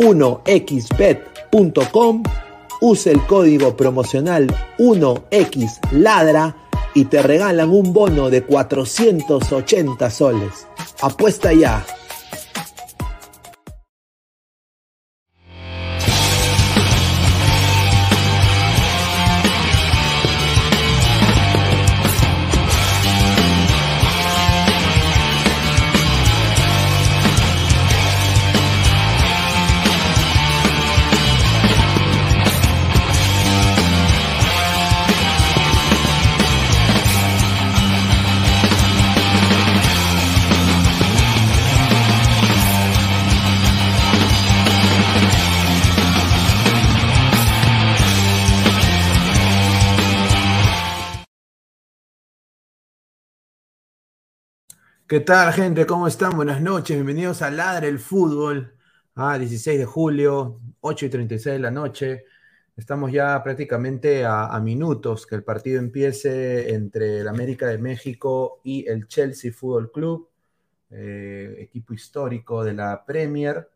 1xbet.com, 0.00 1.22
use 2.80 3.10
el 3.12 3.20
código 3.26 3.76
promocional 3.76 4.46
1xladra 4.78 6.56
y 6.94 7.04
te 7.04 7.20
regalan 7.22 7.68
un 7.70 7.92
bono 7.92 8.30
de 8.30 8.42
480 8.42 10.10
soles. 10.10 10.66
Apuesta 11.02 11.52
ya. 11.52 11.84
¿Qué 55.10 55.18
tal, 55.18 55.52
gente? 55.52 55.86
¿Cómo 55.86 56.06
están? 56.06 56.36
Buenas 56.36 56.62
noches. 56.62 56.96
Bienvenidos 56.96 57.42
a 57.42 57.50
Ladre 57.50 57.88
el 57.88 57.98
Fútbol. 57.98 58.76
Ah, 59.16 59.36
16 59.38 59.76
de 59.80 59.84
julio, 59.84 60.60
8 60.82 61.06
y 61.06 61.08
36 61.08 61.54
de 61.54 61.58
la 61.58 61.72
noche. 61.72 62.26
Estamos 62.76 63.10
ya 63.10 63.42
prácticamente 63.42 64.24
a, 64.24 64.56
minutos 64.60 65.26
que 65.26 65.34
el 65.34 65.42
partido 65.42 65.80
empiece 65.80 66.72
entre 66.72 67.22
el 67.22 67.26
América 67.26 67.66
de 67.66 67.78
México 67.78 68.60
y 68.62 68.88
el 68.88 69.08
Chelsea 69.08 69.52
Fútbol 69.52 69.90
Club, 69.90 70.28
eh, 70.90 71.56
equipo 71.58 71.92
histórico 71.92 72.62
de 72.62 72.74
la 72.74 73.04
Premier. 73.04 73.68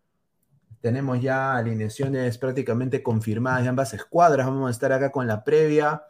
Tenemos 0.80 1.20
ya 1.20 1.56
alineaciones 1.56 2.38
prácticamente 2.38 3.02
confirmadas 3.02 3.64
de 3.64 3.70
ambas 3.70 3.92
escuadras. 3.92 4.46
Vamos 4.46 4.68
a 4.68 4.70
estar 4.70 4.92
acá 4.92 5.10
con 5.10 5.26
la 5.26 5.42
previa 5.42 6.04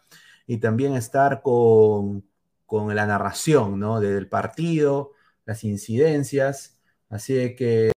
y 0.46 0.58
también 0.58 0.92
estar 0.92 1.40
con, 1.40 2.26
con 2.66 2.94
la 2.94 3.06
narración 3.06 3.80
¿no? 3.80 4.00
del 4.00 4.28
partido 4.28 5.13
las 5.46 5.64
incidencias. 5.64 6.78
Así 7.08 7.54
que 7.56 7.92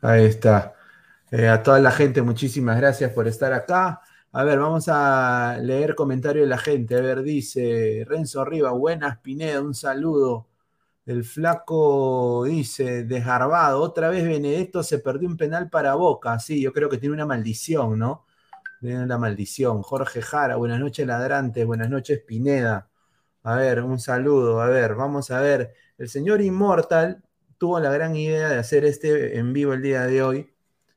Ahí 0.00 0.24
está. 0.26 0.74
Eh, 1.30 1.48
a 1.48 1.62
toda 1.62 1.80
la 1.80 1.90
gente, 1.90 2.22
muchísimas 2.22 2.76
gracias 2.78 3.12
por 3.12 3.26
estar 3.28 3.52
acá. 3.52 4.00
A 4.32 4.44
ver, 4.44 4.58
vamos 4.58 4.86
a 4.88 5.58
leer 5.60 5.94
comentario 5.94 6.42
de 6.42 6.48
la 6.48 6.58
gente. 6.58 6.94
A 6.96 7.00
ver, 7.00 7.22
dice 7.22 8.04
Renzo 8.06 8.40
Arriba, 8.40 8.70
buenas 8.72 9.18
Pineda, 9.20 9.60
un 9.62 9.74
saludo. 9.74 10.46
El 11.06 11.24
flaco 11.24 12.44
dice, 12.44 13.04
desgarbado, 13.04 13.80
otra 13.80 14.08
vez 14.10 14.24
Benedetto 14.26 14.82
se 14.82 14.98
perdió 14.98 15.28
un 15.28 15.36
penal 15.36 15.70
para 15.70 15.94
Boca. 15.94 16.38
Sí, 16.40 16.60
yo 16.60 16.72
creo 16.72 16.88
que 16.90 16.98
tiene 16.98 17.14
una 17.14 17.26
maldición, 17.26 17.98
¿no? 17.98 18.26
Tiene 18.80 19.04
una 19.04 19.18
maldición. 19.18 19.82
Jorge 19.82 20.22
Jara, 20.22 20.56
buenas 20.56 20.80
noches 20.80 21.06
ladrantes, 21.06 21.64
buenas 21.66 21.90
noches 21.90 22.20
Pineda. 22.20 22.90
A 23.44 23.56
ver, 23.56 23.82
un 23.82 23.98
saludo. 24.00 24.60
A 24.60 24.68
ver, 24.68 24.94
vamos 24.96 25.30
a 25.30 25.40
ver. 25.40 25.74
El 25.98 26.08
señor 26.08 26.40
Inmortal 26.42 27.22
tuvo 27.58 27.80
la 27.80 27.90
gran 27.92 28.16
idea 28.16 28.48
de 28.50 28.58
hacer 28.58 28.84
este 28.84 29.38
en 29.38 29.52
vivo 29.52 29.74
el 29.74 29.82
día 29.82 30.02
de 30.06 30.22
hoy. 30.22 30.54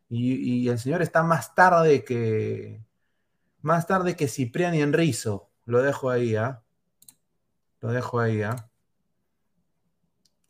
Y, 0.10 0.70
el 0.70 0.80
señor 0.80 1.02
está 1.04 1.24
más 1.24 1.56
tarde 1.56 2.04
que. 2.04 2.84
Más 3.62 3.88
tarde 3.88 4.16
que 4.16 4.28
Cipriani 4.28 4.82
Enrizo. 4.82 5.50
Lo 5.66 5.82
dejo 5.84 6.10
ahí, 6.10 6.36
¿ah? 6.36 6.64
Lo 7.82 7.92
dejo 7.92 8.20
ahí, 8.20 8.42
¿ah? 8.44 8.69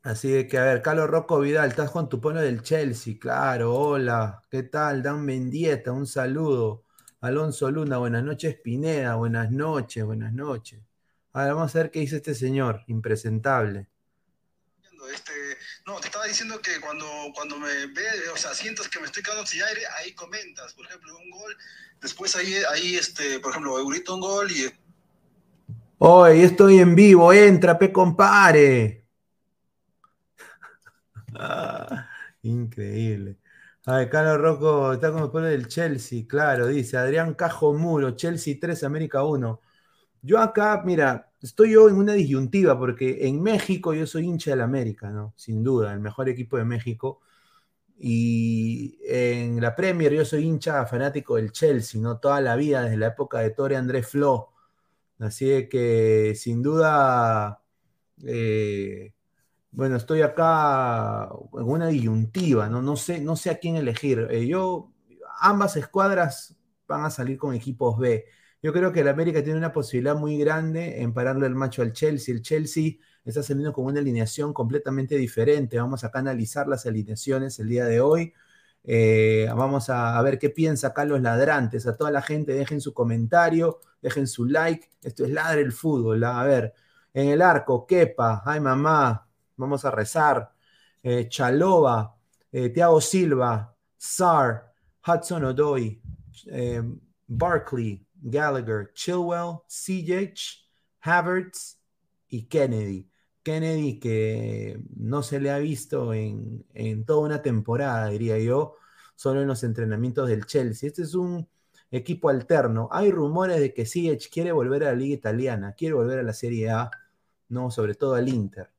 Así 0.01 0.47
que, 0.47 0.57
a 0.57 0.63
ver, 0.63 0.81
Carlos 0.81 1.09
Rocco 1.09 1.39
Vidal, 1.39 1.69
estás 1.69 1.91
con 1.91 2.07
tu 2.07 2.21
pueblo 2.21 2.41
del 2.41 2.63
Chelsea, 2.63 3.19
claro, 3.19 3.75
hola, 3.75 4.41
¿qué 4.49 4.63
tal? 4.63 5.03
Dan 5.03 5.25
Mendieta, 5.25 5.91
un 5.91 6.07
saludo. 6.07 6.85
Alonso 7.19 7.69
Luna, 7.69 7.97
buenas 7.97 8.23
noches, 8.23 8.55
Pineda, 8.63 9.15
buenas 9.15 9.51
noches, 9.51 10.05
buenas 10.05 10.31
noches. 10.31 10.79
Ahora 11.33 11.53
vamos 11.53 11.75
a 11.75 11.79
ver 11.79 11.91
qué 11.91 11.99
dice 11.99 12.15
este 12.15 12.33
señor, 12.33 12.81
impresentable. 12.87 13.89
Este, 15.13 15.31
no, 15.85 15.99
te 15.99 16.07
estaba 16.07 16.25
diciendo 16.25 16.61
que 16.61 16.79
cuando, 16.79 17.05
cuando 17.35 17.59
me 17.59 17.87
ve, 17.87 18.29
o 18.33 18.37
sea, 18.37 18.53
sientes 18.53 18.87
que 18.87 18.99
me 19.01 19.05
estoy 19.07 19.21
quedando 19.21 19.45
sin 19.45 19.63
aire, 19.63 19.81
ahí 19.97 20.13
comentas, 20.13 20.73
por 20.75 20.85
ejemplo, 20.85 21.17
un 21.17 21.29
gol, 21.29 21.57
después 22.01 22.37
ahí, 22.37 22.55
ahí 22.71 22.95
este, 22.95 23.41
por 23.41 23.51
ejemplo, 23.51 23.85
grito 23.85 24.15
un 24.15 24.21
gol 24.21 24.49
y... 24.49 24.71
Hoy 25.97 26.39
estoy 26.39 26.79
en 26.79 26.95
vivo, 26.95 27.33
entra, 27.33 27.77
pe 27.77 27.91
compare. 27.91 28.98
increíble. 32.43 33.37
ver, 33.85 34.09
Carlos 34.09 34.37
Rocco 34.39 34.93
está 34.93 35.11
como 35.11 35.37
el 35.39 35.45
del 35.45 35.67
Chelsea, 35.67 36.25
claro, 36.27 36.67
dice 36.67 36.97
Adrián 36.97 37.33
Cajo 37.33 37.73
Muro, 37.73 38.11
Chelsea 38.11 38.55
3, 38.59 38.83
América 38.83 39.23
1. 39.23 39.61
Yo 40.21 40.39
acá, 40.39 40.81
mira, 40.85 41.31
estoy 41.41 41.71
yo 41.73 41.89
en 41.89 41.95
una 41.95 42.13
disyuntiva 42.13 42.77
porque 42.77 43.27
en 43.27 43.41
México 43.41 43.93
yo 43.93 44.05
soy 44.07 44.25
hincha 44.25 44.51
del 44.51 44.61
América, 44.61 45.09
¿no? 45.09 45.33
Sin 45.37 45.63
duda, 45.63 45.93
el 45.93 45.99
mejor 45.99 46.29
equipo 46.29 46.57
de 46.57 46.65
México. 46.65 47.21
Y 47.97 48.97
en 49.05 49.61
la 49.61 49.75
Premier 49.75 50.13
yo 50.13 50.25
soy 50.25 50.45
hincha 50.45 50.85
fanático 50.85 51.35
del 51.37 51.51
Chelsea, 51.51 52.01
¿no? 52.01 52.19
Toda 52.19 52.41
la 52.41 52.55
vida, 52.55 52.83
desde 52.83 52.97
la 52.97 53.07
época 53.07 53.39
de 53.39 53.51
Torre 53.51 53.75
Andrés 53.77 54.07
Flo. 54.07 54.53
Así 55.19 55.67
que 55.69 56.33
sin 56.35 56.61
duda 56.63 57.61
eh, 58.25 59.13
bueno, 59.71 59.95
estoy 59.97 60.21
acá 60.21 61.29
en 61.53 61.63
una 61.63 61.87
disyuntiva, 61.87 62.69
¿no? 62.69 62.81
No 62.81 62.95
sé, 62.95 63.19
no 63.19 63.35
sé 63.35 63.49
a 63.51 63.59
quién 63.59 63.75
elegir. 63.75 64.27
Eh, 64.31 64.47
yo, 64.47 64.91
ambas 65.39 65.75
escuadras 65.77 66.55
van 66.87 67.05
a 67.05 67.09
salir 67.09 67.37
con 67.37 67.53
equipos 67.53 67.97
B. 67.99 68.25
Yo 68.61 68.73
creo 68.73 68.91
que 68.91 69.01
el 69.01 69.07
América 69.07 69.43
tiene 69.43 69.57
una 69.59 69.71
posibilidad 69.71 70.15
muy 70.15 70.37
grande 70.37 71.01
en 71.01 71.13
pararle 71.13 71.47
el 71.47 71.55
macho 71.55 71.81
al 71.81 71.93
Chelsea. 71.93 72.33
El 72.33 72.41
Chelsea 72.41 72.93
está 73.23 73.43
saliendo 73.43 73.73
con 73.73 73.85
una 73.85 73.99
alineación 73.99 74.53
completamente 74.53 75.15
diferente. 75.17 75.79
Vamos 75.79 76.03
acá 76.03 76.19
a 76.19 76.21
analizar 76.21 76.67
las 76.67 76.85
alineaciones 76.85 77.59
el 77.59 77.69
día 77.69 77.85
de 77.85 78.01
hoy. 78.01 78.33
Eh, 78.83 79.47
vamos 79.55 79.89
a, 79.89 80.21
ver 80.21 80.39
qué 80.39 80.49
piensa 80.49 80.87
acá 80.87 81.05
los 81.05 81.21
ladrantes. 81.21 81.87
A 81.87 81.95
toda 81.95 82.11
la 82.11 82.21
gente, 82.21 82.53
dejen 82.53 82.81
su 82.81 82.93
comentario, 82.93 83.79
dejen 84.01 84.27
su 84.27 84.45
like. 84.45 84.89
Esto 85.03 85.25
es 85.25 85.31
Ladre 85.31 85.61
el 85.61 85.71
Fútbol. 85.71 86.23
¿ah? 86.23 86.41
A 86.41 86.45
ver, 86.45 86.73
en 87.13 87.29
el 87.29 87.41
arco, 87.41 87.85
Kepa, 87.85 88.43
ay 88.45 88.59
mamá, 88.59 89.28
vamos 89.59 89.85
a 89.85 89.91
rezar. 89.91 90.51
Eh, 91.03 91.27
Chalova, 91.29 92.15
eh, 92.51 92.73
Silva, 93.01 93.75
Sar, 93.97 94.73
Hudson 95.05 95.45
O'Doy, 95.45 96.01
eh, 96.47 96.81
Barkley, 97.27 98.05
Gallagher, 98.15 98.91
Chilwell, 98.93 99.59
CJ, 99.67 100.33
Havertz 101.01 101.77
y 102.29 102.47
Kennedy. 102.47 103.09
Kennedy 103.43 103.99
que 103.99 104.81
no 104.95 105.23
se 105.23 105.39
le 105.39 105.51
ha 105.51 105.59
visto 105.59 106.13
en, 106.13 106.65
en, 106.73 107.05
toda 107.05 107.21
una 107.21 107.41
temporada, 107.41 108.07
diría 108.09 108.37
yo, 108.39 108.75
solo 109.15 109.41
en 109.41 109.47
los 109.47 109.63
entrenamientos 109.63 110.27
del 110.27 110.45
Chelsea. 110.45 110.87
Este 110.87 111.03
es 111.03 111.15
un 111.15 111.47
equipo 111.91 112.29
alterno. 112.29 112.89
Hay 112.91 113.11
rumores 113.11 113.59
de 113.59 113.73
que 113.73 113.85
Ziyech 113.85 114.29
quiere 114.29 114.51
volver 114.51 114.83
a 114.83 114.87
la 114.87 114.95
liga 114.95 115.15
italiana, 115.15 115.73
quiere 115.73 115.95
volver 115.95 116.19
a 116.19 116.23
la 116.23 116.33
Serie 116.33 116.69
A, 116.69 116.91
no, 117.49 117.71
sobre 117.71 117.95
todo 117.95 118.15
al 118.15 118.29
Inter. 118.29 118.69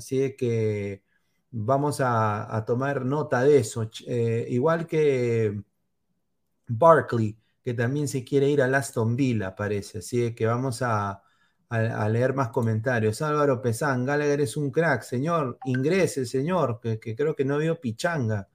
Así 0.00 0.34
que 0.36 1.02
vamos 1.50 2.00
a, 2.00 2.64
tomar 2.66 3.04
nota 3.04 3.42
de 3.42 3.58
eso. 3.58 3.90
Eh, 4.06 4.46
igual 4.48 4.86
que 4.86 5.62
Barkley, 6.68 7.38
que 7.62 7.74
también 7.74 8.08
se 8.08 8.24
quiere 8.24 8.48
ir 8.48 8.62
a 8.62 8.66
Aston 8.78 9.14
Villa, 9.14 9.54
parece. 9.54 9.98
Así 9.98 10.34
que 10.34 10.46
vamos 10.46 10.80
a, 10.82 11.22
leer 11.70 12.34
más 12.34 12.48
comentarios. 12.48 13.20
Álvaro 13.22 13.60
Pesán, 13.60 14.04
Gallagher 14.06 14.40
es 14.40 14.56
un 14.56 14.70
crack, 14.70 15.02
señor. 15.02 15.58
Ingrese, 15.66 16.24
señor, 16.26 16.80
que, 16.80 16.98
creo 17.14 17.36
que 17.36 17.44
no 17.44 17.58
vio 17.58 17.80
pichanga. 17.80 18.48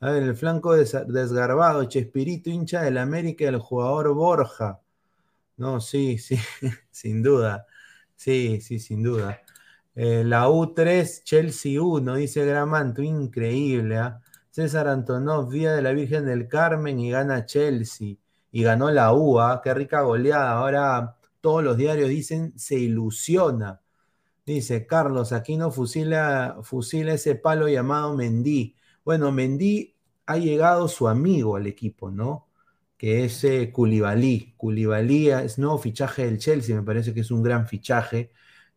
A 0.00 0.10
ver, 0.10 0.24
el 0.24 0.36
flanco 0.36 0.74
desgarbado, 0.76 1.84
Chespirito, 1.84 2.50
hincha 2.50 2.82
del 2.82 2.98
América, 2.98 3.46
el 3.48 3.58
jugador 3.58 4.12
Borja. 4.14 4.80
No, 5.56 5.80
sí, 5.80 6.18
sí, 6.18 6.36
sin 6.90 7.22
duda. 7.22 7.66
Sí, 8.16 8.60
sí, 8.60 8.78
sin 8.80 9.02
duda. 9.02 9.40
Eh, 9.94 10.24
la 10.24 10.48
U3, 10.48 11.22
Chelsea 11.24 11.80
1, 11.80 12.14
dice 12.16 12.44
Gramanto, 12.44 13.02
increíble. 13.02 13.98
¿ah? 13.98 14.20
César 14.50 14.88
Antonov, 14.88 15.50
Vía 15.50 15.72
de 15.72 15.82
la 15.82 15.92
Virgen 15.92 16.26
del 16.26 16.48
Carmen 16.48 16.98
y 17.00 17.10
gana 17.10 17.46
Chelsea. 17.46 18.16
Y 18.52 18.62
ganó 18.62 18.90
la 18.90 19.12
U, 19.14 19.40
¿ah? 19.40 19.60
qué 19.62 19.74
rica 19.74 20.02
goleada. 20.02 20.52
Ahora 20.52 21.16
todos 21.40 21.64
los 21.64 21.76
diarios 21.76 22.08
dicen 22.08 22.52
se 22.56 22.78
ilusiona. 22.78 23.80
Dice 24.46 24.86
Carlos, 24.86 25.32
aquí 25.32 25.56
no 25.56 25.70
fusila, 25.70 26.58
fusila 26.62 27.14
ese 27.14 27.34
palo 27.36 27.68
llamado 27.68 28.16
Mendy. 28.16 28.76
Bueno, 29.04 29.32
Mendy 29.32 29.94
ha 30.26 30.38
llegado 30.38 30.88
su 30.88 31.08
amigo 31.08 31.56
al 31.56 31.66
equipo, 31.66 32.10
¿no? 32.10 32.48
Que 32.96 33.24
es 33.24 33.44
eh, 33.44 33.72
Koulibaly. 33.72 34.54
es 35.44 35.58
nuevo 35.58 35.78
fichaje 35.78 36.24
del 36.26 36.38
Chelsea, 36.38 36.76
me 36.76 36.82
parece 36.82 37.14
que 37.14 37.20
es 37.20 37.30
un 37.30 37.42
gran 37.42 37.66
fichaje 37.66 38.32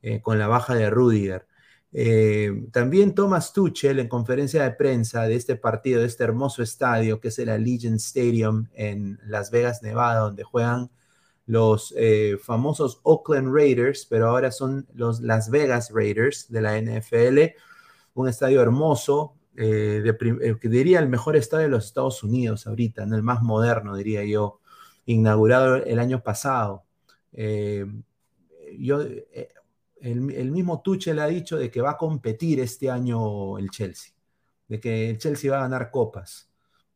eh, 0.05 0.19
con 0.21 0.37
la 0.37 0.47
baja 0.47 0.75
de 0.75 0.89
Rudiger. 0.89 1.47
Eh, 1.93 2.67
también 2.73 3.15
Thomas 3.15 3.53
Tuchel 3.53 3.99
en 3.99 4.09
conferencia 4.09 4.63
de 4.63 4.71
prensa 4.71 5.23
de 5.23 5.35
este 5.35 5.55
partido, 5.55 6.01
de 6.01 6.07
este 6.07 6.25
hermoso 6.25 6.61
estadio 6.61 7.21
que 7.21 7.29
es 7.29 7.39
el 7.39 7.47
Allegiant 7.47 8.01
Stadium 8.01 8.67
en 8.73 9.17
Las 9.25 9.49
Vegas, 9.49 9.81
Nevada, 9.81 10.19
donde 10.19 10.43
juegan 10.43 10.91
los 11.45 11.93
eh, 11.95 12.37
famosos 12.43 12.99
Oakland 13.03 13.55
Raiders, 13.55 14.05
pero 14.09 14.27
ahora 14.27 14.51
son 14.51 14.87
los 14.93 15.21
Las 15.21 15.49
Vegas 15.49 15.89
Raiders 15.93 16.51
de 16.51 16.61
la 16.61 16.77
NFL, 16.77 17.55
un 18.15 18.27
estadio 18.27 18.61
hermoso, 18.61 19.35
que 19.55 20.57
diría 20.63 20.99
el 20.99 21.07
mejor 21.07 21.37
estadio 21.37 21.63
de 21.63 21.69
los 21.69 21.85
Estados 21.85 22.23
Unidos 22.23 22.67
ahorita, 22.67 23.03
el 23.03 23.23
más 23.23 23.41
moderno, 23.41 23.95
diría 23.95 24.25
yo, 24.25 24.59
inaugurado 25.05 25.77
el 25.77 25.99
año 25.99 26.21
pasado. 26.23 26.83
yo, 28.77 28.99
el, 30.03 30.51
mismo 30.51 30.81
Tuchel 30.81 31.19
ha 31.19 31.27
dicho 31.27 31.57
de 31.57 31.71
que 31.71 31.81
va 31.81 31.91
a 31.91 31.97
competir 31.97 32.59
este 32.59 32.91
año 32.91 33.57
el 33.57 33.69
Chelsea, 33.69 34.13
de 34.67 34.79
que 34.79 35.09
el 35.09 35.17
Chelsea 35.17 35.51
va 35.51 35.59
a 35.59 35.61
ganar 35.61 35.91
copas. 35.91 36.49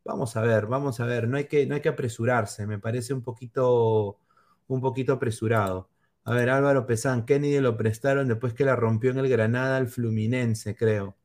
Vamos 0.04 0.36
a 0.36 0.42
ver, 0.42 0.68
vamos 0.68 1.00
a 1.00 1.06
ver, 1.06 1.28
no 1.28 1.38
hay 1.38 1.46
que, 1.46 1.66
no 1.66 1.76
hay 1.76 1.82
que 1.82 1.90
apresurarse, 1.90 2.68
me 2.68 2.80
parece 2.80 3.14
un 3.14 3.22
poquito, 3.24 4.20
un 4.68 4.82
poquito 4.82 5.14
apresurado. 5.14 5.90
A 6.26 6.34
ver, 6.34 6.50
Álvaro 6.50 6.86
Pesán, 6.86 7.26
Kennedy 7.26 7.60
lo 7.62 7.78
prestaron 7.78 8.28
después 8.28 8.54
que 8.54 8.66
la 8.66 8.76
rompió 8.76 9.12
en 9.12 9.20
el 9.20 9.30
Granada 9.30 9.78
al 9.78 9.88
Fluminense, 9.88 10.76
creo. 10.76 11.18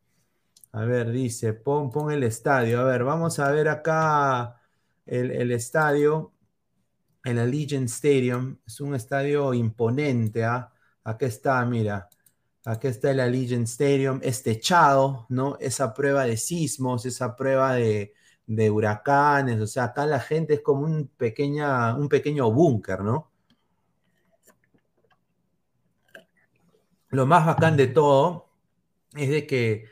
A 0.73 0.85
ver, 0.85 1.11
dice, 1.13 1.53
pon, 1.55 1.91
pon 1.91 2.13
el 2.13 2.23
estadio. 2.25 2.81
A 2.81 2.85
ver, 2.85 3.05
vamos 3.05 3.39
a 3.41 3.51
ver 3.51 3.69
acá 3.69 4.61
el, 5.07 5.31
el 5.33 5.53
estadio, 5.53 6.33
el 7.25 7.39
Allegiant 7.39 7.89
Stadium. 7.89 8.59
Es 8.67 8.81
un 8.81 8.95
estadio 8.95 9.55
imponente, 9.55 10.45
¿ah? 10.45 10.72
Aquí 11.05 11.25
está, 11.27 11.65
mira. 11.65 12.09
Aquí 12.65 12.87
está 12.87 13.11
el 13.11 13.21
Allegiant 13.21 13.67
Stadium, 13.67 14.21
es 14.23 14.43
techado, 14.43 15.27
¿no? 15.29 15.57
Esa 15.61 15.93
prueba 15.95 16.25
de 16.25 16.37
sismos, 16.37 17.05
esa 17.07 17.35
prueba 17.37 17.75
de, 17.75 18.15
huracanes, 18.71 19.61
o 19.61 19.67
sea, 19.67 19.85
acá 19.85 20.07
la 20.07 20.21
gente 20.21 20.55
es 20.55 20.61
como 20.61 20.83
un, 20.85 21.09
pequeña, 21.09 21.95
un 21.97 22.09
pequeño 22.09 22.53
búnker, 22.53 23.01
¿no? 23.03 23.31
Lo 27.11 27.27
más 27.27 27.47
bacán 27.47 27.77
de 27.77 27.89
todo 27.89 28.49
es 29.15 29.29
de 29.31 29.47
que 29.47 29.87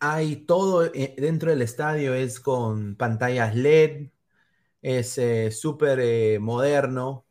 hay 0.00 0.36
todo 0.36 0.84
eh, 0.94 1.14
dentro 1.18 1.50
del 1.50 1.62
estadio, 1.62 2.14
es 2.14 2.40
con 2.40 2.96
pantallas 2.96 3.54
LED, 3.54 4.10
es 4.82 5.18
eh, 5.18 5.50
súper 5.50 5.98
eh, 6.00 6.38
moderno. 6.38 7.26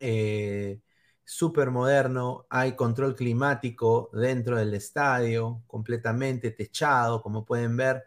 Eh, 0.00 0.80
súper 1.28 1.70
moderno, 1.70 2.46
hay 2.48 2.72
control 2.74 3.14
climático 3.14 4.08
dentro 4.14 4.56
del 4.56 4.72
estadio, 4.72 5.62
completamente 5.66 6.52
techado, 6.52 7.20
como 7.20 7.44
pueden 7.44 7.76
ver. 7.76 8.02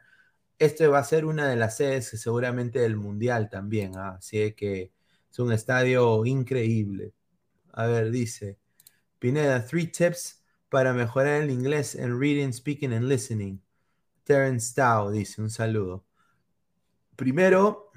Este 0.58 0.88
va 0.88 1.00
a 1.00 1.04
ser 1.04 1.26
una 1.26 1.48
de 1.48 1.56
las 1.56 1.78
sedes 1.78 2.08
seguramente 2.10 2.80
del 2.80 2.96
Mundial 2.98 3.48
también, 3.48 3.96
¿ah? 3.96 4.16
así 4.18 4.54
que 4.54 4.92
es 5.32 5.40
un 5.40 5.52
estadio 5.54 6.26
increíble. 6.26 7.14
A 7.74 7.86
ver, 7.86 8.10
dice 8.10 8.58
Pineda, 9.20 9.64
three 9.68 9.88
tips 9.88 10.44
para 10.70 10.92
mejorar 10.92 11.44
el 11.44 11.52
inglés 11.52 11.94
en 11.94 12.20
reading, 12.20 12.52
speaking 12.52 12.92
and 12.92 13.06
listening. 13.08 13.62
Terence 14.24 14.74
Tao 14.74 15.12
dice, 15.12 15.42
un 15.44 15.52
saludo. 15.52 16.06
Primero, 17.16 17.92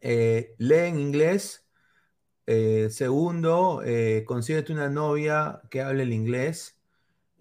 eh, 0.00 0.54
lee 0.56 0.88
en 0.88 0.98
inglés 0.98 1.63
eh, 2.46 2.88
segundo, 2.90 3.82
eh, 3.84 4.24
consíguete 4.26 4.72
una 4.72 4.88
novia 4.88 5.62
que 5.70 5.82
hable 5.82 6.02
el 6.02 6.12
inglés. 6.12 6.78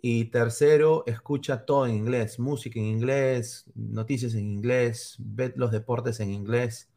Y 0.02 0.26
tercero, 0.26 1.04
escucha 1.08 1.66
todo 1.66 1.88
en 1.88 1.96
inglés, 1.96 2.38
música 2.38 2.78
en 2.80 2.86
inglés, 2.88 3.66
noticias 3.74 4.34
en 4.36 4.46
inglés, 4.52 5.16
ve 5.20 5.54
los 5.56 5.72
deportes 5.72 6.20
en 6.20 6.30
inglés, 6.32 6.90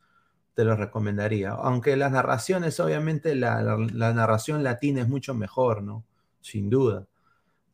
te 0.55 0.65
lo 0.65 0.75
recomendaría. 0.77 1.51
Aunque 1.53 1.97
las 1.97 2.11
narraciones, 2.13 2.81
obviamente 2.81 3.37
la, 3.37 3.63
narración 4.13 4.65
latina 4.65 5.03
es 5.03 5.09
mucho 5.09 5.35
mejor, 5.35 5.83
¿no? 5.85 6.05
Sin 6.41 6.69
duda. 6.71 7.07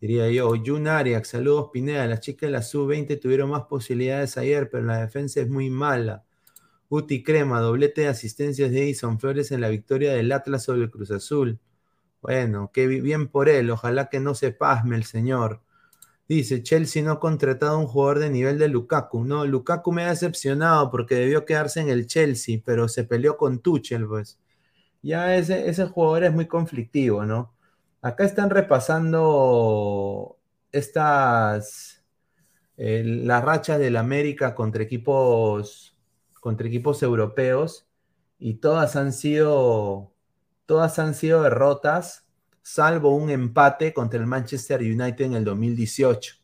Diría 0.01 0.29
yo, 0.31 0.53
Jun 0.65 0.89
Arias, 0.89 1.29
saludos 1.29 1.71
Pineda, 1.73 2.07
las 2.07 2.21
chicas 2.21 2.49
de 2.49 2.53
la 2.53 2.63
sub-20 2.63 3.21
tuvieron 3.21 3.51
más 3.51 3.63
posibilidades 3.65 4.37
ayer, 4.37 4.69
pero 4.71 4.85
la 4.85 4.99
defensa 5.01 5.41
es 5.41 5.49
muy 5.49 5.71
mala. 5.71 6.25
Uti 6.95 7.23
Crema, 7.23 7.61
doblete 7.61 8.03
de 8.03 8.09
asistencias 8.09 8.71
de 8.71 8.83
Edison 8.83 9.19
Flores 9.19 9.51
en 9.51 9.63
la 9.63 9.71
victoria 9.71 10.13
del 10.13 10.31
Atlas 10.31 10.65
sobre 10.65 10.83
el 10.83 10.91
Cruz 10.91 11.11
Azul. 11.11 11.59
Bueno, 12.21 12.71
qué 12.71 12.87
bien 12.87 13.29
por 13.29 13.49
él, 13.49 13.71
ojalá 13.71 14.11
que 14.11 14.21
no 14.21 14.35
se 14.35 14.53
pasme 14.53 14.97
el 14.97 15.05
señor. 15.05 15.63
Dice, 16.29 16.63
Chelsea 16.63 17.03
no 17.03 17.13
ha 17.13 17.21
contratado 17.21 17.77
a 17.77 17.79
un 17.79 17.87
jugador 17.87 18.19
de 18.19 18.29
nivel 18.29 18.59
de 18.59 18.69
Lukaku. 18.69 19.25
No, 19.25 19.47
Lukaku 19.47 19.91
me 19.91 20.05
ha 20.05 20.11
decepcionado 20.11 20.91
porque 20.91 21.15
debió 21.15 21.47
quedarse 21.47 21.81
en 21.81 21.89
el 21.89 22.07
Chelsea, 22.07 22.61
pero 22.63 22.89
se 22.89 23.05
peleó 23.05 23.39
con 23.39 23.61
Tuchel, 23.61 24.07
pues. 24.07 24.39
Ya 25.01 25.35
ese, 25.37 25.71
ese 25.71 25.87
jugador 25.87 26.25
es 26.25 26.35
muy 26.35 26.47
conflictivo, 26.47 27.25
¿no? 27.25 27.55
Acá 28.03 28.25
están 28.25 28.51
repasando 28.51 30.39
estas, 30.73 32.05
eh, 32.77 33.03
las 33.05 33.43
rachas 33.43 33.79
del 33.79 33.97
América 33.97 34.55
contra 34.55 34.83
equipos 34.83 35.92
contra 36.43 36.67
equipos 36.67 37.01
europeos 37.05 37.87
y 38.37 38.55
todas 38.55 38.97
han 38.97 39.13
sido, 39.13 40.13
todas 40.67 40.99
han 40.99 41.15
sido 41.15 41.41
derrotas, 41.41 42.27
salvo 42.63 43.15
un 43.15 43.31
empate 43.31 43.95
contra 43.95 44.19
el 44.19 44.27
Manchester 44.27 44.81
United 44.81 45.25
en 45.25 45.35
el 45.35 45.45
2018. 45.45 46.35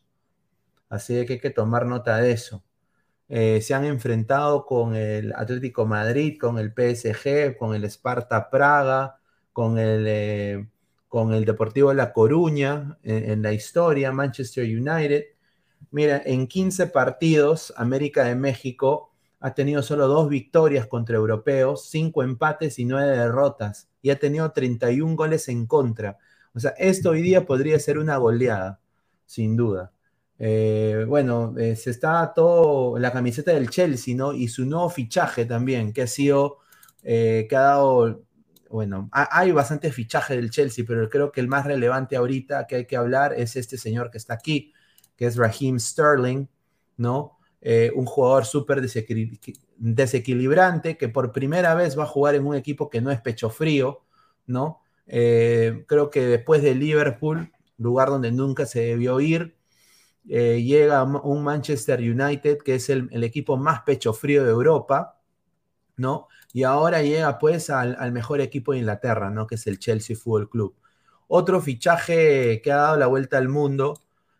Así 0.87 1.25
que 1.25 1.33
hay 1.33 1.39
que 1.41 1.49
tomar 1.49 1.85
nota 1.85 2.15
de 2.15 2.31
eso. 2.31 2.63
Eh, 3.27 3.59
se 3.61 3.73
han 3.73 3.83
enfrentado 3.83 4.65
con 4.65 4.95
el 4.95 5.33
Atlético 5.33 5.85
Madrid, 5.85 6.37
con 6.39 6.59
el 6.59 6.71
PSG, 6.71 7.57
con 7.57 7.75
el 7.75 7.83
Sparta 7.83 8.49
Praga, 8.49 9.19
con 9.51 9.77
el, 9.77 10.05
eh, 10.07 10.69
con 11.09 11.33
el 11.33 11.43
Deportivo 11.43 11.89
de 11.89 11.95
La 11.95 12.13
Coruña 12.13 12.97
en, 13.03 13.31
en, 13.31 13.41
la 13.41 13.51
historia, 13.51 14.13
Manchester 14.13 14.63
United. 14.63 15.25
Mira, 15.91 16.21
en 16.25 16.47
15 16.47 16.87
partidos, 16.87 17.73
América 17.75 18.23
de 18.23 18.35
México 18.35 19.08
ha 19.39 19.53
tenido 19.53 19.81
solo 19.81 20.07
dos 20.07 20.29
victorias 20.29 20.87
contra 20.87 21.15
europeos, 21.15 21.89
cinco 21.89 22.23
empates 22.23 22.79
y 22.79 22.85
nueve 22.85 23.17
derrotas, 23.17 23.89
y 24.01 24.09
ha 24.09 24.19
tenido 24.19 24.51
31 24.51 25.15
goles 25.15 25.47
en 25.47 25.65
contra. 25.65 26.17
O 26.53 26.59
sea, 26.59 26.71
esto 26.77 27.11
hoy 27.11 27.21
día 27.21 27.45
podría 27.45 27.79
ser 27.79 27.97
una 27.97 28.17
goleada, 28.17 28.79
sin 29.25 29.55
duda. 29.55 29.93
Eh, 30.39 31.05
bueno, 31.07 31.53
eh, 31.57 31.75
se 31.75 31.91
está 31.91 32.33
todo 32.33 32.97
la 32.97 33.11
camiseta 33.11 33.51
del 33.51 33.69
Chelsea, 33.69 34.15
¿no? 34.15 34.33
Y 34.33 34.47
su 34.47 34.65
nuevo 34.65 34.89
fichaje 34.89 35.45
también, 35.45 35.93
que 35.93 36.03
ha 36.03 36.07
sido, 36.07 36.59
que 37.01 37.47
ha 37.51 37.61
dado, 37.61 38.23
bueno, 38.69 39.09
hay 39.11 39.51
bastante 39.51 39.91
fichaje 39.91 40.35
del 40.35 40.51
Chelsea, 40.51 40.85
pero 40.87 41.09
creo 41.09 41.31
que 41.31 41.41
el 41.41 41.47
más 41.47 41.65
relevante 41.65 42.15
ahorita 42.15 42.67
que 42.67 42.75
hay 42.77 42.85
que 42.85 42.97
hablar 42.97 43.33
es 43.33 43.55
este 43.55 43.77
señor 43.77 44.11
que 44.11 44.17
está 44.17 44.35
aquí, 44.35 44.73
que 45.15 45.25
es 45.25 45.37
Raheem 45.37 45.79
Sterling, 45.79 46.47
¿no? 46.97 47.38
Un 47.61 48.05
jugador 48.05 48.45
súper 48.45 48.81
desequilibrante 48.81 50.97
que 50.97 51.09
por 51.09 51.33
primera 51.33 51.75
vez 51.75 51.99
va 51.99 52.03
a 52.03 52.07
jugar 52.07 52.35
en 52.35 52.45
un 52.45 52.55
equipo 52.55 52.89
que 52.89 53.01
no 53.01 53.11
es 53.11 53.19
pecho 53.21 53.49
frío, 53.49 54.03
¿no? 54.47 54.81
Eh, 55.11 55.85
creo 55.87 56.11
que 56.11 56.25
después 56.27 56.61
de 56.61 56.75
Liverpool, 56.75 57.51
lugar 57.77 58.09
donde 58.09 58.31
nunca 58.31 58.65
se 58.65 58.81
debió 58.81 59.19
ir, 59.19 59.57
eh, 60.27 60.61
llega 60.63 61.03
un 61.03 61.43
Manchester 61.43 61.99
United, 61.99 62.59
que 62.59 62.75
es 62.75 62.89
el, 62.89 63.09
equipo 63.23 63.57
más 63.57 63.81
pecho 63.81 64.13
frío 64.13 64.43
de 64.43 64.51
Europa, 64.51 65.19
¿no? 65.97 66.27
Y 66.53 66.63
ahora 66.63 67.01
llega 67.01 67.39
pues 67.39 67.69
al, 67.69 68.11
mejor 68.11 68.41
equipo 68.41 68.73
de 68.73 68.79
Inglaterra, 68.79 69.31
¿no? 69.31 69.47
Que 69.47 69.55
es 69.55 69.67
el 69.67 69.79
Chelsea 69.79 70.15
Football 70.15 70.49
Club. 70.49 70.75
Otro 71.27 71.61
fichaje 71.61 72.61
que 72.61 72.71
ha 72.71 72.77
dado 72.77 72.97
la 72.97 73.07
vuelta 73.07 73.37
al 73.37 73.49
mundo 73.49 73.95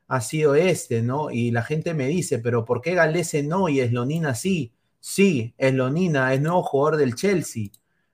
ha 0.09 0.21
sido 0.21 0.55
este, 0.55 1.01
¿no? 1.01 1.31
Y 1.31 1.51
la 1.51 1.63
gente 1.63 1.93
me 1.93 2.07
dice, 2.07 2.39
pero 2.39 2.65
¿por 2.65 2.81
qué 2.81 2.95
Galese 2.95 3.43
no 3.43 3.69
y 3.69 3.79
Eslonina 3.79 4.35
sí? 4.35 4.73
Sí, 4.99 5.53
Eslonina 5.57 6.33
es 6.33 6.41
nuevo 6.41 6.63
jugador 6.63 6.97
del 6.97 7.15
Chelsea. 7.15 7.69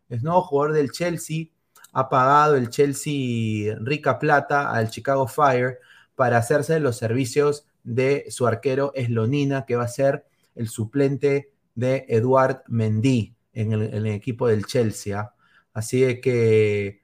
Es 0.10 0.22
nuevo 0.22 0.44
jugador 0.44 0.74
del 0.74 0.92
Chelsea 0.92 1.48
ha 1.96 2.10
pagado 2.10 2.58
el 2.58 2.70
Chelsea 2.70 3.74
rica 3.80 4.20
plata 4.20 4.70
al 4.70 4.90
Chicago 4.90 5.28
Fire 5.28 5.80
para 6.14 6.38
hacerse 6.38 6.82
los 6.82 6.98
servicios 6.98 7.66
de 7.86 8.26
su 8.30 8.46
arquero 8.46 8.92
Eslonina, 8.96 9.66
que 9.66 9.78
va 9.78 9.86
a 9.86 9.88
ser 9.88 10.26
el 10.56 10.68
suplente 10.68 11.54
de 11.74 12.06
Eduard 12.10 12.64
Mendy 12.68 13.34
en 13.54 13.72
el, 13.72 14.06
equipo 14.08 14.48
del 14.48 14.66
Chelsea. 14.66 15.18
¿ah? 15.18 15.34
Así 15.74 16.20
que 16.20 17.00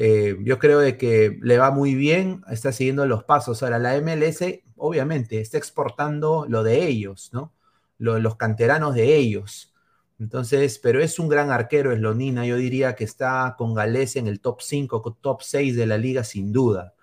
eh, 0.00 0.36
yo 0.42 0.60
creo 0.60 0.78
de 0.78 0.96
que 0.96 1.40
le 1.42 1.58
va 1.58 1.72
muy 1.72 1.96
bien, 1.96 2.44
está 2.48 2.70
siguiendo 2.70 3.04
los 3.04 3.24
pasos. 3.24 3.64
Ahora, 3.64 3.80
la 3.80 4.00
MLS 4.00 4.44
obviamente 4.76 5.40
está 5.40 5.58
exportando 5.58 6.46
lo 6.48 6.62
de 6.62 6.86
ellos, 6.86 7.30
¿no? 7.32 7.52
los 7.98 8.36
canteranos 8.36 8.94
de 8.94 9.16
ellos. 9.16 9.74
Entonces, 10.20 10.78
pero 10.78 11.00
es 11.02 11.18
un 11.18 11.28
gran 11.28 11.50
arquero, 11.50 11.90
es 11.90 11.98
Lonina. 11.98 12.46
Yo 12.46 12.56
diría 12.56 12.94
que 12.94 13.02
está 13.02 13.56
con 13.58 13.74
Gales 13.74 14.14
en 14.14 14.28
el 14.28 14.40
top 14.40 14.60
5, 14.62 15.18
top 15.20 15.42
6 15.42 15.74
de 15.74 15.86
la 15.86 15.98
liga, 15.98 16.22
sin 16.22 16.52
duda. 16.52 16.94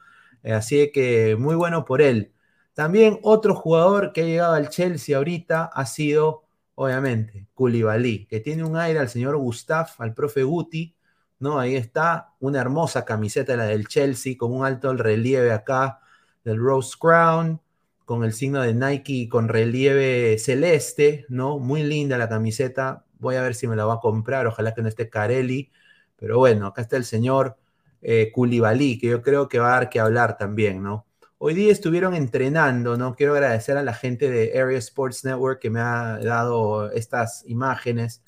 Eh, 0.43 0.53
así 0.53 0.89
que 0.93 1.35
muy 1.37 1.55
bueno 1.55 1.83
por 1.83 2.01
él. 2.01 2.31
También 2.73 3.19
otro 3.23 3.55
jugador 3.55 4.13
que 4.13 4.21
ha 4.21 4.25
llegado 4.25 4.53
al 4.53 4.69
Chelsea 4.69 5.17
ahorita 5.17 5.65
ha 5.65 5.85
sido, 5.85 6.45
obviamente, 6.75 7.47
Koulibaly, 7.55 8.25
que 8.27 8.39
tiene 8.39 8.63
un 8.63 8.77
aire 8.77 8.99
al 8.99 9.09
señor 9.09 9.35
Gustaf, 9.35 9.99
al 9.99 10.13
profe 10.13 10.43
Guti, 10.43 10.94
¿no? 11.39 11.59
Ahí 11.59 11.75
está, 11.75 12.33
una 12.39 12.61
hermosa 12.61 13.05
camiseta, 13.05 13.55
la 13.55 13.65
del 13.65 13.87
Chelsea, 13.87 14.35
con 14.37 14.53
un 14.53 14.65
alto 14.65 14.93
relieve 14.93 15.51
acá 15.51 15.99
del 16.43 16.59
Rose 16.59 16.95
Crown, 16.99 17.61
con 18.05 18.23
el 18.23 18.33
signo 18.33 18.61
de 18.61 18.73
Nike 18.73 19.27
con 19.29 19.49
relieve 19.49 20.37
celeste, 20.37 21.25
¿no? 21.29 21.59
Muy 21.59 21.83
linda 21.83 22.17
la 22.17 22.29
camiseta, 22.29 23.05
Voy 23.19 23.35
a 23.35 23.41
ver 23.41 23.55
si 23.55 23.67
me 23.67 23.75
la 23.75 23.85
va 23.85 23.95
a 23.95 23.99
comprar, 23.99 24.45
ojalá 24.47 24.73
que 24.73 24.81
no 24.81 24.87
esté 24.87 25.09
Carelli. 25.09 25.71
Pero 26.15 26.37
bueno, 26.37 26.67
acá 26.67 26.81
está 26.81 26.97
el 26.97 27.05
señor 27.05 27.57
eh, 28.01 28.31
que 28.31 29.07
yo 29.07 29.21
creo 29.21 29.47
que 29.49 29.59
va 29.59 29.69
a 29.69 29.79
dar 29.79 29.89
que 29.89 29.99
hablar 29.99 30.37
también, 30.37 30.83
¿no? 30.83 31.07
Hoy 31.37 31.53
día 31.53 31.71
estuvieron 31.71 32.13
entrenando, 32.15 32.97
¿no? 32.97 33.15
Quiero 33.15 33.33
agradecer 33.33 33.77
a 33.77 33.83
la 33.83 33.93
gente 33.93 34.29
de 34.29 34.59
Area 34.59 34.77
Sports 34.77 35.25
Network 35.25 35.59
que 35.59 35.69
me 35.69 35.79
ha 35.79 36.17
dado 36.19 36.91
estas 36.91 37.43
imágenes. 37.47 38.23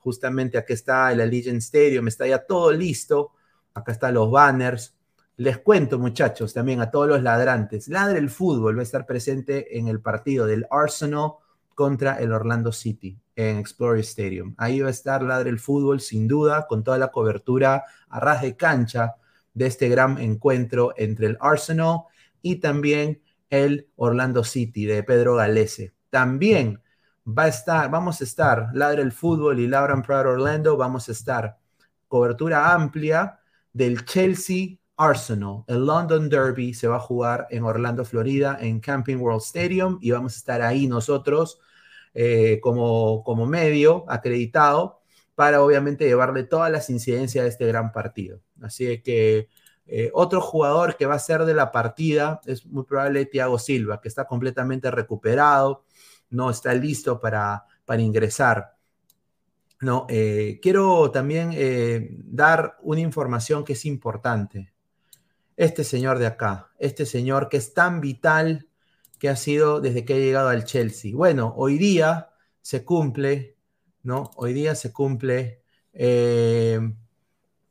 Justamente 0.00 0.58
aquí 0.58 0.72
está 0.72 1.12
el 1.12 1.20
Allegiant 1.20 1.58
Stadium, 1.58 2.08
está 2.08 2.26
ya 2.26 2.44
todo 2.44 2.72
listo. 2.72 3.32
Acá 3.74 3.92
están 3.92 4.14
los 4.14 4.30
banners. 4.30 4.96
Les 5.36 5.58
cuento, 5.58 5.98
muchachos, 5.98 6.52
también 6.52 6.80
a 6.80 6.90
todos 6.90 7.08
los 7.08 7.22
ladrantes. 7.22 7.88
Ladre 7.88 8.18
el 8.18 8.28
fútbol 8.28 8.76
va 8.76 8.80
a 8.80 8.82
estar 8.82 9.06
presente 9.06 9.78
en 9.78 9.88
el 9.88 10.00
partido 10.00 10.46
del 10.46 10.66
Arsenal 10.70 11.32
contra 11.74 12.18
el 12.18 12.32
Orlando 12.32 12.72
City 12.72 13.18
en 13.36 13.56
Explorer 13.56 14.00
Stadium. 14.00 14.54
Ahí 14.58 14.80
va 14.80 14.88
a 14.88 14.90
estar 14.90 15.22
Ladre 15.22 15.48
el 15.48 15.58
Fútbol, 15.58 16.00
sin 16.00 16.28
duda, 16.28 16.66
con 16.66 16.84
toda 16.84 16.98
la 16.98 17.10
cobertura 17.10 17.84
a 18.08 18.20
ras 18.20 18.42
de 18.42 18.54
cancha 18.54 19.14
de 19.54 19.66
este 19.66 19.88
gran 19.88 20.18
encuentro 20.18 20.92
entre 20.96 21.26
el 21.26 21.38
Arsenal 21.40 22.00
y 22.42 22.56
también 22.56 23.22
el 23.48 23.88
Orlando 23.96 24.44
City 24.44 24.84
de 24.84 25.02
Pedro 25.02 25.36
Galese. 25.36 25.94
También 26.10 26.80
va 27.26 27.44
a 27.44 27.48
estar, 27.48 27.90
vamos 27.90 28.20
a 28.20 28.24
estar, 28.24 28.70
Ladre 28.72 29.02
el 29.02 29.12
Fútbol 29.12 29.60
y 29.60 29.66
Lauren 29.66 30.02
Proud 30.02 30.26
Orlando, 30.26 30.76
vamos 30.76 31.08
a 31.08 31.12
estar 31.12 31.58
cobertura 32.08 32.74
amplia 32.74 33.38
del 33.72 34.04
Chelsea 34.04 34.78
Arsenal. 34.96 35.64
El 35.66 35.86
London 35.86 36.28
Derby 36.28 36.74
se 36.74 36.88
va 36.88 36.96
a 36.96 37.00
jugar 37.00 37.46
en 37.50 37.64
Orlando, 37.64 38.04
Florida, 38.04 38.58
en 38.60 38.80
Camping 38.80 39.16
World 39.16 39.42
Stadium 39.42 39.98
y 40.00 40.10
vamos 40.10 40.34
a 40.34 40.36
estar 40.36 40.62
ahí 40.62 40.86
nosotros 40.86 41.60
eh, 42.12 42.58
como, 42.62 43.22
como 43.22 43.46
medio 43.46 44.04
acreditado 44.08 45.00
para 45.34 45.62
obviamente 45.62 46.04
llevarle 46.04 46.42
todas 46.42 46.70
las 46.70 46.90
incidencias 46.90 47.44
de 47.44 47.48
este 47.48 47.66
gran 47.66 47.92
partido. 47.92 48.40
Así 48.60 49.00
que 49.00 49.48
eh, 49.86 50.10
otro 50.12 50.40
jugador 50.40 50.96
que 50.96 51.06
va 51.06 51.14
a 51.14 51.18
ser 51.18 51.44
de 51.44 51.54
la 51.54 51.72
partida 51.72 52.40
es 52.44 52.66
muy 52.66 52.84
probable 52.84 53.24
Thiago 53.26 53.58
Silva, 53.58 54.00
que 54.00 54.08
está 54.08 54.26
completamente 54.26 54.90
recuperado, 54.90 55.84
no 56.30 56.50
está 56.50 56.74
listo 56.74 57.20
para, 57.20 57.66
para 57.84 58.02
ingresar. 58.02 58.76
No, 59.80 60.06
eh, 60.08 60.58
quiero 60.62 61.10
también 61.10 61.56
dar 62.26 62.76
una 62.82 63.00
información 63.00 63.64
que 63.64 63.72
es 63.74 63.84
importante. 63.86 64.72
Este 65.56 65.84
señor 65.84 66.18
de 66.18 66.26
acá, 66.26 66.70
este 66.78 67.06
señor 67.06 67.48
que 67.48 67.58
es 67.58 67.74
tan 67.74 68.00
vital 68.00 68.70
que 69.20 69.28
ha 69.28 69.36
sido 69.36 69.80
desde 69.80 70.04
que 70.04 70.14
ha 70.14 70.18
llegado 70.18 70.48
al 70.48 70.64
Chelsea. 70.64 71.14
Bueno, 71.14 71.52
hoy 71.56 71.78
día 71.78 72.30
se 72.62 72.84
cumple, 72.84 73.56
¿no? 74.02 74.30
Hoy 74.36 74.54
día 74.54 74.74
se 74.74 74.92
cumple, 74.92 75.62
eh, 75.92 76.80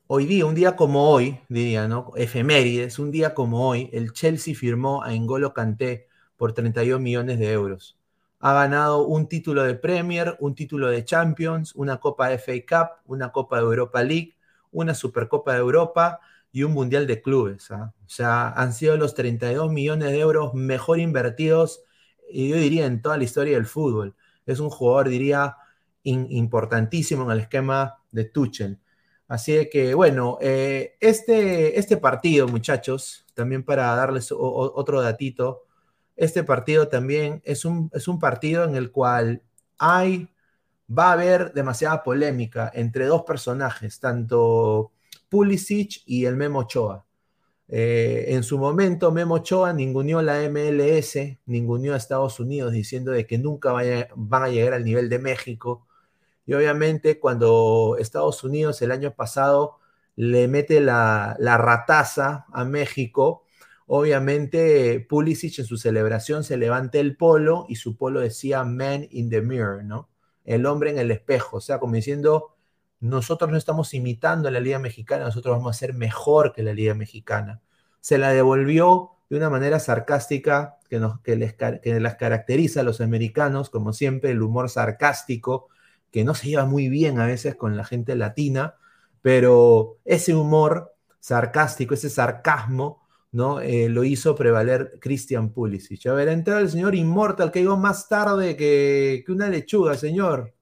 hoy 0.08 0.26
día, 0.26 0.46
un 0.46 0.56
día 0.56 0.76
como 0.76 1.10
hoy, 1.10 1.40
diría, 1.50 1.88
¿no? 1.88 2.12
Efemérides, 2.16 3.00
un 3.00 3.12
día 3.12 3.34
como 3.34 3.68
hoy, 3.68 3.90
el 3.94 4.14
Chelsea 4.14 4.56
firmó 4.56 5.04
a 5.04 5.14
Engolo 5.14 5.54
Kanté 5.54 6.08
por 6.38 6.54
31 6.54 7.00
millones 7.00 7.40
de 7.40 7.52
euros. 7.52 7.99
Ha 8.40 8.54
ganado 8.54 9.06
un 9.06 9.28
título 9.28 9.64
de 9.64 9.76
Premier, 9.76 10.38
un 10.40 10.56
título 10.56 10.88
de 10.88 11.04
Champions, 11.04 11.76
una 11.76 12.00
Copa 12.00 12.32
FA 12.32 12.54
Cup, 12.68 12.90
una 13.06 13.32
Copa 13.32 13.58
de 13.58 13.64
Europa 13.64 14.02
League, 14.04 14.36
una 14.72 14.94
Supercopa 14.94 15.54
de 15.54 15.60
Europa 15.60 16.20
y 16.52 16.64
un 16.64 16.72
Mundial 16.74 17.06
de 17.06 17.22
Clubes. 17.22 17.70
¿ah? 17.72 17.94
O 18.06 18.10
sea, 18.10 18.50
han 18.50 18.74
sido 18.74 18.96
los 18.98 19.14
32 19.14 19.72
millones 19.72 20.12
de 20.12 20.20
euros 20.20 20.54
mejor 20.54 21.00
invertidos, 21.00 21.84
yo 22.32 22.56
diría, 22.56 22.86
en 22.86 23.02
toda 23.02 23.18
la 23.18 23.24
historia 23.24 23.56
del 23.56 23.66
fútbol. 23.66 24.16
Es 24.46 24.60
un 24.60 24.70
jugador, 24.70 25.10
diría, 25.10 25.58
importantísimo 26.04 27.26
en 27.26 27.32
el 27.32 27.40
esquema 27.42 28.02
de 28.12 28.26
Tuchel. 28.26 28.80
Así 29.28 29.70
que, 29.70 29.94
bueno, 29.94 30.38
eh, 30.42 30.98
este, 31.00 31.78
este 31.78 31.98
partido, 31.98 32.48
muchachos, 32.48 33.26
también 33.36 33.64
para 33.64 33.96
darles 33.96 34.30
otro 34.32 35.02
datito, 35.02 35.66
este 36.20 36.44
partido 36.44 36.90
también 36.90 37.42
es 37.46 37.64
un, 37.64 37.90
es 37.94 38.10
un 38.10 38.20
partido 38.20 38.66
en 38.66 38.76
el 38.76 38.92
cual 38.92 39.42
hay, 39.78 40.30
va 40.90 41.10
a 41.10 41.14
haber 41.14 41.54
demasiada 41.54 42.04
polémica 42.04 42.70
entre 42.76 43.06
dos 43.06 43.24
personajes, 43.24 44.02
tanto 44.02 44.92
Pulisic 45.30 46.04
y 46.06 46.26
el 46.26 46.36
Memo 46.36 46.60
Ochoa. 46.60 47.06
Eh, 47.70 48.26
en 48.30 48.44
su 48.44 48.58
momento, 48.58 49.12
Memo 49.14 49.36
Ochoa 49.36 49.72
ninguneó 49.72 50.22
la 50.22 50.42
MLS, 50.50 51.38
ninguneó 51.46 51.94
a 51.94 51.98
Estados 51.98 52.40
Unidos 52.42 52.74
diciendo 52.74 53.12
de 53.12 53.26
que 53.26 53.38
nunca 53.38 53.72
van 53.72 54.44
a 54.44 54.50
llegar 54.50 54.74
al 54.74 54.84
nivel 54.84 55.08
de 55.08 55.20
México. 55.20 55.88
Y 56.46 56.54
obviamente 56.54 57.18
cuando 57.20 57.96
Estados 57.98 58.44
Unidos 58.44 58.82
el 58.82 58.92
año 58.92 59.14
pasado 59.14 59.78
le 60.18 60.50
mete 60.50 60.82
la, 60.82 61.38
la 61.40 61.58
rataza 61.58 62.46
a 62.52 62.66
México, 62.66 63.46
obviamente 63.92 65.00
Pulisic 65.10 65.58
en 65.58 65.66
su 65.66 65.78
celebración 65.78 66.44
se 66.44 66.58
levanta 66.58 67.00
el 67.00 67.18
polo 67.18 67.66
y 67.68 67.78
su 67.78 67.98
polo 67.98 68.20
decía 68.20 68.64
Man 68.64 69.08
in 69.10 69.32
the 69.32 69.42
Mirror, 69.42 69.84
¿no? 69.84 70.10
El 70.46 70.68
hombre 70.68 70.92
en 70.92 71.00
el 71.00 71.10
espejo, 71.10 71.58
o 71.58 71.62
sea, 71.62 71.80
como 71.80 71.96
diciendo, 71.96 72.56
nosotros 73.00 73.50
no 73.50 73.58
estamos 73.58 73.96
imitando 73.96 74.48
a 74.48 74.52
la 74.52 74.60
Liga 74.60 74.78
Mexicana, 74.78 75.26
nosotros 75.26 75.58
vamos 75.58 75.76
a 75.76 75.80
ser 75.80 75.96
mejor 75.96 76.54
que 76.54 76.62
la 76.62 76.74
Liga 76.74 76.94
Mexicana. 76.94 77.62
Se 78.00 78.20
la 78.20 78.32
devolvió 78.32 79.14
de 79.28 79.38
una 79.38 79.50
manera 79.50 79.80
sarcástica 79.80 80.78
que, 80.88 81.00
nos, 81.00 81.20
que, 81.22 81.36
les, 81.36 81.56
que 81.56 82.00
las 82.00 82.16
caracteriza 82.16 82.82
a 82.82 82.84
los 82.84 83.02
americanos, 83.02 83.72
como 83.72 83.92
siempre, 83.92 84.30
el 84.30 84.44
humor 84.44 84.70
sarcástico, 84.70 85.70
que 86.12 86.24
no 86.24 86.36
se 86.36 86.48
lleva 86.48 86.66
muy 86.66 86.90
bien 86.90 87.20
a 87.20 87.26
veces 87.26 87.56
con 87.56 87.76
la 87.76 87.86
gente 87.86 88.16
latina, 88.16 88.76
pero 89.24 89.98
ese 90.06 90.36
humor 90.36 90.94
sarcástico, 91.20 91.96
ese 91.96 92.12
sarcasmo, 92.12 93.09
¿no? 93.32 93.62
Eh, 93.62 93.90
lo 93.90 94.04
hizo 94.04 94.36
prevaler 94.36 94.98
Christian 95.00 95.52
Pulisic. 95.52 96.08
A 96.08 96.14
ver, 96.14 96.30
entra 96.30 96.60
el 96.60 96.70
señor 96.70 96.96
Immortal 96.96 97.52
que 97.52 97.60
llegó 97.60 97.78
más 97.78 98.08
tarde 98.08 98.56
que, 98.56 99.24
que 99.26 99.32
una 99.32 99.50
lechuga, 99.50 99.96
señor. 99.96 100.54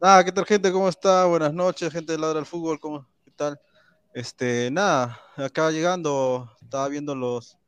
Ah, 0.00 0.22
¿qué 0.24 0.30
tal 0.30 0.46
gente? 0.46 0.70
¿Cómo 0.70 0.88
está? 0.88 1.24
Buenas 1.26 1.52
noches, 1.52 1.92
gente 1.92 2.12
de 2.12 2.18
Ladra 2.18 2.36
del 2.36 2.46
Fútbol, 2.46 2.78
¿cómo, 2.78 3.04
¿qué 3.24 3.32
tal? 3.32 3.60
Este, 4.14 4.70
nada, 4.70 5.20
acá 5.36 5.70
llegando, 5.72 6.50
estaba 6.62 6.88
viendo 6.88 7.16
los, 7.16 7.58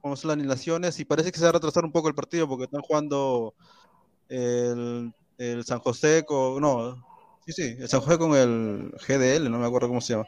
cómo 0.00 0.14
son 0.14 0.28
las 0.28 0.36
alineaciones 0.36 1.00
y 1.00 1.06
parece 1.06 1.32
que 1.32 1.38
se 1.38 1.44
va 1.44 1.50
a 1.50 1.52
retrasar 1.52 1.84
un 1.86 1.92
poco 1.92 2.08
el 2.08 2.14
partido 2.14 2.46
porque 2.46 2.64
están 2.64 2.82
jugando 2.82 3.54
el, 4.28 5.14
el 5.38 5.64
San 5.64 5.78
José 5.80 6.24
con, 6.26 6.60
no, 6.60 7.07
sí, 7.52 7.76
sí, 7.76 7.88
San 7.88 8.00
José 8.00 8.18
con 8.18 8.34
el 8.34 8.92
GDL, 9.06 9.50
no 9.50 9.58
me 9.58 9.66
acuerdo 9.66 9.88
cómo 9.88 10.00
se 10.00 10.14
llama. 10.14 10.26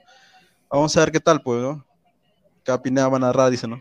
Vamos 0.71 0.97
a 0.97 1.01
ver 1.01 1.13
qué 1.13 1.21
tal, 1.21 1.43
pues, 1.43 1.61
¿no? 1.61 1.85
Cada 2.63 2.81
Pineda 2.83 3.09
va 3.09 3.17
a 3.17 3.21
narrar, 3.21 3.51
dice, 3.51 3.67
¿no? 3.67 3.81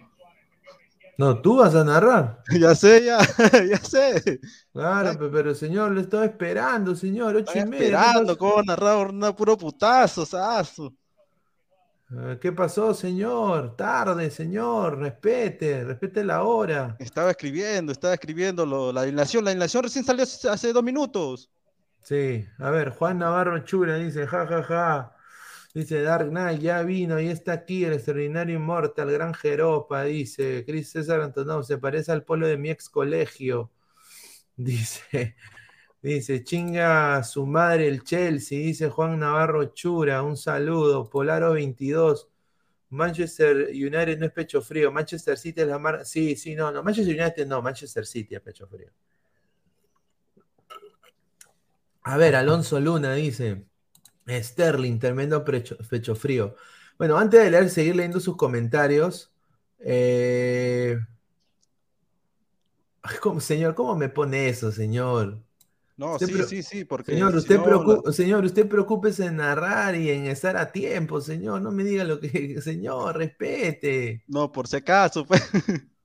No, 1.18 1.42
tú 1.42 1.58
vas 1.58 1.76
a 1.76 1.84
narrar. 1.84 2.42
ya 2.60 2.74
sé, 2.74 3.04
ya, 3.04 3.20
ya 3.70 3.78
sé. 3.78 4.40
Claro, 4.72 5.30
pero 5.32 5.54
señor, 5.54 5.92
lo 5.92 6.00
estaba 6.00 6.26
esperando, 6.26 6.96
señor. 6.96 7.36
Ocho 7.36 7.52
y 7.56 7.66
media. 7.66 7.88
Esperando, 7.88 8.38
¿cómo 8.38 8.64
narrar? 8.64 9.08
Una 9.08 9.36
puro 9.36 9.58
putazo, 9.58 10.26
sazo. 10.26 10.94
Ah, 12.12 12.38
¿Qué 12.40 12.52
pasó, 12.54 12.94
señor? 12.94 13.76
Tarde, 13.76 14.32
señor. 14.32 14.98
Respete, 14.98 15.84
respete 15.84 16.24
la 16.24 16.44
hora. 16.44 16.96
Estaba 17.00 17.32
escribiendo, 17.32 17.92
estaba 17.92 18.14
escribiendo 18.14 18.66
lo, 18.66 18.94
la 18.94 19.02
alineación. 19.02 19.44
La 19.44 19.54
recién 19.54 20.06
salió 20.06 20.24
hace 20.24 20.72
dos 20.74 20.84
minutos. 20.84 21.50
Sí, 22.02 22.46
a 22.58 22.72
ver, 22.72 22.90
Juan 22.92 23.20
Navarro 23.20 23.60
Chura 23.64 23.96
dice, 23.98 24.26
ja, 24.28 24.48
ja, 24.48 24.64
ja. 24.64 25.16
Dice 25.74 26.02
Dark 26.02 26.30
Knight, 26.30 26.62
ya 26.62 26.82
vino 26.84 27.20
y 27.20 27.30
está 27.30 27.54
aquí 27.54 27.86
el 27.86 27.94
extraordinario 27.94 28.56
inmortal, 28.58 29.12
gran 29.12 29.34
Jeropa, 29.34 30.04
dice. 30.04 30.66
Cris 30.66 30.92
César 30.92 31.22
Antonov, 31.22 31.64
se 31.64 31.78
parece 31.78 32.12
al 32.12 32.24
polo 32.24 32.48
de 32.48 32.58
mi 32.58 32.70
ex 32.72 32.90
colegio. 32.90 33.72
Dice, 34.58 35.36
dice, 36.02 36.44
chinga 36.44 37.24
su 37.24 37.46
madre 37.48 37.88
el 37.88 38.04
Chelsea, 38.04 38.60
dice 38.60 38.90
Juan 38.90 39.20
Navarro 39.20 39.66
Chura, 39.74 40.24
un 40.24 40.38
saludo. 40.38 41.10
Polaro 41.10 41.54
22. 41.54 42.30
Manchester 42.90 43.70
United 43.72 44.20
no 44.20 44.26
es 44.28 44.34
pecho 44.34 44.62
frío, 44.62 44.92
Manchester 44.92 45.38
City 45.38 45.62
es 45.62 45.68
la 45.68 45.80
marca. 45.80 46.06
Sí, 46.06 46.36
sí, 46.36 46.56
no, 46.56 46.72
no, 46.72 46.84
Manchester 46.84 47.16
United 47.22 47.48
no, 47.48 47.62
Manchester 47.62 48.06
City 48.06 48.36
es 48.36 48.42
pecho 48.42 48.68
frío. 48.68 48.90
A 52.10 52.18
ver, 52.18 52.36
Alonso 52.36 52.80
Luna 52.80 53.14
dice, 53.14 53.68
Sterling, 54.28 54.98
tremendo 54.98 55.46
pecho, 55.46 56.16
frío. 56.16 56.56
Bueno, 56.98 57.20
antes 57.20 57.40
de 57.44 57.52
leer, 57.52 57.70
seguir 57.70 57.96
leyendo 57.96 58.20
sus 58.20 58.36
comentarios. 58.36 59.32
Eh... 59.78 60.98
señor, 63.38 63.76
¿cómo 63.76 63.96
me 63.96 64.10
pone 64.10 64.50
eso, 64.50 64.72
señor? 64.72 65.40
No, 65.98 66.18
sí, 66.18 66.34
sí, 66.48 66.64
sí, 66.64 66.84
porque. 66.84 67.12
Señor, 67.12 67.36
usted, 67.36 67.60
señor, 68.12 68.44
usted 68.44 68.68
preocúpese 68.68 69.28
en 69.28 69.36
narrar 69.36 69.96
y 69.96 70.10
en 70.10 70.26
estar 70.26 70.58
a 70.58 70.72
tiempo, 70.72 71.22
señor. 71.22 71.62
No 71.62 71.72
me 71.72 71.84
diga 71.84 72.06
lo 72.06 72.20
que. 72.20 72.60
Señor, 72.64 73.18
respete. 73.18 74.24
No, 74.26 74.52
por 74.52 74.68
si 74.68 74.78
acaso, 74.78 75.28
pues. 75.28 75.44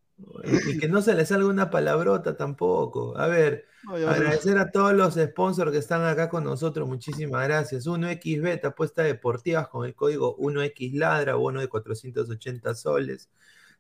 Y 0.67 0.79
que 0.79 0.89
no 0.89 1.03
se 1.03 1.15
le 1.15 1.27
salga 1.27 1.47
una 1.47 1.71
palabrota 1.71 2.37
tampoco. 2.37 3.17
A 3.17 3.27
ver, 3.27 3.67
agradecer 3.89 4.59
a 4.59 4.71
todos 4.71 4.93
los 4.93 5.15
sponsors 5.15 5.73
que 5.73 5.79
están 5.79 6.05
acá 6.05 6.29
con 6.29 6.45
nosotros. 6.45 6.89
Muchísimas 6.89 7.45
gracias. 7.47 7.87
1xBet, 7.87 8.65
apuesta 8.65 9.03
deportivas 9.03 9.69
con 9.69 9.87
el 9.87 9.95
código 9.95 10.37
1xladra, 10.39 11.37
bono 11.37 11.61
de 11.61 11.69
480 11.69 12.75
soles. 12.75 13.31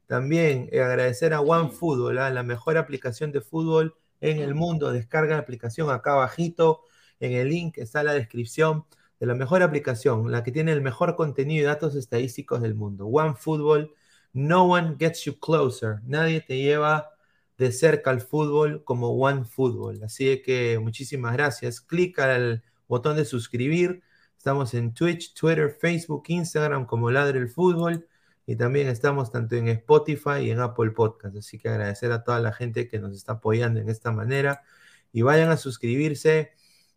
También 0.06 0.68
eh, 0.72 0.82
agradecer 0.82 1.32
a 1.32 1.40
OneFootball, 1.40 2.18
¿ah? 2.18 2.30
la 2.30 2.42
mejor 2.42 2.76
aplicación 2.76 3.32
de 3.32 3.40
fútbol 3.40 3.96
en 4.20 4.38
el 4.38 4.54
mundo. 4.54 4.92
Descarga 4.92 5.34
la 5.34 5.40
aplicación 5.40 5.90
acá 5.90 6.12
abajito. 6.12 6.82
En 7.20 7.32
el 7.32 7.48
link 7.48 7.78
está 7.78 8.02
la 8.02 8.12
descripción 8.12 8.84
de 9.20 9.26
la 9.26 9.34
mejor 9.34 9.62
aplicación, 9.62 10.30
la 10.30 10.42
que 10.42 10.52
tiene 10.52 10.72
el 10.72 10.82
mejor 10.82 11.16
contenido 11.16 11.62
y 11.62 11.66
datos 11.66 11.94
estadísticos 11.94 12.60
del 12.60 12.74
mundo. 12.74 13.06
OneFootball 13.06 13.94
no 14.34 14.64
one 14.64 14.96
gets 14.98 15.24
you 15.24 15.38
closer. 15.38 16.00
Nadie 16.04 16.40
te 16.40 16.58
lleva 16.58 17.10
de 17.56 17.72
cerca 17.72 18.10
al 18.10 18.20
fútbol 18.20 18.84
como 18.84 19.10
One 19.10 19.44
Football. 19.44 20.02
Así 20.02 20.42
que 20.42 20.78
muchísimas 20.80 21.32
gracias. 21.34 21.80
Clica 21.80 22.34
al 22.34 22.64
botón 22.88 23.16
de 23.16 23.24
suscribir. 23.24 24.02
Estamos 24.36 24.74
en 24.74 24.92
Twitch, 24.92 25.34
Twitter, 25.34 25.70
Facebook, 25.70 26.24
Instagram 26.26 26.84
como 26.84 27.10
Ladre 27.10 27.38
el 27.38 27.48
Fútbol. 27.48 28.08
Y 28.44 28.56
también 28.56 28.88
estamos 28.88 29.30
tanto 29.30 29.54
en 29.54 29.68
Spotify 29.68 30.40
y 30.42 30.50
en 30.50 30.60
Apple 30.60 30.90
Podcast. 30.90 31.36
Así 31.36 31.58
que 31.58 31.68
agradecer 31.68 32.12
a 32.12 32.24
toda 32.24 32.40
la 32.40 32.52
gente 32.52 32.88
que 32.88 32.98
nos 32.98 33.16
está 33.16 33.34
apoyando 33.34 33.80
en 33.80 33.88
esta 33.88 34.10
manera. 34.10 34.62
Y 35.12 35.22
vayan 35.22 35.50
a 35.50 35.56
suscribirse 35.56 36.52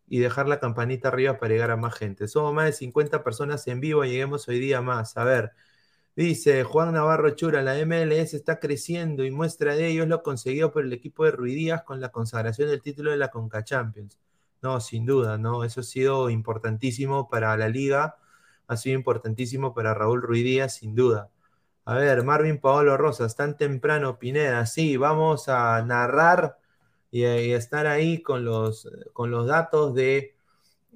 y 0.08 0.18
dejar 0.18 0.48
la 0.48 0.58
campanita 0.58 1.08
arriba 1.08 1.38
para 1.38 1.54
llegar 1.54 1.70
a 1.70 1.76
más 1.76 1.94
gente. 1.94 2.26
Somos 2.26 2.52
más 2.52 2.66
de 2.66 2.72
50 2.72 3.22
personas 3.22 3.66
en 3.68 3.80
vivo. 3.80 4.04
Lleguemos 4.04 4.48
hoy 4.48 4.58
día 4.58 4.82
más. 4.82 5.16
A 5.16 5.24
ver. 5.24 5.52
Dice 6.18 6.64
Juan 6.64 6.94
Navarro 6.94 7.30
Chura, 7.30 7.62
la 7.62 7.74
MLS 7.86 8.34
está 8.34 8.58
creciendo 8.58 9.24
y 9.24 9.30
muestra 9.30 9.76
de 9.76 9.86
ello 9.86 10.02
es 10.02 10.08
lo 10.08 10.24
conseguido 10.24 10.72
por 10.72 10.82
el 10.82 10.92
equipo 10.92 11.24
de 11.24 11.30
Ruidías 11.30 11.84
con 11.84 12.00
la 12.00 12.08
consagración 12.08 12.68
del 12.68 12.82
título 12.82 13.12
de 13.12 13.18
la 13.18 13.28
Conca 13.30 13.62
Champions. 13.62 14.18
No, 14.60 14.80
sin 14.80 15.06
duda, 15.06 15.38
no, 15.38 15.62
eso 15.62 15.78
ha 15.80 15.84
sido 15.84 16.28
importantísimo 16.28 17.28
para 17.28 17.56
la 17.56 17.68
liga, 17.68 18.16
ha 18.66 18.76
sido 18.76 18.98
importantísimo 18.98 19.72
para 19.74 19.94
Raúl 19.94 20.20
Ruidías, 20.20 20.74
sin 20.74 20.96
duda. 20.96 21.30
A 21.84 21.94
ver, 21.94 22.24
Marvin 22.24 22.58
Paolo 22.58 22.96
Rosas, 22.96 23.36
tan 23.36 23.56
temprano, 23.56 24.18
Pineda, 24.18 24.66
sí, 24.66 24.96
vamos 24.96 25.48
a 25.48 25.80
narrar 25.82 26.58
y, 27.12 27.22
estar 27.22 27.86
ahí 27.86 28.22
con 28.22 28.44
los, 28.44 28.90
con 29.12 29.30
los 29.30 29.46
datos 29.46 29.94
de, 29.94 30.34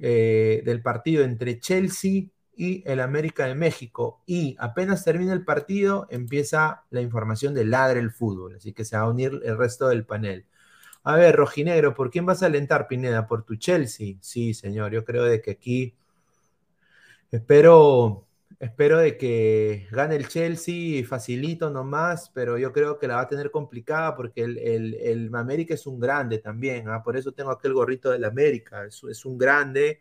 eh, 0.01 0.63
del 0.65 0.83
partido 0.83 1.23
entre 1.23 1.61
Chelsea 1.61 2.25
y 2.57 2.83
el 2.87 3.01
América 3.01 3.47
de 3.47 3.55
México. 3.55 4.23
Y 4.27 4.57
apenas 4.59 5.05
termina 5.05 5.33
el 5.33 5.45
partido, 5.45 6.07
empieza 6.11 6.85
la 6.91 7.01
información 7.01 7.55
de 7.55 7.65
Ladre 7.65 8.01
el 8.01 8.11
Fútbol. 8.11 8.57
Así 8.57 8.73
que 8.73 8.85
se 8.85 8.97
va 8.97 9.03
a 9.03 9.09
unir 9.09 9.41
el 9.45 9.57
resto 9.57 9.89
del 9.89 10.05
panel. 10.05 10.47
A 11.05 11.17
ver, 11.17 11.35
Rojinegro, 11.37 11.95
¿por 11.95 12.11
quién 12.11 12.27
vas 12.27 12.43
a 12.43 12.47
alentar, 12.47 12.87
Pineda? 12.87 13.27
¿Por 13.27 13.45
tu 13.45 13.57
Chelsea? 13.57 14.17
Sí, 14.21 14.55
señor, 14.55 14.93
yo 14.93 15.05
creo 15.05 15.25
de 15.25 15.43
que 15.43 15.53
aquí 15.53 15.97
espero, 17.33 18.27
espero 18.61 18.99
de 18.99 19.17
que 19.17 19.89
gane 19.91 20.15
el 20.17 20.29
Chelsea 20.29 21.05
facilito 21.05 21.71
nomás, 21.71 22.31
pero 22.33 22.57
yo 22.59 22.73
creo 22.73 22.99
que 22.99 23.09
la 23.09 23.17
va 23.17 23.23
a 23.23 23.29
tener 23.29 23.51
complicada 23.51 24.15
porque 24.15 24.43
el, 24.43 24.59
el, 24.59 25.35
América 25.35 25.75
es 25.75 25.87
un 25.87 25.99
grande 25.99 26.39
también, 26.39 26.89
¿ah? 26.89 27.03
por 27.03 27.17
eso 27.17 27.33
tengo 27.33 27.51
aquel 27.51 27.73
gorrito 27.73 28.11
del 28.11 28.25
América, 28.25 28.85
es 28.87 29.25
un 29.25 29.39
grande 29.39 30.01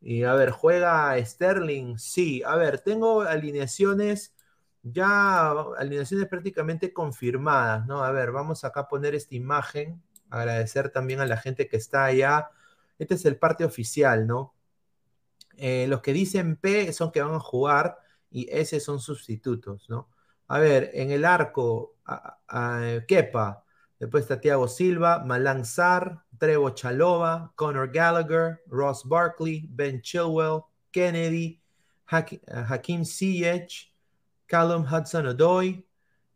y 0.00 0.24
a 0.24 0.34
ver, 0.34 0.50
¿juega 0.50 1.16
Sterling? 1.24 1.98
Sí. 1.98 2.42
A 2.44 2.56
ver, 2.56 2.80
tengo 2.80 3.22
alineaciones 3.22 4.34
ya, 4.84 5.50
alineaciones 5.78 6.28
prácticamente 6.28 6.92
confirmadas, 6.92 7.86
¿no? 7.86 8.04
A 8.04 8.10
ver, 8.12 8.32
vamos 8.32 8.64
acá 8.64 8.80
a 8.80 8.88
poner 8.88 9.14
esta 9.14 9.34
imagen. 9.34 10.02
Agradecer 10.30 10.90
también 10.90 11.20
a 11.20 11.26
la 11.26 11.38
gente 11.38 11.68
que 11.68 11.76
está 11.78 12.04
allá. 12.04 12.50
Este 12.98 13.14
es 13.14 13.24
el 13.24 13.38
parte 13.38 13.64
oficial, 13.64 14.26
¿no? 14.26 14.54
Eh, 15.56 15.86
los 15.88 16.02
que 16.02 16.12
dicen 16.12 16.56
P 16.56 16.92
son 16.92 17.12
que 17.12 17.22
van 17.22 17.34
a 17.34 17.40
jugar 17.40 17.98
y 18.30 18.48
S 18.50 18.78
son 18.80 19.00
sustitutos, 19.00 19.88
¿no? 19.88 20.10
A 20.48 20.58
ver, 20.58 20.90
en 20.94 21.10
el 21.10 21.24
arco, 21.24 21.96
a, 22.04 23.00
Kepa, 23.08 23.63
Después 23.98 24.22
está 24.22 24.40
Thiago 24.40 24.68
Silva, 24.68 25.24
Malang 25.24 25.64
Sar, 25.64 26.24
Trevo 26.38 26.70
Chalova, 26.70 27.52
Conor 27.54 27.90
Gallagher, 27.92 28.60
Ross 28.66 29.02
Barkley, 29.04 29.66
Ben 29.70 30.02
Chilwell, 30.02 30.62
Kennedy, 30.90 31.60
Hakim 32.06 33.04
Ziyech, 33.04 33.92
Callum 34.46 34.84
Hudson-Odoi 34.84 35.86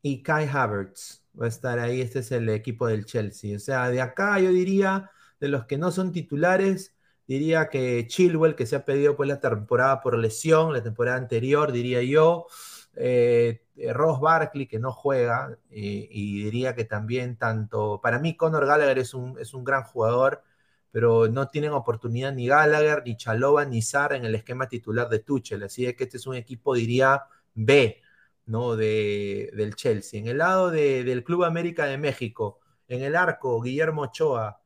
y 0.03 0.23
Kai 0.23 0.47
Havertz. 0.47 1.25
Va 1.41 1.47
a 1.47 1.49
estar 1.49 1.79
ahí, 1.79 2.01
este 2.01 2.21
es 2.21 2.33
el 2.33 2.49
equipo 2.49 2.87
del 2.87 3.05
Chelsea. 3.05 3.57
O 3.57 3.61
sea, 3.61 3.91
de 3.91 4.01
acá 4.01 4.41
yo 4.41 4.51
diría, 4.51 5.11
de 5.41 5.49
los 5.49 5.67
que 5.67 5.79
no 5.79 5.91
son 5.91 6.11
titulares, 6.13 6.97
diría 7.27 7.69
que 7.69 8.07
Chilwell, 8.09 8.55
que 8.55 8.67
se 8.67 8.77
ha 8.77 8.85
pedido 8.85 9.15
por 9.15 9.27
la 9.27 9.41
temporada 9.41 10.01
por 10.01 10.17
lesión, 10.19 10.73
la 10.73 10.83
temporada 10.83 11.19
anterior, 11.19 11.71
diría 11.71 12.03
yo. 12.03 12.47
Eh, 13.01 13.63
eh, 13.77 13.93
Ross 13.93 14.21
Barkley, 14.21 14.67
que 14.67 14.81
no 14.81 14.93
juega, 14.93 15.57
eh, 15.71 16.09
y 16.11 16.43
diría 16.45 16.75
que 16.75 16.85
también 16.85 17.37
tanto, 17.37 18.01
para 18.03 18.19
mí 18.19 18.37
Conor 18.37 18.67
Gallagher 18.67 18.99
es 18.99 19.15
un, 19.15 19.39
es 19.39 19.55
un 19.55 19.63
gran 19.65 19.85
jugador, 19.85 20.43
pero 20.91 21.29
no 21.29 21.49
tienen 21.49 21.73
oportunidad 21.73 22.33
ni 22.33 22.49
Gallagher, 22.49 23.03
ni 23.05 23.17
Chalova, 23.17 23.65
ni 23.65 23.83
Sar 23.83 24.15
en 24.15 24.25
el 24.25 24.35
esquema 24.35 24.69
titular 24.69 25.09
de 25.09 25.21
Tuchel, 25.21 25.63
así 25.63 25.93
que 25.95 26.05
este 26.05 26.17
es 26.17 26.27
un 26.27 26.35
equipo, 26.35 26.75
diría, 26.75 27.25
B, 27.55 28.03
¿no? 28.47 28.77
De, 28.77 29.51
del 29.55 29.75
Chelsea. 29.77 30.21
En 30.21 30.27
el 30.29 30.39
lado 30.39 30.71
del 30.71 31.23
Club 31.25 31.45
América 31.45 31.87
de 31.87 31.99
México, 31.99 32.61
en 32.89 33.03
el 33.03 33.15
arco, 33.17 33.61
Guillermo 33.61 34.03
Ochoa, 34.03 34.61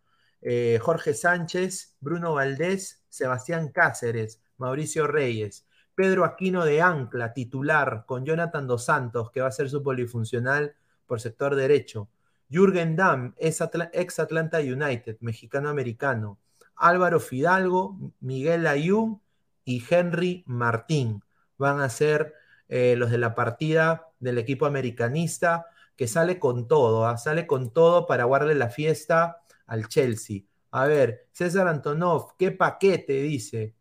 Jorge 0.80 1.14
Sánchez, 1.14 1.96
Bruno 2.00 2.34
Valdés, 2.34 3.04
Sebastián 3.08 3.68
Cáceres, 3.70 4.40
Mauricio 4.56 5.06
Reyes. 5.06 5.66
Pedro 5.94 6.24
Aquino 6.24 6.64
de 6.64 6.80
Ancla, 6.80 7.32
titular, 7.32 8.04
con 8.06 8.24
Jonathan 8.24 8.66
Dos 8.66 8.84
Santos, 8.84 9.30
que 9.30 9.40
va 9.40 9.48
a 9.48 9.52
ser 9.52 9.68
su 9.68 9.82
polifuncional 9.82 10.74
por 11.06 11.20
sector 11.20 11.54
derecho. 11.54 12.08
Jürgen 12.50 12.96
Damm, 12.96 13.34
ex 13.38 14.18
Atlanta 14.18 14.58
United, 14.58 15.16
mexicano-americano. 15.20 16.38
Álvaro 16.76 17.20
Fidalgo, 17.20 17.96
Miguel 18.20 18.66
Ayun 18.66 19.20
y 19.64 19.82
Henry 19.88 20.42
Martín 20.46 21.22
van 21.56 21.80
a 21.80 21.88
ser 21.88 22.34
eh, 22.68 22.96
los 22.96 23.10
de 23.10 23.18
la 23.18 23.34
partida 23.34 24.08
del 24.18 24.38
equipo 24.38 24.66
americanista 24.66 25.66
que 25.96 26.08
sale 26.08 26.38
con 26.38 26.66
todo, 26.68 27.06
¿ah? 27.06 27.16
sale 27.16 27.46
con 27.46 27.72
todo 27.72 28.06
para 28.06 28.24
guardarle 28.24 28.54
la 28.54 28.70
fiesta 28.70 29.42
al 29.66 29.88
Chelsea. 29.88 30.42
A 30.70 30.86
ver, 30.86 31.28
César 31.32 31.68
Antonov, 31.68 32.36
qué 32.38 32.50
paquete, 32.50 33.12
dice. 33.22 33.74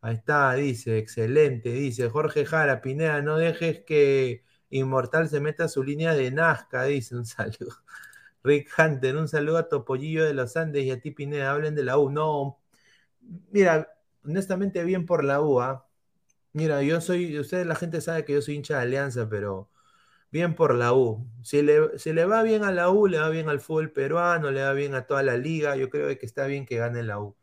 Ahí 0.00 0.14
está, 0.14 0.54
dice, 0.54 0.98
excelente, 0.98 1.70
dice 1.70 2.08
Jorge 2.08 2.46
Jara, 2.46 2.80
Pineda, 2.80 3.20
no 3.22 3.36
dejes 3.36 3.80
que 3.84 4.44
Inmortal 4.70 5.28
se 5.28 5.40
meta 5.40 5.64
a 5.64 5.68
su 5.68 5.82
línea 5.82 6.14
de 6.14 6.30
Nazca, 6.30 6.84
dice 6.84 7.16
un 7.16 7.26
saludo. 7.26 7.74
Rick 8.44 8.70
Hunter, 8.78 9.16
un 9.16 9.28
saludo 9.28 9.58
a 9.58 9.68
Topollillo 9.68 10.24
de 10.24 10.34
los 10.34 10.56
Andes 10.56 10.84
y 10.84 10.90
a 10.92 11.00
ti, 11.00 11.10
Pineda, 11.12 11.52
hablen 11.52 11.74
de 11.74 11.84
la 11.84 11.98
U. 11.98 12.10
No, 12.10 12.60
mira, 13.52 13.88
honestamente 14.24 14.84
bien 14.84 15.06
por 15.06 15.24
la 15.24 15.40
U, 15.42 15.60
¿ah? 15.60 15.86
Mira, 16.54 16.82
yo 16.82 17.00
soy, 17.02 17.38
ustedes, 17.40 17.66
la 17.66 17.76
gente 17.76 18.00
sabe 18.02 18.24
que 18.26 18.34
yo 18.34 18.42
soy 18.42 18.56
hincha 18.56 18.76
de 18.78 18.82
Alianza, 18.82 19.28
pero 19.30 19.70
bien 20.32 20.56
por 20.56 20.74
la 20.76 20.94
U. 20.94 21.26
Si 21.44 21.62
le, 21.62 21.90
le 22.04 22.26
va 22.26 22.42
bien 22.44 22.64
a 22.64 22.72
la 22.72 22.90
U, 22.90 23.08
le 23.08 23.20
va 23.20 23.30
bien 23.30 23.48
al 23.50 23.60
fútbol 23.60 23.92
peruano, 23.92 24.50
le 24.52 24.62
va 24.64 24.74
bien 24.74 24.94
a 24.96 25.06
toda 25.08 25.22
la 25.24 25.38
liga, 25.38 25.76
yo 25.76 25.90
creo 25.90 26.08
que 26.18 26.26
está 26.26 26.46
bien 26.48 26.66
que 26.66 26.78
gane 26.78 27.04
la 27.04 27.20
U. 27.20 27.36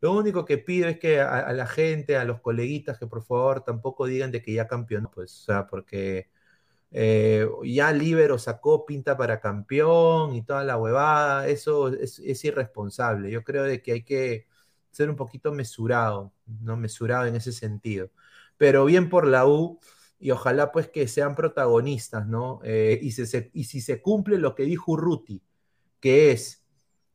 Lo 0.00 0.12
único 0.12 0.44
que 0.44 0.58
pido 0.58 0.88
es 0.88 0.98
que 0.98 1.20
a, 1.20 1.52
la 1.52 1.66
gente, 1.66 2.16
a 2.16 2.24
los 2.24 2.40
coleguitas, 2.40 2.98
que 2.98 3.06
por 3.06 3.22
favor 3.22 3.62
tampoco 3.64 4.06
digan 4.06 4.30
de 4.30 4.42
que 4.42 4.54
ya 4.54 4.66
campeón, 4.66 5.10
pues, 5.12 5.42
o 5.42 5.44
sea, 5.44 5.66
porque 5.66 6.30
eh, 6.92 7.46
ya 7.64 7.92
Libero 7.92 8.38
sacó 8.38 8.86
pinta 8.86 9.16
para 9.16 9.40
campeón 9.40 10.34
y 10.34 10.42
toda 10.42 10.64
la 10.64 10.78
huevada, 10.78 11.48
eso 11.48 11.88
es, 11.88 12.18
es, 12.20 12.44
irresponsable. 12.44 13.30
Yo 13.30 13.44
creo 13.44 13.64
de 13.64 13.82
que 13.82 13.92
hay 13.92 14.02
que 14.04 14.46
ser 14.90 15.10
un 15.10 15.16
poquito 15.16 15.52
mesurado, 15.52 16.32
no 16.46 16.76
mesurado 16.76 17.26
en 17.26 17.36
ese 17.36 17.52
sentido. 17.52 18.10
Pero 18.56 18.84
bien 18.86 19.08
por 19.10 19.26
la 19.26 19.46
U, 19.46 19.80
y 20.18 20.30
ojalá 20.32 20.72
pues 20.72 20.88
que 20.88 21.08
sean 21.08 21.34
protagonistas, 21.34 22.26
¿no? 22.26 22.60
Eh, 22.64 22.98
y, 23.02 23.08
y, 23.08 23.64
si 23.64 23.80
se 23.80 24.02
cumple 24.02 24.38
lo 24.38 24.54
que 24.54 24.64
dijo 24.64 24.96
Ruti, 24.96 25.42
que 26.00 26.32
es 26.32 26.66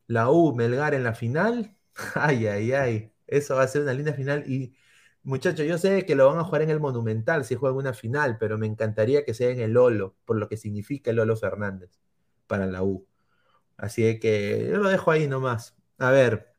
la 0.08 0.30
U 0.30 0.54
Melgar 0.54 0.94
en 0.94 1.04
la 1.04 1.14
final, 1.14 1.75
ay, 2.14 2.46
ay, 2.46 2.72
ay, 2.72 3.12
eso 3.26 3.56
va 3.56 3.62
a 3.62 3.68
ser 3.68 3.82
una 3.82 3.92
linda 3.94 4.12
final 4.12 4.44
y 4.50 4.74
muchachos, 5.22 5.66
yo 5.66 5.78
sé 5.78 6.06
que 6.06 6.14
lo 6.14 6.28
van 6.28 6.38
a 6.38 6.44
jugar 6.44 6.62
en 6.62 6.70
el 6.70 6.80
Monumental 6.80 7.44
si 7.44 7.54
juegan 7.56 7.78
una 7.78 7.94
final, 7.94 8.38
pero 8.38 8.58
me 8.58 8.66
encantaría 8.66 9.24
que 9.24 9.34
sea 9.34 9.50
en 9.50 9.60
el 9.60 9.72
Lolo, 9.72 10.16
por 10.24 10.36
lo 10.38 10.48
que 10.48 10.56
significa 10.56 11.10
el 11.10 11.16
Lolo 11.16 11.36
Fernández 11.36 11.98
para 12.46 12.66
la 12.66 12.82
U. 12.82 13.06
Así 13.76 14.20
que 14.20 14.68
yo 14.70 14.78
lo 14.78 14.88
dejo 14.88 15.10
ahí 15.10 15.28
nomás. 15.28 15.76
A 15.98 16.10
ver, 16.10 16.54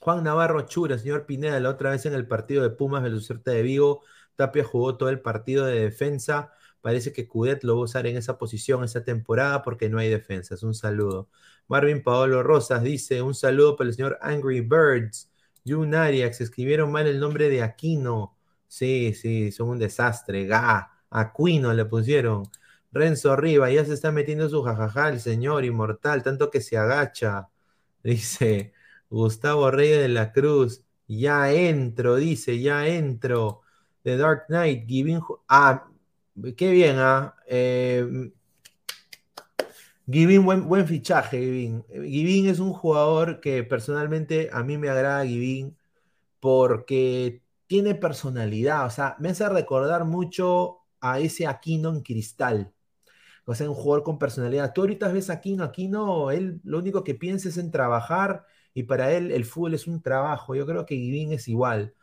Juan 0.00 0.24
Navarro 0.24 0.62
Chura, 0.62 0.98
señor 0.98 1.26
Pineda, 1.26 1.60
la 1.60 1.70
otra 1.70 1.90
vez 1.90 2.06
en 2.06 2.14
el 2.14 2.26
partido 2.26 2.62
de 2.62 2.70
Pumas 2.70 3.02
Velucerta 3.02 3.52
de 3.52 3.62
Vigo, 3.62 4.02
Tapia 4.36 4.64
jugó 4.64 4.96
todo 4.96 5.08
el 5.10 5.20
partido 5.20 5.66
de 5.66 5.80
defensa. 5.80 6.52
Parece 6.82 7.12
que 7.12 7.28
Cudet 7.28 7.64
lo 7.64 7.76
va 7.76 7.82
a 7.82 7.84
usar 7.84 8.06
en 8.06 8.16
esa 8.16 8.38
posición 8.38 8.84
esa 8.84 9.04
temporada 9.04 9.62
porque 9.62 9.88
no 9.88 9.98
hay 9.98 10.10
defensas. 10.10 10.62
Un 10.62 10.74
saludo. 10.74 11.28
Marvin 11.68 12.02
Paolo 12.02 12.42
Rosas 12.42 12.82
dice: 12.82 13.22
Un 13.22 13.34
saludo 13.34 13.76
para 13.76 13.88
el 13.88 13.94
señor 13.96 14.18
Angry 14.20 14.60
Birds. 14.60 15.30
Jun 15.66 15.94
Arias, 15.94 16.40
escribieron 16.40 16.90
mal 16.92 17.06
el 17.06 17.20
nombre 17.20 17.48
de 17.48 17.62
Aquino. 17.62 18.36
Sí, 18.68 19.14
sí, 19.14 19.52
son 19.52 19.70
un 19.70 19.78
desastre. 19.78 20.46
Ga, 20.46 20.90
Aquino 21.10 21.72
le 21.72 21.84
pusieron. 21.84 22.44
Renzo 22.92 23.32
arriba, 23.32 23.70
ya 23.70 23.84
se 23.84 23.94
está 23.94 24.12
metiendo 24.12 24.48
su 24.48 24.62
jajaja 24.62 25.08
el 25.08 25.20
señor 25.20 25.64
inmortal, 25.64 26.22
tanto 26.22 26.50
que 26.50 26.60
se 26.60 26.76
agacha. 26.76 27.48
Dice 28.02 28.72
Gustavo 29.10 29.70
Reyes 29.70 30.00
de 30.02 30.08
la 30.08 30.32
Cruz. 30.32 30.84
Ya 31.08 31.52
entro, 31.52 32.16
dice, 32.16 32.60
ya 32.60 32.86
entro. 32.86 33.62
The 34.02 34.16
Dark 34.16 34.46
Knight, 34.48 34.88
Giving. 34.88 35.20
Ah, 35.48 35.91
qué 36.56 36.70
bien, 36.70 36.96
¿ah? 36.98 37.34
Eh, 37.46 38.32
Giving, 40.10 40.44
buen, 40.44 40.86
fichaje, 40.86 41.38
Giving. 41.38 41.84
Giving 41.88 42.48
es 42.48 42.58
un 42.58 42.72
jugador 42.72 43.40
que 43.40 43.62
personalmente 43.62 44.50
a 44.52 44.62
mí 44.62 44.76
me 44.76 44.88
agrada 44.88 45.24
Giving 45.24 45.76
porque 46.40 47.42
tiene 47.66 47.94
personalidad, 47.94 48.86
o 48.86 48.90
sea, 48.90 49.16
me 49.20 49.30
hace 49.30 49.48
recordar 49.48 50.04
mucho 50.04 50.80
a 51.00 51.20
ese 51.20 51.46
Aquino 51.46 51.90
en 51.90 52.02
Cristal. 52.02 52.72
O 53.44 53.54
sea, 53.54 53.68
un 53.68 53.74
jugador 53.74 54.04
con 54.04 54.18
personalidad. 54.18 54.72
Tú 54.72 54.82
ahorita 54.82 55.08
ves 55.12 55.30
a 55.30 55.34
Aquino, 55.34 55.64
Aquino, 55.64 56.30
él 56.30 56.60
lo 56.64 56.78
único 56.78 57.04
que 57.04 57.14
piensa 57.14 57.48
es 57.48 57.58
en 57.58 57.70
trabajar 57.70 58.46
y 58.74 58.84
para 58.84 59.12
él 59.12 59.32
el 59.32 59.44
fútbol 59.44 59.74
es 59.74 59.86
un 59.86 60.02
trabajo. 60.02 60.54
Yo 60.54 60.66
creo 60.66 60.86
que 60.86 60.96
Giving 60.96 61.32
es 61.32 61.48
igual. 61.48 61.94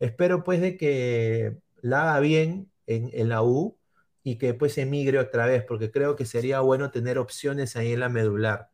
Espero 0.00 0.44
pues 0.44 0.60
de 0.60 0.76
que 0.76 1.58
la 1.82 2.02
haga 2.02 2.20
bien 2.20 2.70
en, 2.86 3.28
la 3.28 3.42
U 3.42 3.77
y 4.32 4.38
que 4.38 4.48
después 4.48 4.78
emigre 4.78 5.18
otra 5.18 5.46
vez, 5.46 5.64
porque 5.64 5.90
creo 5.90 6.16
que 6.16 6.26
sería 6.26 6.60
bueno 6.60 6.90
tener 6.90 7.18
opciones 7.18 7.76
ahí 7.76 7.92
en 7.92 8.00
la 8.00 8.08
medular. 8.08 8.70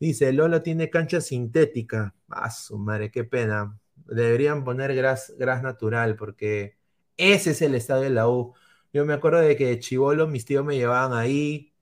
Dice, 0.00 0.32
Lolo 0.32 0.62
tiene 0.62 0.90
cancha 0.90 1.20
sintética. 1.20 2.14
Ah, 2.28 2.50
su 2.50 2.78
madre, 2.78 3.10
qué 3.10 3.24
pena. 3.24 3.78
Deberían 4.06 4.64
poner 4.64 4.94
gras, 4.94 5.34
natural, 5.62 6.16
porque 6.16 6.76
ese 7.16 7.52
es 7.52 7.62
el 7.62 7.74
estadio 7.74 8.04
de 8.04 8.10
la 8.10 8.28
U. 8.28 8.54
Yo 8.92 9.04
me 9.06 9.14
acuerdo 9.14 9.40
de 9.40 9.56
que 9.56 9.66
de 9.66 9.78
Chivolo 9.80 10.26
mis 10.28 10.44
tíos 10.44 10.64
me 10.64 10.76
llevaban 10.76 11.12
ahí, 11.18 11.72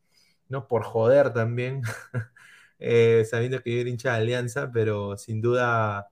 no 0.49 0.69
por 0.69 0.85
joder 0.85 1.33
también, 1.33 1.83
eh, 2.79 3.25
sabiendo 3.31 3.63
que 3.63 3.75
yo 3.75 3.81
era 3.81 3.91
hincha 3.91 4.13
de 4.13 4.19
Alianza, 4.19 4.71
pero 4.73 5.17
sin 5.17 5.41
duda 5.41 6.11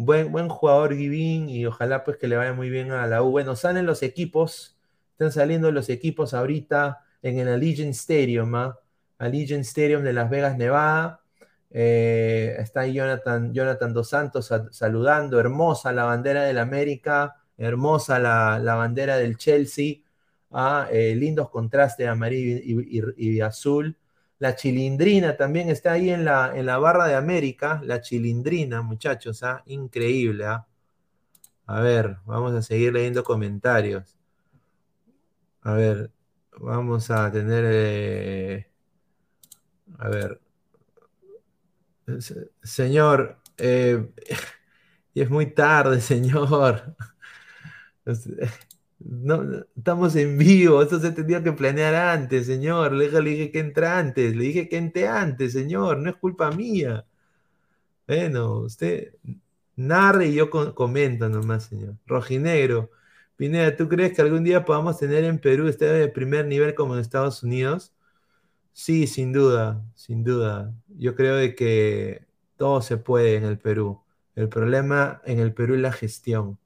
Buen, 0.00 0.30
buen 0.30 0.48
jugador 0.48 0.94
Givín 0.96 1.48
y 1.48 1.66
ojalá 1.66 2.04
pues 2.04 2.18
que 2.18 2.28
le 2.28 2.36
vaya 2.36 2.52
muy 2.52 2.70
bien 2.70 2.92
a 2.92 3.06
la 3.08 3.22
U. 3.22 3.32
Bueno, 3.32 3.56
salen 3.56 3.84
los 3.84 4.04
equipos, 4.04 4.77
están 5.18 5.32
saliendo 5.32 5.72
los 5.72 5.88
equipos 5.88 6.32
ahorita 6.32 7.00
en 7.22 7.40
el 7.40 7.48
Allegiant 7.48 7.90
Stadium, 7.90 8.54
¿ah? 8.54 8.78
Allegiant 9.18 9.64
Stadium 9.64 10.04
de 10.04 10.12
Las 10.12 10.30
Vegas, 10.30 10.56
Nevada. 10.56 11.22
Eh, 11.70 12.54
está 12.60 12.86
Jonathan, 12.86 13.52
Jonathan 13.52 13.92
Dos 13.92 14.10
Santos 14.10 14.48
saludando, 14.70 15.40
hermosa 15.40 15.92
la 15.92 16.04
bandera 16.04 16.44
del 16.44 16.58
América, 16.58 17.34
hermosa 17.56 18.20
la, 18.20 18.74
bandera 18.76 19.16
del 19.16 19.36
Chelsea, 19.36 19.96
¿ah? 20.52 20.86
eh, 20.92 21.16
lindos 21.16 21.50
contrastes 21.50 22.06
amarillo 22.06 22.60
y 23.16 23.40
azul. 23.40 23.96
La 24.38 24.54
chilindrina 24.54 25.36
también 25.36 25.68
está 25.68 25.92
ahí 25.94 26.10
en 26.10 26.24
la, 26.24 26.52
en 26.54 26.64
la 26.64 26.78
barra 26.78 27.08
de 27.08 27.16
América. 27.16 27.80
La 27.84 28.00
chilindrina, 28.00 28.82
muchachos, 28.82 29.42
¿ah? 29.42 29.64
increíble. 29.66 30.46
¿ah? 30.46 30.64
A 31.66 31.80
ver, 31.80 32.18
vamos 32.24 32.54
a 32.54 32.62
seguir 32.62 32.92
leyendo 32.92 33.24
comentarios. 33.24 34.17
A 35.68 35.74
ver, 35.74 36.10
vamos 36.58 37.10
a 37.10 37.30
tener. 37.30 37.64
Eh, 37.68 38.66
a 39.98 40.08
ver. 40.08 40.40
Señor, 42.62 43.38
eh, 43.58 44.08
es 45.14 45.30
muy 45.30 45.52
tarde, 45.52 46.00
señor. 46.12 46.96
No, 49.00 49.42
estamos 49.76 50.16
en 50.16 50.38
vivo, 50.38 50.82
eso 50.82 50.98
se 51.00 51.12
tendría 51.12 51.42
que 51.42 51.52
planear 51.52 51.94
antes, 51.94 52.46
señor. 52.46 52.92
Le 52.92 53.10
dije 53.22 53.52
que 53.52 53.58
entre 53.60 53.86
antes, 53.86 54.34
le 54.34 54.44
dije 54.44 54.68
que 54.70 54.78
entre 54.78 55.06
antes, 55.06 55.52
señor, 55.52 55.98
no 55.98 56.08
es 56.10 56.16
culpa 56.16 56.50
mía. 56.50 57.06
Bueno, 58.06 58.60
usted 58.60 59.14
narre 59.76 60.28
y 60.28 60.34
yo 60.34 60.50
comento 60.50 61.28
nomás, 61.28 61.64
señor. 61.66 61.96
Rojinegro, 62.06 62.90
Pineda, 63.38 63.76
¿tú 63.76 63.88
crees 63.88 64.14
que 64.14 64.22
algún 64.22 64.42
día 64.42 64.64
podamos 64.64 64.98
tener 64.98 65.22
en 65.22 65.38
Perú 65.38 65.68
este 65.68 65.84
de 65.86 66.08
primer 66.08 66.46
nivel 66.46 66.74
como 66.74 66.94
en 66.94 67.00
Estados 67.00 67.44
Unidos? 67.44 67.94
Sí, 68.72 69.06
sin 69.06 69.32
duda, 69.32 69.84
sin 69.94 70.24
duda. 70.24 70.74
Yo 70.88 71.14
creo 71.14 71.36
de 71.36 71.54
que 71.54 72.26
todo 72.56 72.82
se 72.82 72.96
puede 72.96 73.36
en 73.36 73.44
el 73.44 73.56
Perú. 73.58 74.02
El 74.34 74.48
problema 74.48 75.22
en 75.24 75.38
el 75.38 75.54
Perú 75.54 75.74
es 75.76 75.80
la 75.80 75.92
gestión. 75.92 76.58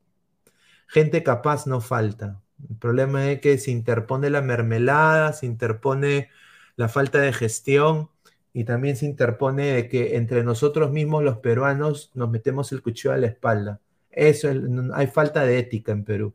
Gente 0.88 1.22
capaz 1.22 1.66
no 1.66 1.82
falta. 1.82 2.40
El 2.70 2.76
problema 2.76 3.30
es 3.30 3.40
que 3.40 3.58
se 3.58 3.70
interpone 3.70 4.30
la 4.30 4.40
mermelada, 4.40 5.34
se 5.34 5.44
interpone 5.44 6.30
la 6.76 6.88
falta 6.88 7.18
de 7.18 7.34
gestión 7.34 8.08
y 8.54 8.64
también 8.64 8.96
se 8.96 9.04
interpone 9.04 9.72
de 9.72 9.88
que 9.90 10.16
entre 10.16 10.42
nosotros 10.42 10.90
mismos 10.90 11.22
los 11.22 11.36
peruanos 11.38 12.12
nos 12.14 12.30
metemos 12.30 12.72
el 12.72 12.80
cuchillo 12.80 13.12
a 13.12 13.18
la 13.18 13.26
espalda. 13.26 13.80
Eso 14.10 14.48
hay 14.94 15.06
falta 15.08 15.44
de 15.44 15.58
ética 15.58 15.92
en 15.92 16.04
Perú. 16.04 16.34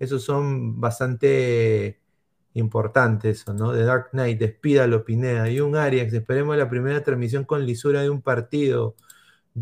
Esos 0.00 0.24
son 0.24 0.80
bastante 0.80 2.00
importantes, 2.54 3.46
¿no? 3.48 3.72
De 3.72 3.84
Dark 3.84 4.10
Knight, 4.12 4.38
despídalo, 4.40 5.04
Pineda. 5.04 5.48
Y 5.50 5.60
un 5.60 5.76
Arias, 5.76 6.12
esperemos 6.12 6.56
la 6.56 6.68
primera 6.70 7.02
transmisión 7.04 7.44
con 7.44 7.66
lisura 7.66 8.02
de 8.02 8.10
un 8.10 8.22
partido. 8.22 8.96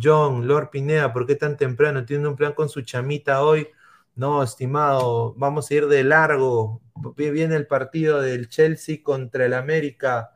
John, 0.01 0.47
Lord 0.49 0.71
Pineda, 0.71 1.13
¿por 1.13 1.27
qué 1.27 1.35
tan 1.37 1.57
temprano? 1.57 2.05
Tiene 2.05 2.29
un 2.29 2.37
plan 2.37 2.53
con 2.55 2.69
su 2.69 2.83
chamita 2.83 3.43
hoy 3.43 3.69
No, 4.15 4.43
estimado, 4.43 5.35
vamos 5.37 5.71
a 5.71 5.75
ir 5.75 5.87
de 5.89 6.05
largo. 6.05 6.83
Viene 7.17 7.57
el 7.57 7.67
partido 7.67 8.21
del 8.21 8.49
Chelsea 8.49 8.99
contra 9.03 9.47
el 9.47 9.55
América 9.55 10.33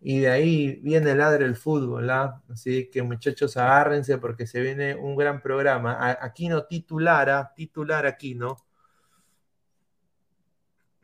y 0.00 0.20
de 0.20 0.28
ahí 0.30 0.80
viene 0.82 1.12
el 1.12 1.18
ladre 1.18 1.44
el 1.46 1.56
fútbol. 1.56 2.10
¿ah? 2.10 2.42
Así 2.50 2.90
que 2.90 3.02
muchachos, 3.02 3.56
agárrense 3.56 4.18
porque 4.18 4.46
se 4.46 4.60
viene 4.60 4.94
un 4.96 5.16
gran 5.16 5.42
programa. 5.42 6.16
Aquí 6.22 6.48
no 6.48 6.64
titulara, 6.66 7.52
titular 7.54 8.06
aquí, 8.06 8.34
¿no? 8.34 8.56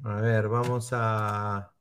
A 0.04 0.20
ver, 0.20 0.48
vamos 0.48 0.90
a 0.92 1.72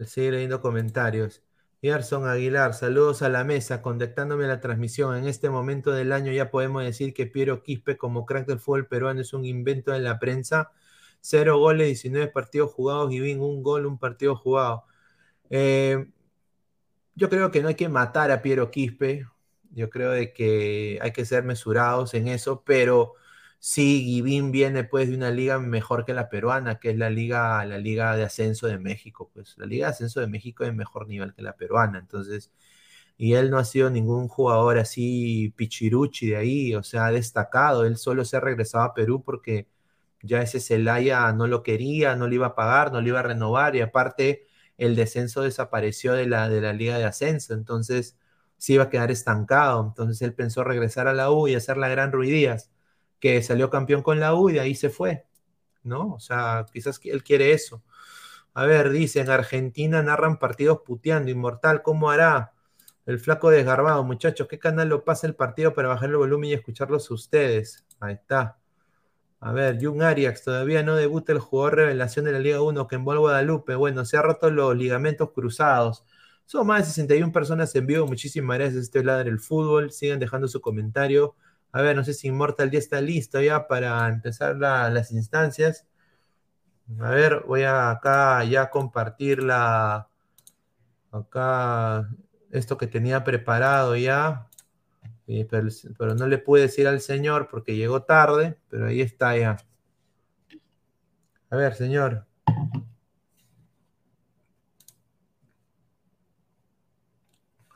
seguir 0.00 0.32
leyendo 0.32 0.60
comentarios. 0.60 1.44
Gerson 1.80 2.26
Aguilar, 2.26 2.74
saludos 2.74 3.22
a 3.22 3.28
la 3.28 3.44
mesa, 3.44 3.82
contactándome 3.82 4.46
a 4.46 4.48
la 4.48 4.60
transmisión. 4.60 5.16
En 5.16 5.28
este 5.28 5.48
momento 5.48 5.92
del 5.92 6.12
año 6.12 6.32
ya 6.32 6.50
podemos 6.50 6.82
decir 6.82 7.14
que 7.14 7.26
Piero 7.26 7.62
Quispe 7.62 7.96
como 7.96 8.26
crack 8.26 8.46
del 8.48 8.58
fútbol 8.58 8.88
peruano 8.88 9.20
es 9.20 9.32
un 9.32 9.44
invento 9.44 9.92
de 9.92 10.00
la 10.00 10.18
prensa. 10.18 10.72
Cero 11.20 11.58
goles, 11.58 11.86
19 11.86 12.32
partidos 12.32 12.72
jugados 12.72 13.12
y 13.12 13.20
bien 13.20 13.40
un 13.40 13.62
gol, 13.62 13.86
un 13.86 13.98
partido 13.98 14.34
jugado. 14.34 14.84
Eh, 15.50 16.06
yo 17.14 17.30
creo 17.30 17.52
que 17.52 17.62
no 17.62 17.68
hay 17.68 17.76
que 17.76 17.88
matar 17.88 18.32
a 18.32 18.42
Piero 18.42 18.72
Quispe. 18.72 19.28
Yo 19.70 19.88
creo 19.88 20.10
de 20.10 20.32
que 20.32 20.98
hay 21.00 21.12
que 21.12 21.24
ser 21.24 21.44
mesurados 21.44 22.14
en 22.14 22.28
eso, 22.28 22.64
pero 22.64 23.14
Sí, 23.64 24.02
Givín 24.04 24.50
viene 24.50 24.82
pues 24.82 25.08
de 25.08 25.14
una 25.14 25.30
liga 25.30 25.58
mejor 25.60 26.04
que 26.04 26.12
la 26.14 26.28
peruana, 26.28 26.80
que 26.80 26.90
es 26.90 26.96
la 26.98 27.10
liga, 27.10 27.64
la 27.64 27.78
liga 27.78 28.16
de 28.16 28.24
ascenso 28.24 28.66
de 28.66 28.78
México. 28.78 29.30
Pues 29.32 29.56
la 29.56 29.66
liga 29.66 29.86
de 29.86 29.92
ascenso 29.92 30.18
de 30.20 30.26
México 30.26 30.64
es 30.64 30.74
mejor 30.74 31.06
nivel 31.06 31.32
que 31.32 31.42
la 31.42 31.54
peruana. 31.56 32.00
Entonces, 32.00 32.50
y 33.18 33.34
él 33.34 33.50
no 33.50 33.58
ha 33.58 33.64
sido 33.64 33.90
ningún 33.90 34.28
jugador 34.28 34.78
así 34.78 35.52
pichiruchi 35.56 36.28
de 36.30 36.36
ahí, 36.38 36.74
o 36.74 36.82
sea, 36.82 37.06
ha 37.06 37.12
destacado. 37.12 37.84
Él 37.86 37.96
solo 37.98 38.24
se 38.24 38.36
ha 38.36 38.40
regresado 38.40 38.84
a 38.84 38.94
Perú 38.94 39.22
porque 39.24 39.68
ya 40.22 40.42
ese 40.42 40.60
Celaya 40.60 41.32
no 41.32 41.46
lo 41.46 41.62
quería, 41.62 42.16
no 42.16 42.28
le 42.28 42.36
iba 42.36 42.48
a 42.48 42.54
pagar, 42.56 42.92
no 42.92 43.00
le 43.00 43.08
iba 43.10 43.20
a 43.20 43.22
renovar 43.22 43.76
y 43.76 43.80
aparte 43.80 44.46
el 44.78 44.96
descenso 44.96 45.42
desapareció 45.42 46.14
de 46.14 46.26
la, 46.26 46.48
de 46.48 46.60
la 46.60 46.72
liga 46.72 46.98
de 46.98 47.04
ascenso. 47.04 47.54
Entonces, 47.54 48.18
se 48.58 48.74
iba 48.74 48.84
a 48.84 48.90
quedar 48.90 49.10
estancado. 49.12 49.84
Entonces 49.86 50.20
él 50.22 50.34
pensó 50.34 50.64
regresar 50.64 51.08
a 51.08 51.12
la 51.14 51.30
U 51.30 51.48
y 51.48 51.54
hacer 51.54 51.76
la 51.76 51.88
gran 51.88 52.10
Ruidías 52.12 52.70
que 53.22 53.40
salió 53.40 53.70
campeón 53.70 54.02
con 54.02 54.18
la 54.18 54.34
U 54.34 54.50
y 54.50 54.54
de 54.54 54.60
ahí 54.60 54.74
se 54.74 54.90
fue, 54.90 55.26
¿no? 55.84 56.14
O 56.14 56.20
sea, 56.20 56.66
quizás 56.72 57.00
él 57.04 57.22
quiere 57.22 57.52
eso. 57.52 57.84
A 58.54 58.66
ver, 58.66 58.90
dice, 58.90 59.20
en 59.20 59.30
Argentina 59.30 60.02
narran 60.02 60.38
partidos 60.40 60.80
puteando, 60.84 61.30
inmortal, 61.30 61.82
¿cómo 61.82 62.10
hará? 62.10 62.52
El 63.06 63.20
flaco 63.20 63.50
desgarbado, 63.50 64.02
muchachos, 64.04 64.48
¿qué 64.48 64.58
canal 64.58 64.88
lo 64.88 65.04
pasa 65.04 65.28
el 65.28 65.36
partido 65.36 65.72
para 65.72 65.88
bajar 65.88 66.10
el 66.10 66.16
volumen 66.16 66.50
y 66.50 66.54
escucharlos 66.54 67.10
ustedes? 67.12 67.86
Ahí 68.00 68.14
está. 68.14 68.58
A 69.40 69.52
ver, 69.52 69.78
Jung 69.80 70.02
Arias, 70.02 70.42
todavía 70.42 70.82
no 70.82 70.96
debuta 70.96 71.32
el 71.32 71.38
jugador 71.38 71.76
revelación 71.76 72.24
de 72.24 72.32
la 72.32 72.40
Liga 72.40 72.60
1 72.60 72.88
que 72.88 72.96
envuelve 72.96 73.20
a 73.20 73.22
Guadalupe. 73.22 73.76
Bueno, 73.76 74.04
se 74.04 74.16
ha 74.16 74.22
roto 74.22 74.50
los 74.50 74.76
ligamentos 74.76 75.30
cruzados. 75.32 76.04
Son 76.46 76.66
más 76.66 76.80
de 76.80 76.86
61 76.86 77.32
personas 77.32 77.74
en 77.76 77.86
vivo. 77.86 78.06
Muchísimas 78.06 78.58
gracias. 78.58 78.84
Este 78.84 79.04
lado 79.04 79.24
del 79.24 79.38
fútbol. 79.40 79.92
Sigan 79.92 80.18
dejando 80.18 80.48
su 80.48 80.60
comentario. 80.60 81.36
A 81.72 81.80
ver, 81.82 81.96
no 81.96 82.04
sé 82.04 82.12
si 82.14 82.28
Immortal 82.28 82.70
ya 82.70 82.78
está 82.78 83.00
listo 83.00 83.40
ya 83.40 83.66
para 83.66 84.08
empezar 84.08 84.56
las 84.56 85.10
instancias. 85.12 85.86
A 87.00 87.10
ver, 87.10 87.44
voy 87.46 87.62
a 87.62 87.90
acá 87.90 88.44
ya 88.44 88.70
compartir 88.70 89.42
la. 89.42 90.08
Acá 91.10 92.08
esto 92.50 92.76
que 92.76 92.86
tenía 92.86 93.24
preparado 93.24 93.96
ya. 93.96 94.48
Pero, 95.26 95.68
pero, 95.98 96.14
no 96.14 96.26
le 96.26 96.38
pude 96.38 96.62
decir 96.62 96.86
al 96.86 97.00
señor 97.00 97.48
porque 97.50 97.76
llegó 97.76 98.02
tarde, 98.02 98.58
pero 98.68 98.86
ahí 98.88 99.00
está 99.00 99.36
ya. 99.36 99.56
A 101.50 101.56
ver, 101.56 101.74
señor. 101.74 102.26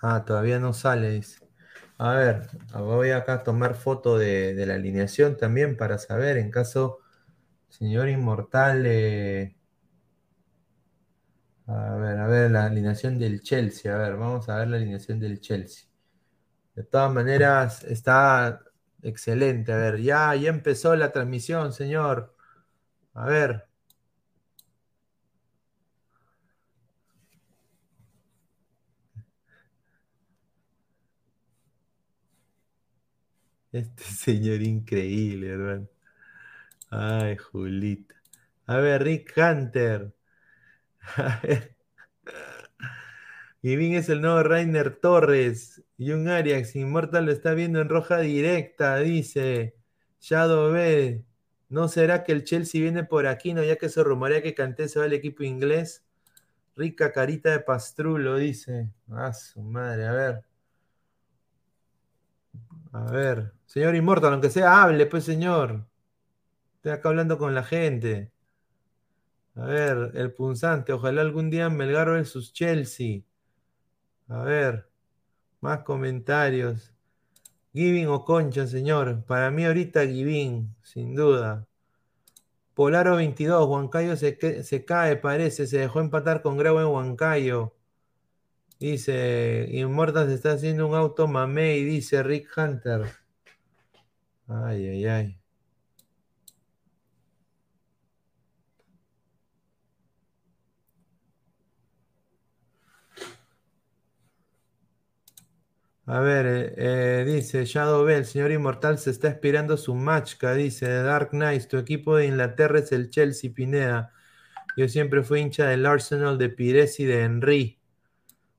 Ah, 0.03 0.25
todavía 0.25 0.59
no 0.59 0.73
sale, 0.73 1.11
dice. 1.11 1.46
A 1.99 2.13
ver, 2.15 2.49
voy 2.75 3.11
acá 3.11 3.35
a 3.35 3.43
tomar 3.43 3.75
foto 3.75 4.19
de, 4.19 4.55
la 4.67 4.75
alineación 4.75 5.37
también 5.37 5.77
para 5.77 5.99
saber 5.99 6.37
en 6.37 6.51
caso 6.51 6.99
señor 7.69 8.09
inmortal. 8.09 8.87
a 11.67 11.97
ver, 11.97 12.19
a 12.19 12.27
ver, 12.27 12.51
la 12.51 12.67
alineación 12.67 13.19
del 13.19 13.43
Chelsea. 13.43 13.95
A 13.95 13.99
ver, 13.99 14.17
vamos 14.17 14.49
a 14.49 14.57
ver 14.59 14.69
la 14.69 14.77
alineación 14.77 15.21
del 15.21 15.41
Chelsea. 15.41 15.89
De 16.75 16.85
todas 16.85 17.13
maneras, 17.13 17.85
está 17.85 18.63
excelente. 19.03 19.73
A 19.73 19.77
ver, 19.77 20.01
ya, 20.03 20.35
ya 20.37 20.51
empezó 20.51 20.95
la 20.97 21.13
transmisión, 21.13 21.73
señor. 21.73 22.35
A 23.15 23.27
ver. 23.27 23.67
Este 33.77 34.05
señor 34.05 34.63
increíble, 34.63 35.51
hermano. 35.51 35.89
Ay, 36.91 37.37
Julita. 37.37 38.15
A 38.67 38.79
ver, 38.79 39.03
Rick 39.05 39.35
Hunter. 39.37 40.13
A 41.17 41.41
ver. 41.43 41.77
bien 43.63 43.95
es 43.95 44.09
el 44.09 44.21
nuevo 44.23 44.43
Rainer 44.43 44.97
Torres. 44.97 45.83
Y 45.99 46.13
un 46.13 46.29
Arias 46.29 46.75
Inmortal 46.77 47.27
lo 47.27 47.33
está 47.33 47.53
viendo 47.55 47.81
en 47.81 47.89
roja 47.89 48.19
directa, 48.19 48.97
dice. 48.99 49.77
Shadow 50.21 50.73
B. 50.73 51.25
¿No 51.69 51.89
será 51.89 52.25
que 52.25 52.33
el 52.33 52.45
Chelsea 52.45 52.81
viene 52.81 53.05
por 53.05 53.27
aquí, 53.27 53.53
no? 53.55 53.63
Ya 53.65 53.77
que 53.77 53.89
se 53.89 54.03
rumorea 54.03 54.43
que 54.43 54.55
Canté 54.55 54.89
se 54.89 54.99
va 54.99 55.05
al 55.07 55.13
equipo 55.13 55.43
inglés. 55.43 56.05
Rica 56.77 57.13
carita 57.13 57.51
de 57.51 57.61
pastrulo, 57.61 58.37
dice. 58.37 58.91
Ah, 59.11 59.33
su 59.33 59.61
madre, 59.63 60.07
a 60.07 60.13
ver. 60.13 60.45
A 62.97 63.11
ver. 63.11 63.53
Señor 63.67 63.95
Inmortal, 63.95 64.33
aunque 64.33 64.49
sea, 64.49 64.83
hable, 64.83 65.05
pues, 65.07 65.25
señor. 65.25 65.87
Estoy 66.77 66.93
acá 66.93 67.11
hablando 67.11 67.37
con 67.37 67.55
la 67.55 67.63
gente. 67.63 68.33
A 69.55 69.67
ver, 69.67 70.13
el 70.15 70.33
punzante. 70.33 70.95
Ojalá 70.95 71.21
algún 71.21 71.51
día 71.51 71.69
Melgar 71.69 72.25
sus 72.25 72.55
Chelsea. 72.55 73.23
A 74.29 74.43
ver, 74.43 74.89
más 75.61 75.81
comentarios. 75.81 76.95
Giving 77.75 78.09
o 78.09 78.25
Concha, 78.25 78.67
señor. 78.67 79.25
Para 79.27 79.51
mí 79.51 79.67
ahorita 79.67 80.07
Giving, 80.07 80.75
sin 80.83 81.15
duda. 81.15 81.67
Polaro 82.75 83.17
22, 83.17 83.69
Huancayo 83.69 84.17
se, 84.17 84.63
se 84.65 84.85
cae, 84.87 85.17
parece. 85.17 85.67
Se 85.67 85.79
dejó 85.79 86.01
empatar 86.01 86.41
con 86.41 86.57
Grau 86.57 86.79
en 86.81 86.87
Huancayo. 86.87 87.75
Dice, 88.79 89.69
Inmortal 89.73 90.29
se 90.29 90.35
está 90.35 90.53
haciendo 90.53 90.87
un 90.87 90.95
auto 90.95 91.27
mamey, 91.27 91.83
dice 91.85 92.23
Rick 92.23 92.49
Hunter. 92.57 93.07
Ay, 94.49 94.87
ay, 94.89 95.07
ay. 95.07 95.41
A 106.09 106.21
ver, 106.21 106.47
eh, 106.47 106.75
eh, 106.77 107.25
dice 107.27 107.65
Shadow 107.65 108.05
Bell, 108.05 108.25
señor 108.25 108.53
Inmortal 108.53 108.99
se 108.99 109.11
está 109.11 109.29
esperando 109.29 109.77
su 109.77 109.95
matchka, 109.95 110.55
dice 110.55 110.89
Dark 110.89 111.31
Knight, 111.31 111.67
tu 111.69 111.79
equipo 111.79 112.17
de 112.17 112.27
Inglaterra 112.27 112.79
es 112.79 112.93
el 112.93 113.11
Chelsea 113.11 113.51
Pineda. 113.53 114.13
Yo 114.77 114.89
siempre 114.89 115.25
fui 115.25 115.41
hincha 115.41 115.67
del 115.69 115.87
Arsenal 115.87 116.39
de 116.39 116.51
Pires 116.51 117.01
y 117.01 117.07
de 117.07 117.23
Henry. 117.25 117.81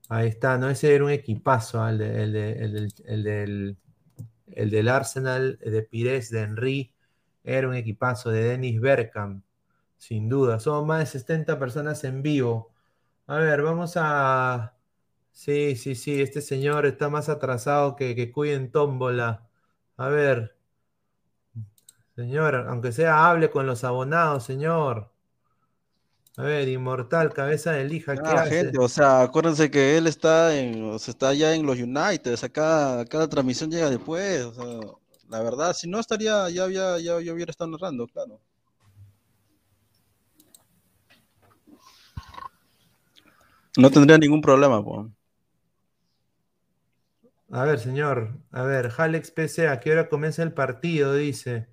Ahí 0.08 0.28
está, 0.28 0.58
no, 0.58 0.70
ese 0.70 0.94
era 0.94 1.04
un 1.04 1.10
equipazo, 1.10 1.86
el, 1.88 2.00
el 2.00 2.32
del 3.24 3.76
el 4.52 4.70
del 4.70 4.88
Arsenal 4.88 5.58
de 5.58 5.82
Pires, 5.82 6.30
de 6.30 6.42
Henry, 6.42 6.94
era 7.44 7.68
un 7.68 7.74
equipazo 7.74 8.30
de 8.30 8.42
Dennis 8.42 8.80
Bergkamp, 8.80 9.44
sin 9.98 10.28
duda. 10.28 10.60
Somos 10.60 10.86
más 10.86 11.00
de 11.00 11.06
70 11.06 11.58
personas 11.58 12.04
en 12.04 12.22
vivo. 12.22 12.74
A 13.26 13.38
ver, 13.38 13.62
vamos 13.62 13.94
a... 13.96 14.74
Sí, 15.32 15.76
sí, 15.76 15.94
sí, 15.94 16.20
este 16.22 16.40
señor 16.42 16.86
está 16.86 17.08
más 17.10 17.28
atrasado 17.28 17.96
que, 17.96 18.16
que 18.16 18.32
cuiden 18.32 18.72
tómbola. 18.72 19.48
A 19.96 20.08
ver, 20.08 20.56
señor, 22.16 22.54
aunque 22.68 22.92
sea, 22.92 23.28
hable 23.30 23.50
con 23.50 23.66
los 23.66 23.82
abonados, 23.84 24.44
señor. 24.44 25.10
A 26.38 26.42
ver, 26.44 26.68
Inmortal, 26.68 27.34
cabeza 27.34 27.72
de 27.72 27.84
lija, 27.84 28.14
¿qué 28.14 28.22
ah, 28.24 28.46
gente, 28.46 28.78
o 28.78 28.88
sea, 28.88 29.22
acuérdense 29.22 29.72
que 29.72 29.98
él 29.98 30.06
está 30.06 30.56
en, 30.56 30.84
o 30.84 30.96
sea, 30.96 31.10
está 31.10 31.34
ya 31.34 31.52
en 31.52 31.66
los 31.66 31.80
United, 31.80 32.32
o 32.32 32.36
sea, 32.36 32.48
cada, 32.48 33.04
transmisión 33.28 33.72
llega 33.72 33.90
después, 33.90 34.44
o 34.44 34.54
sea, 34.54 34.88
la 35.28 35.42
verdad, 35.42 35.72
si 35.72 35.88
no 35.88 35.98
estaría, 35.98 36.48
ya 36.48 36.62
había, 36.62 36.96
ya, 37.00 37.16
hubiera 37.16 37.50
estado 37.50 37.72
narrando, 37.72 38.06
claro. 38.06 38.40
No 43.76 43.90
tendría 43.90 44.16
ningún 44.16 44.40
problema. 44.40 44.80
A 47.50 47.64
ver, 47.64 47.80
señor, 47.80 48.38
a 48.52 48.62
ver, 48.62 48.92
Halex 48.96 49.32
PC, 49.32 49.66
¿a 49.66 49.80
qué 49.80 49.90
hora 49.90 50.08
comienza 50.08 50.44
el 50.44 50.52
partido? 50.52 51.14
Dice. 51.14 51.66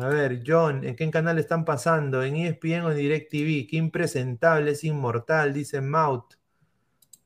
A 0.00 0.08
ver, 0.08 0.42
John, 0.46 0.82
¿en 0.84 0.96
qué 0.96 1.10
canal 1.10 1.38
están 1.38 1.64
pasando? 1.64 2.22
¿En 2.22 2.34
ESPN 2.34 2.84
o 2.86 2.90
en 2.90 2.96
DirecTV? 2.96 3.68
Qué 3.68 3.76
impresentable, 3.76 4.70
es 4.70 4.82
inmortal, 4.84 5.52
dice 5.52 5.80
Maut. 5.82 6.36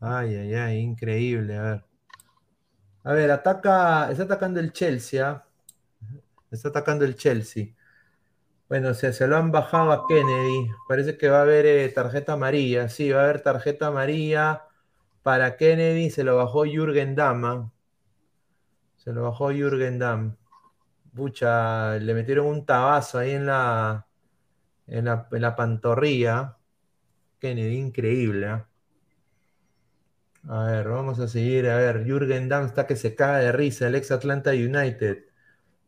Ay, 0.00 0.34
ay, 0.34 0.54
ay, 0.54 0.78
increíble. 0.78 1.56
A 1.56 1.62
ver. 1.62 1.84
A 3.04 3.12
ver, 3.12 3.30
ataca, 3.30 4.10
está 4.10 4.24
atacando 4.24 4.60
el 4.60 4.72
Chelsea. 4.72 5.28
¿ah? 5.28 5.46
Está 6.50 6.70
atacando 6.70 7.04
el 7.04 7.16
Chelsea. 7.16 7.74
Bueno, 8.68 8.94
se, 8.94 9.12
se 9.12 9.26
lo 9.28 9.36
han 9.36 9.52
bajado 9.52 9.92
a 9.92 10.06
Kennedy. 10.08 10.68
Parece 10.88 11.16
que 11.16 11.28
va 11.28 11.38
a 11.38 11.42
haber 11.42 11.66
eh, 11.66 11.88
tarjeta 11.90 12.32
amarilla. 12.32 12.88
Sí, 12.88 13.10
va 13.10 13.20
a 13.20 13.24
haber 13.24 13.42
tarjeta 13.42 13.88
amarilla 13.88 14.64
para 15.22 15.56
Kennedy. 15.56 16.10
Se 16.10 16.24
lo 16.24 16.36
bajó 16.36 16.64
Jürgen 16.64 17.14
Damm. 17.14 17.44
¿ah? 17.44 17.72
Se 18.96 19.12
lo 19.12 19.24
bajó 19.24 19.52
Jürgen 19.52 19.98
Damm. 19.98 20.36
Pucha, 21.14 21.96
le 21.98 22.12
metieron 22.12 22.46
un 22.46 22.66
tabazo 22.66 23.18
ahí 23.18 23.32
en 23.32 23.46
la, 23.46 24.06
en 24.86 25.04
la, 25.04 25.56
pantorrilla. 25.56 26.58
Kennedy, 27.38 27.76
increíble. 27.76 28.46
¿ah? 28.48 28.68
A 30.48 30.64
ver, 30.66 30.88
vamos 30.88 31.20
a 31.20 31.28
seguir. 31.28 31.68
A 31.68 31.76
ver, 31.76 32.04
Jürgen 32.04 32.48
Damm 32.48 32.66
está 32.66 32.86
que 32.86 32.96
se 32.96 33.14
caga 33.14 33.38
de 33.38 33.52
risa. 33.52 33.86
El 33.86 33.94
ex 33.94 34.10
Atlanta 34.10 34.50
United. 34.50 35.24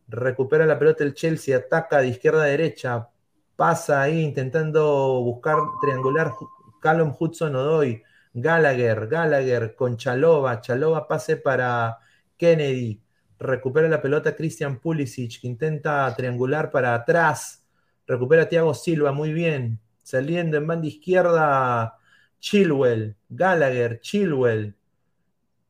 Recupera 0.08 0.66
la 0.66 0.78
pelota 0.78 1.04
el 1.04 1.14
Chelsea, 1.14 1.56
ataca 1.56 2.00
de 2.00 2.08
izquierda 2.08 2.44
a 2.44 2.46
derecha. 2.46 3.08
Pasa 3.56 4.02
ahí 4.02 4.20
intentando 4.22 5.22
buscar 5.22 5.58
triangular. 5.80 6.32
Callum 6.80 7.14
Hudson 7.18 7.56
Odoy. 7.56 8.02
Gallagher, 8.32 9.08
Gallagher 9.08 9.74
con 9.74 9.96
Chalova. 9.96 10.60
Chalova 10.60 11.08
pase 11.08 11.36
para 11.36 11.98
Kennedy. 12.36 13.02
Recupera 13.38 13.88
la 13.88 14.00
pelota 14.00 14.34
Christian 14.34 14.78
Pulisic, 14.78 15.40
que 15.40 15.46
intenta 15.46 16.14
triangular 16.16 16.70
para 16.70 16.94
atrás. 16.94 17.66
Recupera 18.06 18.48
Thiago 18.48 18.74
Silva, 18.74 19.12
muy 19.12 19.32
bien. 19.32 19.80
Saliendo 20.02 20.56
en 20.56 20.66
banda 20.66 20.86
izquierda, 20.86 21.98
Chilwell, 22.40 23.16
Gallagher, 23.28 24.00
Chilwell. 24.00 24.74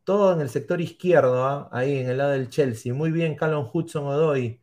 Todo 0.05 0.35
en 0.35 0.41
el 0.41 0.49
sector 0.49 0.81
izquierdo, 0.81 1.45
¿ah? 1.45 1.69
ahí 1.73 1.99
en 1.99 2.11
el 2.11 2.19
lado 2.19 2.31
del 2.33 2.49
Chelsea. 2.49 2.95
Muy 2.95 3.11
bien, 3.11 3.35
Callum 3.35 3.69
Hudson 3.73 4.07
Odoy. 4.07 4.61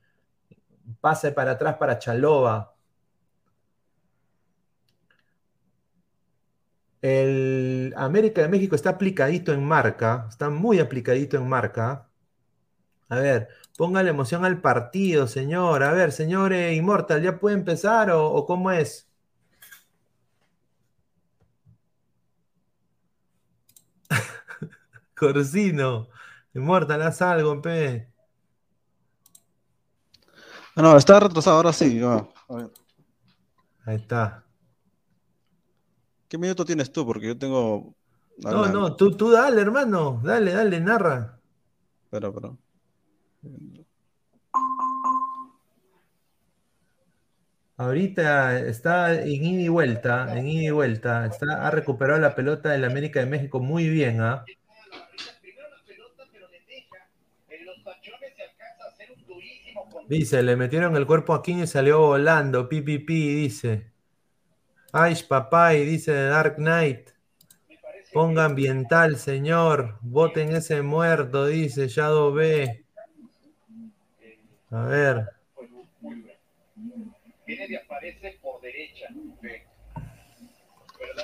Pase 1.02 1.32
para 1.32 1.52
atrás 1.52 1.76
para 1.78 2.00
Chalova. 2.00 2.74
El 7.02 7.94
América 7.98 8.42
de 8.42 8.48
México 8.48 8.76
está 8.76 8.92
aplicadito 8.92 9.52
en 9.54 9.64
marca, 9.64 10.26
está 10.30 10.50
muy 10.50 10.80
aplicadito 10.80 11.36
en 11.38 11.48
marca. 11.50 12.10
A 13.10 13.16
ver, 13.18 13.50
póngale 13.78 14.10
emoción 14.10 14.46
al 14.46 14.62
partido, 14.62 15.28
señor. 15.28 15.84
A 15.84 15.92
ver, 15.92 16.12
señor 16.12 16.54
eh, 16.54 16.74
Inmortal, 16.76 17.22
¿ya 17.22 17.40
puede 17.40 17.56
empezar 17.56 18.10
o, 18.12 18.26
o 18.32 18.46
cómo 18.46 18.72
es? 18.72 19.10
Corsino, 25.16 26.08
Inmortal, 26.54 27.02
haz 27.02 27.22
algo, 27.22 27.62
pe. 27.62 28.08
Ah, 30.76 30.82
no, 30.82 30.98
está 30.98 31.20
retrasado, 31.20 31.58
ahora 31.58 31.74
sí. 31.74 32.00
va, 32.00 32.28
a 32.50 32.56
ver. 32.56 32.72
Ahí 33.86 33.96
está. 33.98 34.44
¿Qué 36.28 36.38
minuto 36.38 36.66
tienes 36.66 36.92
tú? 36.92 37.06
Porque 37.06 37.28
yo 37.28 37.38
tengo. 37.38 37.94
No, 38.38 38.68
no, 38.68 38.96
tú, 38.96 39.16
tú 39.16 39.30
dale, 39.30 39.62
hermano. 39.62 40.20
Dale, 40.24 40.52
dale, 40.52 40.80
narra. 40.80 41.40
Espera, 42.06 42.30
espera. 42.30 42.50
Ahorita 47.76 48.60
está 48.60 49.14
en 49.16 49.44
ida 49.46 49.62
y 49.62 49.68
vuelta, 49.68 50.38
en 50.38 50.48
ida 50.48 50.64
y 50.64 50.70
vuelta. 50.70 51.26
Está, 51.26 51.66
ha 51.68 51.72
recuperado 51.72 52.20
la 52.20 52.36
pelota 52.36 52.70
del 52.70 52.86
América 52.86 53.20
de 53.20 53.26
México 53.26 53.60
muy 53.60 53.90
bien, 53.90 54.22
¿ah? 54.22 54.46
Dice, 60.08 60.44
le 60.44 60.56
metieron 60.56 60.96
el 60.96 61.08
cuerpo 61.08 61.34
aquí 61.34 61.54
y 61.54 61.68
salió 61.68 62.00
volando. 62.00 62.70
Pipipi, 62.70 63.34
dice. 63.36 63.92
Ay, 64.92 65.16
papá, 65.28 65.74
y 65.74 65.86
dice 65.86 66.14
Dark 66.14 66.58
Knight. 66.58 67.10
Ponga 68.14 68.46
ambiental, 68.46 69.18
señor. 69.18 69.98
Voten 70.02 70.56
ese 70.56 70.84
muerto, 70.84 71.48
dice 71.48 71.88
Shadow 71.88 72.32
B. 72.32 72.86
A 74.70 74.86
ver. 74.86 75.33
Kennedy 77.46 77.76
aparece 77.76 78.40
por 78.42 78.62
derecha. 78.62 79.08
Pero 79.42 81.14
la 81.16 81.24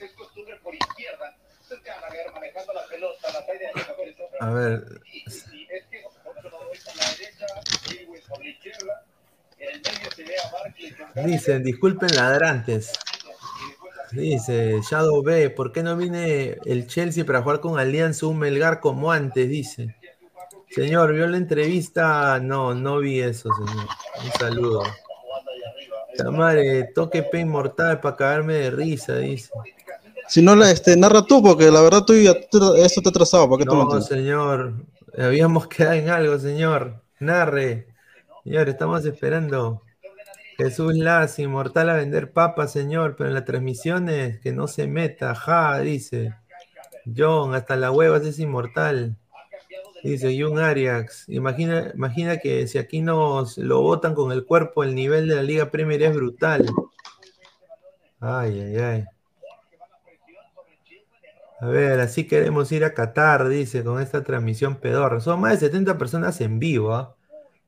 es 0.00 0.12
costumbre 0.12 0.56
por 0.62 0.74
izquierda. 0.74 1.36
Gallagher 1.84 2.32
manejando 2.32 2.72
la 2.72 2.86
pelota, 2.86 3.32
la 3.32 3.44
caída 3.44 3.70
de 3.74 4.38
A 4.40 4.50
ver. 4.50 5.00
Es 5.24 5.44
que 5.44 6.02
la 6.02 7.10
derecha, 7.10 7.46
por 8.28 8.38
la 8.38 8.48
izquierda. 8.48 9.04
En 9.58 9.68
el 9.70 9.80
medio 9.80 10.10
se 10.14 10.24
ve 10.24 10.34
a 10.38 10.50
Barkley 10.50 10.94
Dicen, 11.24 11.64
disculpen 11.64 12.14
ladrantes. 12.14 12.92
Dice 14.12 14.80
Shadow 14.88 15.22
B, 15.22 15.50
¿por 15.50 15.72
qué 15.72 15.82
no 15.82 15.96
viene 15.96 16.58
el 16.64 16.86
Chelsea 16.86 17.24
para 17.24 17.42
jugar 17.42 17.60
con 17.60 17.78
Alianza 17.78 18.26
un 18.26 18.38
Melgar 18.38 18.80
como 18.80 19.10
antes? 19.10 19.48
Dice. 19.48 19.96
Señor, 20.76 21.14
¿vio 21.14 21.26
la 21.26 21.38
entrevista? 21.38 22.38
No, 22.38 22.74
no 22.74 22.98
vi 22.98 23.20
eso, 23.20 23.48
señor. 23.54 23.86
Un 24.22 24.32
saludo. 24.38 24.82
Tamare, 26.18 26.90
toque 26.94 27.22
P 27.22 27.40
inmortal 27.40 27.98
para 27.98 28.14
cagarme 28.14 28.52
de 28.56 28.70
risa, 28.70 29.16
dice. 29.16 29.50
Si 30.28 30.42
no, 30.42 30.62
este, 30.62 30.94
narra 30.94 31.22
tú, 31.22 31.42
porque 31.42 31.70
la 31.70 31.80
verdad 31.80 32.04
tú 32.04 32.12
ya 32.12 32.32
esto 32.32 33.00
te 33.00 33.08
ha 33.08 33.10
atrasado. 33.10 33.48
¿Para 33.48 33.60
qué 33.60 33.64
No, 33.64 34.02
señor. 34.02 34.74
Habíamos 35.16 35.66
quedado 35.68 35.94
en 35.94 36.10
algo, 36.10 36.38
señor. 36.38 37.00
Narre. 37.20 37.86
Señor, 38.44 38.68
estamos 38.68 39.02
esperando. 39.06 39.80
Jesús 40.58 40.94
Las, 40.94 41.38
inmortal 41.38 41.88
a 41.88 41.94
vender 41.94 42.34
papas, 42.34 42.72
señor, 42.72 43.16
pero 43.16 43.30
en 43.30 43.34
las 43.34 43.46
transmisiones 43.46 44.40
que 44.40 44.52
no 44.52 44.68
se 44.68 44.86
meta. 44.86 45.34
Ja, 45.34 45.78
dice. 45.78 46.34
John, 47.16 47.54
hasta 47.54 47.76
la 47.76 47.90
hueva 47.90 48.18
es 48.18 48.38
inmortal. 48.38 49.16
Dice 50.02 50.36
Jung 50.40 50.58
Arias. 50.58 51.24
Imagina, 51.28 51.90
imagina 51.94 52.38
que 52.38 52.66
si 52.68 52.78
aquí 52.78 53.00
nos 53.00 53.58
lo 53.58 53.80
botan 53.82 54.14
con 54.14 54.30
el 54.32 54.44
cuerpo, 54.44 54.84
el 54.84 54.94
nivel 54.94 55.28
de 55.28 55.36
la 55.36 55.42
Liga 55.42 55.70
Premier 55.70 56.02
es 56.02 56.14
brutal. 56.14 56.66
Ay, 58.20 58.60
ay, 58.60 58.76
ay. 58.76 59.04
A 61.60 61.66
ver, 61.66 62.00
así 62.00 62.26
queremos 62.26 62.70
ir 62.72 62.84
a 62.84 62.92
Qatar, 62.92 63.48
dice, 63.48 63.82
con 63.82 64.00
esta 64.00 64.22
transmisión 64.22 64.76
pedorra. 64.76 65.20
Son 65.20 65.40
más 65.40 65.52
de 65.52 65.66
70 65.66 65.96
personas 65.96 66.40
en 66.40 66.58
vivo, 66.58 66.92
¿ah? 66.92 67.16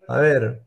A 0.06 0.18
ver. 0.18 0.62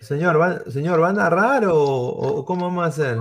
Señor, 0.00 0.40
¿va, 0.40 0.60
señor, 0.70 1.00
¿va 1.00 1.08
a 1.10 1.12
narrar 1.12 1.64
o- 1.66 1.74
o 1.78 2.44
cómo 2.44 2.66
vamos 2.66 2.84
a 2.84 2.88
hacer? 2.88 3.18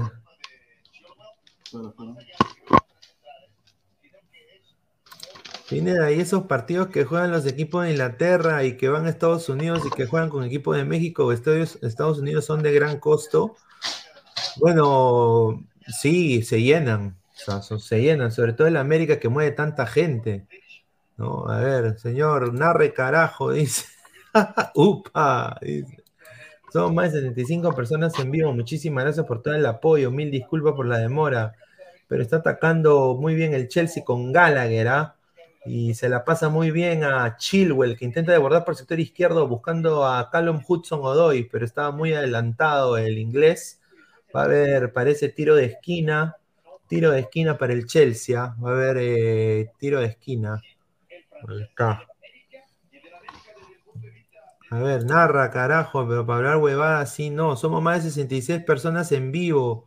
Pineda, 5.71 6.11
y 6.11 6.19
esos 6.19 6.47
partidos 6.47 6.89
que 6.89 7.05
juegan 7.05 7.31
los 7.31 7.45
equipos 7.45 7.85
de 7.85 7.91
Inglaterra 7.91 8.65
y 8.65 8.75
que 8.75 8.89
van 8.89 9.05
a 9.05 9.09
Estados 9.09 9.47
Unidos 9.47 9.83
y 9.85 9.89
que 9.89 10.05
juegan 10.05 10.27
con 10.27 10.43
equipos 10.43 10.75
de 10.75 10.83
México 10.83 11.31
Estados, 11.31 12.19
Unidos 12.19 12.43
son 12.43 12.61
de 12.61 12.73
gran 12.73 12.99
costo. 12.99 13.55
Bueno, 14.57 15.65
sí, 15.87 16.43
se 16.43 16.61
llenan. 16.61 17.15
Se 17.79 18.01
llenan, 18.01 18.33
sobre 18.33 18.51
todo 18.51 18.67
en 18.67 18.75
América 18.75 19.17
que 19.17 19.29
mueve 19.29 19.51
tanta 19.51 19.87
gente. 19.87 20.45
¿no? 21.15 21.47
A 21.47 21.61
ver, 21.61 21.97
señor, 21.97 22.53
narre 22.53 22.93
carajo, 22.93 23.51
dice. 23.53 23.85
Upa, 24.75 25.57
dice. 25.61 26.03
Son 26.73 26.93
más 26.93 27.13
de 27.13 27.21
75 27.21 27.71
personas 27.71 28.19
en 28.19 28.29
vivo. 28.29 28.51
Muchísimas 28.51 29.05
gracias 29.05 29.25
por 29.25 29.41
todo 29.41 29.53
el 29.53 29.65
apoyo. 29.65 30.11
Mil 30.11 30.31
disculpas 30.31 30.73
por 30.73 30.85
la 30.85 30.97
demora. 30.97 31.53
Pero 32.09 32.21
está 32.21 32.37
atacando 32.37 33.15
muy 33.17 33.35
bien 33.35 33.53
el 33.53 33.69
Chelsea 33.69 34.03
con 34.03 34.33
Gallagher, 34.33 34.89
¿ah? 34.89 35.15
Y 35.65 35.93
se 35.93 36.09
la 36.09 36.25
pasa 36.25 36.49
muy 36.49 36.71
bien 36.71 37.03
a 37.03 37.37
Chilwell, 37.37 37.97
que 37.97 38.05
intenta 38.05 38.31
desbordar 38.31 38.65
por 38.65 38.73
el 38.73 38.79
sector 38.79 38.99
izquierdo 38.99 39.47
buscando 39.47 40.05
a 40.05 40.29
Callum 40.31 40.61
Hudson 40.67 41.01
Odoy, 41.03 41.43
pero 41.43 41.65
estaba 41.65 41.91
muy 41.91 42.13
adelantado 42.13 42.97
el 42.97 43.19
inglés. 43.19 43.79
Va 44.35 44.41
a 44.41 44.45
haber, 44.45 44.91
parece 44.91 45.29
tiro 45.29 45.55
de 45.55 45.65
esquina. 45.65 46.37
Tiro 46.87 47.11
de 47.11 47.19
esquina 47.21 47.57
para 47.57 47.73
el 47.73 47.85
Chelsea. 47.85 48.55
Va 48.63 48.69
a 48.71 48.73
haber 48.73 48.97
eh, 48.99 49.71
tiro 49.77 49.99
de 49.99 50.07
esquina. 50.07 50.61
A 54.71 54.79
ver, 54.79 55.05
narra, 55.05 55.51
carajo, 55.51 56.07
pero 56.07 56.25
para 56.25 56.37
hablar 56.37 56.57
huevada, 56.57 57.05
sí, 57.05 57.29
no. 57.29 57.55
Somos 57.55 57.83
más 57.83 58.03
de 58.03 58.09
66 58.09 58.63
personas 58.63 59.11
en 59.11 59.31
vivo. 59.31 59.85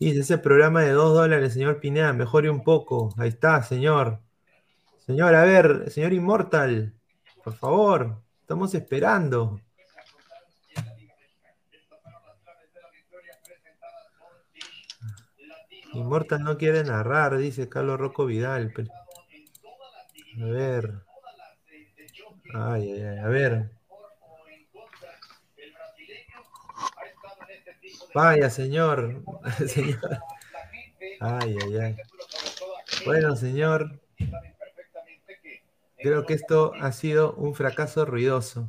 Dice 0.00 0.20
ese 0.20 0.38
programa 0.38 0.82
de 0.82 0.90
2 0.90 1.14
dólares, 1.14 1.52
señor 1.54 1.80
Pineda, 1.80 2.12
mejore 2.12 2.50
un 2.50 2.64
poco. 2.64 3.14
Ahí 3.16 3.28
está, 3.28 3.62
señor. 3.62 4.20
Señor, 5.06 5.34
a 5.34 5.44
ver, 5.44 5.90
señor 5.90 6.12
Inmortal. 6.12 6.94
por 7.42 7.54
favor, 7.54 8.22
estamos 8.40 8.72
esperando. 8.74 9.60
Immortal 15.92 16.44
no 16.44 16.56
quiere 16.56 16.84
narrar, 16.84 17.36
dice 17.36 17.68
Carlos 17.68 17.98
Rocco 17.98 18.26
Vidal. 18.26 18.72
A 20.40 20.44
ver. 20.46 21.02
Ay, 22.54 22.92
ay, 22.92 23.02
ay, 23.02 23.18
a 23.18 23.28
ver. 23.28 23.70
Vaya, 28.14 28.50
señor. 28.50 29.22
señor. 29.66 30.20
Ay, 31.20 31.56
ay, 31.64 31.76
ay. 31.76 31.96
Bueno, 33.04 33.34
señor. 33.36 34.00
Creo 36.02 36.26
que 36.26 36.34
esto 36.34 36.72
ha 36.80 36.92
sido 36.92 37.34
un 37.34 37.54
fracaso 37.54 38.04
ruidoso. 38.04 38.68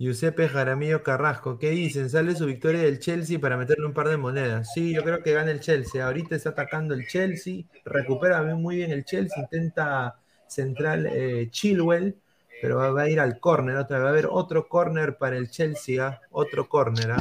Giuseppe 0.00 0.48
Jaramillo 0.48 1.02
Carrasco, 1.02 1.58
¿qué 1.58 1.70
dicen? 1.70 2.08
Sale 2.08 2.36
su 2.36 2.46
victoria 2.46 2.82
del 2.82 3.00
Chelsea 3.00 3.40
para 3.40 3.56
meterle 3.56 3.84
un 3.84 3.92
par 3.92 4.08
de 4.08 4.16
monedas. 4.16 4.72
Sí, 4.72 4.94
yo 4.94 5.02
creo 5.02 5.24
que 5.24 5.32
gana 5.32 5.50
el 5.50 5.58
Chelsea. 5.58 6.06
Ahorita 6.06 6.36
está 6.36 6.50
atacando 6.50 6.94
el 6.94 7.08
Chelsea, 7.08 7.64
recupera 7.84 8.42
muy 8.54 8.76
bien 8.76 8.92
el 8.92 9.04
Chelsea, 9.04 9.42
intenta 9.42 10.20
central 10.46 11.06
eh, 11.06 11.48
Chilwell, 11.50 12.16
pero 12.62 12.76
va, 12.76 13.02
a 13.02 13.08
ir 13.08 13.18
al 13.18 13.40
córner 13.40 13.76
otra 13.76 13.98
Va 13.98 14.06
a 14.06 14.10
haber 14.10 14.28
otro 14.30 14.68
córner 14.68 15.16
para 15.16 15.36
el 15.36 15.50
Chelsea, 15.50 16.06
¿ah? 16.06 16.20
otro 16.30 16.68
córner. 16.68 17.10
¿ah? 17.10 17.18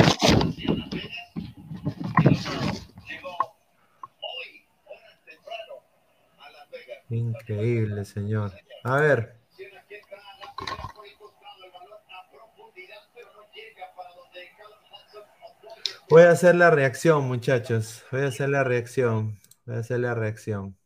Increíble, 7.10 8.04
señor. 8.06 8.52
A 8.84 9.00
ver. 9.00 9.38
Voy 16.10 16.24
a 16.24 16.32
hacer 16.32 16.56
la 16.56 16.72
reacción, 16.72 17.26
muchachos. 17.26 18.04
Voy 18.12 18.22
a 18.22 18.28
hacer 18.28 18.50
la 18.50 18.64
reacción. 18.64 19.40
Voy 19.66 19.76
a 19.76 19.80
hacer 19.80 20.00
la 20.00 20.14
reacción. 20.14 20.78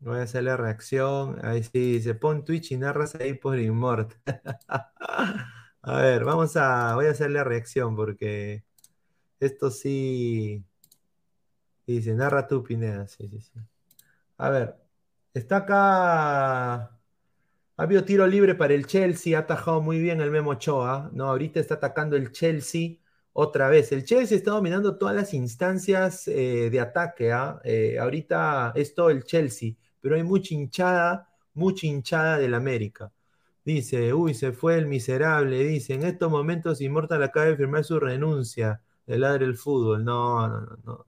Voy 0.00 0.18
a 0.18 0.22
hacer 0.22 0.44
la 0.44 0.56
reacción. 0.56 1.44
Ahí 1.44 1.62
sí, 1.64 2.00
se 2.00 2.14
pone 2.14 2.42
Twitch 2.42 2.72
y 2.72 2.76
narras 2.76 3.14
ahí 3.16 3.34
por 3.34 3.58
Immort. 3.58 4.14
a 5.82 5.96
ver, 6.00 6.24
vamos 6.24 6.56
a. 6.56 6.94
Voy 6.94 7.06
a 7.06 7.10
hacer 7.10 7.30
la 7.30 7.44
reacción 7.44 7.96
porque 7.96 8.64
esto 9.40 9.70
sí. 9.70 10.64
Dice, 11.86 12.14
narra 12.14 12.46
tú, 12.46 12.62
Pineda. 12.62 13.08
Sí, 13.08 13.28
sí, 13.28 13.40
sí. 13.40 13.60
A 14.38 14.50
ver, 14.50 14.76
está 15.34 15.58
acá. 15.58 16.74
Ha 17.76 17.82
habido 17.84 18.04
tiro 18.04 18.26
libre 18.26 18.54
para 18.54 18.74
el 18.74 18.86
Chelsea, 18.86 19.36
ha 19.38 19.42
atajado 19.42 19.80
muy 19.80 19.98
bien 20.00 20.20
el 20.20 20.30
Memo 20.30 20.50
Ochoa. 20.50 21.10
No, 21.14 21.26
ahorita 21.26 21.60
está 21.60 21.74
atacando 21.76 22.16
el 22.16 22.30
Chelsea 22.32 22.98
otra 23.32 23.68
vez. 23.68 23.90
El 23.92 24.04
Chelsea 24.04 24.36
está 24.36 24.50
dominando 24.52 24.98
todas 24.98 25.14
las 25.16 25.32
instancias 25.34 26.28
eh, 26.28 26.68
de 26.70 26.80
ataque. 26.80 27.32
¿ah? 27.32 27.60
Eh, 27.64 27.98
ahorita 27.98 28.72
es 28.76 28.94
todo 28.94 29.10
el 29.10 29.24
Chelsea, 29.24 29.72
pero 30.00 30.16
hay 30.16 30.22
mucha 30.22 30.54
hinchada, 30.54 31.28
mucha 31.54 31.86
hinchada 31.86 32.38
del 32.38 32.54
América. 32.54 33.12
Dice, 33.64 34.12
uy, 34.14 34.34
se 34.34 34.52
fue 34.52 34.78
el 34.78 34.86
miserable. 34.86 35.64
Dice, 35.64 35.94
en 35.94 36.04
estos 36.04 36.30
momentos 36.30 36.80
Immortal 36.80 37.22
acaba 37.22 37.46
de 37.46 37.56
firmar 37.56 37.84
su 37.84 38.00
renuncia 38.00 38.82
del 39.06 39.22
ladre 39.22 39.46
del 39.46 39.56
fútbol. 39.56 40.04
No, 40.04 40.48
no, 40.48 40.60
no. 40.84 41.06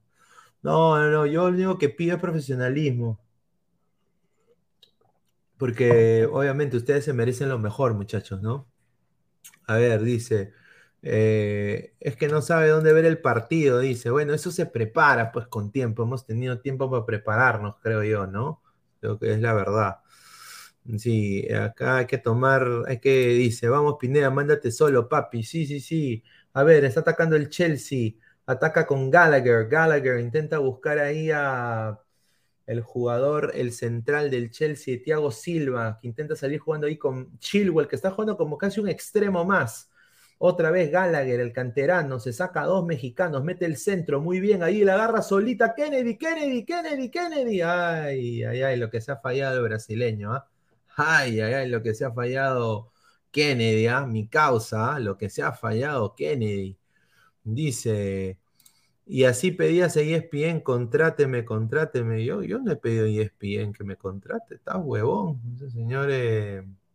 No, 0.62 0.98
no, 0.98 1.10
no. 1.10 1.26
Yo 1.26 1.50
lo 1.50 1.56
único 1.56 1.78
que 1.78 1.88
pido 1.90 2.16
es 2.16 2.22
profesionalismo. 2.22 3.20
Porque 5.62 6.28
obviamente 6.32 6.76
ustedes 6.76 7.04
se 7.04 7.12
merecen 7.12 7.48
lo 7.48 7.56
mejor, 7.56 7.94
muchachos, 7.94 8.42
¿no? 8.42 8.68
A 9.68 9.76
ver, 9.76 10.02
dice. 10.02 10.52
Eh, 11.02 11.94
es 12.00 12.16
que 12.16 12.26
no 12.26 12.42
sabe 12.42 12.68
dónde 12.68 12.92
ver 12.92 13.04
el 13.04 13.20
partido, 13.20 13.78
dice. 13.78 14.10
Bueno, 14.10 14.34
eso 14.34 14.50
se 14.50 14.66
prepara 14.66 15.30
pues 15.30 15.46
con 15.46 15.70
tiempo. 15.70 16.02
Hemos 16.02 16.26
tenido 16.26 16.60
tiempo 16.60 16.90
para 16.90 17.06
prepararnos, 17.06 17.76
creo 17.80 18.02
yo, 18.02 18.26
¿no? 18.26 18.60
Creo 19.00 19.20
que 19.20 19.34
es 19.34 19.40
la 19.40 19.54
verdad. 19.54 19.98
Sí, 20.98 21.48
acá 21.52 21.98
hay 21.98 22.06
que 22.06 22.18
tomar, 22.18 22.66
hay 22.88 22.98
que, 22.98 23.28
dice, 23.28 23.68
vamos 23.68 23.98
Pineda, 24.00 24.30
mándate 24.30 24.72
solo, 24.72 25.08
papi. 25.08 25.44
Sí, 25.44 25.64
sí, 25.66 25.78
sí. 25.78 26.24
A 26.54 26.64
ver, 26.64 26.84
está 26.84 27.00
atacando 27.02 27.36
el 27.36 27.48
Chelsea. 27.50 28.14
Ataca 28.46 28.84
con 28.84 29.10
Gallagher. 29.12 29.68
Gallagher 29.68 30.18
intenta 30.18 30.58
buscar 30.58 30.98
ahí 30.98 31.30
a 31.30 32.00
el 32.72 32.82
jugador, 32.82 33.52
el 33.54 33.72
central 33.72 34.30
del 34.30 34.50
Chelsea, 34.50 35.00
Thiago 35.02 35.30
Silva, 35.30 35.98
que 36.00 36.08
intenta 36.08 36.36
salir 36.36 36.58
jugando 36.60 36.86
ahí 36.86 36.96
con 36.96 37.38
Chilwell, 37.38 37.88
que 37.88 37.96
está 37.96 38.10
jugando 38.10 38.36
como 38.36 38.58
casi 38.58 38.80
un 38.80 38.88
extremo 38.88 39.44
más. 39.44 39.90
Otra 40.38 40.70
vez 40.72 40.90
Gallagher, 40.90 41.40
el 41.40 41.52
canterano, 41.52 42.18
se 42.18 42.32
saca 42.32 42.62
a 42.62 42.66
dos 42.66 42.84
mexicanos, 42.84 43.44
mete 43.44 43.64
el 43.64 43.76
centro 43.76 44.20
muy 44.20 44.40
bien, 44.40 44.62
ahí 44.62 44.82
la 44.84 44.94
agarra 44.94 45.22
solita 45.22 45.74
Kennedy, 45.74 46.18
Kennedy, 46.18 46.64
Kennedy, 46.64 47.10
Kennedy. 47.10 47.60
Ay, 47.62 48.42
ay, 48.44 48.62
ay, 48.62 48.76
lo 48.76 48.90
que 48.90 49.00
se 49.00 49.12
ha 49.12 49.16
fallado 49.18 49.58
el 49.58 49.62
brasileño, 49.62 50.32
¿ah? 50.34 50.48
Ay, 50.96 51.40
ay, 51.40 51.54
ay, 51.54 51.68
lo 51.68 51.82
que 51.82 51.94
se 51.94 52.04
ha 52.04 52.12
fallado 52.12 52.92
Kennedy, 53.30 53.86
¿ah? 53.86 54.06
Mi 54.06 54.28
causa, 54.28 54.94
¿ah? 54.96 55.00
lo 55.00 55.16
que 55.16 55.30
se 55.30 55.42
ha 55.42 55.52
fallado 55.52 56.14
Kennedy. 56.14 56.78
Dice, 57.44 58.38
y 59.12 59.24
así 59.24 59.50
pedías 59.50 59.98
a 59.98 60.00
ESPN, 60.00 60.60
contráteme, 60.60 61.44
contráteme. 61.44 62.24
Yo, 62.24 62.42
yo 62.42 62.58
no 62.60 62.72
he 62.72 62.76
pedido 62.76 63.04
a 63.04 63.08
ESPN 63.08 63.74
que 63.74 63.84
me 63.84 63.96
contrate, 63.96 64.54
está 64.54 64.78
huevón. 64.78 65.38
Ese 65.54 65.70
señor, 65.70 66.08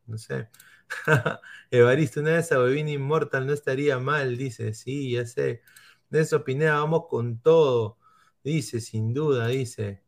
no 0.08 0.18
sé. 0.18 0.50
Evaristo, 1.72 2.22
una 2.22 2.32
vez 2.34 2.52
a 2.52 2.58
Bobina 2.58 2.90
Inmortal 2.90 3.46
no 3.46 3.54
estaría 3.54 4.00
mal, 4.00 4.36
dice. 4.36 4.74
Sí, 4.74 5.12
ya 5.12 5.28
sé. 5.28 5.62
De 6.10 6.22
eso 6.22 6.44
Pineda, 6.44 6.80
vamos 6.80 7.04
con 7.08 7.40
todo. 7.40 8.00
Dice, 8.44 8.82
sin 8.82 9.14
duda, 9.14 9.48
dice. 9.50 10.02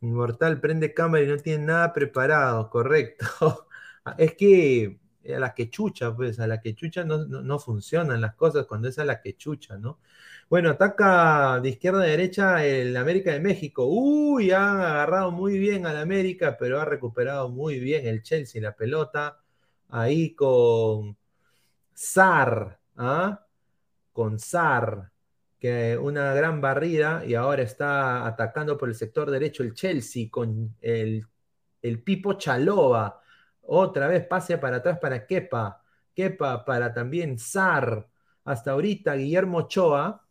Inmortal 0.00 0.60
prende 0.60 0.94
cámara 0.94 1.24
y 1.24 1.26
no 1.26 1.38
tiene 1.38 1.64
nada 1.66 1.92
preparado, 1.92 2.70
correcto. 2.70 3.26
es 4.18 4.34
que 4.34 5.00
a 5.34 5.38
la 5.40 5.54
que 5.54 5.70
chucha, 5.70 6.14
pues, 6.14 6.38
a 6.40 6.46
la 6.46 6.60
que 6.60 6.74
chucha 6.74 7.04
no, 7.04 7.24
no, 7.26 7.58
funcionan 7.58 8.20
las 8.20 8.34
cosas 8.34 8.66
cuando 8.66 8.88
es 8.88 8.98
a 8.98 9.04
la 9.04 9.20
que 9.20 9.36
chucha, 9.36 9.76
¿no? 9.76 10.00
Bueno, 10.50 10.70
ataca 10.70 11.60
de 11.60 11.68
izquierda 11.68 12.00
a 12.02 12.06
derecha 12.06 12.64
el 12.64 12.96
América 12.96 13.32
de 13.32 13.40
México. 13.40 13.84
Uy, 13.86 14.50
han 14.50 14.80
agarrado 14.80 15.30
muy 15.30 15.58
bien 15.58 15.84
al 15.86 15.98
América, 15.98 16.56
pero 16.58 16.80
ha 16.80 16.86
recuperado 16.86 17.50
muy 17.50 17.78
bien 17.78 18.06
el 18.06 18.22
Chelsea 18.22 18.62
la 18.62 18.74
pelota 18.74 19.38
ahí 19.90 20.34
con 20.34 21.18
Sar, 21.94 22.80
¿ah? 22.96 23.46
con 24.12 24.38
Sar, 24.38 25.12
que 25.60 25.98
una 25.98 26.34
gran 26.34 26.60
barrida 26.62 27.24
y 27.26 27.34
ahora 27.34 27.62
está 27.62 28.26
atacando 28.26 28.78
por 28.78 28.88
el 28.88 28.94
sector 28.94 29.30
derecho 29.30 29.62
el 29.62 29.74
Chelsea 29.74 30.28
con 30.30 30.76
el, 30.80 31.26
el 31.82 32.02
Pipo 32.02 32.34
Chalova. 32.34 33.20
Otra 33.62 34.08
vez 34.08 34.26
pase 34.26 34.58
para 34.58 34.78
atrás 34.78 34.98
para 35.00 35.26
Kepa. 35.26 35.82
Kepa 36.14 36.64
para 36.64 36.92
también 36.94 37.38
Sar. 37.38 38.08
Hasta 38.44 38.72
ahorita 38.72 39.14
Guillermo 39.14 39.58
Ochoa 39.58 40.24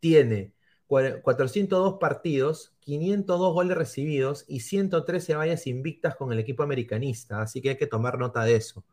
tiene 0.00 0.54
402 0.88 1.98
partidos, 2.00 2.74
502 2.80 3.52
goles 3.52 3.76
recibidos 3.76 4.44
y 4.48 4.60
113 4.60 5.34
vallas 5.36 5.66
invictas 5.66 6.16
con 6.16 6.32
el 6.32 6.38
equipo 6.38 6.62
americanista. 6.62 7.42
Así 7.42 7.60
que 7.60 7.70
hay 7.70 7.76
que 7.76 7.86
tomar 7.86 8.18
nota 8.18 8.44
de 8.44 8.56
eso. 8.56 8.84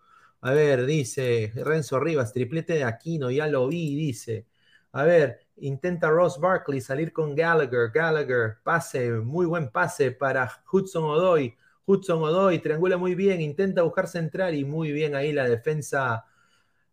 A 0.41 0.51
ver, 0.51 0.86
dice 0.86 1.51
Renzo 1.56 1.99
Rivas, 1.99 2.34
triplete 2.34 2.74
de 2.74 2.84
Aquino, 2.84 3.32
ya 3.32 3.47
lo 3.47 3.68
vi, 3.68 3.95
dice. 3.95 4.45
A 4.91 5.03
ver, 5.03 5.47
intenta 5.58 6.10
Ross 6.10 6.39
Barkley 6.39 6.82
salir 6.82 7.14
con 7.14 7.36
Gallagher. 7.36 7.91
Gallagher, 7.91 8.58
pase, 8.64 9.12
muy 9.12 9.45
buen 9.45 9.70
pase 9.72 10.12
para 10.12 10.51
Hudson 10.72 11.06
Odoy. 11.06 11.56
Hudson 11.86 12.22
Odoy 12.24 12.60
triangula 12.60 12.97
muy 12.97 13.16
bien, 13.16 13.41
intenta 13.41 13.84
buscar 13.84 14.08
central 14.08 14.56
y 14.56 14.66
muy 14.66 14.91
bien 14.91 15.16
ahí 15.16 15.32
la 15.34 15.47
defensa 15.47 16.26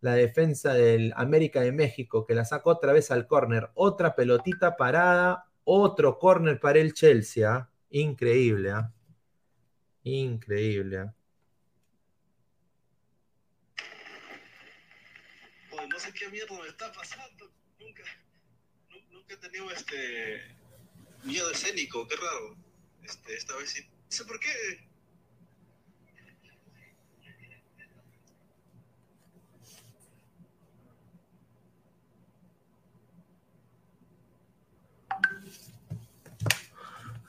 la 0.02 0.14
defensa 0.14 0.74
del 0.74 1.12
América 1.16 1.60
de 1.60 1.70
México, 1.70 2.26
que 2.26 2.34
la 2.34 2.44
sacó 2.44 2.70
otra 2.70 2.92
vez 2.92 3.10
al 3.12 3.28
córner. 3.28 3.70
Otra 3.74 4.16
pelotita 4.16 4.76
parada, 4.76 5.46
otro 5.64 6.18
córner 6.18 6.58
para 6.58 6.80
el 6.80 6.92
Chelsea. 6.92 7.48
¿ah? 7.48 7.70
Increíble, 7.90 8.72
¿ah? 8.72 8.92
Increíble. 10.02 10.98
¿ah? 10.98 11.14
no 15.88 15.98
sé 16.00 16.12
qué 16.12 16.28
mierda 16.30 16.58
me 16.60 16.68
está 16.68 16.92
pasando. 16.92 17.52
Nunca, 17.78 18.02
nunca 19.10 19.34
he 19.34 19.36
tenido 19.36 19.70
este 19.70 20.56
miedo 21.22 21.48
escénico, 21.50 22.08
qué 22.08 22.16
raro. 22.16 22.56
Este, 23.04 23.34
esta 23.34 23.56
vez 23.56 23.70
sí. 23.70 23.84
No 23.84 24.10
sé 24.10 24.24
por 24.24 24.40
qué. 24.40 24.48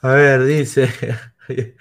A 0.03 0.13
ver, 0.15 0.43
dice. 0.45 0.89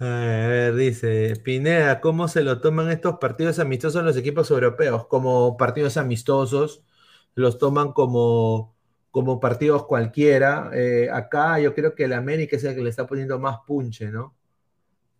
A 0.00 0.04
ver, 0.06 0.74
dice 0.76 1.34
Pineda, 1.44 2.00
¿cómo 2.00 2.28
se 2.28 2.42
lo 2.42 2.60
toman 2.60 2.90
estos 2.90 3.18
partidos 3.18 3.58
amistosos 3.58 4.04
los 4.04 4.16
equipos 4.16 4.50
europeos? 4.50 5.06
Como 5.08 5.56
partidos 5.56 5.96
amistosos, 5.96 6.84
los 7.34 7.58
toman 7.58 7.92
como, 7.92 8.76
como 9.10 9.40
partidos 9.40 9.86
cualquiera. 9.86 10.70
Eh, 10.74 11.08
acá 11.10 11.58
yo 11.60 11.74
creo 11.74 11.94
que 11.94 12.04
el 12.04 12.12
América 12.12 12.56
es 12.56 12.64
el 12.64 12.74
que 12.76 12.82
le 12.82 12.90
está 12.90 13.06
poniendo 13.06 13.38
más 13.40 13.58
punche, 13.66 14.10
¿no? 14.10 14.36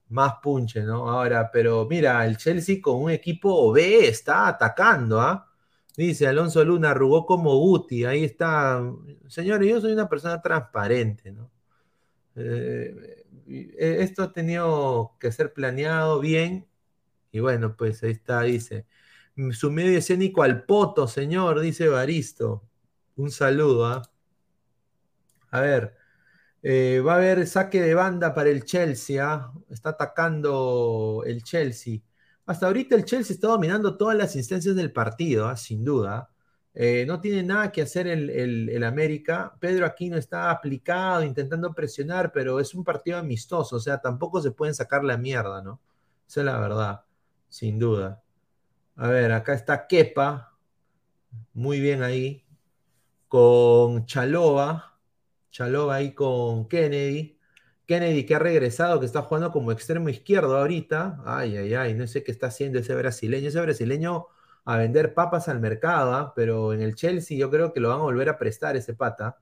Más 0.08 0.34
punche, 0.42 0.82
¿no? 0.82 1.10
Ahora, 1.10 1.50
pero 1.52 1.86
mira, 1.88 2.24
el 2.26 2.36
Chelsea 2.38 2.78
con 2.82 3.02
un 3.02 3.10
equipo 3.10 3.72
B 3.72 4.08
está 4.08 4.48
atacando, 4.48 5.20
¿ah? 5.20 5.48
Dice 5.96 6.26
Alonso 6.28 6.64
Luna, 6.64 6.90
arrugó 6.92 7.26
como 7.26 7.56
Guti, 7.58 8.04
ahí 8.04 8.24
está. 8.24 8.82
Señores, 9.28 9.68
yo 9.68 9.80
soy 9.80 9.92
una 9.92 10.08
persona 10.08 10.40
transparente, 10.42 11.32
¿no? 11.32 11.50
Eh, 12.36 13.24
esto 13.78 14.22
ha 14.24 14.32
tenido 14.32 15.16
que 15.20 15.32
ser 15.32 15.52
planeado 15.52 16.20
bien. 16.20 16.68
Y 17.32 17.40
bueno, 17.40 17.76
pues 17.76 18.02
ahí 18.02 18.12
está, 18.12 18.42
dice. 18.42 18.86
Su 19.52 19.70
medio 19.70 19.98
escénico 19.98 20.42
al 20.42 20.64
poto, 20.64 21.08
señor, 21.08 21.60
dice 21.60 21.88
Baristo. 21.88 22.64
Un 23.16 23.30
saludo, 23.30 23.86
¿ah? 23.86 24.02
A 25.50 25.60
ver, 25.60 25.96
eh, 26.62 27.00
va 27.06 27.14
a 27.14 27.16
haber 27.16 27.46
saque 27.46 27.80
de 27.80 27.94
banda 27.94 28.34
para 28.34 28.50
el 28.50 28.64
Chelsea, 28.64 29.24
¿ah? 29.24 29.52
Está 29.70 29.90
atacando 29.90 31.22
el 31.26 31.42
Chelsea. 31.42 32.00
Hasta 32.46 32.66
ahorita 32.66 32.96
el 32.96 33.04
Chelsea 33.04 33.34
está 33.34 33.48
dominando 33.48 33.96
todas 33.96 34.16
las 34.16 34.34
instancias 34.36 34.74
del 34.74 34.92
partido, 34.92 35.46
¿ah? 35.48 35.56
sin 35.56 35.84
duda. 35.84 36.30
Eh, 36.80 37.04
no 37.08 37.20
tiene 37.20 37.42
nada 37.42 37.72
que 37.72 37.82
hacer 37.82 38.06
el, 38.06 38.84
América. 38.84 39.52
Pedro 39.58 39.84
Aquino 39.84 40.16
está 40.16 40.48
aplicado, 40.48 41.24
intentando 41.24 41.74
presionar, 41.74 42.30
pero 42.30 42.60
es 42.60 42.72
un 42.72 42.84
partido 42.84 43.18
amistoso, 43.18 43.74
o 43.74 43.80
sea, 43.80 44.00
tampoco 44.00 44.40
se 44.40 44.52
pueden 44.52 44.76
sacar 44.76 45.02
la 45.02 45.16
mierda, 45.16 45.60
¿no? 45.60 45.80
Esa 46.28 46.40
es 46.42 46.46
la 46.46 46.60
verdad, 46.60 47.04
sin 47.48 47.80
duda. 47.80 48.22
A 48.94 49.08
ver, 49.08 49.32
acá 49.32 49.54
está 49.54 49.88
Kepa, 49.88 50.56
muy 51.52 51.80
bien 51.80 52.04
ahí, 52.04 52.46
con 53.26 54.06
Chalova, 54.06 55.00
Chalova 55.50 55.96
ahí 55.96 56.14
con 56.14 56.68
Kennedy. 56.68 57.40
Kennedy 57.86 58.24
que 58.24 58.36
ha 58.36 58.38
regresado, 58.38 59.00
que 59.00 59.06
está 59.06 59.22
jugando 59.22 59.50
como 59.50 59.72
extremo 59.72 60.10
izquierdo 60.10 60.56
ahorita. 60.56 61.22
Ay, 61.26 61.56
ay, 61.56 61.74
ay, 61.74 61.94
no 61.94 62.06
sé 62.06 62.22
qué 62.22 62.30
está 62.30 62.46
haciendo 62.48 62.78
ese 62.78 62.94
brasileño. 62.94 63.48
Ese 63.48 63.60
brasileño 63.60 64.28
a 64.68 64.76
vender 64.76 65.14
papas 65.14 65.48
al 65.48 65.60
mercado, 65.60 66.12
¿ah? 66.12 66.34
pero 66.36 66.74
en 66.74 66.82
el 66.82 66.94
Chelsea 66.94 67.38
yo 67.38 67.50
creo 67.50 67.72
que 67.72 67.80
lo 67.80 67.88
van 67.88 68.00
a 68.00 68.02
volver 68.02 68.28
a 68.28 68.36
prestar 68.38 68.76
ese 68.76 68.92
pata. 68.92 69.38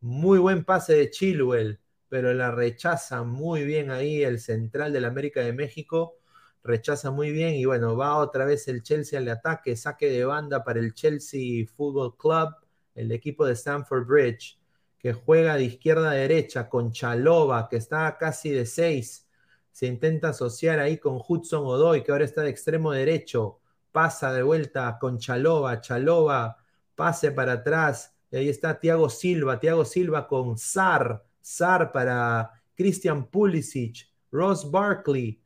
Muy 0.00 0.40
buen 0.40 0.64
pase 0.64 0.94
de 0.94 1.08
Chilwell, 1.08 1.78
pero 2.08 2.34
la 2.34 2.50
rechaza 2.50 3.22
muy 3.22 3.62
bien 3.62 3.92
ahí 3.92 4.24
el 4.24 4.40
central 4.40 4.92
del 4.92 5.04
América 5.04 5.40
de 5.40 5.52
México. 5.52 6.18
Rechaza 6.64 7.12
muy 7.12 7.30
bien 7.30 7.54
y 7.54 7.64
bueno, 7.64 7.96
va 7.96 8.16
otra 8.16 8.44
vez 8.44 8.66
el 8.66 8.82
Chelsea 8.82 9.20
al 9.20 9.28
ataque, 9.28 9.76
saque 9.76 10.10
de 10.10 10.24
banda 10.24 10.64
para 10.64 10.80
el 10.80 10.94
Chelsea 10.94 11.64
Football 11.76 12.16
Club, 12.16 12.56
el 12.96 13.12
equipo 13.12 13.46
de 13.46 13.52
Stamford 13.52 14.04
Bridge, 14.04 14.58
que 14.98 15.12
juega 15.12 15.54
de 15.54 15.62
izquierda 15.62 16.10
a 16.10 16.14
derecha 16.14 16.68
con 16.68 16.90
Chalova, 16.90 17.68
que 17.68 17.76
está 17.76 18.16
casi 18.18 18.50
de 18.50 18.66
seis. 18.66 19.28
Se 19.70 19.86
intenta 19.86 20.30
asociar 20.30 20.80
ahí 20.80 20.98
con 20.98 21.20
Hudson 21.24 21.64
Odoy, 21.64 22.02
que 22.02 22.10
ahora 22.10 22.24
está 22.24 22.42
de 22.42 22.50
extremo 22.50 22.90
derecho 22.90 23.60
pasa 23.96 24.30
de 24.30 24.42
vuelta 24.42 24.98
con 25.00 25.16
Chalova, 25.16 25.80
Chalova, 25.80 26.58
pase 26.94 27.30
para 27.30 27.52
atrás, 27.52 28.14
y 28.30 28.36
ahí 28.36 28.50
está 28.50 28.78
Thiago 28.78 29.08
Silva, 29.08 29.58
Thiago 29.58 29.86
Silva 29.86 30.28
con 30.28 30.58
Sar, 30.58 31.24
Sar 31.40 31.92
para 31.92 32.50
Christian 32.74 33.30
Pulisic, 33.30 34.06
Ross 34.30 34.70
Barkley, 34.70 35.40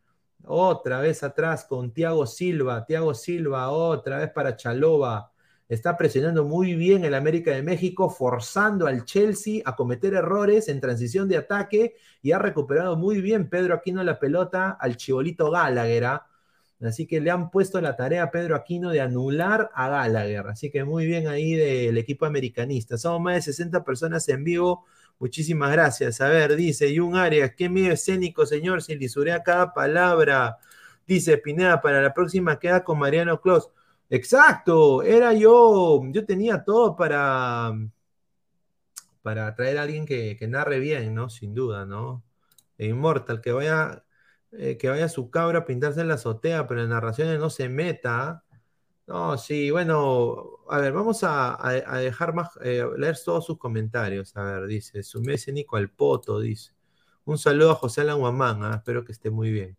otra 0.45 1.01
vez 1.01 1.23
atrás 1.23 1.65
con 1.65 1.93
Thiago 1.93 2.27
Silva, 2.27 2.85
Thiago 2.85 3.15
Silva, 3.15 3.71
otra 3.71 4.19
vez 4.19 4.33
para 4.33 4.57
Chalova. 4.57 5.31
Está 5.69 5.97
presionando 5.97 6.45
muy 6.45 6.75
bien 6.75 7.05
el 7.05 7.15
América 7.15 7.53
de 7.53 7.63
México, 7.63 8.11
forzando 8.11 8.89
al 8.89 9.05
Chelsea 9.05 9.63
a 9.65 9.77
cometer 9.77 10.15
errores 10.15 10.67
en 10.67 10.81
transición 10.81 11.29
de 11.29 11.37
ataque 11.37 11.95
y 12.21 12.33
ha 12.33 12.41
recuperado 12.41 12.97
muy 12.97 13.21
bien 13.21 13.49
Pedro 13.49 13.75
Aquino 13.75 14.03
la 14.03 14.19
pelota 14.19 14.71
al 14.71 14.97
chibolito 14.97 15.53
Gallagher. 15.53 16.05
¿ah? 16.05 16.30
Así 16.81 17.07
que 17.07 17.21
le 17.21 17.31
han 17.31 17.51
puesto 17.51 17.81
la 17.81 17.95
tarea 17.97 18.23
a 18.25 18.31
Pedro 18.31 18.57
Aquino 18.57 18.91
de 18.91 19.01
anular 19.03 19.71
a 19.75 19.89
Gallagher. 19.89 20.47
Así 20.49 20.71
que 20.71 20.85
muy 20.85 21.07
bien 21.07 21.29
ahí 21.29 21.55
del 21.55 21.99
equipo 21.99 22.25
americanista. 22.25 22.97
Somos 22.97 23.21
más 23.21 23.35
de 23.35 23.43
60 23.43 23.85
personas 23.85 24.29
en 24.31 24.45
vivo. 24.45 24.87
Muchísimas 25.19 25.73
gracias. 25.73 26.21
A 26.23 26.29
ver, 26.29 26.57
dice 26.57 26.97
Jun 26.97 27.17
Arias, 27.17 27.53
qué 27.57 27.69
miedo 27.69 27.93
escénico, 27.93 28.47
señor, 28.47 28.83
si 28.83 28.97
lisurea 28.97 29.43
cada 29.43 29.75
palabra. 29.75 30.59
Dice 31.07 31.37
Pineda, 31.39 31.81
para 31.83 32.01
la 32.01 32.15
próxima 32.15 32.59
queda 32.59 32.83
con 32.85 32.99
Mariano 32.99 33.41
Clos. 33.41 33.71
Exacto, 34.11 35.03
era 35.03 35.33
yo, 35.35 36.03
yo 36.11 36.27
tenía 36.27 36.65
todo 36.65 36.97
para, 36.97 37.73
para 39.23 39.55
traer 39.55 39.79
a 39.79 39.83
alguien 39.83 40.07
que, 40.07 40.37
narre 40.49 40.81
bien, 40.81 41.15
¿no? 41.15 41.29
Sin 41.31 41.55
duda, 41.55 41.87
¿no? 41.87 42.23
E 42.79 42.87
Immortal, 42.89 43.41
que 43.41 43.53
vaya, 43.53 44.05
eh, 44.53 44.77
que 44.77 44.89
vaya 44.89 45.09
su 45.09 45.31
cabra 45.31 45.61
a 45.61 45.65
pintarse 45.65 46.01
en 46.01 46.09
la 46.09 46.15
azotea, 46.15 46.67
pero 46.67 46.83
en 46.83 46.91
narraciones 46.91 47.39
no 47.39 47.51
se 47.51 47.69
meta. 47.69 48.45
No, 49.07 49.39
sí, 49.39 49.71
bueno, 49.71 50.61
a 50.69 50.79
ver, 50.79 50.93
vamos 50.93 51.21
a, 51.25 51.59
dejar 52.01 52.35
más, 52.35 52.51
eh, 52.63 52.85
leer 52.97 53.17
todos 53.25 53.47
sus 53.47 53.59
comentarios. 53.59 54.37
A 54.37 54.43
ver, 54.45 54.67
dice, 54.67 55.03
su 55.03 55.21
mes 55.23 55.49
Nico 55.49 55.77
al 55.77 55.91
Poto, 55.91 56.41
dice. 56.41 56.73
Un 57.25 57.39
saludo 57.39 57.73
a 57.73 57.75
José 57.77 58.03
Alan 58.03 58.19
Guamán, 58.21 58.65
ah, 58.65 58.77
espero 58.77 59.05
que 59.05 59.13
esté 59.13 59.31
muy 59.31 59.51
bien. 59.53 59.77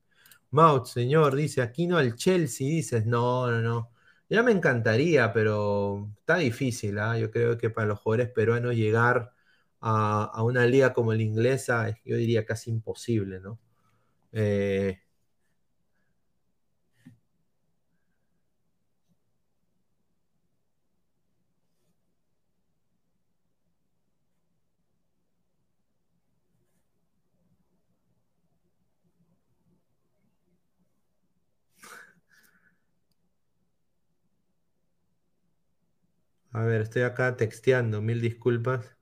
Maut, 0.51 0.87
señor, 0.87 1.35
dice, 1.35 1.61
aquí 1.61 1.87
no 1.87 1.97
al 1.97 2.15
Chelsea, 2.15 2.67
dices, 2.67 3.05
no, 3.05 3.49
no, 3.51 3.61
no. 3.61 3.91
Ya 4.29 4.43
me 4.43 4.51
encantaría, 4.51 5.33
pero 5.33 6.09
está 6.19 6.37
difícil, 6.37 6.99
¿ah? 6.99 7.17
Yo 7.17 7.31
creo 7.31 7.57
que 7.57 7.69
para 7.69 7.87
los 7.87 7.99
jugadores 7.99 8.29
peruanos 8.31 8.75
llegar 8.75 9.33
a 9.81 10.43
una 10.43 10.65
liga 10.67 10.93
como 10.93 11.13
la 11.13 11.21
inglesa, 11.23 11.97
yo 12.05 12.15
diría 12.17 12.45
casi 12.45 12.69
imposible, 12.71 13.39
¿no? 13.39 13.59
Eh, 14.33 14.97
a 36.53 36.61
ver, 36.63 36.79
estoy 36.81 37.01
acá 37.01 37.35
texteando, 37.35 38.01
mil 38.01 38.21
disculpas. 38.21 38.95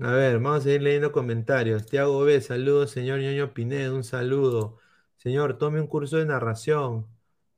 A 0.00 0.10
ver, 0.12 0.40
vamos 0.40 0.60
a 0.60 0.62
seguir 0.62 0.82
leyendo 0.82 1.12
comentarios. 1.12 1.86
Tiago 1.86 2.24
B, 2.24 2.40
saludos, 2.40 2.90
señor 2.90 3.20
ñoño 3.20 3.54
Pinedo, 3.54 3.94
un 3.94 4.02
saludo. 4.02 4.78
Señor, 5.16 5.56
tome 5.56 5.80
un 5.80 5.86
curso 5.86 6.16
de 6.16 6.26
narración. 6.26 7.06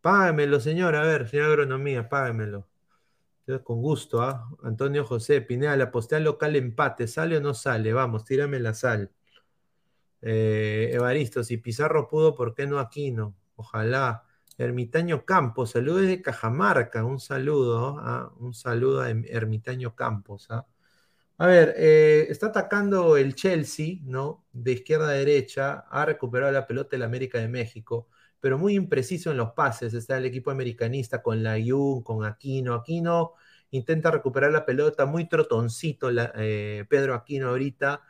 Págamelo, 0.02 0.60
señor, 0.60 0.94
a 0.96 1.02
ver, 1.02 1.28
señor 1.28 1.46
agronomía, 1.50 2.08
págamelo. 2.08 2.68
Con 3.64 3.80
gusto, 3.82 4.22
¿ah? 4.22 4.48
Antonio 4.62 5.04
José, 5.04 5.40
Pineda, 5.40 5.76
la 5.76 5.90
postea 5.90 6.20
local 6.20 6.56
empate, 6.56 7.06
¿sale 7.08 7.38
o 7.38 7.40
no 7.40 7.54
sale? 7.54 7.92
Vamos, 7.92 8.24
tírame 8.24 8.60
la 8.60 8.74
sal. 8.74 9.10
Eh, 10.22 10.90
Evaristo, 10.92 11.44
si 11.44 11.56
Pizarro 11.58 12.08
pudo, 12.08 12.34
¿por 12.34 12.54
qué 12.54 12.66
no 12.66 12.78
Aquino? 12.78 13.34
Ojalá. 13.56 14.24
Ermitaño 14.58 15.24
Campos, 15.24 15.70
saludos 15.72 16.02
desde 16.02 16.22
Cajamarca, 16.22 17.04
un 17.04 17.20
saludo, 17.20 17.98
¿ah? 18.00 18.32
un 18.38 18.54
saludo 18.54 19.02
a 19.02 19.10
Ermitaño 19.10 19.94
Campos. 19.94 20.48
¿ah? 20.50 20.66
A 21.38 21.46
ver, 21.46 21.74
eh, 21.76 22.26
está 22.30 22.46
atacando 22.46 23.16
el 23.18 23.34
Chelsea, 23.34 23.98
¿no? 24.04 24.46
De 24.52 24.72
izquierda 24.72 25.08
a 25.10 25.12
derecha, 25.12 25.84
ha 25.90 26.06
recuperado 26.06 26.50
la 26.52 26.66
pelota 26.66 26.96
el 26.96 27.02
América 27.02 27.38
de 27.38 27.48
México, 27.48 28.08
pero 28.40 28.56
muy 28.58 28.74
impreciso 28.74 29.30
en 29.30 29.36
los 29.36 29.52
pases. 29.52 29.92
Está 29.92 30.16
el 30.16 30.24
equipo 30.24 30.50
americanista 30.50 31.22
con 31.22 31.42
la 31.42 31.56
Jung, 31.62 32.02
con 32.02 32.24
Aquino. 32.24 32.74
Aquino 32.74 33.34
intenta 33.70 34.10
recuperar 34.10 34.50
la 34.52 34.64
pelota, 34.64 35.04
muy 35.04 35.28
trotoncito 35.28 36.08
eh, 36.36 36.86
Pedro 36.88 37.14
Aquino 37.14 37.48
ahorita, 37.50 38.02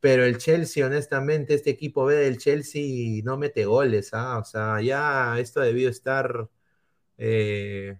pero 0.00 0.24
el 0.24 0.36
Chelsea, 0.38 0.84
honestamente, 0.86 1.54
este 1.54 1.70
equipo 1.70 2.04
B 2.04 2.14
del 2.16 2.36
Chelsea 2.38 3.22
no 3.24 3.38
mete 3.38 3.64
goles, 3.64 4.10
¿ah? 4.12 4.38
O 4.38 4.44
sea, 4.44 4.80
ya 4.82 5.38
esto 5.40 5.60
debió 5.60 5.88
estar. 5.88 6.50
Eh, 7.18 7.98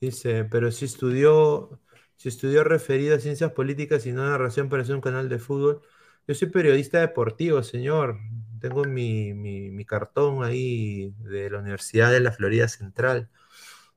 dice, 0.00 0.44
pero 0.44 0.70
si 0.72 0.84
estudió 0.86 1.81
si 2.22 2.28
estudió 2.28 2.62
referido 2.62 3.16
a 3.16 3.18
ciencias 3.18 3.50
políticas 3.50 4.06
y 4.06 4.12
no 4.12 4.24
narración 4.24 4.68
para 4.68 4.84
ser 4.84 4.94
un 4.94 5.00
canal 5.00 5.28
de 5.28 5.40
fútbol. 5.40 5.82
Yo 6.28 6.34
soy 6.36 6.50
periodista 6.50 7.00
deportivo, 7.00 7.64
señor. 7.64 8.18
tengo 8.60 8.84
mi, 8.84 9.34
mi, 9.34 9.84
cartón 9.84 10.44
ahí 10.44 11.12
de 11.18 11.50
la 11.50 11.58
Universidad 11.58 12.12
de 12.12 12.20
la 12.20 12.30
Florida 12.30 12.68
Central. 12.68 13.28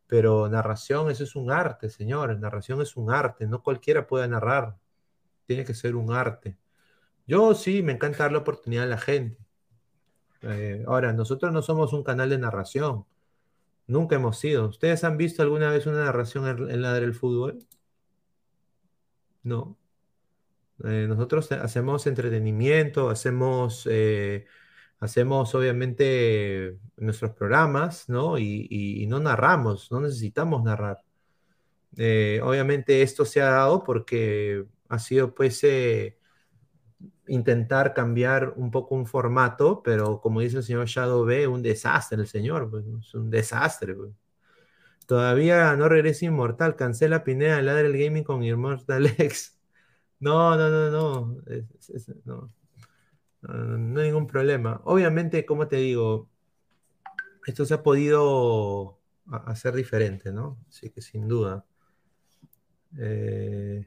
Pero 0.08 0.50
narración, 0.50 1.12
eso 1.12 1.24
es 1.24 1.36
un 1.36 1.52
arte, 1.52 1.92
señores. 1.92 2.40
Narración 2.40 2.82
es 2.82 2.98
un 2.98 3.12
arte. 3.12 3.46
No 3.48 3.62
cualquiera 3.62 4.08
puede 4.08 4.28
narrar. 4.28 4.76
Tiene 5.46 5.66
que 5.66 5.76
ser 5.76 5.96
un 5.96 6.12
arte. 6.12 6.58
Yo 7.28 7.54
sí, 7.56 7.84
me 7.84 7.94
encanta 7.94 8.24
dar 8.24 8.32
la 8.32 8.40
oportunidad 8.40 8.86
a 8.86 8.88
la 8.88 8.98
gente. 8.98 9.38
Eh, 10.42 10.84
ahora, 10.88 11.14
nosotros 11.14 11.54
no 11.54 11.62
somos 11.62 11.94
un 11.94 12.04
canal 12.04 12.30
de 12.32 12.40
narración. 12.40 13.06
Nunca 13.88 14.16
hemos 14.16 14.40
sido. 14.40 14.68
¿Ustedes 14.70 15.04
han 15.04 15.18
visto 15.18 15.44
alguna 15.44 15.72
vez 15.72 15.86
una 15.88 16.06
narración 16.06 16.48
en, 16.48 16.72
en 16.72 16.82
la 16.82 16.94
del 16.96 17.14
fútbol? 17.14 17.60
No. 19.46 19.78
Eh, 20.84 21.06
nosotros 21.08 21.52
hacemos 21.54 22.06
entretenimiento, 22.08 23.10
hacemos, 23.10 23.88
eh, 23.90 24.46
hacemos 25.00 25.56
obviamente 25.56 26.78
nuestros 26.98 27.32
programas, 27.32 28.10
¿no? 28.10 28.38
Y, 28.38 28.68
y- 28.70 29.04
y 29.04 29.08
no 29.08 29.20
narramos, 29.20 29.92
no 29.92 30.02
necesitamos 30.02 30.64
narrar. 30.64 31.00
Eh, 31.98 32.42
obviamente 32.44 33.02
esto 33.04 33.26
se 33.26 33.42
ha 33.42 33.52
dado 33.52 33.84
porque 33.84 34.66
ha 34.90 35.00
sido 35.00 35.36
pues 35.36 35.64
eh, 35.64 36.18
intentar 37.28 37.94
cambiar 37.94 38.54
un 38.56 38.72
poco 38.72 38.96
un 38.96 39.06
formato, 39.06 39.82
pero 39.84 40.22
como 40.22 40.42
dice 40.42 40.58
el 40.58 40.64
señor 40.64 40.86
Shadow 40.88 41.26
B, 41.26 41.48
un 41.48 41.62
desastre 41.64 42.20
el 42.22 42.28
señor, 42.28 42.70
pues, 42.70 42.86
es 42.86 43.14
un 43.16 43.30
desastre. 43.30 43.96
pues. 43.96 44.12
Todavía 45.06 45.76
no 45.76 45.90
regresa 45.90 46.26
Inmortal, 46.26 46.76
cancela 46.76 47.24
Pineda, 47.24 47.62
ladra 47.62 47.82
el 47.88 47.98
gaming 47.98 48.24
con 48.24 48.44
Immortal 48.44 49.08
X. 49.18 49.60
No, 50.20 50.58
no, 50.58 50.70
no, 50.70 50.92
no. 50.92 51.44
no. 52.26 52.54
No, 53.42 54.02
hay 54.02 54.08
ningún 54.08 54.28
problema. 54.28 54.82
Obviamente, 54.86 55.46
como 55.46 55.68
te 55.68 55.78
digo, 55.78 56.30
esto 57.46 57.66
se 57.66 57.74
ha 57.76 57.84
podido 57.84 59.00
hacer 59.46 59.74
diferente, 59.76 60.32
¿no? 60.32 60.60
Así 60.70 60.90
que 60.90 61.02
sin 61.02 61.28
duda. 61.28 61.66
Eh, 62.98 63.86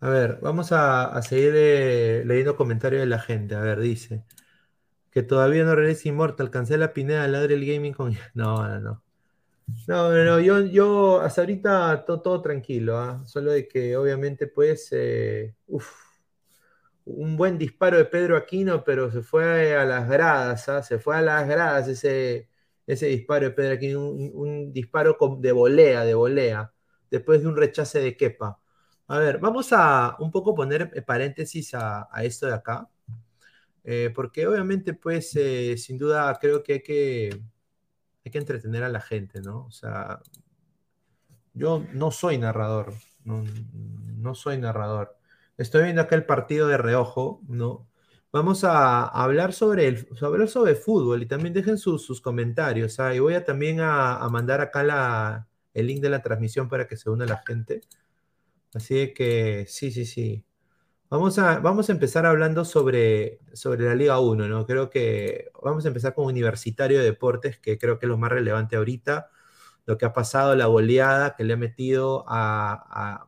a 0.00 0.08
ver, 0.10 0.38
vamos 0.42 0.72
a, 0.72 1.06
a 1.06 1.22
seguir 1.22 1.52
eh, 1.56 2.22
leyendo 2.26 2.56
comentarios 2.56 3.00
de 3.00 3.06
la 3.06 3.18
gente. 3.18 3.54
A 3.54 3.60
ver, 3.60 3.80
dice 3.80 4.24
que 5.16 5.22
todavía 5.22 5.64
no 5.64 5.74
regresa 5.74 6.10
Immortal, 6.10 6.50
cancela 6.50 6.92
Pineda, 6.92 7.26
ladra 7.26 7.54
el 7.54 7.64
gaming 7.64 7.94
con... 7.94 8.12
No, 8.34 8.68
no, 8.68 8.80
no. 8.80 9.02
No, 9.88 10.12
no, 10.12 10.40
yo, 10.40 10.60
yo 10.60 11.20
hasta 11.22 11.40
ahorita 11.40 12.04
to- 12.04 12.20
todo, 12.20 12.42
tranquilo, 12.42 12.98
¿ah? 12.98 13.22
Solo 13.24 13.52
de 13.52 13.66
que 13.66 13.96
obviamente 13.96 14.46
pues, 14.46 14.88
eh, 14.92 15.54
uf, 15.68 15.90
un 17.06 17.34
buen 17.38 17.56
disparo 17.56 17.96
de 17.96 18.04
Pedro 18.04 18.36
Aquino, 18.36 18.84
pero 18.84 19.10
se 19.10 19.22
fue 19.22 19.74
a 19.74 19.86
las 19.86 20.06
gradas, 20.06 20.68
¿ah? 20.68 20.82
Se 20.82 20.98
fue 20.98 21.16
a 21.16 21.22
las 21.22 21.48
gradas 21.48 21.88
ese, 21.88 22.50
ese 22.86 23.06
disparo 23.06 23.46
de 23.46 23.52
Pedro 23.52 23.74
Aquino, 23.74 24.10
un, 24.10 24.70
disparo 24.70 25.16
de 25.38 25.52
volea, 25.52 26.04
de 26.04 26.12
volea, 26.14 26.74
después 27.10 27.40
de 27.40 27.48
un 27.48 27.56
rechace 27.56 28.00
de 28.00 28.18
Kepa. 28.18 28.60
A 29.06 29.18
ver, 29.18 29.38
vamos 29.38 29.72
a 29.72 30.14
un 30.18 30.30
poco 30.30 30.54
poner 30.54 30.92
paréntesis 31.06 31.72
a 31.74 32.06
esto 32.22 32.46
de 32.48 32.52
acá, 32.54 32.86
eh, 33.86 34.12
porque 34.14 34.46
obviamente 34.48 34.94
pues, 34.94 35.34
eh, 35.36 35.76
sin 35.78 35.96
duda 35.96 36.36
creo 36.40 36.62
que 36.64 36.74
hay 36.74 36.82
que 36.82 37.40
hay 38.24 38.32
que 38.32 38.38
entretener 38.38 38.82
a 38.82 38.88
la 38.88 39.00
gente, 39.00 39.40
¿no? 39.40 39.66
O 39.66 39.70
sea, 39.70 40.20
yo 41.54 41.84
no 41.92 42.10
soy 42.10 42.38
narrador, 42.38 42.94
no, 43.24 43.44
no 44.16 44.34
soy 44.34 44.58
narrador. 44.58 45.16
Estoy 45.56 45.84
viendo 45.84 46.02
acá 46.02 46.16
el 46.16 46.26
partido 46.26 46.66
de 46.66 46.76
reojo, 46.78 47.40
¿no? 47.48 47.88
Vamos 48.32 48.64
a 48.64 49.04
hablar 49.06 49.52
sobre 49.52 49.86
el 49.86 50.08
sobre 50.48 50.74
fútbol 50.74 51.22
y 51.22 51.26
también 51.26 51.54
dejen 51.54 51.78
sus, 51.78 52.04
sus 52.04 52.20
comentarios. 52.20 52.98
¿ah? 53.00 53.14
Y 53.14 53.20
voy 53.20 53.34
a 53.34 53.44
también 53.44 53.80
a, 53.80 54.16
a 54.16 54.28
mandar 54.28 54.60
acá 54.60 54.82
la, 54.82 55.48
el 55.74 55.86
link 55.86 56.02
de 56.02 56.10
la 56.10 56.22
transmisión 56.22 56.68
para 56.68 56.88
que 56.88 56.96
se 56.96 57.08
una 57.10 57.26
la 57.26 57.38
gente. 57.46 57.82
Así 58.74 59.14
que 59.14 59.66
sí, 59.68 59.92
sí, 59.92 60.04
sí. 60.04 60.44
Vamos 61.08 61.38
a, 61.38 61.60
vamos 61.60 61.88
a 61.88 61.92
empezar 61.92 62.26
hablando 62.26 62.64
sobre, 62.64 63.38
sobre 63.52 63.84
la 63.84 63.94
Liga 63.94 64.18
1, 64.18 64.48
¿no? 64.48 64.66
Creo 64.66 64.90
que 64.90 65.50
vamos 65.62 65.84
a 65.84 65.88
empezar 65.88 66.14
con 66.14 66.26
Universitario 66.26 66.98
de 66.98 67.04
Deportes, 67.04 67.58
que 67.58 67.78
creo 67.78 67.98
que 67.98 68.06
es 68.06 68.08
lo 68.08 68.18
más 68.18 68.32
relevante 68.32 68.76
ahorita. 68.76 69.30
Lo 69.86 69.98
que 69.98 70.04
ha 70.04 70.12
pasado, 70.12 70.56
la 70.56 70.66
goleada 70.66 71.36
que 71.36 71.44
le 71.44 71.54
ha 71.54 71.56
metido 71.56 72.24
al, 72.28 73.20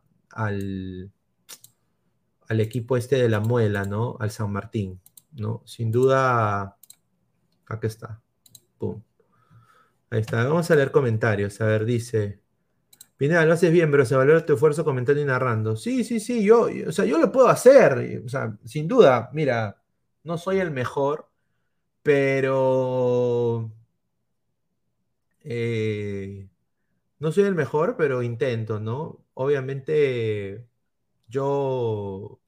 al 2.48 2.60
equipo 2.60 2.96
este 2.96 3.16
de 3.16 3.28
la 3.28 3.40
Muela, 3.40 3.84
¿no? 3.84 4.16
Al 4.18 4.30
San 4.32 4.50
Martín, 4.52 5.00
¿no? 5.32 5.62
Sin 5.64 5.92
duda, 5.92 6.76
aquí 7.68 7.86
está. 7.86 8.20
Pum. 8.78 9.02
Ahí 10.10 10.20
está. 10.20 10.44
Vamos 10.44 10.70
a 10.70 10.74
leer 10.74 10.90
comentarios. 10.90 11.60
A 11.60 11.66
ver, 11.66 11.84
dice. 11.84 12.40
Pineda, 13.18 13.44
lo 13.46 13.54
haces 13.54 13.72
bien, 13.72 13.90
pero 13.90 14.06
se 14.06 14.16
valora 14.16 14.46
tu 14.46 14.54
esfuerzo 14.54 14.84
comentando 14.84 15.20
y 15.22 15.26
narrando. 15.26 15.76
Sí, 15.76 16.04
sí, 16.04 16.20
sí, 16.20 16.44
yo, 16.44 16.68
o 16.88 16.92
sea, 16.92 17.04
yo 17.06 17.18
lo 17.18 17.32
puedo 17.32 17.48
hacer, 17.48 18.22
o 18.24 18.28
sea, 18.28 18.56
sin 18.64 18.88
duda, 18.88 19.30
mira, 19.34 19.82
no 20.24 20.38
soy 20.38 20.60
el 20.60 20.70
mejor, 20.72 21.28
pero 22.02 23.72
eh, 25.40 26.48
no 27.18 27.32
soy 27.32 27.44
el 27.44 27.54
mejor, 27.54 27.96
pero 27.98 28.22
intento, 28.22 28.80
¿no? 28.80 29.24
Obviamente, 29.34 30.66
yo, 31.28 32.40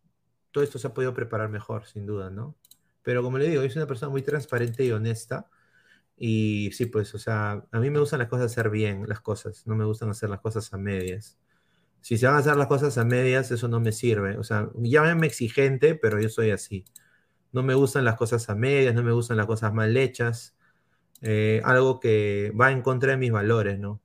todo 0.52 0.64
esto 0.64 0.78
se 0.78 0.88
ha 0.88 0.94
podido 0.94 1.14
preparar 1.14 1.50
mejor, 1.50 1.86
sin 1.86 2.06
duda, 2.06 2.30
¿no? 2.30 2.56
Pero 3.02 3.22
como 3.22 3.38
le 3.38 3.48
digo, 3.48 3.62
yo 3.62 3.70
soy 3.70 3.80
una 3.80 3.88
persona 3.88 4.10
muy 4.10 4.22
transparente 4.22 4.84
y 4.84 4.92
honesta. 4.92 5.50
Y 6.20 6.72
sí, 6.72 6.86
pues, 6.86 7.14
o 7.16 7.20
sea, 7.20 7.66
a 7.72 7.80
mí 7.80 7.90
me 7.90 8.00
gustan 8.00 8.20
las 8.20 8.28
cosas 8.30 8.52
hacer 8.52 8.70
bien, 8.70 9.06
las 9.08 9.22
cosas, 9.22 9.66
no 9.66 9.76
me 9.76 9.86
gustan 9.86 10.10
hacer 10.10 10.30
las 10.30 10.40
cosas 10.40 10.72
a 10.74 10.78
medias. 10.78 11.38
Si 12.02 12.18
se 12.18 12.26
van 12.26 12.36
a 12.36 12.38
hacer 12.40 12.56
las 12.56 12.68
cosas 12.68 12.98
a 12.98 13.04
medias, 13.06 13.50
eso 13.52 13.68
no 13.68 13.80
me 13.80 13.92
sirve. 13.92 14.38
O 14.38 14.44
sea, 14.44 14.70
llámenme 14.76 15.26
exigente, 15.28 15.94
pero 15.96 16.20
yo 16.20 16.28
soy 16.30 16.50
así. 16.52 16.84
No 17.52 17.62
me 17.64 17.74
gustan 17.74 18.04
las 18.04 18.16
cosas 18.16 18.48
a 18.50 18.54
medias, 18.56 18.94
no 18.94 19.02
me 19.04 19.12
gustan 19.12 19.36
las 19.38 19.46
cosas 19.46 19.72
mal 19.74 19.96
hechas. 19.96 20.56
eh, 21.22 21.60
algo 21.64 22.00
que 22.00 22.52
va 22.60 22.72
en 22.72 22.82
contra 22.82 23.12
de 23.12 23.16
mis 23.18 23.32
valores, 23.32 23.78
¿no? 23.78 24.00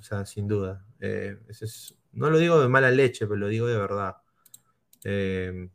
O 0.00 0.02
sea, 0.04 0.26
sin 0.26 0.48
duda. 0.48 0.86
Eh, 1.00 1.38
eso 1.48 1.64
es- 1.66 1.96
no 2.12 2.30
lo 2.30 2.38
digo 2.38 2.60
de 2.60 2.68
mala 2.68 2.90
leche, 2.90 3.26
pero 3.26 3.36
lo 3.38 3.48
digo 3.48 3.66
de 3.68 3.78
verdad. 3.78 4.16
Eh, 5.04 5.68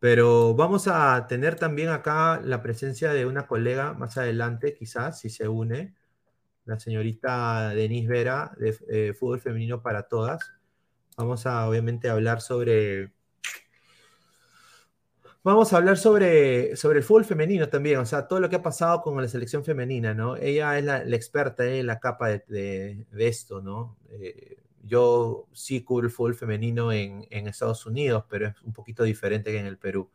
pero 0.00 0.54
vamos 0.54 0.88
a 0.88 1.26
tener 1.28 1.54
también 1.54 1.90
acá 1.90 2.40
la 2.42 2.62
presencia 2.62 3.12
de 3.12 3.26
una 3.26 3.46
colega 3.46 3.92
más 3.92 4.18
adelante, 4.18 4.74
quizás, 4.74 5.20
si 5.20 5.30
se 5.30 5.46
une, 5.46 5.94
la 6.64 6.80
señorita 6.80 7.68
Denise 7.74 8.08
Vera, 8.08 8.52
de 8.58 8.76
eh, 8.88 9.14
Fútbol 9.14 9.40
Femenino 9.40 9.82
para 9.82 10.04
Todas. 10.08 10.52
Vamos 11.16 11.46
a, 11.46 11.68
obviamente, 11.68 12.08
hablar 12.08 12.40
sobre... 12.40 13.12
Vamos 15.42 15.72
a 15.72 15.78
hablar 15.78 15.96
sobre, 15.96 16.76
sobre 16.76 16.98
el 16.98 17.04
fútbol 17.04 17.24
femenino 17.24 17.66
también, 17.70 17.98
o 17.98 18.04
sea, 18.04 18.28
todo 18.28 18.40
lo 18.40 18.50
que 18.50 18.56
ha 18.56 18.62
pasado 18.62 19.00
con 19.00 19.16
la 19.20 19.26
selección 19.26 19.64
femenina, 19.64 20.12
¿no? 20.12 20.36
Ella 20.36 20.78
es 20.78 20.84
la, 20.84 21.02
la 21.02 21.16
experta 21.16 21.64
en 21.64 21.86
la 21.86 21.98
capa 21.98 22.28
de, 22.28 22.44
de- 22.46 23.06
de 23.10 23.28
esto, 23.28 23.62
¿no? 23.62 23.96
Eh, 24.10 24.59
yo 24.82 25.46
sí 25.52 25.82
cubro 25.84 26.08
el 26.28 26.34
femenino 26.34 26.92
en, 26.92 27.26
en 27.30 27.46
Estados 27.48 27.86
Unidos, 27.86 28.24
pero 28.28 28.48
es 28.48 28.62
un 28.62 28.72
poquito 28.72 29.02
diferente 29.04 29.50
que 29.52 29.58
en 29.58 29.66
el 29.66 29.78
Perú. 29.78 30.10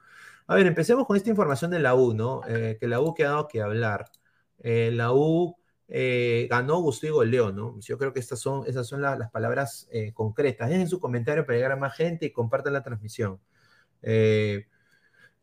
A 0.47 0.55
ver, 0.55 0.67
empecemos 0.67 1.05
con 1.07 1.17
esta 1.17 1.29
información 1.29 1.71
de 1.71 1.79
la 1.79 1.95
U, 1.95 2.13
¿no? 2.13 2.41
Eh, 2.47 2.77
que 2.79 2.87
la 2.87 2.99
U 3.01 3.13
que 3.13 3.25
ha 3.25 3.29
dado 3.29 3.47
que 3.47 3.61
hablar. 3.61 4.11
Eh, 4.59 4.91
la 4.93 5.11
U 5.13 5.55
eh, 5.87 6.47
ganó, 6.49 6.77
gustó 6.79 7.07
y 7.07 7.09
goleó, 7.09 7.51
¿no? 7.51 7.79
Yo 7.79 7.97
creo 7.97 8.13
que 8.13 8.19
estas 8.19 8.39
son, 8.39 8.63
esas 8.67 8.87
son 8.87 9.01
la- 9.01 9.15
las 9.17 9.31
palabras 9.31 9.87
concretas. 10.13 10.69
Dejen 10.69 10.87
su 10.87 10.99
comentario 10.99 11.45
para 11.45 11.57
llegar 11.57 11.71
a 11.73 11.75
más 11.77 11.95
gente 11.95 12.25
y 12.27 12.31
compartan 12.31 12.73
la 12.73 12.83
transmisión. 12.83 13.39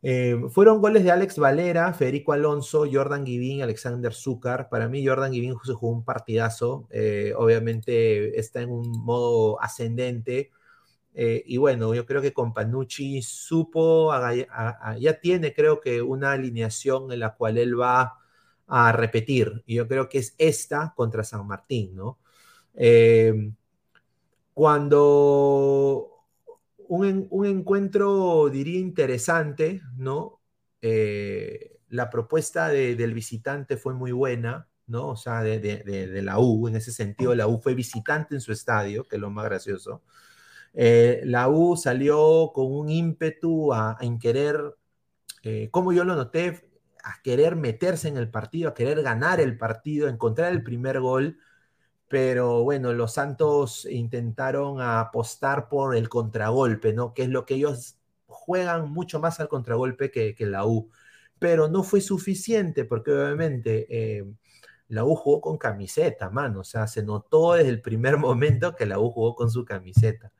Eh, 0.04 0.36
fueron 0.50 0.80
goles 0.80 1.04
de 1.04 1.12
Alex 1.12 1.38
Valera, 1.38 1.92
Federico 1.94 2.32
Alonso, 2.32 2.86
Jordan 2.90 3.24
Givín, 3.24 3.62
Alexander 3.62 4.12
Zúcar. 4.12 4.68
Para 4.68 4.88
mí, 4.88 5.06
Jordan 5.06 5.32
Givín 5.32 5.54
se 5.62 5.74
jugó 5.74 5.92
un 5.92 6.04
partidazo. 6.04 6.88
Eh, 6.90 7.32
obviamente 7.36 8.38
está 8.38 8.60
en 8.62 8.70
un 8.70 8.90
modo 9.04 9.62
ascendente. 9.62 10.50
Eh, 11.14 11.44
y 11.46 11.56
bueno, 11.58 11.94
yo 11.94 12.04
creo 12.06 12.20
que 12.20 12.32
con 12.32 12.52
Panucci 12.52 13.22
supo, 13.22 14.12
ya 14.98 15.20
tiene 15.20 15.54
creo 15.54 15.80
que 15.80 16.02
una 16.02 16.32
alineación 16.32 17.12
en 17.12 17.20
la 17.20 17.34
cual 17.36 17.58
él 17.58 17.78
va 17.78 18.14
a 18.66 18.92
repetir. 18.92 19.62
Y 19.66 19.76
yo 19.76 19.86
creo 19.88 20.08
que 20.08 20.18
es 20.18 20.34
esta 20.38 20.94
contra 20.96 21.22
San 21.22 21.46
Martín, 21.46 21.94
¿no? 21.94 22.18
Cuando 24.54 26.11
un, 26.96 27.26
un 27.30 27.46
encuentro, 27.46 28.48
diría, 28.50 28.78
interesante, 28.78 29.82
¿no? 29.96 30.40
Eh, 30.82 31.78
la 31.88 32.10
propuesta 32.10 32.68
de- 32.68 32.96
del 32.96 33.14
visitante 33.14 33.76
fue 33.76 33.94
muy 33.94 34.12
buena, 34.12 34.68
¿no? 34.86 35.08
O 35.08 35.16
sea, 35.16 35.42
de, 35.42 35.58
de- 35.60 36.22
la 36.22 36.38
U, 36.38 36.68
en 36.68 36.76
ese 36.76 36.92
sentido, 36.92 37.34
la 37.34 37.46
U 37.46 37.58
fue 37.60 37.74
visitante 37.74 38.34
en 38.34 38.40
su 38.42 38.52
estadio, 38.52 39.04
que 39.08 39.16
es 39.16 39.22
lo 39.22 39.30
más 39.30 39.44
gracioso. 39.46 40.02
Eh, 40.74 41.22
la 41.24 41.48
U 41.48 41.76
salió 41.76 42.52
con 42.54 42.72
un 42.72 42.90
ímpetu 42.90 43.72
a, 43.74 43.98
querer, 44.20 44.76
eh, 45.44 45.68
como 45.70 45.92
yo 45.92 46.04
lo 46.04 46.16
noté, 46.16 46.68
a 47.04 47.22
querer 47.22 47.56
meterse 47.56 48.08
en 48.08 48.16
el 48.18 48.30
partido, 48.30 48.70
a 48.70 48.74
querer 48.74 49.02
ganar 49.02 49.40
el 49.40 49.58
partido, 49.58 50.08
encontrar 50.08 50.52
el 50.52 50.62
primer 50.62 51.00
gol, 51.00 51.38
pero 52.12 52.62
bueno, 52.62 52.92
los 52.92 53.14
Santos 53.14 53.86
intentaron 53.86 54.82
apostar 54.82 55.70
por 55.70 55.96
el 55.96 56.10
contragolpe, 56.10 56.92
¿no? 56.92 57.14
Que 57.14 57.22
es 57.22 57.30
lo 57.30 57.46
que 57.46 57.54
ellos 57.54 57.96
juegan 58.26 58.90
mucho 58.92 59.18
más 59.18 59.40
al 59.40 59.48
contragolpe 59.48 60.10
que, 60.10 60.34
que 60.34 60.44
la 60.44 60.66
U, 60.66 60.90
pero 61.38 61.68
no 61.68 61.82
fue 61.82 62.02
suficiente 62.02 62.84
porque 62.84 63.12
obviamente 63.12 63.86
eh, 64.18 64.26
la 64.88 65.04
U 65.06 65.16
jugó 65.16 65.40
con 65.40 65.56
camiseta, 65.56 66.28
mano, 66.28 66.60
o 66.60 66.64
sea, 66.64 66.86
se 66.86 67.02
notó 67.02 67.54
desde 67.54 67.70
el 67.70 67.80
primer 67.80 68.18
momento 68.18 68.76
que 68.76 68.84
la 68.86 68.98
U 68.98 69.10
jugó 69.10 69.34
con 69.34 69.50
su 69.50 69.64
camiseta. 69.64 70.32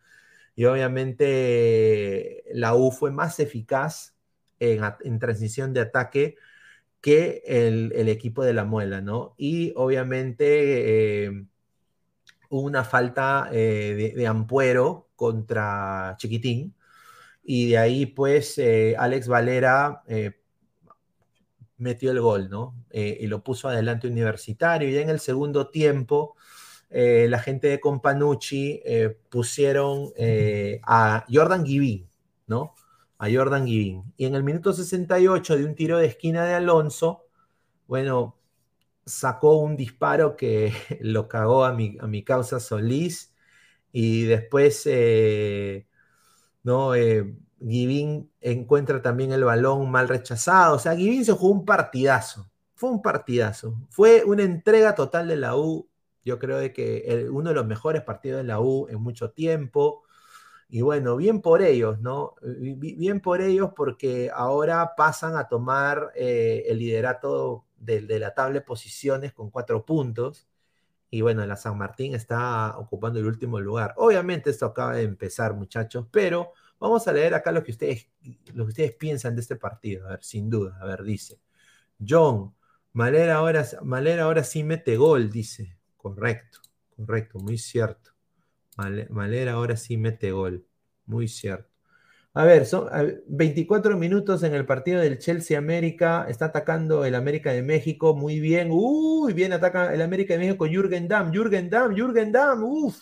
Y 0.55 0.67
obviamente 0.67 2.45
la 2.53 2.75
U 2.75 2.91
fue 2.93 3.11
más 3.13 3.41
eficaz 3.41 4.15
en, 4.61 5.19
transición 5.21 5.73
de 5.73 5.81
ataque 5.81 6.37
que 7.01 7.43
el, 7.47 8.09
equipo 8.11 8.45
de 8.45 8.55
la 8.55 8.65
muela, 8.65 9.01
¿no? 9.01 9.35
Y 9.39 9.73
obviamente 9.77 11.25
eh, 11.27 11.47
una 12.61 12.85
falta 12.85 13.49
eh, 13.53 14.13
de, 14.15 14.27
Ampuero 14.27 15.11
contra 15.17 16.15
Chiquitín, 16.19 16.75
y 17.43 17.71
de 17.71 17.79
ahí 17.79 18.07
pues 18.07 18.59
eh, 18.59 18.95
Alex 18.99 19.29
Valera 19.29 20.03
eh, 20.07 20.41
metió 21.79 22.11
el 22.13 22.21
gol, 22.21 22.49
¿no? 22.51 22.77
Y 22.93 23.27
lo 23.27 23.43
puso 23.43 23.69
adelante 23.69 24.07
Universitario, 24.07 24.89
y 24.89 24.97
en 24.97 25.09
el 25.09 25.19
segundo 25.19 25.69
tiempo 25.71 26.37
la 26.91 27.39
gente 27.39 27.69
de 27.69 27.81
Companucci 27.81 28.83
pusieron 29.31 30.13
a 30.85 31.25
Jordan 31.29 31.65
Givín, 31.65 32.09
¿no? 32.47 32.75
a 33.19 33.29
Jordan 33.33 33.67
Givín. 33.67 34.13
Y 34.17 34.27
en 34.27 34.35
el 34.35 34.43
minuto 34.43 34.73
68 34.73 35.57
de 35.57 35.65
un 35.65 35.75
tiro 35.75 35.99
de 35.99 36.07
esquina 36.07 36.45
de 36.45 36.55
Alonso, 36.55 37.25
bueno, 37.87 38.37
sacó 39.07 39.57
un 39.59 39.77
disparo 39.77 40.37
que 40.37 40.73
lo 41.01 41.29
cagó 41.29 41.65
a 41.65 41.73
mi, 41.73 41.97
a 42.01 42.07
mi 42.07 42.25
causa 42.25 42.61
Solís 42.61 43.35
y 43.93 44.25
después, 44.25 44.83
eh, 44.87 45.87
¿no? 46.63 46.95
Eh, 46.95 47.35
Givín 47.61 48.31
encuentra 48.41 49.03
también 49.03 49.33
el 49.33 49.45
balón 49.45 49.91
mal 49.91 50.09
rechazado. 50.09 50.77
O 50.77 50.79
sea, 50.79 50.97
Givín 50.97 51.25
se 51.25 51.33
jugó 51.33 51.53
un 51.53 51.65
partidazo. 51.65 52.51
Fue 52.75 52.91
un 52.91 53.03
partidazo. 53.03 53.77
Fue 53.91 54.25
una 54.25 54.43
entrega 54.45 54.95
total 54.95 55.29
de 55.29 55.37
la 55.37 55.57
U. 55.57 55.89
Yo 56.25 56.39
creo 56.39 56.59
de 56.59 56.73
que 56.73 57.29
uno 57.31 57.51
de 57.51 57.55
los 57.55 57.67
mejores 57.67 58.03
partidos 58.03 58.39
de 58.39 58.45
la 58.45 58.61
U 58.61 58.89
en 58.89 59.01
mucho 59.01 59.31
tiempo. 59.33 60.05
Y 60.69 60.83
bueno, 60.83 61.17
bien 61.17 61.43
por 61.43 61.63
ellos, 61.63 62.01
¿no? 62.01 62.35
Bien 62.43 63.21
por 63.21 63.43
ellos 63.43 63.73
porque 63.77 64.31
ahora 64.35 64.95
pasan 64.97 65.37
a 65.37 65.49
tomar 65.49 66.13
eh, 66.17 66.65
el 66.69 66.79
liderato 66.79 67.67
de, 67.83 68.03
de, 68.03 68.19
la 68.19 68.35
tabla 68.35 68.55
de 68.55 68.61
posiciones 68.63 69.33
con 69.33 69.51
cuatro 69.51 69.85
puntos. 69.85 70.49
Y 71.11 71.21
bueno, 71.21 71.45
la 71.47 71.57
San 71.57 71.77
Martín 71.77 72.15
está 72.15 72.79
ocupando 72.79 73.19
el 73.19 73.27
último 73.27 73.61
lugar. 73.61 73.95
Obviamente 73.99 74.51
esto 74.51 74.67
acaba 74.67 74.95
de 74.95 75.03
empezar, 75.03 75.55
muchachos, 75.55 76.07
pero 76.11 76.53
vamos 76.79 77.07
a 77.07 77.13
leer 77.13 77.35
acá 77.35 77.53
lo 77.53 77.63
que 77.63 77.73
ustedes, 77.73 78.09
lo 78.55 78.65
que 78.65 78.71
ustedes 78.71 78.95
piensan 78.97 79.35
de 79.35 79.43
este 79.43 79.57
partido. 79.57 80.07
A 80.07 80.13
ver, 80.13 80.25
sin 80.25 80.49
duda. 80.49 80.79
A 80.81 80.87
ver, 80.87 81.03
dice. 81.03 81.41
John, 82.07 82.55
Malera 82.93 83.37
ahora, 83.37 83.67
Malera 83.83 84.25
ahora 84.25 84.45
sí 84.45 84.65
mete 84.65 84.97
gol, 84.97 85.31
dice. 85.31 85.79
Correcto, 85.97 86.61
correcto, 86.97 87.39
muy 87.39 87.59
cierto. 87.59 88.11
Malera 89.11 89.53
ahora 89.53 89.77
sí 89.77 89.97
mete 89.97 90.33
gol. 90.33 90.67
Muy 91.07 91.29
cierto. 91.29 91.72
A 92.35 92.45
ver, 92.45 92.65
son 92.65 92.89
24 93.27 93.97
minutos 93.99 94.43
en 94.43 94.55
el 94.55 94.65
partido 94.65 95.01
del 95.01 95.19
Chelsea 95.19 95.59
América. 95.59 96.27
Está 96.29 96.47
atacando 96.47 97.05
el 97.05 97.15
América 97.15 97.53
de 97.53 97.63
México. 97.63 98.15
Muy 98.15 98.41
bien. 98.41 98.69
Uy, 98.71 99.35
bien 99.35 99.53
ataca 99.53 99.93
el 99.93 100.01
América 100.01 100.35
de 100.35 100.41
México. 100.41 100.67
Jürgen 100.67 101.09
Damm, 101.09 101.31
Jürgen 101.33 101.69
Damm, 101.69 101.95
Jürgen 101.95 102.33
Damm. 102.33 102.65
Uf. 102.65 102.97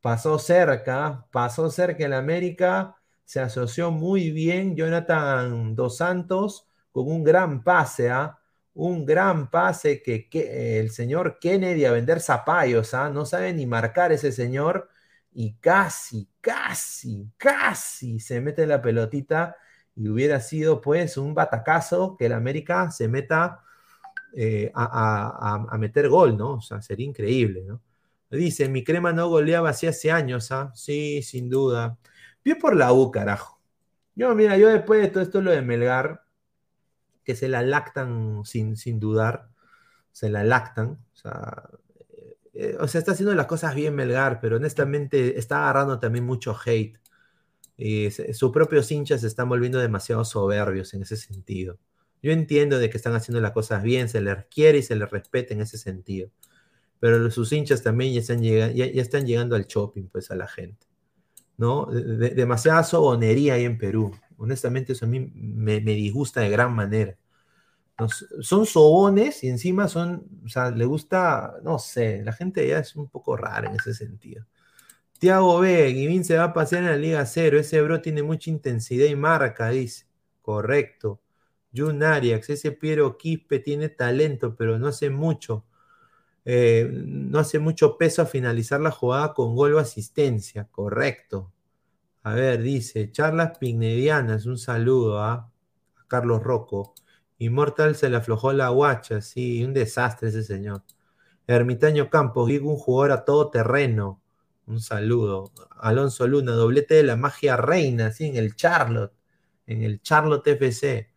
Pasó 0.00 0.38
cerca, 0.38 1.26
pasó 1.32 1.68
cerca 1.68 2.04
el 2.06 2.12
América. 2.12 2.96
Se 3.24 3.40
asoció 3.40 3.90
muy 3.90 4.30
bien 4.30 4.76
Jonathan 4.76 5.74
Dos 5.74 5.96
Santos 5.96 6.68
con 6.92 7.08
un 7.08 7.24
gran 7.24 7.64
pase, 7.64 8.10
¿ah? 8.10 8.38
un 8.74 9.04
gran 9.04 9.50
pase 9.50 10.02
que, 10.02 10.28
el 10.80 10.90
señor 10.90 11.38
Kennedy 11.40 11.84
a 11.84 11.92
vender 11.92 12.20
zapallos, 12.20 12.94
¿ah? 12.94 13.10
no 13.10 13.26
sabe 13.26 13.52
ni 13.52 13.66
marcar 13.66 14.12
ese 14.12 14.30
señor 14.32 14.88
y 15.38 15.52
casi, 15.56 16.26
casi, 16.40 17.30
casi 17.36 18.18
se 18.20 18.40
mete 18.40 18.66
la 18.66 18.80
pelotita 18.80 19.54
y 19.94 20.08
hubiera 20.08 20.40
sido 20.40 20.80
pues 20.80 21.18
un 21.18 21.34
batacazo 21.34 22.16
que 22.16 22.26
el 22.26 22.32
América 22.32 22.90
se 22.90 23.06
meta 23.06 23.60
eh, 24.34 24.72
a, 24.74 25.66
a, 25.70 25.78
meter 25.78 26.08
gol, 26.08 26.38
¿no? 26.38 26.54
O 26.54 26.60
sea, 26.62 26.80
sería 26.80 27.06
increíble, 27.06 27.64
¿no? 27.66 27.82
Dice, 28.30 28.68
mi 28.70 28.82
crema 28.82 29.12
no 29.12 29.28
goleaba 29.28 29.70
así 29.70 29.86
hace 29.86 30.10
años, 30.10 30.50
¿ah? 30.52 30.72
Sí, 30.74 31.22
sin 31.22 31.50
duda. 31.50 31.98
Bien 32.42 32.58
por 32.58 32.74
la 32.74 32.94
U, 32.94 33.10
carajo. 33.10 33.60
Yo, 34.14 34.34
mira, 34.34 34.56
yo 34.56 34.68
después 34.68 35.02
de 35.02 35.08
todo 35.08 35.22
esto, 35.22 35.42
lo 35.42 35.50
de 35.50 35.60
Melgar, 35.60 36.22
que 37.24 37.36
se 37.36 37.48
la 37.48 37.60
lactan 37.62 38.42
sin, 38.44 38.76
sin 38.76 38.98
dudar, 39.00 39.50
se 40.12 40.30
la 40.30 40.44
lactan, 40.44 40.98
o 41.12 41.16
sea, 41.16 41.68
eh, 42.58 42.76
o 42.80 42.88
sea, 42.88 43.00
está 43.00 43.12
haciendo 43.12 43.34
las 43.34 43.46
cosas 43.46 43.74
bien 43.74 43.94
Melgar, 43.94 44.40
pero 44.40 44.56
honestamente 44.56 45.38
está 45.38 45.58
agarrando 45.58 45.98
también 45.98 46.24
mucho 46.24 46.56
hate. 46.64 46.98
Y 47.76 48.10
sus 48.10 48.52
propios 48.52 48.90
hinchas 48.90 49.20
se 49.20 49.26
están 49.26 49.50
volviendo 49.50 49.78
demasiado 49.78 50.24
soberbios 50.24 50.94
en 50.94 51.02
ese 51.02 51.16
sentido. 51.16 51.78
Yo 52.22 52.32
entiendo 52.32 52.78
de 52.78 52.88
que 52.88 52.96
están 52.96 53.14
haciendo 53.14 53.40
las 53.42 53.52
cosas 53.52 53.82
bien, 53.82 54.08
se 54.08 54.22
les 54.22 54.46
quiere 54.46 54.78
y 54.78 54.82
se 54.82 54.96
les 54.96 55.10
respeta 55.10 55.52
en 55.52 55.60
ese 55.60 55.76
sentido. 55.76 56.30
Pero 56.98 57.30
sus 57.30 57.52
hinchas 57.52 57.82
también 57.82 58.14
ya 58.14 58.20
están, 58.20 58.40
llegando, 58.40 58.74
ya, 58.74 58.86
ya 58.90 59.02
están 59.02 59.26
llegando 59.26 59.54
al 59.56 59.66
shopping, 59.66 60.04
pues, 60.08 60.30
a 60.30 60.36
la 60.36 60.48
gente. 60.48 60.86
¿No? 61.58 61.86
De, 61.86 62.30
demasiada 62.30 62.82
sobonería 62.84 63.54
ahí 63.54 63.64
en 63.64 63.76
Perú. 63.76 64.12
Honestamente, 64.38 64.94
eso 64.94 65.04
a 65.04 65.08
mí 65.08 65.20
me, 65.34 65.80
me 65.80 65.92
disgusta 65.92 66.40
de 66.40 66.48
gran 66.48 66.74
manera 66.74 67.18
son 68.40 68.66
sobones 68.66 69.42
y 69.42 69.48
encima 69.48 69.88
son, 69.88 70.26
o 70.44 70.48
sea, 70.48 70.70
le 70.70 70.84
gusta, 70.84 71.54
no 71.62 71.78
sé, 71.78 72.22
la 72.22 72.32
gente 72.32 72.66
ya 72.66 72.78
es 72.80 72.94
un 72.96 73.08
poco 73.08 73.36
rara 73.36 73.68
en 73.68 73.76
ese 73.76 73.94
sentido. 73.94 74.46
Tiago 75.18 75.60
B, 75.60 75.92
Givín 75.94 76.24
se 76.24 76.36
va 76.36 76.44
a 76.44 76.52
pasear 76.52 76.82
en 76.82 76.90
la 76.90 76.96
Liga 76.96 77.24
Cero, 77.26 77.58
ese 77.58 77.80
bro 77.80 78.00
tiene 78.02 78.22
mucha 78.22 78.50
intensidad 78.50 79.06
y 79.06 79.16
marca, 79.16 79.70
dice. 79.70 80.06
Correcto. 80.42 81.20
Jun 81.74 82.02
Arias, 82.02 82.48
ese 82.48 82.72
Piero 82.72 83.16
Quispe 83.18 83.58
tiene 83.58 83.88
talento, 83.88 84.54
pero 84.56 84.78
no 84.78 84.88
hace 84.88 85.10
mucho. 85.10 85.64
Eh, 86.44 86.88
no 86.92 87.40
hace 87.40 87.58
mucho 87.58 87.98
peso 87.98 88.22
a 88.22 88.26
finalizar 88.26 88.80
la 88.80 88.92
jugada 88.92 89.34
con 89.34 89.56
gol 89.56 89.74
o 89.74 89.78
asistencia. 89.80 90.68
Correcto. 90.70 91.52
A 92.22 92.34
ver, 92.34 92.62
dice, 92.62 93.10
charlas 93.10 93.58
pignedianas, 93.58 94.46
un 94.46 94.58
saludo 94.58 95.20
¿ah? 95.20 95.50
a 95.96 96.06
Carlos 96.08 96.42
Rocco. 96.42 96.94
Immortal 97.38 97.96
se 97.96 98.08
le 98.08 98.16
aflojó 98.16 98.52
la 98.52 98.70
guacha, 98.70 99.20
sí, 99.20 99.62
un 99.64 99.74
desastre 99.74 100.28
ese 100.30 100.42
señor. 100.42 100.82
Ermitaño 101.46 102.10
Campos, 102.10 102.48
Gigo, 102.48 102.70
un 102.70 102.78
jugador 102.78 103.12
a 103.12 103.24
todo 103.24 103.50
terreno. 103.50 104.20
Un 104.66 104.80
saludo. 104.80 105.52
Alonso 105.78 106.26
Luna, 106.26 106.52
doblete 106.52 106.94
de 106.94 107.02
la 107.04 107.16
magia 107.16 107.56
reina, 107.56 108.10
sí, 108.12 108.26
en 108.26 108.36
el 108.36 108.56
Charlotte, 108.56 109.12
en 109.66 109.82
el 109.82 110.02
Charlotte 110.02 110.46
FC. 110.48 111.10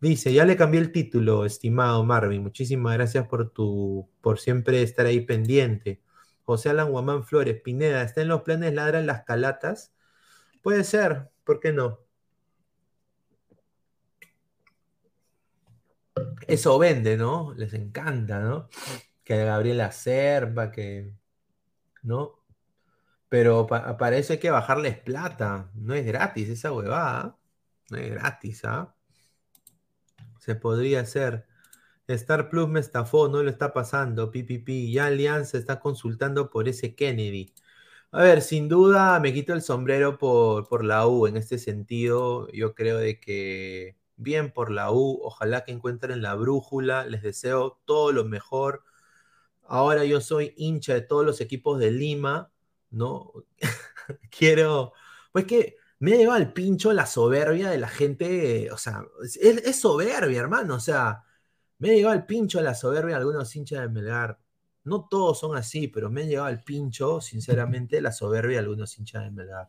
Dice, 0.00 0.32
ya 0.32 0.44
le 0.44 0.56
cambié 0.56 0.80
el 0.80 0.92
título, 0.92 1.44
estimado 1.46 2.04
Marvin. 2.04 2.42
Muchísimas 2.42 2.94
gracias 2.94 3.26
por 3.28 3.50
tu, 3.50 4.08
por 4.20 4.38
siempre 4.40 4.82
estar 4.82 5.06
ahí 5.06 5.20
pendiente. 5.20 6.02
José 6.44 6.70
Alan 6.70 6.90
Guamán 6.90 7.24
Flores, 7.24 7.60
Pineda, 7.62 8.02
¿está 8.02 8.22
en 8.22 8.28
los 8.28 8.42
planes 8.42 8.74
ladran 8.74 9.06
las 9.06 9.24
calatas? 9.24 9.94
Puede 10.62 10.84
ser, 10.84 11.30
¿por 11.44 11.60
qué 11.60 11.72
no? 11.72 12.03
Eso 16.48 16.78
vende, 16.78 17.16
¿no? 17.16 17.54
Les 17.56 17.74
encanta, 17.74 18.40
¿no? 18.40 18.68
Que 19.24 19.44
Gabriela 19.44 19.92
Serpa, 19.92 20.70
que. 20.70 21.14
¿No? 22.02 22.44
Pero 23.28 23.66
pa 23.66 23.96
para 23.96 24.16
eso 24.18 24.32
hay 24.34 24.38
que 24.38 24.50
bajarles 24.50 24.98
plata. 24.98 25.70
No 25.74 25.94
es 25.94 26.06
gratis 26.06 26.48
esa 26.48 26.72
huevada. 26.72 27.38
No 27.90 27.98
es 27.98 28.10
gratis, 28.10 28.64
¿ah? 28.64 28.94
Se 30.38 30.54
podría 30.54 31.00
hacer. 31.00 31.46
Star 32.08 32.50
Plus 32.50 32.68
me 32.68 32.80
estafó, 32.80 33.28
no 33.28 33.42
lo 33.42 33.50
está 33.50 33.72
pasando. 33.72 34.30
PPP. 34.30 34.90
Ya 34.92 35.06
Alianza 35.06 35.58
está 35.58 35.80
consultando 35.80 36.50
por 36.50 36.68
ese 36.68 36.94
Kennedy. 36.94 37.54
A 38.12 38.22
ver, 38.22 38.42
sin 38.42 38.68
duda 38.68 39.18
me 39.20 39.32
quito 39.32 39.52
el 39.54 39.62
sombrero 39.62 40.18
por, 40.18 40.68
por 40.68 40.84
la 40.84 41.06
U 41.08 41.26
en 41.26 41.36
este 41.36 41.58
sentido. 41.58 42.48
Yo 42.52 42.74
creo 42.74 42.98
de 42.98 43.20
que 43.20 43.96
bien 44.16 44.52
por 44.52 44.70
la 44.70 44.92
U, 44.92 45.20
ojalá 45.22 45.64
que 45.64 45.72
encuentren 45.72 46.22
la 46.22 46.34
brújula, 46.34 47.06
les 47.06 47.22
deseo 47.22 47.80
todo 47.84 48.12
lo 48.12 48.24
mejor. 48.24 48.84
Ahora 49.62 50.04
yo 50.04 50.20
soy 50.20 50.54
hincha 50.56 50.94
de 50.94 51.02
todos 51.02 51.24
los 51.24 51.40
equipos 51.40 51.78
de 51.80 51.90
Lima, 51.90 52.52
¿no? 52.90 53.32
quiero, 54.30 54.92
pues 55.32 55.46
que 55.46 55.76
me 56.00 56.14
ha 56.14 56.16
llevado 56.16 56.38
al 56.38 56.52
pincho 56.52 56.92
la 56.92 57.06
soberbia 57.06 57.70
de 57.70 57.78
la 57.78 57.88
gente, 57.88 58.70
o 58.72 58.78
sea, 58.78 59.04
es, 59.22 59.36
es 59.38 59.80
soberbia, 59.80 60.40
hermano, 60.40 60.76
o 60.76 60.80
sea, 60.80 61.24
me 61.78 61.90
ha 61.90 61.92
llegado 61.94 62.14
al 62.14 62.26
pincho 62.26 62.60
la 62.60 62.74
soberbia 62.74 63.16
de 63.16 63.20
algunos 63.20 63.54
hinchas 63.56 63.80
de 63.82 63.88
Melgar. 63.88 64.38
No 64.84 65.06
todos 65.08 65.38
son 65.40 65.56
así, 65.56 65.88
pero 65.88 66.10
me 66.10 66.22
ha 66.22 66.24
llegado 66.26 66.46
al 66.46 66.62
pincho, 66.62 67.20
sinceramente, 67.20 68.00
la 68.00 68.12
soberbia 68.12 68.58
de 68.58 68.64
algunos 68.64 68.98
hinchas 68.98 69.24
de 69.24 69.30
Melgar. 69.30 69.68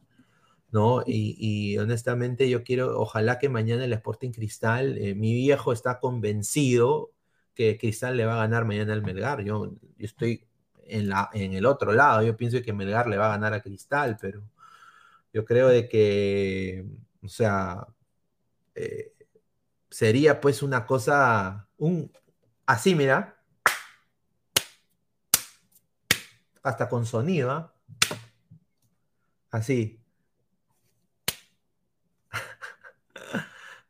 ¿No? 0.76 1.04
Y, 1.08 1.78
honestamente 1.78 2.50
yo 2.50 2.64
quiero, 2.66 3.00
ojalá 3.00 3.40
que 3.40 3.48
mañana 3.48 3.86
el 3.86 3.94
Sporting 3.94 4.32
Cristal, 4.32 4.98
eh, 4.98 5.16
mi 5.16 5.34
viejo 5.34 5.72
está 5.72 6.00
convencido 6.02 7.14
que 7.54 7.78
Cristal 7.78 8.18
le 8.18 8.26
va 8.26 8.34
a 8.34 8.38
ganar 8.40 8.66
mañana 8.66 8.92
al 8.92 9.02
Melgar. 9.02 9.42
Yo, 9.42 9.72
estoy 9.98 10.46
en, 10.88 11.08
la, 11.10 11.30
en 11.34 11.54
el 11.54 11.66
otro 11.66 11.94
lado, 11.94 12.24
yo 12.24 12.36
pienso 12.36 12.62
que 12.62 12.74
Melgar 12.74 13.08
le 13.08 13.18
va 13.18 13.28
a 13.28 13.38
ganar 13.38 13.54
a 13.54 13.62
Cristal, 13.62 14.18
pero 14.20 14.44
yo 15.34 15.46
creo 15.46 15.70
de 15.70 15.88
que, 15.88 16.86
o 17.24 17.30
sea, 17.30 17.88
eh, 18.76 19.14
sería 19.90 20.42
pues 20.42 20.62
una 20.62 20.86
cosa, 20.86 21.70
un, 21.78 22.12
así, 22.66 22.96
mira, 22.96 23.38
hasta 26.64 26.90
con 26.90 27.06
sonido, 27.06 27.52
¿ah? 27.52 27.74
así. 29.52 30.05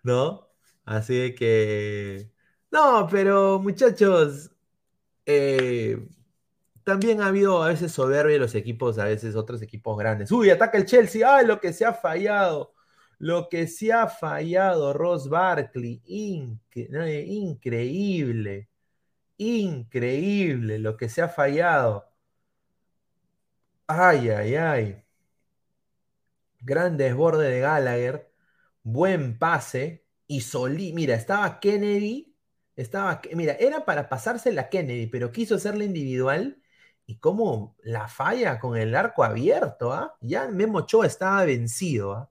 ¿No? 0.05 0.47
Así 0.85 1.35
que... 1.35 2.31
No, 2.71 3.07
pero 3.09 3.59
muchachos, 3.59 4.51
eh, 5.25 6.07
también 6.83 7.21
ha 7.21 7.27
habido 7.27 7.63
a 7.63 7.69
veces 7.69 7.91
soberbia 7.91 8.35
en 8.35 8.41
los 8.41 8.55
equipos, 8.55 8.99
a 8.99 9.05
veces 9.05 9.35
otros 9.35 9.61
equipos 9.61 9.97
grandes. 9.97 10.31
Uy, 10.31 10.49
ataca 10.51 10.77
el 10.77 10.85
Chelsea, 10.85 11.35
ay, 11.35 11.45
lo 11.47 11.59
que 11.59 11.73
se 11.73 11.85
ha 11.85 11.93
fallado. 11.93 12.73
Lo 13.17 13.49
que 13.49 13.67
se 13.67 13.93
ha 13.93 14.07
fallado, 14.07 14.93
Ross 14.93 15.29
Barkley, 15.29 16.01
increíble, 16.05 17.19
increíble 19.37 20.79
lo 20.79 20.97
que 20.97 21.09
se 21.09 21.21
ha 21.21 21.29
fallado. 21.29 22.05
Ay, 23.87 24.29
ay, 24.29 24.55
ay. 24.55 25.05
Gran 26.59 26.97
desborde 26.97 27.49
de 27.49 27.59
Gallagher, 27.61 28.34
buen 28.85 29.37
pase 29.39 30.05
y 30.27 30.41
Solí, 30.41 30.93
mira, 30.93 31.15
estaba 31.15 31.59
Kennedy, 31.59 32.35
estaba, 32.75 33.21
mira, 33.33 33.53
era 33.53 33.85
para 33.85 34.09
pasársela 34.09 34.63
a 34.63 34.69
Kennedy, 34.69 35.07
pero 35.07 35.31
quiso 35.31 35.55
hacerla 35.55 35.85
individual 35.85 36.61
y 37.05 37.17
como 37.19 37.75
la 37.83 38.07
falla 38.07 38.59
con 38.59 38.77
el 38.77 38.95
arco 38.95 39.23
abierto, 39.23 39.91
¿ah? 39.91 40.17
Ya 40.21 40.47
Memo 40.49 40.85
estaba 41.03 41.45
vencido, 41.45 42.13
¿ah? 42.13 42.29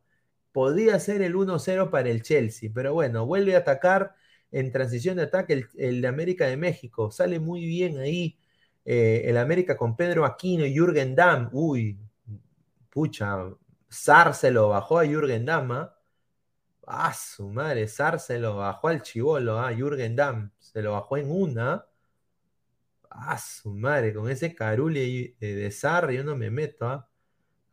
podría 0.52 0.98
ser 1.00 1.22
el 1.22 1.34
1-0 1.34 1.90
para 1.90 2.08
el 2.10 2.22
Chelsea, 2.22 2.70
pero 2.74 2.94
bueno, 2.94 3.26
vuelve 3.26 3.56
a 3.56 3.58
atacar 3.58 4.14
en 4.52 4.70
transición 4.72 5.16
de 5.16 5.24
ataque 5.24 5.66
el, 5.76 6.00
de 6.02 6.08
América 6.08 6.46
de 6.46 6.56
México. 6.56 7.10
Sale 7.10 7.40
muy 7.40 7.66
bien 7.66 7.98
ahí 7.98 8.38
eh, 8.84 9.22
el 9.26 9.38
América 9.38 9.76
con 9.76 9.96
Pedro 9.96 10.24
Aquino 10.24 10.64
y 10.64 10.74
Jürgen 10.74 11.16
Damm. 11.16 11.50
Uy, 11.52 11.98
pucha, 12.90 13.36
Sar 13.88 14.34
bajó 14.68 14.98
a 15.00 15.06
Jürgen 15.06 15.44
Damm. 15.44 15.72
¿ah? 15.72 15.93
Ah, 16.86 17.12
su 17.14 17.48
madre, 17.48 17.88
Sar 17.88 18.20
se 18.20 18.38
lo 18.38 18.56
bajó 18.56 18.88
al 18.88 19.02
chivolo, 19.02 19.58
¿ah? 19.58 19.72
Jürgen 19.72 20.16
Damm 20.16 20.50
se 20.58 20.82
lo 20.82 20.92
bajó 20.92 21.16
en 21.16 21.30
una. 21.30 21.86
Ah, 23.10 23.38
su 23.38 23.72
madre, 23.72 24.12
con 24.12 24.28
ese 24.30 24.54
carule 24.54 25.36
de 25.38 25.70
Sar 25.70 26.10
yo 26.10 26.24
no 26.24 26.36
me 26.36 26.50
meto, 26.50 26.86
¿ah? 26.86 27.08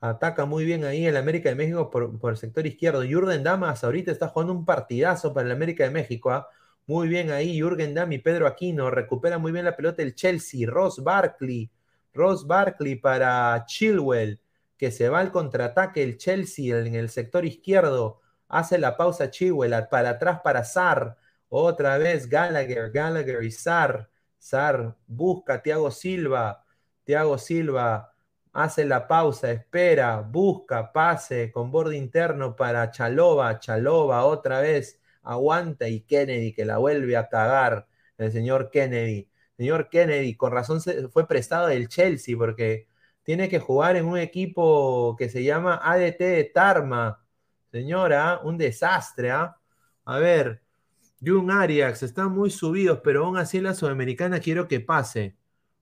Ataca 0.02 0.46
muy 0.46 0.66
bien 0.66 0.84
ahí 0.84 1.06
el 1.06 1.16
América 1.16 1.50
de 1.50 1.56
México 1.56 1.92
por, 1.92 2.32
el 2.32 2.38
sector 2.38 2.66
izquierdo. 2.66 3.04
Jürgen 3.04 3.44
Damas 3.44 3.84
ahorita 3.84 4.12
está 4.12 4.30
jugando 4.30 4.52
un 4.52 4.66
partidazo 4.66 5.32
para 5.32 5.46
el 5.46 5.52
América 5.52 5.84
de 5.84 5.92
México. 5.92 6.32
¿ah? 6.32 6.48
Muy 6.88 7.08
bien 7.08 7.30
ahí, 7.30 7.60
Jürgen 7.60 7.94
Damm 7.94 8.12
y 8.12 8.18
Pedro 8.18 8.48
Aquino. 8.48 8.90
Recupera 8.90 9.38
muy 9.38 9.52
bien 9.52 9.64
la 9.64 9.76
pelota 9.76 10.02
el 10.02 10.16
Chelsea. 10.16 10.68
Ross 10.68 11.04
Barkley. 11.04 11.70
Ross 12.16 12.48
Barkley 12.48 12.96
para 12.96 13.64
Chilwell, 13.68 14.40
que 14.76 14.90
se 14.92 15.08
va 15.08 15.20
al 15.20 15.32
contraataque 15.32 16.02
el 16.02 16.18
Chelsea 16.18 16.80
en 16.80 16.96
el 16.96 17.10
sector 17.10 17.46
izquierdo. 17.46 18.22
Hace 18.52 18.78
la 18.78 18.98
pausa 18.98 19.32
Chilwell 19.32 19.88
para 19.90 20.12
atrás 20.12 20.42
para 20.44 20.64
Sar. 20.64 21.18
Otra 21.50 21.98
vez 21.98 22.28
Gallagher, 22.30 22.92
Gallagher 22.92 23.44
y 23.44 23.52
Sar. 23.52 24.10
Sar 24.38 24.98
busca 25.08 25.56
a 25.56 25.62
Thiago 25.64 25.90
Silva. 25.92 26.66
Thiago 27.06 27.38
Silva 27.38 28.14
hace 28.54 28.86
la 28.86 29.08
pausa, 29.08 29.52
espera, 29.52 30.22
busca, 30.22 30.92
pase 30.92 31.52
con 31.52 31.72
borde 31.72 31.98
interno 31.98 32.56
para 32.56 32.92
Chalova, 32.92 33.60
Chalova 33.60 34.26
otra 34.26 34.62
vez, 34.62 35.00
aguanta 35.24 35.88
y 35.88 36.02
Kennedy 36.02 36.54
que 36.54 36.66
la 36.66 36.78
vuelve 36.78 37.18
a 37.18 37.30
cagar, 37.30 37.88
el 38.18 38.32
señor 38.32 38.70
Kennedy. 38.70 39.30
Señor 39.58 39.90
Kennedy, 39.90 40.36
con 40.36 40.52
razón 40.52 40.82
se 40.82 41.08
fue 41.10 41.28
prestado 41.28 41.68
del 41.68 41.88
Chelsea 41.88 42.36
porque 42.38 42.88
tiene 43.24 43.48
que 43.50 43.60
jugar 43.60 43.96
en 43.96 44.06
un 44.06 44.18
equipo 44.18 45.16
que 45.18 45.30
se 45.30 45.44
llama 45.44 45.80
ADT 45.84 46.20
de 46.20 46.44
Tarma. 46.54 47.21
Señora, 47.72 48.42
un 48.44 48.58
desastre, 48.58 49.32
¿ah? 49.32 49.58
A 50.06 50.20
ver, 50.20 50.62
Jun 51.24 51.52
Arias, 51.52 52.04
están 52.04 52.32
muy 52.34 52.50
subidos, 52.50 53.00
pero 53.04 53.26
aún 53.26 53.38
así 53.38 53.62
la 53.62 53.74
Sudamericana 53.74 54.40
quiero 54.40 54.68
que 54.68 54.80
pase. 54.82 55.38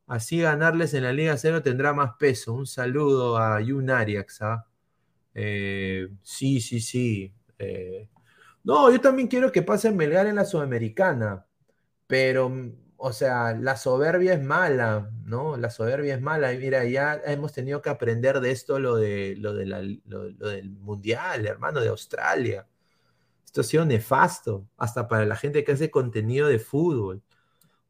Así 0.08 0.40
ganarles 0.42 0.94
en 0.94 1.04
la 1.04 1.14
Liga 1.14 1.38
Cero 1.38 1.62
tendrá 1.64 1.94
más 1.94 2.14
peso. 2.20 2.54
Un 2.54 2.68
saludo 2.68 3.38
a 3.38 3.62
Yun 3.62 3.90
Arias. 3.90 4.42
¿ah? 4.42 4.66
Eh, 5.34 6.08
sí, 6.24 6.62
sí, 6.62 6.82
sí. 6.82 7.34
Eh, 7.58 8.10
no, 8.64 8.92
yo 8.92 9.00
también 9.02 9.28
quiero 9.28 9.52
que 9.52 9.62
pasen 9.62 9.96
Melgar 9.98 10.28
en 10.28 10.36
la 10.36 10.46
Sudamericana. 10.46 11.46
Pero, 12.08 12.52
o 13.02 13.14
sea, 13.14 13.54
la 13.56 13.78
soberbia 13.78 14.34
es 14.34 14.43
mala, 14.43 15.10
¿no? 15.26 15.56
La 15.58 15.70
soberbia 15.70 16.16
es 16.16 16.22
mala. 16.22 16.54
Y 16.54 16.58
mira, 16.60 16.84
ya 16.84 17.22
hemos 17.26 17.54
tenido 17.54 17.82
que 17.82 17.89
aprender 17.89 18.41
de 18.41 18.52
esto, 18.52 18.78
lo, 18.78 18.97
de, 18.97 19.36
lo, 19.38 19.54
de 19.54 19.66
del 19.66 20.72
Mundial, 20.72 21.47
hermano, 21.47 21.80
de 21.80 21.88
Australia. 21.88 22.68
Esto 23.45 23.62
ha 23.62 23.64
sido 23.64 23.86
nefasto, 23.86 24.68
hasta 24.78 25.08
para 25.08 25.26
la 25.26 25.38
gente 25.38 25.64
que 25.64 25.72
hace 25.72 25.89
contenido 25.89 26.47
de 26.50 26.60
fútbol. 26.60 27.24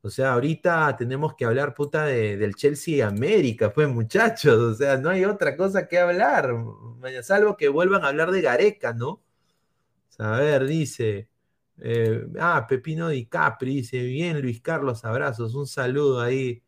O 0.01 0.09
sea, 0.11 0.33
ahorita 0.33 0.95
tenemos 0.95 1.35
que 1.35 1.45
hablar, 1.45 1.73
puta, 1.73 2.05
del 2.05 2.55
Chelsea 2.55 3.05
América, 3.05 3.73
pues, 3.73 3.89
muchachos. 3.89 4.55
O 4.57 4.75
sea, 4.75 4.97
no 4.97 5.09
hay 5.09 5.25
otra 5.25 5.57
cosa 5.57 5.87
que 5.87 5.99
hablar. 5.99 6.53
Salvo 7.23 7.57
que 7.57 7.69
vuelvan 7.69 8.05
a 8.05 8.09
hablar 8.09 8.31
de 8.31 8.41
Gareca, 8.41 8.93
¿no? 8.93 9.23
a 10.19 10.31
ver, 10.39 10.65
dice. 10.65 11.28
Eh, 11.81 12.27
ah, 12.39 12.65
Pepino 12.67 13.09
Di 13.09 13.27
Capri, 13.27 13.75
dice. 13.75 14.01
Bien, 14.03 14.41
Luis 14.41 14.61
Carlos, 14.61 15.05
abrazos. 15.05 15.55
Un 15.55 15.67
saludo 15.67 16.21
ahí. 16.21 16.63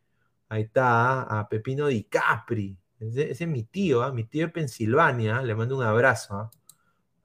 Ahí 0.50 0.64
está, 0.64 1.22
¿ah? 1.24 1.40
a 1.40 1.50
Pepino 1.50 1.88
Di 1.88 2.04
Capri. 2.06 2.78
Ese, 3.00 3.32
es 3.32 3.48
mi 3.48 3.64
tío, 3.64 4.04
¿ah? 4.04 4.12
mi 4.12 4.26
tío 4.26 4.48
de 4.48 4.54
Pensilvania. 4.54 5.42
Le 5.42 5.56
mando 5.56 5.78
un 5.78 5.84
abrazo. 5.84 6.36
¿ah? 6.36 6.52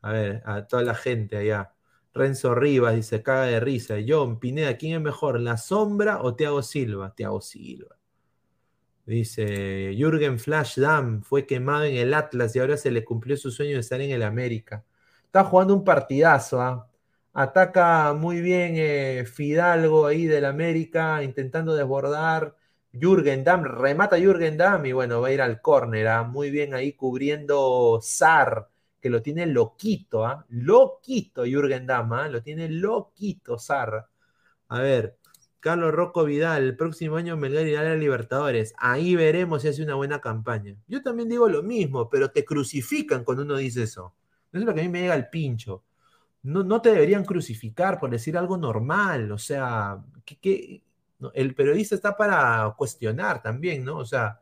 A 0.02 0.12
ver, 0.12 0.42
a 0.46 0.66
toda 0.66 0.82
la 0.82 0.94
gente 0.94 1.36
allá. 1.36 1.72
Renzo 2.14 2.54
Rivas 2.54 2.94
dice, 2.94 3.22
caga 3.22 3.44
de 3.44 3.60
risa. 3.60 3.96
John 4.06 4.38
Pineda, 4.40 4.76
¿quién 4.76 4.94
es 4.94 5.00
mejor, 5.00 5.40
La 5.40 5.56
Sombra 5.58 6.22
o 6.22 6.34
Thiago 6.34 6.62
Silva? 6.62 7.14
Thiago 7.14 7.40
Silva. 7.40 7.96
Dice, 9.04 9.94
Jürgen 9.96 10.38
Flash 10.38 10.80
Dam 10.80 11.22
fue 11.22 11.46
quemado 11.46 11.84
en 11.84 11.96
el 11.96 12.12
Atlas 12.14 12.56
y 12.56 12.58
ahora 12.58 12.76
se 12.76 12.90
le 12.90 13.04
cumplió 13.04 13.36
su 13.36 13.52
sueño 13.52 13.74
de 13.74 13.80
estar 13.80 14.00
en 14.00 14.10
el 14.10 14.22
América. 14.22 14.84
Está 15.26 15.44
jugando 15.44 15.74
un 15.74 15.84
partidazo, 15.84 16.60
¿ah? 16.60 16.90
Ataca 17.38 18.14
muy 18.14 18.40
bien 18.40 18.76
eh, 18.76 19.26
Fidalgo 19.26 20.06
ahí 20.06 20.24
del 20.24 20.46
América, 20.46 21.22
intentando 21.22 21.74
desbordar. 21.74 22.56
Jürgen 22.92 23.44
Damm, 23.44 23.62
remata 23.64 24.16
Jürgen 24.18 24.56
Damm 24.56 24.86
y 24.86 24.92
bueno, 24.92 25.20
va 25.20 25.28
a 25.28 25.32
ir 25.32 25.42
al 25.42 25.60
córner, 25.60 26.08
¿ah? 26.08 26.22
muy 26.22 26.50
bien 26.50 26.72
ahí 26.72 26.94
cubriendo 26.94 28.00
Sar 28.02 28.70
que 29.02 29.10
lo 29.10 29.20
tiene 29.20 29.44
loquito, 29.46 30.24
¿ah? 30.24 30.46
Loquito 30.48 31.44
Jürgen 31.44 31.86
Dama, 31.86 32.24
¿ah? 32.24 32.28
lo 32.28 32.42
tiene 32.42 32.70
loquito 32.70 33.58
Sarra. 33.58 34.08
A 34.68 34.80
ver, 34.80 35.18
Carlos 35.60 35.92
Rocco 35.92 36.24
Vidal, 36.24 36.62
el 36.62 36.76
próximo 36.76 37.16
año 37.16 37.36
Melgar 37.36 37.66
irá 37.66 37.80
a 37.82 37.96
Libertadores. 37.96 38.72
Ahí 38.78 39.14
veremos 39.14 39.62
si 39.62 39.68
hace 39.68 39.82
una 39.82 39.94
buena 39.94 40.22
campaña. 40.22 40.74
Yo 40.86 41.02
también 41.02 41.28
digo 41.28 41.48
lo 41.50 41.62
mismo, 41.62 42.08
pero 42.08 42.30
te 42.30 42.46
crucifican 42.46 43.24
cuando 43.24 43.42
uno 43.42 43.56
dice 43.58 43.82
eso. 43.82 44.14
Eso 44.52 44.60
es 44.60 44.64
lo 44.64 44.74
que 44.74 44.80
a 44.80 44.84
mí 44.84 44.88
me 44.88 45.02
llega 45.02 45.14
al 45.14 45.28
pincho. 45.28 45.84
No, 46.46 46.62
no 46.62 46.80
te 46.80 46.90
deberían 46.90 47.24
crucificar 47.24 47.98
por 47.98 48.10
decir 48.10 48.36
algo 48.38 48.56
normal. 48.56 49.32
O 49.32 49.38
sea, 49.38 50.04
que, 50.24 50.82
el 51.34 51.54
periodista 51.54 51.94
está 51.94 52.16
para 52.16 52.74
cuestionar 52.76 53.42
también, 53.42 53.84
¿no? 53.84 53.98
O 53.98 54.04
sea, 54.04 54.40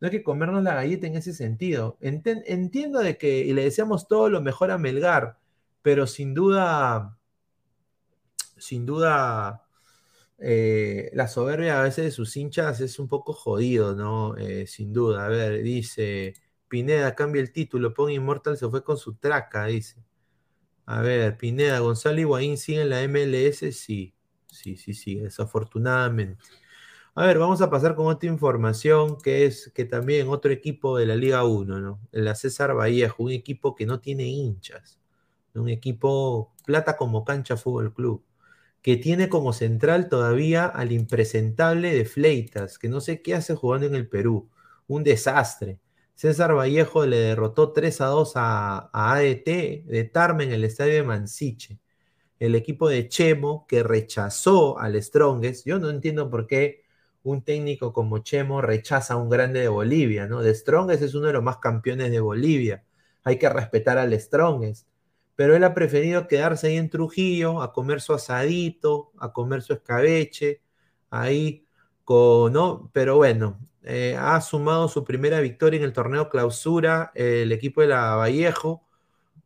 no 0.00 0.06
hay 0.06 0.10
que 0.10 0.22
comernos 0.22 0.62
la 0.62 0.74
galleta 0.74 1.06
en 1.06 1.16
ese 1.16 1.32
sentido. 1.34 1.98
entiendo 2.00 3.00
de 3.00 3.16
que, 3.18 3.40
y 3.40 3.52
le 3.54 3.64
deseamos 3.64 4.08
todo 4.08 4.28
lo 4.28 4.40
mejor 4.42 4.70
a 4.70 4.78
Melgar, 4.78 5.38
pero 5.82 6.06
sin 6.06 6.34
duda, 6.34 7.16
sin 8.58 8.86
duda, 8.86 9.66
eh, 10.38 11.10
la 11.14 11.28
soberbia 11.28 11.80
a 11.80 11.82
veces 11.84 12.04
de 12.06 12.10
sus 12.10 12.36
hinchas 12.36 12.80
es 12.80 12.98
un 12.98 13.08
poco 13.08 13.32
jodido, 13.32 13.94
¿no? 13.94 14.36
Eh, 14.36 14.66
sin 14.66 14.92
duda. 14.92 15.26
A 15.26 15.28
ver, 15.28 15.62
dice 15.62 16.34
Pineda, 16.68 17.14
cambia 17.14 17.40
el 17.42 17.52
título, 17.52 17.94
pon 17.94 18.10
Immortal, 18.10 18.56
se 18.58 18.68
fue 18.68 18.84
con 18.84 18.98
su 18.98 19.14
traca, 19.16 19.66
dice. 19.66 20.05
A 20.86 21.00
ver, 21.02 21.36
Pineda, 21.36 21.80
Gonzalo 21.80 22.20
Higuaín 22.20 22.56
sigue 22.56 22.82
en 22.82 22.90
la 22.90 23.02
MLS, 23.02 23.72
sí, 23.72 24.14
sí, 24.46 24.76
sí, 24.76 24.94
sí, 24.94 25.16
desafortunadamente. 25.16 26.44
A 27.14 27.26
ver, 27.26 27.38
vamos 27.38 27.60
a 27.62 27.70
pasar 27.70 27.96
con 27.96 28.06
otra 28.06 28.28
información 28.28 29.18
que 29.20 29.46
es 29.46 29.72
que 29.74 29.84
también 29.84 30.28
otro 30.28 30.52
equipo 30.52 30.98
de 30.98 31.06
la 31.06 31.16
Liga 31.16 31.44
1, 31.44 31.80
¿no? 31.80 32.00
La 32.12 32.34
César 32.36 32.76
Vallejo, 32.76 33.24
un 33.24 33.32
equipo 33.32 33.74
que 33.74 33.86
no 33.86 34.00
tiene 34.00 34.24
hinchas, 34.24 35.00
un 35.54 35.68
equipo 35.70 36.54
plata 36.66 36.96
como 36.96 37.24
cancha 37.24 37.56
Fútbol 37.56 37.94
Club, 37.94 38.24
que 38.82 38.96
tiene 38.96 39.28
como 39.28 39.52
central 39.52 40.08
todavía 40.08 40.66
al 40.66 40.92
impresentable 40.92 41.94
de 41.94 42.04
Fleitas, 42.04 42.78
que 42.78 42.88
no 42.88 43.00
sé 43.00 43.22
qué 43.22 43.34
hace 43.34 43.56
jugando 43.56 43.86
en 43.86 43.96
el 43.96 44.08
Perú, 44.08 44.50
un 44.86 45.02
desastre. 45.04 45.80
César 46.16 46.54
Vallejo 46.54 47.04
le 47.04 47.18
derrotó 47.18 47.72
3 47.72 48.00
a 48.00 48.06
2 48.06 48.32
a, 48.36 48.90
ADT 48.90 49.84
de 49.84 50.10
Tarma 50.10 50.44
en 50.44 50.52
el 50.52 50.64
estadio 50.64 50.94
de 50.94 51.02
Mansiche. 51.02 51.78
El 52.40 52.54
equipo 52.54 52.88
de 52.88 53.08
Chemo 53.08 53.66
que 53.68 53.82
rechazó 53.82 54.78
al 54.78 55.00
Strongest, 55.02 55.66
yo 55.66 55.78
no 55.78 55.90
entiendo 55.90 56.30
por 56.30 56.46
qué 56.46 56.84
un 57.22 57.42
técnico 57.42 57.92
como 57.92 58.20
Chemo 58.20 58.62
rechaza 58.62 59.14
a 59.14 59.16
un 59.18 59.28
grande 59.28 59.60
de 59.60 59.68
Bolivia, 59.68 60.26
¿no? 60.26 60.40
De 60.42 60.54
Strongest 60.54 61.02
es 61.02 61.14
uno 61.14 61.26
de 61.26 61.34
los 61.34 61.42
más 61.42 61.58
campeones 61.58 62.10
de 62.10 62.20
Bolivia. 62.20 62.82
Hay 63.22 63.38
que 63.38 63.50
respetar 63.50 63.98
al 63.98 64.18
Strongest. 64.18 64.88
Pero 65.34 65.54
él 65.54 65.64
ha 65.64 65.74
preferido 65.74 66.28
quedarse 66.28 66.68
ahí 66.68 66.76
en 66.78 66.88
Trujillo, 66.88 67.60
a 67.60 67.74
comer 67.74 68.00
su 68.00 68.14
asadito, 68.14 69.12
a 69.18 69.34
comer 69.34 69.60
su 69.60 69.74
escabeche, 69.74 70.62
ahí 71.10 71.66
con, 72.04 72.54
¿no? 72.54 72.90
Pero 72.94 73.16
bueno, 73.16 73.58
eh, 73.86 74.16
ha 74.18 74.40
sumado 74.40 74.88
su 74.88 75.04
primera 75.04 75.40
victoria 75.40 75.78
en 75.78 75.84
el 75.84 75.92
torneo 75.92 76.28
clausura, 76.28 77.12
el 77.14 77.52
equipo 77.52 77.80
de 77.82 77.86
la 77.88 78.16
Vallejo, 78.16 78.84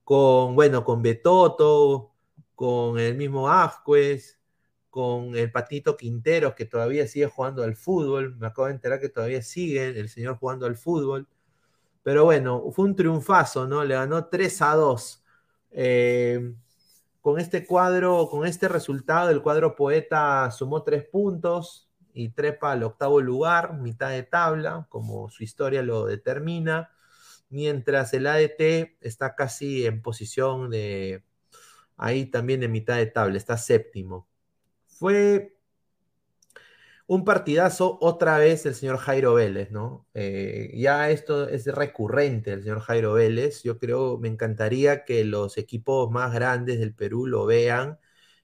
con, 0.04 0.54
bueno, 0.54 0.82
con 0.84 1.02
Betoto, 1.02 2.12
con 2.54 2.98
el 2.98 3.16
mismo 3.16 3.50
Ascuez, 3.50 4.40
con 4.90 5.36
el 5.36 5.52
Patito 5.52 5.96
Quinteros, 5.96 6.54
que 6.54 6.64
todavía 6.64 7.06
sigue 7.06 7.26
jugando 7.26 7.62
al 7.62 7.76
fútbol. 7.76 8.36
Me 8.36 8.46
acabo 8.48 8.68
de 8.68 8.74
enterar 8.74 9.00
que 9.00 9.10
todavía 9.10 9.42
sigue 9.42 9.88
el 9.88 10.08
señor 10.08 10.36
jugando 10.38 10.66
al 10.66 10.76
fútbol. 10.76 11.28
Pero 12.02 12.24
bueno, 12.24 12.70
fue 12.72 12.86
un 12.86 12.96
triunfazo, 12.96 13.66
¿no? 13.66 13.84
Le 13.84 13.94
ganó 13.94 14.26
3 14.26 14.62
a 14.62 14.74
2. 14.74 15.24
Eh, 15.72 16.54
con 17.20 17.38
este 17.38 17.66
cuadro, 17.66 18.28
con 18.30 18.46
este 18.46 18.68
resultado, 18.68 19.30
el 19.30 19.42
cuadro 19.42 19.76
poeta 19.76 20.50
sumó 20.50 20.82
3 20.82 21.04
puntos 21.04 21.89
y 22.14 22.30
trepa 22.30 22.72
al 22.72 22.82
octavo 22.82 23.20
lugar, 23.20 23.74
mitad 23.78 24.10
de 24.10 24.22
tabla, 24.22 24.86
como 24.88 25.30
su 25.30 25.44
historia 25.44 25.82
lo 25.82 26.06
determina, 26.06 26.90
mientras 27.50 28.12
el 28.14 28.26
ADT 28.26 28.96
está 29.00 29.34
casi 29.36 29.86
en 29.86 30.02
posición 30.02 30.70
de, 30.70 31.24
ahí 31.96 32.26
también 32.26 32.62
en 32.62 32.72
mitad 32.72 32.96
de 32.96 33.06
tabla, 33.06 33.36
está 33.38 33.56
séptimo. 33.58 34.28
Fue 34.86 35.56
un 37.10 37.24
partidazo 37.24 37.98
otra 38.00 38.38
vez 38.38 38.66
el 38.66 38.74
señor 38.74 38.98
Jairo 38.98 39.34
Vélez, 39.34 39.70
¿no? 39.72 40.06
Eh, 40.14 40.72
ya 40.76 41.10
esto 41.10 41.48
es 41.48 41.66
recurrente 41.66 42.52
el 42.52 42.62
señor 42.62 42.80
Jairo 42.80 43.14
Vélez. 43.14 43.62
Yo 43.64 43.78
creo, 43.78 44.18
me 44.18 44.28
encantaría 44.28 45.04
que 45.04 45.24
los 45.24 45.58
equipos 45.58 46.10
más 46.10 46.32
grandes 46.32 46.78
del 46.78 46.94
Perú 46.94 47.26
lo 47.26 47.46
vean. 47.46 47.98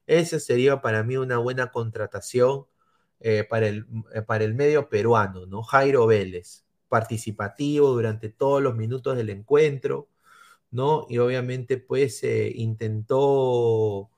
Ese 0.06 0.40
sería 0.40 0.80
para 0.82 1.04
mí 1.04 1.16
una 1.16 1.38
buena 1.38 1.70
contratación 1.70 2.66
eh, 3.20 3.44
para, 3.48 3.68
el, 3.68 3.86
eh, 4.14 4.22
para 4.22 4.44
el 4.44 4.54
medio 4.54 4.88
peruano, 4.88 5.46
¿no? 5.46 5.62
Jairo 5.62 6.06
Vélez, 6.06 6.64
participativo 6.88 7.90
durante 7.90 8.28
todos 8.30 8.62
los 8.62 8.74
minutos 8.76 9.16
del 9.16 9.30
encuentro, 9.30 10.08
¿no? 10.70 11.06
Y 11.08 11.18
obviamente 11.18 11.78
pues 11.78 12.22
intentó 12.24 14.10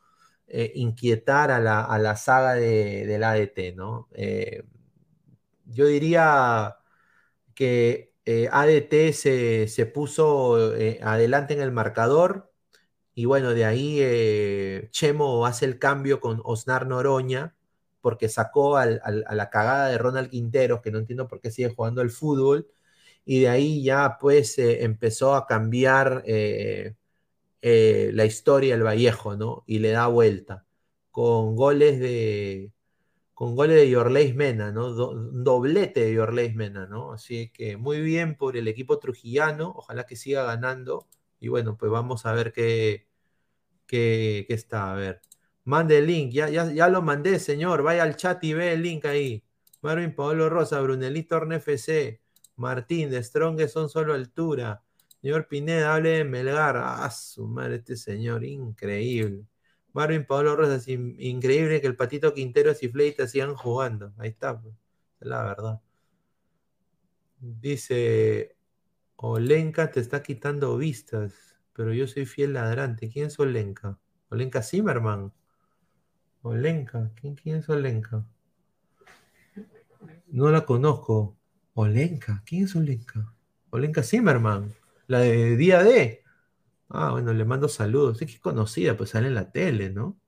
eh, 0.47 0.73
inquietar 0.77 1.51
a 1.51 1.61
la, 1.61 1.85
a 1.85 1.99
la 1.99 2.17
saga 2.17 2.55
de, 2.55 3.07
del 3.07 3.25
ADT, 3.25 3.75
¿no? 3.77 4.09
Eh, 4.15 4.65
yo 5.67 5.87
diría 5.87 6.77
que 7.55 8.15
eh, 8.27 8.49
ADT 8.53 9.13
se, 9.15 9.69
se 9.69 9.87
puso 9.87 10.57
adelante 11.03 11.55
en 11.55 11.61
el 11.63 11.73
marcador 11.73 12.53
y 13.15 13.27
bueno, 13.27 13.51
de 13.55 13.67
ahí 13.67 14.89
Chemo 14.93 15.47
hace 15.47 15.67
el 15.67 15.81
cambio 15.81 16.21
con 16.21 16.43
Osnar 16.45 16.87
Noroña 16.89 17.57
porque 18.01 18.29
sacó 18.29 18.77
al, 18.77 19.01
al, 19.05 19.25
a 19.27 19.35
la 19.35 19.51
cagada 19.51 19.89
de 19.89 19.99
Ronald 19.99 20.31
Quinteros, 20.31 20.81
que 20.83 20.91
no 20.91 20.99
entiendo 20.99 21.29
por 21.29 21.41
qué 21.41 21.51
sigue 21.51 21.75
jugando 21.75 22.03
el 22.03 22.11
fútbol, 22.11 22.69
y 23.25 23.41
de 23.43 23.49
ahí 23.51 23.83
ya 23.85 24.19
pues 24.21 24.59
empezó 24.59 25.35
a 25.35 25.47
cambiar 25.47 26.25
eh, 27.61 28.11
la 28.15 28.25
historia 28.25 28.75
del 28.75 28.85
Vallejo, 28.87 29.37
¿no? 29.37 29.65
Y 29.67 29.79
le 29.81 29.91
da 29.91 30.07
vuelta 30.07 30.65
con 31.11 31.57
goles 31.57 31.99
de 32.01 32.73
con 33.35 33.57
goles 33.57 33.77
de 33.79 33.91
Yorleis 33.91 34.35
Mena, 34.37 34.73
¿no? 34.73 34.89
un 35.11 35.45
doblete 35.45 36.01
de 36.03 36.15
Yorleis 36.15 36.55
Mena, 36.57 36.87
¿no? 36.87 37.13
Así 37.13 37.51
que 37.51 37.77
muy 37.77 38.01
bien 38.03 38.37
por 38.37 38.57
el 38.57 38.69
equipo 38.69 38.99
trujillano, 38.99 39.73
ojalá 39.77 40.07
que 40.07 40.17
siga 40.17 40.45
ganando. 40.45 41.09
Y 41.41 41.49
bueno, 41.49 41.77
pues 41.77 41.91
vamos 41.93 42.27
a 42.27 42.33
ver 42.35 42.53
qué, 42.53 43.09
qué, 43.87 44.45
qué 44.49 44.55
está. 44.55 44.93
A 44.93 44.97
ver, 44.97 45.23
mande 45.69 45.99
el 45.99 46.07
link, 46.07 46.33
ya, 46.33 46.49
ya, 46.49 46.73
ya, 46.73 46.89
lo 46.89 47.03
mandé, 47.03 47.39
señor. 47.39 47.83
Vaya 47.83 48.03
al 48.03 48.17
chat 48.17 48.43
y 48.43 48.55
ve 48.55 48.73
el 48.73 48.83
link 48.83 49.05
ahí. 49.05 49.45
Marvin 49.83 50.15
Pablo 50.15 50.49
Rosa, 50.49 50.81
Brunelito 50.81 51.37
Ornfc, 51.37 52.21
Martín, 52.57 53.11
de 53.11 53.23
Strong 53.23 53.69
son 53.69 53.91
solo 53.91 54.15
altura. 54.15 54.83
Señor 55.21 55.47
Pineda, 55.47 55.95
hable 55.95 56.11
de 56.11 56.25
Melgar. 56.25 56.77
Ah, 56.79 57.11
su 57.11 57.47
madre, 57.47 57.77
este 57.77 57.97
señor, 57.97 58.45
increíble. 58.45 59.45
Marvin 59.93 60.25
Pablo 60.27 60.57
Rosas, 60.57 60.89
increíble 60.89 61.81
que 61.83 61.87
el 61.87 61.97
Patito 61.97 62.33
Quintero 62.33 62.73
y 62.81 62.89
Fleita 62.89 63.27
sigan 63.27 63.55
jugando. 63.55 64.15
Ahí 64.19 64.31
está, 64.31 64.59
pues, 64.59 64.75
es 65.21 65.29
la 65.29 65.43
verdad. 65.45 65.81
Dice, 67.41 68.57
Olenka 69.17 69.91
te 69.91 70.01
está 70.01 70.23
quitando 70.23 70.79
vistas, 70.79 71.35
pero 71.75 71.93
yo 71.93 72.07
soy 72.07 72.25
fiel 72.25 72.55
ladrante. 72.55 73.11
¿Quién 73.11 73.27
es 73.27 73.39
Olenka? 73.39 73.99
Olenka 74.31 74.63
Zimmerman. 74.63 75.33
Olenka, 76.43 77.11
¿quién, 77.15 77.35
quién 77.35 77.57
es 77.57 77.69
Olenka? 77.69 78.25
No 80.29 80.51
la 80.51 80.65
conozco. 80.65 81.37
Olenka, 81.75 82.43
¿quién 82.47 82.65
es 82.65 82.77
Olenka? 82.77 83.33
Olenka 83.71 84.03
Zimmerman. 84.03 84.73
La 85.07 85.21
de 85.21 85.57
Día 85.57 85.83
D. 85.83 86.23
Ah, 86.89 87.13
bueno, 87.13 87.33
le 87.33 87.45
mando 87.45 87.69
saludos. 87.69 88.21
Es 88.21 88.27
que 88.29 88.35
es 88.35 88.41
conocida, 88.41 88.97
pues 88.97 89.11
sale 89.11 89.29
en 89.29 89.35
la 89.35 89.51
tele, 89.51 89.91
¿no? 89.91 90.19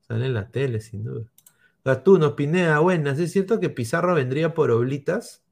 Sale 0.00 0.26
en 0.26 0.34
la 0.34 0.50
tele, 0.50 0.80
sin 0.80 1.04
duda. 1.04 1.26
Gatuno, 1.84 2.34
Pineda, 2.36 2.78
buenas. 2.78 3.18
¿Es 3.18 3.32
cierto 3.32 3.60
que 3.60 3.70
Pizarro 3.70 4.14
vendría 4.14 4.54
por 4.54 4.70
Oblitas? 4.70 5.42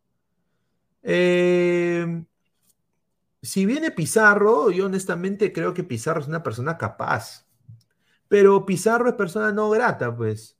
Eh, 1.02 2.24
si 3.42 3.66
viene 3.66 3.90
Pizarro, 3.90 4.70
yo 4.70 4.86
honestamente 4.86 5.52
creo 5.52 5.74
que 5.74 5.84
Pizarro 5.84 6.20
es 6.20 6.28
una 6.28 6.42
persona 6.42 6.78
capaz. 6.78 7.46
Pero 8.32 8.64
Pizarro 8.64 9.10
es 9.10 9.14
persona 9.14 9.52
no 9.52 9.68
grata, 9.68 10.16
pues. 10.16 10.58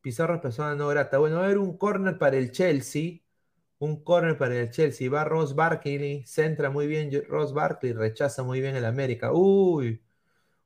Pizarro 0.00 0.36
es 0.36 0.40
persona 0.40 0.76
no 0.76 0.86
grata. 0.86 1.18
Bueno, 1.18 1.34
va 1.38 1.42
a 1.42 1.44
haber 1.46 1.58
un 1.58 1.76
corner 1.76 2.18
para 2.18 2.36
el 2.36 2.52
Chelsea. 2.52 3.22
Un 3.80 4.04
corner 4.04 4.38
para 4.38 4.54
el 4.56 4.70
Chelsea. 4.70 5.10
Va 5.10 5.24
Ross 5.24 5.56
Barkley. 5.56 6.24
Centra 6.26 6.70
muy 6.70 6.86
bien 6.86 7.10
Ross 7.28 7.52
Barkley. 7.52 7.94
Rechaza 7.94 8.44
muy 8.44 8.60
bien 8.60 8.76
el 8.76 8.84
América. 8.84 9.32
Uy. 9.32 10.04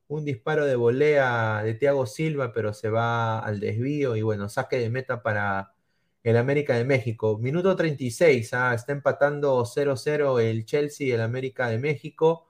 Un 0.07 0.23
disparo 0.23 0.65
de 0.67 0.75
volea 0.75 1.63
de 1.63 1.73
Thiago 1.73 2.05
Silva, 2.05 2.53
pero 2.53 2.71
se 2.71 2.91
va 2.91 3.39
al 3.39 3.59
desvío. 3.59 4.15
Y 4.15 4.21
bueno, 4.21 4.49
saque 4.49 4.77
de 4.77 4.91
meta 4.91 5.23
para 5.23 5.73
el 6.21 6.37
América 6.37 6.75
de 6.75 6.85
México. 6.85 7.39
Minuto 7.39 7.75
36. 7.75 8.53
Ah, 8.53 8.75
está 8.75 8.91
empatando 8.93 9.65
0-0 9.65 10.39
el 10.39 10.65
Chelsea 10.65 11.07
y 11.07 11.11
el 11.11 11.21
América 11.21 11.69
de 11.69 11.79
México. 11.79 12.45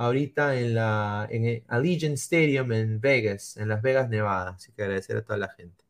Ahorita 0.00 0.58
en 0.58 0.74
la 0.74 1.28
el 1.30 1.62
Allegiant 1.68 2.14
Stadium 2.14 2.72
en 2.72 3.00
Vegas, 3.02 3.58
en 3.58 3.68
Las 3.68 3.82
Vegas, 3.82 4.08
Nevada. 4.08 4.52
Así 4.52 4.72
que 4.72 4.82
agradecer 4.82 5.18
a 5.18 5.22
toda 5.22 5.36
la 5.38 5.48
gente. 5.50 5.84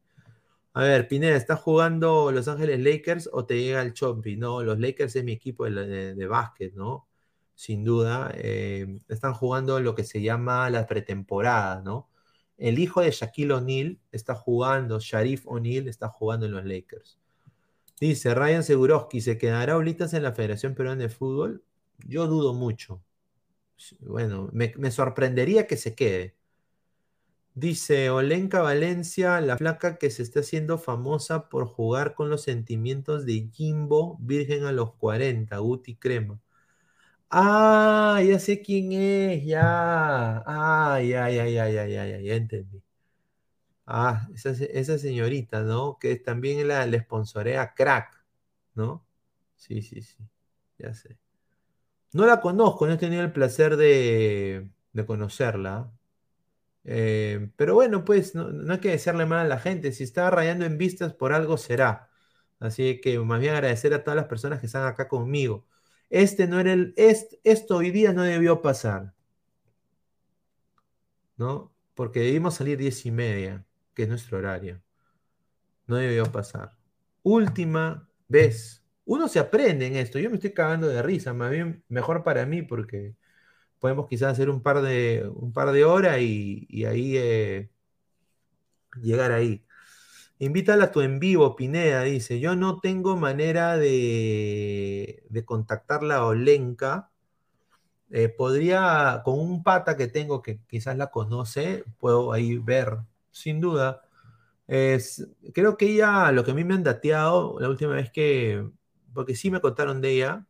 A 0.73 0.83
ver, 0.83 1.07
Pineda, 1.07 1.37
¿estás 1.37 1.61
jugando 1.61 2.33
Los 2.33 2.49
Ángeles 2.49 2.81
Lakers 2.81 3.31
o 3.33 3.47
te 3.47 3.63
llega 3.63 3.83
el 3.83 3.93
Chompi? 3.95 4.37
No, 4.37 4.65
los 4.65 4.81
Lakers 4.81 5.15
es 5.15 5.23
mi 5.23 5.31
equipo 5.31 5.65
de, 5.65 6.17
de, 6.17 6.27
básquet, 6.27 6.75
¿no? 6.75 7.07
Sin 7.55 7.85
duda. 7.85 8.33
Eh, 8.35 8.99
están 9.09 9.33
jugando 9.33 9.79
lo 9.79 9.95
que 9.95 10.03
se 10.03 10.21
llama 10.21 10.69
la 10.71 10.89
pretemporada, 10.89 11.81
¿no? 11.81 12.09
El 12.59 12.81
hijo 12.81 13.03
de 13.03 13.13
Shaquille 13.13 13.53
O'Neal 13.53 14.01
está 14.11 14.35
jugando, 14.35 14.99
Sharif 14.99 15.47
O'Neal 15.47 15.87
está 15.87 16.09
jugando 16.09 16.47
en 16.47 16.53
los 16.53 16.65
Lakers. 16.65 17.17
Dice 18.01 18.35
Ryan 18.35 18.65
Seguroski, 18.65 19.21
¿se 19.21 19.39
quedará 19.39 19.77
Olitas 19.77 20.15
en 20.15 20.25
la 20.25 20.33
Federación 20.33 20.75
Peruana 20.75 21.03
de 21.03 21.11
Fútbol? 21.11 21.63
Yo 22.09 22.27
dudo 22.27 22.55
mucho. 22.55 23.01
Bueno, 24.01 24.49
me, 24.53 24.91
sorprendería 24.91 25.67
que 25.67 25.77
se 25.77 25.95
quede. 25.95 26.37
Dice 27.55 28.11
Olenka 28.11 28.63
Valencia, 28.63 29.41
la 29.41 29.57
flaca 29.57 29.99
que 29.99 30.11
se 30.11 30.23
está 30.23 30.41
haciendo 30.41 30.79
famosa 30.79 31.49
por 31.49 31.67
jugar 31.67 32.15
con 32.15 32.31
los 32.31 32.43
sentimientos 32.43 33.27
de 33.27 33.51
Jimbo, 33.53 34.17
virgen 34.21 34.65
a 34.65 34.73
los 34.73 34.95
40, 34.95 35.59
Guti 35.59 35.97
Crema. 35.97 36.41
Ah, 37.31 38.23
ya 38.27 38.39
sé 38.41 38.63
quién 38.63 38.93
es, 38.93 39.45
ya. 39.45 40.43
Ah, 40.47 41.01
ya, 41.03 41.31
ya, 41.31 41.47
ya, 41.49 41.69
ya, 41.69 41.87
ya, 41.87 42.07
ya, 42.07 42.21
ya 42.21 42.35
entendí. 42.35 42.83
Ah, 43.87 44.29
esa 44.35 44.99
señorita, 44.99 45.63
¿no? 45.63 45.99
Que 45.99 46.17
también 46.17 46.69
la, 46.69 46.87
le 46.87 47.01
sponsorea 47.01 47.75
Crack, 47.75 48.25
¿no? 48.75 49.05
Sí, 49.57 49.83
sí, 49.83 50.03
sí, 50.03 50.17
ya 50.79 50.95
sé. 50.95 51.19
No 52.13 52.27
la 52.27 52.41
conozco, 52.41 52.87
no 52.87 52.95
he 52.95 52.97
tenido 52.99 53.23
el 53.23 53.33
placer 53.33 53.77
de, 53.77 54.71
de 54.93 55.07
conocerla. 55.07 55.93
Eh, 56.85 57.51
pero 57.57 57.75
bueno, 57.75 58.05
pues 58.05 58.35
no, 58.35 58.51
no 58.51 58.75
hay 58.75 58.81
que 58.81 58.91
desearle 58.91 59.27
mal 59.27 59.41
a 59.47 59.49
la 59.49 59.59
gente. 59.61 59.93
Si 59.93 60.05
está 60.05 60.31
rayando 60.31 60.67
en 60.67 60.79
vistas, 60.79 61.15
por 61.15 61.33
algo 61.33 61.59
será. 61.59 62.11
Así 62.61 63.01
que 63.03 63.19
más 63.21 63.41
bien 63.41 63.55
agradecer 63.55 63.95
a 63.95 64.05
todas 64.05 64.17
las 64.17 64.27
personas 64.29 64.61
que 64.61 64.67
están 64.67 64.87
acá 64.87 65.09
conmigo. 65.09 65.67
Este 66.11 66.47
no 66.49 66.61
era 66.61 66.73
el. 66.75 66.95
est- 66.97 67.35
esto 67.45 67.77
hoy 67.79 67.91
día 67.93 68.13
no 68.13 68.23
debió 68.25 68.63
pasar, 68.63 69.15
¿no? 71.37 71.73
Porque 71.95 72.21
debimos 72.21 72.55
salir 72.55 72.79
diez 72.79 73.05
y 73.07 73.11
media, 73.11 73.67
que 73.95 74.05
es 74.05 74.09
nuestro 74.09 74.39
horario. 74.39 74.81
No 75.87 75.97
debió 75.97 76.25
pasar. 76.33 76.79
Última 77.23 78.09
vez. 78.29 78.83
Uno 79.11 79.27
se 79.27 79.41
aprende 79.41 79.87
en 79.89 79.97
esto. 79.97 80.21
Yo 80.21 80.31
me 80.31 80.37
estoy 80.37 80.53
cagando 80.53 80.87
de 80.87 81.03
risa. 81.03 81.35
Más 81.35 81.51
bien, 81.51 81.83
mejor 81.89 82.23
para 82.23 82.47
mí, 82.47 82.63
porque 82.63 83.17
podemos 83.81 84.09
quizás 84.09 84.33
hacer 84.33 84.51
un 84.51 84.63
par 84.63 84.83
de, 84.83 85.29
un 85.35 85.53
par 85.53 85.73
de 85.73 85.85
horas 85.85 86.21
y, 86.21 86.85
ahí 86.87 87.17
eh, 87.17 87.71
llegar 89.03 89.33
ahí. 89.33 89.65
Invítala 90.39 90.87
a 90.87 90.93
tu 90.93 91.01
en 91.03 91.21
vivo, 91.21 91.57
Pineda, 91.57 92.03
dice. 92.05 92.41
Yo 92.41 92.57
no 92.57 92.81
tengo 92.81 93.17
manera 93.17 93.79
de, 93.79 95.25
de 95.29 95.45
contactarla 95.45 96.17
a 96.19 96.27
Olenka. 96.27 97.11
Eh, 98.11 98.29
podría, 98.29 99.23
con 99.25 99.41
un 99.41 99.63
pata 99.65 99.97
que 99.97 100.09
tengo 100.09 100.43
que 100.43 100.61
quizás 100.69 100.97
la 100.97 101.11
conoce, 101.11 101.85
puedo 101.99 102.33
ahí 102.33 102.59
ver, 102.59 102.99
sin 103.33 103.61
duda. 103.61 104.03
Es, 104.69 105.29
creo 105.55 105.77
que 105.77 105.87
ella, 105.87 106.33
lo 106.33 106.45
que 106.45 106.53
a 106.53 106.55
mí 106.55 106.65
me 106.65 106.75
han 106.75 106.85
dateado 106.85 107.59
la 107.61 107.69
última 107.69 107.95
vez 107.95 108.11
que, 108.13 108.71
porque 109.15 109.35
sí 109.37 109.51
me 109.51 109.61
contaron 109.61 110.01
de 110.01 110.13
ella, 110.13 110.47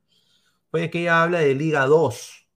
fue 0.70 0.90
que 0.90 1.02
ella 1.02 1.22
habla 1.24 1.40
de 1.40 1.54
Liga 1.54 1.86
2, 1.86 2.48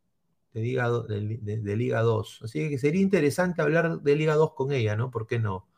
de 0.54 0.62
Liga, 0.62 0.90
de, 1.08 1.20
Li- 1.22 1.38
de- 1.38 1.58
de 1.60 1.76
Liga 1.76 2.02
2. 2.02 2.40
Así 2.44 2.68
que 2.70 2.78
sería 2.78 3.02
interesante 3.02 3.62
hablar 3.62 4.00
de 4.02 4.16
Liga 4.16 4.34
2 4.36 4.54
con 4.54 4.72
ella, 4.72 4.96
¿no? 4.96 5.10
¿Por 5.10 5.26
qué 5.26 5.38
no? 5.40 5.68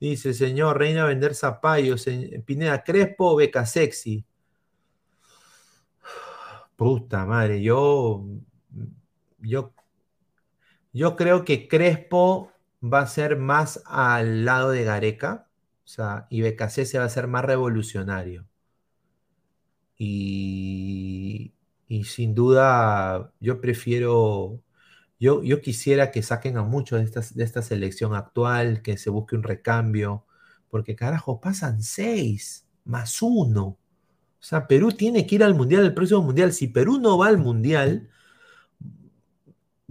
Dice, 0.00 0.34
señor, 0.34 0.78
reina 0.78 1.06
vender 1.06 1.34
zapallos, 1.34 2.02
se- 2.02 2.42
Pineda 2.46 2.84
Crespo 2.84 3.32
o 3.32 3.36
Beca 3.36 3.66
Sexy. 3.66 4.24
Puta 6.76 7.24
madre, 7.26 7.60
yo, 7.62 8.24
yo, 9.40 9.72
yo 10.92 11.16
creo 11.16 11.44
que 11.44 11.68
Crespo 11.68 12.50
va 12.82 13.00
a 13.00 13.06
ser 13.06 13.36
más 13.36 13.82
al 13.86 14.44
lado 14.44 14.70
de 14.70 14.84
Gareca, 14.84 15.48
o 15.84 15.88
sea, 15.88 16.26
y 16.30 16.42
BKC 16.42 16.98
va 16.98 17.04
a 17.04 17.08
ser 17.08 17.26
más 17.28 17.44
revolucionario. 17.44 18.46
Y, 21.88 22.04
sin 22.04 22.34
duda, 22.34 23.32
yo 23.40 23.60
prefiero, 23.60 24.62
yo, 25.20 25.42
yo 25.42 25.60
quisiera 25.60 26.10
que 26.10 26.22
saquen 26.22 26.56
a 26.58 26.62
muchos 26.62 26.98
de, 27.00 27.20
de 27.34 27.44
esta 27.44 27.62
selección 27.62 28.14
actual, 28.14 28.82
que 28.82 28.98
se 28.98 29.10
busque 29.10 29.36
un 29.36 29.42
recambio, 29.42 30.26
porque 30.70 30.96
carajo, 30.96 31.40
pasan 31.40 31.82
seis 31.82 32.66
más 32.84 33.22
uno. 33.22 33.78
O 34.44 34.46
sea, 34.46 34.66
Perú 34.66 34.92
tiene 34.92 35.26
que 35.26 35.36
ir 35.36 35.44
al 35.44 35.54
mundial, 35.54 35.84
el 35.84 35.94
próximo 35.94 36.22
mundial. 36.22 36.52
Si 36.52 36.68
Perú 36.68 36.98
no 37.00 37.18
va 37.18 37.28
al 37.28 37.38
mundial, 37.38 38.10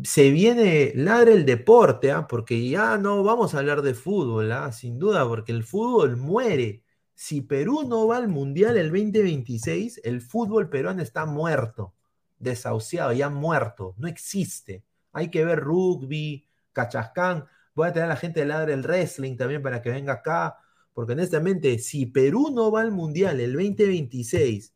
se 0.03 0.31
viene, 0.31 0.91
ladra 0.95 1.31
el 1.33 1.45
deporte, 1.45 2.11
¿ah? 2.11 2.27
porque 2.27 2.67
ya 2.69 2.97
no 2.97 3.23
vamos 3.23 3.53
a 3.53 3.59
hablar 3.59 3.81
de 3.81 3.93
fútbol, 3.93 4.51
¿ah? 4.51 4.71
sin 4.71 4.99
duda, 4.99 5.27
porque 5.27 5.51
el 5.51 5.63
fútbol 5.63 6.17
muere. 6.17 6.82
Si 7.15 7.41
Perú 7.41 7.83
no 7.87 8.07
va 8.07 8.17
al 8.17 8.27
Mundial 8.27 8.77
el 8.77 8.89
2026, 8.89 10.01
el 10.03 10.21
fútbol 10.21 10.69
peruano 10.69 11.01
está 11.01 11.25
muerto, 11.25 11.93
desahuciado, 12.39 13.11
ya 13.13 13.29
muerto, 13.29 13.95
no 13.97 14.07
existe. 14.07 14.83
Hay 15.11 15.29
que 15.29 15.45
ver 15.45 15.59
rugby, 15.59 16.47
cachascán. 16.73 17.45
Voy 17.75 17.87
a 17.87 17.93
tener 17.93 18.05
a 18.05 18.09
la 18.09 18.15
gente 18.15 18.41
de 18.41 18.47
ladra 18.47 18.73
el 18.73 18.83
wrestling 18.83 19.37
también 19.37 19.61
para 19.61 19.81
que 19.81 19.91
venga 19.91 20.13
acá, 20.13 20.57
porque 20.93 21.13
honestamente, 21.13 21.79
si 21.79 22.05
Perú 22.05 22.51
no 22.53 22.71
va 22.71 22.81
al 22.81 22.91
Mundial 22.91 23.39
el 23.39 23.53
2026, 23.53 24.73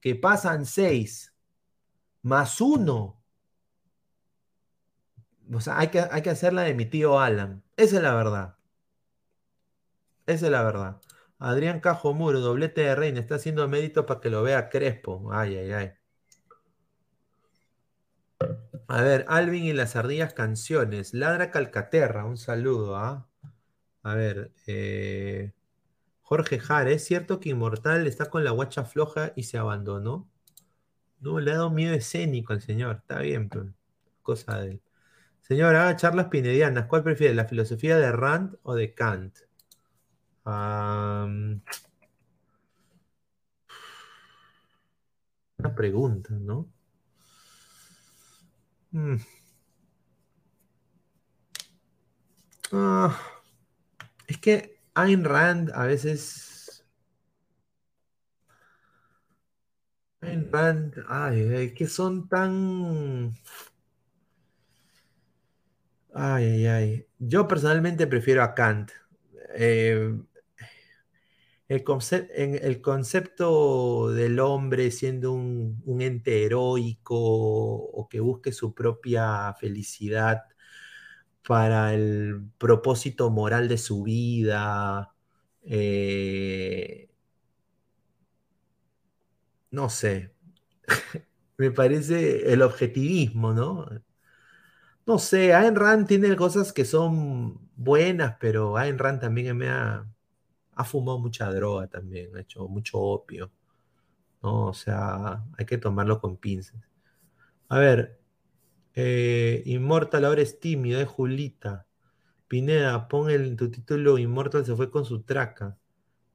que 0.00 0.14
pasan 0.14 0.66
seis 0.66 1.34
más 2.22 2.60
uno, 2.60 3.20
o 5.52 5.60
sea, 5.60 5.78
hay 5.78 5.88
que, 5.88 6.00
hay 6.00 6.22
que 6.22 6.30
hacerla 6.30 6.62
de 6.62 6.74
mi 6.74 6.86
tío 6.86 7.18
Alan. 7.18 7.62
Esa 7.76 7.96
es 7.96 8.02
la 8.02 8.14
verdad. 8.14 8.56
Esa 10.26 10.46
es 10.46 10.52
la 10.52 10.62
verdad. 10.62 11.00
Adrián 11.40 11.80
Cajo 11.80 12.12
Muro, 12.14 12.40
doblete 12.40 12.82
de 12.82 12.94
reina, 12.94 13.18
está 13.18 13.36
haciendo 13.36 13.66
mérito 13.66 14.06
para 14.06 14.20
que 14.20 14.30
lo 14.30 14.42
vea 14.42 14.68
Crespo. 14.68 15.30
Ay, 15.32 15.56
ay, 15.56 15.72
ay. 15.72 15.92
A 18.88 19.02
ver, 19.02 19.24
Alvin 19.28 19.64
y 19.64 19.72
las 19.72 19.96
ardillas 19.96 20.34
canciones. 20.34 21.14
Ladra 21.14 21.50
Calcaterra, 21.50 22.24
un 22.26 22.36
saludo, 22.36 22.96
¿ah? 22.96 23.28
A 24.02 24.14
ver, 24.14 24.52
eh, 24.66 25.52
Jorge 26.22 26.58
Jara, 26.58 26.90
¿es 26.90 27.04
cierto 27.04 27.40
que 27.40 27.50
Inmortal 27.50 28.06
está 28.06 28.26
con 28.30 28.44
la 28.44 28.50
guacha 28.50 28.84
floja 28.84 29.32
y 29.36 29.44
se 29.44 29.58
abandonó? 29.58 30.28
No, 31.20 31.40
le 31.40 31.52
ha 31.52 31.54
dado 31.54 31.70
miedo 31.70 31.94
escénico 31.94 32.52
al 32.52 32.62
señor. 32.62 32.96
Está 32.96 33.20
bien, 33.20 33.48
pero 33.48 33.72
cosa 34.22 34.60
de 34.60 34.72
él. 34.72 34.82
Señor, 35.40 35.74
charlas 35.96 36.28
pinedianas. 36.28 36.86
¿Cuál 36.86 37.02
prefiere, 37.02 37.34
la 37.34 37.46
filosofía 37.46 37.96
de 37.98 38.12
Rand 38.12 38.58
o 38.62 38.74
de 38.74 38.94
Kant? 38.94 39.49
Una 40.44 41.60
pregunta, 45.74 46.34
¿no? 46.34 46.68
Mm. 48.92 49.16
Ah, 52.72 53.18
es 54.26 54.38
que 54.38 54.78
Ayn 54.94 55.24
Rand 55.24 55.70
a 55.74 55.84
veces. 55.86 56.84
Ayn 60.22 60.50
Rand, 60.52 61.04
ay, 61.08 61.40
ay, 61.56 61.74
que 61.74 61.86
son 61.86 62.28
tan. 62.28 63.34
Ay, 66.14 66.44
ay, 66.44 66.66
ay. 66.66 67.06
Yo 67.18 67.46
personalmente 67.48 68.06
prefiero 68.06 68.42
a 68.42 68.54
Kant. 68.54 68.90
Eh, 69.54 70.14
el, 71.70 72.80
concepto 72.82 74.10
del 74.10 74.40
hombre 74.40 74.90
siendo 74.90 75.32
un, 75.32 75.80
un 75.84 76.02
ente 76.02 76.44
heroico 76.44 77.16
o 77.16 78.08
que 78.08 78.18
busque 78.20 78.52
su 78.52 78.74
propia 78.74 79.54
felicidad 79.54 80.42
para 81.46 81.94
el 81.94 82.42
propósito 82.58 83.30
moral 83.30 83.68
de 83.68 83.78
su 83.78 84.02
vida, 84.02 85.14
eh, 85.62 87.10
no 89.70 89.88
sé, 89.88 90.34
me 91.58 91.70
parece 91.70 92.52
el 92.52 92.62
objetivismo, 92.62 93.52
¿no? 93.54 93.86
No 95.06 95.18
sé, 95.18 95.54
Ayn 95.54 95.74
Rand 95.76 96.06
tiene 96.06 96.36
cosas 96.36 96.72
que 96.72 96.84
son 96.84 97.70
buenas, 97.76 98.36
pero 98.40 98.76
Ayn 98.76 98.98
Rand 98.98 99.20
también 99.20 99.56
me 99.56 99.68
ha, 99.68 100.06
ha 100.80 100.84
fumado 100.84 101.18
mucha 101.18 101.52
droga 101.52 101.86
también, 101.88 102.36
ha 102.36 102.40
hecho 102.40 102.66
mucho 102.68 102.98
opio, 102.98 103.52
¿no? 104.42 104.66
O 104.68 104.74
sea, 104.74 105.44
hay 105.58 105.66
que 105.66 105.78
tomarlo 105.78 106.20
con 106.20 106.36
pinzas. 106.38 106.80
A 107.68 107.78
ver, 107.78 108.20
eh, 108.94 109.62
Immortal 109.66 110.24
ahora 110.24 110.42
es 110.42 110.60
tímido, 110.60 111.00
es 111.00 111.08
Julita. 111.08 111.86
Pineda, 112.48 113.08
pon 113.08 113.30
el, 113.30 113.56
tu 113.56 113.70
título 113.70 114.18
Immortal 114.18 114.66
se 114.66 114.76
fue 114.76 114.90
con 114.90 115.04
su 115.04 115.22
traca. 115.22 115.78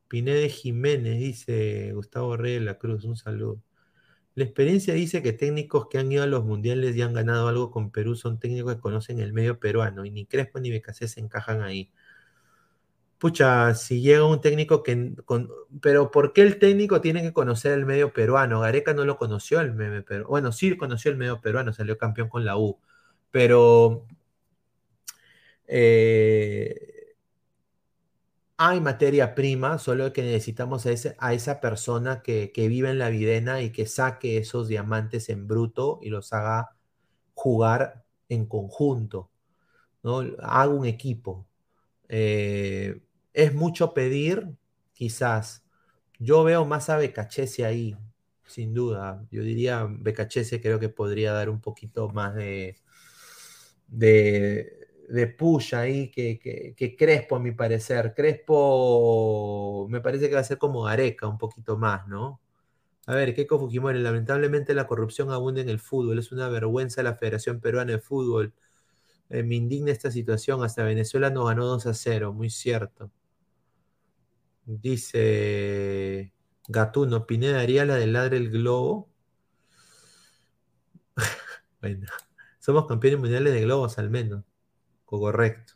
Pineda 0.08 0.48
Jiménez, 0.50 1.20
dice 1.20 1.94
Gustavo 1.94 2.38
Reyes 2.38 2.62
de 2.62 2.66
la 2.66 2.78
Cruz, 2.80 3.06
un 3.06 3.18
saludo. 3.18 3.62
La 4.36 4.44
experiencia 4.46 4.94
dice 4.94 5.24
que 5.24 5.34
técnicos 5.34 5.88
que 5.90 5.98
han 6.00 6.12
ido 6.12 6.24
a 6.24 6.28
los 6.28 6.46
mundiales 6.46 6.96
y 6.96 7.02
han 7.02 7.14
ganado 7.14 7.48
algo 7.48 7.72
con 7.72 7.92
Perú 7.92 8.16
son 8.16 8.40
técnicos 8.40 8.76
que 8.76 8.82
conocen 8.82 9.20
el 9.20 9.34
medio 9.34 9.60
peruano 9.60 10.06
y 10.06 10.12
ni 10.12 10.26
Crespo 10.26 10.60
ni 10.60 10.72
Becasé 10.72 11.08
se 11.08 11.22
encajan 11.22 11.62
ahí. 11.62 11.92
Pucha, 13.18 13.74
si 13.76 14.02
llega 14.02 14.26
un 14.26 14.42
técnico 14.42 14.84
que... 14.84 15.14
Pero 15.82 16.12
¿por 16.12 16.34
qué 16.34 16.42
el 16.42 16.60
técnico 16.60 17.02
tiene 17.02 17.22
que 17.22 17.34
conocer 17.34 17.72
el 17.74 17.86
medio 17.86 18.14
peruano? 18.14 18.60
Gareca 18.62 18.94
no 18.94 19.06
lo 19.06 19.18
conoció 19.18 19.62
el 19.62 19.74
medio 19.74 20.04
peruano. 20.06 20.30
Bueno, 20.30 20.52
sí 20.52 20.76
conoció 20.78 21.12
el 21.12 21.18
medio 21.18 21.42
peruano, 21.42 21.74
salió 21.74 21.98
campeón 21.98 22.30
con 22.30 22.46
la 22.46 22.58
U. 22.58 22.80
Pero... 23.32 24.06
eh, 25.68 27.16
hay 28.58 28.80
materia 28.82 29.36
prima, 29.36 29.78
solo 29.80 30.14
que 30.14 30.22
necesitamos 30.22 30.86
a 31.20 31.34
esa 31.34 31.60
persona 31.60 32.22
que, 32.22 32.52
que 32.54 32.68
vive 32.70 32.90
en 32.90 33.00
la 33.00 33.10
videna 33.10 33.62
y 33.62 33.72
que 33.72 33.86
saque 33.86 34.38
esos 34.38 34.68
diamantes 34.70 35.30
en 35.30 35.48
bruto 35.48 36.00
y 36.02 36.10
los 36.10 36.32
haga 36.34 36.76
jugar 37.34 38.06
en 38.30 38.46
conjunto, 38.48 39.30
¿no? 40.04 40.24
Haga 40.40 40.70
un 40.70 40.86
equipo. 40.86 41.48
Eh, 42.10 43.02
es 43.34 43.54
mucho 43.54 43.94
pedir, 43.94 44.50
quizás. 44.94 45.64
Yo 46.20 46.44
veo 46.44 46.66
más 46.66 46.90
a 46.90 46.98
Becachese 46.98 47.66
ahí, 47.66 47.98
sin 48.46 48.74
duda. 48.74 49.26
Yo 49.32 49.44
diría 49.44 49.88
Becachese 49.90 50.62
creo 50.62 50.80
que 50.80 50.90
podría 50.90 51.34
dar 51.34 51.50
un 51.50 51.62
poquito 51.62 52.10
más 52.10 52.36
de, 52.36 52.78
de, 53.88 54.88
de 55.10 55.28
push 55.28 55.76
ahí 55.76 56.10
que, 56.12 56.40
que, 56.76 56.96
Crespo, 56.96 57.36
a 57.36 57.40
mi 57.40 57.52
parecer. 57.52 58.14
Crespo 58.16 59.88
me 59.90 60.02
parece 60.02 60.30
que 60.30 60.36
va 60.36 60.42
a 60.42 60.44
ser 60.44 60.58
como 60.58 60.84
Gareca, 60.84 61.28
un 61.28 61.38
poquito 61.38 61.78
más, 61.78 62.08
¿no? 62.08 62.42
A 63.08 63.16
ver, 63.16 63.36
Keiko 63.36 63.60
Fujimori, 63.60 64.00
lamentablemente 64.02 64.74
la 64.76 64.88
corrupción 64.88 65.32
abunda 65.32 65.62
en 65.62 65.70
el 65.70 65.80
fútbol. 65.80 66.20
Es 66.20 66.32
una 66.32 66.50
vergüenza 66.50 67.04
la 67.04 67.16
Federación 67.16 67.62
Peruana 67.62 67.94
de 67.94 68.00
Fútbol. 68.00 68.54
Eh, 69.30 69.44
me 69.44 69.56
indigna 69.56 69.92
esta 69.92 70.12
situación. 70.12 70.64
Hasta 70.64 70.84
Venezuela 70.84 71.30
nos 71.30 71.48
ganó 71.48 71.66
2 71.66 71.86
a 71.88 71.94
0, 71.94 72.34
muy 72.34 72.50
cierto. 72.50 73.12
Dice 74.66 76.34
Gatuno, 76.68 77.28
Pineda 77.28 77.60
haría 77.62 77.86
la 77.86 77.96
del 77.96 78.14
ladre 78.14 78.38
el 78.38 78.50
globo. 78.50 79.10
bueno, 81.82 82.08
somos 82.60 82.88
campeones 82.88 83.20
mundiales 83.20 83.54
de 83.54 83.62
globos 83.62 83.98
al 84.00 84.10
menos. 84.10 84.44
Correcto. 85.06 85.74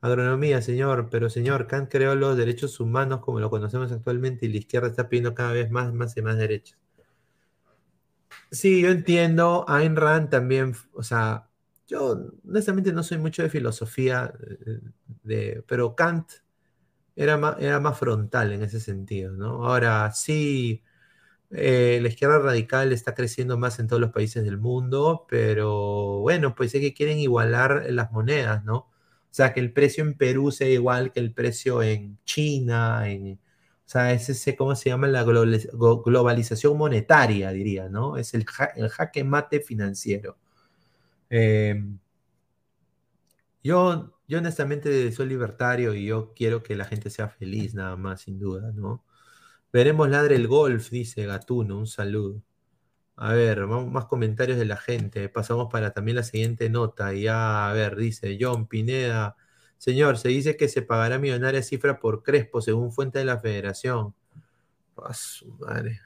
Agronomía, 0.00 0.62
señor, 0.62 1.08
pero 1.10 1.28
señor, 1.28 1.66
Kant 1.66 1.90
creó 1.90 2.14
los 2.14 2.36
derechos 2.36 2.78
humanos 2.78 3.20
como 3.20 3.40
lo 3.40 3.50
conocemos 3.50 3.90
actualmente 3.90 4.46
y 4.46 4.48
la 4.50 4.58
izquierda 4.58 4.88
está 4.88 5.08
pidiendo 5.08 5.34
cada 5.34 5.52
vez 5.52 5.70
más, 5.72 5.92
más 5.92 6.16
y 6.16 6.22
más 6.22 6.36
derechos. 6.36 6.78
Sí, 8.52 8.80
yo 8.80 8.90
entiendo. 8.90 9.64
Ayn 9.68 9.96
Rand 9.96 10.30
también, 10.30 10.74
o 10.92 11.02
sea, 11.02 11.47
yo 11.88 12.30
honestamente 12.48 12.92
no 12.92 13.02
soy 13.02 13.18
mucho 13.18 13.42
de 13.42 13.50
filosofía, 13.50 14.32
eh, 14.66 14.80
de, 15.24 15.64
pero 15.66 15.96
Kant 15.96 16.30
era 17.16 17.36
más, 17.38 17.56
era 17.60 17.80
más 17.80 17.98
frontal 17.98 18.52
en 18.52 18.62
ese 18.62 18.80
sentido, 18.80 19.32
¿no? 19.32 19.66
Ahora, 19.66 20.12
sí, 20.12 20.82
eh, 21.50 21.98
la 22.02 22.08
izquierda 22.08 22.38
radical 22.40 22.92
está 22.92 23.14
creciendo 23.14 23.58
más 23.58 23.78
en 23.78 23.88
todos 23.88 24.00
los 24.00 24.12
países 24.12 24.44
del 24.44 24.58
mundo, 24.58 25.26
pero 25.28 26.20
bueno, 26.20 26.54
pues 26.54 26.74
es 26.74 26.80
que 26.80 26.94
quieren 26.94 27.18
igualar 27.18 27.86
las 27.90 28.12
monedas, 28.12 28.64
¿no? 28.64 28.76
O 29.30 29.34
sea, 29.38 29.52
que 29.54 29.60
el 29.60 29.72
precio 29.72 30.04
en 30.04 30.14
Perú 30.16 30.50
sea 30.52 30.68
igual 30.68 31.12
que 31.12 31.20
el 31.20 31.32
precio 31.34 31.82
en 31.82 32.18
China, 32.24 33.08
en, 33.10 33.34
o 33.34 33.38
sea, 33.90 34.12
es 34.12 34.28
ese, 34.28 34.56
¿cómo 34.56 34.74
se 34.76 34.90
llama? 34.90 35.06
La 35.08 35.24
globalización 35.24 36.76
monetaria, 36.78 37.50
diría, 37.52 37.88
¿no? 37.88 38.16
Es 38.18 38.34
el 38.34 38.44
jaque 38.46 39.24
mate 39.24 39.60
financiero. 39.60 40.38
Eh, 41.30 41.82
yo, 43.62 44.14
yo 44.26 44.38
honestamente 44.38 45.10
soy 45.12 45.26
libertario 45.26 45.94
y 45.94 46.06
yo 46.06 46.32
quiero 46.34 46.62
que 46.62 46.76
la 46.76 46.84
gente 46.84 47.10
sea 47.10 47.28
feliz, 47.28 47.74
nada 47.74 47.96
más, 47.96 48.22
sin 48.22 48.38
duda, 48.38 48.72
¿no? 48.72 49.04
Veremos 49.72 50.08
ladre 50.10 50.36
el 50.36 50.48
golf, 50.48 50.90
dice 50.90 51.26
Gatuno, 51.26 51.78
un 51.78 51.86
saludo. 51.86 52.42
A 53.16 53.34
ver, 53.34 53.66
más 53.66 54.06
comentarios 54.06 54.58
de 54.58 54.64
la 54.66 54.76
gente. 54.76 55.28
Pasamos 55.28 55.68
para 55.72 55.92
también 55.92 56.16
la 56.16 56.22
siguiente 56.24 56.70
nota. 56.70 57.12
Ya, 57.14 57.68
a 57.70 57.72
ver, 57.72 57.96
dice 57.96 58.38
John 58.40 58.68
Pineda. 58.68 59.36
Señor, 59.78 60.18
se 60.18 60.28
dice 60.30 60.56
que 60.56 60.68
se 60.68 60.82
pagará 60.82 61.18
millonaria 61.18 61.62
cifra 61.62 62.00
por 62.00 62.22
Crespo, 62.22 62.60
según 62.62 62.92
fuente 62.92 63.18
de 63.20 63.24
la 63.26 63.38
federación. 63.40 64.14
A 64.96 65.14
su 65.14 65.48
madre. 65.58 66.00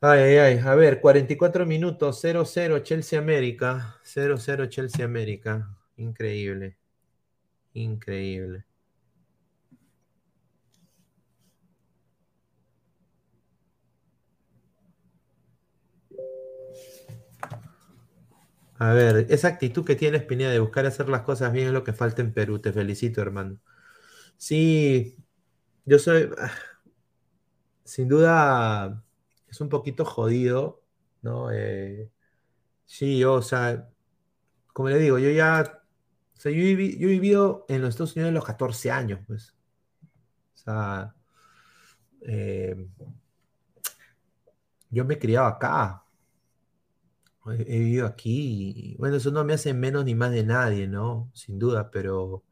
Ay, 0.00 0.20
ay, 0.20 0.36
ay. 0.38 0.58
A 0.64 0.74
ver, 0.76 1.00
44 1.00 1.66
minutos, 1.66 2.20
0-0 2.20 2.78
Chelsea 2.80 3.18
América. 3.18 3.96
0-0 4.04 4.66
Chelsea 4.66 5.04
América. 5.04 5.76
Increíble. 5.96 6.76
Increíble. 7.74 8.64
A 18.78 18.92
ver, 18.92 19.26
esa 19.30 19.48
actitud 19.48 19.84
que 19.84 19.96
tienes, 19.96 20.22
Pineda, 20.24 20.50
de 20.50 20.60
buscar 20.60 20.86
hacer 20.86 21.08
las 21.08 21.22
cosas 21.22 21.52
bien 21.52 21.66
es 21.68 21.72
lo 21.72 21.82
que 21.84 21.92
falta 21.92 22.22
en 22.22 22.32
Perú. 22.32 22.60
Te 22.60 22.72
felicito, 22.72 23.20
hermano. 23.20 23.58
Sí, 24.38 25.16
yo 25.86 25.98
soy, 25.98 26.30
ah, 26.38 26.50
sin 27.84 28.08
duda, 28.08 29.02
es 29.50 29.60
un 29.60 29.68
poquito 29.68 30.04
jodido, 30.04 30.82
¿no? 31.22 31.50
Eh, 31.52 32.10
sí, 32.84 33.24
o 33.24 33.42
sea, 33.42 33.88
como 34.72 34.90
le 34.90 34.98
digo, 34.98 35.18
yo 35.18 35.30
ya, 35.30 35.82
o 36.36 36.40
sea, 36.40 36.52
yo, 36.52 36.58
he 36.58 36.74
vivido 36.74 37.66
en 37.68 37.82
los 37.82 37.90
Estados 37.90 38.14
Unidos 38.16 38.30
a 38.30 38.34
los 38.34 38.44
14 38.44 38.90
años, 38.90 39.20
pues. 39.26 39.54
O 40.54 40.58
sea, 40.58 41.14
eh, 42.22 42.86
yo 44.90 45.04
me 45.04 45.14
he 45.14 45.18
criado 45.18 45.46
acá. 45.46 46.04
He, 47.46 47.62
he 47.62 47.78
vivido 47.78 48.06
aquí 48.06 48.74
y 48.76 48.96
bueno, 48.96 49.16
eso 49.16 49.30
no 49.30 49.42
me 49.44 49.54
hace 49.54 49.72
menos 49.72 50.04
ni 50.04 50.14
más 50.14 50.30
de 50.32 50.44
nadie, 50.44 50.86
¿no? 50.86 51.30
Sin 51.34 51.58
duda, 51.58 51.90
pero 51.90 52.44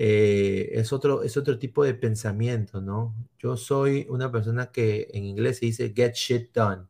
eh, 0.00 0.78
es 0.78 0.92
otro, 0.92 1.24
es 1.24 1.36
otro 1.36 1.58
tipo 1.58 1.82
de 1.82 1.92
pensamiento, 1.92 2.80
¿no? 2.80 3.16
Yo 3.36 3.56
soy 3.56 4.06
una 4.08 4.30
persona 4.30 4.70
que 4.70 5.08
en 5.12 5.24
inglés 5.24 5.58
se 5.58 5.66
dice 5.66 5.92
get 5.92 6.14
shit 6.14 6.54
done 6.54 6.86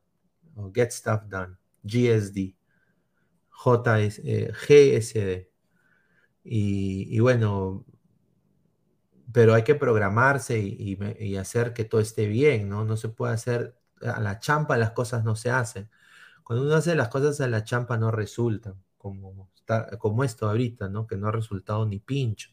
o 0.56 0.70
get 0.74 0.90
stuff 0.90 1.22
done, 1.26 1.56
GSD, 1.84 2.54
JS, 3.64 4.20
eh, 4.24 4.52
GSD. 4.52 5.48
Y, 6.44 7.16
y 7.16 7.20
bueno, 7.20 7.86
pero 9.32 9.54
hay 9.54 9.62
que 9.64 9.74
programarse 9.74 10.58
y, 10.58 11.36
hacer 11.38 11.72
que 11.72 11.86
todo 11.86 12.02
esté 12.02 12.26
bien, 12.26 12.68
¿no? 12.68 12.84
No 12.84 12.98
se 12.98 13.08
puede 13.08 13.32
hacer 13.32 13.78
a 14.02 14.20
la 14.20 14.38
champa, 14.38 14.76
las 14.76 14.90
cosas 14.90 15.24
no 15.24 15.34
se 15.34 15.50
hacen. 15.50 15.88
Cuando 16.44 16.66
uno 16.66 16.74
hace 16.74 16.94
las 16.94 17.08
cosas 17.08 17.40
a 17.40 17.48
la 17.48 17.64
champa 17.64 17.96
no 17.96 18.10
resultan, 18.10 18.74
como, 18.98 19.50
como 19.98 20.24
esto 20.24 20.48
ahorita, 20.48 20.90
¿no? 20.90 21.06
Que 21.06 21.16
no 21.16 21.28
ha 21.28 21.32
resultado 21.32 21.86
ni 21.86 22.00
pincho. 22.00 22.50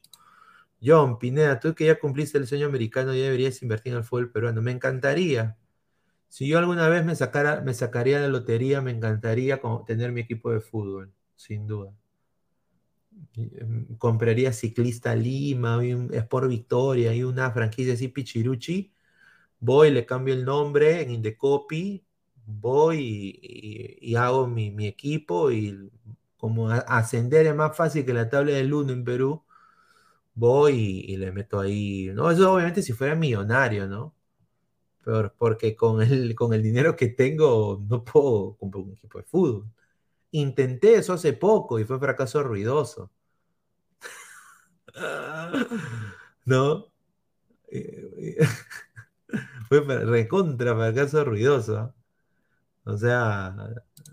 John, 0.86 1.20
Pineda, 1.20 1.60
tú 1.60 1.74
que 1.76 1.86
ya 1.86 2.00
cumpliste 2.00 2.38
el 2.38 2.48
sueño 2.48 2.68
americano, 2.68 3.14
ya 3.14 3.24
deberías 3.24 3.62
invertir 3.62 3.94
en 3.94 4.00
el 4.00 4.04
fútbol 4.04 4.32
peruano. 4.32 4.62
Me 4.62 4.72
encantaría. 4.72 5.58
Si 6.30 6.48
yo 6.48 6.60
alguna 6.60 6.88
vez 6.90 7.06
me 7.06 7.16
sacara, 7.16 7.62
me 7.62 7.74
sacaría 7.74 8.20
la 8.20 8.28
lotería, 8.28 8.82
me 8.82 8.92
encantaría 8.92 9.62
tener 9.88 10.12
mi 10.12 10.22
equipo 10.22 10.52
de 10.52 10.62
fútbol, 10.62 11.14
sin 11.36 11.68
duda. 11.68 11.94
Em, 13.38 13.98
Compraría 13.98 14.52
Ciclista 14.54 15.16
Lima, 15.16 15.78
un 15.78 16.14
Sport 16.14 16.48
Victoria 16.50 17.14
y 17.14 17.24
una 17.24 17.52
franquicia 17.52 17.94
así 17.94 18.08
Pichiruchi. 18.08 18.94
Voy, 19.60 19.92
le 19.92 20.06
cambio 20.06 20.34
el 20.34 20.46
nombre 20.46 21.02
en 21.02 21.12
Indecopy, 21.12 22.06
voy 22.46 23.40
y, 24.02 24.16
hago 24.16 24.48
mi, 24.48 24.88
equipo 24.88 25.52
y 25.52 25.92
como 26.38 26.70
ascender 26.70 27.48
es 27.48 27.56
más 27.56 27.76
fácil 27.76 28.06
que 28.06 28.14
la 28.14 28.30
tabla 28.30 28.54
del 28.54 28.74
1 28.74 28.94
en 28.94 29.04
Perú, 29.04 29.45
voy 30.36 31.06
y, 31.08 31.18
le 31.18 31.32
meto 31.32 31.60
ahí. 31.60 32.12
No, 32.14 32.32
eso 32.32 32.54
obviamente 32.54 32.82
si 32.84 32.94
fuera 32.94 33.16
millonario, 33.16 33.88
¿no? 33.88 34.16
Pero 35.04 35.34
porque 35.38 35.76
con 35.76 36.02
el, 36.02 36.36
con 36.36 36.54
el 36.54 36.64
dinero 36.64 36.96
que 36.96 37.08
tengo 37.10 37.82
no 37.90 38.04
puedo 38.04 38.58
comprar 38.58 38.84
un 38.84 38.94
equipo 38.94 39.20
de 39.20 39.26
fútbol. 39.26 39.72
Intenté 40.32 40.96
eso 40.96 41.14
hace 41.14 41.34
poco 41.34 41.80
y 41.80 41.86
fue 41.86 42.00
fracaso 42.00 42.44
ruidoso. 42.44 43.12
¿No? 46.46 46.86
Eh, 47.70 48.38
eh, 48.40 48.48
Fue 49.70 49.82
recontra 49.82 50.76
fracaso 50.76 51.24
ruidoso. 51.26 51.94
O 52.86 52.98
sea, 52.98 53.48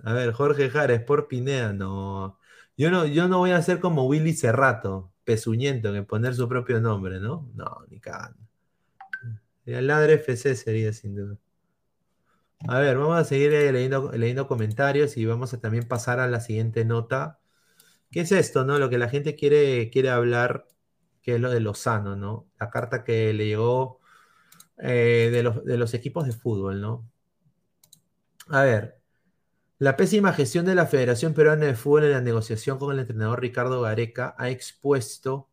a 0.05 0.13
ver, 0.13 0.33
Jorge 0.33 0.71
Jara, 0.71 0.95
Sport 0.95 1.29
Pineda, 1.29 1.73
no. 1.73 2.39
Yo 2.83 2.91
no, 2.91 3.07
yo 3.07 3.29
no 3.29 3.39
voy 3.39 3.53
a 3.53 3.63
ser 3.63 3.79
como 3.79 4.07
Willy 4.09 4.33
Cerrato, 4.33 5.13
pezuñento, 5.23 5.93
que 5.93 6.03
poner 6.03 6.35
su 6.35 6.49
propio 6.49 6.81
nombre, 6.81 7.21
¿no? 7.21 7.49
No, 7.55 7.87
ni 7.89 8.01
cagando. 8.01 8.41
El 9.65 9.87
Ladre 9.87 10.15
FC 10.15 10.57
sería 10.57 10.93
sin 10.93 11.15
duda. 11.15 11.39
A 12.67 12.81
ver, 12.81 12.99
vamos 12.99 13.17
a 13.17 13.23
seguir 13.23 13.53
eh, 13.53 13.71
leyendo, 13.71 14.11
leyendo 14.11 14.49
comentarios 14.49 15.17
y 15.17 15.25
vamos 15.25 15.55
a 15.55 15.61
también 15.61 15.87
pasar 15.87 16.19
a 16.19 16.27
la 16.27 16.41
siguiente 16.41 16.85
nota. 16.85 17.39
¿Qué 18.11 18.23
es 18.23 18.33
esto, 18.33 18.65
no? 18.65 18.81
Lo 18.81 18.91
que 18.91 18.99
la 18.99 19.09
gente 19.09 19.37
quiere, 19.37 19.89
quiere 19.91 20.11
hablar, 20.11 20.67
que 21.23 21.37
es 21.37 21.41
lo 21.41 21.51
de 21.51 21.61
Lozano, 21.61 22.17
¿no? 22.17 22.49
La 22.59 22.69
carta 22.71 23.05
que 23.05 23.33
le 23.33 23.47
llegó 23.47 24.01
eh, 24.79 25.31
de, 25.33 25.45
los, 25.45 25.65
de 25.65 25.79
los 25.79 25.95
equipos 25.95 26.27
de 26.27 26.33
fútbol, 26.33 26.81
¿no? 26.81 27.09
A 28.49 28.63
ver, 28.63 29.02
la 29.83 29.97
pésima 29.97 30.33
gestión 30.33 30.65
de 30.65 30.77
la 30.77 30.87
Federación 30.87 31.35
Peruana 31.35 31.67
de 31.67 31.75
Fútbol 31.75 32.05
en 32.05 32.13
la 32.13 32.21
negociación 32.21 32.79
con 32.79 32.93
el 32.93 33.01
entrenador 33.01 33.41
Ricardo 33.41 33.81
Gareca 33.81 34.33
ha 34.39 34.49
expuesto 34.49 35.49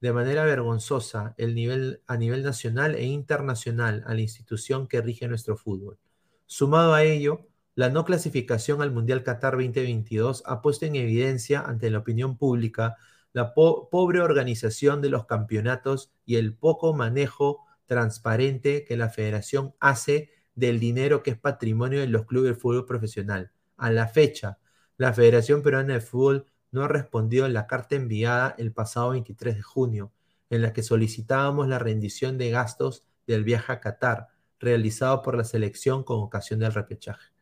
de 0.00 0.12
manera 0.12 0.44
vergonzosa 0.44 1.34
el 1.38 1.56
nivel, 1.56 2.00
a 2.06 2.16
nivel 2.16 2.44
nacional 2.44 2.94
e 2.94 3.02
internacional 3.02 4.04
a 4.06 4.14
la 4.14 4.20
institución 4.20 4.86
que 4.86 5.00
rige 5.00 5.26
nuestro 5.26 5.56
fútbol. 5.56 5.98
Sumado 6.46 6.94
a 6.94 7.02
ello, 7.02 7.48
la 7.74 7.88
no 7.88 8.04
clasificación 8.04 8.80
al 8.80 8.92
Mundial 8.92 9.24
Qatar 9.24 9.54
2022 9.54 10.44
ha 10.46 10.62
puesto 10.62 10.86
en 10.86 10.94
evidencia 10.94 11.60
ante 11.60 11.90
la 11.90 11.98
opinión 11.98 12.38
pública 12.38 12.94
la 13.32 13.54
pobre 13.54 14.20
organización 14.20 15.02
de 15.02 15.08
los 15.08 15.26
campeonatos 15.26 16.12
y 16.24 16.36
el 16.36 16.54
poco 16.54 16.94
manejo 16.94 17.64
transparente 17.86 18.84
que 18.84 18.96
la 18.96 19.08
federación 19.08 19.74
hace 19.80 20.30
del 20.54 20.78
dinero 20.78 21.24
que 21.24 21.32
es 21.32 21.38
patrimonio 21.38 21.98
de 21.98 22.06
los 22.06 22.24
clubes 22.24 22.54
de 22.54 22.60
fútbol 22.60 22.86
profesional. 22.86 23.50
A 23.76 23.90
la 23.90 24.08
fecha, 24.08 24.58
la 24.96 25.12
Federación 25.12 25.62
Peruana 25.62 25.94
de 25.94 26.00
Fútbol 26.00 26.46
no 26.70 26.82
ha 26.82 26.88
respondido 26.88 27.46
en 27.46 27.54
la 27.54 27.66
carta 27.66 27.96
enviada 27.96 28.54
el 28.58 28.72
pasado 28.72 29.10
23 29.10 29.56
de 29.56 29.62
junio, 29.62 30.12
en 30.50 30.62
la 30.62 30.72
que 30.72 30.82
solicitábamos 30.82 31.68
la 31.68 31.78
rendición 31.78 32.38
de 32.38 32.50
gastos 32.50 33.04
del 33.26 33.44
viaje 33.44 33.72
a 33.72 33.80
Qatar, 33.80 34.28
realizado 34.60 35.22
por 35.22 35.36
la 35.36 35.44
selección 35.44 36.04
con 36.04 36.20
ocasión 36.20 36.60
del 36.60 36.72
repechaje. 36.72 37.32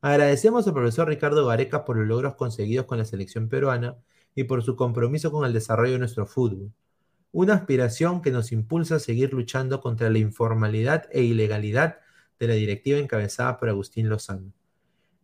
Agradecemos 0.00 0.66
al 0.66 0.74
profesor 0.74 1.08
Ricardo 1.08 1.46
Gareca 1.46 1.84
por 1.84 1.96
los 1.96 2.06
logros 2.06 2.34
conseguidos 2.34 2.86
con 2.86 2.98
la 2.98 3.04
selección 3.04 3.48
peruana 3.48 3.96
y 4.34 4.44
por 4.44 4.62
su 4.62 4.76
compromiso 4.76 5.32
con 5.32 5.46
el 5.46 5.52
desarrollo 5.52 5.92
de 5.92 5.98
nuestro 5.98 6.26
fútbol. 6.26 6.72
Una 7.32 7.54
aspiración 7.54 8.22
que 8.22 8.30
nos 8.30 8.52
impulsa 8.52 8.96
a 8.96 9.00
seguir 9.00 9.32
luchando 9.32 9.80
contra 9.80 10.10
la 10.10 10.18
informalidad 10.18 11.08
e 11.10 11.22
ilegalidad 11.22 11.98
de 12.38 12.48
la 12.48 12.54
directiva 12.54 12.98
encabezada 12.98 13.58
por 13.58 13.68
Agustín 13.68 14.08
Lozano. 14.08 14.52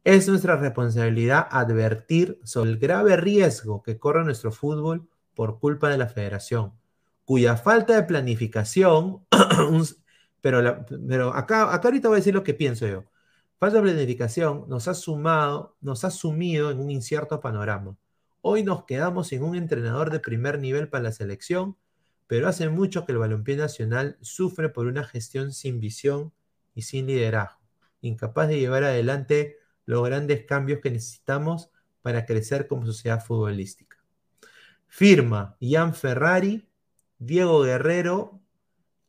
Es 0.05 0.29
nuestra 0.29 0.57
responsabilidad 0.57 1.47
advertir 1.49 2.41
sobre 2.43 2.71
el 2.71 2.79
grave 2.79 3.17
riesgo 3.17 3.85
que 3.85 3.99
corre 3.99 4.25
nuestro 4.25 4.51
fútbol 4.51 5.09
por 5.33 5.61
culpa 5.61 5.91
de 5.91 5.99
la 5.99 6.09
federación, 6.09 6.73
cuya 7.25 7.57
falta 7.57 7.95
de 7.95 8.03
planificación, 8.03 9.25
pero, 10.41 10.85
pero 11.09 11.33
acá, 11.35 11.73
acá 11.73 11.89
ahorita 11.89 12.09
voy 12.09 12.17
a 12.17 12.19
decir 12.19 12.35
lo 12.35 12.43
que 12.43 12.53
pienso 12.53 12.85
yo, 12.89 13.05
falta 13.61 13.77
de 13.77 13.85
planificación 13.85 14.65
nos 14.69 14.89
ha 14.89 14.95
sumado, 14.95 15.77
nos 15.81 16.05
ha 16.05 16.11
sumido 16.11 16.73
en 16.73 16.81
un 16.81 16.91
incierto 16.91 17.41
panorama. 17.41 17.97
Hoy 18.41 18.65
nos 18.65 18.85
quedamos 18.87 19.29
sin 19.29 19.45
un 19.45 19.55
entrenador 19.55 20.11
de 20.11 20.19
primer 20.19 20.59
nivel 20.59 20.89
para 20.89 21.05
la 21.05 21.13
selección, 21.13 21.77
pero 22.27 22.49
hace 22.49 22.69
mucho 22.69 23.07
que 23.07 23.13
el 23.13 23.19
balompié 23.19 23.57
nacional 23.57 24.19
sufre 24.21 24.69
por 24.69 24.89
una 24.89 25.05
gestión 25.05 25.53
sin 25.53 25.79
visión 25.79 26.33
y 26.75 26.83
sin 26.83 27.07
liderazgo, 27.07 27.61
incapaz 28.01 28.49
de 28.49 28.59
llevar 28.59 28.83
adelante 28.83 29.62
los 29.87 30.05
grandes 30.05 30.45
cambios 30.45 30.81
que 30.81 30.91
necesitamos 30.91 31.71
para 32.03 32.27
crecer 32.27 32.67
como 32.67 32.87
sociedad 32.87 33.25
futbolística. 33.25 33.97
Firma 34.87 35.57
Ian 35.61 35.95
Ferrari, 35.95 36.69
Diego 37.19 37.63
Guerrero 37.63 38.41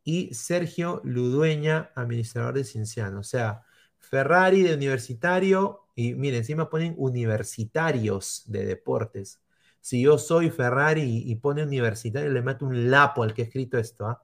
y 0.03 0.33
Sergio 0.33 1.01
Ludueña, 1.03 1.91
administrador 1.95 2.55
de 2.55 2.63
Cienciano. 2.63 3.19
O 3.19 3.23
sea, 3.23 3.63
Ferrari 3.97 4.63
de 4.63 4.73
universitario 4.75 5.83
y 5.95 6.13
miren, 6.15 6.39
encima 6.39 6.69
ponen 6.69 6.95
universitarios 6.97 8.43
de 8.47 8.65
deportes. 8.65 9.41
Si 9.79 10.01
yo 10.01 10.17
soy 10.17 10.49
Ferrari 10.49 11.23
y 11.25 11.35
pone 11.35 11.63
universitario, 11.63 12.31
le 12.31 12.41
meto 12.41 12.65
un 12.65 12.89
lapo 12.89 13.23
al 13.23 13.33
que 13.33 13.43
ha 13.43 13.45
escrito 13.45 13.77
esto, 13.77 14.07
¿ah? 14.07 14.23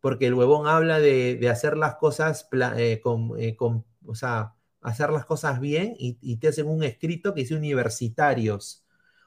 porque 0.00 0.26
el 0.26 0.34
huevón 0.34 0.66
habla 0.68 1.00
de, 1.00 1.48
hacer 1.50 1.76
las 1.76 1.96
cosas 1.96 2.48
eh, 2.76 3.02
eh, 3.38 3.56
con, 3.56 3.84
o 4.06 4.14
sea, 4.14 4.54
hacer 4.84 5.10
las 5.10 5.24
cosas 5.24 5.60
bien 5.60 5.94
y, 5.98 6.36
te 6.36 6.48
hacen 6.48 6.68
un 6.68 6.84
escrito 6.84 7.34
que 7.34 7.40
dice 7.40 7.56
universitarios. 7.56 8.84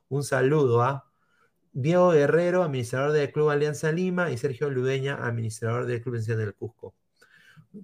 Un 0.07 0.23
saludo 0.23 0.83
a 0.83 1.11
Diego 1.73 2.11
Guerrero, 2.11 2.63
administrador 2.63 3.11
del 3.11 3.31
Club 3.31 3.49
Alianza 3.49 3.91
Lima, 3.91 4.31
y 4.31 4.37
Sergio 4.37 4.69
Ludeña, 4.69 5.15
administrador 5.15 5.87
del 5.87 6.01
Club 6.01 6.15
Cienciano 6.15 6.41
del 6.41 6.53
Cusco. 6.53 6.95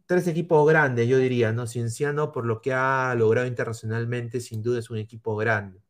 Tres 0.05 0.27
equipos 0.27 0.67
grandes, 0.67 1.07
yo 1.07 1.17
diría, 1.17 1.51
¿no? 1.51 1.67
Cienciano, 1.67 2.31
por 2.31 2.45
lo 2.45 2.61
que 2.61 2.73
ha 2.73 3.13
logrado 3.15 3.47
internacionalmente, 3.47 4.39
sin 4.39 4.61
duda 4.61 4.79
es 4.79 4.89
un 4.91 4.97
equipo 4.97 5.35
grande. 5.35 5.81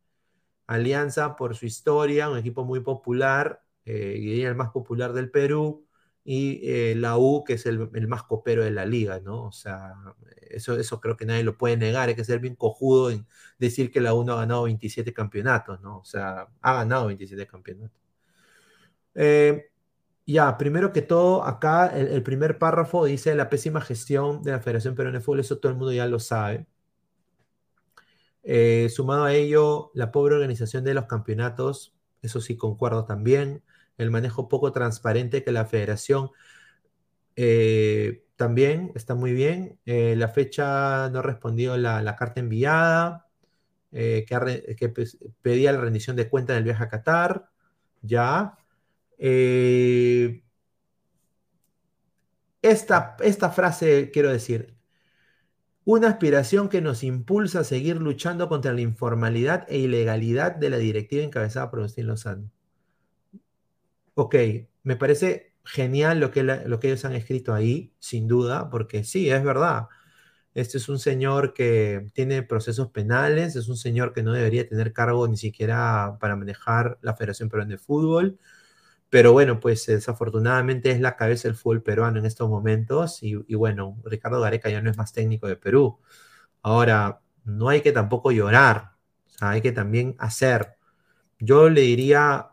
Alianza, 0.67 1.35
por 1.35 1.55
su 1.55 1.65
historia, 1.65 2.29
un 2.29 2.37
equipo 2.37 2.63
muy 2.63 2.79
popular, 2.79 3.61
eh, 3.85 4.17
diría 4.19 4.49
el 4.49 4.55
más 4.55 4.71
popular 4.71 5.13
del 5.13 5.29
Perú 5.29 5.85
y 6.25 6.61
eh, 6.63 6.95
la 6.95 7.17
U, 7.17 7.43
que 7.43 7.53
es 7.53 7.65
el, 7.65 7.89
más 8.07 8.23
copero 8.23 8.63
de 8.63 8.71
la 8.71 8.85
liga, 8.85 9.19
¿no? 9.19 9.45
O 9.45 9.51
sea, 9.51 9.93
eso, 10.49 10.77
eso 10.79 11.01
creo 11.01 11.17
que 11.17 11.25
nadie 11.25 11.43
lo 11.43 11.57
puede 11.57 11.77
negar, 11.77 12.09
hay 12.09 12.15
que 12.15 12.23
ser 12.23 12.39
bien 12.39 12.55
cojudo 12.55 13.11
en 13.11 13.27
decir 13.59 13.91
que 13.91 14.01
la 14.01 14.13
U 14.13 14.23
no 14.23 14.33
ha 14.33 14.37
ganado 14.37 14.63
27 14.63 15.13
campeonatos, 15.13 15.81
¿no? 15.81 15.99
O 15.99 16.05
sea, 16.05 16.47
ha 16.61 16.73
ganado 16.73 17.07
27 17.07 17.47
campeonatos. 17.47 17.99
Eh, 19.15 19.69
ya, 20.25 20.57
primero 20.57 20.93
que 20.93 21.01
todo, 21.01 21.43
acá 21.43 21.87
el, 21.87 22.23
primer 22.23 22.57
párrafo 22.57 23.05
dice 23.05 23.35
la 23.35 23.49
pésima 23.49 23.81
gestión 23.81 24.41
de 24.43 24.51
la 24.51 24.59
Federación 24.61 24.95
Peruana 24.95 25.19
de 25.19 25.23
Fútbol, 25.23 25.41
eso 25.41 25.59
todo 25.59 25.71
el 25.71 25.77
mundo 25.77 25.93
ya 25.93 26.07
lo 26.07 26.19
sabe. 26.19 26.65
Eh, 28.43 28.89
sumado 28.89 29.25
a 29.25 29.33
ello, 29.33 29.91
la 29.93 30.11
pobre 30.11 30.35
organización 30.35 30.83
de 30.83 30.93
los 30.93 31.05
campeonatos, 31.05 31.95
eso 32.21 32.41
sí 32.41 32.57
concuerdo 32.57 33.05
también 33.05 33.63
el 33.97 34.11
manejo 34.11 34.47
poco 34.49 34.71
transparente 34.71 35.43
que 35.43 35.51
la 35.51 35.65
federación 35.65 36.31
eh, 37.35 38.23
también 38.35 38.91
está 38.95 39.15
muy 39.15 39.33
bien. 39.33 39.79
Eh, 39.85 40.15
la 40.17 40.27
fecha 40.29 41.09
no 41.09 41.21
respondió 41.21 41.77
la, 41.77 42.01
la 42.01 42.15
carta 42.15 42.39
enviada, 42.39 43.27
eh, 43.91 44.25
que, 44.77 44.89
pues, 44.89 45.17
pedía 45.41 45.71
la 45.71 45.81
rendición 45.81 46.15
de 46.15 46.29
cuenta 46.29 46.53
del 46.53 46.63
viaje 46.63 46.83
a 46.83 46.89
Qatar. 46.89 47.49
Ya. 48.01 48.57
Esta, 52.61 53.15
esta 53.21 53.49
frase, 53.51 54.09
quiero 54.11 54.31
decir, 54.31 54.75
una 55.85 56.09
aspiración 56.09 56.69
que 56.69 56.81
nos 56.81 57.03
impulsa 57.03 57.59
a 57.59 57.63
seguir 57.63 57.97
luchando 57.97 58.49
contra 58.49 58.73
la 58.73 58.81
informalidad 58.81 59.65
e 59.69 59.79
ilegalidad 59.79 60.55
de 60.55 60.69
la 60.69 60.77
directiva 60.77 61.23
encabezada 61.23 61.69
por 61.69 61.79
Agustín 61.79 62.07
Lozano 62.07 62.49
ok, 64.15 64.35
me 64.83 64.95
parece 64.95 65.53
genial 65.65 66.19
lo 66.19 66.31
que, 66.31 66.43
lo 66.43 66.79
que 66.79 66.87
ellos 66.87 67.05
han 67.05 67.13
escrito 67.13 67.53
ahí, 67.53 67.93
sin 67.99 68.27
duda, 68.27 68.69
porque 68.69 69.03
sí, 69.03 69.29
es 69.29 69.43
verdad. 69.43 69.87
Este 70.53 70.77
es 70.77 70.89
un 70.89 70.99
señor 70.99 71.53
que 71.53 72.07
tiene 72.13 72.43
procesos 72.43 72.89
penales, 72.91 73.55
es 73.55 73.69
un 73.69 73.77
señor 73.77 74.13
que 74.13 74.23
no 74.23 74.33
debería 74.33 74.67
tener 74.67 74.93
cargo 74.93 75.27
ni 75.27 75.37
siquiera 75.37 76.17
para 76.19 76.35
manejar 76.35 76.99
la 77.01 77.15
Federación 77.15 77.49
Peruana 77.49 77.71
de 77.71 77.77
Fútbol. 77.79 78.39
Pero 79.09 79.33
bueno, 79.33 79.59
pues 79.59 79.85
desafortunadamente 79.87 80.91
es 80.91 80.99
la 81.01 81.15
cabeza 81.15 81.47
del 81.47 81.55
fútbol 81.55 81.83
peruano 81.83 82.19
en 82.19 82.25
estos 82.25 82.49
momentos. 82.49 83.23
Y, 83.23 83.35
y, 83.47 83.55
bueno, 83.55 83.97
Ricardo 84.05 84.41
Gareca 84.41 84.69
ya 84.69 84.81
no 84.81 84.89
es 84.91 84.97
más 84.97 85.13
técnico 85.13 85.47
de 85.47 85.55
Perú. 85.57 85.99
Ahora, 86.63 87.21
no 87.45 87.69
hay 87.69 87.81
que 87.81 87.91
tampoco 87.91 88.31
llorar, 88.31 88.93
hay 89.41 89.61
que 89.61 89.71
también 89.71 90.15
hacer. 90.19 90.77
Yo 91.39 91.69
le 91.69 91.81
diría 91.81 92.52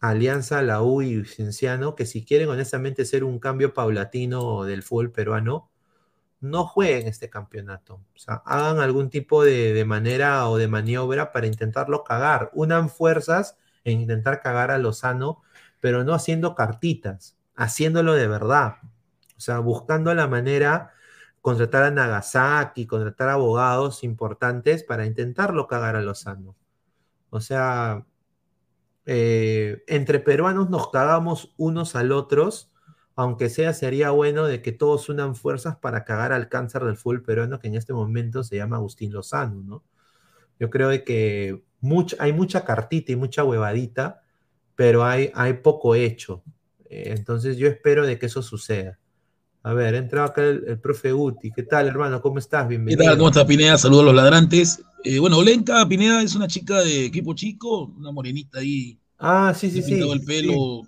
Alianza, 0.00 0.62
la 0.62 0.82
U 0.82 1.02
y 1.02 1.24
Cienciano, 1.24 1.94
que 1.94 2.06
si 2.06 2.24
quieren 2.24 2.48
honestamente 2.48 3.02
hacer 3.02 3.22
un 3.24 3.38
cambio 3.38 3.74
paulatino 3.74 4.64
del 4.64 4.82
fútbol 4.82 5.12
peruano, 5.12 5.70
no 6.40 6.66
jueguen 6.66 7.06
este 7.06 7.30
campeonato. 7.30 7.96
O 8.14 8.18
sea, 8.18 8.42
hagan 8.46 8.80
algún 8.80 9.10
tipo 9.10 9.44
de, 9.44 9.84
manera 9.84 10.48
o 10.48 10.56
de 10.56 10.68
maniobra 10.68 11.32
para 11.32 11.46
intentarlo 11.46 12.04
cagar. 12.04 12.50
Unan 12.54 12.88
fuerzas 12.88 13.58
en 13.84 14.00
intentar 14.00 14.40
cagar 14.40 14.70
a 14.70 14.78
Lozano, 14.78 15.42
pero 15.80 16.04
no 16.04 16.14
haciendo 16.14 16.54
cartitas, 16.54 17.36
haciéndolo 17.54 18.14
de 18.14 18.28
verdad. 18.28 18.76
O 19.36 19.40
sea, 19.40 19.58
buscando 19.58 20.14
la 20.14 20.26
manera, 20.28 20.92
contratar 21.42 21.84
a 21.84 21.90
Nagasaki, 21.90 22.86
contratar 22.86 23.28
abogados 23.28 24.04
importantes 24.04 24.82
para 24.84 25.06
intentarlo 25.06 25.66
cagar 25.66 25.96
a 25.96 26.02
Lozano. 26.02 26.56
O 27.30 27.40
sea, 27.40 28.06
eh, 29.06 29.82
entre 29.86 30.20
peruanos 30.20 30.70
nos 30.70 30.90
cagamos 30.90 31.54
unos 31.56 31.96
al 31.96 32.12
otros, 32.12 32.72
aunque 33.16 33.48
sea 33.48 33.72
sería 33.72 34.10
bueno 34.10 34.46
de 34.46 34.62
que 34.62 34.72
todos 34.72 35.08
unan 35.08 35.34
fuerzas 35.34 35.76
para 35.76 36.04
cagar 36.04 36.32
al 36.32 36.48
cáncer 36.48 36.84
del 36.84 36.96
fútbol 36.96 37.22
peruano 37.22 37.58
que 37.58 37.68
en 37.68 37.74
este 37.74 37.92
momento 37.92 38.44
se 38.44 38.56
llama 38.56 38.76
Agustín 38.76 39.12
Lozano, 39.12 39.62
¿no? 39.62 39.84
Yo 40.60 40.70
creo 40.70 40.90
que 41.04 41.62
hay 42.18 42.32
mucha 42.32 42.64
cartita 42.64 43.12
y 43.12 43.16
mucha 43.16 43.42
huevadita, 43.44 44.22
pero 44.76 45.04
hay, 45.04 45.32
hay 45.34 45.54
poco 45.54 45.94
hecho. 45.94 46.44
Eh, 46.84 47.14
entonces 47.16 47.56
yo 47.56 47.66
espero 47.66 48.06
de 48.06 48.18
que 48.18 48.26
eso 48.26 48.42
suceda. 48.42 48.99
A 49.62 49.74
ver, 49.74 49.94
entra 49.94 50.24
acá 50.24 50.42
el, 50.42 50.78
profe 50.78 51.12
Uti. 51.12 51.50
¿Qué 51.50 51.62
tal, 51.62 51.86
hermano? 51.86 52.22
¿Cómo 52.22 52.38
estás? 52.38 52.66
Bienvenido. 52.66 52.98
¿Qué 52.98 53.04
tal? 53.04 53.18
¿Cómo 53.18 53.28
estás, 53.28 53.44
Pineda? 53.44 53.76
Saludos 53.76 54.02
a 54.02 54.06
los 54.06 54.14
ladrantes. 54.14 54.82
Eh, 55.04 55.18
bueno, 55.18 55.38
Olenka 55.38 55.86
Pineda 55.86 56.22
es 56.22 56.34
una 56.34 56.48
chica 56.48 56.80
de 56.80 57.06
equipo 57.06 57.34
chico, 57.34 57.92
una 57.96 58.10
morenita 58.10 58.58
ahí 58.58 58.98
Ah, 59.20 59.52
sí, 59.54 59.70
sí, 59.70 59.82
sí. 59.82 60.00
el 60.00 60.24
pelo. 60.24 60.82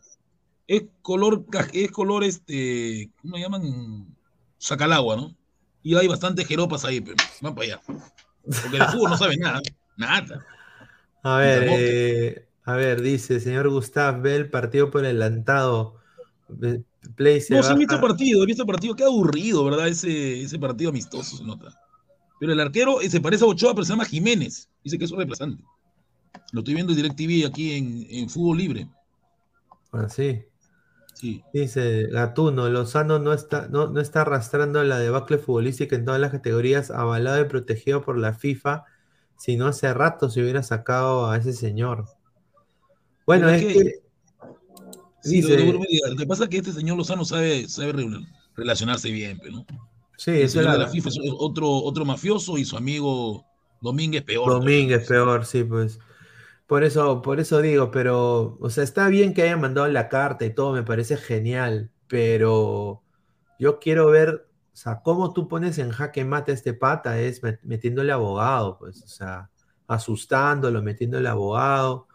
Es 0.66 0.84
color, 1.02 1.44
es 1.74 1.90
color, 1.90 2.24
este, 2.24 3.10
¿cómo 3.20 3.36
llaman? 3.36 4.06
Sacalagua, 4.56 5.16
¿no? 5.16 5.36
Y 5.82 5.94
hay 5.96 6.08
bastantes 6.08 6.46
jeropas 6.46 6.84
ahí, 6.86 7.02
pero 7.02 7.16
van 7.42 7.54
para 7.54 7.66
allá. 7.66 7.80
Porque 7.86 8.78
de 8.78 8.86
fútbol 8.86 9.10
no 9.10 9.18
sabe 9.18 9.36
nada, 9.36 9.60
nada. 9.98 10.46
A 11.22 11.36
ver, 11.38 11.66
eh, 11.68 12.46
A 12.64 12.74
ver, 12.74 13.02
dice, 13.02 13.38
señor 13.38 13.68
Gustav, 13.68 14.22
ve 14.22 14.36
el 14.36 14.48
partido 14.48 14.90
por 14.90 15.04
adelantado. 15.04 15.96
Play 17.16 17.40
se 17.40 17.54
No, 17.54 17.62
sí 17.62 17.72
he 17.72 17.76
visto 17.76 17.94
baja. 17.96 18.06
partido, 18.08 18.42
he 18.42 18.46
visto 18.46 18.64
partido. 18.66 18.94
Qué 18.94 19.04
aburrido, 19.04 19.64
¿verdad? 19.64 19.88
Ese, 19.88 20.42
ese 20.42 20.58
partido 20.58 20.90
amistoso 20.90 21.36
se 21.36 21.44
nota. 21.44 21.78
Pero 22.38 22.52
el 22.52 22.60
arquero 22.60 23.00
eh, 23.00 23.10
se 23.10 23.20
parece 23.20 23.44
a 23.44 23.48
Ochoa, 23.48 23.74
pero 23.74 23.84
se 23.84 23.90
llama 23.92 24.04
Jiménez. 24.04 24.68
Dice 24.82 24.98
que 24.98 25.04
es 25.04 25.10
un 25.10 25.18
reemplazante. 25.18 25.62
Lo 26.52 26.60
estoy 26.60 26.74
viendo 26.74 26.92
en 26.92 26.96
DirecTV 26.96 27.46
aquí 27.46 27.72
en, 27.72 28.06
en 28.10 28.28
Fútbol 28.28 28.58
Libre. 28.58 28.88
Ah, 29.92 30.08
sí. 30.08 30.42
Sí. 31.14 31.42
Dice 31.52 32.08
Gatuno, 32.08 32.68
Lozano 32.68 33.18
no 33.18 33.32
está, 33.32 33.68
no, 33.68 33.88
no 33.88 34.00
está 34.00 34.22
arrastrando 34.22 34.82
la 34.82 34.98
debacle 34.98 35.38
futbolística 35.38 35.94
en 35.94 36.04
todas 36.04 36.20
las 36.20 36.32
categorías, 36.32 36.90
avalado 36.90 37.40
y 37.40 37.44
protegido 37.44 38.02
por 38.02 38.18
la 38.18 38.32
FIFA, 38.32 38.84
si 39.36 39.56
no 39.56 39.66
hace 39.66 39.92
rato 39.94 40.30
se 40.30 40.40
hubiera 40.42 40.62
sacado 40.62 41.30
a 41.30 41.36
ese 41.36 41.52
señor. 41.52 42.06
Bueno, 43.26 43.48
es 43.50 43.62
que- 43.62 44.01
Sí, 45.22 45.40
lo, 45.42 46.16
que 46.16 46.26
pasa 46.26 46.44
es 46.44 46.50
que 46.50 46.56
este 46.58 46.72
señor 46.72 46.96
Lozano 46.96 47.24
sabe, 47.24 47.68
sabe 47.68 47.92
re- 47.92 48.06
relacionarse 48.56 49.10
bien, 49.10 49.38
pero 49.40 49.52
¿no? 49.58 49.66
sí, 50.16 50.30
El 50.32 50.48
señor 50.48 50.72
de 50.72 50.78
la 50.78 50.88
FIFA 50.88 51.08
es 51.08 51.18
otro, 51.38 51.68
otro 51.70 52.04
mafioso 52.04 52.58
y 52.58 52.64
su 52.64 52.76
amigo 52.76 53.44
Domínguez 53.80 54.22
peor. 54.22 54.52
Domínguez 54.52 55.06
peor, 55.08 55.44
sí, 55.46 55.64
pues. 55.64 55.98
Por 56.66 56.84
eso, 56.84 57.22
por 57.22 57.40
eso 57.40 57.60
digo, 57.62 57.90
pero, 57.90 58.56
o 58.60 58.70
sea, 58.70 58.84
está 58.84 59.08
bien 59.08 59.34
que 59.34 59.42
hayan 59.42 59.60
mandado 59.60 59.88
la 59.88 60.08
carta 60.08 60.44
y 60.46 60.54
todo, 60.54 60.72
me 60.72 60.82
parece 60.84 61.16
genial, 61.16 61.90
pero 62.08 63.02
yo 63.58 63.78
quiero 63.80 64.08
ver, 64.08 64.48
o 64.72 64.76
sea, 64.76 65.02
cómo 65.02 65.32
tú 65.34 65.48
pones 65.48 65.78
en 65.78 65.90
jaque 65.90 66.24
mate 66.24 66.52
a 66.52 66.54
este 66.54 66.74
pata 66.74 67.20
es 67.20 67.42
met- 67.42 67.60
metiéndole 67.62 68.12
abogado, 68.12 68.78
pues, 68.78 69.02
o 69.04 69.08
sea, 69.08 69.50
asustándolo, 69.88 70.82
metiéndole 70.82 71.28
abogado, 71.28 72.08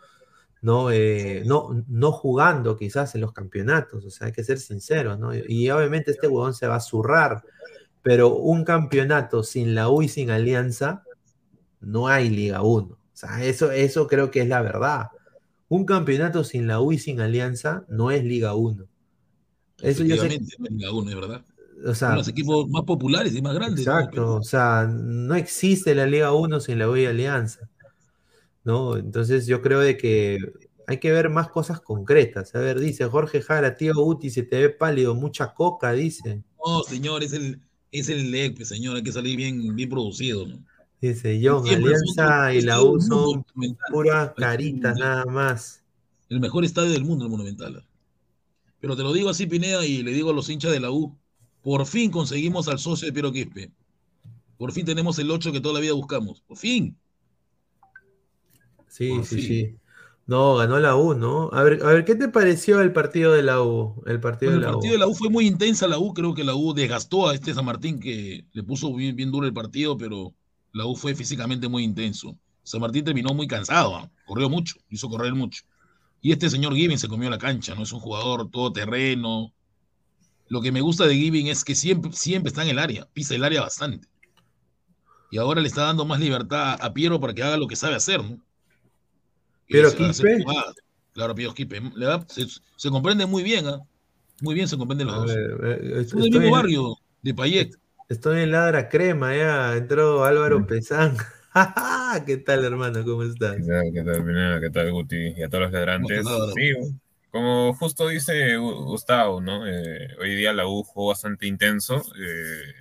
no, 0.67 0.91
Eh, 0.91 1.43
no, 1.45 1.81
no 1.87 2.11
jugando 2.11 2.75
quizás 2.75 3.15
en 3.15 3.21
los 3.21 3.31
campeonatos, 3.31 4.03
o 4.03 4.09
sea, 4.09 4.27
hay 4.27 4.33
que 4.33 4.43
ser 4.43 4.59
sinceros, 4.59 5.17
¿no? 5.17 5.31
Y 5.33 5.69
obviamente 5.69 6.11
este 6.11 6.27
huevón 6.27 6.53
se 6.53 6.67
va 6.67 6.75
a 6.75 6.81
zurrar, 6.81 7.41
pero 8.03 8.35
un 8.35 8.65
campeonato 8.65 9.43
sin 9.43 9.75
la 9.75 9.87
U 9.89 10.01
y 10.01 10.09
sin 10.09 10.29
Alianza, 10.29 11.03
no 11.79 12.09
hay 12.09 12.29
Liga 12.29 12.63
1. 12.63 12.85
O 12.89 12.99
sea, 13.13 13.45
eso, 13.45 13.71
eso 13.71 14.07
creo 14.07 14.29
que 14.29 14.41
es 14.41 14.49
la 14.49 14.61
verdad. 14.61 15.07
Un 15.69 15.85
campeonato 15.85 16.43
sin 16.43 16.67
la 16.67 16.81
U 16.81 16.91
y 16.91 16.99
sin 16.99 17.21
Alianza 17.21 17.85
no 17.87 18.11
es 18.11 18.25
Liga 18.25 18.53
1. 18.53 18.83
Eso 19.81 20.03
yo 20.03 20.17
sé, 20.17 20.25
Efectivamente, 20.25 20.55
no 20.59 20.65
es 20.65 20.71
Liga 20.73 20.91
uno, 20.91 21.09
es 21.09 21.15
verdad. 21.15 21.45
o 21.85 21.95
sea, 21.95 22.09
Son 22.09 22.17
los 22.17 22.27
equipos 22.27 22.67
más 22.67 22.83
populares 22.83 23.33
y 23.33 23.41
más 23.41 23.53
grandes. 23.53 23.85
¿no? 23.85 23.93
exacto, 23.93 24.35
o 24.35 24.43
sea, 24.43 24.85
no 24.85 25.33
existe 25.35 25.95
la 25.95 26.05
Liga 26.05 26.33
1 26.33 26.59
sin 26.59 26.77
la 26.77 26.89
U 26.89 26.97
y 26.97 27.05
Alianza. 27.05 27.69
¿No? 28.67 28.97
Entonces 28.97 29.47
yo 29.47 29.61
creo 29.61 29.79
de 29.79 29.95
que 29.95 30.39
hay 30.87 30.99
que 30.99 31.13
ver 31.13 31.29
más 31.29 31.47
cosas 31.47 31.79
concretas. 31.79 32.53
A 32.53 32.59
ver, 32.59 32.81
dice 32.81 33.05
Jorge 33.05 33.41
Jara, 33.41 33.77
tío 33.77 33.93
Uti, 33.95 34.29
se 34.29 34.43
te 34.43 34.59
ve 34.59 34.69
pálido, 34.69 35.15
mucha 35.15 35.53
coca, 35.53 35.93
dice. 35.93 36.43
No, 36.65 36.83
señor, 36.83 37.23
es 37.23 37.31
el, 37.31 37.61
es 37.93 38.09
el 38.09 38.29
LEC, 38.29 38.57
pues, 38.57 38.67
señor, 38.67 38.97
hay 38.97 39.03
que 39.03 39.13
salir 39.13 39.37
bien, 39.37 39.73
bien 39.73 39.89
producido, 39.89 40.45
¿no? 40.45 40.59
Dice 40.99 41.39
John, 41.41 41.63
Siempre 41.65 41.93
Alianza 41.93 42.53
y 42.55 42.61
la 42.61 42.81
U 42.83 42.99
son 42.99 43.45
puras 43.89 44.33
Parece 44.35 44.41
caritas 44.41 44.97
nada 44.97 45.23
más. 45.27 45.81
El 46.27 46.41
mejor 46.41 46.65
estadio 46.65 46.91
del 46.91 47.05
mundo, 47.05 47.23
el 47.23 47.31
Monumental. 47.31 47.87
Pero 48.81 48.97
te 48.97 49.03
lo 49.03 49.13
digo 49.13 49.29
así, 49.29 49.47
Pineda, 49.47 49.85
y 49.85 50.03
le 50.03 50.11
digo 50.11 50.31
a 50.31 50.33
los 50.33 50.49
hinchas 50.49 50.73
de 50.73 50.81
la 50.81 50.91
U, 50.91 51.17
por 51.61 51.85
fin 51.85 52.11
conseguimos 52.11 52.67
al 52.67 52.79
socio 52.79 53.05
de 53.05 53.13
Piero 53.13 53.31
Quispe. 53.31 53.71
Por 54.57 54.73
fin 54.73 54.85
tenemos 54.85 55.17
el 55.19 55.31
8 55.31 55.53
que 55.53 55.61
toda 55.61 55.75
la 55.75 55.79
vida 55.79 55.93
buscamos. 55.93 56.41
Por 56.41 56.57
fin. 56.57 56.97
Sí, 58.97 59.05
Por 59.05 59.23
sí, 59.23 59.39
fin. 59.39 59.41
sí. 59.41 59.79
No, 60.25 60.55
ganó 60.57 60.79
la 60.79 60.95
U, 60.95 61.13
¿no? 61.15 61.49
A 61.53 61.63
ver, 61.63 61.81
a 61.83 61.87
ver, 61.87 62.03
¿qué 62.05 62.15
te 62.15 62.27
pareció 62.29 62.81
el 62.81 62.91
partido 62.93 63.31
de 63.33 63.43
la 63.43 63.61
U? 63.63 64.03
El 64.05 64.19
partido 64.19 64.51
Bueno, 64.51 64.57
de 64.57 64.59
el 64.59 64.65
la 64.65 64.71
partido 64.71 64.93
U. 64.93 64.93
de 64.93 64.99
la 64.99 65.07
U 65.07 65.13
fue 65.15 65.29
muy 65.29 65.45
intensa, 65.47 65.87
la 65.87 65.97
U, 65.99 66.13
creo 66.13 66.33
que 66.33 66.43
la 66.43 66.55
U 66.55 66.73
desgastó 66.73 67.27
a 67.27 67.33
este 67.35 67.53
San 67.53 67.65
Martín 67.65 67.99
que 67.99 68.45
le 68.53 68.63
puso 68.63 68.93
bien, 68.95 69.15
bien 69.15 69.31
duro 69.31 69.45
el 69.47 69.53
partido, 69.53 69.97
pero 69.97 70.33
la 70.73 70.85
U 70.85 70.95
fue 70.95 71.15
físicamente 71.15 71.67
muy 71.67 71.83
intenso. 71.83 72.37
San 72.63 72.81
Martín 72.81 73.03
terminó 73.05 73.33
muy 73.33 73.47
cansado, 73.47 73.95
¿ah? 73.95 74.11
corrió 74.25 74.49
mucho, 74.49 74.75
hizo 74.89 75.09
correr 75.09 75.33
mucho. 75.33 75.63
Y 76.21 76.31
este 76.33 76.49
señor 76.49 76.75
Giving 76.75 76.99
se 76.99 77.07
comió 77.09 77.29
la 77.29 77.37
cancha, 77.39 77.75
¿no? 77.75 77.83
Es 77.83 77.93
un 77.93 77.99
jugador 78.01 78.49
todoterreno. 78.51 79.53
Lo 80.49 80.61
que 80.61 80.71
me 80.73 80.81
gusta 80.81 81.07
de 81.07 81.15
Giving 81.15 81.47
es 81.47 81.63
que 81.65 81.75
siempre, 81.75 82.11
siempre 82.13 82.49
está 82.49 82.63
en 82.63 82.69
el 82.69 82.79
área, 82.79 83.07
pisa 83.13 83.35
el 83.35 83.43
área 83.45 83.61
bastante. 83.61 84.09
Y 85.29 85.37
ahora 85.37 85.61
le 85.61 85.67
está 85.69 85.83
dando 85.83 86.05
más 86.05 86.19
libertad 86.19 86.77
a 86.81 86.93
Piero 86.93 87.19
para 87.19 87.33
que 87.33 87.43
haga 87.43 87.55
lo 87.57 87.67
que 87.67 87.75
sabe 87.77 87.95
hacer, 87.95 88.23
¿no? 88.23 88.41
Que 89.67 89.73
¿Piero 89.73 89.87
es 89.89 89.93
hacer 89.95 90.07
Quispe? 90.37 90.45
Claro, 91.13 91.35
Piero 91.35 91.53
Quispe. 91.53 91.81
Le 91.95 92.05
da- 92.05 92.25
se, 92.27 92.45
se 92.75 92.89
comprende 92.89 93.25
muy 93.25 93.43
bien, 93.43 93.67
¿ah? 93.67 93.79
Muy 94.41 94.55
bien 94.55 94.67
se 94.67 94.77
comprenden 94.77 95.07
los 95.07 95.15
A 95.15 95.19
dos. 95.19 95.31
eh, 95.31 95.99
est- 96.01 96.09
Son 96.11 96.19
del 96.19 96.27
estoy, 96.27 96.29
mismo 96.29 96.45
en, 96.45 96.51
barrio 96.51 96.95
de 97.21 97.33
Payet. 97.33 97.71
estoy 98.07 98.41
en 98.43 98.51
Ladra 98.51 98.87
Crema, 98.87 99.35
ya 99.35 99.75
entró 99.75 100.23
Álvaro 100.25 100.65
Pesán. 100.67 101.17
¿Qué 102.27 102.37
tal, 102.37 102.63
hermano? 102.65 103.03
¿Cómo 103.03 103.23
estás? 103.23 103.55
¿Qué 103.57 103.63
tal, 103.63 103.91
qué 103.93 104.03
tal? 104.03 104.61
¿Qué 104.61 104.69
tal, 104.69 104.91
Guti? 104.91 105.15
Y 105.37 105.43
a 105.43 105.49
todos 105.49 105.63
los 105.63 105.71
ladrantes. 105.73 106.23
¿Cómo 106.23 106.35
estás, 106.35 106.53
Sí, 106.55 106.97
como 107.31 107.73
justo 107.73 108.07
dice 108.07 108.57
Gu- 108.57 108.85
Gustavo, 108.85 109.41
¿no? 109.41 109.67
Eh, 109.67 110.07
hoy 110.21 110.35
día 110.35 110.53
la 110.53 110.67
U 110.67 110.83
jugó 110.83 111.07
bastante 111.09 111.47
intenso. 111.47 111.97
eh, 112.17 112.73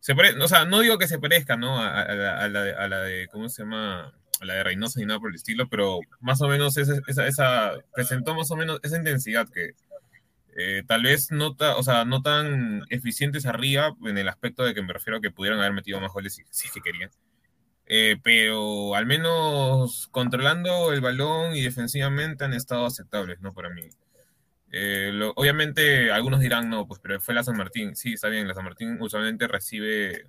se 0.00 0.14
pare- 0.14 0.40
o 0.40 0.46
sea, 0.46 0.64
no 0.64 0.80
digo 0.80 0.96
que 0.98 1.08
se 1.08 1.18
parezca, 1.18 1.56
¿no? 1.56 1.78
A, 1.82 2.02
a 2.02 2.14
la, 2.14 2.38
a 2.40 2.48
la 2.48 2.62
de, 2.62 2.72
a 2.74 2.88
la 2.88 3.00
de- 3.02 3.26
¿cómo 3.28 3.48
se 3.48 3.62
llama? 3.64 4.14
La 4.42 4.54
de 4.54 4.64
Reynosa 4.64 5.00
ni 5.00 5.06
nada 5.06 5.18
por 5.18 5.30
el 5.30 5.36
estilo, 5.36 5.68
pero 5.68 6.00
más 6.20 6.42
o 6.42 6.48
menos 6.48 6.76
esa, 6.76 7.74
presentó 7.94 8.34
más 8.34 8.50
o 8.50 8.56
menos 8.56 8.80
esa 8.82 8.98
intensidad 8.98 9.48
que 9.48 9.70
eh, 10.58 10.82
tal 10.86 11.02
vez 11.02 11.30
no, 11.30 11.54
ta- 11.54 11.76
o 11.76 11.82
sea, 11.82 12.04
no 12.04 12.22
tan 12.22 12.82
eficientes 12.90 13.46
arriba 13.46 13.94
en 14.06 14.18
el 14.18 14.28
aspecto 14.28 14.64
de 14.64 14.74
que 14.74 14.82
me 14.82 14.92
refiero 14.92 15.18
a 15.18 15.20
que 15.20 15.30
pudieran 15.30 15.60
haber 15.60 15.72
metido 15.72 16.00
más 16.00 16.12
goles 16.12 16.34
si, 16.34 16.42
si 16.50 16.66
es 16.66 16.72
que 16.72 16.80
querían. 16.80 17.10
Eh, 17.86 18.16
pero 18.22 18.94
al 18.94 19.06
menos 19.06 20.08
controlando 20.10 20.92
el 20.92 21.00
balón 21.00 21.54
y 21.54 21.62
defensivamente 21.62 22.44
han 22.44 22.52
estado 22.52 22.84
aceptables, 22.86 23.40
¿no? 23.40 23.54
Para 23.54 23.70
mí. 23.70 23.88
Eh, 24.72 25.12
obviamente 25.36 26.10
algunos 26.10 26.40
dirán, 26.40 26.68
no, 26.68 26.86
pues 26.86 27.00
pero 27.00 27.20
fue 27.20 27.34
la 27.34 27.44
San 27.44 27.56
Martín. 27.56 27.94
Sí, 27.96 28.14
está 28.14 28.28
bien, 28.28 28.48
la 28.48 28.54
San 28.54 28.64
Martín 28.64 28.98
usualmente 29.00 29.46
recibe 29.48 30.26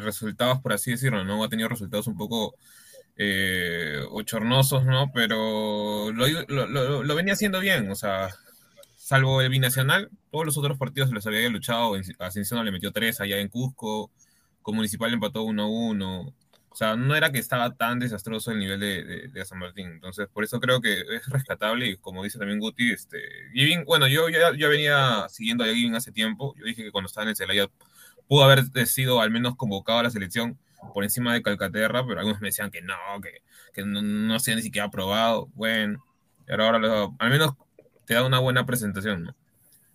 resultados, 0.00 0.60
por 0.60 0.72
así 0.72 0.90
decirlo, 0.90 1.24
¿no? 1.24 1.42
Ha 1.42 1.48
tenido 1.48 1.68
resultados 1.68 2.06
un 2.06 2.16
poco 2.16 2.54
eh, 3.16 4.00
ochornosos, 4.10 4.84
¿no? 4.84 5.10
Pero 5.12 6.10
lo, 6.12 6.26
lo- 6.48 6.66
lo- 6.66 7.02
lo 7.04 7.14
venía 7.14 7.34
haciendo 7.34 7.60
bien, 7.60 7.90
o 7.90 7.94
sea, 7.94 8.30
salvo 8.96 9.40
el 9.42 9.50
binacional, 9.50 10.10
todos 10.30 10.46
los 10.46 10.58
otros 10.58 10.78
partidos 10.78 11.10
los 11.12 11.26
había 11.26 11.48
luchado. 11.50 11.94
Ascensión 12.18 12.64
le 12.64 12.72
metió 12.72 12.92
tres 12.92 13.20
allá 13.20 13.38
en 13.38 13.48
Cusco, 13.48 14.10
con 14.62 14.76
Municipal 14.76 15.12
empató 15.12 15.42
1-1. 15.44 16.34
O 16.70 16.74
sea, 16.76 16.96
no 16.96 17.14
era 17.14 17.30
que 17.30 17.38
estaba 17.38 17.74
tan 17.76 17.98
desastroso 17.98 18.50
el 18.50 18.58
nivel 18.58 18.80
de, 18.80 19.44
San 19.44 19.58
Martín. 19.58 19.88
Entonces, 19.92 20.26
por 20.32 20.42
eso 20.44 20.58
creo 20.60 20.80
que 20.80 21.00
es 21.02 21.26
rescatable. 21.28 21.86
Y 21.88 21.96
como 21.98 22.24
dice 22.24 22.38
también 22.38 22.60
Guti, 22.60 22.92
este, 22.92 23.18
Giving, 23.52 23.84
bueno, 23.84 24.06
yo 24.08 24.28
ya 24.30 24.68
venía 24.68 25.26
siguiendo 25.28 25.64
a 25.64 25.66
Giving 25.66 25.94
hace 25.96 26.12
tiempo. 26.12 26.54
Yo 26.58 26.64
dije 26.64 26.82
que 26.84 26.90
cuando 26.90 27.08
estaba 27.08 27.24
en 27.24 27.30
el 27.30 27.36
Celaya 27.36 27.66
pudo 28.26 28.44
haber 28.44 28.64
sido 28.86 29.20
al 29.20 29.30
menos 29.30 29.56
convocado 29.56 29.98
a 29.98 30.02
la 30.04 30.10
selección 30.10 30.58
por 30.92 31.04
encima 31.04 31.34
de 31.34 31.42
Calcaterra, 31.42 32.04
pero 32.06 32.20
algunos 32.20 32.40
me 32.40 32.48
decían 32.48 32.70
que 32.70 32.82
no, 32.82 32.94
que, 33.22 33.42
que 33.72 33.84
no, 33.84 34.02
no 34.02 34.38
se 34.40 34.54
ni 34.56 34.62
siquiera 34.62 34.86
aprobado. 34.88 35.48
Bueno, 35.54 36.04
pero 36.46 36.64
ahora 36.64 36.78
lo- 36.78 37.16
al 37.18 37.30
menos 37.30 37.52
te 38.06 38.14
da 38.14 38.24
una 38.26 38.38
buena 38.40 38.66
presentación, 38.66 39.24
¿no? 39.24 39.36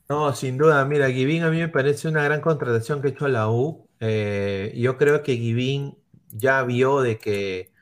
No, 0.09 0.33
sin 0.33 0.57
duda, 0.57 0.85
mira, 0.85 1.09
Givín 1.11 1.43
a 1.43 1.49
mí 1.51 1.57
me 1.57 1.67
parece 1.67 2.07
una 2.07 2.23
gran 2.23 2.39
contratación 2.39 3.01
que 3.01 3.09
ha 3.09 3.11
hecho 3.11 3.27
la 3.27 3.49
U. 3.49 3.89
Eh, 3.99 4.73
yo 4.77 4.97
creo 4.97 5.21
que 5.21 5.35
Givín 5.35 5.97
ya 6.29 6.63
vio 6.63 7.01
de 7.01 7.19
que, 7.19 7.73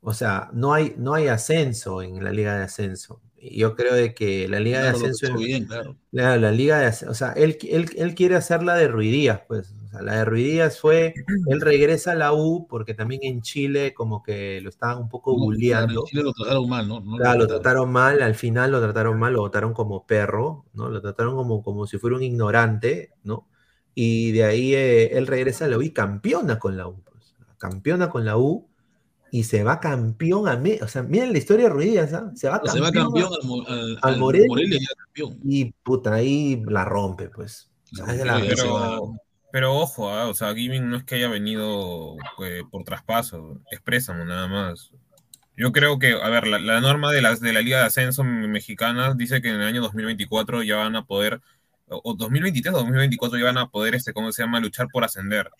o 0.00 0.14
sea, 0.14 0.50
no 0.54 0.74
hay, 0.74 0.94
no 0.98 1.14
hay 1.14 1.28
ascenso 1.28 2.02
en 2.02 2.24
la 2.24 2.32
Liga 2.32 2.56
de 2.58 2.64
Ascenso. 2.64 3.22
Y 3.36 3.58
yo 3.60 3.76
creo 3.76 3.94
de 3.94 4.14
que 4.14 4.48
la 4.48 4.60
Liga 4.60 4.80
Claro, 4.80 4.98
de 4.98 4.98
lo 4.98 5.08
Ascenso, 5.08 5.28
bien, 5.36 5.66
claro. 5.66 5.98
la, 6.12 6.38
la 6.38 6.52
Liga 6.52 6.78
de 6.80 6.86
Ascenso, 6.86 7.12
o 7.12 7.14
sea, 7.14 7.32
él, 7.34 7.58
él, 7.70 7.90
él 7.96 8.14
quiere 8.16 8.36
hacerla 8.36 8.76
de 8.76 8.88
Ruidías, 8.88 9.42
pues. 9.48 9.74
Sea, 9.98 10.02
la 10.02 10.16
de 10.18 10.24
Ruidías 10.24 10.80
fue, 10.80 11.14
él 11.48 11.60
regresa 11.60 12.12
a 12.12 12.14
la 12.14 12.32
U 12.32 12.66
porque 12.68 12.94
también 12.94 13.20
en 13.24 13.42
Chile 13.42 13.94
como 13.94 14.22
que 14.22 14.60
lo 14.60 14.68
estaban 14.68 14.98
un 14.98 15.08
poco 15.08 15.32
No, 15.32 15.38
bulleando. 15.44 16.00
en 16.02 16.06
Chile 16.06 16.22
lo 16.22 16.32
trataron 16.32 16.68
mal, 16.68 16.88
¿no? 16.88 17.00
No 17.00 17.34
lo 17.34 17.46
trataron 17.46 17.90
mal, 17.92 18.22
al 18.22 18.34
final 18.34 18.70
lo 18.72 18.80
trataron 18.80 19.18
mal, 19.18 19.32
lo 19.32 19.42
trataron 19.50 19.72
como 19.74 20.06
perro, 20.06 20.64
¿no? 20.74 20.88
Lo 20.88 21.00
trataron 21.00 21.34
como, 21.36 21.62
como 21.62 21.86
si 21.86 21.98
fuera 21.98 22.16
un 22.16 22.22
ignorante, 22.22 23.12
¿no? 23.24 23.46
Y 23.94 24.30
de 24.32 24.44
ahí 24.44 24.74
eh, 24.74 25.18
él 25.18 25.26
regresa 25.26 25.64
a 25.64 25.68
la 25.68 25.78
U 25.78 25.82
y 25.82 25.90
campeona 25.90 26.58
con 26.58 26.76
la 26.76 26.86
U, 26.86 27.02
pues. 27.04 27.34
Campeona 27.58 28.08
con 28.10 28.24
la 28.24 28.36
U 28.36 28.68
y 29.32 29.42
se 29.44 29.62
va 29.64 29.80
campeón 29.80 30.46
a 30.48 30.56
mí. 30.56 30.78
O 30.80 30.86
sea, 30.88 31.02
miren 31.02 31.32
la 31.32 31.38
historia 31.38 31.64
de 31.64 31.70
Ruidías, 31.72 32.12
¿ah? 32.14 32.30
Se 32.36 32.48
va 32.48 32.62
No, 32.64 32.70
se 32.72 32.80
va 32.80 32.92
campeón, 32.92 33.28
campeón 33.30 33.32
a- 33.32 33.36
al, 33.36 33.46
Mo- 33.46 33.66
al, 33.66 33.98
al 34.00 34.14
al 34.14 34.18
Morelia. 34.18 34.78
Campeón. 35.04 35.40
y 35.44 35.72
puta, 35.82 36.14
ahí 36.14 36.62
la 36.68 36.84
rompe, 36.84 37.28
pues. 37.28 37.70
O 37.92 37.96
sea, 38.06 38.24
La. 38.24 38.38
Pero, 38.40 39.14
pero 39.52 39.74
ojo, 39.74 40.10
ah, 40.10 40.28
o 40.28 40.34
sea, 40.34 40.54
Giving 40.54 40.88
no 40.90 40.96
es 40.96 41.04
que 41.04 41.16
haya 41.16 41.28
venido 41.28 42.16
eh, 42.44 42.62
por 42.70 42.84
traspaso, 42.84 43.60
es 43.70 43.80
préstamo 43.80 44.24
nada 44.24 44.46
más. 44.48 44.90
Yo 45.56 45.72
creo 45.72 45.98
que, 45.98 46.12
a 46.12 46.28
ver, 46.28 46.46
la, 46.46 46.58
la 46.58 46.80
norma 46.80 47.10
de, 47.10 47.20
las, 47.22 47.40
de 47.40 47.52
la 47.52 47.60
Liga 47.62 47.78
de 47.78 47.84
Ascenso 47.86 48.22
Mexicana 48.24 49.14
dice 49.14 49.42
que 49.42 49.48
en 49.48 49.56
el 49.56 49.66
año 49.66 49.82
2024 49.82 50.62
ya 50.62 50.76
van 50.76 50.94
a 50.96 51.04
poder, 51.04 51.40
o 51.88 52.00
o 52.04 52.14
2023 52.14 52.74
o 52.74 52.78
2024 52.78 53.38
ya 53.38 53.44
van 53.46 53.58
a 53.58 53.68
poder, 53.68 53.94
este, 53.94 54.12
¿cómo 54.12 54.30
se 54.32 54.42
llama?, 54.42 54.60
luchar 54.60 54.86
por 54.92 55.02
ascender, 55.04 55.50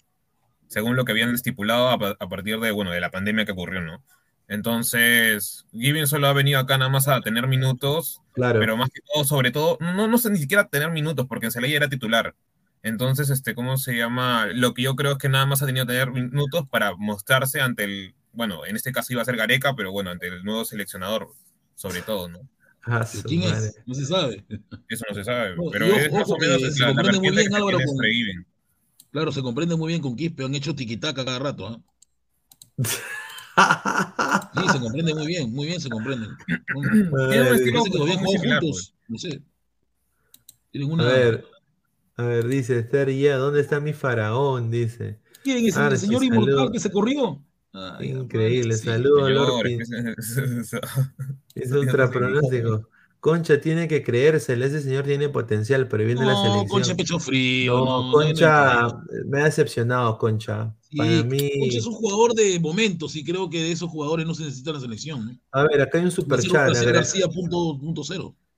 según 0.69 0.95
lo 0.95 1.05
que 1.05 1.13
habían 1.13 1.35
estipulado 1.35 1.89
a, 1.89 1.99
pa- 1.99 2.17
a 2.21 2.29
partir 2.29 2.61
de, 2.61 2.71
bueno, 2.71 2.91
de 2.93 3.01
la 3.01 3.11
pandemia 3.11 3.45
que 3.45 3.53
ocurrió, 3.53 3.81
¿no? 3.81 4.03
Entonces, 4.47 5.67
Gibbon 5.73 6.07
solo 6.07 6.27
ha 6.29 6.33
venido 6.33 6.61
acá 6.61 6.79
nada 6.79 6.91
más 6.91 7.09
a 7.09 7.21
tener 7.21 7.47
minutos, 7.49 8.21
Claro. 8.33 8.61
pero 8.61 8.77
más 8.77 8.91
que 8.91 9.01
todo, 9.13 9.25
sobre 9.25 9.51
todo, 9.51 9.79
no, 9.81 10.07
no 10.09 10.19
sé 10.19 10.31
ni 10.31 10.39
siquiera 10.39 10.69
tener 10.69 10.91
minutos, 10.91 11.27
porque 11.27 11.47
en 11.47 11.53
Celaya 11.53 11.77
era 11.77 11.89
titular. 11.89 12.35
Entonces, 12.83 13.31
este, 13.31 13.55
¿cómo 13.55 13.77
se 13.77 13.97
llama? 13.97 14.47
Lo 14.47 14.75
que 14.75 14.83
yo 14.83 14.95
creo 14.97 15.13
es 15.13 15.19
que 15.19 15.29
nada 15.29 15.47
más 15.47 15.63
ha 15.63 15.67
tenido 15.67 15.87
que 15.87 15.93
tener 15.93 16.11
minutos 16.11 16.67
para 16.71 16.95
mostrarse 16.97 17.61
ante 17.61 17.85
el, 17.85 18.15
bueno, 18.33 18.65
en 18.67 18.77
este 18.77 18.93
caso 18.93 19.13
iba 19.13 19.23
a 19.23 19.25
ser 19.25 19.37
Gareca, 19.37 19.75
pero 19.75 19.91
bueno, 19.93 20.11
ante 20.11 20.29
el 20.29 20.45
nuevo 20.45 20.65
seleccionador, 20.65 21.33
sobre 21.75 22.03
todo, 22.03 22.29
¿no? 22.29 22.39
Ah, 22.83 23.01
¿Pero 23.01 23.23
su 23.23 23.23
¿Quién 23.25 23.41
madre. 23.41 23.67
es? 23.69 23.77
No 23.85 23.95
se 23.95 24.07
sabe. 24.07 24.45
Eso 24.89 25.05
no 25.09 25.15
se 25.15 25.25
sabe, 25.25 25.57
No, 25.57 25.65
pero 25.71 25.87
es 25.87 26.13
más 26.13 26.31
o 26.31 26.39
menos 26.39 26.59
que 26.59 26.67
es 26.69 26.75
se 26.77 26.81
la, 26.83 26.89
la 26.89 26.95
comprende 26.95 27.19
muy 27.21 27.31
bien, 27.37 27.49
que 27.51 27.57
Álvaro, 27.57 27.79
con-. 27.85 28.47
Claro, 29.11 29.33
se 29.33 29.43
comprende 29.43 29.77
muy 29.77 29.89
bien 29.89 30.01
con 30.01 30.17
Quispe, 30.17 30.45
han 30.45 30.55
hecho 30.55 30.75
tiquitaca 30.75 31.25
cada 31.25 31.39
rato. 31.39 31.67
¿ah? 31.67 31.81
Sí, 34.55 34.69
se 34.73 34.79
comprende 34.79 35.15
muy 35.15 35.27
bien, 35.27 35.53
muy 35.53 35.67
bien 35.67 35.81
se 35.81 35.89
comprenden. 35.89 36.31
Un 36.77 37.33
estilo 37.33 37.83
juntos, 37.85 38.95
no 39.09 39.19
sé. 39.19 39.43
Tienen 40.71 40.91
A 40.91 40.95
una... 40.95 41.05
ver, 41.05 41.45
a 42.19 42.23
ver, 42.25 42.49
dice 42.49 42.81
Esther 42.81 43.11
ya, 43.15 43.37
¿dónde 43.37 43.61
está 43.61 43.79
mi 43.79 43.93
faraón? 43.93 44.71
Dice. 44.73 45.21
¿Quién 45.45 45.65
es 45.65 45.77
el 45.77 45.83
Arce, 45.83 46.07
señor 46.07 46.25
inmortal 46.25 46.73
que 46.73 46.81
se 46.81 46.91
corrió? 46.91 47.41
Ay, 47.73 48.11
Increíble, 48.11 48.77
sí. 48.77 48.87
saludos, 48.87 49.31
Lorpi. 49.31 49.79
es 51.55 51.71
ultra 51.71 52.11
pronóstico. 52.11 52.89
Concha 53.21 53.61
tiene 53.61 53.89
que 53.89 54.03
creérsele, 54.03 54.67
ese 54.67 54.81
señor 54.81 55.05
tiene 55.05 55.29
potencial, 55.29 55.87
pero 55.89 56.05
viene 56.05 56.25
la 56.25 56.33
No, 56.33 56.43
selección. 56.43 56.69
Concha 56.69 56.97
pecho 56.97 57.19
frío. 57.21 57.77
No, 57.77 57.85
No, 57.85 58.07
no, 58.07 58.13
Concha, 58.13 58.89
me 59.27 59.41
ha 59.41 59.45
decepcionado, 59.45 60.19
Concha. 60.19 60.75
Sí, 60.91 60.97
Para 60.97 61.23
mí. 61.25 61.51
Concha 61.61 61.79
es 61.79 61.87
un 61.87 61.95
jugador 61.95 62.35
de 62.35 62.59
momentos 62.59 63.15
y 63.15 63.25
creo 63.25 63.49
que 63.49 63.63
de 63.63 63.73
esos 63.73 63.91
jugadores 63.91 64.27
no 64.27 64.35
se 64.35 64.45
necesita 64.45 64.73
la 64.73 64.81
selección. 64.81 65.25
¿no? 65.27 65.39
A 65.53 65.65
ver, 65.65 65.83
acá 65.83 65.99
hay 65.99 66.05
un 66.05 66.11
superchat. 66.11 66.75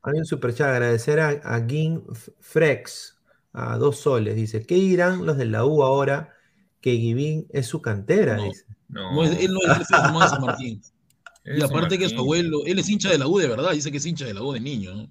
Hay 0.02 0.18
un 0.18 0.24
superchat. 0.24 0.68
Agradecer 0.68 1.20
a, 1.20 1.28
a 1.28 1.66
Gin 1.66 2.02
Frex 2.40 3.19
a 3.52 3.76
dos 3.78 3.98
soles. 3.98 4.36
Dice: 4.36 4.64
¿Qué 4.64 4.74
dirán 4.76 5.26
los 5.26 5.36
de 5.36 5.46
la 5.46 5.64
U 5.64 5.82
ahora 5.82 6.34
que 6.80 6.96
Givín 6.96 7.46
es 7.50 7.66
su 7.66 7.80
cantera? 7.82 8.36
No. 8.36 8.44
Dice. 8.44 8.64
No, 8.88 9.14
No 9.14 9.24
es- 9.24 9.38
él 9.40 9.52
no 9.52 9.60
es 9.72 9.78
el 9.78 9.84
formado 9.86 10.20
de 10.20 10.28
San 10.28 10.40
Martín. 10.42 10.82
es 11.44 11.58
Y 11.58 11.62
aparte 11.62 11.98
que 11.98 12.08
su 12.08 12.18
abuelo, 12.18 12.64
él 12.66 12.78
es 12.78 12.88
hincha 12.88 13.10
de 13.10 13.18
la 13.18 13.26
U 13.28 13.38
de 13.38 13.48
verdad, 13.48 13.72
dice 13.72 13.90
que 13.90 13.98
es 13.98 14.06
hincha 14.06 14.26
de 14.26 14.34
la 14.34 14.42
U 14.42 14.52
de 14.52 14.60
niño. 14.60 14.94
¿no? 14.94 15.10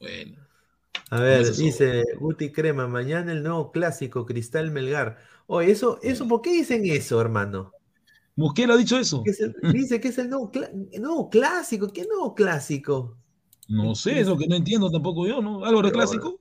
Bueno, 0.00 0.36
A 1.10 1.20
ver, 1.20 1.42
eso 1.42 1.62
dice 1.62 2.02
Guti 2.18 2.50
Crema, 2.50 2.88
mañana 2.88 3.32
el 3.32 3.42
nuevo 3.42 3.70
clásico, 3.70 4.26
Cristal 4.26 4.70
Melgar. 4.70 5.18
Oye, 5.46 5.70
eso, 5.70 5.98
eso, 6.02 6.26
¿por 6.26 6.42
qué 6.42 6.52
dicen 6.52 6.82
eso, 6.86 7.20
hermano? 7.20 7.72
Mosquera 8.36 8.74
ha 8.74 8.76
dicho 8.76 8.98
eso. 8.98 9.22
Que 9.22 9.30
es 9.30 9.40
el- 9.40 9.54
dice 9.72 10.00
que 10.00 10.08
es 10.08 10.18
el 10.18 10.28
nuevo, 10.28 10.50
nuevo 10.98 11.30
clásico. 11.30 11.88
¿Qué 11.92 12.04
nuevo 12.04 12.34
clásico? 12.34 13.16
No 13.68 13.94
sé, 13.94 14.20
es 14.20 14.26
lo 14.26 14.36
que 14.36 14.46
no 14.48 14.56
entiendo 14.56 14.90
tampoco 14.90 15.26
yo, 15.26 15.40
¿no? 15.40 15.64
Álvaro 15.64 15.86
es 15.86 15.92
clásico. 15.94 16.40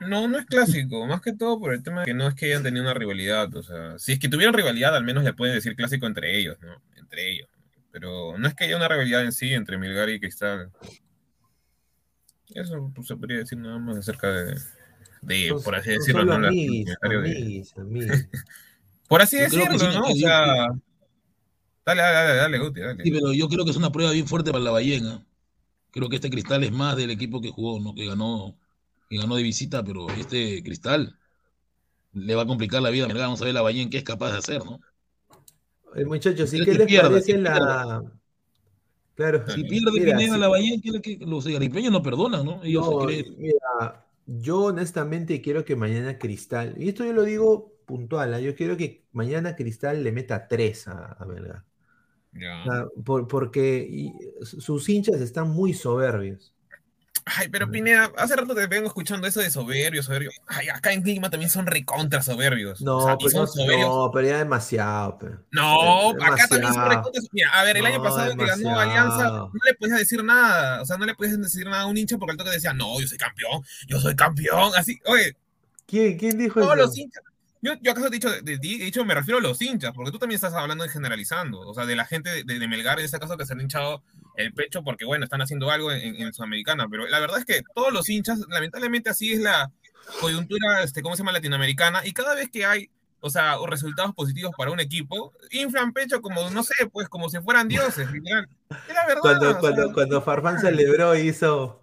No, 0.00 0.28
no 0.28 0.38
es 0.38 0.46
clásico, 0.46 1.06
más 1.06 1.20
que 1.20 1.32
todo 1.32 1.58
por 1.58 1.74
el 1.74 1.82
tema 1.82 2.00
de 2.00 2.06
que 2.06 2.14
no 2.14 2.28
es 2.28 2.34
que 2.34 2.46
hayan 2.46 2.62
tenido 2.62 2.82
una 2.84 2.94
rivalidad, 2.94 3.54
o 3.56 3.62
sea, 3.62 3.98
si 3.98 4.12
es 4.12 4.18
que 4.18 4.28
tuvieran 4.28 4.54
rivalidad, 4.54 4.94
al 4.94 5.04
menos 5.04 5.24
le 5.24 5.32
pueden 5.32 5.54
decir 5.54 5.74
clásico 5.74 6.06
entre 6.06 6.38
ellos, 6.38 6.56
¿no? 6.60 6.80
Entre 6.96 7.32
ellos. 7.32 7.48
Pero 7.90 8.38
no 8.38 8.46
es 8.46 8.54
que 8.54 8.64
haya 8.64 8.76
una 8.76 8.88
rivalidad 8.88 9.24
en 9.24 9.32
sí 9.32 9.52
entre 9.54 9.78
Milgar 9.78 10.08
y 10.08 10.20
Cristal. 10.20 10.70
Eso 12.50 12.92
pues, 12.94 13.08
se 13.08 13.16
podría 13.16 13.38
decir 13.38 13.58
nada 13.58 13.78
más 13.78 13.98
acerca 13.98 14.30
de, 14.30 14.56
por 15.64 15.74
así 15.74 15.90
decirlo, 15.90 16.24
¿no? 16.24 16.38
La- 16.38 16.50
de-. 16.50 17.64
Por 19.08 19.22
así 19.22 19.38
decirlo, 19.38 19.78
sí, 19.78 19.86
¿no? 19.86 20.04
que 20.04 20.12
O 20.12 20.16
sea, 20.16 20.44
dale, 21.86 22.02
dale, 22.02 22.02
dale, 22.02 22.36
dale, 22.36 22.58
Guti, 22.58 22.80
dale. 22.80 23.02
Sí, 23.02 23.10
pero 23.10 23.32
yo 23.32 23.48
creo 23.48 23.64
que 23.64 23.70
es 23.70 23.76
una 23.76 23.90
prueba 23.90 24.12
bien 24.12 24.26
fuerte 24.28 24.52
para 24.52 24.62
la 24.62 24.70
ballena. 24.70 25.24
Creo 25.90 26.10
que 26.10 26.16
este 26.16 26.28
cristal 26.28 26.62
es 26.62 26.72
más 26.72 26.94
del 26.96 27.10
equipo 27.10 27.40
que 27.40 27.50
jugó, 27.50 27.80
¿no? 27.80 27.94
Que 27.94 28.06
ganó, 28.06 28.54
que 29.08 29.16
ganó 29.18 29.36
de 29.36 29.42
visita, 29.42 29.84
pero 29.84 30.08
este 30.10 30.62
cristal 30.62 31.18
le 32.12 32.34
va 32.36 32.42
a 32.42 32.46
complicar 32.46 32.82
la 32.82 32.90
vida. 32.90 33.08
Vamos 33.08 33.42
a 33.42 33.46
ver 33.46 33.54
la 33.54 33.62
ballena 33.62 33.90
qué 33.90 33.98
es 33.98 34.04
capaz 34.04 34.32
de 34.32 34.38
hacer, 34.38 34.64
¿no? 34.64 34.80
Eh, 35.94 36.04
muchachos, 36.04 36.52
¿y 36.54 36.62
Que 36.62 36.66
qué 36.66 36.74
les 36.74 36.88
pierda, 36.88 37.10
parece 37.10 37.34
que 37.38 37.38
la. 37.38 38.02
Claro, 39.14 39.44
Si 39.46 39.64
pierde 39.64 40.00
mira, 40.00 40.00
Pineda 40.00 40.38
sí. 40.38 40.38
la 40.38 40.46
ballena, 40.46 40.80
que, 40.80 41.18
que 41.18 41.26
los 41.26 41.44
garipeños 41.46 41.90
no 41.92 42.02
perdonan, 42.04 42.44
¿no? 42.46 42.62
Ellos 42.62 42.86
No, 42.86 42.86
se 42.86 42.96
creen. 42.96 43.26
mira, 43.36 44.06
yo 44.26 44.64
honestamente 44.64 45.40
quiero 45.40 45.64
que 45.64 45.74
mañana 45.76 46.18
Cristal, 46.18 46.74
y 46.80 46.88
esto 46.88 47.04
yo 47.04 47.12
lo 47.12 47.22
digo 47.22 47.74
puntual, 47.86 48.34
¿ah? 48.34 48.40
yo 48.40 48.54
quiero 48.54 48.76
que 48.76 49.06
mañana 49.12 49.56
Cristal 49.56 50.04
le 50.04 50.12
meta 50.12 50.46
tres 50.48 50.86
a, 50.88 51.12
a 51.14 51.24
Melgar. 51.26 51.64
Ya. 52.32 52.68
O 52.68 52.70
sea, 52.72 52.86
por- 53.04 53.28
porque 53.28 53.86
y- 53.90 54.14
sus 54.44 54.88
hinchas 54.88 55.20
están 55.20 55.50
muy 55.50 55.74
soberbios. 55.74 56.54
Ay, 57.24 57.48
pero 57.48 57.70
Pineda, 57.70 58.10
hace 58.16 58.36
rato 58.36 58.54
te 58.54 58.66
vengo 58.66 58.86
escuchando 58.86 59.26
eso 59.26 59.40
de 59.40 59.50
soberbio, 59.50 60.02
soberbio. 60.02 60.30
Ay, 60.46 60.68
acá 60.68 60.92
en 60.92 61.02
Lima 61.02 61.30
también 61.30 61.50
son 61.50 61.66
recontra 61.66 62.22
soberbios. 62.22 62.80
No, 62.80 62.98
o 62.98 63.04
sea, 63.04 63.16
pero, 63.18 63.30
son 63.30 63.48
soberbios. 63.48 63.88
no, 63.88 64.10
pero 64.12 64.28
ya 64.28 64.38
demasiado. 64.38 65.18
pe. 65.18 65.26
No, 65.50 66.10
acá 66.10 66.48
también 66.48 66.72
son 66.72 66.88
recontra. 66.88 67.22
Mira, 67.32 67.50
a 67.52 67.64
ver, 67.64 67.76
el 67.76 67.86
año 67.86 68.02
pasado 68.02 68.34
que 68.36 68.46
ganó. 68.46 68.78
Alianza, 68.78 69.28
no 69.28 69.50
le 69.64 69.74
podías 69.74 69.98
decir 69.98 70.24
nada. 70.24 70.82
O 70.82 70.84
sea, 70.84 70.96
no 70.96 71.04
le 71.06 71.14
podías 71.14 71.40
decir 71.40 71.66
nada 71.66 71.82
a 71.82 71.86
un 71.86 71.96
hincha 71.96 72.16
porque 72.18 72.32
al 72.32 72.38
toque 72.38 72.50
decía, 72.50 72.72
no, 72.72 73.00
yo 73.00 73.06
soy 73.06 73.18
campeón, 73.18 73.62
yo 73.86 74.00
soy 74.00 74.14
campeón. 74.16 74.72
Así, 74.76 74.98
oye, 75.06 75.36
¿Quién, 75.88 76.18
quién 76.18 76.36
dijo 76.36 76.60
todos 76.60 76.74
eso? 76.74 76.86
los 76.86 76.98
hinchas. 76.98 77.22
Yo, 77.60 77.74
yo 77.82 77.92
acaso 77.92 78.06
he 78.06 78.10
dicho 78.10 78.30
de, 78.30 78.42
de 78.42 78.58
dicho, 78.58 79.04
me 79.04 79.14
refiero 79.14 79.38
a 79.38 79.42
los 79.42 79.60
hinchas, 79.60 79.92
porque 79.94 80.12
tú 80.12 80.18
también 80.18 80.36
estás 80.36 80.54
hablando 80.54 80.84
de 80.84 80.90
generalizando, 80.90 81.60
o 81.60 81.74
sea, 81.74 81.86
de 81.86 81.96
la 81.96 82.04
gente 82.04 82.44
de, 82.44 82.58
de 82.58 82.68
Melgar, 82.68 82.98
en 82.98 83.04
este 83.04 83.18
caso, 83.18 83.36
que 83.36 83.46
se 83.46 83.52
han 83.52 83.60
hinchado 83.60 84.02
el 84.36 84.52
pecho 84.52 84.84
porque, 84.84 85.04
bueno, 85.04 85.24
están 85.24 85.42
haciendo 85.42 85.70
algo 85.70 85.90
en, 85.90 86.14
en 86.16 86.32
Sudamericana, 86.32 86.86
pero 86.88 87.06
la 87.06 87.18
verdad 87.18 87.38
es 87.38 87.44
que 87.44 87.62
todos 87.74 87.92
los 87.92 88.08
hinchas, 88.08 88.38
lamentablemente 88.48 89.10
así 89.10 89.32
es 89.32 89.40
la 89.40 89.70
coyuntura, 90.20 90.82
este, 90.82 91.02
¿cómo 91.02 91.16
se 91.16 91.22
llama?, 91.22 91.32
latinoamericana, 91.32 92.06
y 92.06 92.12
cada 92.12 92.34
vez 92.34 92.48
que 92.50 92.64
hay, 92.64 92.90
o 93.20 93.30
sea, 93.30 93.56
resultados 93.66 94.14
positivos 94.14 94.52
para 94.56 94.70
un 94.70 94.80
equipo, 94.80 95.32
inflan 95.50 95.92
pecho 95.92 96.20
como, 96.22 96.50
no 96.50 96.62
sé, 96.62 96.74
pues, 96.92 97.08
como 97.08 97.28
si 97.28 97.38
fueran 97.40 97.66
dioses, 97.66 98.10
literal. 98.12 98.48
Es 98.70 98.94
la 98.94 99.06
verdad. 99.06 99.20
Cuando, 99.22 99.50
sea, 99.50 99.58
cuando, 99.58 99.92
cuando 99.92 100.22
Farfán 100.22 100.60
celebró 100.60 101.16
y 101.16 101.28
hizo. 101.28 101.77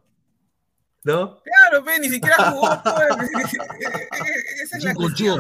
¿No? 1.06 1.40
Claro, 1.44 1.86
pe, 1.86 2.00
ni 2.00 2.10
siquiera 2.10 2.52
jugó, 2.52 2.68
pues. 2.84 3.30
Esa 4.64 4.78
Es 4.78 4.84
la 4.84 4.90
un 4.90 4.96
conchudo, 4.96 5.38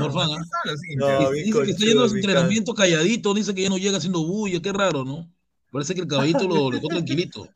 Dice- 1.57 1.65
que 1.65 1.71
está 1.71 1.85
yendo 1.85 2.03
a 2.05 2.07
su 2.07 2.13
mi 2.13 2.19
entrenamiento 2.21 2.73
calladito, 2.75 3.33
dice 3.33 3.53
que 3.55 3.63
ya 3.63 3.69
no 3.69 3.77
llega 3.77 3.97
haciendo 3.97 4.23
bulla, 4.23 4.61
qué 4.61 4.71
raro, 4.71 5.03
¿no? 5.03 5.27
Parece 5.71 5.95
que 5.95 6.01
el 6.01 6.07
caballito 6.07 6.47
lo 6.47 6.69
dejó 6.69 6.87
tranquilito. 6.87 7.49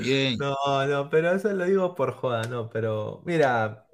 Bien. 0.00 0.36
No, 0.38 0.56
no, 0.88 1.08
pero 1.08 1.30
eso 1.34 1.50
lo 1.52 1.64
digo 1.64 1.94
por 1.94 2.12
joda, 2.14 2.42
no, 2.48 2.68
pero 2.68 3.22
mira, 3.24 3.85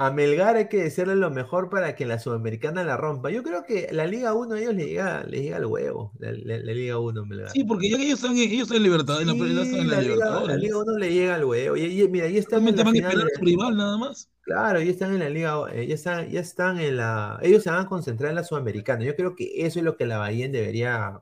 a 0.00 0.12
Melgar 0.12 0.54
hay 0.54 0.68
que 0.68 0.76
decirle 0.84 1.16
lo 1.16 1.28
mejor 1.28 1.70
para 1.70 1.96
que 1.96 2.06
la 2.06 2.20
Sudamericana 2.20 2.84
la 2.84 2.96
rompa. 2.96 3.30
Yo 3.32 3.42
creo 3.42 3.64
que 3.66 3.88
la 3.90 4.06
Liga 4.06 4.32
1 4.32 4.54
a 4.54 4.60
ellos 4.60 4.74
les 4.76 4.86
llega, 4.86 5.24
les 5.24 5.42
llega 5.42 5.56
el 5.56 5.66
huevo, 5.66 6.12
la, 6.20 6.30
la- 6.30 6.58
la 6.58 6.72
Liga 6.72 6.98
1 7.00 7.26
Melgar. 7.26 7.50
Sí, 7.50 7.64
porque 7.64 7.90
ya 7.90 7.96
que 7.96 8.04
ellos 8.04 8.20
están, 8.20 8.36
en- 8.36 8.48
ellos 8.48 8.62
están 8.62 8.76
en 8.76 8.82
libertad, 8.84 9.20
en 9.20 9.26
la, 9.26 9.32
Sí, 9.32 9.38
ya 9.40 9.62
están 9.62 9.80
en 9.80 9.88
la, 9.88 9.94
la 9.96 10.00
Liga, 10.00 10.14
Libertadores. 10.14 10.56
la. 10.56 10.62
Liga 10.62 10.78
1 10.78 10.98
le 10.98 11.12
llega 11.12 11.36
el 11.36 11.44
huevo. 11.44 11.76
Y, 11.76 11.82
y- 12.02 12.08
mira, 12.08 12.28
ya 12.28 12.38
están 12.38 12.68
en 12.68 12.76
la 12.76 12.84
van 12.84 12.94
a 12.94 12.98
esperar 12.98 13.26
a 13.26 13.38
su 13.38 13.44
rival 13.44 13.76
nada 13.76 13.96
más. 13.98 14.30
Claro, 14.42 14.80
ya 14.80 14.90
están 14.90 15.12
en 15.14 15.18
la 15.18 15.28
Liga, 15.30 15.56
eh, 15.74 15.86
ya 15.88 15.94
están, 15.96 16.30
ya 16.30 16.40
están 16.40 16.78
en 16.78 16.96
la, 16.96 17.38
ellos 17.42 17.64
se 17.64 17.70
van 17.70 17.80
a 17.84 17.88
concentrar 17.88 18.30
en 18.30 18.36
la 18.36 18.44
Sudamericana. 18.44 19.04
Yo 19.04 19.16
creo 19.16 19.34
que 19.34 19.66
eso 19.66 19.80
es 19.80 19.84
lo 19.84 19.96
que 19.96 20.06
la 20.06 20.18
Bahía 20.18 20.48
debería 20.48 21.20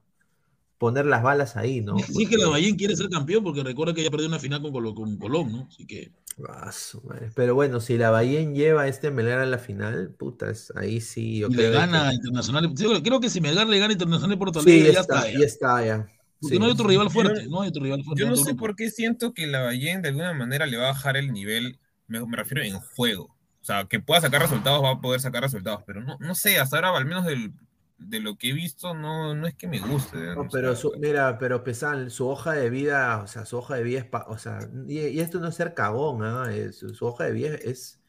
poner 0.78 1.06
las 1.06 1.22
balas 1.22 1.56
ahí, 1.56 1.80
¿no? 1.80 1.96
Sí 2.24 2.26
que 2.26 2.36
la 2.36 2.48
Ballén 2.48 2.76
quiere 2.76 2.94
ser 2.94 3.08
campeón 3.08 3.42
porque 3.42 3.62
recuerda 3.62 3.94
que 3.94 4.02
ya 4.04 4.10
perdió 4.10 4.28
una 4.28 4.38
final 4.38 4.60
con, 4.60 4.72
con 4.94 5.16
Colón, 5.16 5.50
¿no? 5.50 5.66
Así 5.70 5.86
que 5.86 6.12
Ah, 6.48 6.70
su 6.70 7.00
madre. 7.02 7.30
Pero 7.34 7.54
bueno, 7.54 7.80
si 7.80 7.96
la 7.96 8.10
Bahía 8.10 8.42
lleva 8.42 8.82
a 8.82 8.88
este 8.88 9.10
Melgar 9.10 9.38
a 9.38 9.46
la 9.46 9.56
final, 9.58 10.10
putas, 10.18 10.70
ahí 10.76 11.00
sí 11.00 11.38
yo 11.38 11.46
y 11.48 11.50
le 11.52 11.56
creo 11.56 11.70
que- 11.72 11.76
gana 11.78 12.08
a 12.08 12.14
Internacional. 12.14 12.72
Sí, 12.76 12.86
Creo 13.02 13.20
que 13.20 13.30
si 13.30 13.40
Melgar 13.40 13.66
le 13.66 13.78
gana 13.78 13.90
a 13.90 13.92
Internacional 13.92 14.38
por 14.38 14.52
Sí, 14.52 14.58
Alegre, 14.60 14.88
ya 14.88 14.92
ya 14.94 15.00
está, 15.00 15.30
ya. 15.30 15.38
está, 15.38 15.86
ya. 15.86 16.06
Porque 16.38 16.56
Sí. 16.56 16.58
no 16.58 16.66
hay 16.66 16.72
otro 16.72 16.86
rival 16.86 17.06
Yo- 17.06 17.12
fuerte, 17.12 17.46
no 17.48 17.62
hay 17.62 17.70
otro 17.70 17.82
rival 17.82 18.04
fuerte. 18.04 18.20
Yo 18.20 18.26
en 18.26 18.30
no 18.30 18.34
otro 18.34 18.44
sé 18.44 18.50
grupo. 18.50 18.60
por 18.66 18.76
qué 18.76 18.90
siento 18.90 19.32
que 19.32 19.46
la 19.46 19.62
Ballén 19.62 20.02
de 20.02 20.08
alguna 20.10 20.34
manera 20.34 20.66
le 20.66 20.76
va 20.76 20.84
a 20.84 20.92
bajar 20.92 21.16
el 21.16 21.32
nivel, 21.32 21.78
me, 22.06 22.20
me 22.26 22.36
refiero 22.36 22.62
en 22.62 22.78
juego. 22.80 23.34
O 23.62 23.64
sea, 23.66 23.86
que 23.86 23.98
pueda 23.98 24.20
sacar 24.20 24.42
resultados, 24.42 24.84
va 24.84 24.90
a 24.92 25.00
poder 25.00 25.20
sacar 25.20 25.42
resultados, 25.42 25.82
pero 25.86 26.02
no, 26.02 26.18
no 26.20 26.34
sé, 26.34 26.58
hasta 26.58 26.76
ahora, 26.76 26.96
al 26.96 27.06
menos 27.06 27.24
del- 27.24 27.52
de 27.98 28.20
lo 28.20 28.36
que 28.36 28.50
he 28.50 28.52
visto, 28.52 28.94
no, 28.94 29.34
no 29.34 29.46
es 29.46 29.54
que 29.54 29.66
me 29.68 29.80
guste. 29.80 30.18
No, 30.18 30.42
o 30.42 30.48
pero 30.52 30.76
su- 30.76 30.92
mira, 30.98 31.38
pero 31.38 31.64
Pesan, 31.64 32.10
su 32.10 32.28
hoja 32.28 32.52
de 32.52 32.70
vida, 32.70 33.22
o 33.22 33.26
sea, 33.26 33.46
su 33.46 33.56
hoja 33.58 33.76
de 33.76 33.82
vida 33.84 34.00
es, 34.00 34.06
o 34.28 34.38
sea, 34.38 34.58
y, 34.86 34.98
y 35.00 35.20
esto 35.20 35.40
no 35.40 35.48
es 35.48 35.54
ser 35.54 35.74
cagón, 35.74 36.22
¿ah? 36.22 36.52
Es- 36.54 36.78
su, 36.78 36.94
su 36.94 37.06
hoja 37.06 37.24
de 37.24 37.32
vida 37.32 37.54
es, 37.54 38.00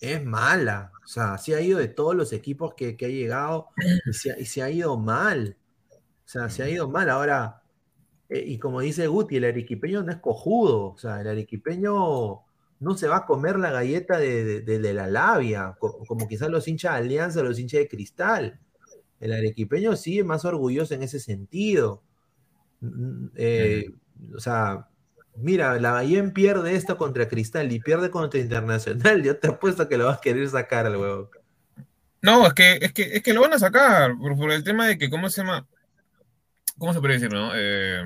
es 0.00 0.24
mala, 0.24 0.92
o 1.04 1.06
sea, 1.08 1.38
sí 1.38 1.54
ha 1.54 1.60
ido 1.60 1.78
de 1.78 1.88
todos 1.88 2.14
los 2.16 2.32
equipos 2.32 2.74
que, 2.74 2.96
que 2.96 3.06
ha 3.06 3.08
llegado 3.08 3.68
y 4.06 4.12
se, 4.12 4.32
ha- 4.32 4.38
y 4.38 4.46
se 4.46 4.62
ha 4.62 4.70
ido 4.70 4.98
mal, 4.98 5.56
o 5.90 6.28
sea, 6.28 6.50
se 6.50 6.62
ha 6.64 6.68
ido 6.68 6.88
mal. 6.90 7.08
Ahora, 7.10 7.62
eh, 8.28 8.44
y 8.46 8.58
como 8.58 8.80
dice 8.80 9.06
Guti, 9.06 9.36
el 9.36 9.44
arequipeño 9.44 10.02
no 10.02 10.12
es 10.12 10.18
cojudo, 10.18 10.92
o 10.92 10.98
sea, 10.98 11.20
el 11.20 11.28
arequipeño 11.28 12.42
no 12.80 12.94
se 12.96 13.08
va 13.08 13.18
a 13.18 13.26
comer 13.26 13.58
la 13.58 13.70
galleta 13.70 14.18
de, 14.18 14.60
de- 14.62 14.92
la 14.94 15.06
labia, 15.08 15.76
co- 15.78 16.04
como 16.06 16.28
quizás 16.28 16.50
los 16.50 16.68
hinchas 16.68 16.94
de 16.94 16.98
Alianza, 17.00 17.42
los 17.42 17.58
hinchas 17.58 17.80
de 17.80 17.88
Cristal. 17.88 18.60
El 19.20 19.32
arequipeño 19.32 19.96
sí 19.96 20.18
es 20.18 20.24
más 20.24 20.44
orgulloso 20.44 20.94
en 20.94 21.02
ese 21.02 21.20
sentido. 21.20 22.02
Mm, 22.80 23.26
eh, 23.36 23.90
O 24.34 24.40
sea, 24.40 24.88
mira, 25.36 25.78
la 25.80 25.92
Bahía 25.92 26.22
pierde 26.32 26.74
esto 26.74 26.96
contra 26.96 27.28
Cristal 27.28 27.70
y 27.72 27.80
pierde 27.80 28.10
contra 28.10 28.40
Internacional. 28.40 29.22
Yo 29.24 29.38
te 29.38 29.48
apuesto 29.48 29.88
que 29.88 29.98
lo 29.98 30.06
vas 30.06 30.18
a 30.18 30.20
querer 30.20 30.48
sacar 30.48 30.86
al 30.86 30.96
huevo. 30.96 31.30
No, 32.22 32.46
es 32.46 32.54
que, 32.54 32.78
es 32.80 32.92
que, 32.92 33.02
es 33.16 33.22
que 33.22 33.34
lo 33.34 33.42
van 33.42 33.52
a 33.52 33.58
sacar 33.58 34.16
por, 34.18 34.36
por 34.36 34.50
el 34.50 34.64
tema 34.64 34.86
de 34.88 34.98
que, 34.98 35.08
¿cómo 35.08 35.30
se 35.30 35.42
llama? 35.42 35.66
¿Cómo 36.78 36.92
se 36.92 37.00
puede 37.00 37.14
decir, 37.14 37.32
no? 37.32 37.52
Eh, 37.54 38.02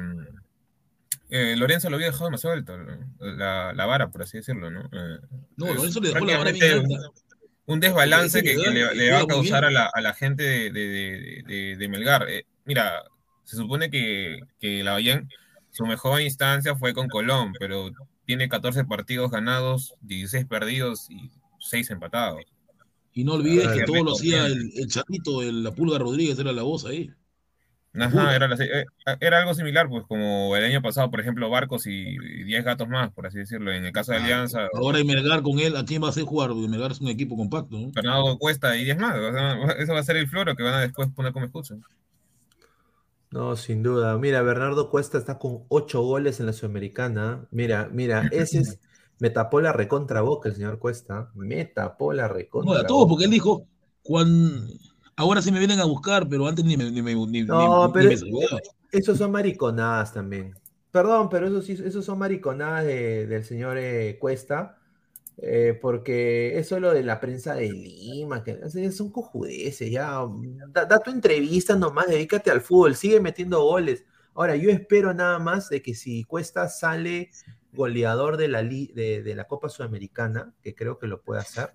eh, 1.30 1.54
Lorenzo 1.56 1.88
lo 1.90 1.96
había 1.96 2.08
dejado 2.08 2.26
demasiado 2.26 2.56
alto, 2.56 2.76
la, 3.20 3.72
la 3.72 3.86
vara, 3.86 4.10
por 4.10 4.22
así 4.22 4.38
decirlo, 4.38 4.70
¿no? 4.70 4.82
Eh, 4.92 5.18
No, 5.56 5.72
Lorenzo 5.74 6.00
le 6.00 6.08
dejó 6.08 6.24
la 6.24 6.38
vara 6.38 6.52
bien 6.52 6.72
alta. 6.72 7.10
Un, 7.72 7.80
desbalance 7.80 8.42
que, 8.42 8.56
le, 8.56 9.10
va 9.12 9.20
a 9.20 9.26
causar 9.26 9.64
a 9.64 9.70
la, 9.70 9.90
a 9.92 10.00
la 10.00 10.12
gente 10.12 10.42
de, 10.42 10.70
de- 10.72 11.76
de- 11.76 11.88
Melgar. 11.88 12.28
Eh, 12.28 12.44
mira, 12.64 13.04
se 13.44 13.56
supone 13.56 13.90
que, 13.90 14.40
que 14.58 14.82
la 14.82 14.92
Bahía, 14.92 15.24
su 15.70 15.86
mejor 15.86 16.20
instancia 16.20 16.74
fue 16.74 16.92
con 16.94 17.08
Colón, 17.08 17.52
pero 17.58 17.90
tiene 18.26 18.48
14 18.48 18.84
partidos 18.84 19.30
ganados, 19.30 19.94
16 20.02 20.46
perdidos 20.46 21.08
y 21.10 21.30
6 21.60 21.90
empatados. 21.90 22.40
Y 23.12 23.24
no 23.24 23.34
olvides 23.34 23.68
que 23.68 23.84
todo 23.84 24.02
lo 24.04 24.12
hacía 24.12 24.46
el, 24.46 24.72
el 24.74 24.86
chatito, 24.88 25.42
el, 25.42 25.62
la 25.62 25.72
Pulga 25.72 25.98
Rodríguez, 25.98 26.38
era 26.38 26.52
la 26.52 26.62
voz 26.62 26.84
ahí. 26.86 27.10
Ajá, 27.92 28.36
era, 28.36 28.46
la- 28.46 28.54
eh, 28.64 28.84
era 29.20 29.40
algo 29.40 29.52
similar, 29.54 29.88
pues 29.88 30.04
como 30.06 30.56
el 30.56 30.64
año 30.64 30.80
pasado, 30.80 31.10
por 31.10 31.20
ejemplo, 31.20 31.50
Barcos 31.50 31.86
y, 31.86 31.90
y 32.16 32.44
10 32.44 32.64
gatos 32.64 32.88
más, 32.88 33.12
por 33.12 33.26
así 33.26 33.38
decirlo. 33.38 33.72
En 33.72 33.84
el 33.84 33.92
caso 33.92 34.12
de 34.12 34.18
Alianza, 34.18 34.68
Ahora 34.74 34.98
hay 34.98 35.04
Melgar 35.04 35.42
con 35.42 35.58
él, 35.58 35.76
¿a 35.76 35.84
quién 35.84 36.02
va 36.02 36.06
a 36.06 36.10
hacer 36.10 36.24
jugar? 36.24 36.50
Porque 36.50 36.68
Melgar 36.68 36.92
es 36.92 37.00
un 37.00 37.08
equipo 37.08 37.36
compacto, 37.36 37.76
¿no? 37.78 37.90
Fernando 37.92 38.38
Cuesta 38.38 38.76
y 38.76 38.84
10 38.84 38.96
más. 38.98 39.16
o 39.18 39.32
sea, 39.32 39.72
eso 39.78 39.92
va 39.92 40.00
a 40.00 40.02
ser 40.04 40.16
el 40.16 40.28
floro 40.28 40.54
que 40.54 40.62
van 40.62 40.74
a 40.74 40.80
después 40.80 41.08
poner 41.14 41.32
como 41.32 41.46
escucha. 41.46 41.74
No, 43.30 43.54
sin 43.56 43.82
duda. 43.82 44.16
Mira, 44.18 44.42
Bernardo 44.42 44.90
Cuesta 44.90 45.16
está 45.18 45.38
con 45.38 45.64
ocho 45.68 46.02
goles 46.02 46.40
en 46.40 46.46
la 46.46 46.52
Sudamericana. 46.52 47.46
Mira, 47.52 47.88
mira, 47.92 48.28
ese 48.30 48.58
es. 48.60 48.78
Me 49.18 49.30
tapó 49.30 49.60
la 49.60 49.72
recontra 49.72 50.20
boca 50.22 50.48
el 50.48 50.54
señor 50.56 50.78
Cuesta. 50.80 51.30
Me 51.34 51.64
tapó 51.64 52.12
la 52.12 52.26
No, 52.26 52.34
recontra 52.34 52.80
a 52.80 52.86
todos, 52.86 53.08
porque 53.08 53.24
él 53.24 53.30
dijo, 53.30 53.66
cuan... 54.02 54.68
ahora 55.20 55.42
sí 55.42 55.52
me 55.52 55.58
vienen 55.58 55.80
a 55.80 55.84
buscar, 55.84 56.28
pero 56.28 56.46
antes 56.46 56.64
ni 56.64 56.76
me, 56.76 56.90
ni 56.90 57.02
me, 57.02 57.14
ni- 57.14 57.42
No, 57.44 57.86
ni- 57.86 57.92
pero 57.92 58.08
ni 58.10 58.16
me 58.32 58.46
esos 58.92 59.18
son 59.18 59.30
mariconadas 59.30 60.12
también. 60.12 60.54
Perdón, 60.90 61.28
pero 61.30 61.46
esos 61.46 61.64
sí, 61.64 61.72
esos 61.84 62.04
son 62.04 62.18
mariconadas 62.18 62.84
de- 62.84 63.26
del 63.26 63.44
señor 63.44 63.76
eh, 63.78 64.18
Cuesta. 64.18 64.76
eh, 65.42 65.78
porque 65.80 66.58
eso 66.58 66.76
es 66.76 66.82
lo 66.82 66.92
de 66.92 67.02
la 67.02 67.18
prensa 67.18 67.54
de 67.54 67.70
Lima, 67.70 68.44
que 68.44 68.58
son 68.92 69.10
cojudeces, 69.10 69.90
ya. 69.90 70.20
Da, 70.68 70.84
da 70.84 70.98
tu 70.98 71.10
entrevista 71.10 71.76
nomás, 71.76 72.08
dedícate 72.08 72.50
al 72.50 72.60
fútbol, 72.60 72.94
sigue 72.94 73.20
metiendo 73.20 73.62
goles. 73.62 74.04
Ahora, 74.34 74.56
yo 74.56 74.68
espero 74.70 75.14
nada 75.14 75.38
más 75.38 75.70
de 75.70 75.80
que 75.80 75.94
si 75.94 76.24
Cuesta 76.24 76.68
sale 76.68 77.30
goleador 77.72 78.36
de 78.36 78.48
la, 78.48 78.60
li- 78.62 78.92
de, 78.94 79.22
de 79.22 79.34
la 79.34 79.44
Copa 79.44 79.68
Sudamericana, 79.70 80.52
que 80.62 80.74
creo 80.74 80.98
que 80.98 81.06
lo 81.06 81.22
puede 81.22 81.40
hacer. 81.40 81.72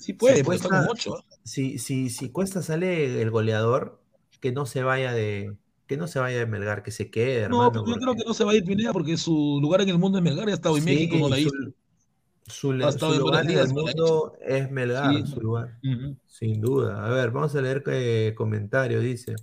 Sí 0.00 0.14
puede, 0.14 0.36
si 0.36 0.40
está 0.40 0.46
Cuesta- 0.46 0.68
con. 0.68 1.18
¿ah? 1.18 1.24
si, 1.44 1.78
si, 1.78 2.08
si 2.10 2.30
Cuesta 2.30 2.62
sale 2.62 3.20
el 3.20 3.30
goleador, 3.30 4.00
que 4.40 4.50
no 4.50 4.64
se 4.66 4.82
vaya 4.82 5.12
de, 5.12 5.54
que 5.86 5.96
no 5.98 6.06
se 6.06 6.18
vaya 6.18 6.38
de 6.38 6.46
Melgar, 6.46 6.82
que 6.82 6.90
se 6.90 7.10
quede, 7.10 7.48
No, 7.48 7.66
hermano. 7.66 7.70
pero 7.72 7.84
yo 7.84 7.92
porque- 7.92 8.00
creo 8.04 8.14
que 8.16 8.24
no 8.24 8.32
se 8.34 8.44
va 8.44 8.52
a 8.52 8.54
ir 8.54 8.64
Pineda 8.64 8.92
porque 8.92 9.16
su 9.16 9.58
lugar 9.60 9.82
en 9.82 9.90
el 9.90 9.98
mundo 9.98 10.18
es 10.18 10.24
Melgar, 10.24 10.46
ya 10.46 10.52
ha 10.52 10.54
estado 10.54 10.76
en 10.78 10.84
Sí, 10.84 10.88
México, 10.90 11.16
no 11.18 11.28
la 11.28 11.36
su- 11.36 11.42
hizo. 11.42 11.50
Su, 12.46 12.72
lugar 12.72 13.44
en 13.44 13.58
el 13.58 13.68
no 13.68 13.74
mundo 13.74 14.32
es 14.44 14.70
Melgar, 14.70 15.14
Sí. 15.14 15.26
su 15.26 15.40
lugar. 15.40 15.78
Sin 16.26 16.60
duda. 16.60 17.04
A 17.06 17.10
ver, 17.10 17.30
vamos 17.30 17.54
a 17.54 17.60
leer 17.60 17.82
qué 17.84 18.34
comentario 18.36 18.98
dice. 19.00 19.36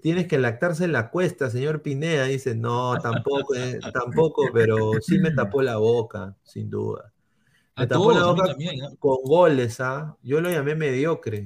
Tienes 0.00 0.26
que 0.28 0.38
lactarse 0.38 0.84
en 0.84 0.92
la 0.92 1.10
cuesta, 1.10 1.50
señor 1.50 1.82
Pineda. 1.82 2.24
Dice, 2.24 2.54
no, 2.54 2.96
tampoco, 2.98 3.54
eh, 3.54 3.78
tampoco, 3.92 4.44
pero 4.54 4.92
sí 5.02 5.18
me 5.18 5.32
tapó 5.32 5.60
la 5.60 5.76
boca, 5.76 6.34
sin 6.42 6.70
duda. 6.70 7.11
Me 7.76 7.84
A 7.84 7.88
tapó 7.88 8.12
la 8.12 8.20
todos, 8.20 8.30
a 8.30 8.32
mí 8.34 8.38
boca 8.40 8.48
también. 8.50 8.84
¿ah? 8.84 8.90
con 8.98 9.16
goles, 9.24 9.80
¿ah? 9.80 10.16
Yo 10.22 10.40
lo 10.40 10.50
llamé 10.50 10.74
mediocre. 10.74 11.44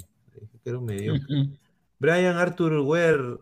Era 0.64 0.78
un 0.78 0.84
mediocre. 0.84 1.22
Ujú. 1.42 1.56
Brian 1.98 2.36
Arthur 2.36 2.80
Weir 2.80 3.38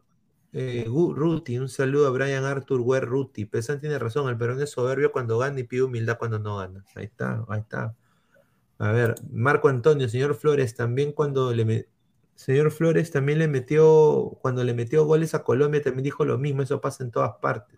eh, 0.52 0.84
Ruti, 0.86 1.58
un 1.58 1.68
saludo 1.68 2.06
a 2.06 2.10
Brian 2.10 2.44
Arthur 2.44 2.80
Weir 2.80 3.04
Ruti. 3.04 3.44
Pesan 3.46 3.80
tiene 3.80 3.98
razón, 3.98 4.28
el 4.28 4.36
perón 4.36 4.60
es 4.62 4.70
soberbio 4.70 5.10
cuando 5.12 5.38
gana 5.38 5.58
y 5.60 5.64
pide 5.64 5.82
humildad 5.82 6.18
cuando 6.18 6.38
no 6.38 6.58
gana. 6.58 6.84
Ahí 6.94 7.06
está, 7.06 7.44
ahí 7.48 7.60
está. 7.60 7.94
A 8.78 8.92
ver, 8.92 9.14
Marco 9.32 9.68
Antonio, 9.68 10.08
señor 10.08 10.34
Flores, 10.34 10.74
también 10.74 11.12
cuando 11.12 11.52
le 11.52 11.64
me- 11.64 11.86
señor 12.34 12.70
Flores 12.70 13.10
también 13.10 13.38
le 13.38 13.48
metió, 13.48 14.36
cuando 14.42 14.62
le 14.64 14.74
metió 14.74 15.04
goles 15.06 15.34
a 15.34 15.42
Colombia, 15.44 15.82
también 15.82 16.04
dijo 16.04 16.24
lo 16.24 16.38
mismo, 16.38 16.62
eso 16.62 16.80
pasa 16.80 17.02
en 17.04 17.10
todas 17.10 17.32
partes. 17.40 17.76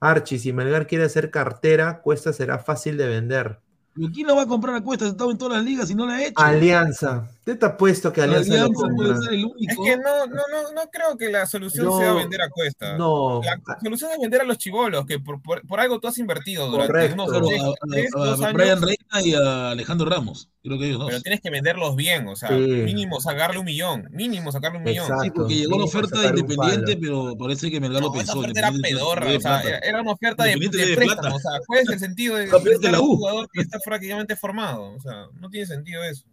Archie, 0.00 0.38
si 0.38 0.52
Melgar 0.52 0.86
quiere 0.86 1.04
hacer 1.04 1.30
cartera, 1.30 2.00
Cuesta 2.02 2.32
será 2.32 2.58
fácil 2.58 2.96
de 2.96 3.06
vender. 3.08 3.60
¿Pero 3.94 4.08
¿Quién 4.12 4.26
la 4.26 4.34
va 4.34 4.42
a 4.42 4.46
comprar 4.46 4.74
a 4.76 4.80
cuesta? 4.82 5.04
Ha 5.04 5.08
estado 5.08 5.30
en 5.30 5.38
todas 5.38 5.56
las 5.58 5.64
ligas 5.64 5.90
y 5.90 5.94
no 5.94 6.06
la 6.06 6.14
ha 6.14 6.22
hecho. 6.24 6.34
Alianza, 6.40 7.28
te 7.44 7.54
te 7.56 7.66
apuesto 7.66 8.12
que 8.12 8.22
Alianza, 8.22 8.48
lo 8.48 8.54
Alianza 8.62 8.80
puede 8.94 8.96
compra. 9.10 9.22
ser 9.22 9.32
el 9.34 9.40
Es 9.40 9.44
único. 9.46 9.84
que 9.84 9.96
no, 9.98 10.26
no, 10.26 10.34
no, 10.50 10.72
no 10.74 10.90
creo 10.90 11.16
que 11.18 11.28
la 11.30 11.46
solución 11.46 11.86
No, 11.86 11.98
sea 11.98 12.12
vender 12.14 12.40
a 12.40 12.48
Cuesta. 12.48 12.96
No, 12.96 13.42
La 13.42 13.58
solución 13.82 14.10
es 14.12 14.18
vender 14.18 14.40
a 14.40 14.44
los 14.44 14.56
chivolos, 14.58 15.04
que 15.04 15.18
por, 15.20 15.42
por, 15.42 15.66
por 15.66 15.78
algo 15.80 16.00
tú 16.00 16.08
has 16.08 16.16
invertido 16.18 16.66
durante 16.70 16.92
Correcto. 16.92 17.22
unos 17.22 17.48
tres, 17.90 18.12
a, 18.14 18.18
a- 18.18 18.28
a 18.30 18.32
años, 18.34 18.52
Brian 18.54 18.80
Reina 18.82 19.22
y 19.26 19.34
a 19.34 19.70
Alejandro 19.72 20.08
Ramos. 20.08 20.48
Creo 20.64 20.78
que 20.78 20.86
ellos 20.86 21.00
dos. 21.00 21.08
pero 21.10 21.20
tienes 21.22 21.40
que 21.40 21.50
venderlos 21.50 21.96
bien, 21.96 22.28
o 22.28 22.36
sea, 22.36 22.48
Sí. 22.50 22.54
mínimo 22.54 23.20
sacarle 23.20 23.58
un 23.58 23.64
millón, 23.64 24.08
mínimo 24.12 24.52
sacarle 24.52 24.78
un 24.78 24.84
millón. 24.84 25.04
Exacto. 25.06 25.24
Sí, 25.24 25.30
porque 25.34 25.54
llegó 25.56 25.76
la 25.78 25.84
oferta 25.84 26.20
de 26.20 26.28
Independiente, 26.38 26.96
pero 26.96 27.36
parece 27.36 27.68
que 27.70 27.80
Melgar 27.80 28.00
lo 28.00 28.08
No, 28.08 28.14
esa 28.14 28.32
pensó. 28.32 28.38
oferta 28.38 28.60
era 28.60 28.72
pedorra, 28.80 29.26
o 29.36 29.40
sea, 29.40 29.60
era, 29.82 30.00
una 30.02 30.12
oferta 30.12 30.44
de, 30.44 30.54
de 30.54 30.68
debe 30.68 30.94
préstamo, 30.96 31.20
plata. 31.20 31.34
o 31.34 31.38
sea, 31.40 31.50
¿cuál 31.66 31.80
es 31.80 31.88
el 31.88 31.98
sentido 31.98 32.36
de, 32.36 32.46
de 32.46 32.78
de 32.80 32.90
la 32.92 33.00
un 33.00 33.08
U. 33.10 33.16
jugador 33.16 33.48
que 33.52 33.60
está 33.62 33.80
prácticamente 33.84 34.36
formado? 34.36 34.94
O 34.94 35.00
sea, 35.00 35.26
no 35.34 35.48
tiene 35.50 35.66
sentido 35.66 36.02
eso. 36.04 36.26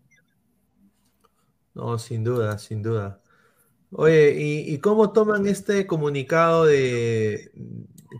No, 1.73 1.97
sin 1.99 2.23
duda, 2.23 2.57
sin 2.57 2.81
duda. 2.81 3.21
Oye, 3.91 4.33
¿y, 4.41 4.73
y 4.73 4.79
cómo 4.79 5.13
toman 5.13 5.47
este 5.47 5.87
comunicado 5.87 6.65
de 6.65 7.51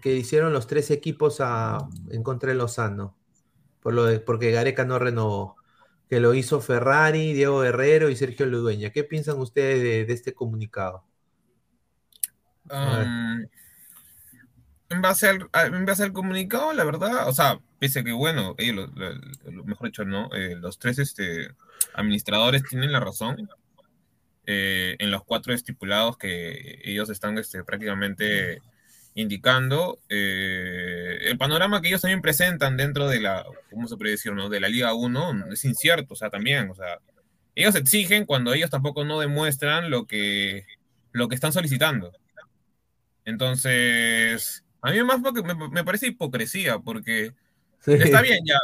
que 0.01 0.15
hicieron 0.15 0.53
los 0.53 0.67
tres 0.67 0.91
equipos 0.91 1.37
a, 1.41 1.89
en 2.11 2.23
contra 2.23 2.49
de 2.51 2.55
Lozano? 2.57 3.17
Por 3.81 3.93
lo 3.95 4.05
de- 4.05 4.19
porque 4.21 4.51
Gareca 4.51 4.85
no 4.85 4.99
renovó. 4.99 5.57
Que 6.09 6.19
lo 6.21 6.33
hizo 6.35 6.61
Ferrari, 6.61 7.33
Diego 7.33 7.61
Guerrero 7.61 8.09
y 8.09 8.15
Sergio 8.17 8.45
Ludueña. 8.47 8.91
¿Qué 8.91 9.03
piensan 9.05 9.39
ustedes 9.39 9.81
de, 9.83 10.05
de 10.05 10.13
este 10.13 10.33
comunicado? 10.33 11.05
A 12.81 12.97
ver. 12.97 13.07
Um, 13.07 13.45
en, 14.89 15.01
base 15.01 15.27
al, 15.29 15.49
en 15.53 15.85
base 15.85 16.03
al 16.03 16.13
comunicado, 16.13 16.73
la 16.73 16.83
verdad, 16.83 17.27
o 17.27 17.33
sea, 17.33 17.59
pese 17.79 17.99
a 17.99 18.03
que, 18.03 18.11
bueno, 18.11 18.55
ellos, 18.57 18.89
lo, 18.95 19.09
lo- 19.13 19.51
lo- 19.51 19.63
mejor 19.65 19.87
dicho, 19.87 20.05
¿no? 20.05 20.29
Eh, 20.35 20.55
los 20.55 20.79
tres 20.79 20.99
este, 20.99 21.49
administradores 21.93 22.63
tienen 22.63 22.91
la 22.91 22.99
razón 22.99 23.49
eh, 24.45 24.95
en 24.99 25.11
los 25.11 25.23
cuatro 25.23 25.53
estipulados 25.53 26.17
que 26.17 26.81
ellos 26.83 27.09
están 27.09 27.37
este, 27.37 27.63
prácticamente 27.63 28.61
indicando. 29.15 29.99
eh, 30.09 31.19
el 31.23 31.37
panorama 31.37 31.81
que 31.81 31.89
ellos 31.89 32.01
también 32.01 32.21
presentan 32.21 32.77
dentro 32.77 33.07
de 33.07 33.19
la, 33.21 33.45
¿cómo 33.69 33.87
se 33.87 33.97
puede 33.97 34.11
decir, 34.11 34.33
no? 34.33 34.49
De 34.49 34.59
la 34.59 34.69
Liga 34.69 34.93
1 34.93 35.51
es 35.51 35.65
incierto, 35.65 36.13
o 36.13 36.17
sea, 36.17 36.29
también, 36.29 36.69
o 36.69 36.75
sea, 36.75 36.99
ellos 37.55 37.75
exigen 37.75 38.25
cuando 38.25 38.53
ellos 38.53 38.69
tampoco 38.69 39.05
no 39.05 39.19
demuestran 39.19 39.89
lo 39.91 40.05
que, 40.07 40.65
lo 41.11 41.27
que 41.27 41.35
están 41.35 41.53
solicitando. 41.53 42.11
Entonces, 43.25 44.63
a 44.81 44.91
mí 44.91 45.03
más 45.03 45.19
me, 45.21 45.53
me 45.69 45.83
parece 45.83 46.07
hipocresía, 46.07 46.79
porque 46.79 47.33
Sí. 47.81 47.93
está 47.93 48.21
bien 48.21 48.39
ya. 48.45 48.59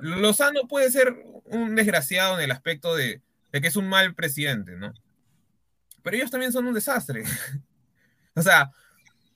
Lozano 0.00 0.66
puede 0.68 0.90
ser 0.90 1.14
un 1.44 1.74
desgraciado 1.74 2.38
en 2.38 2.44
el 2.44 2.50
aspecto 2.52 2.94
de, 2.94 3.20
de 3.52 3.60
que 3.60 3.68
es 3.68 3.76
un 3.76 3.88
mal 3.88 4.14
presidente, 4.14 4.72
¿no? 4.76 4.94
Pero 6.02 6.16
ellos 6.16 6.30
también 6.30 6.52
son 6.52 6.66
un 6.66 6.74
desastre. 6.74 7.24
o 8.34 8.42
sea, 8.42 8.70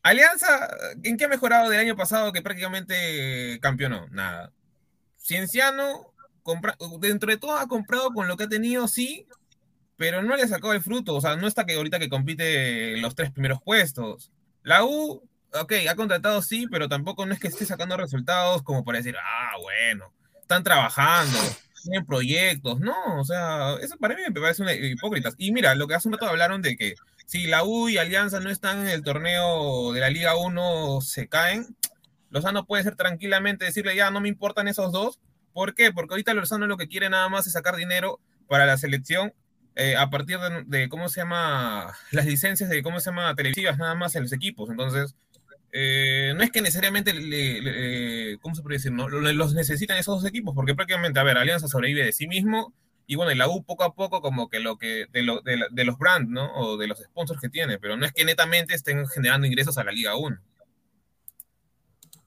Alianza, 0.03 0.69
¿en 1.03 1.17
qué 1.17 1.25
ha 1.25 1.29
mejorado 1.29 1.69
del 1.71 1.81
año 1.81 1.97
pasado 1.97 2.33
que 2.33 2.43
prácticamente 2.43 3.59
campeonó? 3.61 4.07
Nada. 4.11 4.53
Cienciano, 5.19 6.13
compra- 6.43 6.77
dentro 7.01 7.31
de 7.31 7.39
todo 7.39 7.57
ha 7.59 7.67
comprado 7.69 8.11
con 8.11 8.29
lo 8.29 8.37
que 8.37 8.45
ha 8.45 8.49
tenido, 8.49 8.87
sí, 8.89 9.27
pero 9.97 10.23
no 10.23 10.37
le 10.37 10.43
ha 10.43 10.49
sacado 10.49 10.73
el 10.75 10.83
fruto. 10.83 11.15
O 11.15 11.21
sea, 11.21 11.37
no 11.37 11.47
está 11.47 11.65
que 11.67 11.75
ahorita 11.75 11.99
que 11.99 12.09
compite 12.09 12.97
los 12.99 13.15
tres 13.15 13.31
primeros 13.31 13.63
puestos. 13.63 14.31
La 14.63 14.85
U, 14.85 15.23
ok, 15.61 15.73
ha 15.89 15.95
contratado 15.95 16.43
sí, 16.43 16.67
pero 16.71 16.89
tampoco 16.89 17.27
no 17.27 17.33
es 17.33 17.41
que 17.41 17.49
esté 17.49 17.65
sacando 17.65 17.97
resultados 17.97 18.63
como 18.63 18.85
para 18.85 18.99
decir, 18.99 19.17
ah, 19.19 19.57
bueno, 19.61 20.13
están 20.41 20.63
trabajando, 20.63 21.39
tienen 21.83 22.07
proyectos. 22.07 22.81
No, 22.81 23.21
o 23.21 23.25
sea, 23.25 23.75
eso 23.81 23.97
para 23.99 24.15
mí 24.15 24.23
me 24.29 24.41
parece 24.41 24.63
una 24.63 24.75
hipócrita. 24.75 25.31
Y 25.39 25.53
mira, 25.53 25.75
lo 25.75 25.87
que 25.87 25.95
hace 25.95 26.09
un 26.09 26.15
rato 26.15 26.27
hablaron 26.27 26.63
de 26.63 26.77
que 26.77 26.95
si 27.27 27.47
la 27.47 27.65
U 27.65 27.89
y 27.89 27.99
Alianza 27.99 28.41
no 28.41 28.51
están 28.51 28.81
en 28.81 28.89
el 28.89 29.03
torneo 29.03 29.93
de 29.93 30.01
la 30.01 30.11
Liga 30.11 30.37
1, 30.37 31.01
se 31.01 31.29
caen, 31.29 31.77
Lozano 32.31 32.67
puede 32.67 32.83
ser 32.83 32.97
tranquilamente 32.97 33.65
decirle, 33.65 33.97
ya 33.97 34.11
no 34.11 34.21
me 34.21 34.29
importan 34.29 34.69
esos 34.69 34.93
dos. 34.93 35.21
¿Por 35.53 35.75
qué? 35.75 35.93
Porque 35.93 36.15
ahorita 36.15 36.35
Lozano 36.35 36.67
lo 36.67 36.77
que 36.77 36.89
quiere 36.89 37.09
nada 37.09 37.29
más 37.29 37.47
es 37.47 37.53
sacar 37.53 37.77
dinero 37.77 38.21
para 38.49 38.67
la 38.67 38.77
selección 38.77 39.33
eh, 39.77 39.97
a 39.97 40.09
partir 40.11 40.39
de, 40.39 40.65
de, 40.67 40.89
¿cómo 40.89 41.09
se 41.09 41.21
llama? 41.21 41.95
Las 42.13 42.27
licencias 42.27 42.71
de, 42.71 42.83
¿cómo 42.83 43.01
se 43.01 43.11
llama? 43.11 43.35
Televisivas 43.35 43.79
nada 43.79 43.95
más 43.95 44.15
en 44.15 44.23
los 44.23 44.33
equipos. 44.33 44.71
Entonces, 44.71 45.17
eh, 45.77 46.33
no 46.37 46.45
es 46.45 46.53
que 46.53 46.63
necesariamente, 46.63 47.13
le, 47.13 47.61
le, 47.61 48.39
¿cómo 48.39 48.55
se 48.55 48.63
puede 48.63 48.77
decir? 48.77 48.93
No? 48.93 49.09
Los 49.09 49.55
necesitan 49.55 49.99
esos 49.99 50.23
dos 50.23 50.31
equipos, 50.31 50.55
porque 50.55 50.77
prácticamente, 50.77 51.19
a 51.19 51.25
ver, 51.25 51.37
Alianza 51.37 51.67
sobrevive 51.67 52.05
de 52.05 52.13
sí 52.13 52.29
mismo 52.29 52.73
y 53.09 53.17
bueno, 53.17 53.33
y 53.33 53.35
la 53.35 53.49
U 53.49 53.65
poco 53.65 53.83
a 53.83 53.93
poco 53.93 54.23
como 54.23 54.49
que 54.49 54.61
lo 54.61 54.79
que, 54.79 55.07
de, 55.13 55.23
lo, 55.25 55.41
de, 55.41 55.59
de 55.73 55.85
los 55.85 55.99
brands, 55.99 56.31
¿no? 56.31 56.55
O 56.55 56.77
de 56.77 56.87
los 56.87 56.99
sponsors 56.99 57.41
que 57.41 57.49
tiene, 57.49 57.79
pero 57.81 57.97
no 57.97 58.07
es 58.07 58.13
que 58.13 58.25
netamente 58.25 58.73
estén 58.73 59.05
generando 59.09 59.49
ingresos 59.49 59.77
a 59.77 59.83
la 59.83 59.91
Liga 59.91 60.17
1. 60.17 60.39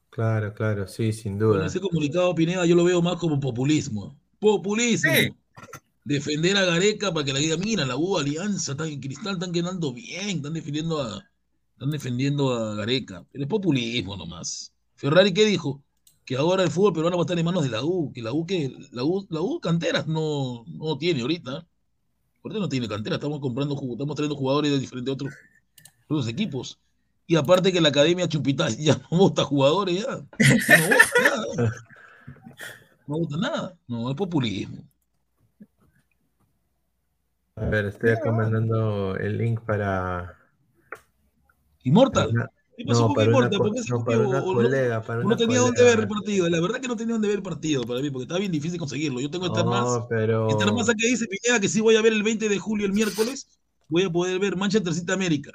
Claro, 0.09 0.53
claro, 0.53 0.85
sí, 0.85 1.13
sin 1.13 1.39
duda. 1.39 1.51
Bueno, 1.51 1.67
ese 1.67 1.79
comunicado, 1.79 2.35
Pineda, 2.35 2.65
yo 2.65 2.75
lo 2.75 2.83
veo 2.83 3.01
más 3.01 3.15
como 3.15 3.39
populismo. 3.39 4.19
Populismo. 4.39 5.13
Sí. 5.13 5.33
Defender 6.03 6.57
a 6.57 6.65
Gareca 6.65 7.13
para 7.13 7.25
que 7.25 7.31
la 7.31 7.39
diga, 7.39 7.55
mira, 7.55 7.85
la 7.85 7.95
U 7.95 8.17
Alianza, 8.17 8.73
están 8.73 8.89
en 8.89 8.99
Cristal, 8.99 9.35
están 9.35 9.53
quedando 9.53 9.93
bien, 9.93 10.37
están 10.37 10.53
defendiendo 10.53 11.01
a, 11.01 11.23
están 11.77 11.91
defendiendo 11.91 12.53
a 12.53 12.73
Gareca. 12.73 13.23
Pero 13.31 13.43
es 13.43 13.49
populismo 13.49 14.17
nomás. 14.17 14.73
Ferrari, 14.95 15.31
¿qué 15.31 15.45
dijo? 15.45 15.83
Que 16.25 16.35
ahora 16.35 16.63
el 16.63 16.71
fútbol 16.71 16.93
peruano 16.93 17.17
va 17.17 17.21
a 17.21 17.25
estar 17.25 17.37
en 17.37 17.45
manos 17.45 17.63
de 17.63 17.69
la 17.69 17.83
U, 17.83 18.11
que 18.11 18.23
la 18.23 18.33
U, 18.33 18.47
que 18.47 18.75
la 18.91 19.03
U, 19.03 19.27
la 19.29 19.41
U 19.41 19.59
canteras 19.61 20.07
no, 20.07 20.65
no 20.67 20.97
tiene 20.97 21.21
ahorita. 21.21 21.67
Ahorita 22.43 22.59
no 22.59 22.67
tiene 22.67 22.87
cantera, 22.87 23.17
estamos 23.17 23.39
comprando, 23.39 23.75
estamos 23.75 24.15
trayendo 24.15 24.35
jugadores 24.35 24.71
de 24.71 24.79
diferentes 24.79 25.13
otros, 25.13 25.33
otros 26.05 26.27
equipos. 26.27 26.79
Y 27.27 27.35
aparte 27.35 27.71
que 27.71 27.79
la 27.79 27.89
Academia 27.89 28.27
Chupital 28.27 28.75
ya 28.77 28.95
no 29.11 29.17
vota 29.19 29.43
jugadores, 29.43 30.03
ya 30.03 30.15
no 30.15 30.87
vota 30.87 31.21
nada. 31.21 31.73
No 33.05 33.19
vota 33.19 33.37
nada. 33.37 33.77
No, 33.87 34.09
es 34.09 34.15
populismo. 34.15 34.83
A 37.55 37.65
ver, 37.65 37.85
estoy 37.85 38.11
acá 38.11 38.31
mandando 38.31 39.15
el 39.15 39.37
link 39.37 39.61
para. 39.61 40.36
Immortal. 41.87 42.29
Una- 42.29 42.49
¿Qué 42.77 42.85
pasó 42.85 43.01
no, 43.01 43.07
con 43.07 43.15
para 43.15 43.27
una, 43.29 43.37
Immortal? 43.37 43.57
co- 43.57 43.63
¿Por 43.65 43.73
qué 43.75 43.81
se 43.83 43.89
no, 43.89 44.05
para 44.05 44.19
una 44.19 44.41
colega, 44.43 45.01
para 45.01 45.23
No 45.23 45.35
tenía 45.35 45.59
dónde 45.59 45.83
ver 45.83 45.99
el 45.99 46.07
partido. 46.07 46.47
La 46.49 46.59
verdad 46.61 46.79
que 46.79 46.87
no 46.87 46.95
tenía 46.95 47.13
dónde 47.13 47.27
ver 47.27 47.37
el 47.37 47.43
partido 47.43 47.83
para 47.83 48.01
mí, 48.01 48.09
porque 48.11 48.23
estaba 48.23 48.39
bien 48.39 48.51
difícil 48.51 48.77
conseguirlo. 48.77 49.19
Yo 49.19 49.31
tengo 49.31 49.49
Más. 49.49 49.83
No, 49.85 50.07
pero. 50.07 50.47
Star 50.49 50.71
Más 50.73 50.85
que 50.87 51.07
dice 51.07 51.25
Pineda 51.27 51.59
que 51.59 51.69
sí 51.69 51.81
voy 51.81 51.95
a 51.95 52.01
ver 52.03 52.13
el 52.13 52.21
20 52.21 52.47
de 52.49 52.59
julio, 52.59 52.85
el 52.85 52.93
miércoles. 52.93 53.47
Voy 53.89 54.03
a 54.03 54.09
poder 54.11 54.37
ver 54.37 54.55
Manchester 54.55 54.93
City 54.93 55.11
América. 55.11 55.51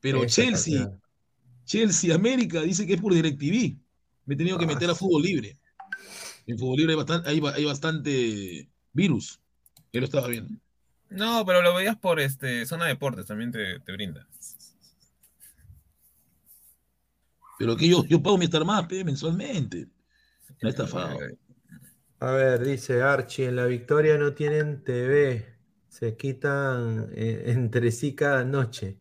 Pero 0.00 0.22
Esa 0.22 0.42
Chelsea, 0.42 0.78
cantidad. 0.82 1.00
Chelsea 1.64 2.14
América 2.14 2.60
dice 2.62 2.86
que 2.86 2.94
es 2.94 3.00
por 3.00 3.12
DirecTV. 3.12 3.76
Me 4.26 4.34
he 4.34 4.36
tenido 4.36 4.56
que 4.58 4.64
Ah, 4.66 4.68
meter 4.68 4.88
a 4.90 4.94
fútbol 4.94 5.22
libre. 5.22 5.56
En 6.46 6.58
fútbol 6.58 6.76
libre 6.76 6.92
hay 6.92 6.96
bastante, 6.96 7.28
hay, 7.28 7.42
hay 7.54 7.64
bastante 7.64 8.68
virus. 8.92 9.40
Él 9.92 10.00
lo 10.00 10.04
estaba 10.06 10.28
viendo. 10.28 10.54
No, 11.08 11.44
pero 11.44 11.60
lo 11.60 11.74
veías 11.74 11.96
por 11.96 12.20
este 12.20 12.64
zona 12.66 12.84
de 12.84 12.90
deportes, 12.90 13.26
también 13.26 13.50
te, 13.50 13.80
te 13.80 13.92
brinda. 13.92 14.26
Pero 17.60 17.76
que 17.76 17.86
yo, 17.86 18.06
yo 18.06 18.22
pago 18.22 18.38
mi 18.38 18.46
Star 18.46 18.64
Más 18.64 18.86
pe, 18.86 19.04
mensualmente. 19.04 19.86
Me 20.62 20.68
ha 20.68 20.70
estafado. 20.70 21.18
A 22.18 22.30
ver, 22.30 22.64
dice 22.64 23.02
Archie, 23.02 23.48
en 23.48 23.56
la 23.56 23.66
victoria 23.66 24.16
no 24.16 24.32
tienen 24.32 24.82
TV. 24.82 25.44
Se 25.86 26.16
quitan 26.16 27.10
eh, 27.12 27.42
entre 27.48 27.92
sí 27.92 28.14
cada 28.14 28.46
noche. 28.46 28.96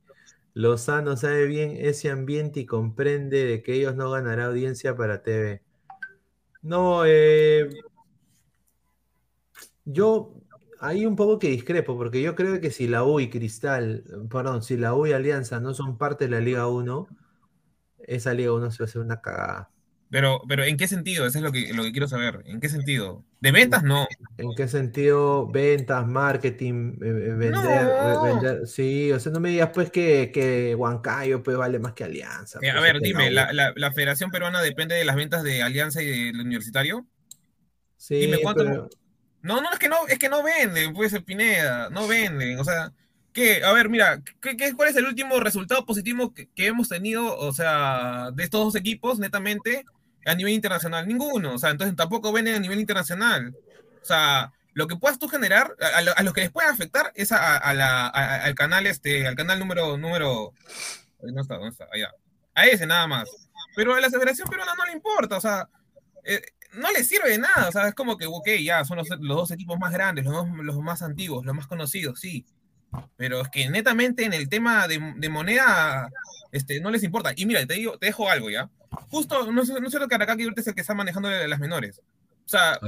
Lozano 0.53 1.15
sabe 1.15 1.45
bien 1.45 1.77
ese 1.79 2.09
ambiente 2.09 2.59
y 2.59 2.65
comprende 2.65 3.45
de 3.45 3.63
que 3.63 3.75
ellos 3.75 3.95
no 3.95 4.11
ganará 4.11 4.47
audiencia 4.47 4.93
para 4.93 5.23
TV. 5.23 5.61
No, 6.61 7.05
eh, 7.05 7.69
yo 9.85 10.33
ahí 10.81 11.05
un 11.05 11.15
poco 11.15 11.39
que 11.39 11.47
discrepo, 11.47 11.95
porque 11.95 12.21
yo 12.21 12.35
creo 12.35 12.59
que 12.59 12.71
si 12.71 12.89
la 12.89 13.05
U 13.05 13.21
y 13.21 13.29
Cristal, 13.29 14.03
perdón, 14.29 14.63
si 14.63 14.75
la 14.75 14.95
U 14.95 15.07
y 15.07 15.13
Alianza 15.13 15.61
no 15.61 15.73
son 15.73 15.97
parte 15.97 16.25
de 16.25 16.31
la 16.31 16.41
Liga 16.41 16.67
1, 16.67 17.07
esa 18.09 18.33
Liga 18.33 18.53
1 18.53 18.71
se 18.71 18.83
va 18.83 18.85
a 18.85 18.89
hacer 18.89 19.01
una 19.01 19.21
cagada. 19.21 19.69
Pero, 20.11 20.41
pero 20.47 20.63
¿en 20.63 20.75
qué 20.75 20.87
sentido? 20.87 21.27
Eso 21.27 21.37
es 21.37 21.43
lo 21.43 21.51
que, 21.51 21.71
lo 21.71 21.83
que 21.83 21.91
quiero 21.91 22.07
saber. 22.07 22.41
¿En 22.47 22.59
qué 22.59 22.67
sentido? 22.67 23.23
¿De 23.41 23.51
ventas? 23.51 23.83
No. 23.83 24.07
¿En 24.37 24.55
qué 24.57 24.67
sentido? 24.67 25.47
Ventas, 25.47 26.07
marketing, 26.07 26.93
eh, 26.93 27.05
eh, 27.05 27.33
vender, 27.35 27.51
No. 27.51 28.27
eh, 28.27 28.33
vender- 28.33 28.65
Sí, 28.67 29.11
o 29.11 29.19
sea, 29.19 29.31
no 29.31 29.39
me 29.39 29.49
digas 29.49 29.69
pues 29.71 29.91
que, 29.91 30.31
que 30.33 30.73
Huancayo 30.73 31.43
pues 31.43 31.55
vale 31.57 31.77
más 31.77 31.93
que 31.93 32.05
Alianza. 32.05 32.57
Eh, 32.63 32.71
a 32.71 32.73
pues, 32.73 32.83
ver, 32.83 32.93
que 33.01 33.07
dime. 33.07 33.29
¿la, 33.29 33.53
la, 33.53 33.71
la 33.75 33.91
Federación 33.91 34.31
Peruana 34.31 34.61
depende 34.63 34.95
de 34.95 35.05
las 35.05 35.15
ventas 35.15 35.43
de 35.43 35.61
Alianza 35.61 36.01
y 36.01 36.07
del 36.31 36.39
Universitario? 36.41 37.05
Sí, 37.95 38.15
dime 38.15 38.39
cuánto- 38.41 38.63
pero- 38.63 38.89
No, 39.43 39.61
no, 39.61 39.71
es 39.71 39.77
que 39.77 39.89
no, 39.89 40.07
es 40.07 40.17
que 40.17 40.27
no 40.29 40.41
venden, 40.43 40.91
puede 40.93 41.11
ser 41.11 41.23
Pineda, 41.23 41.89
no 41.91 42.07
venden, 42.07 42.59
o 42.59 42.63
sea, 42.63 42.91
¿qué? 43.33 43.63
A 43.63 43.71
ver, 43.73 43.89
mira, 43.89 44.21
¿qué, 44.41 44.57
qué- 44.57 44.73
cuál 44.73 44.89
es 44.89 44.95
el 44.95 45.05
último 45.05 45.39
resultado 45.39 45.85
positivo 45.85 46.33
que, 46.33 46.47
que 46.55 46.67
hemos 46.67 46.89
tenido, 46.89 47.37
o 47.37 47.53
sea, 47.53 48.31
de 48.33 48.43
estos 48.43 48.61
dos 48.63 48.75
equipos, 48.75 49.19
netamente, 49.19 49.85
a 50.25 50.35
nivel 50.35 50.53
internacional? 50.53 51.07
Ninguno, 51.07 51.53
o 51.53 51.57
sea, 51.57 51.69
entonces 51.71 51.95
tampoco 51.95 52.31
venden 52.31 52.55
a 52.55 52.59
nivel 52.59 52.79
internacional. 52.79 53.55
O 54.01 54.05
sea, 54.05 54.51
lo 54.73 54.87
que 54.87 54.95
puedas 54.95 55.19
tú 55.19 55.27
generar, 55.27 55.75
a, 55.81 55.97
a 55.97 56.01
lo- 56.01 56.17
a 56.17 56.23
los 56.23 56.33
que 56.33 56.41
les 56.41 56.51
puede 56.51 56.67
afectar 56.69 57.11
es 57.15 57.31
a, 57.31 57.57
al 57.57 58.55
canal, 58.55 58.85
este, 58.87 59.27
al 59.27 59.35
canal 59.35 59.59
número, 59.59 59.97
número, 59.97 60.53
no 61.21 61.41
está, 61.41 61.55
¿dónde 61.55 61.69
está? 61.69 61.87
Allá. 61.91 62.11
A 62.55 62.65
ese 62.65 62.85
nada 62.85 63.07
más. 63.07 63.29
Pero 63.75 63.93
a 63.95 64.01
la 64.01 64.09
Federación 64.09 64.47
Peruana 64.49 64.73
no 64.77 64.85
le 64.85 64.91
importa, 64.93 65.37
o 65.37 65.41
sea, 65.41 65.69
eh, 66.25 66.41
no 66.73 66.91
le 66.91 67.03
sirve 67.03 67.29
de 67.29 67.37
nada, 67.37 67.69
o 67.69 67.71
sea, 67.71 67.87
es 67.87 67.93
como 67.95 68.17
que, 68.17 68.25
ok, 68.25 68.47
ya, 68.63 68.83
son 68.83 68.97
los, 68.97 69.07
los 69.09 69.37
dos 69.37 69.51
equipos 69.51 69.79
más 69.79 69.91
grandes, 69.93 70.25
los, 70.25 70.47
los 70.49 70.77
más 70.79 71.01
antiguos, 71.01 71.45
los 71.45 71.55
más 71.55 71.67
conocidos, 71.67 72.19
sí. 72.19 72.45
Pero 73.17 73.41
es 73.41 73.49
que 73.49 73.69
netamente 73.69 74.23
en 74.23 74.33
el 74.33 74.49
tema 74.49 74.87
de, 74.87 75.13
de 75.17 75.29
moneda, 75.29 76.09
este, 76.51 76.79
no 76.79 76.91
les 76.91 77.03
importa. 77.03 77.33
Y 77.35 77.45
mira, 77.45 77.65
te 77.65 77.75
digo, 77.75 77.97
te 77.97 78.07
dejo 78.07 78.29
algo 78.29 78.49
ya. 78.49 78.69
Justo, 79.09 79.51
no 79.51 79.65
sé, 79.65 79.79
no 79.79 79.89
sé 79.89 79.99
lo 79.99 80.07
que 80.07 80.15
Aracaki 80.15 80.43
ahorita 80.43 80.61
es 80.61 80.67
el 80.67 80.75
que 80.75 80.81
está 80.81 80.93
manejando 80.93 81.29
las 81.29 81.59
menores. 81.59 82.01
O 82.45 82.49
sea, 82.49 82.79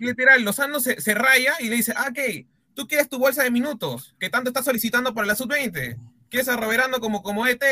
literal, 0.00 0.42
Lozano 0.42 0.80
se, 0.80 1.00
se 1.00 1.14
raya 1.14 1.54
y 1.60 1.68
le 1.68 1.76
dice, 1.76 1.92
ah, 1.94 2.08
ok, 2.08 2.46
tú 2.74 2.88
quieres 2.88 3.08
tu 3.08 3.18
bolsa 3.18 3.42
de 3.42 3.50
minutos, 3.50 4.14
que 4.18 4.30
tanto 4.30 4.48
estás 4.48 4.64
solicitando 4.64 5.12
para 5.12 5.26
la 5.26 5.34
sub-20. 5.34 5.98
¿Quieres 6.30 6.48
a 6.48 6.56
Roberano 6.56 7.00
como, 7.00 7.22
como 7.22 7.46
ET? 7.46 7.62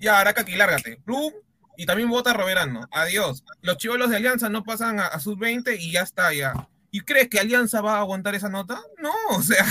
Ya, 0.00 0.18
Aracaki, 0.18 0.56
lárgate. 0.56 1.00
Plum, 1.04 1.32
y 1.76 1.86
también 1.86 2.10
vota 2.10 2.32
Roberano. 2.32 2.88
Adiós. 2.90 3.44
Los 3.62 3.76
chivolos 3.76 4.10
de 4.10 4.16
Alianza 4.16 4.48
no 4.48 4.64
pasan 4.64 4.98
a, 4.98 5.06
a 5.06 5.20
sub-20 5.20 5.76
y 5.78 5.92
ya 5.92 6.02
está, 6.02 6.32
ya. 6.34 6.68
¿Y 6.90 7.00
crees 7.02 7.28
que 7.28 7.38
Alianza 7.40 7.80
va 7.82 7.96
a 7.96 8.00
aguantar 8.00 8.34
esa 8.34 8.48
nota? 8.48 8.80
No, 8.98 9.12
o 9.30 9.42
sea, 9.42 9.64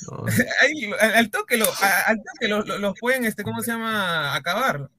no, 0.00 0.36
ahí, 0.62 0.90
al, 1.00 1.14
al 1.14 1.30
toque, 1.30 1.56
lo, 1.56 1.66
a- 1.66 2.02
al 2.08 2.18
toque 2.18 2.48
lo- 2.48 2.62
lo- 2.64 2.78
los 2.78 2.94
pueden, 2.98 3.24
este, 3.24 3.44
¿cómo 3.44 3.62
se 3.62 3.72
llama? 3.72 4.34
Acabar. 4.34 4.90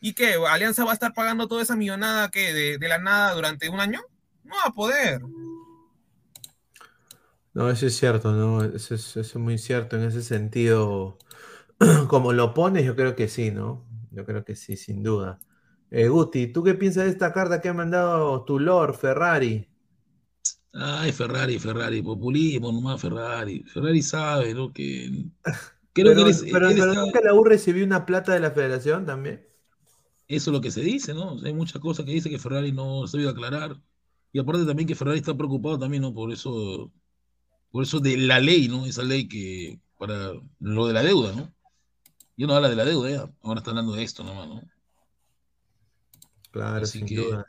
¿Y 0.00 0.14
qué? 0.14 0.36
¿Alianza 0.48 0.84
va 0.84 0.92
a 0.92 0.94
estar 0.94 1.14
pagando 1.14 1.48
toda 1.48 1.62
esa 1.62 1.76
millonada 1.76 2.30
que 2.30 2.52
de, 2.54 2.78
de 2.78 2.88
la 2.88 2.98
nada 2.98 3.34
durante 3.34 3.68
un 3.70 3.80
año? 3.80 4.02
No 4.44 4.56
va 4.56 4.64
a 4.66 4.72
poder. 4.72 5.22
no, 7.54 7.70
eso 7.70 7.86
es 7.86 7.96
cierto, 7.96 8.32
¿no? 8.32 8.64
Eso 8.64 8.94
es, 8.94 9.16
eso 9.16 9.20
es 9.20 9.36
muy 9.36 9.58
cierto 9.58 9.96
en 9.96 10.04
ese 10.04 10.22
sentido. 10.22 11.18
Como 12.08 12.32
lo 12.32 12.54
pones, 12.54 12.84
yo 12.84 12.96
creo 12.96 13.16
que 13.16 13.28
sí, 13.28 13.50
¿no? 13.50 13.86
Yo 14.12 14.24
creo 14.26 14.44
que 14.44 14.56
sí, 14.56 14.76
sin 14.76 15.02
duda. 15.02 15.40
Eh, 15.90 16.08
Guti, 16.08 16.48
¿tú 16.48 16.64
qué 16.64 16.74
piensas 16.74 17.04
de 17.06 17.10
esta 17.10 17.32
carta 17.32 17.60
que 17.60 17.68
ha 17.70 17.74
mandado 17.74 18.44
tu 18.44 18.58
Lord 18.60 18.96
Ferrari? 18.96 19.70
Ay, 20.72 21.12
Ferrari, 21.12 21.58
Ferrari, 21.58 22.02
populismo 22.02 22.70
nomás, 22.72 23.00
Ferrari. 23.00 23.62
Ferrari 23.64 24.02
sabe, 24.02 24.52
¿no? 24.54 24.72
Que 24.72 25.10
creo 25.92 26.12
Pero, 26.12 26.14
que 26.14 26.20
eres- 26.22 26.44
pero, 26.52 26.70
¿no 26.70 27.12
que 27.12 27.20
la 27.24 27.34
U 27.34 27.44
recibió 27.44 27.84
una 27.84 28.04
plata 28.06 28.32
de 28.32 28.40
la 28.40 28.50
federación 28.50 29.06
también? 29.06 29.46
Eso 30.28 30.50
es 30.50 30.54
lo 30.54 30.60
que 30.60 30.70
se 30.70 30.80
dice, 30.82 31.14
¿no? 31.14 31.34
O 31.34 31.38
sea, 31.38 31.48
hay 31.48 31.54
muchas 31.54 31.80
cosas 31.80 32.04
que 32.04 32.12
dice 32.12 32.28
que 32.28 32.38
Ferrari 32.38 32.72
no 32.72 33.06
se 33.06 33.18
debe 33.18 33.30
aclarar. 33.30 33.80
Y 34.32 34.38
aparte 34.38 34.66
también 34.66 34.86
que 34.88 34.94
Ferrari 34.94 35.18
está 35.18 35.34
preocupado 35.36 35.78
también, 35.78 36.02
¿no? 36.02 36.12
Por 36.12 36.32
eso, 36.32 36.92
por 37.70 37.82
eso 37.84 38.00
de 38.00 38.16
la 38.18 38.40
ley, 38.40 38.68
¿no? 38.68 38.86
Esa 38.86 39.02
ley 39.02 39.28
que, 39.28 39.80
para 39.98 40.32
lo 40.60 40.86
de 40.88 40.92
la 40.92 41.02
deuda, 41.02 41.32
¿no? 41.32 41.52
Yo 42.36 42.46
no 42.46 42.54
habla 42.54 42.68
de 42.68 42.76
la 42.76 42.84
deuda 42.84 43.10
ya, 43.10 43.30
ahora 43.42 43.60
está 43.60 43.70
hablando 43.70 43.92
de 43.94 44.02
esto 44.02 44.22
nomás, 44.24 44.48
¿no? 44.48 44.62
Claro, 46.50 46.82
Así 46.84 46.98
sin 46.98 47.06
que- 47.06 47.16
duda. 47.16 47.46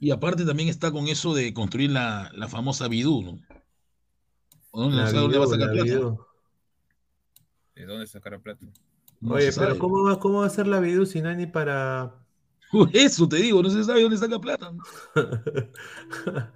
Y 0.00 0.10
aparte 0.10 0.44
también 0.44 0.68
está 0.68 0.90
con 0.90 1.08
eso 1.08 1.34
de 1.34 1.54
construir 1.54 1.90
la, 1.90 2.30
la 2.34 2.48
famosa 2.48 2.88
Bidú, 2.88 3.22
¿no? 3.22 3.40
¿O 4.70 4.80
¿Dónde, 4.82 4.96
La 4.96 5.12
no 5.12 5.22
dónde 5.22 5.38
va 5.38 5.44
a 5.44 5.48
sacar 5.48 5.68
la 5.68 5.72
plata? 5.72 5.84
Bidú. 5.84 6.26
¿De 7.74 7.86
dónde 7.86 8.06
sacar 8.06 8.40
plata? 8.40 8.66
No 9.20 9.34
Oye, 9.34 9.50
pero. 9.52 9.78
¿cómo 9.78 10.04
va, 10.04 10.18
cómo 10.18 10.40
va 10.40 10.46
a 10.46 10.50
ser 10.50 10.66
la 10.66 10.80
Bidú 10.80 11.06
si 11.06 11.22
no 11.22 11.28
hay 11.28 11.36
ni 11.36 11.46
para... 11.46 12.14
Eso 12.92 13.28
te 13.28 13.36
digo, 13.36 13.62
no 13.62 13.70
se 13.70 13.84
sabe 13.84 14.02
dónde 14.02 14.18
saca 14.18 14.38
plata. 14.38 14.72
¿no? 14.72 14.82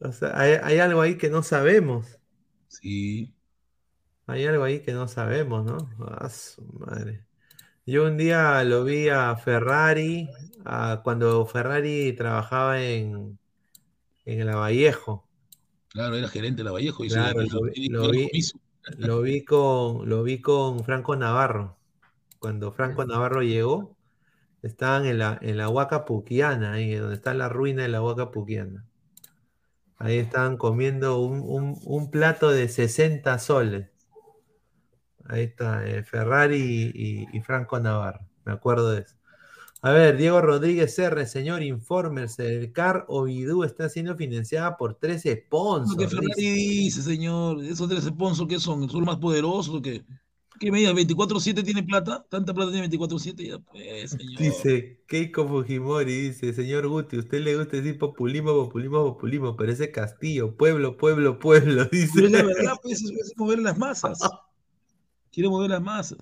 O 0.00 0.12
sea, 0.12 0.38
hay, 0.38 0.58
hay 0.62 0.78
algo 0.78 1.00
ahí 1.00 1.16
que 1.16 1.30
no 1.30 1.42
sabemos. 1.42 2.18
Sí. 2.68 3.34
Hay 4.26 4.44
algo 4.46 4.64
ahí 4.64 4.80
que 4.80 4.92
no 4.92 5.08
sabemos, 5.08 5.64
¿no? 5.64 5.78
Ah, 6.06 6.28
su 6.28 6.62
madre. 6.78 7.23
Yo 7.86 8.06
un 8.06 8.16
día 8.18 8.62
lo 8.64 8.84
vi 8.84 9.08
a 9.08 9.36
Ferrari, 9.36 10.28
a- 10.64 11.00
cuando 11.04 11.44
Ferrari 11.46 12.14
trabajaba 12.14 12.82
en, 12.82 13.38
en 14.26 14.40
el 14.42 14.54
Vallejo. 14.56 15.28
Claro, 15.88 16.16
era 16.16 16.28
gerente 16.28 16.58
de 16.58 16.64
la 16.64 16.72
Vallejo 16.72 17.04
y 17.04 17.08
Claro, 17.08 17.42
lo, 17.88 18.10
vi, 18.10 18.28
lo 18.96 19.22
vi 19.22 19.44
con, 19.44 20.08
lo 20.08 20.22
vi 20.22 20.40
con 20.40 20.84
Franco 20.84 21.16
Navarro. 21.16 21.78
Cuando 22.38 22.72
Franco 22.72 23.04
Navarro 23.06 23.42
llegó, 23.42 23.96
estaban 24.62 25.06
en 25.06 25.18
la, 25.20 25.38
en 25.42 25.58
la 25.58 25.68
Huaca 25.70 26.04
Puquiana, 26.06 26.74
ahí 26.74 26.94
donde 26.96 27.16
está 27.16 27.34
la 27.34 27.48
ruina 27.50 27.82
de 27.84 27.88
la 27.90 28.02
Huaca 28.02 28.30
Puquiana. 28.32 28.86
Ahí 29.98 30.18
estaban 30.18 30.56
comiendo 30.56 31.18
un, 31.18 31.40
un- 31.40 31.80
un 31.84 32.10
plato 32.12 32.50
de 32.50 32.68
60 32.68 33.40
soles. 33.40 33.90
Ahí 35.26 35.42
está, 35.44 35.86
eh, 35.88 36.02
Ferrari 36.02 36.92
y, 36.94 37.26
y 37.32 37.40
Franco 37.40 37.78
Navarro. 37.80 38.26
Me 38.44 38.52
acuerdo 38.52 38.92
de 38.92 39.02
eso. 39.02 39.16
A 39.84 39.90
ver, 39.90 40.16
Diego 40.16 40.40
Rodríguez 40.40 40.98
R, 40.98 41.26
señor, 41.26 41.62
infórmese. 41.62 42.56
El 42.56 42.72
CAR 42.72 43.04
Ovidú 43.06 43.64
está 43.64 43.86
siendo 43.90 44.16
financiada 44.16 44.78
por 44.78 44.94
13 44.94 45.28
Lo 45.28 45.34
que 45.34 45.42
sponsors. 45.42 46.10
Ferrari 46.10 46.30
dice. 46.36 46.52
dice, 46.54 47.02
señor, 47.02 47.62
esos 47.62 47.86
tres 47.90 48.04
sponsors 48.04 48.48
que 48.48 48.58
son, 48.58 48.88
son 48.88 49.00
los 49.00 49.06
más 49.06 49.18
poderosos. 49.18 49.82
¿Qué 49.82 50.72
medida? 50.72 50.90
¿24-7 50.92 51.62
tiene 51.62 51.82
plata? 51.82 52.24
¿Tanta 52.30 52.54
plata 52.54 52.72
tiene 52.72 52.88
24-7? 52.88 53.46
Ya 53.46 53.58
pues, 53.58 54.12
señor. 54.12 54.40
Dice 54.40 55.02
Keiko 55.06 55.46
Fujimori, 55.46 56.28
dice, 56.28 56.54
señor 56.54 56.88
Guti, 56.88 57.18
usted 57.18 57.42
le 57.42 57.54
gusta 57.54 57.76
decir 57.76 57.98
populismo, 57.98 58.54
populismo, 58.54 59.04
populismo, 59.04 59.54
parece 59.54 59.90
Castillo, 59.90 60.56
pueblo, 60.56 60.96
pueblo, 60.96 61.38
pueblo, 61.38 61.86
Pero 61.90 62.04
dice. 62.04 62.24
es 62.24 62.30
la 62.30 62.42
verdad, 62.42 62.72
pues, 62.82 63.02
es, 63.02 63.10
es 63.10 63.32
mover 63.36 63.58
las 63.58 63.76
masas. 63.76 64.18
Quiere 65.34 65.48
mover 65.50 65.70
las 65.70 65.82
masas. 65.82 66.18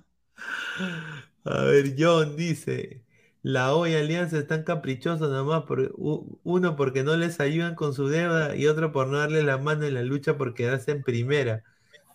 A 1.45 1.61
ver, 1.63 1.95
John 1.97 2.35
dice, 2.35 3.03
la 3.41 3.75
O 3.75 3.85
y 3.87 3.93
Alianza 3.93 4.37
están 4.39 4.63
caprichosos 4.63 5.29
nomás, 5.29 5.63
por, 5.63 5.93
uno 5.97 6.75
porque 6.75 7.03
no 7.03 7.15
les 7.17 7.39
ayudan 7.39 7.75
con 7.75 7.93
su 7.93 8.07
deuda 8.07 8.55
y 8.55 8.67
otro 8.67 8.91
por 8.91 9.07
no 9.07 9.17
darle 9.17 9.43
la 9.43 9.57
mano 9.57 9.85
en 9.85 9.95
la 9.95 10.03
lucha 10.03 10.37
por 10.37 10.53
quedarse 10.53 10.91
en 10.91 11.03
primera. 11.03 11.63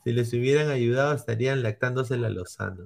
Si 0.05 0.13
les 0.13 0.33
hubieran 0.33 0.69
ayudado 0.71 1.15
estarían 1.15 1.63
lactándose 1.63 2.17
la 2.17 2.31
Lozano. 2.31 2.85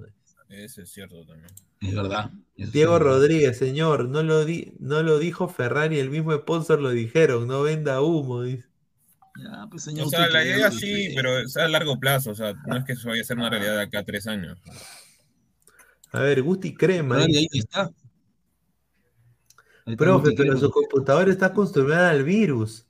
Eso 0.49 0.81
es 0.81 0.89
cierto 0.91 1.25
también. 1.25 1.51
Es 1.79 1.95
verdad. 1.95 2.31
Diego 2.57 2.99
Rodríguez, 2.99 3.57
señor, 3.57 4.09
no 4.09 4.23
lo, 4.23 4.45
di- 4.45 4.73
no 4.79 5.01
lo 5.01 5.19
dijo 5.19 5.47
Ferrari, 5.47 5.99
el 5.99 6.09
mismo 6.09 6.33
sponsor 6.33 6.81
lo 6.81 6.89
dijeron, 6.89 7.47
no 7.47 7.63
venda 7.63 8.01
humo, 8.01 8.43
dice. 8.43 8.67
Ya, 9.35 9.67
pues, 9.69 9.83
señor. 9.83 10.07
O 10.07 10.09
sea, 10.09 10.29
la 10.29 10.43
idea 10.45 10.69
sí, 10.71 11.11
pero 11.15 11.39
es 11.39 11.57
a 11.57 11.67
largo 11.67 11.99
plazo. 11.99 12.31
O 12.31 12.35
sea, 12.35 12.53
no 12.67 12.77
es 12.77 12.83
que 12.85 12.93
eso 12.93 13.09
vaya 13.09 13.21
a 13.21 13.25
ser 13.25 13.37
una 13.37 13.49
realidad 13.49 13.75
de 13.75 13.81
acá 13.81 13.99
a 13.99 14.03
tres 14.03 14.27
años. 14.27 14.59
A 16.11 16.19
ver, 16.19 16.41
Gusti 16.43 16.75
Crema. 16.75 17.17
Ahí 17.17 17.47
está. 17.51 17.89
Ahí 19.85 19.93
está 19.93 19.97
Profe, 19.97 20.25
Guti 20.29 20.35
pero 20.37 20.51
Crema. 20.53 20.59
su 20.59 20.71
computadora 20.71 21.31
está 21.31 21.47
acostumbrada 21.47 22.09
al 22.11 22.23
virus. 22.23 22.85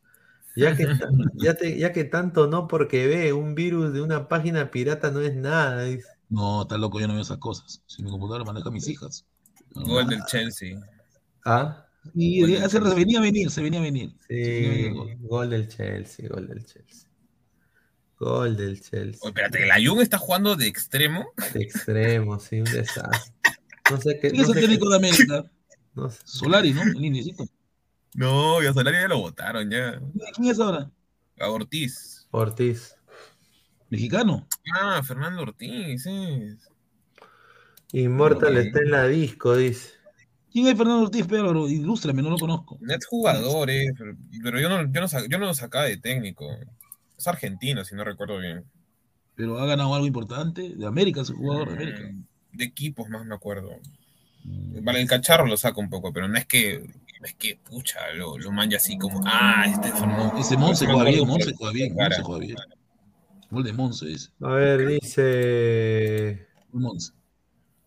Ya 0.56 0.76
que, 0.76 0.88
ya, 1.36 1.56
te- 1.56 1.80
ya 1.80 1.92
que 1.94 2.04
tanto 2.04 2.46
no 2.46 2.68
porque 2.68 3.08
ve 3.08 3.34
un 3.34 3.56
virus 3.56 3.92
de 3.94 4.02
una 4.02 4.28
página 4.28 4.70
pirata 4.70 5.10
no 5.10 5.22
es 5.22 5.36
nada. 5.36 5.84
dice. 5.84 6.08
No, 6.30 6.64
está 6.64 6.78
loco, 6.78 7.00
yo 7.00 7.08
no 7.08 7.14
veo 7.14 7.24
esas 7.24 7.40
cosas. 7.40 7.82
Si 7.88 8.04
mi 8.04 8.12
computadora 8.12 8.44
maneja 8.44 8.70
a 8.70 8.72
mis 8.72 8.88
hijas. 8.88 9.26
Gol 9.74 10.08
del 10.08 10.24
Chelsea. 10.26 10.78
Ah, 11.46 11.83
Y 12.14 12.42
Gol 12.42 12.52
del 12.52 12.64
hace- 12.64 12.80
se 12.82 12.96
venía 12.96 13.20
a 13.20 13.22
venir, 13.22 13.50
se 13.50 13.62
venía 13.62 13.80
a 13.80 13.84
venir. 13.84 14.12
Venía 14.30 14.46
sí, 14.46 14.86
el 14.88 14.94
gol. 14.94 15.16
gol 15.22 15.50
del 15.50 15.68
Chelsea, 15.68 16.28
gol 16.30 16.48
del 16.48 16.66
Chelsea. 16.66 17.10
Gol 18.20 18.56
del 18.58 18.82
Chelsea. 18.82 19.20
Oye, 19.22 19.30
espérate, 19.30 19.66
¿la 19.66 19.76
Jun 19.84 20.02
está 20.02 20.18
jugando 20.18 20.56
de 20.56 20.68
extremo? 20.68 21.32
De 21.54 21.62
extremo, 21.64 22.40
sí, 22.40 22.60
un 22.60 22.66
desastre. 22.66 23.34
No 23.90 24.00
sé 24.00 24.20
qué. 24.20 24.30
¿Quién 24.32 24.42
es 24.42 24.48
No 24.48 24.54
el 24.54 24.60
sé 24.60 24.62
qué- 24.62 24.68
técnico 24.68 24.90
de 24.90 24.96
América? 24.98 25.46
no 25.96 26.10
sé. 26.10 26.20
Solari, 26.26 26.74
¿no? 26.74 26.84
El 26.84 27.04
indiecito. 27.06 27.46
No, 28.16 28.62
y 28.62 28.68
a 28.68 28.74
Solari 28.74 28.98
ya 28.98 29.08
lo 29.08 29.20
votaron 29.20 29.70
ya. 29.72 30.00
¿Quién 30.36 30.52
es 30.52 30.60
ahora? 30.60 30.92
A 31.40 31.50
Ortiz. 31.50 32.28
Ortiz. 32.32 32.96
¿Mexicano? 33.90 34.48
Ah, 34.76 35.02
Fernando 35.04 35.42
Ortiz, 35.42 36.04
sí. 36.04 36.56
Immortal 37.92 38.58
Ok. 38.58 38.66
está 38.66 38.80
en 38.80 38.92
la 38.92 39.08
disco, 39.08 39.56
dice. 39.56 39.92
¿Quién 40.54 40.68
es 40.68 40.78
Fernando 40.78 41.04
Ortiz 41.04 41.26
Pedro? 41.28 41.68
Ilústrame, 41.68 42.22
no 42.22 42.30
lo 42.30 42.38
conozco. 42.38 42.78
Net 42.80 43.02
jugador, 43.10 43.70
eh, 43.72 43.88
pero, 43.98 44.16
pero 44.44 44.60
yo, 44.62 44.70
no, 44.70 44.84
yo, 44.84 45.02
no, 45.02 45.08
sa- 45.08 45.28
yo 45.28 45.40
no 45.40 45.48
lo 45.48 45.54
sacaba 45.56 45.86
de 45.86 45.98
técnico. 45.98 46.46
Es 47.18 47.28
argentino, 47.28 47.84
si 47.84 47.96
no 47.96 48.04
recuerdo 48.04 48.38
bien. 48.40 48.64
Pero 49.36 49.60
ha 49.60 49.66
ganado 49.66 49.94
algo 49.96 50.06
importante. 50.06 50.76
De 50.76 50.86
América, 50.86 51.22
es 51.22 51.30
un 51.32 51.38
jugador 51.38 51.70
de 51.70 51.76
América. 51.76 52.04
Mm, 52.08 52.24
De 52.58 52.64
equipos 52.66 53.10
más 53.10 53.26
me 53.26 53.34
acuerdo. 53.34 53.72
Mm. 54.44 54.84
Vale, 54.84 55.02
el 55.02 55.08
cacharro 55.08 55.48
lo 55.48 55.58
saca 55.58 55.80
un 55.82 55.90
poco, 55.90 56.14
pero 56.14 56.28
no 56.28 56.38
es 56.38 56.46
que, 56.46 56.80
no 57.20 57.26
es 57.26 57.34
que 57.34 57.56
pucha, 57.58 58.00
lo, 58.14 58.38
lo 58.38 58.52
manja 58.52 58.78
así 58.78 58.98
como, 58.98 59.22
ah, 59.26 59.66
este 59.68 59.88
es 59.88 59.94
Fernando. 59.96 60.38
Ese 60.38 60.56
Monse 60.56 60.86
juega 60.86 61.06
bien, 61.10 61.28
Monse 61.28 61.54
juega 61.58 61.74
bien. 61.74 61.96
Monse 61.96 62.22
juega 62.22 62.46
bien. 62.46 62.58
Gol 63.50 63.64
de 63.64 63.74
Monse 63.74 64.12
ese. 64.12 64.30
A 64.42 64.50
ver, 64.50 64.88
dice. 64.88 66.48
Monse. 66.72 67.12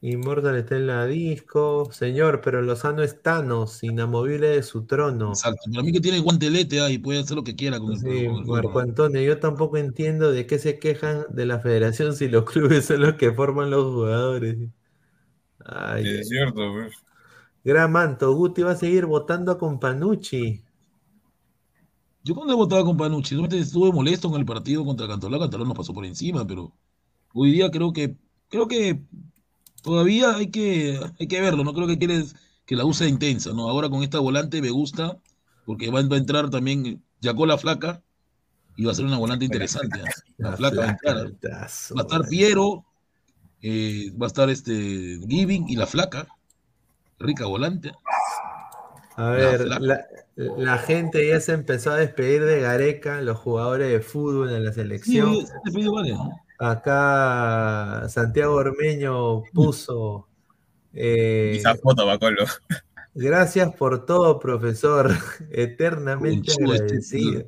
Immortal 0.08 0.54
está 0.56 0.76
en 0.76 0.86
la 0.86 1.04
disco. 1.04 1.88
Señor, 1.90 2.40
pero 2.40 2.62
Lozano 2.62 3.02
es 3.02 3.22
Thanos, 3.22 3.82
inamovible 3.82 4.46
de 4.48 4.62
su 4.62 4.86
trono. 4.86 5.30
Exacto. 5.30 5.62
Para 5.68 5.82
mí 5.82 5.90
que 5.90 6.00
tiene 6.00 6.20
guantelete 6.20 6.80
ah, 6.80 6.90
y 6.90 6.98
puede 6.98 7.18
hacer 7.18 7.36
lo 7.36 7.42
que 7.42 7.56
quiera 7.56 7.80
con 7.80 7.92
el, 7.92 7.98
Sí, 7.98 8.26
con 8.26 8.36
el 8.36 8.46
Marco. 8.46 8.78
Antonio, 8.78 9.20
yo 9.20 9.40
tampoco 9.40 9.78
entiendo 9.78 10.30
de 10.30 10.46
qué 10.46 10.60
se 10.60 10.78
quejan 10.78 11.24
de 11.30 11.46
la 11.46 11.58
federación 11.58 12.14
si 12.14 12.28
los 12.28 12.44
clubes 12.50 12.84
son 12.84 13.00
los 13.00 13.14
que 13.14 13.32
forman 13.32 13.70
los 13.70 13.92
jugadores. 13.92 14.56
Ay, 15.64 16.04
es 16.06 16.28
cierto, 16.28 16.72
pues. 16.72 16.92
Gran 17.64 17.90
manto, 17.90 18.32
Guti 18.32 18.62
va 18.62 18.72
a 18.72 18.76
seguir 18.76 19.06
votando 19.06 19.58
con 19.58 19.80
Panucci. 19.80 20.62
Yo 22.22 22.34
cuando 22.36 22.52
he 22.52 22.56
votado 22.56 22.84
con 22.84 22.96
Panucci, 22.96 23.34
realmente 23.34 23.58
estuve 23.58 23.90
molesto 23.90 24.30
con 24.30 24.38
el 24.38 24.46
partido 24.46 24.84
contra 24.84 25.08
Cantolao. 25.08 25.40
Cantolao 25.40 25.66
nos 25.66 25.76
pasó 25.76 25.92
por 25.92 26.06
encima, 26.06 26.46
pero 26.46 26.72
hoy 27.34 27.50
día 27.50 27.72
creo 27.72 27.92
que 27.92 28.16
creo 28.48 28.68
que 28.68 29.00
todavía 29.86 30.36
hay 30.36 30.50
que, 30.50 31.00
hay 31.18 31.28
que 31.28 31.40
verlo. 31.40 31.64
No 31.64 31.72
creo 31.72 31.86
que 31.86 31.96
quieres 31.96 32.34
que 32.66 32.76
la 32.76 32.84
use 32.84 33.08
intensa, 33.08 33.52
¿no? 33.52 33.70
Ahora 33.70 33.88
con 33.88 34.02
esta 34.02 34.18
volante 34.18 34.60
me 34.60 34.70
gusta, 34.70 35.16
porque 35.64 35.90
va, 35.90 36.00
a 36.00 36.16
entrar 36.16 36.50
también 36.50 37.02
Yacó 37.20 37.46
la 37.46 37.56
flaca 37.56 38.02
y 38.76 38.84
va 38.84 38.92
a 38.92 38.94
ser 38.94 39.06
una 39.06 39.16
volante 39.16 39.46
interesante. 39.46 39.98
La, 40.36 40.54
flaca, 40.54 40.76
va 40.76 40.84
a 40.84 40.90
entrar. 40.90 41.16
¿ah? 41.16 41.20
altazo, 41.20 41.94
Va 41.94 42.02
a 42.02 42.04
estar. 42.04 42.28
Piero, 42.28 42.84
eh, 43.62 44.12
va 44.20 44.26
a 44.26 44.28
estar 44.28 44.50
este 44.50 45.18
Giving 45.26 45.70
y 45.70 45.76
la 45.76 45.86
flaca. 45.86 46.28
Rica 47.18 47.46
volante. 47.46 47.92
A 49.16 49.30
ver, 49.30 49.66
la, 49.66 50.06
la 50.36 50.78
gente 50.78 51.26
ya 51.26 51.40
se 51.40 51.52
empezó 51.52 51.92
a 51.92 51.96
despedir 51.96 52.44
de 52.44 52.60
Gareca, 52.60 53.22
los 53.22 53.38
jugadores 53.38 53.90
de 53.90 54.00
fútbol 54.00 54.50
en 54.52 54.64
la 54.64 54.72
Sí, 54.72 54.80
selección. 54.80 55.46
se 55.46 55.52
ha 55.52 55.60
despedido 55.64 55.94
varios, 55.94 56.18
¿no? 56.18 56.45
Acá 56.58 58.08
Santiago 58.08 58.54
Ormeño 58.54 59.42
puso. 59.52 60.28
eh, 60.92 61.56
Esa 61.58 61.74
foto, 61.76 62.06
Bacolo. 62.06 62.44
gracias 63.14 63.74
por 63.74 64.06
todo, 64.06 64.38
profesor. 64.38 65.10
Eternamente 65.50 66.52
Conchudo 66.54 66.72
este, 66.74 66.84
agradecido. 66.84 67.42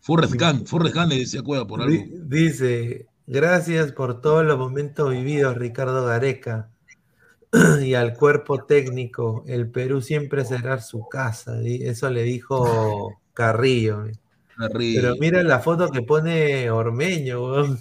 Forrest 0.00 0.34
Gump, 0.34 0.66
Forrest 0.66 0.94
Gump 0.94 1.08
le 1.08 1.18
decía 1.20 1.42
Cueva 1.42 1.66
por 1.66 1.80
algo. 1.80 1.92
Di- 1.92 2.10
Dice, 2.24 3.06
gracias 3.26 3.92
por 3.92 4.20
todos 4.20 4.44
los 4.44 4.58
momentos 4.58 5.10
vividos, 5.10 5.56
Ricardo 5.56 6.04
Gareca, 6.04 6.68
y 7.82 7.94
al 7.94 8.12
cuerpo 8.14 8.64
técnico. 8.64 9.44
El 9.46 9.70
Perú 9.70 10.02
siempre 10.02 10.44
será 10.44 10.80
su 10.82 11.08
casa. 11.08 11.58
Eso 11.64 12.10
le 12.10 12.22
dijo 12.24 13.14
Carrillo. 13.32 14.04
Pero 14.78 15.16
mira 15.18 15.42
la 15.42 15.60
foto 15.60 15.90
que 15.90 16.02
pone 16.02 16.70
Ormeño, 16.70 17.44
weón. 17.44 17.80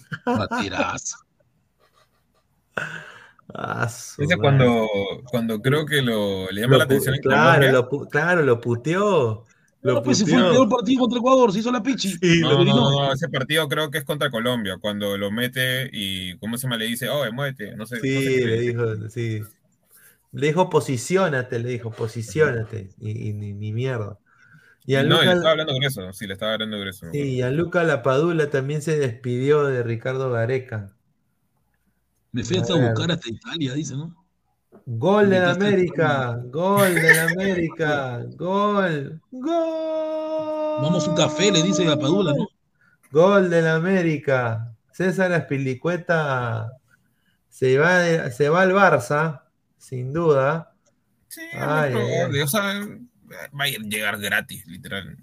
Ah, 3.55 3.85
Ese 3.85 4.37
cuando, 4.37 4.87
cuando 5.29 5.61
creo 5.61 5.85
que 5.85 6.01
lo, 6.01 6.49
le 6.49 6.61
llama 6.61 6.73
Lo 6.73 6.77
la 6.79 6.83
atención 6.85 7.15
en 7.15 7.21
claro, 7.21 7.71
lo, 7.71 7.87
claro, 8.07 8.41
lo 8.41 8.59
puteó. 8.59 9.45
Lo 9.81 9.95
No, 9.95 10.01
pues 10.03 10.17
si 10.17 10.25
fue 10.25 10.39
el 10.39 10.49
peor 10.49 10.69
partido 10.69 11.01
contra 11.01 11.19
Ecuador, 11.19 11.51
se 11.51 11.59
hizo 11.59 11.71
la 11.71 11.83
pichi. 11.83 12.13
Sí, 12.13 12.39
No, 12.39 12.63
Lo 12.63 12.65
no, 12.65 13.13
ese 13.13 13.29
partido 13.29 13.67
creo 13.67 13.91
que 13.91 13.99
es 13.99 14.05
contra 14.05 14.31
Colombia, 14.31 14.77
cuando 14.79 15.17
lo 15.17 15.29
mete 15.29 15.89
y, 15.91 16.37
¿cómo 16.37 16.57
se 16.57 16.63
llama? 16.63 16.77
Le 16.77 16.85
dice, 16.85 17.09
oh, 17.09 17.31
muévete, 17.31 17.75
no 17.75 17.85
sé. 17.85 17.97
no 17.97 18.01
sé 18.01 18.07
Sí, 18.07 18.45
le 18.45 18.59
dijo, 18.61 19.09
sí. 19.09 19.41
Le 20.31 20.47
dijo, 20.47 20.69
posiciónate, 20.69 21.59
le 21.59 21.69
dijo, 21.69 21.91
posiciónate. 21.91 22.89
Y, 22.99 23.29
y 23.29 23.33
ni, 23.33 23.53
ni 23.53 23.71
mierda. 23.71 24.17
Y 24.85 24.95
a 24.95 25.03
no, 25.03 25.21
le 25.23 25.31
Luca, 25.31 25.33
estaba 25.33 25.51
hablando 25.51 25.73
con 25.73 25.83
eso, 25.83 26.13
sí, 26.13 26.27
le 26.27 26.33
estaba 26.33 26.53
hablando 26.53 26.77
con 26.77 26.87
eso. 26.87 27.07
sí, 27.11 27.35
y 27.35 27.41
a 27.41 27.49
Luca 27.49 27.83
Lapadula 27.85 28.49
también 28.49 28.81
se 28.81 28.97
despidió 28.99 29.63
de 29.65 29.83
Ricardo 29.83 30.29
Gareca. 30.31 30.95
Me 32.33 32.43
fui 32.43 32.57
hasta 32.57 32.73
A 32.73 32.77
a 32.77 32.79
buscar 32.89 33.11
hasta 33.11 33.29
Italia, 33.29 33.73
dice, 33.73 33.95
¿no? 33.95 34.13
Gol 34.85 35.29
de 35.29 35.39
la 35.39 35.49
a 35.49 35.53
América, 35.53 36.39
gol 36.45 36.93
de 36.95 37.13
la 37.13 37.23
América, 37.31 38.23
gol, 38.35 39.21
gol. 39.31 40.81
Vamos 40.81 41.07
un 41.07 41.15
café, 41.15 41.51
le 41.51 41.63
dice 41.63 41.87
a 41.87 41.97
Padula, 41.97 42.33
¿no? 42.33 42.47
Gol 43.11 43.49
de 43.49 43.61
la 43.61 43.75
América. 43.75 44.75
César 44.91 45.31
Aspilicueta 45.33 46.71
se 47.49 47.77
va, 47.77 47.99
de- 47.99 48.31
se 48.31 48.49
va 48.49 48.61
al 48.63 48.73
Barça, 48.73 49.43
sin 49.77 50.13
duda. 50.13 50.73
Sí, 51.27 51.41
Ay, 51.53 51.93
ay. 51.95 52.41
o 52.41 52.47
sea, 52.47 52.83
va 53.59 53.65
a 53.65 53.67
llegar 53.67 54.19
gratis, 54.19 54.65
literal. 54.67 55.17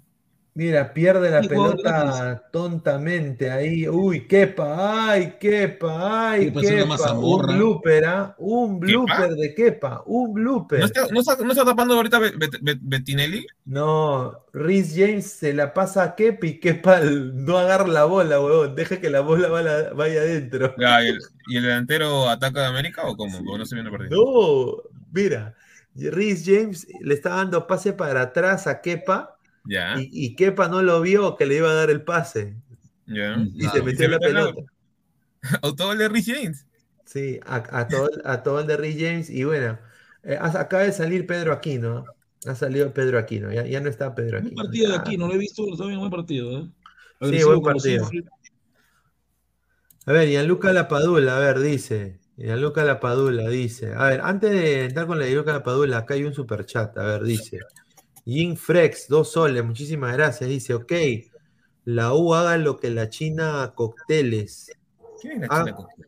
Mira, 0.53 0.93
pierde 0.93 1.31
la 1.31 1.41
Sí, 1.41 1.47
pelota 1.47 2.49
tontamente 2.51 3.49
ahí. 3.49 3.87
Uy, 3.87 4.27
Kepa, 4.27 5.09
ay, 5.11 5.35
Kepa, 5.39 6.31
ay, 6.31 6.47
Kepa 6.47 6.59
es 6.61 6.71
una 6.71 6.97
Kepa. 6.97 7.13
Un 7.13 7.41
blooper, 7.47 8.05
¿ah? 8.05 8.35
Un 8.37 8.79
¿Kepa? 8.81 8.85
blooper 8.87 9.29
de 9.35 9.55
Kepa, 9.55 10.03
un 10.05 10.33
blooper. 10.33 10.79
¿No 10.79 10.85
está, 10.87 11.07
no 11.09 11.19
está- 11.21 11.37
no 11.37 11.51
está 11.51 11.63
tapando 11.63 11.93
ahorita 11.93 12.19
Bet- 12.19 12.35
Bet- 12.37 12.59
Bet- 12.61 12.79
Bettinelli? 12.81 13.47
No, 13.63 14.43
Rhys 14.51 14.93
James 14.93 15.25
se 15.31 15.53
la 15.53 15.73
pasa 15.73 16.03
a 16.03 16.15
Kepa 16.15 16.45
y 16.45 16.59
Kepa 16.59 16.99
no 16.99 17.57
agarra 17.57 17.87
la 17.87 18.03
bola, 18.03 18.41
huevón. 18.41 18.75
Deja 18.75 18.99
que 18.99 19.09
la 19.09 19.21
bola 19.21 19.47
vaya, 19.47 19.93
vaya 19.93 20.19
adentro. 20.19 20.75
¿y, 20.77 20.83
el, 21.07 21.19
y 21.47 21.55
el 21.57 21.63
delantero 21.63 22.27
ataca 22.27 22.59
de 22.59 22.67
América 22.67 23.03
o 23.05 23.15
cómo? 23.15 23.37
Porque 23.41 23.57
no 23.57 23.65
se 23.65 23.75
viene 23.75 23.87
a 23.87 23.91
perder. 23.93 24.11
No, 24.11 24.83
mira, 25.13 25.55
Rhys 25.95 26.43
James 26.45 26.87
le 27.01 27.13
está 27.13 27.31
dando 27.35 27.67
pase 27.67 27.93
para 27.93 28.21
atrás 28.23 28.67
a 28.67 28.81
Kepa 28.81 29.37
y, 29.99 30.09
y 30.25 30.35
Kepa 30.35 30.67
no 30.69 30.81
lo 30.81 31.01
vio 31.01 31.35
que 31.37 31.45
le 31.45 31.57
iba 31.57 31.69
a 31.69 31.73
dar 31.75 31.89
el 31.89 32.03
pase 32.03 32.55
y 33.07 33.67
se 33.69 33.79
y 33.79 33.81
metió 33.83 34.05
en 34.05 34.11
la 34.11 34.19
metió 34.19 34.29
en 34.29 34.35
la- 34.35 34.53
pelota. 34.53 34.71
Autogol 35.63 35.97
de 35.97 36.09
Rhys 36.09 36.25
James. 36.27 36.65
Sí, 37.05 37.39
a, 37.45 37.79
a 37.79 37.87
todo, 37.87 38.09
a 38.25 38.43
todo 38.43 38.61
el 38.61 38.67
de 38.67 38.77
Rhys 38.77 38.95
James 38.99 39.29
y 39.29 39.43
bueno, 39.43 39.79
eh, 40.23 40.37
acaba 40.39 40.83
de 40.83 40.93
salir 40.93 41.27
Pedro 41.27 41.51
Aquino, 41.51 42.05
ha 42.47 42.55
salido 42.55 42.93
Pedro 42.93 43.19
Aquino, 43.19 43.51
ya, 43.51 43.65
ya 43.65 43.81
no 43.81 43.89
está 43.89 44.15
Pedro 44.15 44.37
Buen 44.39 44.45
Aquino. 44.45 44.63
partido 44.63 44.87
de 44.89 44.95
ya. 44.95 45.01
aquí, 45.01 45.17
no 45.17 45.27
lo 45.27 45.33
he 45.33 45.37
visto, 45.37 45.63
está 45.71 45.85
bien, 45.87 45.99
buen 45.99 46.11
partido. 46.11 46.59
¿eh? 46.59 46.69
Sí, 47.21 47.43
buen 47.43 47.61
partido. 47.61 48.07
siempre. 48.07 48.31
A 50.05 50.11
ver, 50.11 50.29
Gianluca 50.29 50.71
Lapadula, 50.73 51.37
a 51.37 51.39
ver, 51.39 51.59
dice. 51.59 52.20
Gianluca 52.43 52.83
Lapadula 52.83 53.47
dice. 53.49 53.93
A 53.93 54.05
ver, 54.09 54.21
antes 54.23 54.51
de 54.51 54.85
entrar 54.85 55.07
con 55.07 55.19
la 55.19 55.25
Gianluca 55.25 55.53
Lapadula, 55.53 55.97
acá 55.99 56.13
hay 56.15 56.23
un 56.23 56.33
superchat. 56.33 56.97
A 56.97 57.03
ver, 57.03 57.23
dice. 57.23 57.59
Jim 58.25 58.55
Frex, 58.55 59.07
dos 59.07 59.31
soles, 59.31 59.63
muchísimas 59.63 60.13
gracias. 60.13 60.49
Dice, 60.49 60.73
ok, 60.75 60.91
la 61.85 62.13
U 62.13 62.33
haga 62.33 62.57
lo 62.57 62.77
que 62.77 62.89
la 62.91 63.09
China 63.09 63.71
cócteles. 63.75 64.71
¿Quién 65.21 65.43
es 65.43 65.49
la 65.49 65.55
Ah, 65.55 65.63
China 65.65 65.75
Cócteles? 65.75 66.07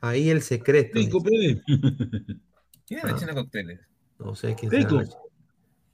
Ahí 0.00 0.30
el 0.30 0.42
secreto. 0.42 0.98
Pérez. 1.22 1.60
¿Quién 2.86 2.98
es 2.98 3.04
la 3.04 3.10
Ah. 3.10 3.16
China 3.18 3.34
Cócteles? 3.34 3.80
No 4.18 4.34
sé 4.34 4.54
quién 4.54 4.70
Keiko. 4.70 5.04
será. 5.04 5.16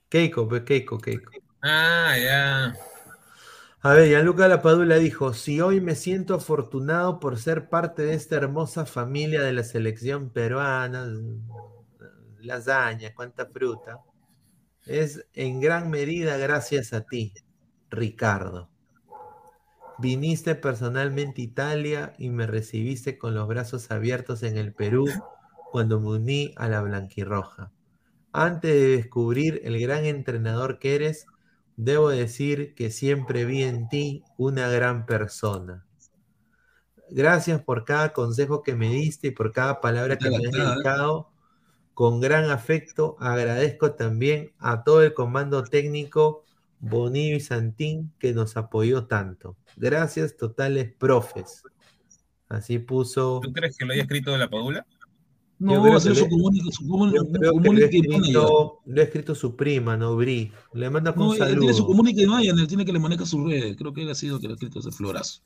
Keiko, 0.09 0.49
pues, 0.49 0.63
Keiko, 0.63 0.99
Keiko. 0.99 1.31
Ah, 1.63 2.15
ya. 2.23 2.77
A 3.81 3.93
ver, 3.93 4.09
Gianluca 4.09 4.49
Lapadula 4.49 4.97
dijo, 4.97 5.33
si 5.35 5.61
hoy 5.61 5.81
me 5.81 5.95
siento 5.95 6.35
afortunado 6.35 7.21
por 7.21 7.39
ser 7.39 7.69
parte 7.69 8.03
de 8.03 8.15
esta 8.15 8.35
hermosa 8.35 8.87
familia 8.87 9.41
de 9.43 9.53
la 9.53 9.63
selección 9.63 10.31
peruana, 10.31 11.09
lasaña, 12.41 13.15
cuánta 13.15 13.47
fruta, 13.47 14.01
es 14.85 15.25
en 15.33 15.61
gran 15.61 15.91
medida 15.91 16.37
gracias 16.39 16.93
a 16.93 17.03
ti, 17.03 17.33
Ricardo. 17.89 18.69
Viniste 19.99 20.57
personalmente 20.57 21.41
a 21.41 21.45
Italia 21.45 22.15
y 22.19 22.31
me 22.31 22.49
recibiste 22.49 23.17
con 23.17 23.37
los 23.37 23.47
brazos 23.47 23.93
abiertos 23.93 24.43
en 24.43 24.57
el 24.57 24.73
Perú 24.73 25.07
cuando 25.71 26.01
me 26.01 26.09
uní 26.09 26.53
a 26.57 26.69
la 26.69 26.83
blanquirroja. 26.83 27.71
Antes 28.33 28.73
de 28.73 28.89
descubrir 28.97 29.61
el 29.63 29.81
gran 29.81 30.05
entrenador 30.05 30.81
que 30.81 30.97
eres, 30.97 31.27
debo 31.79 32.11
decir 32.11 32.75
que 32.75 32.91
siempre 32.91 33.45
vi 33.45 33.63
en 33.63 33.89
ti 33.89 34.25
una 34.37 34.69
gran 34.69 35.07
persona. 35.07 35.87
Gracias 37.09 37.63
por 37.63 37.85
cada 37.85 38.13
consejo 38.13 38.63
que 38.65 38.75
me 38.75 38.91
diste 38.91 39.29
y 39.29 39.31
por 39.31 39.53
cada 39.53 39.81
palabra 39.81 40.19
que 40.19 40.29
me 40.29 40.37
has 40.37 40.55
¿eh? 40.55 40.59
dedicado. 40.59 41.31
Con 41.95 42.21
gran 42.21 42.51
afecto 42.51 43.17
agradezco 43.21 43.93
también 43.93 44.53
a 44.59 44.83
todo 44.83 45.03
el 45.03 45.15
comando 45.15 45.63
técnico 45.63 46.45
Bonillo 46.81 47.37
y 47.37 47.41
Santín 47.41 48.13
que 48.19 48.33
nos 48.33 48.57
apoyó 48.57 49.07
tanto. 49.07 49.57
Gracias 49.77 50.37
totales 50.37 50.93
profes. 50.93 51.63
Así 52.49 52.81
puso. 52.81 53.41
¿Tú 53.41 53.53
crees 53.53 53.77
que 53.77 53.85
lo 53.85 53.93
haya 53.93 54.03
escrito 54.03 54.37
la 54.37 54.51
Padula? 54.51 54.85
No, 55.61 55.83
que 55.95 56.01
su 56.01 56.11
le- 56.15 56.29
comunica- 56.29 56.71
su 56.71 56.85
comun- 56.87 57.13
Yo 57.13 57.23
creo 57.25 57.33
que 57.33 57.39
lo 57.41 57.49
ha 57.49 57.53
comunique 57.53 57.99
manager. 57.99 58.15
escrito, 58.21 58.81
lo 58.87 59.01
ha 59.01 59.05
escrito 59.05 59.35
su 59.35 59.57
prima, 59.57 59.97
no 59.97 60.15
Bri. 60.17 60.53
Le 60.75 60.89
manda 60.91 61.13
con 61.15 61.25
No, 61.27 61.31
un 61.31 61.43
él 61.43 61.49
tiene 61.59 61.67
su 61.73 61.79
saludo. 61.79 61.87
comunique 61.89 62.27
manager, 62.27 62.55
él 62.59 62.69
tiene 62.69 62.85
que 62.85 62.93
le 62.93 62.99
maneja 63.01 63.27
sus 63.27 63.45
redes. 63.45 63.77
Creo 63.77 63.93
que 63.93 64.03
él 64.03 64.11
ha 64.11 64.15
sido 64.15 64.39
que 64.39 64.47
le 64.47 64.53
ha 64.53 64.55
escrito 64.55 64.79
ese 64.79 64.93
florazo. 64.93 65.43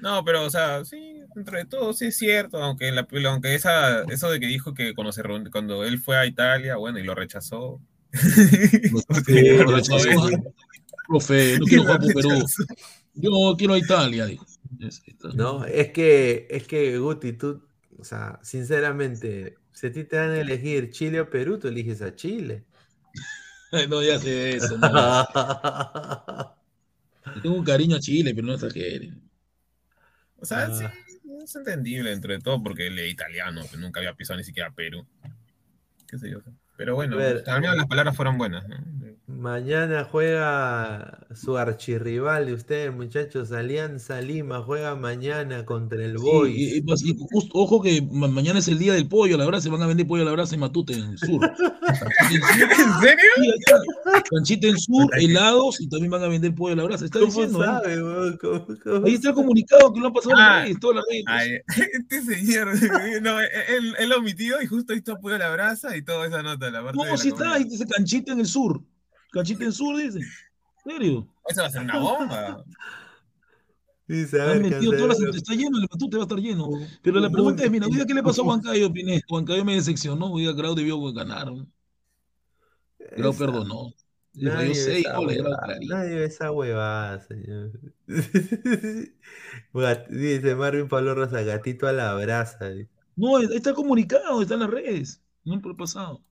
No, 0.00 0.24
pero, 0.24 0.46
o 0.46 0.50
sea, 0.50 0.82
sí, 0.86 1.18
dentro 1.34 1.58
de 1.58 1.66
todo 1.66 1.92
sí 1.92 2.06
es 2.06 2.16
cierto, 2.16 2.56
aunque, 2.62 2.90
la, 2.90 3.06
aunque 3.28 3.54
esa, 3.54 4.04
eso 4.04 4.30
de 4.30 4.40
que 4.40 4.46
dijo 4.46 4.72
que 4.72 4.94
cuando, 4.94 5.12
se 5.12 5.22
reun- 5.22 5.50
cuando 5.50 5.84
él 5.84 5.98
fue 5.98 6.16
a 6.16 6.24
Italia, 6.24 6.76
bueno, 6.76 6.98
y 6.98 7.02
lo 7.02 7.14
rechazó. 7.14 7.78
Sí, 9.26 9.48
Lo 9.58 9.64
rechazó. 9.76 10.28
Profe, 11.08 11.58
no 11.58 11.66
quiero 11.66 11.82
jugar 11.82 12.00
por 12.00 12.14
Perú. 12.14 12.30
Yo 13.14 13.54
quiero 13.58 13.74
a 13.74 13.78
Italia, 13.78 14.26
dijo. 14.26 14.46
No, 15.34 15.64
es 15.64 15.90
que, 15.90 16.46
es 16.48 16.66
que 16.66 16.98
Guti, 16.98 17.32
tú, 17.34 17.62
o 18.00 18.04
sea, 18.04 18.38
sinceramente, 18.42 19.56
si 19.72 19.86
a 19.88 19.92
ti 19.92 20.04
te 20.04 20.16
dan 20.16 20.30
a 20.30 20.40
elegir 20.40 20.90
Chile 20.90 21.20
o 21.20 21.30
Perú, 21.30 21.58
tú 21.58 21.68
eliges 21.68 22.02
a 22.02 22.14
Chile. 22.14 22.64
No, 23.88 24.02
ya 24.02 24.18
sé 24.18 24.56
eso. 24.56 24.76
no. 24.78 24.88
Yo 27.36 27.40
Tengo 27.42 27.54
un 27.54 27.64
cariño 27.64 27.96
a 27.96 28.00
Chile, 28.00 28.34
pero 28.34 28.46
no 28.48 28.54
es 28.54 28.60
tragedia. 28.60 29.14
O 30.38 30.44
sea, 30.44 30.64
Ah. 30.64 30.74
sí, 30.74 30.84
es 31.44 31.54
entendible 31.54 32.10
dentro 32.10 32.32
de 32.32 32.40
todo, 32.40 32.60
porque 32.62 32.88
él 32.88 32.98
es 32.98 33.12
italiano, 33.12 33.62
que 33.70 33.76
nunca 33.76 34.00
había 34.00 34.14
pisado 34.14 34.38
ni 34.38 34.44
siquiera 34.44 34.72
Perú. 34.72 35.06
Qué 36.08 36.18
sé 36.18 36.30
yo. 36.30 36.38
Pero 36.76 36.96
bueno, 36.96 37.16
al 37.18 37.60
menos 37.60 37.76
las 37.76 37.86
palabras 37.86 38.16
fueron 38.16 38.36
buenas, 38.38 38.66
¿no? 38.68 38.76
Mañana 39.38 40.04
juega 40.10 41.18
su 41.34 41.56
archirrival 41.56 42.46
de 42.46 42.54
ustedes, 42.54 42.94
muchachos, 42.94 43.52
Alianza 43.52 44.20
Lima, 44.20 44.60
juega 44.62 44.94
mañana 44.96 45.64
contra 45.64 46.04
el 46.04 46.18
Sí, 46.18 46.22
Boys. 46.24 46.54
y- 46.56 46.76
y 46.76 46.80
pues, 46.82 47.02
y 47.04 47.16
justo- 47.30 47.50
ojo 47.54 47.80
que 47.80 48.02
ma- 48.10 48.28
mañana 48.28 48.58
es 48.58 48.68
el 48.68 48.78
día 48.78 48.92
del 48.92 49.08
pollo, 49.08 49.38
la 49.38 49.44
verdad, 49.44 49.60
se 49.60 49.68
van 49.70 49.82
a 49.82 49.86
vender 49.86 50.06
pollo 50.06 50.22
a 50.22 50.26
la 50.26 50.32
brasa 50.32 50.54
en 50.54 50.60
Matute, 50.60 50.92
en 50.94 51.10
el 51.10 51.18
sur. 51.18 51.40
¿En 52.30 53.00
serio? 53.00 53.54
Canchita 54.30 54.66
en 54.68 54.78
sur, 54.78 55.08
helados 55.18 55.80
y 55.80 55.88
también 55.88 56.10
van 56.10 56.22
a 56.24 56.28
vender 56.28 56.54
pollo 56.54 56.74
a 56.74 56.76
la 56.76 56.84
brasa. 56.84 57.04
Está 57.04 57.20
¿Cómo 57.20 57.30
diciendo, 57.32 57.62
¿eh? 57.62 57.66
sabe, 57.66 58.38
cómo 58.40 59.06
Ahí 59.06 59.14
está 59.14 59.28
el 59.30 59.34
comunicado 59.34 59.92
que 59.92 60.00
lo 60.00 60.08
han 60.08 60.12
pasado 60.12 60.34
en 60.34 60.40
Ah, 60.40 60.56
las 60.56 60.64
redes, 60.64 60.80
todas 60.80 60.96
las 60.96 61.04
redes. 61.08 61.24
Ay, 61.28 61.50
este 61.92 62.22
señor, 62.22 62.68
no, 63.22 63.40
él, 63.40 63.94
él 63.98 64.08
lo 64.08 64.18
omitió 64.18 64.60
y 64.62 64.66
justo 64.66 64.94
hizo 64.94 65.12
apoyo 65.12 65.36
a 65.36 65.38
la 65.38 65.50
brasa 65.52 65.96
y 65.96 66.02
toda 66.02 66.26
esa 66.26 66.42
nota, 66.42 66.70
la 66.70 66.82
parte 66.82 66.98
de 66.98 67.04
No, 67.04 67.10
la 67.12 67.16
sí 67.16 67.28
está, 67.28 67.38
comida. 67.38 67.54
ahí 67.54 67.64
dice 67.64 67.86
canchita 67.86 68.32
en 68.32 68.40
el 68.40 68.46
sur. 68.46 68.80
Canchita 69.32 69.64
en 69.64 69.72
sur, 69.72 69.96
dice. 69.96 70.18
¿En 70.18 70.92
serio? 70.92 71.28
Eso 71.48 71.60
va 71.60 71.66
a 71.66 71.70
ser 71.70 71.82
una 71.82 71.98
bomba. 71.98 72.64
Dice, 74.06 74.40
a 74.40 74.46
ver, 74.46 74.60
metido 74.60 74.92
todas 74.92 75.06
las, 75.06 75.16
Canserbero. 75.18 75.36
está 75.36 75.54
lleno, 75.54 75.78
el 75.78 75.86
Matute 75.90 76.16
va 76.16 76.22
a 76.22 76.26
estar 76.26 76.38
lleno. 76.38 76.68
Pero 77.02 77.20
la 77.20 77.26
un 77.28 77.32
pregunta 77.32 77.64
es, 77.64 77.70
mira, 77.70 77.86
¿qué 78.06 78.14
le 78.14 78.22
pasó 78.22 78.42
a 78.42 78.46
Huancayo, 78.46 78.92
Pinés? 78.92 79.22
Huancayo 79.30 79.64
me 79.64 79.74
decepcionó, 79.76 80.32
hoy 80.32 80.42
día 80.42 80.52
Grau 80.52 80.74
debió 80.74 81.00
ganar. 81.12 81.52
¿no? 81.52 81.66
Grau 83.16 83.30
Esa- 83.30 83.38
perdonó. 83.38 83.92
Nadie 84.32 84.76
sé, 84.76 85.00
esa 85.00 85.18
nadie 85.88 86.14
ve 86.14 86.24
esa 86.24 86.52
huevada, 86.52 87.20
señor. 87.20 87.72
Dice 90.08 90.54
Marvin 90.54 90.86
Pablo 90.88 91.16
Rosa, 91.16 91.42
gatito 91.42 91.88
a 91.88 91.92
la 91.92 92.14
brasa. 92.14 92.70
dice. 92.70 92.88
No, 93.16 93.38
está 93.38 93.74
comunicado, 93.74 94.40
está 94.40 94.54
en 94.54 94.60
las 94.60 94.70
redes. 94.70 95.20
No 95.44 95.60
por 95.60 95.72
el 95.72 95.76
pasado. 95.76 96.22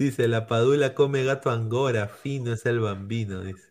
Dice, 0.00 0.28
la 0.28 0.46
padula 0.46 0.94
come 0.94 1.24
gato 1.24 1.50
angora, 1.50 2.08
fino 2.08 2.52
es 2.54 2.64
el 2.66 2.80
bambino, 2.80 3.42
dice. 3.42 3.68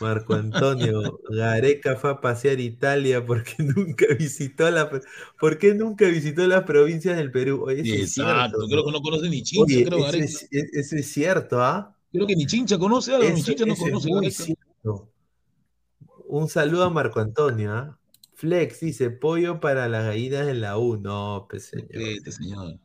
Marco 0.00 0.34
Antonio, 0.34 1.20
Gareca 1.28 1.96
fue 1.96 2.10
a 2.10 2.20
pasear 2.20 2.60
Italia 2.60 3.24
porque 3.26 3.54
nunca 3.58 4.06
visitó 4.18 4.70
la 4.70 4.88
¿por 5.38 5.58
qué 5.58 5.74
nunca 5.74 6.06
visitó 6.06 6.46
las 6.46 6.62
provincias 6.64 7.16
del 7.16 7.30
Perú? 7.32 7.64
Oye, 7.64 7.82
eso 7.82 7.94
es 7.94 8.00
Exacto, 8.18 8.58
cierto, 8.58 8.68
creo 8.68 8.84
que 8.86 8.92
no 8.92 9.00
conoce 9.02 9.28
ni 9.28 9.42
Chincha, 9.42 9.62
Oye, 9.64 9.84
creo, 9.84 9.98
eso 9.98 10.06
Gareca. 10.06 10.24
es, 10.24 10.48
es- 10.50 10.72
eso 10.74 10.96
es 10.96 11.12
cierto, 11.12 11.60
¿ah? 11.62 11.94
Creo 12.12 12.26
que 12.26 12.36
ni 12.36 12.46
Chincha 12.46 12.78
conoce 12.78 13.14
algo, 13.14 13.28
ni 13.28 13.42
Chincha 13.42 13.66
no 13.66 13.76
conoce 13.76 14.08
muy 14.08 14.30
cierto. 14.30 15.08
Un 16.28 16.48
saludo 16.48 16.84
a 16.84 16.90
Marco 16.90 17.20
Antonio, 17.20 17.72
¿ah? 17.72 17.98
Flex 18.34 18.80
dice, 18.80 19.10
pollo 19.10 19.58
para 19.58 19.88
las 19.88 20.04
gallinas 20.04 20.46
de 20.46 20.54
la 20.54 20.78
U. 20.78 20.96
No, 20.96 21.46
pues 21.50 21.64
señor. 21.66 21.88
Este 21.90 22.30
señor. 22.30 22.78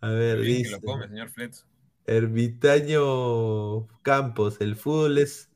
A 0.00 0.08
ver, 0.10 0.38
que 0.38 0.42
dice. 0.44 0.70
lo 0.72 0.80
come, 0.80 1.06
señor 1.08 1.28
Fletz. 1.30 1.64
Ermitaño 2.06 3.86
Campos, 4.02 4.60
el 4.60 4.76
fútbol 4.76 5.18
es, 5.18 5.50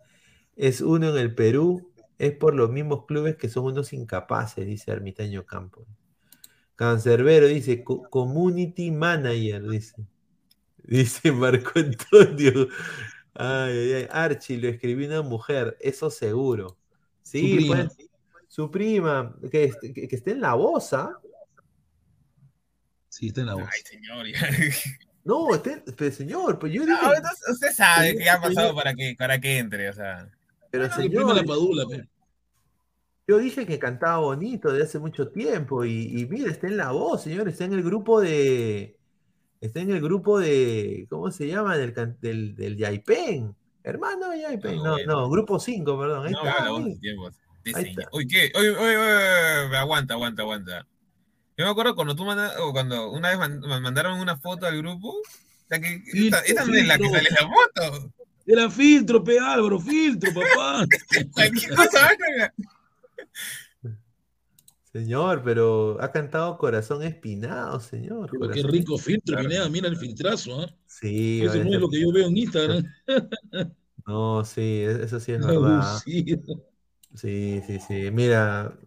es 0.57 0.81
uno 0.81 1.11
en 1.11 1.17
el 1.19 1.35
Perú, 1.35 1.91
es 2.19 2.33
por 2.33 2.55
los 2.55 2.71
mismos 2.71 3.05
clubes 3.07 3.37
que 3.37 3.49
son 3.49 3.65
unos 3.65 3.93
incapaces, 3.93 4.67
dice 4.67 4.91
Ermitaño 4.93 5.45
Campos. 5.45 5.87
Cancerbero 6.77 7.47
dice, 7.47 7.83
"Co- 7.83 8.09
community 8.11 8.91
manager, 8.91 9.63
dice. 9.69 9.95
Dice 10.89 11.33
Marco 11.33 11.73
Antonio. 11.81 12.69
Ay, 13.35 13.73
ay, 13.79 13.93
ay, 13.95 14.09
Archie, 14.11 14.57
lo 14.59 14.69
escribió 14.69 15.09
una 15.09 15.23
mujer, 15.23 15.77
eso 15.81 16.11
seguro. 16.11 16.79
Su 17.23 17.31
Sí, 17.33 17.57
prima. 17.57 17.75
pues, 17.89 17.97
su 18.47 18.71
prima, 18.71 19.37
que, 19.51 19.65
est- 19.65 19.81
que, 19.81 20.07
que 20.07 20.17
esté 20.17 20.31
en 20.33 20.41
la 20.43 20.55
voz, 20.55 20.93
¿ah? 20.93 21.19
Sí, 23.09 23.29
está 23.29 23.41
en 23.41 23.47
la 23.49 23.55
voz. 23.57 23.69
Ay, 23.73 23.81
señor. 23.85 24.27
No, 25.27 25.55
esté, 25.55 25.83
pero 25.97 26.15
señor, 26.15 26.59
pues 26.59 26.73
yo 26.73 26.87
dije, 26.87 26.97
No, 27.03 27.13
entonces 27.15 27.49
usted 27.51 27.73
sabe 27.73 28.17
que 28.17 28.31
ha 28.31 28.41
pasado 28.41 28.75
para 28.75 28.95
que, 28.95 29.15
para 29.19 29.41
que 29.41 29.59
entre, 29.59 29.89
o 29.91 29.93
sea. 29.93 30.29
pero 30.71 30.85
de 30.85 30.89
la 30.91 30.95
señor, 30.97 31.45
Padula, 31.47 31.85
pe. 31.89 32.09
yo 33.27 33.39
dije 33.39 33.67
que 33.67 33.79
cantaba 33.79 34.19
bonito 34.19 34.73
de 34.73 34.85
hace 34.85 34.99
mucho 35.01 35.29
tiempo 35.29 35.85
y, 35.85 36.21
y 36.21 36.27
mira, 36.27 36.51
está 36.51 36.69
en 36.69 36.77
la 36.77 36.93
voz, 36.93 37.23
señor, 37.25 37.49
está 37.49 37.65
en 37.65 37.73
el 37.73 37.83
grupo 37.83 38.21
de, 38.21 38.97
está 39.61 39.81
en 39.81 39.91
el 39.91 40.01
grupo 40.01 40.39
de, 40.39 41.07
¿cómo 41.11 41.31
se 41.33 41.49
llama? 41.49 41.77
Del, 41.77 41.93
del, 42.21 42.55
del 42.55 42.77
Yaipen, 42.77 43.53
hermano 43.83 44.33
Yaipen, 44.35 44.79
Ah, 44.79 44.83
no, 44.85 44.93
bueno. 44.93 45.13
no, 45.23 45.31
grupo 45.31 45.59
5, 45.59 45.99
perdón, 45.99 46.27
ahí 46.27 46.33
No, 46.33 46.47
está, 46.47 46.65
la 46.65 46.71
voz 46.71 46.83
mira. 46.83 46.95
de 46.95 47.01
tiempo. 47.01 47.31
Ahí 47.75 47.85
está. 47.91 48.09
Uy, 48.13 48.29
¿qué? 48.29 48.53
Uy, 48.55 48.69
uy, 48.69 48.77
uy, 48.77 48.97
uy, 48.97 49.69
uy, 49.71 49.77
aguanta, 49.77 50.15
aguanta, 50.15 50.43
aguanta. 50.43 50.87
Yo 51.57 51.65
me 51.65 51.71
acuerdo 51.71 51.95
cuando 51.95 52.15
tú 52.15 52.25
mandas, 52.25 52.55
o 52.61 52.73
cuando 52.73 53.11
una 53.11 53.31
vez 53.31 53.39
mandaron 53.39 54.21
una 54.21 54.37
foto 54.37 54.67
al 54.67 54.77
grupo, 54.79 55.09
o 55.09 55.23
sea 55.69 55.81
que 55.81 56.03
esta, 56.13 56.41
esta 56.41 56.65
no 56.65 56.75
es 56.75 56.87
la 56.87 56.99
que 56.99 57.09
sale 57.09 57.29
la 57.31 57.49
foto. 57.49 58.13
Era 58.47 58.71
filtro, 58.71 59.25
pe 59.25 59.39
Álvaro, 59.39 59.81
filtro, 59.81 60.33
papá. 60.33 60.87
Cualquier 61.33 61.75
cosa. 61.75 62.11
Señor, 64.93 65.43
pero 65.45 65.99
ha 66.01 66.11
cantado 66.11 66.57
Corazón 66.57 67.03
Espinado, 67.03 67.81
señor. 67.81 68.31
Pero 68.31 68.51
qué 68.51 68.63
rico 68.63 68.97
filtro. 68.97 69.37
Pineda, 69.39 69.69
mira 69.69 69.89
el 69.89 69.97
filtrazo, 69.97 70.61
¿ah? 70.61 70.75
Sí, 70.87 71.43
Eso 71.43 71.63
no 71.65 71.75
es 71.75 71.81
lo 71.81 71.89
que 71.89 72.01
yo 72.01 72.13
veo 72.13 72.27
en 72.27 72.37
Instagram. 72.37 72.85
No, 74.07 74.45
sí, 74.45 74.61
e- 74.61 75.03
eso 75.03 75.19
sí 75.19 75.33
es 75.33 75.41
verdad. 75.47 75.99
Sí, 76.05 77.61
sí, 77.67 77.81
sí. 77.81 78.11
Mira, 78.13 78.79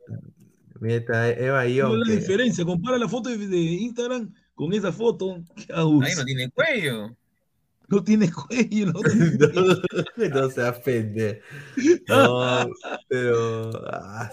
mira, 0.80 0.96
está 0.96 1.30
Eva 1.30 1.64
No 1.64 1.70
Ion, 1.70 1.92
es 1.94 1.98
la 2.00 2.06
que- 2.14 2.20
diferencia, 2.22 2.66
compara 2.66 2.98
la 2.98 3.08
foto 3.10 3.30
de, 3.30 3.38
de 3.38 3.58
Instagram 3.58 4.34
con 4.56 4.74
esa 4.74 4.92
foto. 4.92 5.44
Qué 5.56 5.74
Ahí 5.74 6.16
no 6.16 6.26
tiene 6.26 6.50
cuello. 6.52 7.16
No 7.88 8.04
tiene 8.04 8.32
cuello, 8.32 8.86
la 8.88 9.00
otra 9.00 9.12
tiene 9.12 9.38
cuello. 9.38 9.82
No, 10.18 10.30
no 10.42 10.50
se 10.52 10.62
ofende. 10.64 11.42
No, 12.08 12.70
pero. 13.08 13.72
ah, 13.92 14.30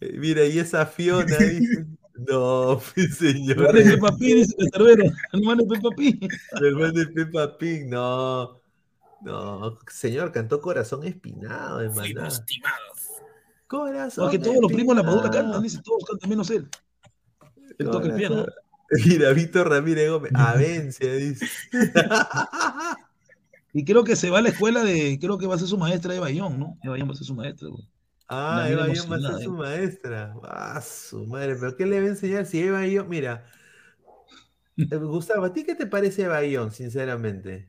eh, 0.00 0.12
mira, 0.18 0.44
y 0.44 0.58
esa 0.58 0.84
Fiona 0.86 1.36
dice. 1.38 1.86
No, 2.28 2.80
mi 2.96 3.06
señor. 3.08 3.58
Hermano 3.58 3.78
de 3.78 3.90
Peppa 3.96 4.16
Pig, 4.16 4.34
dice 4.36 4.54
el 4.58 4.70
cerbero. 4.72 5.04
Hermano 5.32 5.62
de 5.64 5.76
Peppa 5.76 5.88
Pig. 5.96 6.28
El 6.60 6.64
hermano 6.66 6.92
de 6.92 7.06
Peppa 7.08 7.58
Pig, 7.58 7.86
no. 7.86 8.60
No, 9.22 9.78
señor, 9.90 10.30
cantó 10.32 10.60
Corazón 10.60 11.04
Espinado, 11.04 11.80
hermano. 11.80 12.00
Fuimos 12.02 12.44
timados. 12.46 12.95
Corazón. 13.66 14.24
Porque 14.24 14.38
todos 14.38 14.58
los 14.60 14.72
primos 14.72 14.96
de 14.96 15.02
la 15.02 15.08
Espinado. 15.08 15.30
cantan, 15.32 15.62
dice, 15.62 15.80
todos 15.84 16.04
cantan 16.04 16.30
menos 16.30 16.50
él. 16.50 16.68
Él 17.78 17.90
toca 17.90 18.06
el 18.08 18.14
piano. 18.14 18.46
Mira, 19.04 19.32
Víctor 19.32 19.68
Ramírez 19.68 20.10
Gómez, 20.10 20.32
Avencia, 20.34 21.12
dice. 21.14 21.46
Y 23.72 23.84
creo 23.84 24.04
que 24.04 24.16
se 24.16 24.30
va 24.30 24.38
a 24.38 24.42
la 24.42 24.48
escuela 24.48 24.82
de, 24.82 25.18
creo 25.20 25.36
que 25.36 25.46
va 25.46 25.54
a 25.54 25.58
ser 25.58 25.68
su 25.68 25.76
maestra 25.76 26.14
Eva 26.14 26.30
Ion, 26.30 26.58
¿no? 26.58 26.78
Eva 26.82 26.96
Ion 26.98 27.08
va 27.10 27.12
a 27.12 27.16
ser 27.16 27.26
su 27.26 27.34
maestra. 27.34 27.68
güey. 27.68 27.86
Ah, 28.26 28.52
Una 28.54 28.70
Eva 28.70 28.88
Ion 28.94 29.12
va 29.12 29.16
a 29.16 29.20
ser 29.20 29.44
su 29.44 29.50
¿eh? 29.50 29.58
maestra. 29.58 30.34
Ah, 30.44 30.80
su 30.80 31.26
madre, 31.26 31.56
pero 31.60 31.76
¿qué 31.76 31.84
le 31.84 32.00
va 32.00 32.06
a 32.06 32.08
enseñar 32.08 32.46
si 32.46 32.58
Eva 32.62 32.86
Ion? 32.86 33.06
Mira, 33.06 33.44
eh, 34.78 34.96
Gustavo, 34.96 35.44
¿a 35.44 35.52
ti 35.52 35.62
qué 35.64 35.74
te 35.74 35.86
parece 35.86 36.22
Eva 36.22 36.42
Ion, 36.44 36.70
sinceramente? 36.72 37.68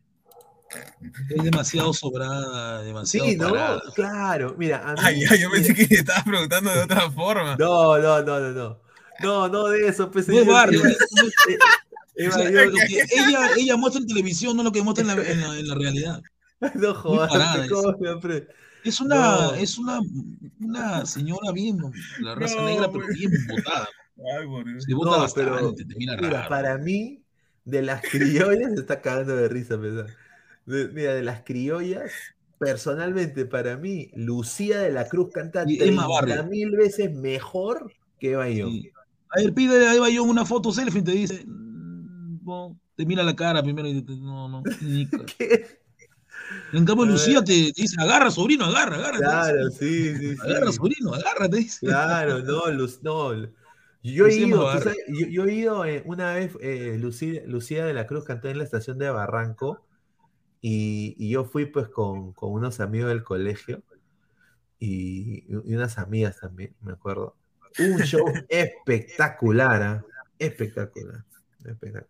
Es 1.29 1.43
demasiado 1.43 1.93
sobrada, 1.93 2.81
demasiado 2.83 3.27
Sí, 3.27 3.35
¿no? 3.37 3.49
parada. 3.51 3.81
Claro, 3.95 4.55
mira, 4.57 4.83
a 4.89 4.93
mí. 4.93 4.99
Ay, 5.03 5.23
ay, 5.29 5.39
yo 5.41 5.49
pensé 5.51 5.73
mira, 5.73 5.75
que 5.75 5.87
te 5.87 5.95
estabas 5.95 6.23
preguntando 6.23 6.71
de 6.71 6.81
otra 6.81 7.09
forma. 7.11 7.55
No, 7.57 7.97
no, 7.97 8.21
no, 8.23 8.39
no, 8.39 8.51
no. 8.51 8.79
No, 9.19 9.47
no 9.47 9.67
de 9.69 9.87
eso, 9.87 10.11
pues, 10.11 10.27
No 10.27 10.33
es 10.35 10.39
señor, 10.41 10.53
Barbie. 10.53 10.77
Eva- 10.77 10.95
O 10.95 11.63
Eva 12.15 12.33
sea, 12.33 12.49
Ion- 12.49 12.71
lo 12.71 12.77
que 12.87 13.05
ella, 13.15 13.49
ella 13.57 13.77
muestra 13.77 14.01
en 14.01 14.07
televisión, 14.07 14.57
no 14.57 14.63
lo 14.63 14.71
que 14.71 14.81
muestra 14.81 15.01
en 15.03 15.07
la, 15.07 15.31
en 15.31 15.41
la- 15.41 15.59
en 15.59 15.67
la 15.67 15.75
realidad. 15.75 16.21
no 16.75 16.93
jodas, 16.95 17.31
Es 18.83 19.01
una, 19.01 19.15
No. 19.15 19.53
es 19.55 19.77
una, 19.77 19.99
una 20.61 21.05
señora 21.05 21.51
bien, 21.51 21.77
la 22.19 22.35
raza 22.35 22.55
No, 22.55 22.65
negra, 22.65 22.89
pero 22.91 23.05
bien 23.07 23.31
botada. 23.49 23.87
Ay, 24.39 24.47
por 24.47 24.65
Dios. 24.65 24.83
Se 24.83 24.93
vota 24.93 25.11
No, 25.11 25.17
bastante, 25.19 25.51
pero, 25.51 25.73
te 25.73 25.85
mira 25.85 26.15
Mira, 26.15 26.29
raro. 26.29 26.49
para 26.49 26.77
mí, 26.77 27.21
de 27.65 27.81
las 27.81 28.01
criollas, 28.01 28.73
se 28.75 28.79
está 28.81 29.01
cagando 29.01 29.35
de 29.35 29.49
risa, 29.49 29.79
pesar. 29.79 30.07
De- 30.67 30.89
mira, 30.89 31.15
de 31.15 31.23
las 31.23 31.41
criollas, 31.43 32.11
personalmente, 32.59 33.45
para 33.45 33.77
mí, 33.77 34.11
Lucía 34.15 34.79
de 34.79 34.91
la 34.91 35.07
Cruz 35.07 35.31
canta 35.33 35.63
Y 35.65 35.81
Emma 35.81 36.05
30 36.21 36.35
Barrio. 36.35 36.43
mil 36.51 36.71
veces 36.71 37.11
mejor 37.13 37.91
que 38.19 38.33
Eva 38.33 38.49
Ion. 38.49 38.71
Sí. 38.71 38.91
A 39.29 39.41
ver, 39.41 39.53
pídele 39.53 39.87
a 39.87 39.95
Eva 39.95 40.09
Ion 40.09 40.29
una 40.29 40.45
foto 40.45 40.71
selfie 40.71 40.99
y 41.01 41.03
te 41.03 41.11
dice, 41.11 41.43
"Mm, 41.45 42.39
no, 42.45 42.79
te 42.95 43.05
mira 43.05 43.23
la 43.23 43.35
cara 43.35 43.63
primero 43.63 43.87
y 43.87 44.01
te, 44.01 44.15
no, 44.15 44.47
no, 44.49 44.63
nica". 44.81 45.25
¿Qué? 45.37 45.79
En 46.73 46.85
cambio, 46.85 47.05
A 47.05 47.09
Lucía 47.09 47.43
te 47.43 47.71
dice, 47.75 47.95
agarra, 47.99 48.29
sobrino, 48.31 48.65
agarra, 48.65 48.95
agarra. 48.97 49.17
Claro, 49.17 49.69
sí, 49.69 50.15
sí, 50.15 50.35
Agarra, 50.41 50.67
sí. 50.71 50.77
sobrino, 50.77 51.13
agarra, 51.13 51.49
te 51.49 51.57
dice. 51.57 51.85
Claro, 51.85 52.39
no, 52.39 52.69
Luz, 52.71 52.99
no. 53.03 53.33
Yo 54.03 54.27
he 54.27 54.35
ido, 54.35 54.71
sabes, 54.79 54.97
yo, 55.07 55.27
yo 55.27 55.45
he 55.45 55.53
ido 55.53 55.85
eh, 55.85 56.03
una 56.05 56.33
vez, 56.33 56.51
eh, 56.61 56.97
Lucía, 56.99 57.41
Lucía 57.45 57.85
de 57.85 57.93
la 57.93 58.07
Cruz 58.07 58.23
cantó 58.23 58.47
en 58.47 58.57
la 58.59 58.63
estación 58.63 58.97
de 58.97 59.09
Barranco 59.09 59.86
y, 60.61 61.15
y 61.17 61.29
yo 61.31 61.45
fui 61.45 61.65
pues 61.67 61.89
con, 61.89 62.33
con 62.33 62.51
unos 62.53 62.79
amigos 62.79 63.09
del 63.09 63.23
colegio 63.23 63.83
y, 64.79 65.45
y 65.49 65.75
unas 65.75 65.97
amigas 65.97 66.39
también, 66.39 66.75
me 66.81 66.93
acuerdo. 66.93 67.35
Un 67.77 68.01
show 68.01 68.25
espectacular, 68.49 69.81
¿ah? 69.83 70.05
espectacular, 70.39 71.23
espectacular. 71.65 72.07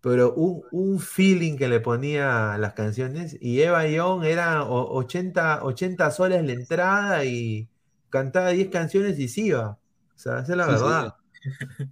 Pero 0.00 0.34
un, 0.34 0.62
un 0.72 1.00
feeling 1.00 1.56
que 1.56 1.68
le 1.68 1.80
ponía 1.80 2.54
a 2.54 2.58
las 2.58 2.74
canciones 2.74 3.36
y 3.40 3.62
Eva 3.62 3.86
Ion 3.88 4.24
era 4.24 4.64
o- 4.64 4.94
80, 4.96 5.64
80 5.64 6.10
soles 6.12 6.44
la 6.44 6.52
entrada 6.52 7.24
y 7.24 7.68
cantaba 8.10 8.50
10 8.50 8.68
canciones 8.70 9.18
y 9.18 9.28
se 9.28 9.42
iba. 9.42 9.70
O 9.70 10.18
sea, 10.18 10.40
esa 10.40 10.52
es 10.52 10.58
la 10.58 10.66
Sí, 10.66 10.78
sí. 10.78 11.14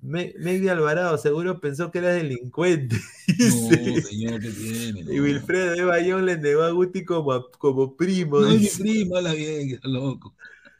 Me- 0.02 0.34
Megdi 0.38 0.68
Alvarado 0.68 1.16
seguro 1.18 1.60
pensó 1.60 1.90
que 1.90 1.98
era 1.98 2.08
delincuente. 2.12 2.96
No, 3.38 4.00
señor, 4.00 4.40
¿qué 4.40 4.50
tiene? 4.50 5.00
Y 5.00 5.16
No. 5.16 5.22
Wilfredo 5.22 5.74
Eva 5.74 6.00
Ion 6.00 6.24
le 6.24 6.38
negó 6.38 6.62
a 6.62 6.70
Guti 6.70 7.04
como, 7.04 7.50
como 7.58 7.96
primo. 7.96 8.40
No 8.40 8.50
es 8.50 8.78
mi 8.80 8.84
prima, 8.84 9.20
la 9.20 9.34
vieja, 9.34 9.80
loco. 9.84 10.34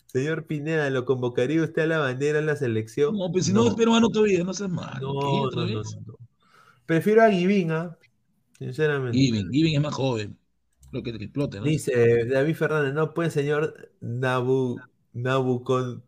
Señor 0.07 0.47
Pineda, 0.47 0.89
¿lo 0.91 1.05
convocaría 1.05 1.63
usted 1.63 1.83
a 1.83 1.87
la 1.87 1.99
bandera 1.99 2.39
en 2.39 2.47
la 2.47 2.57
selección? 2.57 3.17
No, 3.19 3.31
pues 3.31 3.47
si 3.47 3.53
no, 3.53 3.67
es 3.69 3.75
peruano 3.75 4.09
todavía, 4.09 4.43
no 4.45 4.55
seas 4.55 4.71
malo. 4.71 5.13
No, 5.13 5.51
¿Qué 5.51 5.57
no, 5.57 5.67
no, 5.67 5.83
no. 5.83 6.19
Prefiero 6.87 7.23
a 7.23 7.31
Givín, 7.31 7.73
¿ah? 7.73 7.97
Sinceramente. 8.59 9.19
Given, 9.19 9.51
Given 9.51 9.75
es 9.75 9.81
más 9.83 9.95
joven. 9.95 10.39
Lo 10.93 11.03
que, 11.03 11.13
que 11.19 11.25
explote, 11.25 11.59
¿no? 11.59 11.65
Dice 11.65 12.25
David 12.27 12.55
Fernández, 12.55 12.95
no 12.95 13.13
puede, 13.13 13.31
señor 13.31 13.91
Nabu, 14.01 14.81
Nabucon, 15.13 16.03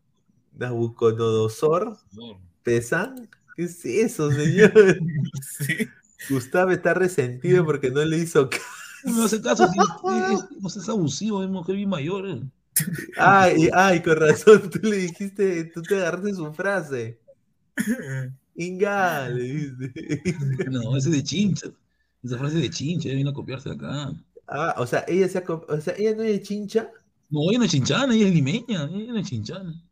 Nabucodonosor 0.57 1.97
Pesan. 2.69 3.27
¿Qué 3.55 3.63
es 3.63 3.83
eso, 3.83 4.29
señor? 4.43 4.71
Sí. 5.41 5.87
Gustavo 6.29 6.69
está 6.69 6.93
resentido 6.93 7.65
porque 7.65 7.89
no 7.89 8.05
le 8.05 8.19
hizo 8.19 8.47
caso. 8.47 8.63
No 9.05 9.23
hace 9.23 9.41
caso, 9.41 9.67
si, 9.69 9.79
es, 10.67 10.73
seas 10.73 10.89
abusivo, 10.89 11.41
es 11.43 11.49
mujer 11.49 11.77
bien 11.77 11.89
mayor. 11.89 12.29
eh. 12.29 12.41
Ay, 13.17 13.69
ay, 13.73 14.03
con 14.03 14.17
razón, 14.17 14.69
tú 14.69 14.79
le 14.83 14.97
dijiste, 14.97 15.63
tú 15.65 15.81
te 15.81 15.95
agarraste 15.95 16.35
su 16.35 16.53
frase. 16.53 17.19
Inga, 18.55 19.29
le 19.29 19.43
dice. 19.43 19.93
No, 20.69 20.95
ese 20.95 21.09
es 21.09 21.15
de 21.15 21.23
chincha. 21.23 21.67
Esa 22.21 22.37
frase 22.37 22.57
es 22.57 22.61
de 22.61 22.69
chincha, 22.69 23.07
ella 23.07 23.17
vino 23.17 23.29
a 23.31 23.33
copiarse 23.33 23.69
de 23.69 23.75
acá. 23.75 24.13
Ah, 24.47 24.75
o 24.77 24.85
sea, 24.85 25.05
ella 25.07 25.27
se 25.27 25.39
ha 25.39 25.43
o 25.47 25.81
sea, 25.81 25.95
ella 25.97 26.15
no 26.15 26.21
es 26.23 26.33
de 26.33 26.41
chincha. 26.43 26.91
No, 27.29 27.49
ella 27.49 27.59
no 27.59 27.65
es 27.65 27.71
chinchana, 27.71 28.13
ella 28.13 28.27
es 28.27 28.33
limeña, 28.33 28.83
ella 28.93 29.13
no 29.13 29.19
es 29.19 29.27
chinchana. 29.27 29.88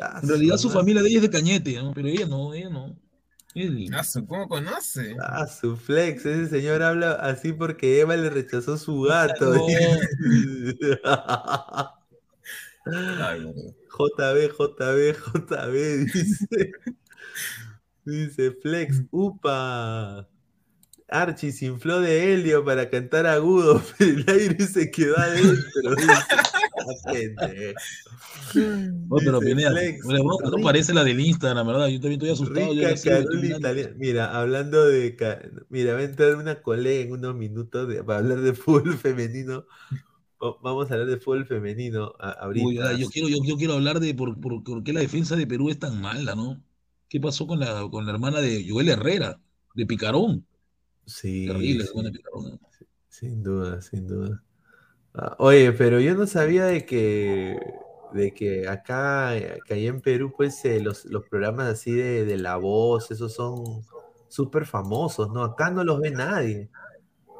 Ah, 0.00 0.20
En 0.22 0.28
realidad 0.28 0.56
su 0.56 0.70
familia 0.70 1.02
de 1.02 1.08
ella 1.08 1.18
es 1.18 1.22
de 1.22 1.30
Cañete, 1.30 1.74
¿no? 1.82 1.92
pero 1.94 2.08
ella 2.08 2.26
no, 2.26 2.52
ella 2.54 2.70
no. 2.70 2.96
Ah, 3.92 4.02
¿Cómo 4.28 4.48
conoce? 4.48 5.16
Ah, 5.20 5.46
su 5.46 5.76
flex, 5.76 6.24
ese 6.26 6.48
señor 6.48 6.82
habla 6.82 7.12
así 7.14 7.52
porque 7.52 8.00
Eva 8.00 8.16
le 8.16 8.30
rechazó 8.30 8.76
su 8.76 9.02
gato. 9.02 9.54
No. 9.54 9.66
JB, 13.98 14.52
JB, 14.56 15.16
JB, 15.16 16.06
dice. 16.12 16.72
Dice 18.04 18.52
Flex, 18.52 19.02
upa. 19.10 20.26
Archie 21.08 21.52
se 21.52 21.66
infló 21.66 22.00
de 22.00 22.34
helio 22.34 22.64
para 22.64 22.90
cantar 22.90 23.26
agudo, 23.26 23.82
pero 23.98 24.10
el 24.10 24.24
aire 24.28 24.66
se 24.66 24.90
quedó 24.90 25.16
adentro. 25.18 25.94
dice. 25.96 26.12
Pendejo. 27.12 27.78
No, 29.08 29.40
Pineda, 29.40 29.74
parece 30.62 30.94
la 30.94 31.04
del 31.04 31.20
Instagram, 31.20 31.66
¿verdad? 31.66 31.88
Yo 31.88 32.00
también 32.00 32.14
estoy 32.14 32.30
asustado. 32.30 32.72
yo 32.74 32.88
Rica 32.88 33.00
Carol 33.02 33.44
italiana. 33.44 33.94
Mira, 33.96 34.38
hablando 34.40 34.86
de. 34.86 35.16
Mira, 35.68 35.94
va 35.94 36.00
a 36.00 36.04
entrar 36.04 36.36
una 36.36 36.62
colega 36.62 37.02
en 37.04 37.12
unos 37.12 37.34
minutos 37.34 37.88
de- 37.88 38.02
para 38.04 38.20
hablar 38.20 38.40
de 38.40 38.54
fútbol 38.54 38.96
femenino. 38.98 39.66
Va- 40.42 40.56
Vamos 40.62 40.90
a 40.90 40.94
hablar 40.94 41.08
de 41.08 41.18
fútbol 41.18 41.46
femenino 41.46 42.14
a- 42.20 42.30
ahorita. 42.30 42.66
Uy, 42.66 42.78
ah, 42.78 42.92
yo, 42.92 43.08
quiero, 43.08 43.28
yo, 43.28 43.36
yo 43.44 43.56
quiero 43.56 43.74
hablar 43.74 44.00
de 44.00 44.14
por, 44.14 44.40
por, 44.40 44.62
por 44.62 44.82
qué 44.82 44.92
la 44.92 45.00
defensa 45.00 45.36
de 45.36 45.46
Perú 45.46 45.68
es 45.68 45.78
tan 45.78 46.00
mala, 46.00 46.34
¿no? 46.34 46.62
¿Qué 47.08 47.20
pasó 47.20 47.46
con 47.46 47.60
la, 47.60 47.86
con 47.90 48.06
la 48.06 48.12
hermana 48.12 48.40
de 48.40 48.66
Joel 48.68 48.88
Herrera, 48.90 49.40
de 49.74 49.86
Picarón? 49.86 50.46
Sí, 51.08 51.46
Terrible, 51.46 51.84
sí, 51.84 52.86
sin 53.08 53.42
duda, 53.42 53.80
sin 53.80 54.06
duda. 54.06 54.42
Ah, 55.14 55.34
oye, 55.38 55.72
pero 55.72 56.00
yo 56.00 56.14
no 56.14 56.26
sabía 56.26 56.66
de 56.66 56.84
que, 56.84 57.58
de 58.12 58.34
que 58.34 58.68
acá, 58.68 59.36
eh, 59.36 59.58
que 59.64 59.74
allá 59.74 59.88
en 59.88 60.02
Perú, 60.02 60.32
pues 60.36 60.62
eh, 60.66 60.80
los, 60.80 61.06
los 61.06 61.24
programas 61.26 61.68
así 61.68 61.92
de, 61.92 62.26
de 62.26 62.36
La 62.36 62.56
Voz, 62.56 63.10
esos 63.10 63.34
son 63.34 63.82
súper 64.28 64.66
famosos, 64.66 65.30
¿no? 65.32 65.42
Acá 65.42 65.70
no 65.70 65.82
los 65.82 65.98
ve 65.98 66.10
nadie. 66.10 66.68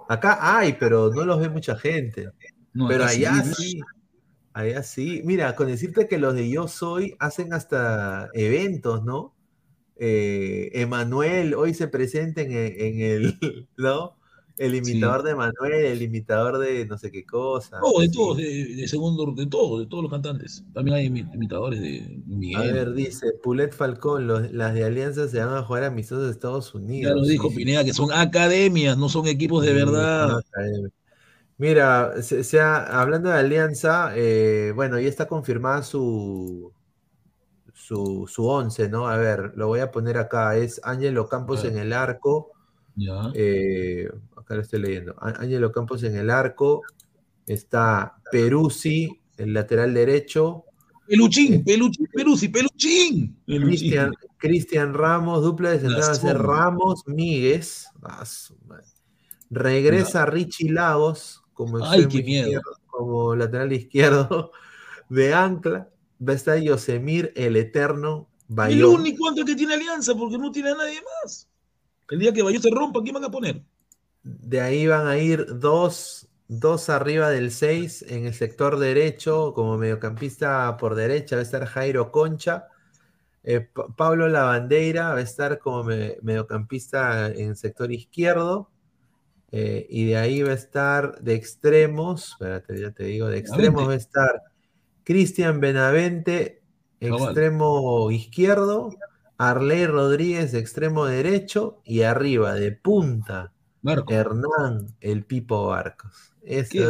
Acá 0.09 0.39
hay, 0.59 0.73
pero 0.73 1.11
no 1.13 1.27
los 1.27 1.39
ve 1.39 1.51
mucha 1.51 1.77
gente. 1.77 2.31
No, 2.73 2.89
Pero 2.89 3.07
sí, 3.07 3.27
allá 3.27 3.43
¿no? 3.45 3.55
sí, 3.55 3.81
allá 4.55 4.83
sí. 4.83 5.21
Mira, 5.25 5.55
con 5.55 5.69
decirte 5.69 6.09
que 6.09 6.17
los 6.19 6.35
de 6.35 6.49
Yo 6.49 6.69
Soy 6.69 7.15
hacen 7.19 7.53
hasta 7.53 8.31
eventos, 8.33 9.05
¿no? 9.05 9.35
Eh, 9.99 10.71
Emanuel 10.75 11.55
hoy 11.55 11.75
se 11.75 11.89
presenta 11.89 12.43
en, 12.43 12.53
e- 12.53 12.89
en 12.89 13.01
el, 13.01 13.39
¿no? 13.77 14.17
El 14.57 14.75
imitador 14.75 15.23
de 15.23 15.33
Emanuel, 15.33 15.73
el 15.87 16.03
imitador 16.03 16.59
de 16.59 16.87
no 16.87 16.99
sé 16.99 17.11
qué 17.13 17.25
cosa. 17.27 17.79
No, 17.81 18.01
de 18.01 18.09
todos, 18.11 18.37
de, 18.37 18.75
de 18.75 18.89
segundo, 18.89 19.33
de 19.33 19.47
todos, 19.47 19.81
de 19.81 19.87
todos 19.87 20.03
los 20.03 20.11
cantantes. 20.13 20.65
También 20.75 20.97
hay 20.97 21.07
imi- 21.09 21.33
imitadores 21.35 21.81
de 21.81 22.23
A 22.53 22.63
Miguel. 22.63 22.75
ver, 22.75 22.93
dice 22.95 23.33
Pulet 23.43 23.73
Falcón, 23.75 24.27
los- 24.27 24.51
las 24.53 24.75
de 24.75 24.85
Alianza 24.85 25.29
se 25.29 25.39
van 25.45 25.55
a 25.55 25.63
jugar 25.63 25.85
amistosos 25.85 26.25
de 26.27 26.31
Estados 26.33 26.75
Unidos. 26.75 27.11
Ya 27.13 27.15
lo 27.15 27.25
dijo 27.27 27.55
Pineda, 27.55 27.85
que 27.85 27.93
son 27.95 28.11
academias, 28.13 28.97
no 28.99 29.09
son 29.09 29.27
equipos 29.29 29.65
de 29.65 29.73
Sí, 29.73 29.75
verdad. 29.75 30.43
Mira, 31.57 32.23
se, 32.23 32.45
se 32.45 32.61
ha- 32.61 33.01
hablando 33.01 33.31
de 33.31 33.39
Alianza, 33.39 34.13
eh, 34.15 34.73
bueno, 34.77 34.99
ya 35.01 35.09
está 35.09 35.27
confirmada 35.27 35.83
su, 35.83 36.73
su, 37.89 38.27
su 38.31 38.47
once, 38.47 38.87
¿no? 38.91 39.09
A 39.09 39.17
ver, 39.17 39.53
lo 39.57 39.67
voy 39.69 39.81
a 39.81 39.91
poner 39.91 40.19
acá. 40.19 40.55
Es 40.57 40.79
Ángelo 40.85 41.27
Campos 41.27 41.65
en 41.65 41.79
el 41.79 41.95
arco. 41.95 42.53
Ya. 42.97 43.31
eh, 43.35 44.11
acá 44.37 44.57
lo 44.57 44.61
estoy 44.61 44.81
leyendo. 44.83 45.15
Ángelo 45.19 45.73
Campos 45.73 46.03
en 46.03 46.15
el 46.15 46.29
arco. 46.29 46.83
Está 47.47 48.19
Peruzzi, 48.31 49.09
el 49.39 49.55
lateral 49.55 49.95
derecho. 49.95 50.65
Peluchín, 51.07 51.65
peluchín, 51.65 52.07
peluchi, 52.13 52.49
peluchín. 52.49 53.41
Cristian, 53.47 54.13
Cristian 54.37 54.93
Ramos, 54.93 55.43
dupla 55.43 55.71
de 55.71 55.81
central 55.81 56.03
va 56.03 56.11
a 56.11 56.15
ser 56.15 56.37
sombra. 56.37 56.55
Ramos, 56.57 57.05
Míguez. 57.07 57.87
Ah. 58.03 58.25
Regresa 59.49 60.27
Richie 60.27 60.71
Lagos 60.71 61.43
como 61.55 61.79
Ay, 61.79 62.03
extremo 62.03 62.11
qué 62.11 62.23
miedo. 62.23 62.47
izquierdo, 62.49 62.71
como 62.87 63.35
lateral 63.35 63.73
izquierdo 63.73 64.53
de 65.09 65.33
ancla. 65.33 65.89
Va 66.27 66.33
a 66.33 66.37
estar 66.37 66.59
Yosemir, 66.59 67.33
el 67.37 67.57
eterno 67.57 68.29
El 68.49 68.55
Bayón. 68.57 69.01
único 69.01 69.29
antes 69.29 69.45
que 69.45 69.55
tiene 69.55 69.75
alianza, 69.75 70.15
porque 70.15 70.39
no 70.39 70.51
tiene 70.51 70.71
a 70.71 70.75
nadie 70.75 71.01
más. 71.23 71.49
El 72.11 72.19
día 72.19 72.33
que 72.33 72.43
Bayón 72.43 72.63
se 72.63 72.71
rompa, 72.71 73.01
¿quién 73.03 73.15
van 73.15 73.25
a 73.25 73.31
poner? 73.31 73.63
De 74.23 74.61
ahí 74.61 74.87
van 74.87 75.07
a 75.07 75.17
ir 75.19 75.47
dos, 75.59 76.29
dos 76.49 76.89
arriba 76.91 77.31
del 77.31 77.51
6 77.51 78.05
en 78.09 78.27
el 78.27 78.35
sector 78.35 78.79
derecho, 78.79 79.53
como 79.55 79.79
mediocampista 79.79 80.77
por 80.77 80.95
derecha, 80.95 81.37
va 81.37 81.41
a 81.41 81.45
estar 81.45 81.67
Jairo 81.67 82.11
Concha. 82.11 82.67
Eh, 83.45 83.61
Pa- 83.61 83.87
Pablo 83.97 84.29
Lavandeira 84.29 85.11
va 85.11 85.19
a 85.19 85.23
estar 85.23 85.59
como 85.59 85.85
me- 85.85 86.17
mediocampista 86.23 87.29
en 87.29 87.51
el 87.51 87.57
sector 87.57 87.93
izquierdo. 87.93 88.71
Eh, 89.51 89.87
y 89.89 90.07
de 90.07 90.17
ahí 90.19 90.43
va 90.43 90.51
a 90.51 90.55
estar 90.55 91.21
de 91.23 91.35
extremos, 91.35 92.33
espérate, 92.33 92.79
ya 92.81 92.91
te 92.91 93.05
digo, 93.05 93.29
de 93.29 93.39
extremos 93.39 93.89
va 93.89 93.93
a 93.93 93.97
estar 93.97 94.43
Cristian 95.13 95.59
Benavente, 95.59 96.61
extremo 97.01 98.11
izquierdo, 98.11 98.91
Arley 99.39 99.87
Rodríguez, 99.87 100.53
extremo 100.53 101.07
derecho, 101.07 101.81
y 101.83 102.03
arriba 102.03 102.53
de 102.55 102.73
punta, 102.73 103.55
Marco. 103.81 104.13
Hernán, 104.13 104.89
el 105.01 105.25
Pipo 105.25 105.69
Barcos. 105.69 106.35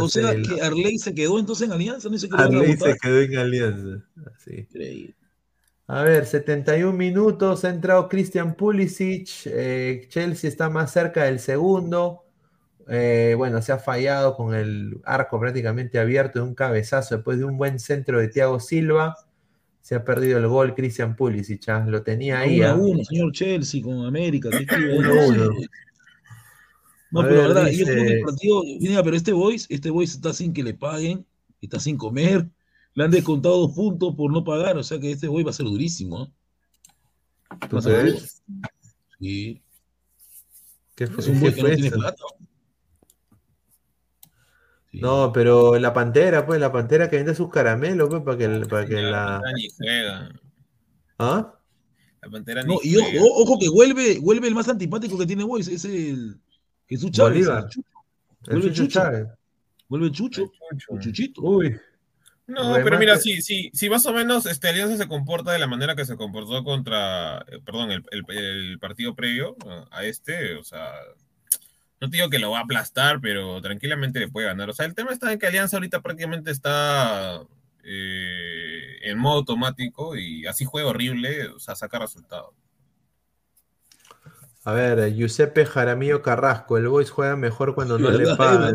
O 0.01 0.09
sea, 0.09 0.33
el- 0.33 0.49
que 0.49 0.61
Arley 0.61 0.99
se 0.99 1.15
quedó 1.15 1.39
entonces 1.39 1.69
en 1.69 1.73
alianza, 1.75 2.09
no 2.09 2.15
dice 2.15 2.27
que 2.29 2.33
lo 2.33 2.39
van 2.39 2.55
a 2.55 2.59
Arley 2.59 2.75
votar. 2.75 2.93
se 2.95 2.99
quedó 2.99 3.21
en 3.21 3.37
alianza. 3.39 4.05
Así. 4.37 4.57
Increíble. 4.63 5.15
A 5.87 6.03
ver, 6.03 6.27
71 6.27 6.99
minutos, 6.99 7.65
ha 7.65 7.71
entrado 7.71 8.09
Christian 8.09 8.57
Pulisic, 8.57 9.29
eh, 9.47 10.07
Chelsea 10.09 10.51
está 10.51 10.69
más 10.71 10.93
cerca 10.93 11.23
del 11.23 11.39
segundo, 11.39 12.25
eh, 12.89 13.35
bueno, 13.37 13.61
se 13.61 13.73
ha 13.73 13.79
fallado 13.79 14.35
con 14.35 14.55
el 14.55 15.01
arco 15.05 15.39
prácticamente 15.39 15.99
abierto 15.99 16.39
de 16.39 16.47
un 16.47 16.55
cabezazo 16.55 17.17
después 17.17 17.39
de 17.39 17.45
un 17.45 17.59
buen 17.59 17.79
centro 17.79 18.19
de 18.19 18.29
Thiago 18.29 18.61
Silva, 18.61 19.15
se 19.81 19.95
ha 19.95 20.05
perdido 20.05 20.39
el 20.39 20.49
gol 20.49 20.75
Christian 20.75 21.17
Pulisic, 21.17 21.69
ah, 21.69 21.85
lo 21.87 22.03
tenía 22.03 22.41
ahí. 22.41 22.61
Uno 22.61 22.69
a 22.69 22.71
ah. 22.71 22.77
uno, 22.77 23.05
señor 23.05 23.33
Chelsea 23.33 23.83
con 23.83 24.05
América. 24.05 24.49
Uno. 24.97 25.51
No, 27.11 27.21
A 27.21 27.25
pero 27.25 27.35
ver, 27.37 27.49
la 27.49 27.55
verdad, 27.55 27.63
yo 27.65 27.71
dice- 27.71 27.85
creo 27.85 28.05
que 28.05 28.13
el 28.13 28.21
partido, 28.23 28.63
mira, 28.81 29.03
pero 29.03 29.17
este 29.17 29.33
boys, 29.33 29.67
este 29.71 29.91
boys 29.91 30.13
está 30.13 30.35
sin 30.35 30.53
que 30.53 30.63
le 30.63 30.75
paguen, 30.75 31.25
está 31.61 31.81
sin 31.81 31.97
comer, 31.97 32.47
le 32.95 33.05
han 33.05 33.11
descontado 33.11 33.59
dos 33.61 33.73
puntos 33.75 34.15
por 34.15 34.31
no 34.31 34.45
pagar, 34.45 34.77
o 34.77 34.83
sea 34.83 34.99
que 34.99 35.13
este 35.13 35.27
boy 35.29 35.43
va 35.43 35.51
a 35.51 35.55
ser 35.55 35.67
durísimo. 35.67 36.25
¿eh? 36.25 36.29
¿Tú 37.71 37.81
durísimo. 37.81 38.31
Sí, 39.21 39.63
¿Qué 40.95 41.07
fue, 41.07 41.23
es 41.23 41.29
un 41.29 41.35
qué 41.35 41.41
boy 41.41 41.55
que 41.55 41.63
no 41.63 41.67
fue 41.69 41.75
tiene 41.77 41.89
eso? 41.89 41.99
plata. 41.99 42.25
Sí. 44.91 45.01
No, 45.01 45.33
pero 45.33 45.79
la 45.79 45.93
pantera, 45.93 46.47
pues, 46.47 46.59
la 46.61 46.73
pantera 46.73 47.11
que 47.11 47.17
vende 47.17 47.35
sus 47.35 47.51
caramelos, 47.51 48.09
pues, 48.09 48.23
para 48.23 48.39
que, 48.39 48.49
para 48.67 48.87
que 48.87 48.95
La 48.95 49.11
la. 49.11 49.41
Pantera 49.41 49.53
ni 49.57 49.69
juega. 49.77 50.33
¿Ah? 51.19 51.55
La 52.23 52.31
pantera 52.31 52.63
No, 52.63 52.77
ni 52.83 52.91
y 52.91 52.97
ojo, 52.97 53.07
juega. 53.11 53.25
ojo 53.25 53.59
que 53.59 53.69
vuelve, 53.69 54.19
vuelve 54.21 54.49
el 54.49 54.55
más 54.55 54.69
antipático 54.69 55.19
que 55.19 55.27
tiene 55.27 55.45
Boys, 55.45 55.69
es 55.69 55.85
el 55.85 56.41
Jesús 56.89 57.11
Chávez. 57.11 57.47
Bolívar. 57.47 57.65
el 57.65 57.71
Chucho. 57.71 57.89
El 58.47 58.53
Vuelve 58.55 58.69
Chucho 58.69 58.83
Chucho. 58.85 59.01
Chávez. 59.01 59.27
Vuelve 59.89 60.11
Chucho, 60.13 60.43
Chucho. 60.71 60.87
o 60.95 60.99
Chuchito. 61.01 61.41
Uy. 61.43 61.77
No, 62.47 62.73
pero 62.83 62.99
mira, 62.99 63.19
si, 63.19 63.43
si, 63.43 63.71
si 63.75 63.91
más 63.91 64.07
o 64.07 64.13
menos 64.15 64.47
este, 64.47 64.69
Alianza 64.69 64.97
se 64.97 65.07
comporta 65.07 65.53
de 65.53 65.59
la 65.59 65.67
manera 65.67 65.95
que 65.95 66.07
se 66.07 66.17
comportó 66.17 66.65
contra, 66.65 67.41
eh, 67.41 67.61
perdón, 67.63 67.91
el, 67.91 68.03
el- 68.11 68.25
el 68.39 68.79
partido 68.79 69.15
previo 69.15 69.55
a 69.91 70.03
este, 70.05 70.55
o 70.55 70.65
sea, 70.65 70.91
no 72.01 72.09
te 72.09 72.17
digo 72.17 72.31
que 72.31 72.39
lo 72.39 72.53
va 72.53 72.59
a 72.59 72.63
aplastar, 72.63 73.21
pero 73.21 73.61
tranquilamente 73.61 74.21
le 74.21 74.29
puede 74.29 74.47
ganar. 74.47 74.71
O 74.71 74.73
sea, 74.73 74.87
el 74.87 74.95
tema 74.95 75.13
está 75.13 75.33
en 75.33 75.39
que 75.39 75.47
Alianza 75.47 75.77
ahorita 75.77 76.01
prácticamente 76.01 76.51
está 76.51 77.43
eh, 77.83 78.99
en 79.03 79.19
modo 79.19 79.39
automático 79.39 80.17
y 80.17 80.47
así 80.47 80.65
juega 80.65 80.89
horrible, 80.89 81.49
o 81.49 81.59
sea, 81.59 81.75
saca 81.75 81.99
resultados. 81.99 82.55
A 84.65 84.73
ver, 84.73 84.99
eh, 84.99 85.15
Giuseppe 85.15 85.65
Jaramillo 85.65 86.21
Carrasco, 86.21 86.77
el 86.77 86.89
Boys 86.89 87.11
juega 87.11 87.37
mejor 87.37 87.75
cuando 87.75 87.99
no 87.99 88.11
le 88.11 88.37
pagan. 88.37 88.75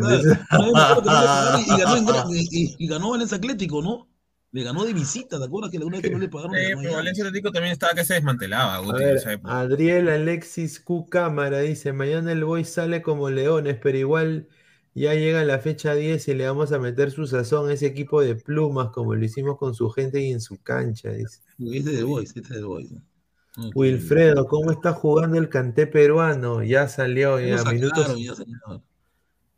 y 2.76 2.86
ganó 2.88 3.10
Valencia 3.10 3.36
Atlético, 3.38 3.80
¿no? 3.80 4.08
Le 4.54 4.62
ganó 4.62 4.84
de 4.84 4.92
visita, 4.92 5.36
¿te 5.36 5.44
acuerdas 5.46 5.72
que 5.72 5.80
la 5.80 5.86
una 5.86 5.96
vez 5.96 6.04
que 6.04 6.10
no 6.12 6.18
le 6.20 6.28
pagaron? 6.28 6.54
Eh, 6.54 6.74
pero? 6.80 6.94
Valencia 6.94 7.24
Atlético 7.24 7.50
también 7.50 7.72
estaba 7.72 7.92
que 7.92 8.04
se 8.04 8.14
desmantelaba, 8.14 8.76
A 8.76 8.78
Guti, 8.78 9.02
en 9.02 9.08
ver, 9.08 9.16
esa 9.16 9.32
época. 9.32 9.58
Adriel 9.58 10.08
Alexis 10.08 10.78
Q 10.78 11.08
Cámara 11.10 11.58
dice, 11.58 11.92
mañana 11.92 12.30
el 12.30 12.44
Boys 12.44 12.68
sale 12.68 13.02
como 13.02 13.30
leones, 13.30 13.76
pero 13.82 13.98
igual 13.98 14.46
ya 14.94 15.12
llega 15.14 15.42
la 15.42 15.58
fecha 15.58 15.96
10 15.96 16.28
y 16.28 16.34
le 16.34 16.46
vamos 16.46 16.70
a 16.70 16.78
meter 16.78 17.10
su 17.10 17.26
sazón 17.26 17.68
a 17.68 17.72
ese 17.72 17.86
equipo 17.86 18.20
de 18.22 18.36
plumas 18.36 18.90
como 18.90 19.16
lo 19.16 19.24
hicimos 19.24 19.58
con 19.58 19.74
su 19.74 19.90
gente 19.90 20.20
y 20.22 20.30
en 20.30 20.40
su 20.40 20.62
cancha, 20.62 21.10
dice. 21.10 21.40
Este 21.58 21.78
es 21.78 21.84
de 21.96 22.04
Boys, 22.04 22.28
este 22.28 22.40
es 22.54 22.60
de 22.60 22.62
Boys. 22.62 22.92
¿no? 22.92 23.00
Ok. 23.66 23.72
Wilfredo, 23.74 24.46
¿cómo 24.46 24.70
está 24.70 24.92
jugando 24.92 25.36
el 25.36 25.48
canté 25.48 25.88
peruano? 25.88 26.62
Ya 26.62 26.86
salió, 26.86 27.40
Ya 27.40 27.64
minutos. 27.64 28.16
ya 28.20 28.36
salió. 28.36 28.84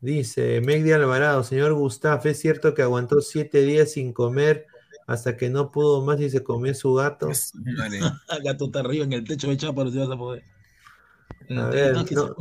Dice 0.00 0.62
Megdi 0.62 0.92
Alvarado, 0.92 1.44
señor 1.44 1.74
Gustaf, 1.74 2.24
¿es 2.24 2.38
cierto 2.38 2.72
que 2.72 2.80
aguantó 2.80 3.20
siete 3.20 3.60
días 3.60 3.92
sin 3.92 4.14
comer 4.14 4.66
hasta 5.06 5.36
que 5.36 5.48
no 5.48 5.70
pudo 5.70 6.04
más 6.04 6.20
y 6.20 6.30
se 6.30 6.42
comió 6.42 6.74
su 6.74 6.94
gato? 6.94 7.30
Ah, 7.30 8.38
Gato 8.44 8.66
está 8.66 8.80
arriba 8.80 9.04
en 9.04 9.12
el 9.12 9.24
techo 9.24 9.48
de 9.48 9.56
Chapa, 9.56 9.84
no 9.84 9.92
te 9.92 9.98
vas 9.98 10.10
a 10.10 10.16
poder. 10.16 10.42
A 11.50 11.66
ver, 11.66 11.96
está 11.96 12.34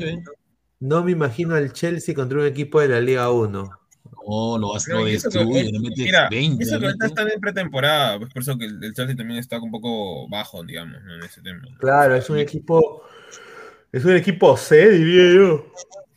no. 0.80 1.04
me 1.04 1.12
imagino 1.12 1.56
al 1.56 1.72
Chelsea 1.74 2.16
contra 2.16 2.40
un 2.40 2.46
equipo 2.46 2.80
de 2.80 2.90
la 2.90 3.00
Liga 3.00 3.30
1. 3.30 3.70
No, 4.28 4.58
lo, 4.58 4.74
destruye, 5.06 5.72
le 5.72 5.80
mete 5.80 6.04
Mira, 6.04 6.28
20. 6.30 6.64
y 6.64 6.68
eso 6.68 6.80
que 6.80 6.86
ahorita 6.88 7.06
están 7.06 7.30
en 7.30 7.40
pretemporada, 7.40 8.18
pues 8.18 8.34
por 8.34 8.42
eso 8.42 8.58
que 8.58 8.66
el, 8.66 8.84
el 8.84 8.94
Chelsea 8.94 9.16
también 9.16 9.40
está 9.40 9.60
un 9.60 9.70
poco 9.70 10.28
bajo, 10.28 10.64
digamos, 10.64 11.04
¿no? 11.04 11.14
en 11.14 11.24
ese 11.24 11.42
tema. 11.42 11.62
Claro, 11.80 12.16
es 12.16 12.30
un 12.30 12.40
equipo. 12.40 13.04
Es 13.92 14.04
un 14.04 14.16
equipo 14.16 14.58
C, 14.58 14.90
diría 14.90 15.36
yo. 15.36 15.72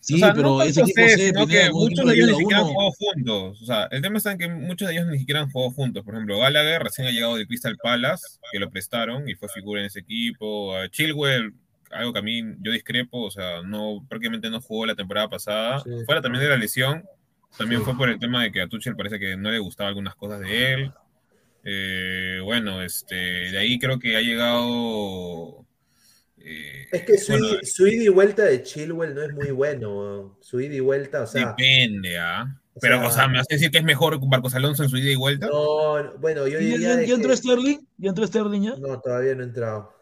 Sí, 0.09 0.15
o 0.15 0.19
sea, 0.19 0.33
pero 0.33 0.49
no 0.57 0.63
ese 0.63 0.81
equipo 0.83 1.47
que 1.47 1.69
con 1.71 1.83
un 1.83 1.89
muchos 1.91 2.07
de 2.07 2.15
ellos 2.15 2.29
ni 2.31 2.39
siquiera 2.39 2.61
han 2.61 2.67
jugado 2.67 2.91
juntos. 2.93 3.63
O 3.63 3.67
sea, 3.67 3.85
el 3.91 4.01
tema 4.01 4.17
está 4.17 4.33
en 4.33 4.39
que 4.39 4.49
muchos 4.49 4.89
de 4.89 4.95
ellos 4.95 5.07
ni 5.09 5.19
siquiera 5.19 5.41
han 5.43 5.51
jugado 5.51 5.71
juntos. 5.73 6.03
Por 6.05 6.15
ejemplo, 6.15 6.39
Gallagher 6.39 6.83
recién 6.83 7.07
ha 7.07 7.11
llegado 7.11 7.37
de 7.37 7.47
Crystal 7.47 7.77
Palace, 7.83 8.25
que 8.51 8.59
lo 8.59 8.71
prestaron 8.71 9.29
y 9.29 9.35
fue 9.35 9.49
figura 9.51 9.81
en 9.83 9.87
ese 9.89 10.01
equipo. 10.01 10.75
A 10.77 10.89
Chilwell, 10.89 11.53
algo 11.91 12.13
que 12.15 12.19
a 12.21 12.23
mí 12.23 12.43
yo 12.61 12.73
discrepo, 12.73 13.23
o 13.23 13.31
sea, 13.31 13.61
no 13.63 14.05
prácticamente 14.09 14.49
no 14.49 14.61
jugó 14.63 14.87
la 14.87 14.95
temporada 14.95 15.29
pasada. 15.29 15.81
Sí. 15.81 15.91
Fuera 16.07 16.23
también 16.23 16.43
de 16.43 16.51
la 16.51 16.57
lesión, 16.57 17.05
También 17.57 17.81
Sí. 17.81 17.85
fue 17.87 17.97
por 17.97 18.09
el 18.09 18.19
tema 18.19 18.43
de 18.43 18.53
que 18.53 18.61
a 18.63 18.69
Tuchel 18.69 18.97
parece 18.97 19.19
que 19.19 19.37
no 19.37 19.51
le 19.51 19.59
gustaban 19.59 19.89
algunas 19.89 20.15
cosas 20.15 20.41
de 20.41 20.73
él. 20.75 20.93
Eh, 21.65 22.41
bueno, 22.45 22.83
este, 22.83 23.15
de 23.15 23.59
ahí 23.59 23.79
creo 23.79 23.99
que 23.99 24.17
ha 24.17 24.21
llegado. 24.23 25.67
Eh, 26.49 26.87
Es 26.93 27.03
que 27.03 27.19
su, 27.19 27.33
bueno, 27.33 27.47
ida- 27.49 27.61
su 27.65 27.87
ida 27.87 28.05
y 28.05 28.09
vuelta 28.09 28.45
de 28.45 28.63
Chilwell 28.63 29.15
no 29.15 29.23
es 29.23 29.33
muy 29.35 29.51
bueno. 29.51 30.39
Su 30.41 30.61
ida 30.61 30.75
y 30.75 30.81
vuelta, 30.81 31.23
o 31.23 31.27
sea. 31.27 31.49
depende, 31.57 32.19
¿ah? 32.19 32.61
o 32.75 32.81
Pero, 32.81 32.99
sea- 32.99 33.09
o 33.09 33.11
sea, 33.13 33.29
¿me 33.29 33.39
vas 33.39 33.47
a 33.51 33.55
decir 33.55 33.71
que 33.71 33.79
es 33.79 33.85
mejor 33.85 34.25
Marcos 34.27 34.55
Alonso 34.55 34.83
en 34.85 34.89
su 34.89 34.97
ida 34.97 35.11
y 35.11 35.17
vuelta? 35.17 35.47
No, 35.49 36.03
no, 36.03 36.13
bueno, 36.19 36.47
yo 36.47 36.55
¿Ya, 36.55 36.59
diría. 36.59 36.79
ya- 36.79 36.97
de 36.97 37.07
ya 37.07 37.15
entró 37.15 37.31
que- 37.31 37.37
Sterling? 37.37 37.79
¿Ya 37.99 38.09
entró 38.11 38.27
Sterling 38.27 38.63
ya? 38.63 38.77
No, 38.77 39.01
todavía 39.01 39.35
no 39.35 39.43
ha 39.43 39.47
entrado. 39.47 39.93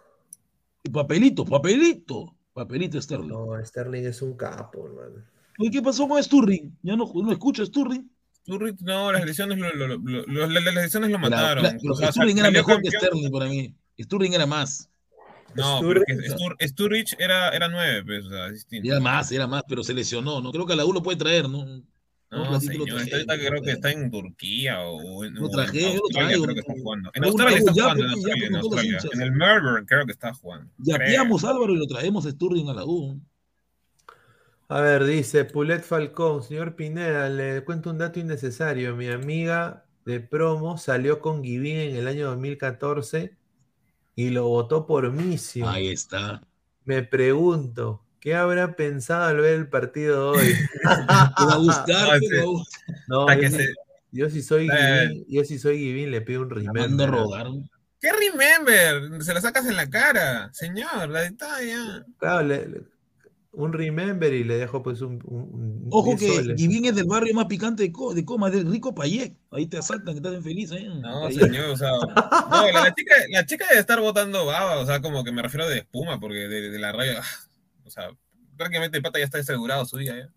Y 0.84 0.90
papelito, 0.90 1.44
papelito. 1.44 2.32
Papelito 2.52 3.00
Sterling. 3.02 3.28
No, 3.28 3.64
Sterling 3.64 4.04
es 4.06 4.22
un 4.22 4.34
capo, 4.36 4.86
hermano. 4.86 5.24
Oye, 5.58 5.70
¿qué 5.70 5.82
pasó 5.82 6.06
con 6.08 6.22
Sturring? 6.22 6.76
Ya 6.82 6.96
no, 6.96 7.10
no 7.14 7.32
escucho 7.32 7.64
Sturring. 7.66 8.10
Sturridge, 8.42 8.80
no, 8.82 9.10
las 9.10 9.24
lesiones 9.26 9.58
lo, 9.58 9.72
lo- 9.74 9.96
lo- 9.98 10.22
lo- 10.26 10.46
las 10.48 10.74
lesiones 10.74 11.10
lo 11.10 11.18
Pero- 11.18 11.30
mataron. 11.30 11.78
O 11.90 11.94
sea, 11.94 12.12
Sturring 12.12 12.38
era 12.38 12.50
mejor 12.50 12.80
que. 12.80 12.90
Sterling 12.90 13.30
para 13.30 13.46
mí. 13.46 13.74
Sturring 14.00 14.34
era 14.34 14.46
más. 14.46 14.88
No, 15.56 15.80
Sturridge- 15.80 16.26
Stur- 16.36 16.56
Sturridge 16.68 17.16
era, 17.18 17.50
era 17.50 17.68
nueve, 17.68 18.02
pues, 18.04 18.24
o 18.26 18.28
sea, 18.30 18.46
es 18.48 18.52
distinto. 18.54 18.88
Era 18.90 19.00
más, 19.00 19.30
era 19.32 19.46
más, 19.46 19.62
pero 19.68 19.82
se 19.82 19.94
lesionó. 19.94 20.40
No 20.40 20.50
creo 20.52 20.66
que 20.66 20.72
a 20.72 20.76
la 20.76 20.84
U 20.84 20.92
lo 20.92 21.02
puede 21.02 21.18
traer, 21.18 21.48
¿no? 21.48 21.64
Lo 22.28 22.42
traje, 22.50 22.66
creo 23.46 23.62
que 23.62 23.70
está 23.70 23.92
en 23.92 24.10
Turquía 24.10 24.80
o 24.80 25.24
en, 25.24 25.34
Lo 25.34 25.46
en 25.46 25.50
traje, 25.52 25.80
lo 25.94 26.00
Australia, 26.02 26.10
traigo. 26.28 26.42
creo 26.44 26.54
que 26.54 26.60
está 26.60 26.72
jugando. 26.74 27.10
En 27.14 27.24
Australia 27.24 27.58
está 27.58 27.72
jugando, 27.72 28.02
en 28.04 28.10
Australia, 28.56 28.96
Australia. 28.98 29.24
el 29.24 29.32
Melbourne 29.32 29.86
creo 29.86 30.04
que 30.06 30.12
está 30.12 30.34
jugando. 30.34 30.70
Ya 30.78 30.96
creo. 30.96 31.06
pillamos 31.08 31.44
Álvaro 31.44 31.72
y 31.72 31.76
lo 31.78 31.86
traemos 31.86 32.26
a 32.26 32.30
Sturring 32.32 32.68
a 32.68 32.74
la 32.74 32.84
U. 32.84 33.20
A 34.68 34.80
ver, 34.80 35.04
dice 35.04 35.44
Pulet 35.44 35.82
Falcón, 35.84 36.42
señor 36.42 36.74
Pineda, 36.74 37.28
le 37.28 37.62
cuento 37.64 37.90
un 37.90 37.98
dato 37.98 38.18
innecesario. 38.18 38.96
Mi 38.96 39.06
amiga 39.06 39.84
de 40.04 40.18
promo 40.20 40.78
salió 40.78 41.20
con 41.20 41.44
Givín 41.44 41.76
en 41.76 41.94
el 41.96 42.08
año 42.08 42.26
2014 42.26 43.36
y 44.16 44.30
lo 44.30 44.48
votó 44.48 44.86
por 44.86 45.12
misio. 45.12 45.68
Ahí 45.68 45.88
está. 45.88 46.42
Me 46.84 47.02
pregunto, 47.04 48.02
¿qué 48.18 48.34
habrá 48.34 48.74
pensado 48.74 49.24
al 49.26 49.36
ver 49.36 49.54
el 49.54 49.68
partido 49.68 50.30
hoy? 50.32 50.54
Te 50.82 51.44
va 51.44 51.52
a 51.52 51.56
gustar, 51.58 52.08
Ah, 52.10 52.18
sí. 52.18 52.28
va 52.34 52.42
a 52.42 52.44
gustar. 52.46 52.82
No, 53.06 53.32
yo, 53.40 53.50
se- 53.50 53.74
yo 54.12 54.30
si 54.30 54.42
soy 54.42 54.68
Eh. 54.72 55.08
Givín, 55.08 55.24
yo 55.28 55.44
si 55.44 55.58
soy 55.58 55.78
Givín 55.78 56.10
le 56.10 56.20
pido 56.22 56.42
un 56.42 56.50
remember. 56.50 57.10
¿Qué 58.00 58.08
remember? 58.12 59.22
Se 59.22 59.32
la 59.34 59.40
sacas 59.40 59.66
en 59.66 59.76
la 59.76 59.88
cara, 59.88 60.50
señor, 60.52 61.08
la 61.08 61.20
detalle. 61.22 61.74
Claro, 62.18 62.46
le- 62.46 62.66
le- 62.68 62.82
un 63.56 63.72
remember 63.72 64.32
y 64.34 64.44
le 64.44 64.58
dejo 64.58 64.82
pues 64.82 65.00
un, 65.00 65.18
un- 65.24 65.88
Ojo 65.90 66.14
10 66.14 66.20
que 66.20 66.36
soles. 66.36 66.60
Givín 66.60 66.84
es 66.84 66.94
del 66.94 67.06
barrio 67.06 67.32
más 67.34 67.46
picante 67.46 67.82
de, 67.84 67.90
Co- 67.92 68.12
de 68.14 68.24
Coma, 68.24 68.48
es 68.48 68.54
del 68.54 68.70
rico 68.70 68.94
Payet. 68.94 69.34
Ahí 69.50 69.66
te 69.66 69.78
asaltan, 69.78 70.14
que 70.14 70.18
estás 70.26 70.42
feliz. 70.44 70.70
¿eh? 70.72 70.86
No, 71.00 71.22
Payet. 71.22 71.40
señor, 71.44 71.70
o 71.70 71.76
sea, 71.76 71.90
no, 72.50 72.70
la, 72.72 72.84
la 72.84 72.94
chica, 72.94 73.14
la 73.30 73.46
chica 73.46 73.66
debe 73.68 73.80
estar 73.80 74.00
botando 74.00 74.44
baba, 74.46 74.78
o 74.78 74.86
sea, 74.86 75.00
como 75.00 75.24
que 75.24 75.32
me 75.32 75.42
refiero 75.42 75.68
de 75.68 75.78
espuma, 75.78 76.20
porque 76.20 76.48
de, 76.48 76.70
de 76.70 76.78
la 76.78 76.92
raya, 76.92 77.22
o 77.84 77.90
sea, 77.90 78.10
prácticamente 78.56 78.96
el 78.98 79.02
pata 79.02 79.18
ya 79.18 79.24
está 79.24 79.38
asegurado 79.38 79.84
su 79.86 79.96
día, 79.98 80.16
¿ya? 80.18 80.28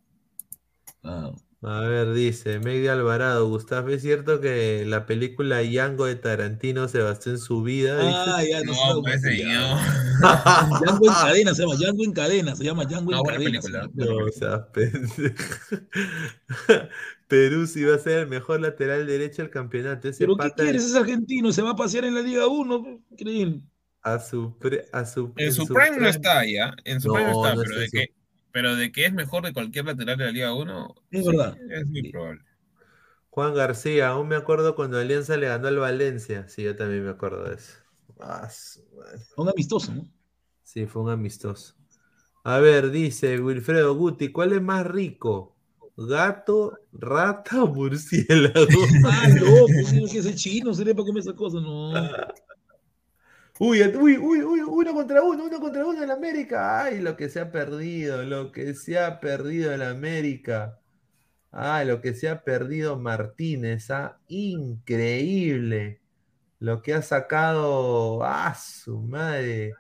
Ah, 1.04 1.32
A 1.62 1.82
ver, 1.82 2.14
dice 2.14 2.58
Megdi 2.60 2.88
Alvarado, 2.88 3.46
Gustavo, 3.50 3.90
¿es 3.90 4.02
cierto 4.02 4.40
que 4.40 4.86
la 4.88 5.06
película 5.06 5.62
Yango 5.62 6.06
de 6.06 6.16
Tarantino 6.16 6.88
se 6.88 7.00
basó 7.00 7.32
en 7.32 7.38
su 7.38 7.62
vida? 7.64 7.98
Ah, 8.02 8.42
ya 8.50 8.64
no, 8.64 8.72
No, 8.72 8.96
sé, 8.96 9.02
pues, 9.02 9.22
señor. 9.22 9.78
Django 10.82 11.08
en 11.08 11.14
cadena 11.14 11.54
se 11.54 11.64
llama, 11.64 11.76
Django 11.76 12.04
en 12.06 12.14
cadena, 12.14 12.56
se 12.56 12.64
llama 12.64 12.86
Django 12.86 13.12
No, 13.12 13.18
en 13.18 13.24
buena 13.24 13.38
cadena. 13.40 13.60
película. 13.62 13.90
No, 13.94 14.16
o 14.26 14.30
sea. 14.30 14.68
Perú 17.28 17.68
sí 17.68 17.84
va 17.84 17.96
a 17.96 18.00
ser 18.00 18.20
el 18.20 18.28
mejor 18.28 18.62
lateral 18.62 19.06
derecho 19.06 19.42
del 19.42 19.52
campeonato. 19.52 20.08
Ese 20.08 20.20
Pero 20.20 20.38
¿qué 20.38 20.52
quieres? 20.56 20.86
Es 20.86 20.96
argentino, 20.96 21.52
se 21.52 21.62
va 21.62 21.72
a 21.72 21.76
pasear 21.76 22.06
en 22.06 22.16
la 22.16 22.22
Liga 22.22 22.48
1. 22.48 23.02
Increíble. 23.12 23.62
a 24.02 24.18
su, 24.20 24.58
pre- 24.58 24.86
a 24.94 25.06
su 25.06 25.34
En 25.36 25.52
su 25.54 25.68
prime 25.68 25.98
no 26.00 26.08
está 26.08 26.46
ya, 26.46 26.74
en 26.86 27.02
su 27.02 27.10
No, 27.10 27.16
prime 27.16 27.32
no 27.32 27.44
está, 27.46 27.56
no 27.56 27.62
pero, 27.62 27.74
está 27.74 27.80
de 27.80 27.84
en 27.84 27.90
su- 27.90 27.98
que, 27.98 28.14
pero 28.60 28.76
de 28.76 28.92
que 28.92 29.06
es 29.06 29.14
mejor 29.14 29.46
de 29.46 29.54
cualquier 29.54 29.86
lateral 29.86 30.18
de 30.18 30.26
la 30.26 30.32
Liga 30.32 30.54
1, 30.54 30.96
Es 31.12 31.26
verdad. 31.26 31.58
es 31.72 31.88
muy 31.88 32.12
probable. 32.12 32.42
Juan 33.30 33.54
García, 33.54 34.10
aún 34.10 34.28
me 34.28 34.36
acuerdo 34.36 34.76
cuando 34.76 34.98
Alianza 34.98 35.38
le 35.38 35.48
ganó 35.48 35.70
al 35.70 35.78
Valencia. 35.78 36.46
Sí, 36.50 36.64
yo 36.64 36.76
también 36.76 37.06
me 37.06 37.12
acuerdo 37.12 37.46
de 37.46 37.56
eso. 37.56 37.78
Ah. 38.20 38.50
Un 39.38 39.48
amistoso, 39.48 39.94
¿no? 39.94 40.06
Sí, 40.62 40.88
fue 40.88 41.04
un 41.04 41.10
amistoso. 41.10 41.76
A 42.44 42.60
ver, 42.60 42.92
dice 42.92 43.40
Wilfredo 43.40 43.96
Guti, 43.96 44.30
¿cuál 44.30 44.52
es 44.52 44.62
más 44.62 44.86
rico? 44.86 45.56
¿Gato, 45.96 46.78
rata 46.92 47.64
o 47.64 47.68
murciélago? 47.68 48.82
Ah, 49.06 49.30
loco, 49.40 49.68
sí, 49.86 50.04
que 50.12 50.18
es 50.18 50.26
el 50.26 50.36
chino, 50.36 50.74
sería 50.74 50.94
para 50.94 51.06
comer 51.06 51.22
esa 51.22 51.34
cosa, 51.34 51.62
no. 51.62 51.94
Uy, 53.62 53.82
uy, 53.84 54.18
uy, 54.18 54.42
uy, 54.42 54.62
uno 54.62 54.94
contra 54.94 55.22
uno, 55.22 55.44
uno 55.46 55.60
contra 55.60 55.86
uno 55.86 56.02
en 56.04 56.10
América. 56.12 56.84
Ay, 56.84 57.02
lo 57.02 57.18
que 57.18 57.30
se 57.30 57.42
ha 57.42 57.52
perdido, 57.52 58.24
lo 58.24 58.52
que 58.54 58.74
se 58.74 58.98
ha 58.98 59.20
perdido 59.20 59.74
en 59.74 59.82
América. 59.82 60.80
Ay, 61.52 61.88
lo 61.88 62.02
que 62.02 62.14
se 62.16 62.30
ha 62.30 62.44
perdido 62.44 62.98
Martínez, 63.00 63.92
ah, 63.92 64.20
increíble. 64.30 66.02
Lo 66.60 66.82
que 66.82 66.94
ha 66.96 67.02
sacado, 67.02 68.24
ah, 68.24 68.56
su 68.56 69.02
madre. 69.02 69.74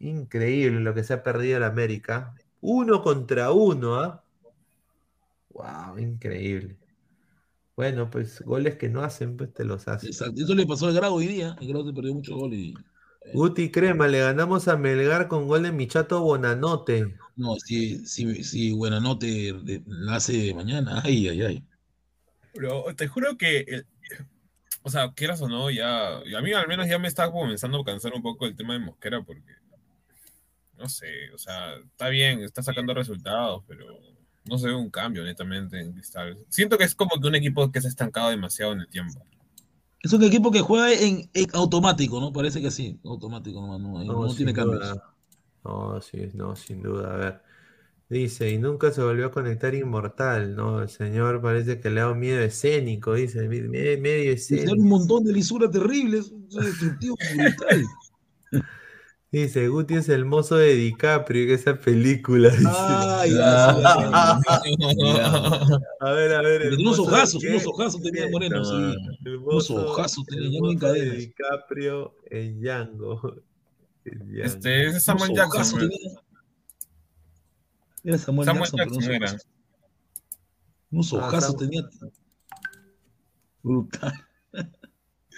Increíble 0.00 0.80
lo 0.80 0.92
que 0.94 1.02
se 1.02 1.14
ha 1.14 1.22
perdido 1.22 1.56
en 1.56 1.62
América. 1.62 2.34
Uno 2.60 3.02
contra 3.02 3.52
uno, 3.52 3.94
¿ah? 3.96 4.22
Wow, 5.50 5.98
increíble. 5.98 6.81
Bueno, 7.76 8.10
pues 8.10 8.42
goles 8.42 8.76
que 8.76 8.88
no 8.88 9.02
hacen, 9.02 9.36
pues 9.36 9.52
te 9.52 9.64
los 9.64 9.88
hacen. 9.88 10.10
Exacto. 10.10 10.42
Eso 10.42 10.54
le 10.54 10.66
pasó 10.66 10.86
al 10.88 10.94
Grado 10.94 11.14
hoy 11.14 11.26
día. 11.26 11.56
El 11.60 11.68
Grado 11.68 11.86
se 11.86 11.92
perdió 11.94 12.14
mucho 12.14 12.36
gol 12.36 12.52
y. 12.54 12.74
Guti 13.32 13.70
Crema, 13.70 14.08
le 14.08 14.18
ganamos 14.20 14.68
a 14.68 14.76
Melgar 14.76 15.28
con 15.28 15.46
gol 15.46 15.62
de 15.62 15.72
Michato 15.72 16.20
Bonanote. 16.20 17.14
No, 17.36 17.56
si, 17.56 18.04
si, 18.06 18.42
si 18.44 18.76
la 18.76 20.16
hace 20.16 20.52
mañana. 20.54 21.00
Ay, 21.04 21.28
ay, 21.28 21.42
ay. 21.42 21.64
Pero 22.52 22.84
te 22.96 23.08
juro 23.08 23.36
que, 23.36 23.60
el- 23.60 23.86
o 24.82 24.90
sea, 24.90 25.12
quieras 25.14 25.40
o 25.42 25.48
no, 25.48 25.70
ya, 25.70 26.20
y 26.26 26.34
a 26.34 26.40
mí 26.42 26.52
al 26.52 26.68
menos 26.68 26.88
ya 26.88 26.98
me 26.98 27.08
está 27.08 27.30
comenzando 27.30 27.80
a 27.80 27.84
cansar 27.84 28.12
un 28.14 28.22
poco 28.22 28.46
el 28.46 28.56
tema 28.56 28.74
de 28.74 28.80
Mosquera 28.80 29.22
porque, 29.22 29.42
no 30.74 30.88
sé, 30.88 31.30
o 31.32 31.38
sea, 31.38 31.76
está 31.76 32.08
bien, 32.08 32.40
está 32.42 32.62
sacando 32.62 32.94
resultados, 32.94 33.64
pero 33.66 33.86
no 34.44 34.58
se 34.58 34.68
ve 34.68 34.74
un 34.74 34.90
cambio 34.90 35.24
netamente 35.24 35.80
en 35.80 35.92
Cristal. 35.92 36.38
Siento 36.48 36.76
que 36.78 36.84
es 36.84 36.94
como 36.94 37.20
que 37.20 37.28
un 37.28 37.34
equipo 37.34 37.70
que 37.70 37.80
se 37.80 37.86
ha 37.88 37.90
estancado 37.90 38.30
demasiado 38.30 38.72
en 38.72 38.80
el 38.80 38.88
tiempo. 38.88 39.20
Es 40.02 40.12
un 40.12 40.22
equipo 40.24 40.50
que 40.50 40.60
juega 40.60 40.92
en, 40.92 41.30
en 41.32 41.46
automático, 41.52 42.20
¿no? 42.20 42.32
Parece 42.32 42.60
que 42.60 42.70
sí, 42.70 42.98
automático 43.04 43.60
no, 43.60 43.78
no, 43.78 44.28
sin 44.28 44.36
tiene 44.38 44.52
cambios. 44.52 44.80
duda. 44.80 45.14
No, 45.64 46.00
sí, 46.00 46.28
no, 46.34 46.56
sin 46.56 46.82
duda. 46.82 47.14
A 47.14 47.16
ver. 47.16 47.42
Dice, 48.08 48.50
y 48.50 48.58
nunca 48.58 48.90
se 48.90 49.00
volvió 49.02 49.26
a 49.26 49.30
conectar 49.30 49.74
Inmortal, 49.74 50.54
¿no? 50.54 50.82
El 50.82 50.90
señor 50.90 51.40
parece 51.40 51.80
que 51.80 51.88
le 51.88 52.00
da 52.00 52.10
un 52.10 52.18
miedo 52.18 52.40
escénico, 52.42 53.14
dice, 53.14 53.48
me- 53.48 53.62
me- 53.62 53.96
medio 53.96 54.24
tiene 54.24 54.24
un 54.24 54.34
escénico. 54.34 54.82
montón 54.84 55.24
de 55.24 55.32
lisuras 55.32 55.70
terribles, 55.70 56.30
es 56.50 56.54
destructivo 56.64 57.16
brutal. 57.34 57.84
Dice, 59.32 59.66
Guti 59.68 59.94
es 59.94 60.10
el 60.10 60.26
mozo 60.26 60.56
de 60.56 60.74
DiCaprio 60.74 61.44
en 61.44 61.50
esa 61.52 61.74
película. 61.74 62.50
dice. 62.54 62.68
Ah, 62.68 63.24
ya, 63.26 64.38
sí, 64.62 64.76
ya, 64.78 64.92
ya. 65.16 65.80
A 66.00 66.12
ver, 66.12 66.34
a 66.34 66.42
ver. 66.42 66.74
Unos 66.78 66.98
ojazos, 66.98 67.40
qué? 67.40 67.48
unos 67.48 67.66
ojazos 67.66 68.02
tenía 68.02 68.28
Moreno, 68.28 68.58
No, 68.58 68.64
sí. 68.64 68.96
El 69.24 69.36
Unos 69.38 69.70
mozo- 69.70 69.86
ojazos 69.86 70.26
tenía 70.26 70.50
Django 70.50 70.70
en 70.72 70.78
cadenas. 70.78 71.16
DiCaprio 71.16 72.14
en 72.30 72.60
Django. 72.60 73.36
Este, 74.04 74.86
ese 74.88 74.96
es 74.96 75.04
Samuel 75.04 75.30
Unos 75.30 75.38
Jackson. 75.44 75.60
ojazos 75.60 75.74
¿no? 75.74 75.88
tenía. 75.88 76.10
Era 78.04 78.18
Samuel, 78.18 78.46
Samuel 78.46 78.70
Jackson, 78.72 78.98
pero 79.00 79.14
era. 79.14 79.26
ojazos. 79.26 79.46
Unos 80.90 81.12
Ah, 81.12 81.16
ojazos 81.16 81.56
tenía. 81.56 81.82
Brutal. 83.62 84.12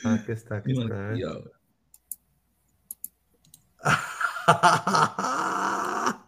Ah, 0.04 0.14
aquí 0.14 0.32
está, 0.32 0.56
aquí 0.56 0.72
Qué 0.72 0.80
está. 0.80 1.12
A. 3.84 4.00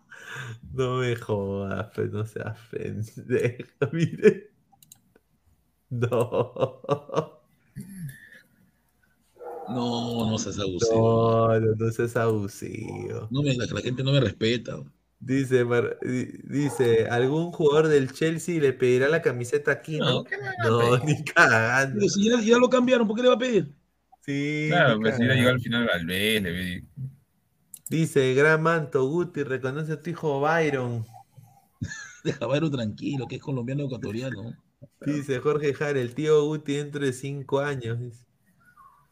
No 0.73 0.99
me 0.99 1.17
jodas, 1.17 1.91
pues 1.95 2.13
no 2.13 2.25
seas 2.27 2.59
pendejo, 2.71 3.67
mire. 3.93 4.51
No. 5.91 7.41
No, 9.69 10.31
no 10.31 10.39
seas 10.39 10.59
abusivo. 10.59 11.49
No, 11.49 11.61
no, 11.61 11.75
no 11.77 11.91
seas 11.93 12.17
abusivo. 12.17 13.29
No 13.31 13.43
me, 13.43 13.57
la, 13.57 13.67
la 13.67 13.81
gente 13.81 14.03
no 14.05 14.13
me 14.13 14.21
respeta. 14.21 14.83
Dice, 15.19 15.65
Mar- 15.65 15.99
dice, 16.03 17.09
¿algún 17.09 17.51
jugador 17.51 17.89
del 17.89 18.13
Chelsea 18.13 18.61
le 18.61 18.73
pedirá 18.75 19.09
la 19.09 19.23
camiseta 19.23 19.73
aquí? 19.73 19.99
No, 19.99 20.07
No, 20.11 20.25
¿qué 20.25 20.37
me 20.37 20.45
van 20.45 21.01
a 21.01 21.05
ni 21.05 21.25
cagando. 21.25 21.99
Pero 21.99 22.09
si 22.11 22.29
ya, 22.29 22.41
ya 22.41 22.59
lo 22.59 22.69
cambiaron, 22.69 23.07
¿por 23.09 23.17
qué 23.17 23.23
le 23.23 23.29
va 23.29 23.35
a 23.35 23.39
pedir? 23.39 23.75
Sí, 24.21 24.67
Claro, 24.69 25.01
pues 25.01 25.17
si 25.17 25.23
hubiera 25.23 25.35
cagando. 25.35 25.35
llegado 25.35 25.55
al 25.55 25.61
final 25.61 25.87
Valdés, 25.87 26.43
le 26.43 26.53
vi- 26.53 26.85
Dice, 27.89 28.35
gran 28.35 28.63
manto, 28.63 29.09
Guti, 29.09 29.45
reconoce 29.45 29.93
a 29.93 30.01
tu 30.01 30.11
hijo 30.11 30.41
Byron. 30.41 31.05
Deja 32.25 32.45
a 32.45 32.49
Byron 32.49 32.71
tranquilo, 32.71 33.27
que 33.29 33.37
es 33.37 33.43
colombiano 33.43 33.85
ecuatoriano. 33.85 34.55
Dice 35.01 35.39
Jorge 35.39 35.73
Jara, 35.73 36.01
el 36.01 36.15
tío 36.15 36.45
Guti 36.45 36.75
dentro 36.75 37.05
de 37.05 37.13
cinco 37.13 37.61
años. 37.61 38.01
dice. 38.01 38.27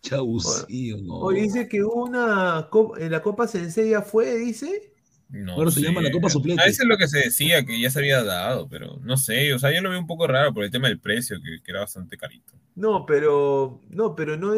Chabucillo, 0.02 0.98
no. 1.02 1.14
Oye, 1.20 1.42
dice 1.42 1.68
que 1.68 1.82
una 1.82 2.68
en 2.98 3.10
la 3.10 3.22
Copa 3.22 3.46
Sensei 3.46 3.90
ya 3.90 4.02
fue, 4.02 4.36
dice. 4.36 4.93
No 5.34 5.54
Ahora 5.54 5.70
se 5.70 5.80
llama 5.80 6.00
la 6.00 6.10
Copa 6.12 6.30
Suplente. 6.30 6.62
A 6.62 6.66
veces 6.66 6.80
es 6.80 6.86
lo 6.86 6.96
que 6.96 7.08
se 7.08 7.18
decía, 7.18 7.64
que 7.64 7.80
ya 7.80 7.90
se 7.90 7.98
había 7.98 8.22
dado, 8.22 8.68
pero 8.68 8.98
no 9.02 9.16
sé, 9.16 9.52
o 9.52 9.58
sea, 9.58 9.74
yo 9.74 9.82
lo 9.82 9.90
veo 9.90 9.98
un 9.98 10.06
poco 10.06 10.26
raro 10.26 10.54
por 10.54 10.64
el 10.64 10.70
tema 10.70 10.88
del 10.88 11.00
precio, 11.00 11.40
que, 11.42 11.60
que 11.62 11.70
era 11.70 11.80
bastante 11.80 12.16
carito. 12.16 12.52
No, 12.76 13.06
pero 13.06 13.80
no, 13.90 14.14
pero 14.16 14.36
no 14.36 14.54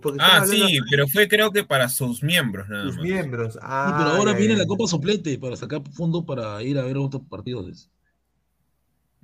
porque 0.00 0.18
Ah, 0.20 0.38
hablando 0.38 0.66
sí, 0.68 0.78
pero 0.90 1.08
fue 1.08 1.28
creo 1.28 1.50
que 1.52 1.64
para 1.64 1.88
sus 1.88 2.22
miembros 2.22 2.68
nada 2.68 2.84
sus 2.84 2.96
más. 2.96 3.04
miembros. 3.04 3.58
Ah, 3.60 3.94
pero 3.98 4.10
ahora 4.10 4.32
ya, 4.32 4.38
viene 4.38 4.56
la 4.56 4.66
Copa 4.66 4.86
Soplete 4.86 5.38
para 5.38 5.56
sacar 5.56 5.82
fondos 5.92 6.24
para 6.24 6.62
ir 6.62 6.78
a 6.78 6.84
ver 6.84 6.96
otros 6.98 7.22
partidos. 7.28 7.90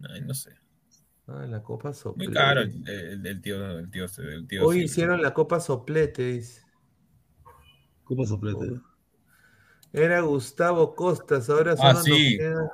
Ay, 0.09 0.21
no 0.23 0.35
sé. 0.35 0.51
Ah, 1.27 1.47
la 1.47 1.63
Copa 1.63 1.89
Muy 1.91 1.95
Soplete. 1.95 2.33
caro 2.33 2.61
el, 2.63 2.89
el- 2.89 3.27
el 3.27 3.41
tío, 3.41 3.79
el 3.79 3.91
tío, 3.91 4.07
el 4.19 4.47
tío. 4.47 4.67
Hoy 4.67 4.79
sí. 4.79 4.85
hicieron 4.85 5.23
la 5.23 5.35
Copa 5.35 5.61
Soplete, 5.61 6.33
dice. 6.33 6.63
Copa 8.05 8.25
Soplete. 8.27 8.81
Era 9.93 10.21
Gustavo 10.21 10.95
Costas, 10.95 11.49
ahora 11.49 11.75
Ah, 11.79 11.95
solo 11.95 12.05
sí. 12.05 12.11
nos 12.39 12.47
queda- 12.49 12.73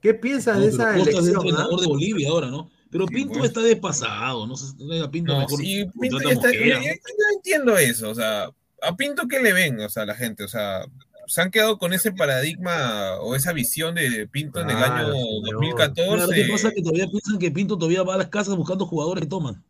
¿Qué 0.00 0.14
piensas 0.14 0.56
No, 0.56 0.62
de 0.62 0.68
esa 0.68 0.94
Costa 0.94 1.10
es 1.10 1.16
elección? 1.18 1.36
entrenador 1.46 1.78
ah? 1.78 1.82
de 1.82 1.86
Bolivia 1.86 2.28
ahora, 2.28 2.46
¿no? 2.48 2.70
Pero 2.90 3.06
Sí, 3.06 3.14
Pinto 3.14 3.34
pues. 3.38 3.44
está 3.46 3.60
desfasado, 3.60 4.46
no 4.46 4.56
sé, 4.56 4.74
Pinto 5.10 5.32
No, 5.32 5.38
mejor 5.40 5.58
sí, 5.60 5.86
Pinto 6.00 6.18
está- 6.18 6.34
Mosquera, 6.34 6.82
yo- 6.82 6.90
entiendo 7.36 7.78
eso, 7.78 8.10
o 8.10 8.14
sea, 8.14 8.50
a 8.82 8.96
Pinto 8.96 9.28
qué 9.28 9.40
le 9.40 9.52
ven, 9.52 9.80
o 9.80 9.88
sea, 9.88 10.04
la 10.04 10.14
gente, 10.14 10.44
o 10.44 10.48
sea, 10.48 10.84
se 11.28 11.40
han 11.40 11.50
quedado 11.52 11.78
con 11.78 11.92
ese 11.94 12.12
paradigma 12.12 13.14
o 13.20 13.34
esa 13.36 13.52
visión 13.52 13.94
de 13.94 14.26
Pinto 14.26 14.60
en 14.60 14.70
el 14.70 14.76
año 14.76 15.12
señor. 15.12 15.52
2014. 15.52 16.16
Claro, 16.16 16.32
¿qué 16.32 16.48
pasa? 16.50 16.70
Que 16.72 16.82
todavía 16.82 17.06
piensan 17.08 17.38
que 17.38 17.50
Pinto 17.52 17.78
todavía 17.78 18.02
va 18.02 18.14
a 18.14 18.18
las 18.18 18.28
casas 18.28 18.56
buscando 18.56 18.84
jugadores 18.86 19.22
que 19.22 19.28
toman. 19.30 19.62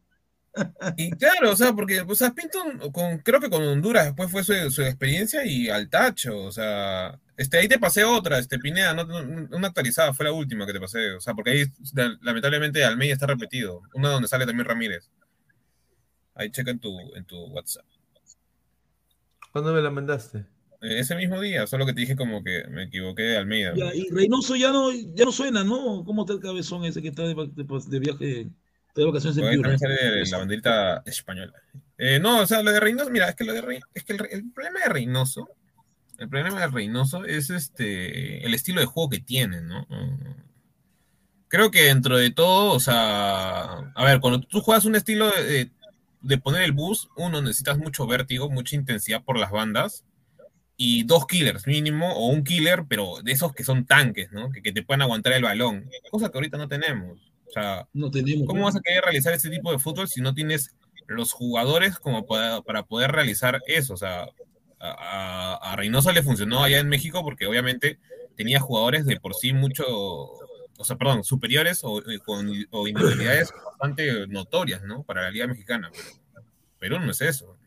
Y 0.98 1.10
claro, 1.12 1.52
o 1.52 1.56
sea, 1.56 1.72
porque 1.72 2.00
o 2.02 2.14
sea, 2.14 2.32
Pinto, 2.32 2.58
con, 2.92 3.18
creo 3.18 3.40
que 3.40 3.48
con 3.48 3.62
Honduras 3.62 4.04
después 4.06 4.30
fue 4.30 4.44
su, 4.44 4.52
su 4.70 4.82
experiencia 4.82 5.46
y 5.46 5.70
al 5.70 5.88
tacho, 5.88 6.36
o 6.44 6.52
sea, 6.52 7.18
este, 7.38 7.58
ahí 7.58 7.68
te 7.68 7.78
pasé 7.78 8.04
otra, 8.04 8.38
este, 8.38 8.58
Pineda, 8.58 8.92
no, 8.92 9.04
no- 9.04 9.48
una 9.56 9.68
actualizada, 9.68 10.12
fue 10.12 10.26
la 10.26 10.32
última 10.32 10.66
que 10.66 10.74
te 10.74 10.80
pasé, 10.80 11.12
o 11.12 11.20
sea, 11.20 11.32
porque 11.34 11.52
ahí 11.52 11.64
la- 11.94 12.18
lamentablemente 12.20 12.84
Almeida 12.84 13.14
está 13.14 13.26
repetido, 13.26 13.80
una 13.94 14.10
donde 14.10 14.28
sale 14.28 14.44
también 14.44 14.68
Ramírez. 14.68 15.08
Ahí 16.34 16.50
checa 16.50 16.70
en 16.70 16.78
tu, 16.80 16.98
en 17.14 17.24
tu 17.24 17.36
WhatsApp. 17.46 17.84
¿Cuándo 19.52 19.72
me 19.72 19.80
la 19.82 19.90
mandaste? 19.90 20.38
Eh, 20.80 20.98
Ese 20.98 21.14
mismo 21.14 21.40
día, 21.40 21.66
solo 21.66 21.86
que 21.86 21.92
te 21.92 22.00
dije 22.00 22.16
como 22.16 22.42
que 22.42 22.64
me 22.68 22.84
equivoqué 22.84 23.22
de 23.22 23.36
Almeida. 23.36 23.72
Ya, 23.76 23.94
y 23.94 24.08
Reynoso 24.10 24.56
ya 24.56 24.70
no, 24.72 24.90
ya 24.92 25.24
no 25.24 25.32
suena, 25.32 25.62
¿no? 25.64 26.04
¿Cómo 26.04 26.22
está 26.22 26.32
el 26.34 26.40
cabezón 26.40 26.84
ese 26.84 27.00
que 27.02 27.08
está 27.08 27.22
de, 27.22 27.34
de- 27.34 27.82
de 27.88 27.98
viaje, 27.98 28.48
de 28.94 29.04
vacaciones 29.04 29.38
en 29.38 29.44
Piura? 29.50 29.68
la 30.30 30.38
banderita 30.38 31.02
española. 31.06 31.52
Eh, 31.98 32.18
no, 32.20 32.40
o 32.40 32.46
sea, 32.46 32.62
lo 32.62 32.70
de 32.72 32.80
Reynoso, 32.80 33.10
mira, 33.10 33.28
es 33.28 33.34
que 33.36 33.44
lo 33.44 33.52
de 33.52 33.60
Rey- 33.60 33.80
es 33.94 34.04
que 34.04 34.12
el, 34.14 34.28
el 34.30 34.50
problema 34.52 34.80
de 34.80 34.88
Reynoso, 34.90 35.48
el 36.18 36.28
problema 36.28 36.60
de 36.60 36.66
Reynoso 36.68 37.24
es 37.24 37.50
este 37.50 38.44
el 38.44 38.54
estilo 38.54 38.80
de 38.80 38.86
juego 38.86 39.10
que 39.10 39.20
tiene, 39.20 39.60
¿no? 39.60 39.86
Creo 41.48 41.70
que 41.70 41.82
dentro 41.84 42.16
de 42.16 42.30
todo, 42.30 42.72
o 42.72 42.80
sea, 42.80 43.62
a 43.94 44.04
ver, 44.04 44.20
cuando 44.20 44.40
tú 44.40 44.60
juegas 44.60 44.84
un 44.86 44.96
estilo 44.96 45.30
de, 45.30 45.70
de 46.22 46.38
poner 46.38 46.62
el 46.62 46.72
bus, 46.72 47.08
uno 47.16 47.42
necesitas 47.42 47.76
mucho 47.78 48.06
vértigo, 48.06 48.48
mucha 48.50 48.74
intensidad 48.74 49.22
por 49.22 49.38
las 49.38 49.50
bandas 49.50 50.04
y 50.78 51.04
dos 51.04 51.26
killers 51.26 51.66
mínimo 51.66 52.10
o 52.14 52.28
un 52.28 52.42
killer, 52.42 52.84
pero 52.88 53.20
de 53.22 53.32
esos 53.32 53.52
que 53.52 53.64
son 53.64 53.84
tanques, 53.84 54.32
¿no? 54.32 54.50
Que, 54.50 54.62
que 54.62 54.72
te 54.72 54.82
puedan 54.82 55.02
aguantar 55.02 55.34
el 55.34 55.42
balón, 55.42 55.90
cosa 56.10 56.30
que 56.30 56.38
ahorita 56.38 56.56
no 56.56 56.68
tenemos. 56.68 57.31
O 57.52 57.60
sea, 57.60 57.86
No 57.92 58.10
tenemos. 58.10 58.46
¿Cómo 58.46 58.64
vas 58.64 58.76
a 58.76 58.80
querer 58.80 59.04
realizar 59.04 59.34
este 59.34 59.50
tipo 59.50 59.70
de 59.70 59.78
fútbol 59.78 60.08
si 60.08 60.22
no 60.22 60.32
tienes 60.32 60.74
los 61.06 61.32
jugadores 61.32 61.98
como 61.98 62.24
para, 62.24 62.62
para 62.62 62.82
poder 62.84 63.12
realizar 63.12 63.60
eso? 63.66 63.92
O 63.92 63.96
sea, 63.98 64.26
a, 64.80 65.58
a- 65.60 65.76
Reynoso 65.76 66.10
le 66.12 66.22
funcionó 66.22 66.62
allá 66.64 66.78
en 66.78 66.88
México 66.88 67.22
porque 67.22 67.46
obviamente 67.46 67.98
tenía 68.36 68.58
jugadores 68.58 69.04
de 69.04 69.20
por 69.20 69.34
sí 69.34 69.52
mucho, 69.52 69.84
o 69.86 70.84
sea, 70.84 70.96
perdón, 70.96 71.24
superiores 71.24 71.80
o, 71.84 71.98
eh, 72.10 72.18
con, 72.24 72.50
o 72.70 72.88
individualidades 72.88 73.52
bastante 73.66 74.26
notorias, 74.28 74.82
¿no? 74.84 75.02
Para 75.02 75.20
la 75.22 75.30
Liga 75.30 75.46
Mexicana. 75.46 75.90
Pero 76.78 76.96
Perú 76.96 77.00
no 77.04 77.10
es 77.10 77.20
eso. 77.20 77.58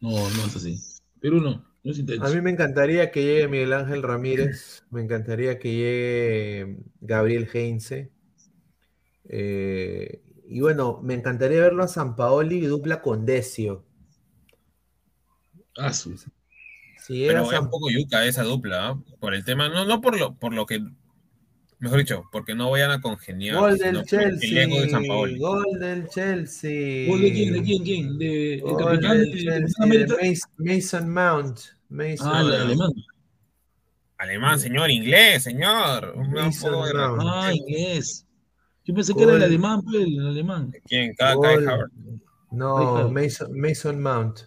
No, 0.00 0.10
no 0.10 0.46
es 0.46 0.56
así. 0.56 0.80
Perú 1.20 1.40
no, 1.40 1.64
A 2.20 2.30
mí 2.30 2.40
me 2.40 2.50
encantaría 2.50 3.10
que 3.10 3.22
llegue 3.24 3.48
Miguel 3.48 3.72
Ángel 3.72 4.02
Ramírez, 4.02 4.84
me 4.90 5.02
encantaría 5.02 5.58
que 5.58 5.72
llegue 5.72 6.76
Gabriel 7.00 7.48
Heinze. 7.52 8.10
eh, 9.24 10.22
y 10.48 10.60
bueno, 10.60 11.00
me 11.02 11.14
encantaría 11.14 11.60
verlo 11.60 11.82
a 11.82 11.88
San 11.88 12.14
Paoli 12.14 12.60
dupla 12.66 13.00
con 13.00 13.24
Decio. 13.24 13.84
Ah, 15.76 15.92
su- 15.92 16.16
Si 16.98 17.26
Pero 17.26 17.42
es 17.42 17.50
San- 17.50 17.64
un 17.64 17.70
poco 17.70 17.90
yuca 17.90 18.24
esa 18.26 18.42
dupla, 18.44 18.88
¿ah? 18.90 19.02
por 19.18 19.34
el 19.34 19.44
tema, 19.44 19.68
no, 19.68 19.84
no 19.84 20.00
por 20.00 20.18
lo, 20.18 20.34
por 20.36 20.52
lo 20.52 20.66
que, 20.66 20.80
mejor 21.82 21.98
dicho, 21.98 22.24
porque 22.30 22.54
no 22.54 22.70
vayan 22.70 22.92
a 22.92 23.00
congeniar. 23.00 23.56
Gol 23.58 23.76
del 23.76 23.96
el 23.96 24.04
Chelsea, 24.04 24.62
ego 24.62 24.80
de 24.80 24.88
San 24.88 25.06
gol 25.06 25.78
del 25.80 26.08
Chelsea. 26.08 27.08
¿Gol 27.08 27.20
de 27.20 27.32
quién? 27.32 27.52
¿De 27.52 27.62
quién? 27.62 27.82
¿Quién? 27.84 28.18
¿De, 28.18 28.54
¿El 28.54 28.76
capitán 28.78 29.18
del 29.18 29.32
de, 29.32 29.60
de 30.18 30.38
Mason 30.58 31.08
Mount. 31.12 31.58
Mason 31.88 32.28
Ah, 32.32 32.40
el 32.40 32.46
Mount. 32.46 32.62
alemán. 32.62 32.90
Alemán, 34.18 34.60
señor, 34.60 34.90
inglés, 34.90 35.42
señor. 35.42 36.14
Un 36.16 36.30
Mason 36.30 36.72
Mount. 36.72 37.20
Ah, 37.24 37.52
inglés. 37.52 38.24
Yo 38.84 38.94
pensé 38.94 39.14
que 39.14 39.24
era 39.24 39.34
el 39.34 39.42
alemán, 39.42 39.82
pues, 39.82 39.96
el 40.06 40.26
alemán. 40.26 40.72
¿Quién? 40.86 41.14
Kai 41.14 41.34
Havertz. 41.34 41.92
No, 42.52 43.10
Mason, 43.10 43.48
Mason 43.58 44.00
Mount. 44.00 44.40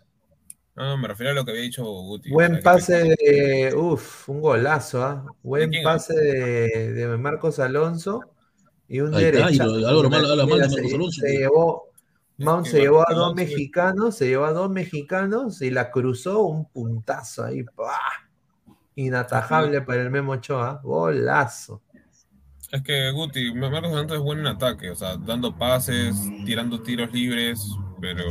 No, 0.76 0.84
no, 0.86 0.98
me 0.98 1.08
refiero 1.08 1.32
a 1.32 1.36
lo 1.36 1.46
que 1.46 1.52
había 1.52 1.64
dicho 1.64 1.84
Guti. 1.86 2.30
Buen 2.32 2.60
pase 2.62 3.16
de. 3.18 3.74
Uf, 3.76 4.28
un 4.28 4.42
golazo, 4.42 5.04
¿ah? 5.04 5.26
Buen 5.42 5.72
pase 5.84 6.14
de, 6.14 6.94
de 6.94 7.18
Marcos 7.18 7.60
Alonso 7.60 8.20
y 8.88 9.00
un 9.00 9.16
Ahí 9.16 9.24
está, 9.26 9.40
y 9.40 9.42
derechazo. 9.58 9.78
lo- 9.78 9.88
algo 9.88 10.04
lo 10.04 10.10
malo- 10.10 10.30
habla 10.32 10.46
mal 10.46 10.48
de 10.48 10.56
Mira, 10.56 10.68
Marcos 10.68 10.90
se- 10.90 10.96
Alonso, 10.96 11.22
Se 11.22 11.28
tío. 11.28 11.40
llevó. 11.40 11.84
Mount 12.38 12.66
se 12.68 12.80
llevó 12.82 13.10
a 13.10 13.14
dos 13.14 13.34
mexicanos, 13.34 14.18
se 14.18 14.28
llevó 14.28 14.44
a 14.44 14.52
dos 14.52 14.70
mexicanos 14.70 15.62
y 15.62 15.70
la 15.72 15.90
cruzó 15.90 16.42
un 16.42 16.66
puntazo 16.66 17.46
ahí. 17.46 17.64
¡pah! 17.64 17.94
Inatajable 18.96 19.82
para 19.82 20.02
el 20.02 20.10
Memo 20.10 20.34
Ochoa. 20.34 20.82
Golazo. 20.84 21.82
Es 22.72 22.82
que 22.82 23.12
Guti, 23.12 23.54
Marcos 23.54 23.92
Alonso 23.94 24.16
es 24.16 24.22
bueno 24.22 24.42
en 24.42 24.48
ataque, 24.48 24.90
o 24.90 24.96
sea, 24.96 25.16
dando 25.16 25.56
pases, 25.58 26.14
tirando 26.46 26.82
tiros 26.82 27.14
libres, 27.14 27.66
pero 28.02 28.26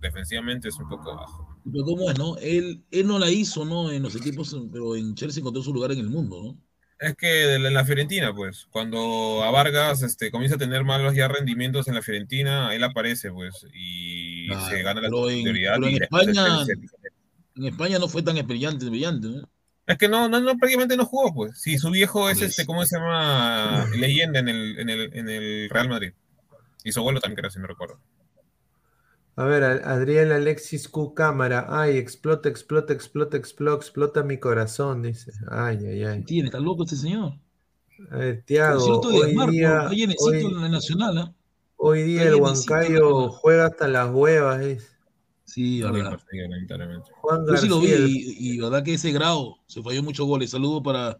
defensivamente 0.00 0.68
es 0.68 0.78
un 0.78 0.88
poco 0.88 1.14
bajo. 1.14 1.51
Pero 1.70 1.84
cómo 1.84 2.10
es, 2.10 2.18
¿no? 2.18 2.36
Él, 2.38 2.82
él 2.90 3.06
no 3.06 3.18
la 3.18 3.30
hizo, 3.30 3.64
¿no? 3.64 3.90
En 3.92 4.02
los 4.02 4.16
equipos, 4.16 4.56
pero 4.72 4.96
en 4.96 5.14
Chelsea 5.14 5.40
encontró 5.40 5.62
su 5.62 5.72
lugar 5.72 5.92
en 5.92 5.98
el 5.98 6.08
mundo, 6.10 6.42
¿no? 6.42 6.58
Es 6.98 7.16
que 7.16 7.54
en 7.54 7.74
la 7.74 7.84
Fiorentina, 7.84 8.32
pues, 8.32 8.68
cuando 8.70 9.42
a 9.42 9.50
Vargas 9.50 10.02
este, 10.02 10.30
comienza 10.30 10.54
a 10.54 10.58
tener 10.58 10.84
malos 10.84 11.14
ya 11.16 11.26
rendimientos 11.26 11.88
en 11.88 11.94
la 11.96 12.02
Fiorentina, 12.02 12.72
él 12.74 12.84
aparece, 12.84 13.32
pues, 13.32 13.66
y 13.74 14.46
Claro, 14.46 14.66
se 14.70 14.82
gana 14.82 15.00
la 15.00 15.08
en- 15.08 15.12
titularidad. 15.38 15.82
en 15.82 15.98
después 15.98 16.28
España- 16.28 16.64
En 17.56 17.64
España 17.66 17.98
no 17.98 18.08
fue 18.08 18.22
tan 18.22 18.36
brillante, 18.46 18.86
brillante, 18.86 19.28
¿no? 19.28 19.48
Es 19.84 19.98
que 19.98 20.08
no, 20.08 20.28
no, 20.28 20.40
no, 20.40 20.56
prácticamente 20.56 20.96
no 20.96 21.04
jugó, 21.04 21.34
pues. 21.34 21.60
Sí, 21.60 21.76
su 21.76 21.90
viejo 21.90 22.30
es 22.30 22.38
Por 22.38 22.46
este. 22.46 22.66
¿cómo 22.66 22.86
se 22.86 22.96
llama? 22.96 23.88
Leyenda 23.96 24.38
en 24.38 24.48
el, 24.48 24.78
en 24.78 24.88
el, 24.88 25.10
en 25.12 25.28
el 25.28 25.68
Real 25.70 25.88
Madrid. 25.88 26.12
Y 26.84 26.92
su 26.92 27.00
abuelo 27.00 27.20
también, 27.20 27.36
creo, 27.38 27.50
si 27.50 27.58
me 27.58 27.66
recuerdo. 27.66 27.98
A 29.34 29.44
ver, 29.44 29.64
Adriel 29.64 30.32
Alexis 30.32 30.88
Q 30.88 31.14
cámara. 31.14 31.66
Ay, 31.68 31.96
explota, 31.96 32.48
explota, 32.48 32.92
explota, 32.92 33.36
explota, 33.36 33.76
explota 33.76 34.22
mi 34.22 34.38
corazón, 34.38 35.02
dice. 35.02 35.32
Ay, 35.50 35.78
ay, 35.86 36.04
ay. 36.04 36.22
Tiene, 36.24 36.48
está 36.48 36.60
loco 36.60 36.84
este 36.84 36.96
señor. 36.96 37.34
A 38.10 38.16
ver, 38.16 38.42
Tiago, 38.44 39.00
hoy 39.00 39.50
día, 39.50 39.88
hoy, 40.18 40.36
en 40.44 40.60
la 40.60 40.68
Nacional, 40.68 41.18
¿ah? 41.18 41.34
hoy 41.76 42.02
día 42.02 42.24
el 42.24 42.34
Huancayo 42.34 43.28
juega 43.30 43.66
hasta 43.66 43.88
las 43.88 44.10
huevas, 44.10 44.60
dice. 44.60 44.88
Sí, 45.44 45.82
verdad. 45.82 46.18
Juan 47.20 47.46
Yo 47.46 47.56
sí 47.56 47.68
lo 47.68 47.80
vi 47.80 47.92
y, 47.92 48.54
y 48.54 48.58
verdad 48.58 48.82
que 48.82 48.94
ese 48.94 49.12
grado 49.12 49.56
se 49.66 49.82
falló 49.82 50.02
muchos 50.02 50.26
goles. 50.26 50.50
Saludo 50.50 50.82
para 50.82 51.18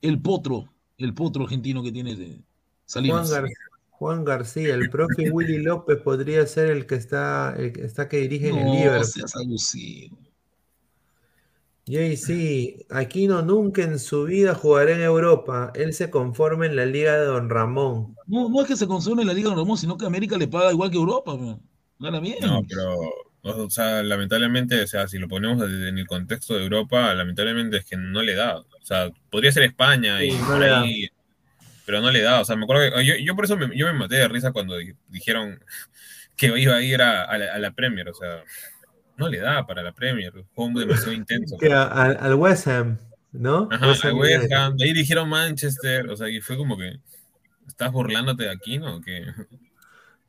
el 0.00 0.20
potro, 0.20 0.72
el 0.98 1.14
potro 1.14 1.44
argentino 1.44 1.82
que 1.82 1.92
tiene 1.92 2.16
de 2.16 2.40
Juan. 2.92 3.24
Gar- 3.26 3.50
Juan 3.98 4.24
García, 4.24 4.74
el 4.74 4.90
profe 4.90 5.30
Willy 5.30 5.58
López 5.62 5.98
podría 6.02 6.46
ser 6.46 6.70
el 6.70 6.86
que 6.86 6.96
está, 6.96 7.54
el 7.56 7.72
que 7.72 7.84
está 7.84 8.08
que 8.08 8.18
dirige 8.18 8.48
en 8.50 8.58
el 8.58 8.64
No 8.66 8.74
Liverpool. 8.74 9.04
seas 9.06 9.34
abusivo. 9.36 10.18
JC, 11.86 12.84
Aquino 12.90 13.42
nunca 13.42 13.82
en 13.82 13.98
su 14.00 14.24
vida 14.24 14.54
jugará 14.54 14.90
en 14.92 15.02
Europa. 15.02 15.70
Él 15.74 15.94
se 15.94 16.10
conforma 16.10 16.66
en 16.66 16.74
la 16.74 16.84
liga 16.84 17.16
de 17.16 17.26
Don 17.26 17.48
Ramón. 17.48 18.16
No, 18.26 18.48
no 18.48 18.62
es 18.62 18.66
que 18.68 18.76
se 18.76 18.88
consuma 18.88 19.22
en 19.22 19.28
la 19.28 19.34
Liga 19.34 19.50
de 19.50 19.56
Ramón, 19.56 19.78
sino 19.78 19.96
que 19.96 20.04
América 20.04 20.36
le 20.36 20.48
paga 20.48 20.72
igual 20.72 20.90
que 20.90 20.96
Europa. 20.96 21.36
man. 21.36 21.60
Gana 22.00 22.18
bien. 22.20 22.38
No, 22.42 22.62
pero, 22.68 22.96
O 23.48 23.70
sea, 23.70 24.02
lamentablemente, 24.02 24.82
o 24.82 24.86
sea, 24.88 25.06
si 25.06 25.18
lo 25.18 25.28
ponemos 25.28 25.60
desde- 25.60 25.88
en 25.90 25.98
el 25.98 26.06
contexto 26.08 26.54
de 26.56 26.64
Europa, 26.64 27.14
lamentablemente 27.14 27.76
es 27.76 27.84
que 27.84 27.96
no 27.96 28.20
le 28.20 28.34
da. 28.34 28.58
O 28.58 28.66
sea, 28.82 29.08
podría 29.30 29.52
ser 29.52 29.62
España 29.62 30.20
y 30.24 30.32
Sí, 30.32 30.38
no 30.40 30.46
por 30.48 30.58
le 30.58 30.66
da. 30.66 30.80
ahí, 30.80 31.08
pero 31.86 32.00
no 32.02 32.10
le 32.10 32.20
da. 32.20 32.40
O 32.40 32.44
sea, 32.44 32.56
me 32.56 32.64
acuerdo 32.64 32.94
que 32.96 33.04
yo, 33.06 33.14
yo 33.16 33.34
por 33.34 33.44
eso 33.46 33.56
me, 33.56 33.74
yo 33.76 33.86
me 33.86 33.92
maté 33.94 34.16
de 34.16 34.28
risa 34.28 34.52
cuando 34.52 34.76
di- 34.76 34.94
dijeron 35.08 35.58
que 36.36 36.48
iba 36.58 36.74
a 36.76 36.82
ir 36.82 37.00
a, 37.00 37.24
a 37.24 37.38
la, 37.38 37.54
a 37.54 37.58
la 37.58 37.70
Premier. 37.70 38.08
O 38.10 38.14
sea, 38.14 38.42
no 39.16 39.28
le 39.28 39.38
da 39.38 39.66
para 39.66 39.82
la 39.82 39.92
Premier. 39.92 40.32
Juego 40.54 40.78
demasiado 40.80 41.12
intenso. 41.12 41.56
Al, 41.62 42.18
al 42.20 42.34
West 42.34 42.66
Ham, 42.66 42.98
¿no? 43.32 43.68
Ajá, 43.70 43.88
West 43.88 44.04
al 44.04 44.12
West. 44.14 44.52
Ham, 44.52 44.76
de 44.76 44.84
ahí 44.84 44.92
dijeron 44.92 45.28
Manchester. 45.30 46.08
O 46.10 46.16
sea, 46.16 46.28
y 46.28 46.40
fue 46.40 46.56
como 46.58 46.76
que 46.76 46.98
estás 47.66 47.90
burlándote 47.92 48.42
de 48.44 48.50
aquí, 48.50 48.78
¿no? 48.78 49.00
Que 49.00 49.24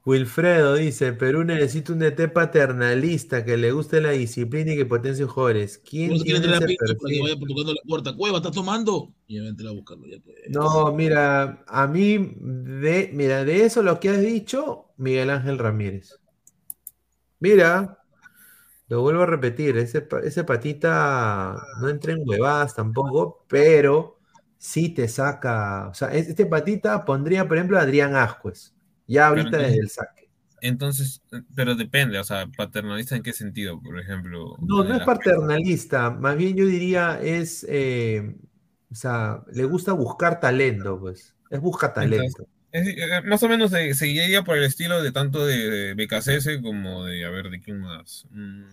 Wilfredo 0.08 0.76
dice, 0.76 1.12
Perú 1.12 1.44
necesita 1.44 1.92
un 1.92 2.00
DT 2.00 2.30
paternalista 2.30 3.44
que 3.44 3.58
le 3.58 3.74
guste 3.74 4.00
la 4.00 4.12
disciplina 4.12 4.72
y 4.72 4.78
que 4.78 4.86
potencie 4.86 5.26
jugadores. 5.26 5.80
¿Quién 5.80 6.12
No 6.14 6.20
quiere 6.24 6.38
entrar 6.38 6.64
a 6.64 6.66
que 6.66 6.78
perfil? 6.80 7.24
vaya 7.24 7.36
tocando 7.38 7.74
la 7.74 7.82
puerta. 7.86 8.16
Cueva, 8.16 8.38
¿estás 8.38 8.54
tomando? 8.54 9.14
Y 9.28 9.36
ya 9.36 9.70
a 9.70 9.74
buscarlo. 9.74 10.08
Ya 10.08 10.18
pues. 10.24 10.38
No, 10.48 10.94
mira, 10.94 11.62
a 11.68 11.88
mí, 11.88 12.36
de, 12.38 13.12
mira, 13.14 13.44
de 13.44 13.66
eso 13.66 13.84
lo 13.84 14.00
que 14.00 14.08
has 14.08 14.22
dicho, 14.22 14.94
Miguel 14.96 15.30
Ángel 15.30 15.58
Ramírez. 15.58 16.18
Mira, 17.42 18.00
lo 18.88 19.02
vuelvo 19.02 19.24
a 19.24 19.26
repetir, 19.26 19.78
ese, 19.78 20.08
ese 20.24 20.46
patita 20.46 21.62
no 21.82 21.90
entra 21.90 22.14
en 22.14 22.22
huevadas 22.26 22.76
tampoco, 22.76 23.44
pero 23.50 24.20
sí 24.58 24.88
te 24.88 25.10
saca, 25.10 25.90
o 25.90 25.94
sea, 25.94 26.14
es- 26.14 26.30
este 26.30 26.46
patita 26.46 27.04
pondría, 27.04 27.46
por 27.46 27.58
ejemplo, 27.58 27.78
a 27.78 27.82
Adrián 27.82 28.16
Ascuez, 28.16 28.74
ya 29.08 29.28
ahorita 29.28 29.48
entonces- 29.48 29.70
desde 29.70 29.82
el 29.82 29.90
saque. 29.90 30.28
Entonces, 30.60 31.22
pero 31.56 31.76
depende, 31.76 32.18
o 32.18 32.24
sea, 32.24 32.48
paternalista 32.48 33.16
en 33.16 33.22
qué 33.22 33.32
sentido, 33.32 33.80
por 33.80 34.00
ejemplo. 34.00 34.56
No, 34.62 34.84
no 34.84 34.96
es 34.96 35.04
paternalista, 35.04 36.10
más 36.10 36.36
bien 36.36 36.56
yo 36.56 36.66
diría 36.66 37.20
es, 37.22 37.64
eh, 37.70 38.36
o 38.92 38.96
sea, 38.96 39.44
le 39.54 39.66
gusta 39.66 39.92
buscar 39.94 40.40
talento, 40.40 41.00
pues, 41.00 41.36
es 41.52 41.60
busca 41.60 41.94
talento. 41.94 42.48
Es- 42.72 42.88
eh, 42.88 43.22
más 43.24 43.42
o 43.44 43.50
menos 43.50 43.70
se 43.70 43.94
seguiría 43.94 44.42
por 44.44 44.58
el 44.58 44.64
estilo 44.64 45.02
de 45.04 45.12
tanto 45.12 45.46
de, 45.46 45.70
de 45.70 45.94
BKCS 45.94 46.60
como 46.62 47.06
de, 47.06 47.24
a 47.24 47.30
ver, 47.30 47.52
¿de 47.52 47.62
quién 47.62 47.80
más? 47.80 48.26
Mm, 48.32 48.64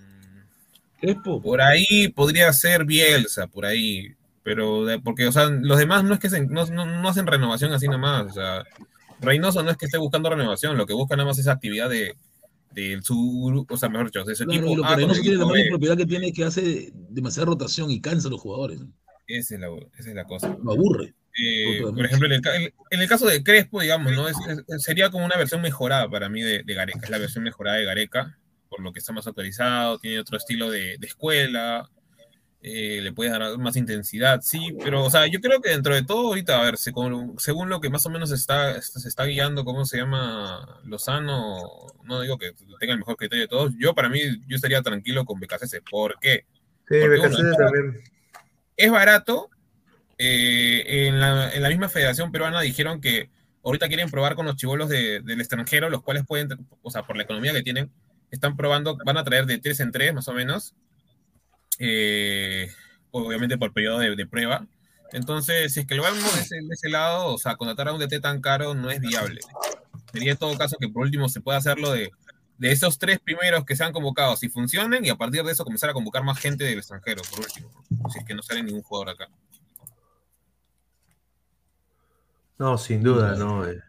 Crespo. 1.00 1.42
por 1.42 1.60
ahí 1.60 2.08
podría 2.08 2.50
ser 2.54 2.84
Bielsa, 2.86 3.46
por 3.46 3.66
ahí. 3.66 4.14
Pero, 4.42 4.84
de- 4.84 4.98
porque, 5.00 5.26
o 5.26 5.32
sea, 5.32 5.46
los 5.46 5.78
demás 5.78 6.02
no 6.04 6.14
es 6.14 6.20
que 6.20 6.30
se- 6.30 6.46
no, 6.46 6.64
no- 6.66 6.86
no 6.86 7.08
hacen 7.08 7.26
renovación 7.26 7.72
así 7.72 7.88
nomás. 7.88 8.26
O 8.26 8.32
sea, 8.32 8.64
Reynoso 9.24 9.62
no 9.62 9.70
es 9.70 9.76
que 9.76 9.86
esté 9.86 9.98
buscando 9.98 10.30
renovación, 10.30 10.76
lo 10.76 10.86
que 10.86 10.94
busca 10.94 11.16
nada 11.16 11.28
más 11.28 11.38
es 11.38 11.48
actividad 11.48 11.88
de, 11.90 12.14
de 12.72 13.00
su 13.02 13.42
grupo, 13.46 13.74
o 13.74 13.76
sea, 13.76 13.88
mejor 13.88 14.06
dicho, 14.06 14.24
de 14.24 14.34
Claro, 14.34 14.52
equipo 14.52 14.72
y 14.72 14.76
lo 14.76 14.84
A 14.84 14.88
que 14.96 15.02
con 15.02 15.08
no 15.08 15.08
el 15.10 15.16
se 15.16 15.22
tiene 15.22 15.36
la 15.38 15.46
mala 15.46 15.64
propiedad 15.68 15.96
que 15.96 16.06
tiene 16.06 16.32
que 16.32 16.44
hace 16.44 16.90
demasiada 17.10 17.46
rotación 17.46 17.90
y 17.90 18.00
cansa 18.00 18.28
a 18.28 18.30
los 18.30 18.40
jugadores. 18.40 18.80
Esa 19.26 19.54
es 19.54 19.60
la, 19.60 19.68
esa 19.98 20.08
es 20.10 20.14
la 20.14 20.24
cosa. 20.24 20.56
Lo 20.62 20.72
aburre. 20.72 21.14
Eh, 21.42 21.80
por 21.82 22.04
ejemplo, 22.04 22.26
en 22.28 22.32
el, 22.34 22.40
en- 22.62 22.74
en 22.90 23.00
el 23.00 23.08
caso 23.08 23.26
de 23.26 23.42
Crespo, 23.42 23.80
digamos, 23.80 24.12
¿no? 24.12 24.28
Es, 24.28 24.36
es- 24.68 24.82
sería 24.82 25.10
como 25.10 25.24
una 25.24 25.36
versión 25.36 25.62
mejorada 25.62 26.08
para 26.08 26.28
mí 26.28 26.42
de, 26.42 26.62
de 26.62 26.74
Gareca. 26.74 27.00
Es 27.02 27.10
la 27.10 27.18
versión 27.18 27.42
mejorada 27.42 27.76
de 27.78 27.84
Gareca, 27.84 28.38
por 28.68 28.80
lo 28.80 28.92
que 28.92 28.98
está 29.00 29.12
más 29.12 29.26
actualizado, 29.26 29.98
tiene 29.98 30.18
otro 30.20 30.36
estilo 30.36 30.70
de, 30.70 30.96
de 30.98 31.06
escuela, 31.06 31.88
eh, 32.66 33.00
le 33.02 33.12
puede 33.12 33.28
dar 33.30 33.58
más 33.58 33.76
intensidad, 33.76 34.40
sí, 34.40 34.74
pero, 34.82 35.04
o 35.04 35.10
sea, 35.10 35.26
yo 35.26 35.38
creo 35.40 35.60
que 35.60 35.68
dentro 35.68 35.94
de 35.94 36.02
todo, 36.02 36.28
ahorita, 36.28 36.58
a 36.60 36.64
ver, 36.64 36.78
según 36.78 37.68
lo 37.68 37.80
que 37.82 37.90
más 37.90 38.06
o 38.06 38.10
menos 38.10 38.30
está, 38.30 38.80
se 38.80 39.06
está 39.06 39.24
guiando, 39.26 39.66
¿cómo 39.66 39.84
se 39.84 39.98
llama? 39.98 40.80
Lozano, 40.84 41.58
no 42.04 42.20
digo 42.22 42.38
que 42.38 42.52
tenga 42.80 42.94
el 42.94 43.00
mejor 43.00 43.16
criterio 43.16 43.42
de 43.44 43.48
todos, 43.48 43.72
yo 43.78 43.94
para 43.94 44.08
mí, 44.08 44.20
yo 44.48 44.56
estaría 44.56 44.80
tranquilo 44.80 45.26
con 45.26 45.38
BKCS. 45.40 45.82
¿Por 45.90 46.18
qué? 46.20 46.46
Sí, 46.88 46.96
Porque 47.00 47.20
uno, 47.20 47.56
también. 47.56 48.02
es 48.78 48.90
barato. 48.90 49.50
eh, 50.16 51.06
en, 51.08 51.20
la, 51.20 51.50
en 51.52 51.62
la 51.62 51.68
misma 51.68 51.88
Federación 51.88 52.32
Peruana 52.32 52.60
dijeron 52.62 53.00
que 53.00 53.28
ahorita 53.64 53.88
quieren 53.88 54.10
probar 54.10 54.36
con 54.36 54.46
los 54.46 54.56
chivolos 54.56 54.88
de- 54.88 55.20
del 55.20 55.40
extranjero, 55.40 55.90
los 55.90 56.02
cuales 56.02 56.24
pueden, 56.26 56.48
o 56.82 56.90
sea, 56.90 57.02
por 57.06 57.16
la 57.16 57.24
economía 57.24 57.52
que 57.52 57.62
tienen, 57.62 57.90
están 58.30 58.56
probando, 58.56 58.96
van 59.04 59.16
a 59.16 59.24
traer 59.24 59.44
de 59.46 59.58
tres 59.58 59.80
en 59.80 59.90
tres 59.92 60.14
más 60.14 60.28
o 60.28 60.32
menos, 60.32 60.74
eh, 61.78 62.70
obviamente 63.10 63.58
por 63.58 63.72
periodo 63.72 63.98
de, 63.98 64.16
de 64.16 64.26
prueba. 64.26 64.66
Entonces, 65.12 65.72
si 65.72 65.80
es 65.80 65.86
que 65.86 65.94
lo 65.94 66.02
vemos 66.02 66.34
de 66.34 66.40
ese, 66.40 66.56
de 66.56 66.74
ese 66.74 66.88
lado, 66.88 67.34
o 67.34 67.38
sea, 67.38 67.56
contratar 67.56 67.88
a 67.88 67.92
un 67.92 68.00
DT 68.00 68.20
tan 68.20 68.40
caro 68.40 68.74
no 68.74 68.90
es 68.90 69.00
viable. 69.00 69.40
Sería 70.12 70.32
en 70.32 70.38
todo 70.38 70.56
caso 70.58 70.76
que 70.78 70.88
por 70.88 71.02
último 71.02 71.28
se 71.28 71.40
pueda 71.40 71.58
hacerlo 71.58 71.92
de, 71.92 72.10
de 72.58 72.72
esos 72.72 72.98
tres 72.98 73.20
primeros 73.20 73.64
que 73.64 73.76
sean 73.76 73.92
convocados 73.92 74.42
y 74.42 74.48
funcionen, 74.48 75.04
y 75.04 75.10
a 75.10 75.16
partir 75.16 75.42
de 75.44 75.52
eso 75.52 75.64
comenzar 75.64 75.90
a 75.90 75.92
convocar 75.92 76.24
más 76.24 76.38
gente 76.38 76.64
del 76.64 76.78
extranjero, 76.78 77.22
por 77.30 77.40
último, 77.40 77.70
si 78.12 78.18
es 78.18 78.24
que 78.24 78.34
no 78.34 78.42
sale 78.42 78.62
ningún 78.62 78.82
jugador 78.82 79.10
acá. 79.10 79.28
No, 82.58 82.78
sin 82.78 83.02
duda, 83.02 83.34
no. 83.36 83.66
eh. 83.66 83.80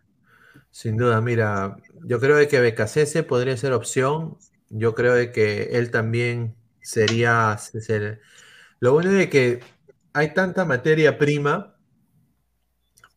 Sin 0.72 0.98
duda, 0.98 1.22
mira, 1.22 1.78
yo 2.04 2.20
creo 2.20 2.36
de 2.36 2.48
que 2.48 2.60
BKCS 2.60 3.24
podría 3.24 3.56
ser 3.56 3.72
opción. 3.74 4.38
Yo 4.70 4.94
creo 4.94 5.14
de 5.14 5.32
que 5.32 5.70
él 5.78 5.92
también 5.92 6.56
sería. 6.86 7.58
ser- 7.58 8.22
Lo 8.82 8.94
bueno 8.94 9.12
es 9.12 9.18
de 9.18 9.30
que 9.30 9.62
hay 10.14 10.34
tanta 10.34 10.66
materia 10.66 11.18
prima, 11.18 11.78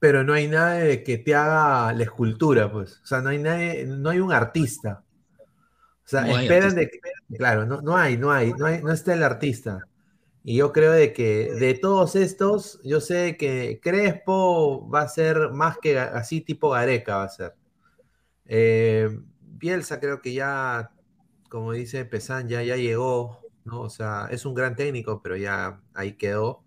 pero 0.00 0.24
no 0.24 0.32
hay 0.32 0.48
nada 0.48 0.74
de 0.74 1.02
que 1.02 1.18
te 1.18 1.34
haga 1.34 1.92
la 1.92 2.02
escultura, 2.02 2.70
pues. 2.70 3.00
O 3.02 3.06
sea, 3.06 3.20
no 3.20 3.30
hay 3.30 3.38
nadie, 3.38 3.84
no 3.86 4.10
hay 4.10 4.20
un 4.20 4.32
artista. 4.32 5.04
O 6.04 6.08
sea, 6.10 6.22
No 6.22 6.38
esperan 6.38 6.74
de 6.74 6.88
que, 6.88 7.00
claro, 7.36 7.66
no, 7.66 7.82
no 7.82 7.96
hay, 7.96 8.16
no 8.16 8.32
hay, 8.32 8.52
no 8.54 8.66
hay, 8.66 8.82
no 8.82 8.92
está 8.92 9.14
el 9.14 9.22
artista. 9.22 9.86
Y 10.44 10.56
yo 10.58 10.72
creo 10.72 10.92
de 10.92 11.12
que 11.12 11.52
de 11.54 11.74
todos 11.74 12.16
estos, 12.16 12.80
yo 12.84 13.00
sé 13.00 13.36
que 13.38 13.80
Crespo 13.82 14.88
va 14.90 15.02
a 15.02 15.08
ser 15.08 15.50
más 15.52 15.78
que 15.78 15.98
así 15.98 16.40
tipo 16.42 16.70
Gareca 16.70 17.18
va 17.18 17.24
a 17.24 17.28
ser. 17.30 17.54
Eh, 18.46 19.08
Bielsa 19.42 20.00
creo 20.00 20.22
que 20.22 20.34
ya, 20.34 20.92
como 21.50 21.72
dice 21.72 22.04
Pesan, 22.06 22.48
ya, 22.48 22.62
ya 22.62 22.76
llegó, 22.76 23.40
¿no? 23.68 23.82
O 23.82 23.90
sea, 23.90 24.26
es 24.30 24.44
un 24.44 24.54
gran 24.54 24.74
técnico, 24.74 25.20
pero 25.22 25.36
ya 25.36 25.80
ahí 25.94 26.14
quedó. 26.14 26.64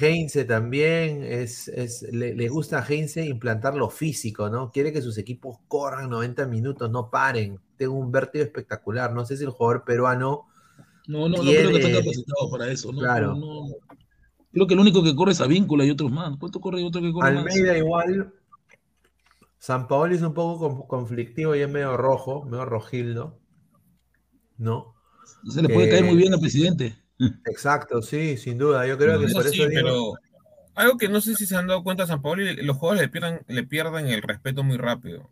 Heinze 0.00 0.44
también, 0.44 1.22
es, 1.22 1.68
es, 1.68 2.02
le, 2.10 2.34
le 2.34 2.48
gusta 2.48 2.78
a 2.80 2.86
Heinze 2.86 3.24
implantar 3.26 3.74
lo 3.76 3.88
físico, 3.90 4.48
¿no? 4.50 4.72
Quiere 4.72 4.92
que 4.92 5.02
sus 5.02 5.16
equipos 5.18 5.58
corran 5.68 6.10
90 6.10 6.46
minutos, 6.46 6.90
no 6.90 7.08
paren. 7.10 7.60
Tengo 7.76 7.94
un 7.94 8.10
vértigo 8.10 8.44
espectacular. 8.44 9.12
No 9.12 9.24
sé 9.24 9.36
si 9.36 9.44
el 9.44 9.50
jugador 9.50 9.84
peruano 9.84 10.46
No, 11.06 11.28
no, 11.28 11.36
no 11.38 11.42
creo 11.42 11.70
que 11.70 11.76
están 11.76 11.92
Quiere- 11.92 11.98
capacitados 12.00 12.50
para 12.50 12.68
eso. 12.70 12.92
No, 12.92 12.98
Claro. 13.00 13.34
no, 13.34 13.68
no. 13.68 13.74
Creo 14.52 14.66
que 14.66 14.74
el 14.74 14.80
único 14.80 15.02
que 15.04 15.14
corre 15.14 15.32
es 15.32 15.40
Avíncula 15.40 15.84
y 15.84 15.90
otros 15.90 16.10
más. 16.10 16.36
¿Cuánto 16.38 16.60
corre 16.60 16.80
y 16.80 16.84
otro 16.84 17.00
que 17.00 17.12
corre 17.12 17.32
más? 17.34 17.46
Almeida 17.54 17.78
igual. 17.78 18.32
San 19.58 19.86
Paolo 19.86 20.14
es 20.14 20.22
un 20.22 20.34
poco 20.34 20.58
con- 20.58 20.86
conflictivo 20.88 21.54
y 21.54 21.60
es 21.60 21.70
medio 21.70 21.96
rojo, 21.96 22.44
medio 22.44 22.64
rojildo. 22.64 23.38
¿No? 24.58 24.94
Se 25.50 25.62
le 25.62 25.68
puede 25.68 25.86
Eh, 25.88 25.90
caer 25.90 26.04
muy 26.04 26.16
bien 26.16 26.32
al 26.34 26.40
presidente. 26.40 26.96
Exacto, 27.46 28.00
sí, 28.02 28.36
sin 28.36 28.58
duda. 28.58 28.86
Yo 28.86 28.96
creo 28.98 29.18
que 29.18 29.26
Eso 29.26 29.34
por 29.34 29.44
sí, 29.44 29.60
eso 29.60 29.68
digo- 29.68 29.80
pero 29.82 30.12
algo 30.74 30.96
que 30.96 31.08
no 31.08 31.20
sé 31.20 31.34
si 31.34 31.44
se 31.46 31.56
han 31.56 31.66
dado 31.66 31.82
cuenta 31.82 32.06
San 32.06 32.22
Paolo, 32.22 32.42
los 32.62 32.76
jugadores 32.76 33.02
le 33.02 33.08
pierden, 33.08 33.40
le 33.48 33.62
pierden 33.64 34.06
el 34.08 34.22
respeto 34.22 34.62
muy 34.62 34.76
rápido. 34.78 35.28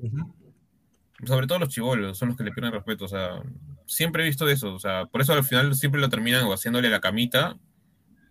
Sobre 1.26 1.46
todo 1.46 1.58
los 1.60 1.68
chivolos 1.70 2.16
son 2.18 2.28
los 2.28 2.36
que 2.36 2.44
le 2.44 2.52
pierden 2.52 2.72
respeto. 2.72 3.06
O 3.06 3.08
sea, 3.08 3.42
siempre 3.86 4.22
he 4.22 4.26
visto 4.26 4.48
eso. 4.48 4.74
O 4.74 4.78
sea, 4.78 5.06
por 5.06 5.20
eso 5.20 5.32
al 5.32 5.44
final 5.44 5.74
siempre 5.74 6.00
lo 6.00 6.08
terminan 6.08 6.44
o 6.44 6.52
haciéndole 6.52 6.90
la 6.90 7.00
camita. 7.00 7.56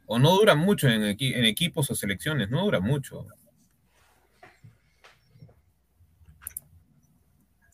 O 0.06 0.20
no 0.20 0.32
dura 0.36 0.56
mucho 0.56 0.88
en, 0.88 1.02
equi- 1.02 1.36
en 1.36 1.44
equipos 1.46 1.90
o 1.92 1.96
selecciones, 1.96 2.50
no 2.50 2.64
dura 2.64 2.80
mucho. 2.80 3.26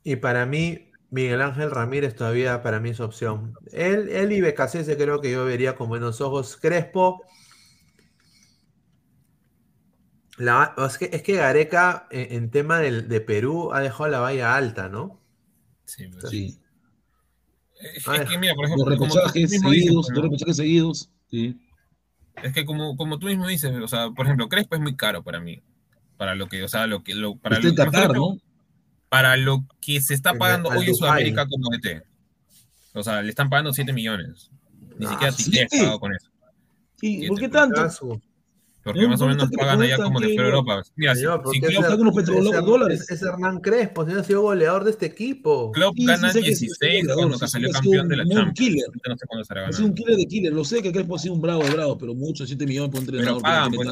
Y 0.03 0.15
para 0.17 0.45
mí, 0.45 0.89
Miguel 1.14 1.43
Ángel 1.43 1.69
Ramírez 1.69 2.16
todavía 2.16 2.64
para 2.64 2.80
mí 2.80 2.90
es 2.90 3.00
opción. 3.00 3.53
Él, 3.72 4.09
él 4.09 4.32
y 4.32 4.42
Becasese 4.42 4.98
creo 4.98 5.22
que 5.22 5.32
yo 5.32 5.45
vería 5.45 5.75
con 5.75 5.88
buenos 5.88 6.22
ojos. 6.22 6.58
Crespo. 6.58 7.22
La, 10.38 10.74
es, 10.75 10.98
que, 10.98 11.09
es 11.14 11.22
que 11.22 11.35
Gareca 11.35 12.08
en, 12.09 12.33
en 12.43 12.50
tema 12.50 12.80
del- 12.80 13.08
de 13.08 13.22
Perú 13.22 13.72
ha 13.74 13.82
dejado 13.82 14.08
la 14.09 14.19
valla 14.22 14.56
alta, 14.56 14.90
¿no? 14.90 15.22
Sí, 15.85 16.08
pues. 16.08 16.30
Sí. 16.32 16.59
Es, 17.80 18.03
que 18.27 18.38
mira, 18.40 18.56
por 18.56 18.66
ejemplo, 18.66 18.98
como 18.98 19.14
tú 19.14 19.19
repechajes 19.19 19.51
mismo 19.51 19.69
dices, 19.69 19.85
seguidos, 19.85 20.08
dos 20.08 20.16
¿no? 20.16 20.22
repechajes 20.24 20.58
seguidos. 20.58 21.11
Sí. 21.30 21.61
Es 22.42 22.53
que 22.53 22.66
como, 22.66 22.98
como 22.98 23.19
tú 23.19 23.27
mismo 23.27 23.48
dices, 23.48 23.72
o 23.83 23.88
sea, 23.88 24.09
por 24.09 24.25
ejemplo, 24.25 24.50
Crespo 24.50 24.74
es 24.74 24.82
muy 24.82 24.95
caro 24.95 25.24
para 25.24 25.40
mí. 25.40 25.61
Para 26.17 26.33
lo 26.33 26.48
que, 26.48 26.64
o 26.64 26.67
sea, 26.67 26.88
lo 26.88 27.03
que, 27.03 27.14
lo, 27.14 27.35
para 27.35 27.59
lo, 27.59 27.75
Qatar, 27.75 28.14
¿no? 28.14 28.38
Para 29.14 29.38
lo 29.38 29.64
que 29.80 30.01
se 30.01 30.16
está 30.16 30.33
pagando 30.33 30.69
hoy 30.69 30.88
en. 30.88 30.95
Sudamérica 30.95 31.45
como 31.48 31.69
DT. 31.69 32.01
O 32.95 33.03
sea, 33.03 33.22
le 33.22 33.30
están 33.30 33.48
pagando 33.48 33.72
7 33.72 33.93
millones. 33.93 34.50
Ni 34.98 35.06
Ah, 35.06 35.09
siquiera 35.11 35.32
¿sí? 35.32 35.51
Piqué 35.51 35.66
ha 35.66 35.67
pagado 35.69 36.00
con 36.00 36.16
eso. 36.16 36.30
¿Y 37.00 37.22
Sí, 37.22 37.27
por 37.27 37.38
te 37.38 37.43
qué 37.43 37.50
tanto? 37.50 37.75
Caso. 37.75 38.19
Porque 38.83 39.03
No, 39.03 39.09
más 39.09 39.22
o 39.22 39.25
no, 39.27 39.35
menos 39.35 39.50
pagan 39.56 39.82
allá 39.83 39.98
como 39.98 40.19
de 40.19 40.30
fuera 40.30 40.43
de 40.43 40.50
Europa. 40.50 40.82
Mira, 40.95 41.14
si, 41.14 41.22
si 41.22 41.25
Klopp, 41.27 42.90
ese 42.92 43.25
Hernán 43.27 43.59
Crespo, 43.61 44.03
señor, 44.03 44.19
ha 44.22 44.24
sido 44.24 44.42
goleador 44.42 44.83
de 44.83 44.92
este 44.92 45.06
equipo. 45.06 45.72
Klopp 45.74 45.93
Sí, 45.95 46.01
sí, 46.01 46.08
gana 46.08 46.30
sé 46.33 46.40
que 46.42 46.56
sí, 46.56 46.66
16 46.66 47.01
sí, 47.06 47.08
cuando 47.14 47.38
sí, 47.38 47.45
sí, 47.45 47.51
salió 47.51 47.69
campeón 47.72 48.09
de 48.09 48.17
la 48.17 48.24
un- 48.24 48.30
un 48.30 48.35
Champions. 48.35 48.58
killer. 48.59 48.85
No 49.08 49.16
cuándo 49.27 49.42
estará 49.43 49.67
Ha 49.67 49.72
sido 49.74 49.88
un 49.90 49.93
killer 49.93 50.17
de 50.17 50.25
killer. 50.25 50.53
Lo 50.53 50.66
sé 50.66 50.82
que 50.82 50.92
Crespo 50.92 51.16
ha 51.16 51.19
sido 51.19 51.35
un 51.35 51.42
bravo 51.42 51.64
de 51.64 51.69
bravo, 51.69 51.98
pero 52.00 52.16
mucho, 52.16 52.48
7 52.48 52.66
millones 52.66 52.90
por 52.90 53.00
un 53.01 53.06
Pero 53.06 53.17
entrenador 53.19 53.38
que 53.38 53.43
pagan, 53.43 53.72
no 53.72 53.77
pues, 53.77 53.88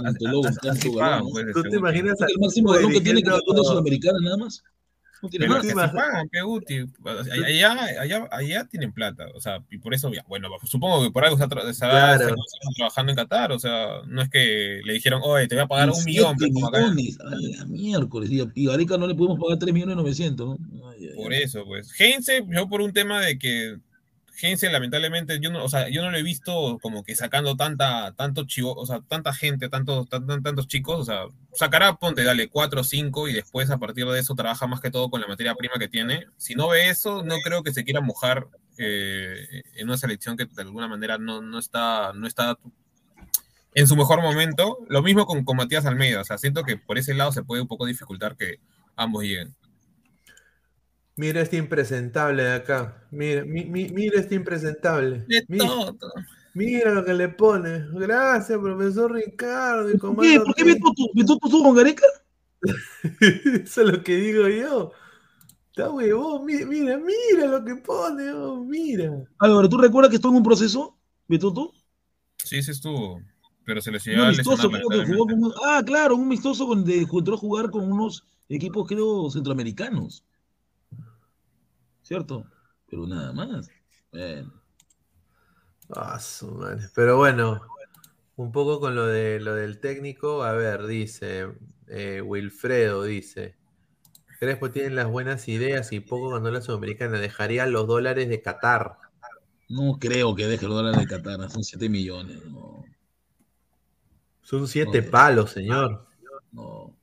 pues, 1.31 1.53
¿Tú 1.53 1.61
te 1.69 1.75
imaginas 1.77 2.17
el 2.21 2.39
máximo 2.39 2.71
galón 2.71 2.91
que 2.91 3.01
tiene 3.01 3.21
que 3.21 3.29
la 3.29 3.39
Sudamericana 3.39 4.17
nada 4.19 4.37
más. 4.37 4.63
Pero 5.29 5.61
pagan, 5.93 6.29
pe 6.29 6.41
Guti. 6.41 6.85
Allá, 7.45 7.73
allá, 8.01 8.27
allá 8.31 8.65
tienen 8.65 8.91
plata. 8.91 9.27
O 9.35 9.39
sea, 9.41 9.63
y 9.69 9.77
por 9.77 9.93
eso, 9.93 10.11
ya, 10.13 10.23
bueno, 10.27 10.49
supongo 10.63 11.03
que 11.03 11.11
por 11.11 11.23
algo 11.23 11.35
está, 11.35 11.47
tra- 11.47 11.77
Claro. 11.77 12.35
trabajando 12.75 13.11
en 13.11 13.15
Qatar. 13.15 13.51
O 13.51 13.59
sea, 13.59 14.01
no 14.07 14.21
es 14.21 14.29
que 14.29 14.81
le 14.83 14.93
dijeron, 14.93 15.21
oye, 15.23 15.47
te 15.47 15.55
voy 15.55 15.63
a 15.63 15.67
pagar 15.67 15.89
un 15.89 15.95
7 15.95 16.09
millón, 16.09 16.37
pe, 16.37 16.51
como 16.51 16.67
acá. 16.67 16.85
A 16.85 17.65
miércoles. 17.65 18.29
Y 18.55 18.69
a 18.69 18.97
no 18.97 19.07
le 19.07 19.15
podemos 19.15 19.39
pagar 19.39 19.57
3 19.59 19.73
millones 19.73 19.95
900, 19.95 20.47
¿no? 20.47 20.89
Ay, 20.89 21.07
ay, 21.09 21.15
Por 21.15 21.33
eso, 21.33 21.63
pues. 21.65 21.91
Heinze, 21.99 22.45
yo 22.49 22.67
por 22.67 22.81
un 22.81 22.93
tema 22.93 23.21
de 23.21 23.37
que 23.37 23.77
Lamentablemente, 24.71 25.39
yo 25.39 25.51
no, 25.51 25.63
o 25.63 25.69
sea, 25.69 25.89
yo 25.89 26.01
no 26.01 26.09
lo 26.11 26.17
he 26.17 26.23
visto 26.23 26.79
como 26.81 27.03
que 27.03 27.15
sacando 27.15 27.55
tanta, 27.55 28.13
tanto 28.13 28.45
chivo, 28.45 28.73
o 28.75 28.85
sea, 28.85 29.01
tanta 29.07 29.33
gente, 29.33 29.69
tantos, 29.69 30.09
tan- 30.09 30.25
tan- 30.27 30.41
tantos 30.43 30.67
chicos, 30.67 30.99
o 30.99 31.05
sea, 31.05 31.21
sacará, 31.53 31.95
ponte, 31.97 32.23
dale, 32.23 32.47
cuatro 32.49 32.81
o 32.81 32.83
cinco 32.83 33.27
y 33.27 33.33
después 33.33 33.69
a 33.69 33.77
partir 33.77 34.05
de 34.07 34.19
eso 34.19 34.33
trabaja 34.35 34.67
más 34.67 34.81
que 34.81 34.89
todo 34.91 35.09
con 35.09 35.21
la 35.21 35.27
materia 35.27 35.53
prima 35.55 35.75
que 35.79 35.87
tiene. 35.87 36.25
Si 36.37 36.55
no 36.55 36.69
ve 36.69 36.89
eso, 36.89 37.23
no 37.23 37.35
creo 37.43 37.63
que 37.63 37.73
se 37.73 37.83
quiera 37.83 38.01
mojar 38.01 38.47
eh, 38.77 39.63
en 39.75 39.87
una 39.87 39.97
selección 39.97 40.37
que 40.37 40.45
de 40.45 40.61
alguna 40.63 40.87
manera 40.87 41.17
no, 41.17 41.41
no 41.41 41.59
está, 41.59 42.11
no 42.13 42.25
está 42.27 42.57
en 43.73 43.87
su 43.87 43.95
mejor 43.95 44.21
momento. 44.21 44.79
Lo 44.89 45.01
mismo 45.01 45.25
con, 45.25 45.43
con 45.43 45.57
Matías 45.57 45.85
Almeida, 45.85 46.21
o 46.21 46.25
sea, 46.25 46.37
siento 46.37 46.63
que 46.63 46.77
por 46.77 46.97
ese 46.97 47.13
lado 47.13 47.31
se 47.31 47.43
puede 47.43 47.61
un 47.61 47.67
poco 47.67 47.85
dificultar 47.85 48.35
que 48.35 48.59
ambos 48.95 49.23
lleguen. 49.23 49.55
Mira 51.15 51.41
este 51.41 51.57
impresentable 51.57 52.43
de 52.43 52.53
acá. 52.53 53.07
Mira, 53.11 53.43
mi- 53.45 53.65
mi- 53.65 53.89
mira 53.89 54.19
este 54.19 54.35
impresentable. 54.35 55.25
Mira, 56.53 56.91
lo 56.93 57.05
que 57.05 57.13
le 57.13 57.29
pone. 57.29 57.85
Gracias, 57.93 58.57
profesor 58.59 59.13
Ricardo. 59.13 59.89
y 59.91 59.97
¿Por 59.97 60.19
qué? 60.21 60.39
¿Por 60.39 60.53
qué 60.55 60.63
Beto 60.63 60.91
estuvo 61.43 61.63
con 61.63 61.75
Gareca? 61.75 62.05
Eso 63.63 63.81
es 63.81 63.87
lo 63.91 64.03
que 64.03 64.15
digo 64.15 64.47
yo. 64.47 64.91
Está 65.69 65.89
huevón. 65.89 66.45
Mira, 66.45 66.65
mira, 66.65 66.97
mira 66.97 67.47
lo 67.47 67.63
que 67.63 67.75
pone. 67.75 68.31
oh, 68.33 68.63
mira. 68.63 69.11
Álvaro, 69.39 69.69
¿tú 69.69 69.77
recuerdas 69.77 70.09
que 70.09 70.17
estuvo 70.17 70.31
en 70.33 70.37
un 70.39 70.43
proceso? 70.43 70.97
¿Betoto? 71.27 71.71
Sí, 72.37 72.61
sí 72.61 72.71
estuvo. 72.71 73.21
Pero 73.63 73.79
se 73.79 73.91
les 73.91 74.05
Un 74.07 74.13
llegó 74.13 74.23
amistoso, 74.25 74.69
que 74.69 75.05
jugó 75.05 75.25
con 75.27 75.43
un- 75.43 75.53
Ah, 75.63 75.81
claro, 75.85 76.15
un 76.15 76.23
amistoso 76.23 76.65
donde 76.65 77.07
entró 77.11 77.35
a 77.35 77.37
jugar 77.37 77.69
con 77.69 77.89
unos 77.89 78.25
equipos, 78.49 78.87
creo, 78.87 79.29
centroamericanos. 79.29 80.25
¿Cierto? 82.11 82.45
Pero 82.89 83.07
nada 83.07 83.31
más. 83.31 83.69
Bueno. 84.11 84.51
Ah, 85.95 86.19
su 86.19 86.51
madre. 86.51 86.89
Pero 86.93 87.15
bueno, 87.15 87.61
un 88.35 88.51
poco 88.51 88.81
con 88.81 88.95
lo 88.95 89.05
de 89.07 89.39
lo 89.39 89.55
del 89.55 89.79
técnico. 89.79 90.43
A 90.43 90.51
ver, 90.51 90.87
dice 90.87 91.47
eh, 91.87 92.19
Wilfredo, 92.19 93.03
dice. 93.03 93.55
Crespo 94.41 94.71
tiene 94.71 94.89
las 94.89 95.07
buenas 95.07 95.47
ideas 95.47 95.93
y 95.93 96.01
poco 96.01 96.31
cuando 96.31 96.51
la 96.51 96.59
sudamericana 96.59 97.17
dejaría 97.17 97.65
los 97.65 97.87
dólares 97.87 98.27
de 98.27 98.41
Qatar. 98.41 98.97
No 99.69 99.97
creo 99.97 100.35
que 100.35 100.47
deje 100.47 100.65
los 100.67 100.75
dólares 100.75 100.99
de 100.99 101.07
Qatar, 101.07 101.49
son 101.49 101.63
7 101.63 101.87
millones. 101.87 102.43
No, 102.47 102.83
Son 104.41 104.67
siete 104.67 105.01
No. 105.01 105.11
palos, 105.11 105.51
señor. 105.51 106.05
no. 106.51 106.93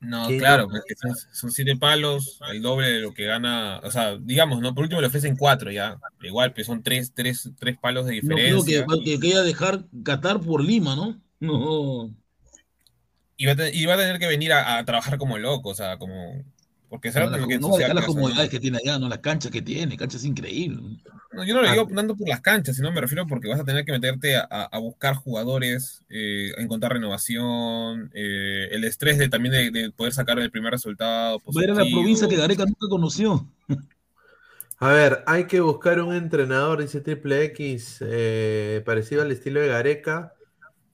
No, 0.00 0.26
¿Quién 0.28 0.38
claro, 0.38 0.66
porque 0.66 0.94
son, 0.96 1.14
son 1.30 1.50
siete 1.50 1.76
palos, 1.76 2.40
el 2.50 2.62
doble 2.62 2.88
de 2.88 3.00
lo 3.00 3.12
que 3.12 3.26
gana. 3.26 3.80
O 3.84 3.90
sea, 3.90 4.16
digamos, 4.16 4.60
¿no? 4.62 4.74
Por 4.74 4.84
último 4.84 5.00
le 5.02 5.08
ofrecen 5.08 5.36
cuatro 5.36 5.70
ya. 5.70 5.98
Igual, 6.22 6.54
pues 6.54 6.66
son 6.66 6.82
tres, 6.82 7.12
tres, 7.14 7.50
tres 7.58 7.76
palos 7.78 8.06
de 8.06 8.22
No 8.22 8.34
creo 8.34 8.62
diferencia. 8.62 8.86
que, 8.86 9.04
que, 9.04 9.20
que 9.20 9.28
vaya 9.28 9.40
a 9.40 9.44
dejar 9.44 9.84
Qatar 10.02 10.40
por 10.40 10.64
Lima, 10.64 10.96
¿no? 10.96 11.20
No. 11.38 12.14
Y, 13.36 13.46
va 13.46 13.52
a 13.52 13.68
y 13.68 13.84
va 13.86 13.94
a 13.94 13.98
tener 13.98 14.18
que 14.18 14.26
venir 14.26 14.52
a, 14.54 14.78
a 14.78 14.84
trabajar 14.84 15.18
como 15.18 15.36
loco, 15.38 15.68
o 15.70 15.74
sea, 15.74 15.98
como. 15.98 16.44
Porque 16.90 17.12
será 17.12 17.26
No, 17.26 17.36
la- 17.38 17.46
que 17.46 17.58
no 17.60 17.68
va 17.70 17.76
a 17.76 17.78
dejar 17.78 17.94
las 17.94 18.04
comodidades 18.04 18.50
que 18.50 18.58
tiene 18.58 18.78
allá, 18.84 18.98
no 18.98 19.08
las 19.08 19.20
canchas 19.20 19.52
que 19.52 19.62
tiene, 19.62 19.96
canchas 19.96 20.24
increíbles. 20.24 20.80
No, 21.32 21.44
yo 21.44 21.54
no 21.54 21.62
le 21.62 21.68
Ah. 21.68 21.72
digo 21.72 21.86
tanto 21.86 22.16
por 22.16 22.28
las 22.28 22.40
canchas, 22.40 22.74
sino 22.74 22.90
me 22.90 23.00
refiero 23.00 23.26
porque 23.28 23.46
vas 23.48 23.60
a 23.60 23.64
tener 23.64 23.84
que 23.84 23.92
meterte 23.92 24.34
a, 24.36 24.42
a- 24.42 24.78
buscar 24.80 25.14
jugadores, 25.14 26.02
eh, 26.10 26.50
a 26.58 26.60
encontrar 26.60 26.92
renovación, 26.94 28.10
eh, 28.12 28.68
el 28.72 28.82
estrés 28.82 29.18
de 29.18 29.28
también 29.28 29.52
de, 29.52 29.70
de 29.70 29.90
poder 29.92 30.12
sacar 30.12 30.38
el 30.40 30.50
primer 30.50 30.72
resultado. 30.72 31.36
A 31.36 31.62
ir 31.62 31.70
a 31.70 31.74
la 31.74 31.78
positivo. 31.78 32.00
provincia 32.00 32.28
que 32.28 32.36
Gareca 32.36 32.64
nunca 32.66 32.88
conoció. 32.90 33.46
A 34.78 34.88
ver, 34.92 35.22
hay 35.26 35.44
que 35.44 35.60
buscar 35.60 36.00
un 36.00 36.14
entrenador, 36.14 36.80
dice 36.80 37.00
Triple 37.00 37.44
X, 37.44 37.98
eh, 38.00 38.82
parecido 38.84 39.22
al 39.22 39.30
estilo 39.30 39.60
de 39.60 39.68
Gareca. 39.68 40.32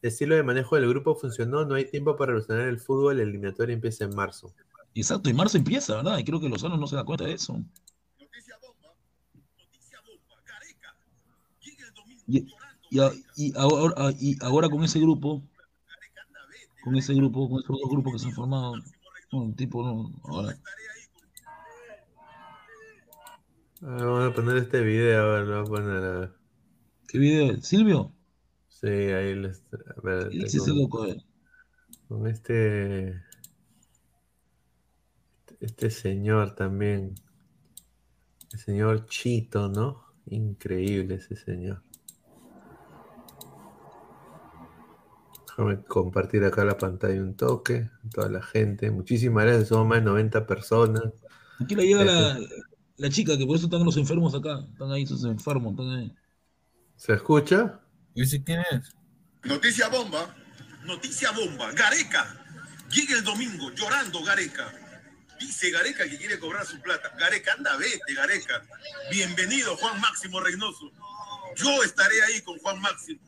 El 0.03 0.09
estilo 0.09 0.35
de 0.35 0.43
manejo 0.43 0.77
del 0.77 0.89
grupo 0.89 1.15
funcionó, 1.15 1.65
no 1.65 1.75
hay 1.77 1.85
tiempo 1.87 2.17
para 2.17 2.33
revolucionar 2.33 2.69
el 2.69 2.81
fútbol, 2.81 3.21
el 3.21 3.29
eliminatorio 3.29 3.75
empieza 3.75 4.05
en 4.05 4.15
marzo. 4.15 4.53
Exacto, 4.97 5.29
y 5.31 5.35
marzo 5.35 5.59
empieza, 5.59 5.97
¿verdad? 5.97 6.19
Y 6.19 6.25
creo 6.25 6.41
que 6.41 6.49
Lozano 6.49 6.77
no 6.77 6.87
se 6.87 6.97
da 6.97 7.05
cuenta 7.05 7.25
de 7.25 7.35
eso. 7.35 7.53
Noticia 8.19 8.55
bomba. 8.63 8.95
Noticia 9.59 9.99
bomba. 10.01 10.43
Gareca. 10.47 10.97
Llega 11.61 11.87
el 11.87 11.95
domingo 11.95 12.23
Y, 12.27 12.47
y 12.91 13.01
a- 13.01 13.13
y 13.37 13.53
ahora, 13.59 14.11
y 14.19 14.43
ahora 14.43 14.69
con 14.71 14.83
ese 14.85 14.99
grupo, 15.01 15.43
con 16.83 16.97
ese 16.97 17.15
grupo, 17.15 17.49
con 17.49 17.61
esos 17.63 17.77
dos 17.79 17.91
grupos 17.91 18.13
que 18.15 18.19
se 18.21 18.27
han 18.29 18.33
formado, 18.33 18.75
un 19.33 19.55
tipo, 19.55 19.83
no, 19.85 20.11
ahora, 20.25 20.57
Ah, 23.83 23.99
vamos 24.01 24.31
a 24.31 24.35
poner 24.35 24.57
este 24.57 24.81
video, 24.81 25.23
a 25.23 25.35
ver, 25.35 25.47
lo 25.47 25.65
voy 25.65 25.79
a 25.79 25.83
poner. 25.83 26.05
a 26.05 26.19
ver. 26.21 26.33
¿qué 27.09 27.19
video? 27.19 27.61
¿Silvio? 27.61 28.11
Sí, 28.69 28.87
ahí 28.89 29.35
les. 29.35 29.63
A 29.97 30.01
ver, 30.03 30.29
¿Qué 30.31 30.39
dice 30.39 30.57
ese 30.59 30.73
loco? 30.75 31.07
eh? 31.07 31.23
con 32.09 32.27
este. 32.27 33.23
Este 35.61 35.91
señor 35.91 36.55
también. 36.55 37.15
El 38.53 38.59
señor 38.59 39.07
Chito, 39.07 39.69
¿no? 39.69 40.05
Increíble 40.27 41.17
ese 41.17 41.37
señor. 41.37 41.83
Déjame 45.47 45.83
compartir 45.85 46.45
acá 46.45 46.65
la 46.65 46.77
pantalla 46.77 47.21
un 47.21 47.35
toque. 47.35 47.91
Toda 48.13 48.29
la 48.29 48.43
gente. 48.43 48.91
Muchísimas 48.91 49.45
gracias. 49.45 49.69
Somos 49.69 49.87
más 49.87 49.99
de 49.99 50.05
90 50.05 50.47
personas. 50.47 51.05
Aquí 51.59 51.75
le 51.75 51.87
llega 51.87 52.05
la, 52.05 52.39
la 52.99 53.09
chica, 53.09 53.39
que 53.39 53.47
por 53.47 53.57
eso 53.57 53.67
están 53.67 53.85
los 53.85 53.97
enfermos 53.97 54.35
acá. 54.35 54.67
Están 54.71 54.93
ahí 54.93 55.05
esos 55.05 55.25
enfermos, 55.25 55.73
están 55.73 55.91
ahí. 55.91 56.15
¿Se 56.97 57.15
escucha? 57.15 57.81
¿Ese 58.15 58.43
quién 58.43 58.61
es? 58.71 58.95
Noticia 59.45 59.89
bomba. 59.89 60.35
Noticia 60.85 61.31
bomba. 61.33 61.73
Gareca. 61.73 62.45
Llega 62.91 63.19
el 63.19 63.25
domingo 63.25 63.71
llorando 63.75 64.23
Gareca. 64.23 64.73
Dice 65.39 65.71
Gareca 65.71 66.05
que 66.05 66.17
quiere 66.17 66.39
cobrar 66.39 66.65
su 66.67 66.81
plata. 66.81 67.13
Gareca, 67.19 67.53
anda, 67.53 67.77
vete, 67.77 68.15
Gareca. 68.15 68.63
Bienvenido, 69.11 69.77
Juan 69.77 70.01
Máximo 70.01 70.41
Reynoso. 70.41 70.91
Yo 71.57 71.83
estaré 71.83 72.23
ahí 72.23 72.41
con 72.43 72.59
Juan 72.59 72.81
Máximo. 72.81 73.21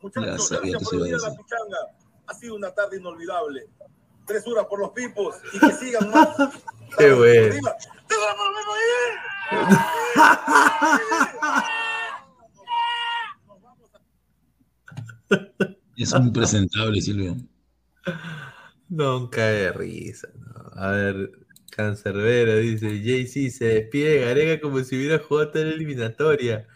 Muchachos, 0.00 0.50
gracias 0.50 0.78
que 0.78 0.84
por 0.84 0.94
a 0.94 0.98
venir 0.98 1.14
a 1.14 1.18
la 1.18 1.36
pichanga. 1.36 1.78
Ha 2.26 2.34
sido 2.34 2.56
una 2.56 2.70
tarde 2.72 2.98
inolvidable. 2.98 3.68
Tres 4.26 4.46
horas 4.46 4.66
por 4.66 4.80
los 4.80 4.90
pipos 4.90 5.36
y 5.52 5.58
que 5.58 5.72
sigan 5.72 6.10
más. 6.10 6.28
Qué 6.98 7.12
bueno. 7.12 7.46
Arriba. 7.46 7.76
¡Te 8.06 8.14
vamos, 8.16 8.46
Memo, 8.54 8.72
Es 15.96 16.12
un 16.12 16.28
impresentable, 16.28 17.00
Silvio. 17.00 17.36
No 18.88 19.28
cae 19.28 19.52
de 19.52 19.72
risa. 19.72 20.28
A 20.78 20.90
ver, 20.92 21.32
Cancerbero 21.70 22.56
dice: 22.58 23.02
JC 23.02 23.50
se 23.50 23.64
despide 23.64 24.10
de 24.10 24.20
Gareca 24.20 24.60
como 24.60 24.78
si 24.84 24.96
hubiera 24.96 25.18
jugado 25.18 25.50
toda 25.50 25.64
la 25.64 25.72
eliminatoria. 25.72 26.68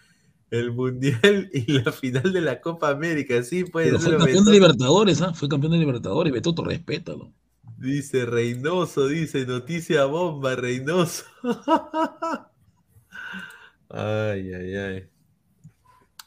El 0.51 0.73
Mundial 0.73 1.51
y 1.55 1.73
la 1.73 1.93
final 1.93 2.33
de 2.33 2.41
la 2.41 2.61
Copa 2.61 2.91
América. 2.91 3.43
Sí, 3.45 3.65
puede 3.65 3.87
Pero 3.87 4.01
ser. 4.01 4.11
fue 4.11 4.19
campeón 4.19 4.45
de. 4.45 4.53
Libertadores, 4.53 5.23
¿ah? 5.23 5.33
Fue 5.33 5.49
campeón 5.49 5.73
de 5.73 5.79
Libertadores. 5.79 6.33
Betoto, 6.33 6.65
respétalo. 6.65 7.33
Dice 7.79 8.27
Reynoso, 8.27 9.07
dice 9.07 9.47
noticia 9.47 10.05
bomba, 10.07 10.57
Reynoso. 10.57 11.25
ay, 13.89 14.53
ay, 14.53 14.77
ay. 14.77 15.12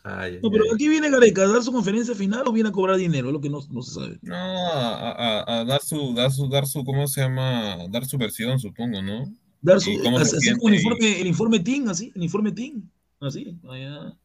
Ay, 0.07 0.39
No, 0.43 0.51
pero 0.51 0.65
aquí 0.71 0.87
viene 0.87 1.09
Gareca 1.09 1.41
a 1.43 1.47
dar 1.47 1.63
su 1.63 1.71
conferencia 1.71 2.13
final 2.13 2.43
o 2.47 2.51
viene 2.51 2.69
a 2.69 2.71
cobrar 2.71 2.95
dinero, 2.97 3.29
es 3.29 3.33
lo 3.33 3.41
que 3.41 3.49
no, 3.49 3.59
no 3.71 3.81
se 3.81 3.91
sabe. 3.95 4.19
No, 4.21 4.35
a, 4.35 5.11
a- 5.11 5.61
a 5.61 5.65
dar 5.65 5.81
su, 5.81 6.13
dar 6.13 6.31
su, 6.31 6.47
dar 6.47 6.67
su, 6.67 6.83
¿cómo 6.83 7.07
se 7.07 7.21
llama? 7.21 7.77
Dar 7.89 8.05
su 8.05 8.17
versión, 8.19 8.59
supongo, 8.59 9.01
¿no? 9.01 9.33
Dar 9.61 9.81
su, 9.81 9.89
¿Y 9.89 9.97
cómo 9.97 10.23
se 10.23 10.37
así 10.37 10.51
como 10.53 10.69
el 10.69 10.75
informe, 10.75 11.21
el 11.21 11.27
informe 11.27 11.59
TIN, 11.59 11.89
así, 11.89 12.11
el 12.15 12.21
informe 12.21 12.51
TIN, 12.51 12.91
así, 13.19 13.57
allá. 13.67 14.15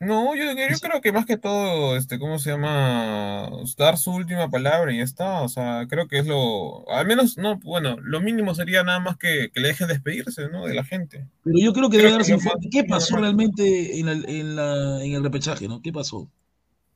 No, 0.00 0.34
yo, 0.34 0.44
yo 0.54 0.78
creo 0.80 1.02
que 1.02 1.12
más 1.12 1.26
que 1.26 1.36
todo, 1.36 1.94
este, 1.94 2.18
¿cómo 2.18 2.38
se 2.38 2.50
llama? 2.50 3.50
Dar 3.76 3.98
su 3.98 4.10
última 4.12 4.48
palabra 4.48 4.92
y 4.94 4.96
ya 4.96 5.04
está. 5.04 5.42
O 5.42 5.48
sea, 5.50 5.86
creo 5.90 6.08
que 6.08 6.18
es 6.20 6.26
lo. 6.26 6.88
Al 6.90 7.06
menos, 7.06 7.36
no, 7.36 7.58
bueno, 7.58 7.98
lo 8.00 8.20
mínimo 8.22 8.54
sería 8.54 8.82
nada 8.82 8.98
más 8.98 9.18
que, 9.18 9.50
que 9.52 9.60
le 9.60 9.68
dejen 9.68 9.88
despedirse, 9.88 10.48
¿no? 10.48 10.64
De 10.66 10.74
la 10.74 10.84
gente. 10.84 11.26
Pero 11.44 11.58
yo 11.58 11.74
creo 11.74 11.90
que 11.90 11.98
Creo 11.98 12.12
debe 12.12 12.18
darse 12.18 12.32
informe. 12.32 12.68
¿Qué 12.70 12.84
pasó 12.84 13.16
realmente 13.16 14.00
en, 14.00 14.08
el- 14.08 14.26
en 14.26 14.56
la- 14.56 15.04
en 15.04 15.12
el 15.12 15.22
repechaje, 15.22 15.68
no? 15.68 15.82
¿Qué 15.82 15.92
pasó? 15.92 16.30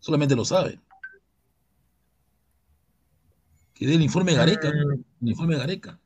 Solamente 0.00 0.34
lo 0.34 0.46
sabe. 0.46 0.80
Que 3.74 3.86
dé 3.86 3.96
el 3.96 4.02
informe 4.02 4.32
de 4.32 4.38
Gareca, 4.38 4.70
¿no? 4.72 4.92
El 4.94 5.28
informe 5.28 5.54
de 5.54 5.60
Gareca. 5.60 5.98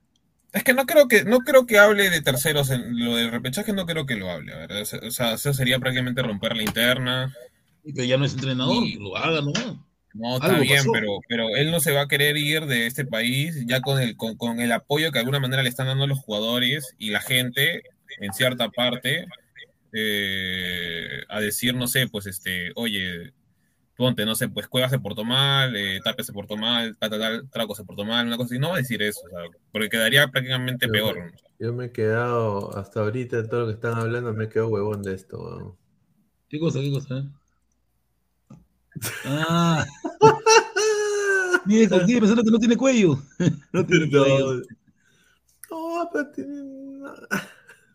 Es 0.52 0.64
que 0.64 0.72
no 0.74 0.86
creo 0.86 1.08
que, 1.08 1.24
no 1.24 1.40
creo 1.40 1.66
que 1.66 1.78
hable 1.78 2.08
de 2.10 2.22
terceros 2.22 2.70
en 2.70 3.04
lo 3.04 3.16
del 3.16 3.30
repechaje, 3.30 3.72
no 3.72 3.84
creo 3.86 4.06
que 4.06 4.16
lo 4.16 4.30
hable. 4.30 4.52
a 4.54 4.66
ver, 4.66 4.72
o 4.72 5.10
sea, 5.10 5.34
eso 5.34 5.52
sería 5.52 5.78
prácticamente 5.78 6.22
romper 6.22 6.56
la 6.56 6.62
interna. 6.62 7.34
Pero 7.84 8.04
ya 8.04 8.16
no 8.16 8.24
es 8.24 8.34
entrenador, 8.34 8.82
Y- 8.84 8.94
que 8.94 8.98
lo 9.00 9.16
haga, 9.16 9.40
¿no? 9.42 9.86
No, 10.14 10.36
está 10.36 10.58
bien, 10.58 10.78
pasó. 10.78 10.92
pero, 10.92 11.18
pero 11.28 11.54
él 11.54 11.70
no 11.70 11.80
se 11.80 11.92
va 11.92 12.00
a 12.02 12.08
querer 12.08 12.36
ir 12.38 12.64
de 12.66 12.86
este 12.86 13.04
país 13.04 13.62
ya 13.66 13.82
con 13.82 14.00
el, 14.00 14.16
con, 14.16 14.36
con 14.36 14.58
el 14.60 14.72
apoyo 14.72 15.08
que 15.12 15.18
de 15.18 15.20
alguna 15.20 15.38
manera 15.38 15.62
le 15.62 15.68
están 15.68 15.86
dando 15.86 16.06
los 16.06 16.18
jugadores 16.18 16.94
y 16.98 17.10
la 17.10 17.20
gente, 17.20 17.82
en 18.18 18.32
cierta 18.32 18.70
parte, 18.70 19.26
eh, 19.92 21.22
a 21.28 21.40
decir, 21.40 21.74
no 21.74 21.86
sé, 21.86 22.08
pues 22.08 22.26
este, 22.26 22.70
oye, 22.74 23.32
ponte, 23.98 24.24
no 24.24 24.34
sé, 24.36 24.48
pues 24.48 24.68
Cueva 24.68 24.88
se 24.88 25.00
portó 25.00 25.24
mal, 25.24 25.74
eh, 25.76 26.00
Tapia 26.04 26.24
se 26.24 26.32
portó 26.32 26.56
mal, 26.56 26.96
tal, 26.98 27.10
tal, 27.10 27.18
tal, 27.20 27.50
Traco 27.50 27.74
se 27.74 27.84
portó 27.84 28.04
mal, 28.04 28.26
una 28.28 28.36
cosa 28.36 28.46
así. 28.46 28.58
No 28.60 28.68
va 28.68 28.74
a 28.76 28.78
decir 28.78 29.02
eso, 29.02 29.20
o 29.26 29.28
sea, 29.28 29.40
porque 29.72 29.88
quedaría 29.90 30.28
prácticamente 30.28 30.86
Yo 30.86 30.92
peor. 30.92 31.32
Yo 31.58 31.72
me 31.74 31.86
he 31.86 31.92
quedado, 31.92 32.74
hasta 32.78 33.00
ahorita, 33.00 33.48
todo 33.48 33.62
lo 33.62 33.66
que 33.66 33.72
están 33.74 33.94
hablando, 33.98 34.32
me 34.32 34.44
he 34.44 34.48
quedado 34.48 34.68
huevón 34.68 35.02
de 35.02 35.14
esto. 35.14 35.38
weón. 35.38 35.74
¿Qué 36.48 36.60
cosa, 36.60 36.78
qué 36.80 36.90
cosa? 36.92 37.18
eh? 37.18 37.28
Ah. 39.26 39.84
Mire, 41.66 41.86
tiene 41.88 42.20
pensando 42.20 42.42
que 42.44 42.50
no 42.50 42.58
tiene 42.58 42.76
cuello. 42.76 43.18
No 43.72 43.84
tiene 43.84 44.08
cuello. 44.10 44.62
No, 45.70 46.08
pero 46.12 46.30
tiene- 46.30 46.62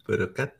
Pero 0.05 0.33
can- 0.33 0.53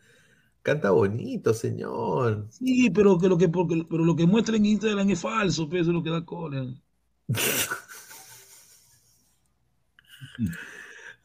canta 0.64 0.90
bonito, 0.92 1.54
señor. 1.54 2.48
Sí, 2.50 2.90
pero 2.90 3.20
que 3.20 3.28
lo 3.30 3.38
que, 3.38 3.50
porque- 3.50 3.86
pero 3.90 4.04
lo 4.04 4.16
que 4.16 4.26
muestra 4.26 4.56
en 4.58 4.66
Instagram 4.66 5.10
es 5.12 5.22
falso, 5.22 5.70
pues, 5.70 5.82
eso 5.84 5.92
es 5.92 5.96
lo 5.96 6.04
que 6.04 6.10
da 6.10 6.26
cola. 6.26 6.66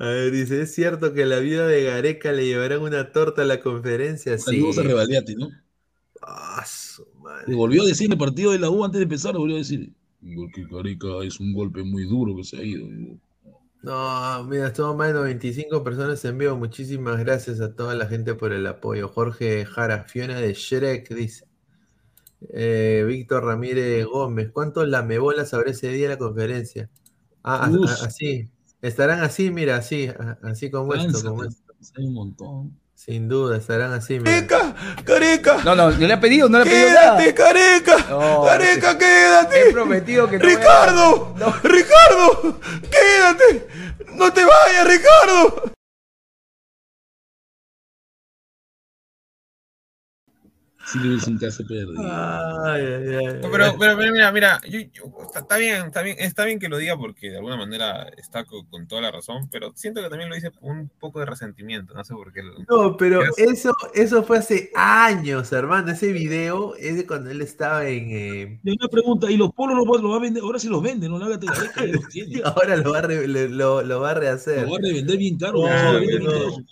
A 0.01 0.07
ver, 0.07 0.31
dice, 0.33 0.63
¿es 0.63 0.75
cierto 0.75 1.13
que 1.13 1.27
la 1.27 1.41
vida 1.41 1.67
de 1.67 1.83
Gareca 1.85 2.31
le 2.31 2.47
llevarán 2.47 2.83
una 2.83 3.11
torta 3.11 3.43
a 3.43 3.45
la 3.45 3.61
conferencia? 3.61 4.39
Sí. 4.39 4.45
Saludos 4.45 4.79
a 4.79 4.83
Rebaliati, 4.83 5.35
¿no? 5.35 5.51
Ah, 6.23 6.65
su 6.67 7.05
madre. 7.21 7.47
Le 7.49 7.55
volvió 7.57 7.83
a 7.83 7.87
decir 7.87 8.07
en 8.07 8.13
el 8.13 8.19
partido 8.19 8.53
de 8.53 8.61
la 8.61 8.71
U 8.71 8.85
antes 8.85 8.99
de 8.99 9.05
empezar, 9.05 9.33
le 9.33 9.39
volvió 9.41 9.57
a 9.57 9.59
decir. 9.59 9.93
Porque 10.37 10.65
Gareca 10.71 11.25
es 11.25 11.41
un 11.41 11.53
golpe 11.53 11.83
muy 11.83 12.05
duro 12.05 12.37
que 12.37 12.45
se 12.45 12.59
ha 12.59 12.63
ido. 12.63 12.87
No, 13.89 14.45
mira, 14.45 14.67
estamos 14.67 14.95
más 14.97 15.09
de 15.09 15.15
95 15.15 15.83
personas 15.83 16.23
en 16.27 16.37
vivo. 16.37 16.55
Muchísimas 16.57 17.19
gracias 17.21 17.59
a 17.63 17.73
toda 17.75 17.95
la 17.95 18.05
gente 18.07 18.35
por 18.35 18.53
el 18.53 18.67
apoyo. 18.67 19.09
Jorge 19.09 19.65
Jara, 19.65 20.05
Fiona 20.05 20.39
de 20.39 20.53
Shrek, 20.53 21.09
dice. 21.15 21.47
Eh, 22.53 23.03
Víctor 23.09 23.47
Ramírez 23.47 24.05
Gómez, 24.05 24.51
¿cuántos 24.53 24.87
lamebolas 24.87 25.55
habrá 25.55 25.71
ese 25.71 25.89
día 25.89 26.05
en 26.05 26.11
la 26.13 26.19
conferencia? 26.19 26.91
Ah, 27.43 27.65
a- 27.65 27.71
Uf. 27.71 27.91
a- 27.91 28.07
así. 28.07 28.51
Estarán 28.83 29.21
así, 29.23 29.51
mira, 29.51 29.77
así, 29.77 30.09
a- 30.09 30.37
así 30.43 30.71
como 30.71 30.93
esto, 30.95 31.23
como 31.27 31.45
esto. 31.45 31.63
un 31.99 32.13
montón. 32.13 32.79
Sin 32.95 33.29
duda, 33.29 33.57
estarán 33.57 33.93
así, 33.93 34.19
mira. 34.21 34.45
¡Careca! 35.05 35.63
No, 35.65 35.75
no, 35.77 35.91
no 35.93 35.97
le 36.07 36.13
ha 36.13 36.21
pedido, 36.21 36.49
no 36.49 36.59
le 36.59 36.63
ha 36.63 36.67
pedido 36.67 36.89
nada. 36.91 37.17
¡Quédate, 37.19 37.35
careca! 37.35 37.97
¡Careca, 38.45 38.99
quédate! 38.99 39.69
He 39.69 39.73
prometido 39.73 40.29
que 40.29 40.37
no 40.39 40.45
a- 40.45 40.49
¡Ricardo! 40.49 41.35
¡Ricardo! 41.63 42.61
¡No 44.15 44.33
te 44.33 44.45
vayas, 44.45 44.87
Ricardo! 44.87 45.78
Silvio 50.93 51.19
sin 51.21 51.39
casa 51.39 51.63
pierde. 51.69 51.93
Ay, 51.99 52.83
ay, 52.83 53.15
ay. 53.17 53.35
No, 53.43 53.51
pero, 53.51 53.75
pero, 53.79 53.97
pero 53.99 54.13
mira, 54.13 54.33
mira, 54.33 54.61
yo- 54.69 54.81
yo- 54.93 55.05
está, 55.23 55.41
está 55.41 55.57
bien, 55.59 55.87
está 55.87 56.03
bien, 56.03 56.17
está 56.19 56.45
bien 56.45 56.59
que 56.59 56.69
lo 56.69 56.79
diga 56.79 56.97
porque 56.97 57.31
de 57.31 57.37
alguna 57.37 57.57
manera 57.57 58.09
está 58.17 58.45
co- 58.45 58.67
con, 58.71 58.87
toda 58.89 59.03
la 59.03 59.11
razón, 59.11 59.49
pero 59.51 59.73
siento 59.75 60.03
que 60.03 60.09
también 60.09 60.29
lo 60.31 60.35
dice 60.35 60.51
con 60.51 60.71
un 60.71 60.89
poco 60.99 61.21
de 61.21 61.27
resentimiento, 61.27 61.95
no 61.95 62.05
sé 62.05 62.15
por 62.15 62.33
qué. 62.33 62.43
lo- 62.43 62.55
No, 62.69 62.97
pero 62.97 63.23
Es- 63.23 63.39
eso, 63.39 63.73
eso 63.95 64.23
fue 64.23 64.39
hace 64.39 64.71
años, 64.75 65.53
hermano. 65.53 65.93
Ese 65.93 66.13
video 66.13 66.75
es 66.77 66.97
de 66.97 67.07
cuando 67.07 67.31
él 67.31 67.41
estaba 67.43 67.87
en. 67.87 68.09
eh, 68.11 68.61
Y 68.65 68.71
una 68.71 68.89
pregunta, 68.89 69.31
¿y 69.31 69.37
los 69.37 69.53
polos 69.53 69.77
los 69.77 70.01
los 70.03 70.13
va 70.13 70.17
a 70.17 70.21
vender? 70.21 70.43
Ahora 70.43 70.59
sí 70.59 70.69
los 70.69 70.83
vende, 70.83 71.09
no 71.09 71.19
la 71.19 71.27
ahora 72.45 72.77
lo 72.77 72.93
va 72.93 72.99
a, 72.99 73.03
re- 73.03 73.29
lo, 73.29 73.83
lo 73.83 74.01
va 74.01 74.11
a 74.11 74.15
rehacer. 74.15 74.63
Lo 74.65 74.71
va 74.73 74.79
a 74.79 74.81
revender 74.81 75.17
bien 75.19 75.39
caro. 75.39 75.59
No, 75.59 76.65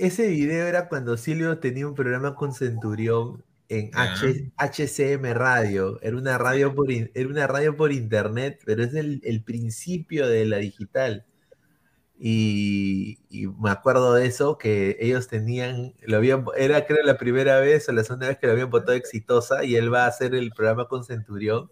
Ese 0.00 0.28
video 0.28 0.66
era 0.66 0.88
cuando 0.88 1.16
Silvio 1.16 1.58
tenía 1.58 1.86
un 1.86 1.94
programa 1.94 2.34
con 2.34 2.52
Centurión 2.52 3.44
en. 3.68 3.90
H- 3.94 4.50
HCM 4.56 5.32
Radio. 5.34 6.00
Era 6.02 6.16
una 6.16 6.38
radio 6.38 6.74
por, 6.74 6.90
in- 6.90 7.10
era 7.14 7.28
una 7.28 7.46
radio 7.46 7.76
por 7.76 7.92
internet, 7.92 8.60
pero 8.64 8.82
es 8.84 8.94
el, 8.94 9.20
el 9.24 9.42
principio 9.44 10.26
de 10.28 10.44
la 10.46 10.56
digital. 10.58 11.24
Y, 12.18 13.18
y 13.28 13.46
me 13.46 13.70
acuerdo 13.70 14.14
de 14.14 14.26
eso, 14.26 14.56
que 14.56 14.96
ellos 15.00 15.28
tenían, 15.28 15.92
lo 16.06 16.16
habían, 16.16 16.46
era 16.56 16.86
creo 16.86 17.04
la 17.04 17.18
primera 17.18 17.60
vez 17.60 17.88
o 17.88 17.92
la 17.92 18.04
segunda 18.04 18.28
vez 18.28 18.38
que 18.38 18.46
lo 18.46 18.54
habían 18.54 18.70
votado 18.70 18.94
exitosa 18.96 19.64
y 19.64 19.76
él 19.76 19.92
va 19.92 20.04
a 20.04 20.08
hacer 20.08 20.34
el 20.34 20.50
programa 20.52 20.88
con 20.88 21.04
Centurión. 21.04 21.70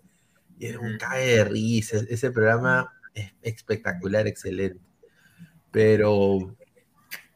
Y 0.59 0.67
era 0.67 0.81
un 0.81 0.99
cague 0.99 1.37
de 1.39 1.45
risa. 1.45 1.97
Ese 2.09 2.31
programa 2.31 2.93
es 3.15 3.33
espectacular, 3.43 4.27
excelente. 4.27 4.81
Pero 5.71 6.57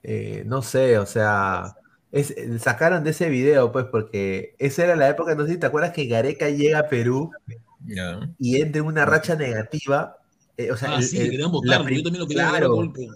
eh, 0.02 0.43
no 0.47 0.62
sé, 0.62 0.99
o 0.99 1.07
sea, 1.07 1.75
es- 2.12 2.31
eh, 2.33 2.59
sacaron 2.59 3.05
de 3.05 3.10
ese 3.10 3.28
video, 3.28 3.70
pues, 3.73 3.86
porque 3.86 4.55
esa 4.59 4.85
era 4.85 4.97
la 4.97 5.09
época, 5.09 5.35
no 5.35 5.44
sé 5.47 5.52
si 5.52 5.59
te 5.59 5.67
acuerdas 5.67 5.93
que 5.93 6.07
Gareca 6.07 6.49
llega 6.51 6.78
a 6.81 6.89
Perú 6.89 7.31
y 8.39 8.60
entra 8.60 8.81
en 8.81 8.86
una 8.86 9.05
racha 9.05 9.35
negativa. 9.36 10.17
eh, 10.60 10.73
o 10.73 10.77
sea, 10.77 10.91
Ah, 10.91 10.97
el- 10.97 11.05
sí, 11.05 11.18
el- 11.18 11.31
querían 11.31 11.52
prim- 11.52 11.99
Yo 11.99 12.02
también 12.02 12.20
lo 12.20 12.27
quería 12.27 12.49
claro, 12.49 12.73
golpe. 12.75 13.07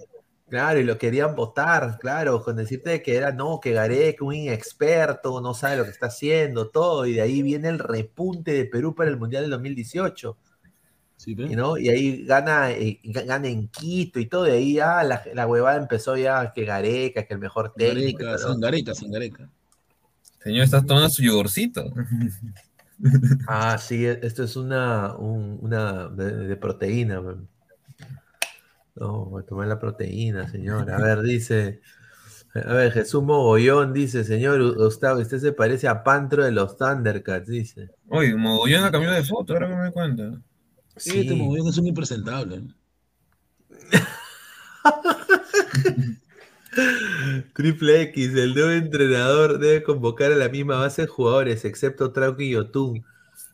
claro, 0.49 0.79
y 0.79 0.85
lo 0.85 0.97
querían 0.97 1.35
votar, 1.35 1.99
claro, 1.99 2.41
con 2.45 2.55
decirte 2.55 3.03
que 3.03 3.17
era, 3.17 3.33
no, 3.33 3.59
que 3.59 3.73
Gareca, 3.73 4.25
un 4.25 4.35
inexperto, 4.35 5.41
no 5.41 5.53
sabe 5.53 5.79
lo 5.79 5.85
que 5.85 5.91
está 5.91 6.07
haciendo, 6.07 6.69
todo, 6.71 7.05
y 7.05 7.15
de 7.15 7.23
ahí 7.23 7.43
viene 7.43 7.69
el 7.69 7.81
repunte 7.81 8.53
de 8.53 8.65
Perú 8.67 8.95
para 8.95 9.11
el 9.11 9.17
Mundial 9.17 9.43
del 9.43 9.51
2018. 9.51 10.37
Y, 11.51 11.57
¿no? 11.57 11.79
y 11.79 11.89
ahí 11.89 12.25
gana, 12.25 12.71
eh, 12.73 13.01
ga- 13.05 13.25
gana 13.27 13.49
en 13.49 13.69
Quito 13.69 14.19
y 14.21 14.27
todo, 14.27 14.47
y 14.49 14.51
ahí 14.51 14.75
ya 14.75 15.03
la, 15.05 15.23
la 15.35 15.47
huevada 15.47 15.77
empezó 15.79 16.17
ya 16.17 16.53
que 16.53 16.65
Gareca, 16.65 17.25
que 17.27 17.35
el 17.35 17.41
mejor 17.41 17.73
técnico. 17.75 18.19
Gareca, 18.25 18.43
todo. 18.43 18.53
sin 18.53 18.61
Gareca, 18.61 18.93
Gareca. 19.11 19.49
Señor, 20.43 20.65
estás 20.65 20.85
tomando 20.87 21.09
su 21.09 21.23
yogurcito. 21.23 21.93
Ah, 23.49 23.79
sí, 23.79 24.07
e- 24.07 24.21
esto 24.23 24.45
es 24.45 24.55
una, 24.55 25.17
un- 25.17 25.59
una 25.61 26.09
de, 26.09 26.47
de 26.47 26.57
proteína. 26.57 27.21
man. 27.21 27.49
No, 28.95 29.25
voy 29.25 29.43
a 29.43 29.47
tomar 29.47 29.67
la 29.67 29.81
proteína, 29.81 30.49
señor. 30.49 30.89
A 30.91 30.99
ver, 31.01 31.23
dice. 31.23 31.81
A 32.55 32.75
ver, 32.75 32.93
Jesús 32.93 33.23
Mogollón 33.25 33.93
dice, 33.95 34.23
señor 34.25 34.77
Gustavo, 34.77 35.19
usted 35.21 35.39
se 35.39 35.53
parece 35.53 35.89
a 35.89 36.05
Pantro 36.05 36.45
de 36.45 36.53
los 36.53 36.77
Thundercats, 36.77 37.49
dice. 37.49 37.91
Oye, 38.09 38.35
mogollón 38.37 38.85
ha 38.85 38.91
cambiado 38.93 39.17
de 39.17 39.25
foto, 39.25 39.55
ahora 39.55 39.69
que 39.69 39.75
me 39.75 39.83
doy 39.83 39.93
cuenta. 39.93 40.41
Sí. 40.97 41.21
Este 41.21 41.35
mogollón 41.35 41.69
es 41.69 41.79
un 41.79 41.87
impresentable. 41.87 42.63
Triple 47.55 48.03
X, 48.03 48.35
el 48.35 48.55
nuevo 48.55 48.71
entrenador 48.71 49.59
debe 49.59 49.83
convocar 49.83 50.33
a 50.33 50.37
la 50.37 50.49
misma 50.49 50.77
base 50.79 51.03
de 51.03 51.09
jugadores, 51.09 51.65
excepto 51.65 52.13
Trauco 52.13 52.43
y 52.43 52.51
Yotun. 52.51 53.05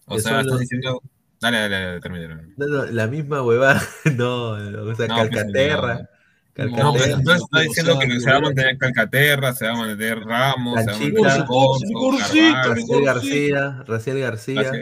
O 0.06 0.18
sea, 0.18 0.40
estás 0.40 0.46
los- 0.46 0.60
diciendo. 0.60 1.00
Dale, 1.40 1.58
dale, 1.58 1.80
dale, 1.80 2.00
termina. 2.00 2.48
No, 2.56 2.66
no, 2.66 2.84
la 2.86 3.06
misma 3.06 3.42
huevada. 3.42 3.80
No, 4.16 4.58
no, 4.70 4.82
o 4.90 4.94
sea, 4.94 5.06
No, 5.06 5.16
pues, 5.16 5.30
Calcaterra. 5.30 5.94
No, 5.94 6.06
Calcaterra. 6.54 6.92
pero 6.92 7.04
entonces 7.14 7.42
está 7.44 7.58
o 7.58 7.62
diciendo 7.62 7.96
sea, 7.98 8.08
que 8.08 8.20
se 8.20 8.30
va 8.30 8.36
a 8.36 8.40
no, 8.40 8.46
mantener 8.46 8.78
Calcaterra, 8.78 9.54
se 9.54 9.66
va 9.66 9.72
a 9.72 9.76
mantener 9.76 10.18
Ramos, 10.20 10.80
se 10.80 10.86
va 10.86 10.96
a 10.96 10.98
mantener 10.98 11.44
Corso, 11.46 12.18
Raciel 12.18 13.04
García, 13.04 13.84
Raciel 13.86 14.18
García. 14.20 14.72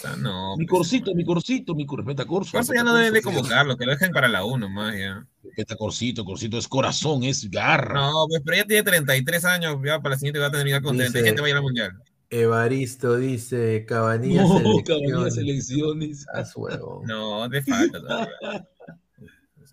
Sea, 0.00 0.14
no. 0.16 0.56
Mi 0.56 0.64
pues, 0.64 0.78
corsito, 0.78 1.14
mi 1.14 1.24
corsito, 1.24 1.74
mi 1.74 1.84
cor- 1.84 1.98
respeta 2.04 2.24
Corso. 2.24 2.52
Corso 2.52 2.72
ya 2.72 2.84
no 2.84 2.94
deben 2.94 3.12
de 3.14 3.22
convocarlo, 3.22 3.76
que 3.76 3.84
lo 3.84 3.90
dejen 3.92 4.12
para 4.12 4.28
la 4.28 4.44
1 4.44 4.68
más 4.68 4.96
ya. 4.96 5.26
Respeta 5.42 5.74
Corsito, 5.76 6.24
Corsito 6.24 6.56
es 6.56 6.68
corazón, 6.68 7.24
es 7.24 7.50
garra. 7.50 7.94
No, 7.94 8.26
pues 8.28 8.40
pero 8.44 8.58
ya 8.58 8.64
tiene 8.64 8.82
33 8.84 9.44
años, 9.44 9.76
ya 9.84 9.98
para 10.00 10.14
la 10.14 10.18
siguiente 10.18 10.38
va 10.38 10.46
a 10.46 10.50
terminar 10.52 10.82
con 10.82 10.96
Dice- 10.96 11.10
37, 11.10 11.40
va 11.40 11.46
a 11.46 11.50
ir 11.50 11.56
al 11.56 11.62
mundial. 11.62 11.92
Evaristo 12.30 13.16
dice 13.16 13.84
Cabanillas 13.88 14.46
No, 14.48 14.58
selección. 14.58 14.82
Cabanillas 14.84 15.34
selecciones. 15.34 16.26
Haz 16.32 16.54
huevo. 16.56 17.02
No, 17.06 17.48
de 17.48 17.62
falta 17.62 17.98
todavía. 18.00 18.32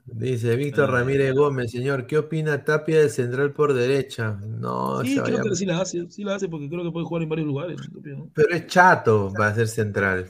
Dice 0.08 0.56
Víctor 0.56 0.90
Ah. 0.90 1.00
Ramírez 1.00 1.34
Gómez, 1.34 1.72
señor, 1.72 2.06
¿qué 2.06 2.18
opina 2.20 2.64
Tapia 2.64 3.00
del 3.00 3.10
central 3.10 3.52
por 3.54 3.74
derecha? 3.74 4.40
No, 4.46 5.02
Sí, 5.02 5.16
se 5.16 5.22
creo 5.24 5.38
vaya- 5.40 5.50
que 5.50 5.56
sí 5.56 5.66
la 5.66 5.82
hace, 5.82 6.10
sí 6.12 6.24
la 6.24 6.36
hace 6.36 6.48
porque 6.48 6.70
creo 6.70 6.84
que 6.84 6.92
puede 6.92 7.06
jugar 7.06 7.24
en 7.24 7.30
varios 7.30 7.48
lugares. 7.48 7.78
¿no? 7.92 8.30
pero 8.34 8.50
es 8.56 8.68
chato 8.68 9.32
para 9.36 9.54
ser 9.56 9.68
central. 9.68 10.30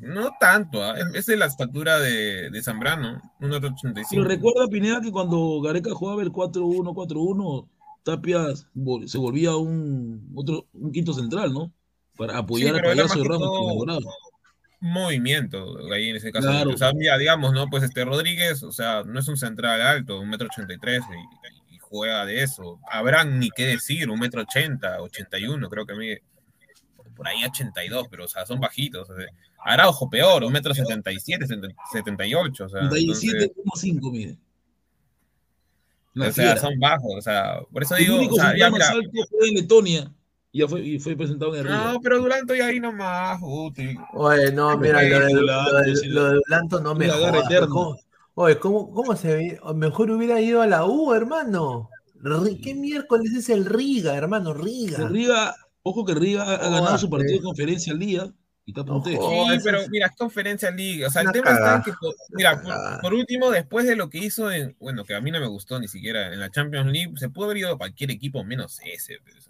No 0.00 0.30
tanto, 0.40 0.82
¿ah? 0.82 0.94
es, 1.14 1.26
de 1.26 1.36
la 1.36 1.46
estatura 1.46 1.98
de, 1.98 2.50
de 2.50 2.62
Zambrano, 2.62 3.20
1.85. 3.40 4.06
Pero 4.10 4.24
recuerda, 4.24 4.68
Pineda, 4.68 5.00
que 5.00 5.10
cuando 5.12 5.60
Gareca 5.60 5.90
jugaba 5.94 6.22
el 6.22 6.30
4-1, 6.32 6.92
4-1, 6.92 7.66
Tapia 8.02 8.44
se 8.54 9.18
volvía 9.18 9.56
un, 9.56 10.30
otro, 10.34 10.66
un 10.74 10.92
quinto 10.92 11.12
central, 11.12 11.52
¿no? 11.52 11.72
Para 12.16 12.38
apoyar 12.38 12.74
Sí, 12.74 12.80
a 12.80 12.82
Payaso 12.82 13.18
y 13.18 13.22
Ramos. 13.24 13.40
todo. 13.40 14.00
Movimiento 14.90 15.78
ahí 15.92 16.10
en 16.10 16.16
ese 16.16 16.32
caso. 16.32 16.48
Claro. 16.48 16.70
O 16.70 16.76
sea, 16.76 16.92
ya 17.00 17.18
digamos, 17.18 17.52
¿no? 17.52 17.68
Pues 17.68 17.82
este 17.82 18.04
Rodríguez, 18.04 18.62
o 18.62 18.72
sea, 18.72 19.02
no 19.04 19.18
es 19.20 19.28
un 19.28 19.36
central 19.36 19.80
alto, 19.80 20.20
un 20.20 20.30
metro 20.30 20.46
ochenta 20.46 20.74
y 20.74 20.78
tres 20.78 21.02
y, 21.70 21.74
y 21.74 21.78
juega 21.78 22.24
de 22.26 22.42
eso. 22.42 22.80
Habrán 22.90 23.38
ni 23.38 23.50
qué 23.50 23.66
decir, 23.66 24.10
un 24.10 24.18
metro 24.18 24.42
ochenta, 24.42 25.00
ochenta 25.00 25.38
y 25.38 25.46
uno, 25.46 25.68
creo 25.68 25.86
que 25.86 25.94
mide 25.94 26.22
por 27.16 27.26
ahí 27.26 27.42
82, 27.44 28.06
pero 28.10 28.26
o 28.26 28.28
sea, 28.28 28.46
son 28.46 28.60
bajitos. 28.60 29.08
o 29.08 29.16
sea, 29.16 29.26
Araujo 29.64 30.08
peor, 30.08 30.44
un 30.44 30.52
metro 30.52 30.74
setenta 30.74 31.10
y 31.10 31.18
siete, 31.18 31.46
setenta 31.92 32.26
y 32.26 32.34
ocho, 32.34 32.66
o 32.66 32.68
sea, 32.68 32.82
entonces, 32.82 33.04
37,5 33.04 34.12
mide. 34.12 34.38
Una 36.14 36.28
o 36.28 36.32
sea, 36.32 36.56
son 36.56 36.78
bajos, 36.78 37.14
o 37.16 37.20
sea, 37.20 37.60
por 37.72 37.82
eso 37.82 37.96
El 37.96 38.04
digo, 38.04 38.16
único 38.16 38.34
o 38.36 38.38
sea, 38.38 38.56
ya 38.56 38.70
mira, 38.70 38.88
alto 38.88 39.10
fue 39.28 39.48
en 39.48 39.54
Letonia 39.54 40.12
y, 40.56 40.60
ya 40.60 40.68
fue, 40.68 40.80
y 40.80 40.98
fue 40.98 41.14
presentado 41.16 41.54
en 41.54 41.60
el 41.60 41.66
Río. 41.66 41.76
no, 41.92 42.00
pero 42.00 42.18
Duranto 42.18 42.54
ya 42.54 42.66
ahí 42.66 42.80
nomás, 42.80 43.38
útil. 43.42 43.98
Oye, 44.14 44.50
no, 44.52 44.76
mira, 44.78 45.02
lo 45.02 45.18
de, 45.26 45.32
Dulanto, 45.34 45.72
lo 45.72 45.82
de- 45.82 46.06
lo 46.08 46.24
de 46.30 46.34
Dulanto 46.36 46.80
no 46.80 46.94
me 46.94 47.08
jodas. 47.10 47.48
Oye, 48.34 48.58
¿cómo, 48.58 48.90
cómo 48.92 49.16
se 49.16 49.34
ve? 49.34 49.60
Mejor 49.74 50.10
hubiera 50.10 50.40
ido 50.40 50.60
a 50.62 50.66
la 50.66 50.84
U, 50.84 51.12
hermano. 51.14 51.90
¿Qué 52.62 52.74
miércoles 52.74 53.32
es 53.34 53.48
el 53.50 53.64
Riga, 53.64 54.14
hermano? 54.16 54.52
Riga. 54.54 54.98
El 54.98 55.08
Riga, 55.10 55.54
ojo 55.82 56.04
que 56.04 56.14
Riga 56.14 56.42
ha, 56.44 56.54
ha 56.56 56.70
ganado 56.70 56.98
su 56.98 57.08
partido 57.08 57.34
de 57.38 57.42
conferencia 57.42 57.92
al 57.92 57.98
día 57.98 58.32
y 58.64 58.72
está. 58.78 58.82
Oh, 58.92 59.02
Sí, 59.04 59.58
pero 59.62 59.80
mira, 59.90 60.06
es 60.06 60.16
conferencia 60.16 60.70
liga. 60.70 61.08
O 61.08 61.10
sea, 61.10 61.22
el 61.22 61.30
tema 61.32 61.50
está 61.50 61.62
cagada, 61.62 61.82
que, 61.84 61.92
mira, 62.32 62.62
por 63.00 63.14
último, 63.14 63.50
después 63.50 63.86
de 63.86 63.94
lo 63.96 64.10
que 64.10 64.18
hizo 64.18 64.50
en, 64.50 64.74
bueno, 64.80 65.04
que 65.04 65.14
a 65.14 65.20
mí 65.20 65.30
no 65.30 65.38
me 65.40 65.46
gustó 65.46 65.78
ni 65.78 65.86
siquiera 65.88 66.32
en 66.32 66.40
la 66.40 66.50
Champions 66.50 66.90
League, 66.90 67.12
se 67.16 67.28
pudo 67.28 67.44
haber 67.46 67.58
ido 67.58 67.72
a 67.72 67.78
cualquier 67.78 68.10
equipo 68.10 68.42
menos 68.44 68.80
ese. 68.84 69.18
pues. 69.22 69.48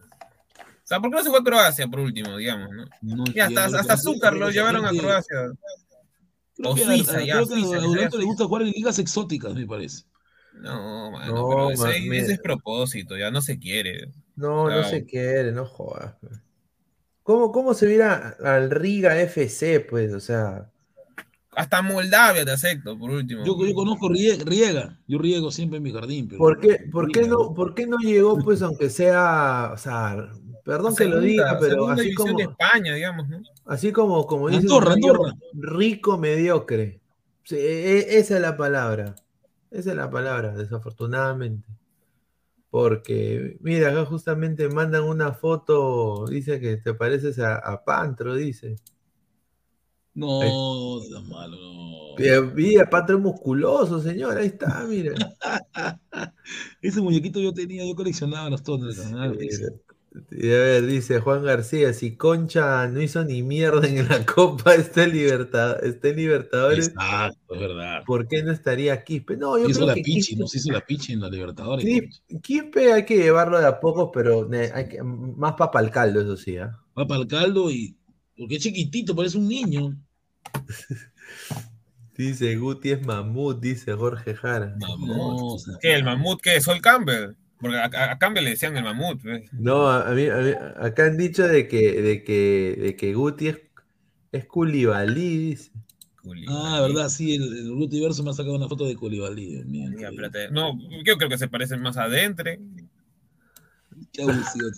O 0.87 0.89
sea, 0.89 1.01
¿por 1.01 1.11
qué 1.11 1.17
no 1.17 1.23
se 1.25 1.31
fue 1.31 1.41
a 1.41 1.43
Croacia 1.43 1.89
por 1.89 1.99
último, 1.99 2.37
digamos, 2.37 2.71
no? 2.71 2.85
No 3.03 3.25
Y 3.35 3.41
hasta, 3.41 3.65
Azúcar 3.93 4.37
lo 4.37 4.51
llevaron 4.51 4.87
a 4.87 4.91
Croacia. 4.91 5.37
Creo 6.55 6.71
O 6.71 6.77
Suiza, 6.77 7.19
a- 7.19 7.25
ya, 7.25 7.35
creo 7.35 7.49
que 7.49 7.55
Suiza, 7.55 7.77
a 7.79 7.81
sea 7.81 8.19
le 8.21 8.25
gusta 8.25 8.45
jugar 8.45 8.63
en 8.63 8.69
ligas 8.71 8.99
exóticas, 9.01 9.53
me 9.53 9.67
parece. 9.67 10.05
No, 10.55 11.11
mano, 11.11 11.35
No, 11.35 11.49
pero 11.49 11.71
ese, 11.71 11.83
man, 11.83 11.91
ese 11.91 12.09
mira. 12.09 12.27
es 12.35 12.39
propósito, 12.39 13.17
ya 13.17 13.33
no 13.33 13.43
se 13.43 13.59
quiere. 13.59 14.13
No, 14.37 14.71
no 14.71 14.85
se 14.85 15.05
quiere, 15.05 15.51
no 15.51 15.67
jodas. 15.67 16.15
¿Cómo, 17.25 17.51
cómo 17.51 17.75
se 17.75 17.89
viera 17.89 18.37
al 18.45 18.71
Riga 18.71 19.21
FC, 19.21 19.81
pues? 19.81 20.15
O 20.15 20.21
sea, 20.21 20.71
Hasta 21.57 21.83
Moldavia 21.83 22.45
te 22.45 22.53
acepto, 22.53 22.97
por 22.97 23.11
último. 23.11 23.45
Yo, 23.45 23.57
yo 23.67 23.75
conozco 23.75 24.09
Rie- 24.09 24.39
Riega, 24.45 25.01
yo 25.09 25.19
riego 25.19 25.51
siempre 25.51 25.79
en 25.79 25.83
mi 25.83 25.93
jardín. 25.93 26.29
Pero 26.29 26.39
¿por 26.39 26.61
qué, 26.61 26.79
por 26.93 27.11
qué 27.11 27.27
no, 27.27 27.53
por 27.55 27.75
qué 27.75 27.87
no 27.89 27.97
llegó, 27.99 28.39
pues, 28.39 28.63
aunque 28.63 28.89
sea, 28.89 29.73
o 29.75 29.77
sea, 29.79 30.31
perdón 30.67 30.97
que 30.97 31.07
lo 31.07 31.21
diga, 31.21 31.57
pero 31.61 31.89
así 31.89 32.13
como, 32.13 32.37
de 32.37 32.45
España, 32.45 32.95
digamos, 32.95 33.29
¿no? 33.29 33.41
así 33.67 33.93
como, 33.93 34.27
como 34.27 34.49
dice 34.49 34.63
Andorra, 34.63 34.95
Andorra. 34.95 35.33
rico 35.55 36.19
mediocre. 36.19 37.01
Sí, 37.45 37.55
e- 37.55 37.99
e- 37.99 38.19
esa 38.19 38.35
es 38.35 38.41
la 38.43 38.57
palabra. 38.57 39.15
Esa 39.71 39.91
es 39.91 39.97
la 39.97 40.11
palabra, 40.11 40.53
desafortunadamente. 40.57 41.69
Porque, 42.69 43.57
mira, 43.61 43.91
acá 43.91 44.05
justamente 44.07 44.69
mandan 44.69 45.05
una 45.05 45.33
foto, 45.33 46.27
dice 46.27 46.59
que 46.59 46.77
te 46.79 46.95
pareces 46.95 47.39
a, 47.39 47.57
a 47.57 47.85
Pantro, 47.85 48.35
dice. 48.35 48.75
No, 50.15 51.01
está 51.01 51.21
malo, 51.21 51.57
no. 51.57 52.53
Mira, 52.55 52.91
Pantro 52.91 53.19
es 53.19 53.23
musculoso, 53.23 54.01
señor, 54.01 54.37
ahí 54.37 54.49
está, 54.49 54.85
mira. 54.89 55.15
Ese 56.83 57.01
muñequito 57.01 57.39
yo 57.39 57.55
tenía, 57.55 57.87
yo 57.87 57.95
coleccionaba 57.95 58.51
los 58.51 58.65
tonos. 58.65 58.97
Y 60.31 60.47
a 60.51 60.59
ver, 60.59 60.87
dice 60.87 61.21
Juan 61.21 61.43
García, 61.45 61.93
si 61.93 62.17
Concha 62.17 62.87
no 62.89 63.01
hizo 63.01 63.25
ni 63.25 63.43
mierda 63.43 63.87
en 63.87 64.09
la 64.09 64.25
Copa, 64.27 64.75
está 64.75 65.05
en, 65.05 65.13
Libertad, 65.13 65.85
está 65.85 66.09
en 66.09 66.17
Libertadores, 66.17 66.89
Exacto, 66.89 67.55
es 67.55 67.61
verdad. 67.61 68.03
¿por 68.07 68.27
qué 68.29 68.43
no 68.43 68.53
estaría 68.53 69.03
Quispe? 69.05 69.37
No, 69.37 69.59
yo 69.59 69.69
hizo 69.69 69.81
creo 69.81 69.89
la 69.89 69.95
que 69.95 70.03
pichi, 70.03 70.35
Quispe- 70.35 70.39
nos 70.39 70.55
hizo 70.55 70.73
la 70.73 70.81
pichi 70.81 71.13
en 71.13 71.21
la 71.21 71.29
Libertadores. 71.29 71.85
Quispe, 71.85 72.41
Quispe 72.43 72.93
hay 72.93 73.05
que 73.05 73.17
llevarlo 73.17 73.59
de 73.59 73.67
a 73.67 73.81
pocos, 73.81 74.11
pero 74.13 74.49
hay 74.53 74.89
que, 74.89 75.03
más 75.03 75.55
papa 75.55 75.79
al 75.79 75.91
caldo, 75.91 76.21
eso 76.21 76.37
sí, 76.37 76.57
¿ah? 76.57 76.79
Va 76.99 77.07
para 77.07 77.21
el 77.21 77.27
caldo 77.27 77.71
y. 77.71 77.97
Porque 78.37 78.57
es 78.57 78.63
chiquitito, 78.63 79.15
parece 79.17 79.39
un 79.39 79.49
niño. 79.49 79.97
Dice 82.17 82.57
Guti 82.57 82.93
es 82.93 83.05
mamut, 83.05 83.61
dice 83.61 83.93
Jorge 83.93 84.35
Jara. 84.35 84.75
No, 84.79 85.57
¿Qué? 85.83 85.95
¿El 85.95 86.05
mamut 86.05 86.41
qué? 86.41 86.61
¿Sol 86.63 86.81
Campbell? 86.81 87.35
Porque 87.61 87.77
a, 87.79 87.85
a- 88.13 88.19
Campbell 88.19 88.45
le 88.45 88.51
decían 88.51 88.77
el 88.77 88.85
mamut. 88.85 89.23
¿ves? 89.23 89.51
No, 89.53 89.89
a, 89.89 90.09
a 90.11 90.15
mí, 90.15 90.27
a 90.29 90.37
mí- 90.37 90.53
acá 90.77 91.07
han 91.07 91.17
dicho 91.17 91.47
de 91.47 91.67
que, 91.69 92.03
de 92.03 92.23
que, 92.25 92.77
de 92.79 92.97
que 92.97 93.15
Guti 93.15 93.49
es, 93.49 93.59
es 94.33 94.45
Culibalí, 94.47 95.39
dice. 95.51 95.71
Ah, 96.49 96.81
verdad, 96.83 97.09
sí, 97.09 97.37
el, 97.37 97.57
el 97.57 97.73
multiverso 97.73 98.23
me 98.25 98.31
ha 98.31 98.33
sacado 98.33 98.57
una 98.57 98.69
foto 98.69 98.85
de 98.85 98.97
Colibali. 98.97 99.63
Ya, 99.99 100.09
espérate. 100.09 100.51
No, 100.51 100.77
yo 101.05 101.17
creo 101.17 101.29
que 101.31 101.39
se 101.39 101.47
parecen 101.49 101.81
más 101.81 101.97
adentro. 101.97 102.51
Qué 104.13 104.23
abusivo. 104.23 104.69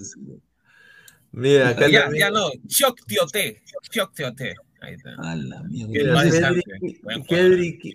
Mira, 1.32 1.70
acá 1.70 1.88
Ya, 1.88 2.02
también- 2.02 2.20
ya 2.20 2.30
no. 2.30 2.50
Shock 2.66 3.00
Tiote. 3.06 3.62
Shock 3.90 4.14
Tiote. 4.14 4.54
Ahí 4.88 4.94
está. 4.94 5.10
A 5.18 5.36
la 5.36 5.62
mierda. 5.64 6.22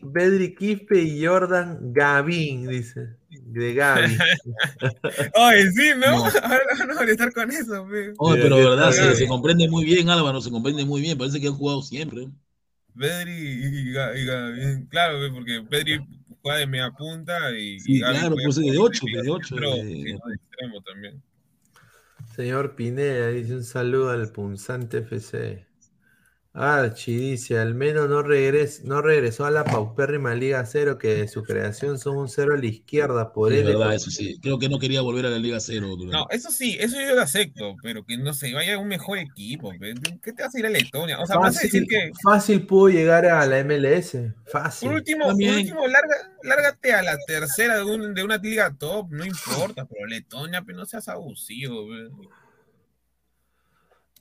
Bedri, 0.03 0.55
Quispe 0.55 1.01
y 1.01 1.25
Jordan 1.25 1.93
Gavín, 1.93 2.67
dice. 2.67 3.17
De 3.29 3.73
Gaby. 3.73 4.15
Oye, 5.35 5.71
sí, 5.71 5.89
¿no? 5.97 6.17
No. 6.17 6.23
Ahora 6.43 6.85
no 6.87 6.95
van 6.95 7.07
a 7.07 7.11
estar 7.11 7.33
con 7.33 7.49
eso. 7.51 7.83
Oye, 7.83 8.37
Mira, 8.37 8.43
pero 8.43 8.55
verdad, 8.57 8.91
se, 8.91 9.15
se 9.15 9.27
comprende 9.27 9.67
muy 9.69 9.85
bien, 9.85 10.09
Álvaro, 10.09 10.39
se 10.41 10.51
comprende 10.51 10.85
muy 10.85 11.01
bien. 11.01 11.17
Parece 11.17 11.41
que 11.41 11.47
han 11.47 11.55
jugado 11.55 11.81
siempre. 11.81 12.29
Pedri 12.97 13.31
y, 13.33 13.93
Ga- 13.93 14.15
y 14.15 14.25
Gaby. 14.25 14.87
Claro, 14.89 15.17
porque 15.33 15.61
Pedri 15.67 15.99
juega 16.41 16.59
de 16.59 16.67
media 16.67 16.91
punta 16.91 17.51
y, 17.57 17.79
Sí, 17.79 17.95
y 17.95 17.99
Gaby 18.01 18.19
claro, 18.19 18.35
pues, 18.43 18.55
de 18.57 18.67
como 18.67 18.83
ocho, 18.83 19.05
media 19.05 19.21
de 19.23 19.29
ocho, 19.31 19.47
centro, 19.47 19.75
de- 19.75 19.81
sí, 19.81 20.03
de 20.03 20.11
extremo 20.11 20.81
también. 20.81 21.23
Señor 22.35 22.75
Pineda 22.75 23.29
dice 23.29 23.55
un 23.55 23.63
saludo 23.63 24.11
al 24.11 24.31
punzante 24.31 24.99
FC. 24.99 25.65
Archie 26.55 27.17
dice, 27.31 27.57
al 27.57 27.73
menos 27.73 28.07
no, 28.09 28.21
regres, 28.21 28.83
no 28.83 29.01
regresó 29.01 29.45
a 29.45 29.49
la 29.51 29.63
paupérrima 29.63 30.35
Liga 30.35 30.63
Cero, 30.67 30.99
que 30.99 31.15
de 31.15 31.27
su 31.27 31.41
creación 31.41 31.97
son 31.97 32.15
un 32.17 32.29
cero 32.29 32.53
a 32.53 32.57
la 32.57 32.65
izquierda, 32.67 33.33
por 33.33 33.49
Sí, 33.51 33.57
es 33.57 33.61
él. 33.61 33.67
verdad, 33.69 33.95
eso 33.95 34.11
sí. 34.11 34.37
Creo 34.39 34.59
que 34.59 34.69
no 34.69 34.77
quería 34.77 35.01
volver 35.01 35.25
a 35.25 35.29
la 35.31 35.39
Liga 35.39 35.59
Cero. 35.59 35.87
durante- 35.97 36.15
No, 36.15 36.27
eso 36.29 36.51
sí, 36.51 36.77
eso 36.79 36.95
yo 37.01 37.15
lo 37.15 37.21
acepto, 37.21 37.75
pero 37.81 38.05
que 38.05 38.17
no 38.17 38.35
se 38.35 38.53
vaya 38.53 38.75
a 38.75 38.77
un 38.77 38.87
mejor 38.87 39.17
equipo. 39.17 39.71
¿Qué 40.21 40.31
te 40.31 40.43
vas 40.43 40.53
a 40.53 40.59
ir 40.59 40.65
a 40.67 40.69
Letonia? 40.69 41.19
O 41.19 41.25
sea, 41.25 41.37
vas 41.39 41.57
a 41.57 41.61
decir 41.61 41.85
Fácil, 41.85 41.87
que 41.87 42.11
fácil 42.21 42.67
pudo 42.67 42.89
llegar 42.89 43.25
a 43.25 43.43
la 43.47 43.57
MLS. 43.63 44.31
Fácil. 44.45 44.89
por 44.89 44.95
último, 44.97 45.25
por 45.25 45.33
último 45.33 45.87
larga, 45.87 46.15
lárgate 46.43 46.93
a 46.93 47.01
la 47.01 47.17
tercera 47.25 47.77
de, 47.77 47.83
un- 47.83 48.13
de 48.13 48.23
una 48.23 48.37
liga 48.37 48.71
top, 48.77 49.09
no 49.11 49.25
importa, 49.25 49.85
pero 49.85 50.05
Letonia, 50.05 50.61
pero 50.63 50.77
no 50.77 50.85
seas 50.85 51.07
abusivo. 51.09 51.87
pe. 51.89 52.09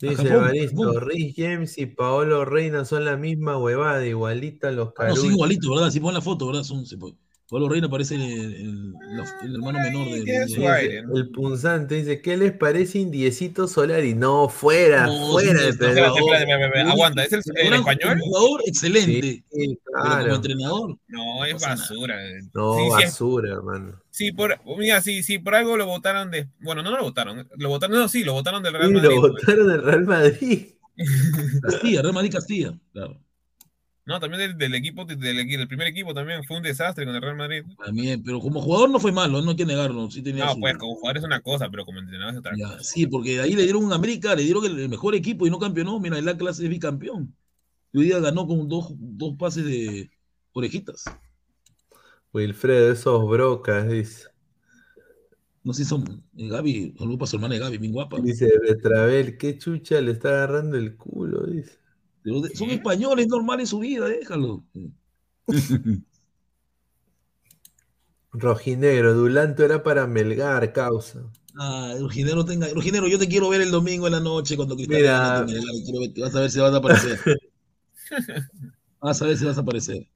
Dice 0.02 0.28
Evaristo. 0.28 0.98
Rhys 0.98 1.34
James 1.36 1.78
y 1.78 1.86
Paolo 1.86 2.44
Reina 2.44 2.84
son 2.84 3.04
la 3.04 3.16
misma 3.16 3.56
huevada, 3.56 4.04
igualita 4.04 4.72
los 4.72 4.88
Ah, 4.98 5.08
no, 5.08 5.16
sí, 5.16 5.28
igualito, 5.28 5.70
¿verdad? 5.70 5.90
Si 5.90 6.00
pon 6.00 6.12
la 6.12 6.20
foto, 6.20 6.48
¿verdad? 6.48 6.64
Son, 6.64 6.84
se 6.84 6.98
puede. 6.98 7.14
Pablo 7.52 7.68
Reina 7.68 7.86
parece 7.90 8.14
el, 8.14 8.22
el- 8.22 8.94
hermano 9.54 9.78
menor 9.78 10.06
de. 10.06 10.22
tiene 10.22 10.40
de- 10.40 10.48
su 10.48 10.62
de- 10.62 10.68
aire, 10.68 11.02
¿no? 11.02 11.14
El 11.18 11.28
punzante 11.28 11.96
dice, 11.96 12.22
¿qué 12.22 12.38
les 12.38 12.52
parece 12.52 12.98
Indiecito 12.98 13.68
Solari? 13.68 14.14
No, 14.14 14.48
fuera, 14.48 15.06
No, 15.06 15.32
fuera 15.32 15.58
sí, 15.60 15.68
espérate, 15.68 16.80
aguanta, 16.80 17.24
¿es 17.24 17.32
el, 17.34 17.42
el 17.56 17.74
español? 17.74 18.18
jugador, 18.20 18.62
excelente. 18.66 19.44
Sí, 19.52 19.78
Pero 19.84 20.02
como 20.02 20.02
claro. 20.14 20.34
entrenador, 20.36 20.96
No, 21.08 21.44
es 21.44 21.60
basura. 21.62 22.16
No, 22.54 22.74
Sí, 22.74 22.80
sí, 22.80 22.86
es- 22.86 23.04
basura, 23.10 23.52
hermano. 23.52 24.02
Sí, 24.10 24.32
por, 24.32 24.58
mira, 24.78 25.02
sí, 25.02 25.22
sí, 25.22 25.38
por 25.38 25.54
algo 25.54 25.76
lo 25.76 25.84
votaron 25.84 26.30
de. 26.30 26.48
Bueno, 26.60 26.82
no, 26.82 26.90
no 26.90 26.96
lo 26.96 27.02
votaron. 27.04 27.46
Lo 27.58 27.68
votaron, 27.68 27.96
no, 27.98 28.08
sí, 28.08 28.24
lo 28.24 28.32
votaron 28.32 28.62
del 28.62 28.72
Real 28.72 28.88
Sí, 28.88 28.94
Madrid. 28.94 29.10
lo 29.14 29.20
votaron 29.20 29.68
del 29.68 29.82
Real 29.82 30.04
Madrid. 30.06 30.66
Castilla, 31.62 32.00
Real 32.02 32.14
Madrid 32.14 32.32
Castilla. 32.32 32.74
Claro. 32.94 33.20
No, 34.04 34.18
también 34.18 34.40
del, 34.40 34.58
del 34.58 34.74
equipo, 34.74 35.04
del, 35.04 35.68
primer 35.68 35.86
equipo 35.86 36.12
también 36.12 36.42
fue 36.44 36.56
un 36.56 36.62
desastre 36.64 37.04
con 37.06 37.14
el 37.14 37.22
Real 37.22 37.36
Madrid. 37.36 37.62
También, 37.84 38.22
pero 38.22 38.40
como 38.40 38.60
jugador 38.60 38.90
no 38.90 38.98
fue 38.98 39.12
malo, 39.12 39.40
no 39.42 39.50
hay 39.50 39.56
que 39.56 39.64
negarlo. 39.64 40.10
Sí 40.10 40.22
tenía 40.22 40.46
No, 40.46 40.54
su- 40.54 40.60
pues 40.60 40.76
como 40.76 40.94
jugador 40.96 41.18
es 41.18 41.24
una 41.24 41.40
cosa, 41.40 41.68
pero 41.70 41.84
como 41.84 42.00
entrenador 42.00 42.34
es 42.34 42.38
otra 42.40 42.56
Ya, 42.56 42.66
cosa. 42.68 42.82
sí, 42.82 43.06
porque 43.06 43.40
ahí 43.40 43.54
le 43.54 43.62
dieron 43.62 43.84
un 43.84 43.92
América, 43.92 44.34
le 44.34 44.42
dieron 44.42 44.64
el, 44.64 44.78
el 44.80 44.88
mejor 44.88 45.14
equipo 45.14 45.46
y 45.46 45.50
no 45.50 45.58
campeonó. 45.58 46.00
Mira, 46.00 46.18
el 46.18 46.28
Atlas 46.28 46.58
es 46.58 46.68
bicampeón. 46.68 47.34
Y 47.92 47.98
hoy 47.98 48.04
día 48.06 48.20
ganó 48.20 48.46
con 48.46 48.68
dos, 48.68 48.88
dos 48.98 49.36
pases 49.38 49.64
de 49.66 50.10
orejitas. 50.52 51.04
Wilfredo, 52.32 52.92
esos 52.92 53.26
brocas, 53.28 53.88
dice. 53.88 54.26
No 55.64 55.72
sé 55.72 55.82
si 55.84 55.88
son 55.90 56.24
eh, 56.36 56.48
Gaby, 56.48 56.94
saludos 56.98 57.18
para 57.18 57.26
su 57.30 57.36
hermana 57.36 57.54
de 57.54 57.60
Gaby, 57.60 57.78
bien 57.78 57.92
guapa. 57.92 58.18
Dice 58.22 58.50
Betravel, 58.60 59.36
qué 59.38 59.58
chucha 59.58 60.00
le 60.00 60.12
está 60.12 60.28
agarrando 60.30 60.76
el 60.78 60.96
culo, 60.96 61.42
dice. 61.46 61.78
Son 62.54 62.70
españoles, 62.70 63.28
normal 63.28 63.60
en 63.60 63.66
su 63.66 63.80
vida, 63.80 64.06
déjalo. 64.06 64.64
Rojinegro, 68.32 69.14
Dulanto 69.14 69.64
era 69.64 69.82
para 69.82 70.06
Melgar, 70.06 70.72
causa. 70.72 71.24
Ah, 71.54 71.94
Rujinero, 71.98 72.44
tenga, 72.44 72.68
Rujinero, 72.68 73.08
yo 73.08 73.18
te 73.18 73.28
quiero 73.28 73.48
ver 73.50 73.60
el 73.60 73.70
domingo 73.70 74.06
en 74.06 74.12
la 74.12 74.20
noche 74.20 74.56
cuando 74.56 74.74
Cristal 74.74 74.96
Mira. 74.96 75.44
Melgar, 75.44 75.74
vas 76.18 76.34
a 76.34 76.40
ver 76.40 76.50
si 76.50 76.60
vas 76.60 76.72
a 76.72 76.76
aparecer. 76.76 77.18
Vas 79.00 79.20
a 79.20 79.26
ver 79.26 79.36
si 79.36 79.44
vas 79.44 79.58
a 79.58 79.62
aparecer. 79.62 80.06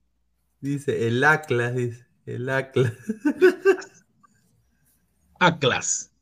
Dice, 0.61 1.09
el 1.09 1.25
Atlas, 1.25 1.75
dice. 1.75 2.07
El 2.25 2.49
Atlas. 2.49 2.93
Atlas. 5.41 6.13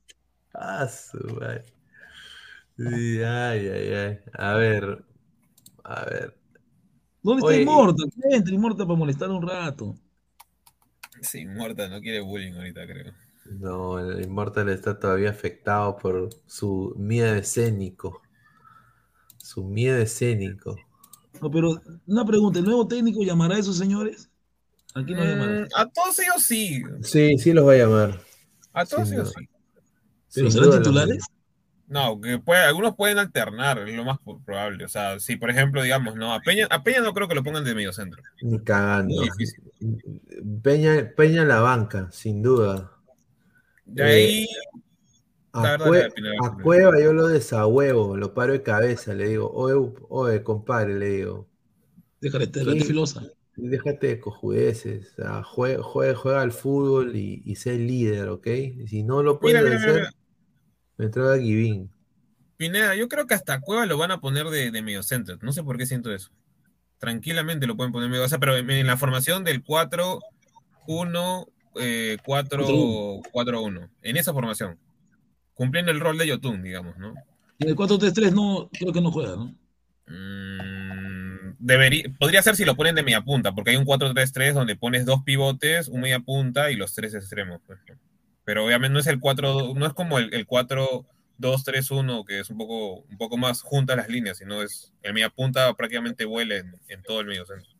Ah, 0.54 0.88
su 0.88 1.18
madre. 1.34 1.66
Sí, 2.76 3.22
ay, 3.22 3.68
ay, 3.68 3.94
ay. 3.94 4.18
A 4.32 4.54
ver. 4.54 5.04
A 5.84 6.04
ver. 6.06 6.36
¿Dónde 7.22 7.40
está 7.40 7.48
Oye, 7.48 7.62
Inmortal? 7.62 8.10
Que 8.10 8.36
entre 8.36 8.54
Inmortal 8.54 8.86
para 8.86 8.98
molestar 8.98 9.30
un 9.30 9.46
rato. 9.46 9.94
Sí, 11.22 11.46
muerta, 11.46 11.88
no 11.88 12.00
quiere 12.00 12.20
bullying 12.20 12.52
ahorita, 12.54 12.86
creo. 12.86 13.12
No, 13.46 13.98
el 13.98 14.24
Immortal 14.24 14.68
está 14.70 14.98
todavía 14.98 15.30
afectado 15.30 15.96
por 15.96 16.30
su 16.46 16.94
miedo 16.96 17.34
escénico. 17.34 18.22
Su 19.38 19.64
miedo 19.64 19.98
escénico. 19.98 20.76
No, 21.40 21.50
pero 21.50 21.80
una 22.06 22.24
pregunta, 22.24 22.58
¿el 22.58 22.64
nuevo 22.64 22.86
técnico 22.88 23.22
llamará 23.22 23.56
a 23.56 23.58
esos 23.58 23.76
señores? 23.76 24.30
Aquí 24.94 25.12
no 25.12 25.24
llamará. 25.24 25.62
Mm, 25.62 25.68
a 25.74 25.88
todos 25.90 26.18
ellos 26.20 26.44
sí. 26.44 26.82
Sí, 27.02 27.36
sí 27.38 27.52
los 27.52 27.66
va 27.66 27.72
a 27.72 27.76
llamar. 27.76 28.20
A 28.72 28.86
todos 28.86 29.12
ellos 29.12 29.32
sí. 29.36 29.48
¿Pero 30.34 30.50
serán 30.50 30.82
titulares? 30.82 31.24
No, 31.86 32.20
que 32.20 32.38
puede- 32.38 32.62
algunos 32.62 32.96
pueden 32.96 33.18
alternar, 33.18 33.78
es 33.86 33.94
lo 33.94 34.04
más 34.04 34.18
probable. 34.44 34.84
O 34.84 34.88
sea, 34.88 35.20
si 35.20 35.36
por 35.36 35.50
ejemplo, 35.50 35.82
digamos, 35.82 36.16
no, 36.16 36.32
a 36.32 36.40
Peña, 36.40 36.66
a 36.70 36.82
Peña 36.82 37.00
no 37.00 37.12
creo 37.12 37.28
que 37.28 37.34
lo 37.34 37.44
pongan 37.44 37.64
de 37.64 37.74
medio 37.74 37.92
centro. 37.92 38.22
Ni 38.42 38.58
cagando. 38.60 39.14
Peña, 40.62 41.10
Peña 41.16 41.42
en 41.42 41.48
la 41.48 41.60
banca, 41.60 42.08
sin 42.10 42.42
duda. 42.42 42.90
De 43.84 44.02
Eh, 44.02 44.06
ahí, 44.06 44.48
A, 45.56 45.62
La 45.62 45.70
verdad, 45.72 45.86
Cue- 45.86 46.00
la 46.02 46.08
opinión, 46.08 46.34
a 46.42 46.62
Cueva 46.62 47.00
yo 47.00 47.12
lo 47.12 47.28
desahuevo, 47.28 48.16
lo 48.16 48.34
paro 48.34 48.52
de 48.54 48.62
cabeza, 48.62 49.14
le 49.14 49.28
digo, 49.28 49.48
oye, 49.52 49.92
oye, 50.08 50.42
compadre, 50.42 50.98
le 50.98 51.08
digo, 51.10 51.46
déjale 52.20 52.46
Sí. 52.52 52.80
filosa. 52.80 53.22
déjate 53.56 54.08
de 54.08 54.20
cojudeces, 54.20 55.12
o 55.12 55.14
sea, 55.14 55.42
jue- 55.44 55.78
jue- 55.78 56.12
juega, 56.16 56.40
al 56.40 56.50
fútbol 56.50 57.14
y, 57.14 57.40
y 57.44 57.54
sé 57.54 57.78
líder, 57.78 58.30
¿ok? 58.30 58.48
Si 58.88 59.04
no 59.04 59.22
lo 59.22 59.38
puedes 59.38 59.62
Mira, 59.62 59.70
mira, 59.76 59.80
mira, 59.80 59.92
hacer, 59.92 60.02
mira. 60.10 60.23
Me 60.97 61.06
entrega 61.06 61.34
a 61.34 61.39
Givín. 61.39 61.90
Pineda, 62.56 62.94
yo 62.94 63.08
creo 63.08 63.26
que 63.26 63.34
hasta 63.34 63.60
Cueva 63.60 63.86
lo 63.86 63.98
van 63.98 64.12
a 64.12 64.20
poner 64.20 64.47
de, 64.47 64.70
de 64.70 64.82
medio 64.82 65.02
centro. 65.02 65.36
No 65.42 65.52
sé 65.52 65.62
por 65.62 65.76
qué 65.76 65.86
siento 65.86 66.12
eso. 66.12 66.31
Tranquilamente 66.98 67.66
lo 67.66 67.76
pueden 67.76 67.92
poner 67.92 68.08
medio. 68.08 68.24
O 68.24 68.28
sea, 68.28 68.39
pero 68.39 68.56
en, 68.56 68.70
en 68.70 68.86
la 68.86 68.97
formación 68.97 69.44
del 69.44 69.62
4, 69.62 70.20
1, 70.86 71.47
eh, 71.76 72.18
4, 72.24 73.20
4, 73.32 73.62
1. 73.62 73.90
En 74.02 74.16
esa 74.16 74.32
formación. 74.32 74.78
Cumpliendo 75.55 75.90
el 75.90 76.00
rol 76.00 76.18
de 76.18 76.28
Yotun, 76.28 76.62
digamos, 76.62 76.97
¿no? 76.98 77.14
Y 77.58 77.64
en 77.64 77.70
el 77.70 77.76
4-3-3 77.76 78.32
no, 78.32 78.68
creo 78.73 78.92
que 78.92 79.00
no 79.00 79.12
juega, 79.12 79.36
¿no? 79.36 79.55
Mm, 80.06 81.56
debería, 81.58 82.05
podría 82.18 82.42
ser 82.42 82.56
si 82.56 82.64
lo 82.64 82.74
ponen 82.74 82.94
de 82.94 83.02
media 83.02 83.23
punta, 83.23 83.52
porque 83.52 83.70
hay 83.70 83.76
un 83.76 83.86
4-3-3 83.86 84.52
donde 84.52 84.76
pones 84.76 85.06
dos 85.06 85.23
pivotes, 85.23 85.89
un 85.89 86.00
media 86.00 86.20
punta 86.20 86.70
y 86.70 86.76
los 86.76 86.94
tres 86.94 87.14
extremos. 87.14 87.60
pues, 87.66 87.78
¿no? 87.89 87.94
Pero 88.44 88.64
obviamente 88.64 88.92
no 88.92 88.98
es 89.00 89.06
el 89.06 89.20
4, 89.20 89.73
no 89.74 89.86
es 89.86 89.92
como 89.94 90.18
el, 90.18 90.32
el 90.34 90.47
4-2-3-1, 90.47 92.24
que 92.26 92.40
es 92.40 92.50
un 92.50 92.58
poco, 92.58 92.97
un 93.00 93.16
poco 93.16 93.36
más 93.39 93.62
juntas 93.62 93.97
las 93.97 94.08
líneas, 94.08 94.39
sino 94.39 94.60
es 94.62 94.92
el 95.02 95.14
media 95.14 95.31
punta 95.31 95.73
prácticamente 95.74 96.24
vuela 96.26 96.56
en, 96.56 96.74
en 96.89 97.02
todo 97.02 97.20
el 97.20 97.26
medio 97.26 97.47
centro. 97.47 97.70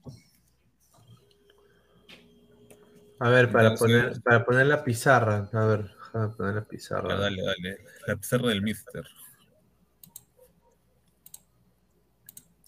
A 3.21 3.29
ver, 3.29 3.51
para 3.53 3.69
Entonces- 3.69 4.03
poner, 4.05 4.23
para 4.23 4.45
poner 4.45 4.67
la 4.67 4.83
pizarra, 4.85 5.49
a 5.53 5.65
ver, 5.67 5.91
déjame 6.07 6.29
poner 6.35 6.55
la 6.55 6.65
pizarra. 6.65 7.15
Ah, 7.15 7.19
dale, 7.21 7.43
dale. 7.43 7.79
La 8.07 8.17
pizarra 8.17 8.49
del 8.49 8.63
Mister. 8.63 9.05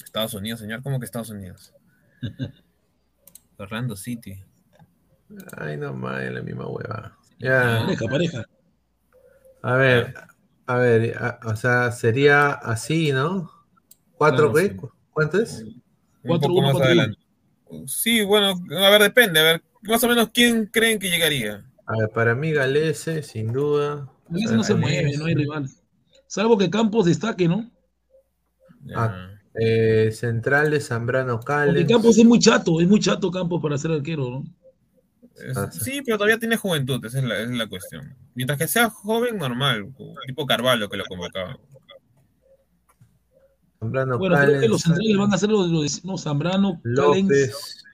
Estados 0.04 0.34
Unidos, 0.34 0.60
señor, 0.60 0.82
¿cómo 0.82 0.98
que 0.98 1.04
Estados 1.04 1.30
Unidos? 1.30 1.74
Orlando 3.58 3.96
City. 3.96 4.42
Ay, 5.56 5.76
no 5.76 5.92
mames, 5.94 6.32
la 6.32 6.42
misma 6.42 6.66
hueva. 6.68 7.15
Ya, 7.38 7.84
Pareja, 7.84 8.06
pareja. 8.08 8.44
a 9.62 9.74
ver, 9.76 10.14
a 10.66 10.76
ver, 10.76 11.16
a- 11.22 11.40
o 11.46 11.56
sea, 11.56 11.92
sería 11.92 12.50
así, 12.52 13.12
¿no? 13.12 13.50
¿Cuatro. 14.16 14.52
¿Cu- 14.52 14.90
¿Cuánto 15.12 15.38
es? 15.40 15.62
Un 15.62 15.74
Cuatro, 16.22 16.48
poco 16.48 16.58
uno, 16.60 16.66
más 16.68 16.72
cuatro, 16.72 16.88
adelante. 16.88 17.18
Sí, 17.86 18.22
bueno, 18.22 18.54
a 18.78 18.90
ver, 18.90 19.02
depende. 19.02 19.40
A 19.40 19.42
ver, 19.44 19.62
más 19.82 20.02
o 20.04 20.08
menos, 20.08 20.30
¿quién 20.32 20.66
creen 20.66 20.98
que 20.98 21.10
llegaría? 21.10 21.64
A 21.86 21.96
ver, 21.98 22.10
para 22.10 22.34
mí 22.34 22.52
Galese, 22.52 23.22
sin 23.22 23.52
duda. 23.52 24.08
Ese 24.34 24.56
no 24.56 24.64
se 24.64 24.74
mueve, 24.74 25.16
no 25.16 25.26
hay 25.26 25.34
rival. 25.34 25.68
Salvo 26.26 26.58
que 26.58 26.70
Campos 26.70 27.06
destaque, 27.06 27.48
¿no? 27.48 27.70
Ah, 28.94 29.30
eh, 29.54 30.10
central 30.12 30.70
de 30.70 30.80
Zambrano 30.80 31.36
Porque 31.36 31.44
Cales. 31.44 31.88
Campos 31.88 32.18
es 32.18 32.24
muy 32.24 32.38
chato, 32.38 32.80
es 32.80 32.88
muy 32.88 33.00
chato 33.00 33.30
Campos 33.30 33.60
para 33.62 33.78
ser 33.78 33.92
arquero, 33.92 34.30
¿no? 34.30 34.44
Es- 35.36 35.56
Ah, 35.56 35.70
sí, 35.70 36.00
pero 36.04 36.16
todavía 36.16 36.38
tiene 36.38 36.56
juventud, 36.56 37.04
esa 37.04 37.18
es 37.18 37.24
la, 37.24 37.34
esa 37.40 37.50
es 37.52 37.58
la 37.58 37.66
cuestión. 37.68 38.16
Mientras 38.34 38.58
que 38.58 38.66
sea 38.68 38.88
joven, 38.90 39.36
normal, 39.38 39.92
tipo 40.26 40.46
Carvalho 40.46 40.88
que 40.88 40.96
lo 40.96 41.04
convocaba. 41.04 41.58
Zambrano 43.78 44.18
Bueno, 44.18 44.36
creo 44.36 44.60
que 44.60 44.68
los 44.68 44.80
centrales 44.82 45.16
van 45.18 45.32
a 45.34 45.38
ser 45.38 45.50
los, 45.50 45.68
los- 45.68 46.04
no, 46.04 46.16
Zambrano, 46.16 46.80
López, 46.82 47.84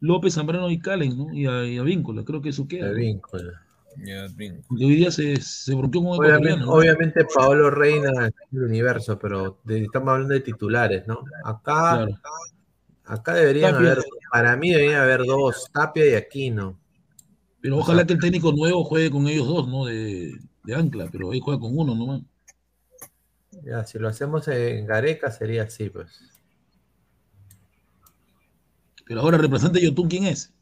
López, 0.00 0.34
Zambrano 0.34 0.70
y 0.70 0.78
Callens, 0.80 1.16
¿no? 1.16 1.32
Y 1.32 1.46
a, 1.46 1.64
y 1.64 1.78
a 1.78 1.82
Víncula, 1.82 2.24
creo 2.24 2.42
que 2.42 2.48
eso 2.50 2.66
queda. 2.66 2.88
Ya, 4.04 4.26
bien. 4.34 4.60
Porque 4.66 4.84
hoy 4.86 4.96
día 4.96 5.12
se, 5.12 5.40
se 5.40 5.72
bronqueó 5.74 6.02
con 6.02 6.10
un 6.10 6.18
Obviamente, 6.18 6.56
¿no? 6.64 6.72
obviamente 6.72 7.24
Paolo 7.32 7.70
Reina 7.70 8.26
es 8.26 8.32
el 8.52 8.64
universo, 8.64 9.16
pero 9.20 9.60
de- 9.62 9.84
estamos 9.84 10.08
hablando 10.08 10.34
de 10.34 10.40
titulares, 10.40 11.06
¿no? 11.06 11.20
Acá, 11.44 11.62
Claro. 11.62 12.14
acá 12.14 12.28
deberían 13.26 13.72
Tapia. 13.72 13.92
haber, 13.92 14.04
para 14.32 14.56
mí 14.56 14.70
deberían 14.70 15.02
haber 15.02 15.24
dos, 15.24 15.70
Tapia 15.72 16.10
y 16.10 16.14
Aquino. 16.14 16.78
Pero 17.60 17.78
ojalá 17.78 18.06
que 18.06 18.12
el 18.14 18.18
técnico 18.20 18.52
nuevo 18.52 18.84
juegue 18.84 19.10
con 19.10 19.26
ellos 19.28 19.46
dos, 19.46 19.68
¿no? 19.68 19.86
De, 19.86 20.38
de 20.64 20.74
ancla, 20.74 21.08
pero 21.10 21.32
él 21.32 21.40
juega 21.40 21.60
con 21.60 21.76
uno 21.76 21.94
nomás. 21.94 22.22
Ya, 23.64 23.84
si 23.84 23.98
lo 23.98 24.08
hacemos 24.08 24.46
en 24.48 24.86
Gareca 24.86 25.30
sería 25.30 25.62
así, 25.62 25.88
pues. 25.88 26.20
Pero 29.06 29.20
ahora, 29.20 29.38
representante 29.38 29.80
de 29.80 29.86
Yotun, 29.86 30.08
¿quién 30.08 30.24
es? 30.24 30.52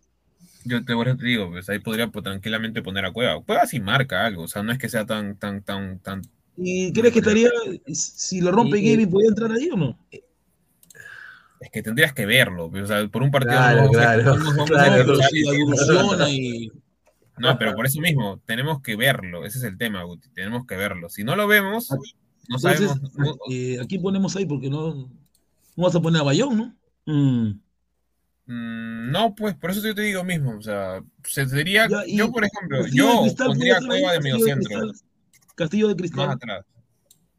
Yo 0.64 0.84
te, 0.84 0.94
te 0.94 1.24
digo, 1.24 1.50
pues 1.50 1.68
ahí 1.68 1.78
podría 1.80 2.08
pues, 2.08 2.22
tranquilamente 2.22 2.82
poner 2.82 3.04
a 3.04 3.12
Cueva. 3.12 3.40
Cueva 3.42 3.66
sí 3.66 3.80
marca 3.80 4.24
algo, 4.24 4.44
o 4.44 4.48
sea, 4.48 4.62
no 4.62 4.72
es 4.72 4.78
que 4.78 4.88
sea 4.88 5.06
tan, 5.06 5.36
tan, 5.36 5.62
tan, 5.62 5.98
tan. 6.00 6.22
¿Y 6.56 6.92
crees 6.92 7.12
que 7.12 7.20
estaría, 7.20 7.48
si 7.86 8.40
lo 8.40 8.52
rompe 8.52 8.78
Y- 8.78 8.92
Gaby, 8.92 9.06
podría 9.06 9.28
entrar 9.30 9.50
ahí 9.52 9.70
o 9.72 9.76
no? 9.76 9.98
Es 11.62 11.70
que 11.70 11.80
tendrías 11.82 12.12
que 12.12 12.26
verlo, 12.26 12.68
pues, 12.70 12.82
o 12.84 12.86
sea, 12.88 13.06
por 13.08 13.22
un 13.22 13.30
partido 13.30 13.52
Claro, 13.54 13.84
no 13.84 13.90
claro, 13.90 14.36
no 14.36 14.64
claro. 14.64 15.04
Pero 15.06 16.28
y- 16.28 16.72
No, 17.38 17.56
por 17.58 17.86
eso 17.86 18.00
mismo, 18.00 18.40
tenemos 18.44 18.82
que 18.82 18.96
verlo, 18.96 19.46
ese 19.46 19.58
es 19.58 19.64
el 19.64 19.78
tema, 19.78 20.02
Guti, 20.02 20.28
tenemos 20.30 20.66
que 20.66 20.76
verlo. 20.76 21.08
Si 21.08 21.22
no 21.22 21.36
lo 21.36 21.46
vemos, 21.46 21.88
no 21.90 21.98
Entonces, 22.56 22.88
sabemos. 22.90 23.14
no- 23.16 23.36
eh, 23.48 23.78
aquí 23.80 23.98
ponemos 24.00 24.34
ahí 24.34 24.44
porque 24.44 24.68
no, 24.68 24.94
no 24.94 25.84
vas 25.84 25.94
a 25.94 26.00
poner 26.02 26.20
a 26.20 26.24
Bayón, 26.24 26.58
¿no? 26.58 26.74
Mm. 27.06 27.60
Mm, 28.46 29.10
No, 29.12 29.34
pues 29.36 29.54
por 29.54 29.70
eso 29.70 29.80
yo 29.82 29.94
te 29.94 30.02
digo 30.02 30.24
mismo, 30.24 30.56
o 30.58 30.62
sea, 30.62 31.00
se 31.24 31.48
sería, 31.48 31.88
Ya, 31.88 32.04
y 32.06 32.16
yo 32.16 32.32
por 32.32 32.44
ejemplo, 32.44 32.84
yo 32.92 33.22
Cristal 33.22 33.46
pondría 33.48 33.78
Cueva 33.86 34.12
de 34.14 34.20
medio 34.20 34.34
Castillo 34.36 34.56
de 34.56 34.64
centro. 34.64 34.92
Castillo 35.54 35.88
de 35.88 35.96
Cristal. 35.96 36.26
más 36.26 36.36
atrás. 36.36 36.64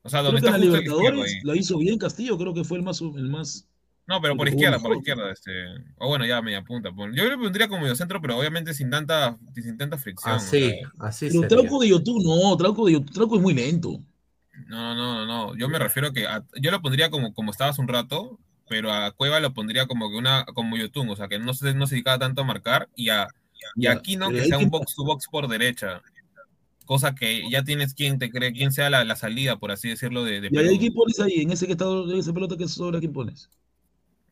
O 0.02 0.10
sea, 0.10 0.22
donde 0.22 0.40
que 0.42 0.48
está 0.48 0.58
en 0.58 0.61
la 0.61 0.66
Libertadores 0.66 1.40
la 1.43 1.56
hizo 1.58 1.77
bien 1.77 1.98
Castillo, 1.98 2.38
creo 2.38 2.53
que 2.53 2.64
fue 2.64 2.77
el 2.77 2.84
más, 2.84 3.02
el 3.02 3.30
más 3.30 3.68
No, 4.06 4.22
pero 4.22 4.35
por 4.35 4.48
izquierda, 4.48 4.80
por 4.80 4.95
izquierda, 4.98 5.32
este. 5.32 5.51
O 5.98 6.07
bueno, 6.09 6.25
ya 6.25 6.41
media 6.41 6.61
punta. 6.61 6.90
Yo 7.14 7.30
le 7.30 7.38
pondría 7.38 7.67
como 7.67 7.82
medio 7.82 7.95
centro, 7.95 8.22
pero 8.22 8.38
obviamente 8.38 8.73
sin 8.73 8.90
tanta, 8.90 9.38
sin 9.56 9.77
tanta 9.77 9.98
fricción. 9.98 10.33
o 10.33 10.35
Así, 10.38 10.69
sea, 10.72 10.91
así 10.99 11.27
Pero 11.27 11.41
sería. 11.41 11.48
Trauco 11.48 11.80
de 11.82 11.90
Yotun, 11.90 12.23
no, 12.23 12.57
Trauco 12.57 12.85
de 12.85 12.93
Yotun, 12.93 13.14
Trauco 13.14 13.35
es 13.38 13.41
muy 13.41 13.53
lento. 13.53 13.99
No, 14.67 14.93
no, 14.95 15.25
no, 15.25 15.25
no. 15.25 15.56
Yo 15.57 15.69
me 15.69 15.80
refiero 15.80 16.11
que 16.14 16.27
a- 16.27 16.43
yo 16.61 16.69
lo 16.72 16.82
pondría 16.82 17.09
como, 17.09 17.33
como 17.33 17.51
estabas 17.51 17.80
un 17.80 17.88
rato, 17.88 18.40
pero 18.67 18.91
a 18.91 19.11
Cueva 19.11 19.40
lo 19.40 19.53
pondría 19.53 19.88
como 19.88 20.09
que 20.09 20.17
una, 20.17 20.45
como 20.45 20.77
Yotun, 20.77 21.09
o 21.09 21.15
sea 21.15 21.27
que 21.27 21.40
no 21.40 21.53
se, 21.53 21.73
no 21.73 21.88
se 21.88 21.95
dedicaba 21.95 22.19
tanto 22.19 22.41
a 22.41 22.45
marcar, 22.45 22.90
y 22.95 23.09
a, 23.09 23.27
y 23.75 23.83
Ya, 23.83 23.93
aquí 23.93 24.15
no, 24.17 24.27
pero 24.27 24.38
que 24.38 24.43
hay 24.43 24.49
sea 24.49 24.57
un 24.59 24.69
box 24.69 24.95
to 24.95 25.03
box 25.06 25.27
por 25.32 25.48
derecha. 25.48 26.01
Cosa 26.85 27.15
que 27.15 27.49
ya 27.49 27.64
tienes 27.64 27.93
quien 27.93 28.19
te 28.19 28.30
cree, 28.30 28.51
quien 28.51 28.72
sea 28.73 28.90
la, 28.90 29.06
la 29.06 29.15
salida, 29.15 29.57
por 29.57 29.72
así 29.72 29.88
decirlo, 29.90 30.23
de, 30.25 30.41
de 30.41 30.49
Y 30.51 30.57
ahí, 30.57 30.65
Perú. 30.65 30.80
¿quién 30.80 30.93
pones 30.93 31.19
ahí? 31.22 31.41
En 31.41 31.51
ese 31.51 31.65
que 31.65 31.72
está 31.72 31.85
en 31.85 32.17
esa 32.17 32.33
pelota 32.33 32.57
que 32.57 32.67
sobra, 32.67 32.99
¿quién 32.99 33.14
pones? 33.14 33.49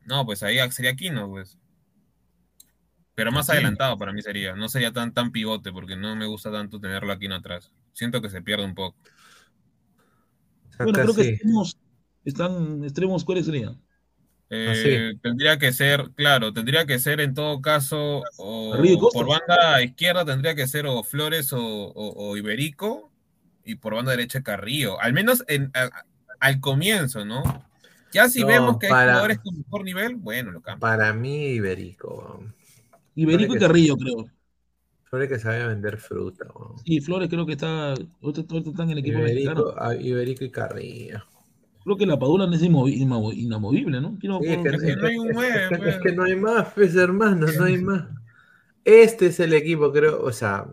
No, 0.06 0.24
pues 0.26 0.42
ahí 0.42 0.58
sería 0.70 0.92
Aquino, 0.92 1.28
pues. 1.28 1.58
Pero 3.14 3.30
más 3.30 3.46
Sí. 3.46 3.52
adelantado 3.52 3.98
para 3.98 4.12
mí 4.12 4.22
sería. 4.22 4.54
No 4.56 4.68
sería 4.68 4.92
tan, 4.92 5.12
tan 5.12 5.32
pivote 5.32 5.70
porque 5.72 5.96
no 5.96 6.16
me 6.16 6.26
gusta 6.26 6.50
tanto 6.50 6.80
tenerlo 6.80 7.12
aquí 7.12 7.26
en 7.26 7.32
atrás. 7.32 7.70
Siento 7.92 8.22
que 8.22 8.30
se 8.30 8.40
pierde 8.42 8.64
un 8.64 8.74
poco. 8.74 8.96
Bueno, 10.78 10.92
creo 10.92 11.14
que 11.14 11.28
extremos, 11.28 11.78
están 12.24 12.82
extremos, 12.84 13.24
¿cuáles 13.24 13.46
serían? 13.46 13.80
Eh, 14.50 15.14
tendría 15.22 15.58
que 15.58 15.72
ser, 15.72 16.10
claro, 16.14 16.52
tendría 16.52 16.84
que 16.84 16.98
ser 16.98 17.20
en 17.20 17.32
todo 17.34 17.62
caso, 17.62 18.22
o 18.36 18.76
por 19.12 19.26
banda 19.26 19.82
izquierda 19.82 20.24
tendría 20.24 20.54
que 20.54 20.66
ser 20.66 20.86
o 20.86 21.02
Flores 21.02 21.52
o, 21.52 21.58
o- 21.62 22.30
o 22.30 22.36
Iberico, 22.36 23.10
y 23.64 23.76
por 23.76 23.94
banda 23.94 24.10
derecha 24.10 24.42
Carrillo. 24.42 25.00
Al 25.00 25.12
menos 25.12 25.44
en, 25.48 25.70
a- 25.74 26.04
al 26.40 26.60
comienzo, 26.60 27.24
¿no? 27.24 27.42
Ya 28.12 28.28
si 28.28 28.40
No, 28.40 28.46
vemos 28.48 28.78
que 28.78 28.86
hay 28.86 28.92
jugadores 28.92 29.38
con 29.38 29.56
mejor 29.58 29.84
nivel, 29.84 30.16
bueno, 30.16 30.50
lo 30.52 30.60
cambio. 30.60 30.80
Para 30.80 31.12
mí, 31.12 31.46
Iberico. 31.54 32.44
Iberico 33.14 33.56
y 33.56 33.58
Carrillo, 33.58 33.96
creo. 33.96 34.26
Flores 35.04 35.28
que 35.28 35.38
sabe 35.38 35.66
vender 35.66 35.98
fruta. 35.98 36.46
Sí, 36.86 37.00
Flores 37.00 37.28
creo 37.28 37.44
que 37.44 37.52
está, 37.52 37.90
ahorita, 37.90 38.42
ahorita 38.50 38.70
está 38.70 38.82
en 38.84 38.90
el 38.90 38.98
equipo 38.98 39.18
mexicano. 39.18 39.60
Iberico, 39.60 39.74
ah, 39.78 39.94
Iberico 39.94 40.44
y 40.44 40.50
Carrillo. 40.50 41.22
Creo 41.84 41.96
que 41.96 42.06
la 42.06 42.18
Padula 42.18 42.48
es 42.54 42.62
inamovible, 42.62 44.00
¿no? 44.00 44.16
¿Quién 44.20 44.32
no- 44.32 44.38
Sí, 44.40 44.46
es 44.46 44.58
que, 44.62 44.68
Es 44.68 44.82
que 44.82 44.96
no 44.96 45.06
hay 45.06 45.18
un 45.18 45.30
es- 45.30 45.36
que- 45.68 45.76
pues. 45.76 45.94
es 45.96 46.00
que 46.00 46.12
no 46.12 46.22
hay 46.24 46.36
más, 46.36 46.68
pues, 46.74 46.94
hermano, 46.96 47.46
no 47.58 47.64
hay 47.64 47.76
más. 47.82 48.04
Este 48.84 49.26
es 49.26 49.40
el 49.40 49.52
equipo, 49.52 49.92
creo, 49.92 50.22
o 50.22 50.32
sea, 50.32 50.66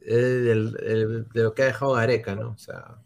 el- 0.00 0.46
el- 0.48 0.76
el- 0.86 1.28
de 1.28 1.42
lo 1.42 1.54
que 1.54 1.62
ha 1.62 1.66
dejado 1.66 1.92
Gareca, 1.94 2.34
¿no? 2.34 2.50
O 2.50 2.58
sea. 2.58 2.96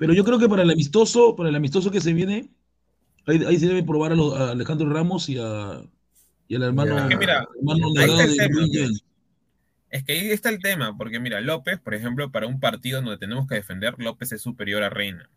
Pero 0.00 0.14
yo 0.14 0.24
creo 0.24 0.38
que 0.38 0.48
para 0.48 0.62
el 0.62 0.70
amistoso, 0.70 1.36
para 1.36 1.50
el 1.50 1.56
amistoso 1.56 1.90
que 1.90 2.00
se 2.00 2.14
viene, 2.14 2.48
ahí, 3.26 3.44
ahí 3.46 3.58
se 3.58 3.66
debe 3.66 3.82
probar 3.82 4.12
a, 4.12 4.14
los- 4.16 4.34
a 4.34 4.52
Alejandro 4.52 4.88
Ramos 4.88 5.28
y, 5.28 5.36
a, 5.38 5.82
y 6.48 6.56
al 6.56 6.62
hermano. 6.62 6.96
Es 7.02 7.08
que 7.10 7.16
mira, 7.18 7.46
hermano 7.54 7.86
ahí 7.98 8.10
está 8.10 8.24
el 8.24 8.36
tema. 8.38 8.66
Es 9.90 10.04
que 10.04 10.12
ahí 10.12 10.30
está 10.30 10.48
el 10.48 10.58
tema, 10.58 10.96
porque 10.96 11.20
mira, 11.20 11.38
López, 11.42 11.78
por 11.80 11.92
ejemplo, 11.92 12.30
para 12.32 12.46
un 12.46 12.60
partido 12.60 13.02
donde 13.02 13.18
tenemos 13.18 13.46
que 13.46 13.56
defender, 13.56 13.94
López 13.98 14.32
es 14.32 14.40
superior 14.40 14.82
a 14.82 14.88
Reina. 14.88 15.28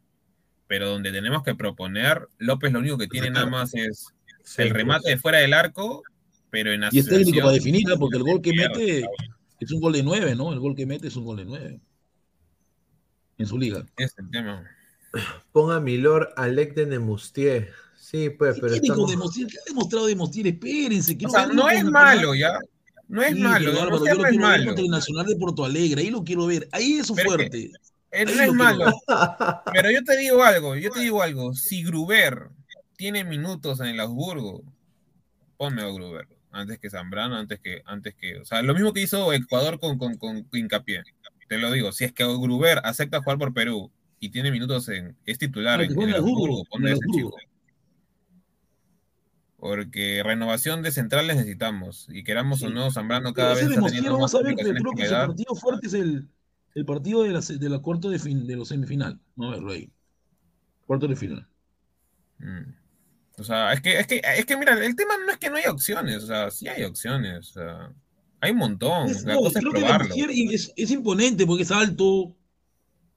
Pero 0.67 0.87
donde 0.89 1.11
tenemos 1.11 1.43
que 1.43 1.55
proponer, 1.55 2.29
López 2.37 2.71
lo 2.71 2.79
único 2.79 2.97
que 2.97 3.07
tiene 3.07 3.31
nada 3.31 3.47
más 3.47 3.73
es 3.75 4.13
el 4.57 4.69
remate 4.69 5.09
de 5.09 5.17
fuera 5.17 5.39
del 5.39 5.53
arco, 5.53 6.03
pero 6.49 6.71
en 6.71 6.83
Y 6.89 6.99
es 6.99 7.05
técnico 7.05 7.39
para 7.41 7.51
definir, 7.51 7.83
porque 7.99 8.15
el 8.17 8.23
gol 8.23 8.41
que 8.41 8.53
mete 8.53 9.05
es 9.59 9.71
un 9.71 9.81
gol 9.81 9.91
de 9.91 10.03
nueve, 10.03 10.35
¿no? 10.35 10.53
El 10.53 10.59
gol 10.59 10.73
que 10.73 10.85
mete 10.85 11.09
es 11.09 11.15
un 11.17 11.25
gol 11.25 11.35
de 11.35 11.45
nueve. 11.45 11.81
En 13.43 13.47
su 13.49 13.57
liga. 13.57 13.85
Es 13.97 14.13
el 14.17 14.29
tema. 14.31 14.63
ponga 15.51 15.79
Milor 15.79 16.33
Alec 16.37 16.73
de 16.75 16.85
Nemustier. 16.87 17.69
Sí, 17.97 18.29
pues, 18.29 18.55
pero 18.59 18.73
¿Qué 18.73 18.79
con 18.79 18.85
estamos... 18.89 19.09
Demostier? 19.11 19.47
¿Qué 19.47 19.57
ha 19.57 19.63
demostrado 19.67 20.05
Demostier? 20.07 20.47
Espérense. 20.47 21.13
O 21.13 21.17
quiero 21.17 21.31
sea, 21.31 21.47
no 21.47 21.69
es 21.69 21.83
con- 21.83 21.91
malo, 21.91 22.35
ya. 22.35 22.59
No 23.07 23.21
es 23.21 23.33
Sí, 23.33 23.39
malo, 23.39 23.65
pero, 23.65 23.73
no 23.73 23.81
Álvaro, 23.81 24.05
yo 24.05 24.13
lo 24.13 24.21
no 24.21 24.25
es 24.25 24.29
quiero 24.29 24.31
ver 24.31 24.39
malo. 24.39 24.65
contra 24.65 24.83
el 24.85 24.91
Nacional 24.91 25.25
de 25.27 25.35
Porto 25.35 25.65
Alegre. 25.65 26.01
Ahí 26.01 26.09
lo 26.09 26.23
quiero 26.23 26.45
ver. 26.47 26.67
Ahí 26.71 26.93
es 26.93 27.07
su 27.07 27.15
Pero 27.15 27.29
es 27.35 27.49
que- 27.49 27.69
fuerte. 28.11 28.35
No 28.35 28.41
es 28.43 28.53
malo. 28.53 28.85
ver. 28.85 28.93
Pero 29.73 29.91
yo 29.91 30.03
te 30.03 30.17
digo 30.17 30.43
algo, 30.43 30.75
yo 30.75 30.91
te 30.91 30.99
digo 30.99 31.21
algo. 31.21 31.53
Si 31.53 31.83
Gruber 31.83 32.49
tiene 32.95 33.23
minutos 33.23 33.79
en 33.81 33.87
el 33.87 33.99
Augsburgo, 33.99 34.63
ponme 35.57 35.81
a 35.81 35.87
Gruber. 35.87 36.27
Antes 36.51 36.77
que 36.77 36.89
Zambrano, 36.91 37.35
antes 37.35 37.59
que, 37.59 37.81
antes 37.85 38.13
que. 38.15 38.37
O 38.37 38.45
sea, 38.45 38.61
lo 38.61 38.73
mismo 38.75 38.93
que 38.93 39.01
hizo 39.01 39.33
Ecuador 39.33 39.79
con, 39.79 39.97
con, 39.97 40.17
con 40.17 40.47
Hincapié. 40.53 41.03
Te 41.53 41.59
lo 41.59 41.71
digo, 41.71 41.91
si 41.91 42.03
es 42.03 42.11
que 42.11 42.23
Gruber 42.23 42.81
acepta 42.83 43.21
jugar 43.21 43.37
por 43.37 43.53
Perú 43.53 43.91
y 44.19 44.29
tiene 44.29 44.49
minutos 44.49 44.89
en. 44.89 45.15
es 45.23 45.37
titular 45.37 45.79
en, 45.83 45.95
que 45.95 46.03
el 46.03 46.09
el 46.09 46.15
el 46.15 46.87
ese 46.87 46.99
chico. 47.13 47.37
Porque 49.57 50.23
renovación 50.25 50.81
de 50.81 50.91
centrales 50.91 51.35
necesitamos. 51.35 52.07
Y 52.09 52.23
queramos 52.23 52.63
o 52.63 52.71
no, 52.71 52.89
Zambrano 52.89 53.35
cada 53.35 53.53
vez 53.53 53.65
está 53.65 53.85
teniendo 53.85 54.17
más 54.17 54.33
a 54.33 54.39
ver, 54.41 54.55
pero 54.55 54.73
complicaciones 54.73 54.81
creo 54.81 54.91
con 54.91 54.97
que 54.97 55.05
su 55.05 55.13
edad. 55.13 55.27
partido 55.27 55.55
fuerte 55.55 55.85
es 55.87 55.93
el, 55.93 56.27
el 56.73 56.85
partido 56.85 57.21
de 57.21 57.29
la, 57.33 57.41
de 57.41 57.69
la 57.69 57.77
cuarto 57.77 58.09
de, 58.09 58.17
fin, 58.17 58.47
de 58.47 58.55
los 58.55 58.69
semifinal. 58.69 59.19
Vamos 59.35 59.53
a 59.53 59.57
verlo 59.57 59.73
ahí. 59.73 59.91
Cuarto 60.87 61.07
de 61.07 61.15
final. 61.15 61.47
Mm. 62.39 62.73
O 63.37 63.43
sea, 63.43 63.73
es 63.73 63.81
que, 63.81 63.99
es 63.99 64.07
que, 64.07 64.21
es 64.37 64.45
que 64.47 64.57
mira, 64.57 64.73
el 64.83 64.95
tema 64.95 65.17
no 65.23 65.31
es 65.31 65.37
que 65.37 65.51
no 65.51 65.57
haya 65.57 65.69
opciones, 65.69 66.23
o 66.23 66.27
sea, 66.27 66.49
sí 66.49 66.67
hay 66.67 66.83
opciones, 66.83 67.49
o 67.49 67.53
sea, 67.53 67.93
hay 68.43 68.51
un 68.51 68.57
montón, 68.57 69.09
Es- 69.09 69.23
la 69.23 69.33
no, 69.35 69.39
cosa 69.41 69.59
es 69.59 69.65
creo 69.65 69.71
que 69.73 70.53
es, 70.55 70.73
es 70.75 70.91
imponente 70.91 71.45
porque 71.45 71.63
es 71.63 71.71
alto. 71.71 72.35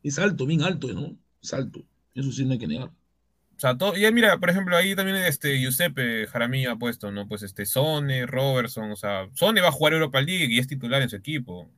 Es 0.03 0.19
alto, 0.19 0.47
bien 0.47 0.63
alto, 0.63 0.93
¿no? 0.93 1.17
Es 1.43 1.53
alto. 1.53 1.85
Eso 2.15 2.31
sí 2.31 2.45
no 2.45 2.53
hay 2.53 2.59
que 2.59 2.69
negar. 2.69 2.89
O 2.89 3.59
sea, 3.59 3.77
todo, 3.77 3.97
y 3.97 4.13
mira, 4.13 4.39
por 4.39 4.51
ejemplo, 4.51 4.77
ahí 4.77 4.95
también 4.95 5.17
este 5.17 5.59
Giuseppe 5.59 6.27
Jaramillo 6.27 6.73
ha 6.73 6.79
puesto, 6.79 7.11
¿no? 7.11 7.27
Pues 7.27 7.43
este 7.43 7.67
Sone, 7.67 8.27
Robertson, 8.27 8.91
o 8.93 8.97
sea, 8.97 9.29
Sone 9.35 9.61
va 9.63 9.69
a 9.69 9.73
jugar 9.73 9.95
Europa 9.95 10.21
League 10.21 10.47
y 10.55 10.59
es 10.59 10.67
titular 10.69 11.03
en 11.03 11.09
su 11.09 11.17
equipo. 11.17 11.69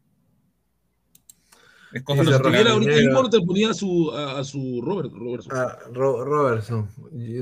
Es 1.92 2.02
cosa 2.02 2.22
Sí, 2.22 2.30
de 2.30 2.38
tuviera 2.40 2.72
ahorita 2.72 3.00
importa, 3.00 3.38
ponía 3.40 3.70
a 3.70 3.74
su, 3.74 4.10
a, 4.10 4.40
a 4.40 4.44
su 4.44 4.82
Robert, 4.82 5.10
Robertson. 5.14 5.52
Ah, 5.56 5.78
Ro- 5.92 6.22
Robertson, 6.24 6.88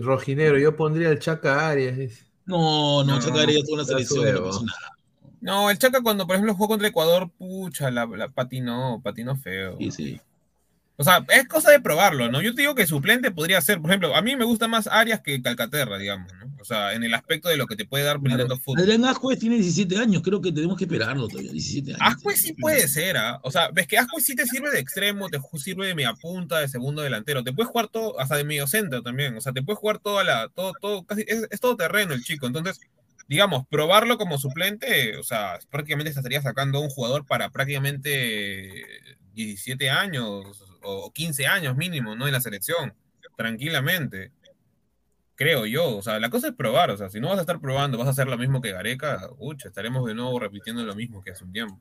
Rojinero, 0.02 0.58
yo 0.58 0.76
pondría 0.76 1.08
el 1.10 1.18
Chaca 1.18 1.68
Arias. 1.68 2.26
No, 2.44 3.02
no, 3.02 3.14
No, 3.14 3.18
Chaca 3.18 3.32
toda 3.32 3.46
la 3.46 3.82
está 3.82 3.84
selección. 3.84 4.34
no 4.34 4.44
pasó 4.44 4.64
nada. 4.64 4.95
No, 5.40 5.70
el 5.70 5.78
Chaca 5.78 6.00
cuando, 6.00 6.26
por 6.26 6.36
ejemplo, 6.36 6.54
jugó 6.54 6.68
contra 6.68 6.88
Ecuador, 6.88 7.30
pucha, 7.30 7.90
la, 7.90 8.06
la 8.06 8.28
patinó, 8.28 9.00
patinó 9.02 9.36
feo. 9.36 9.76
Sí, 9.78 9.90
sí. 9.90 10.20
O 10.98 11.04
sea, 11.04 11.24
es 11.28 11.46
cosa 11.46 11.70
de 11.70 11.80
probarlo, 11.80 12.30
¿no? 12.30 12.40
Yo 12.40 12.54
te 12.54 12.62
digo 12.62 12.74
que 12.74 12.86
suplente 12.86 13.30
podría 13.30 13.60
ser, 13.60 13.82
por 13.82 13.90
ejemplo, 13.90 14.16
a 14.16 14.22
mí 14.22 14.34
me 14.34 14.46
gusta 14.46 14.66
más 14.66 14.86
Arias 14.86 15.20
que 15.20 15.42
Calcaterra, 15.42 15.98
digamos, 15.98 16.32
¿no? 16.32 16.56
O 16.58 16.64
sea, 16.64 16.94
en 16.94 17.04
el 17.04 17.12
aspecto 17.12 17.50
de 17.50 17.58
lo 17.58 17.66
que 17.66 17.76
te 17.76 17.84
puede 17.84 18.02
dar 18.02 18.18
brindando 18.18 18.56
fútbol. 18.56 18.80
Adrián 18.80 19.04
Ascuez 19.04 19.38
tiene 19.38 19.56
17 19.56 19.98
años, 19.98 20.22
creo 20.22 20.40
que 20.40 20.52
tenemos 20.52 20.78
que 20.78 20.84
esperarlo 20.84 21.28
todavía, 21.28 21.52
17 21.52 21.92
años. 21.92 22.02
Ascuez 22.02 22.40
sí 22.40 22.54
puede 22.54 22.88
ser, 22.88 23.18
¿ah? 23.18 23.38
O 23.42 23.50
sea, 23.50 23.70
ves 23.70 23.86
que 23.86 23.98
Ascuez 23.98 24.24
sí 24.24 24.34
te 24.34 24.46
sirve 24.46 24.70
de 24.70 24.78
extremo, 24.78 25.28
te 25.28 25.38
sirve 25.58 25.86
de 25.86 25.94
media 25.94 26.14
punta, 26.14 26.60
de 26.60 26.68
segundo 26.68 27.02
delantero. 27.02 27.44
Te 27.44 27.52
puedes 27.52 27.70
jugar 27.70 27.88
todo, 27.88 28.18
hasta 28.18 28.36
de 28.36 28.44
medio 28.44 28.66
centro 28.66 29.02
también. 29.02 29.36
O 29.36 29.40
sea, 29.42 29.52
te 29.52 29.62
puedes 29.62 29.78
jugar 29.78 29.98
toda 29.98 30.24
la, 30.24 30.48
todo, 30.48 30.72
todo, 30.80 31.04
casi, 31.04 31.24
es, 31.28 31.46
es 31.50 31.60
todo 31.60 31.76
terreno 31.76 32.14
el 32.14 32.24
chico. 32.24 32.46
Entonces, 32.46 32.80
digamos, 33.28 33.66
probarlo 33.68 34.18
como 34.18 34.38
suplente, 34.38 35.16
o 35.16 35.22
sea, 35.22 35.58
prácticamente 35.70 36.12
te 36.12 36.18
estaría 36.18 36.42
sacando 36.42 36.78
a 36.78 36.82
un 36.82 36.90
jugador 36.90 37.26
para 37.26 37.50
prácticamente 37.50 38.84
17 39.34 39.90
años 39.90 40.64
o 40.82 41.12
15 41.12 41.46
años 41.46 41.76
mínimo, 41.76 42.14
¿no? 42.14 42.26
En 42.26 42.32
la 42.32 42.40
selección, 42.40 42.94
tranquilamente. 43.36 44.32
Creo 45.34 45.66
yo, 45.66 45.96
o 45.96 46.02
sea, 46.02 46.18
la 46.18 46.30
cosa 46.30 46.48
es 46.48 46.54
probar, 46.54 46.90
o 46.90 46.96
sea, 46.96 47.10
si 47.10 47.20
no 47.20 47.28
vas 47.28 47.38
a 47.38 47.42
estar 47.42 47.60
probando, 47.60 47.98
vas 47.98 48.06
a 48.06 48.10
hacer 48.10 48.26
lo 48.26 48.38
mismo 48.38 48.62
que 48.62 48.72
Gareca, 48.72 49.28
ucha, 49.38 49.68
estaremos 49.68 50.06
de 50.06 50.14
nuevo 50.14 50.38
repitiendo 50.38 50.84
lo 50.84 50.94
mismo 50.94 51.22
que 51.22 51.32
hace 51.32 51.44
un 51.44 51.52
tiempo. 51.52 51.80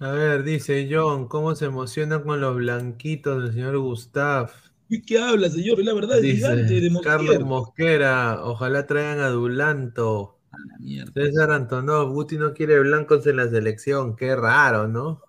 A 0.00 0.10
ver, 0.10 0.42
dice 0.42 0.86
John, 0.90 1.28
¿cómo 1.28 1.54
se 1.54 1.64
emociona 1.64 2.22
con 2.22 2.40
los 2.40 2.56
blanquitos 2.56 3.42
del 3.42 3.52
señor 3.52 3.78
Gustav? 3.78 4.50
¿Y 4.88 5.02
¿Qué 5.02 5.18
habla, 5.18 5.48
señor? 5.48 5.82
La 5.84 5.92
verdad, 5.92 6.18
es 6.18 6.36
gigante 6.36 6.62
Dice 6.62 6.80
de 6.80 6.90
Montiel. 6.90 7.16
Carlos 7.16 7.40
Mosquera, 7.40 8.44
ojalá 8.44 8.86
traigan 8.86 9.20
a 9.20 9.28
Dulanto. 9.28 10.37
A 10.50 10.58
la 10.58 10.78
mierda. 10.78 11.12
César 11.12 11.50
Antonov, 11.50 12.12
Guti 12.12 12.36
no 12.38 12.54
quiere 12.54 12.80
blancos 12.80 13.26
en 13.26 13.36
la 13.36 13.48
selección, 13.48 14.16
qué 14.16 14.34
raro, 14.36 14.88
¿no? 14.88 15.22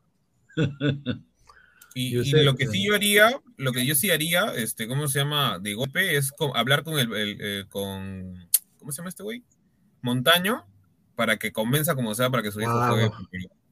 Y, 1.95 2.13
lo 2.43 2.55
que 2.55 2.67
sí 2.67 2.85
yo 2.85 2.95
haría, 2.95 3.41
lo 3.57 3.71
que 3.71 3.85
yo 3.85 3.95
sí 3.95 4.11
haría, 4.11 4.53
este, 4.55 4.87
¿cómo 4.87 5.07
se 5.07 5.19
llama? 5.19 5.59
De 5.59 5.73
golpe, 5.73 6.15
es 6.15 6.31
hablar 6.53 6.83
con 6.83 6.99
el, 6.99 7.11
el, 7.13 7.37
eh, 7.41 7.65
con, 7.67 8.47
¿cómo 8.77 8.91
se 8.91 8.97
llama 8.97 9.09
este 9.09 9.23
güey? 9.23 9.43
Montaño, 10.01 10.65
para 11.15 11.37
que 11.37 11.51
convenza 11.51 11.95
como 11.95 12.13
sea 12.15 12.29
para 12.29 12.43
que 12.43 12.51
su 12.51 12.61
hijo 12.61 12.87
juegue. 12.87 13.11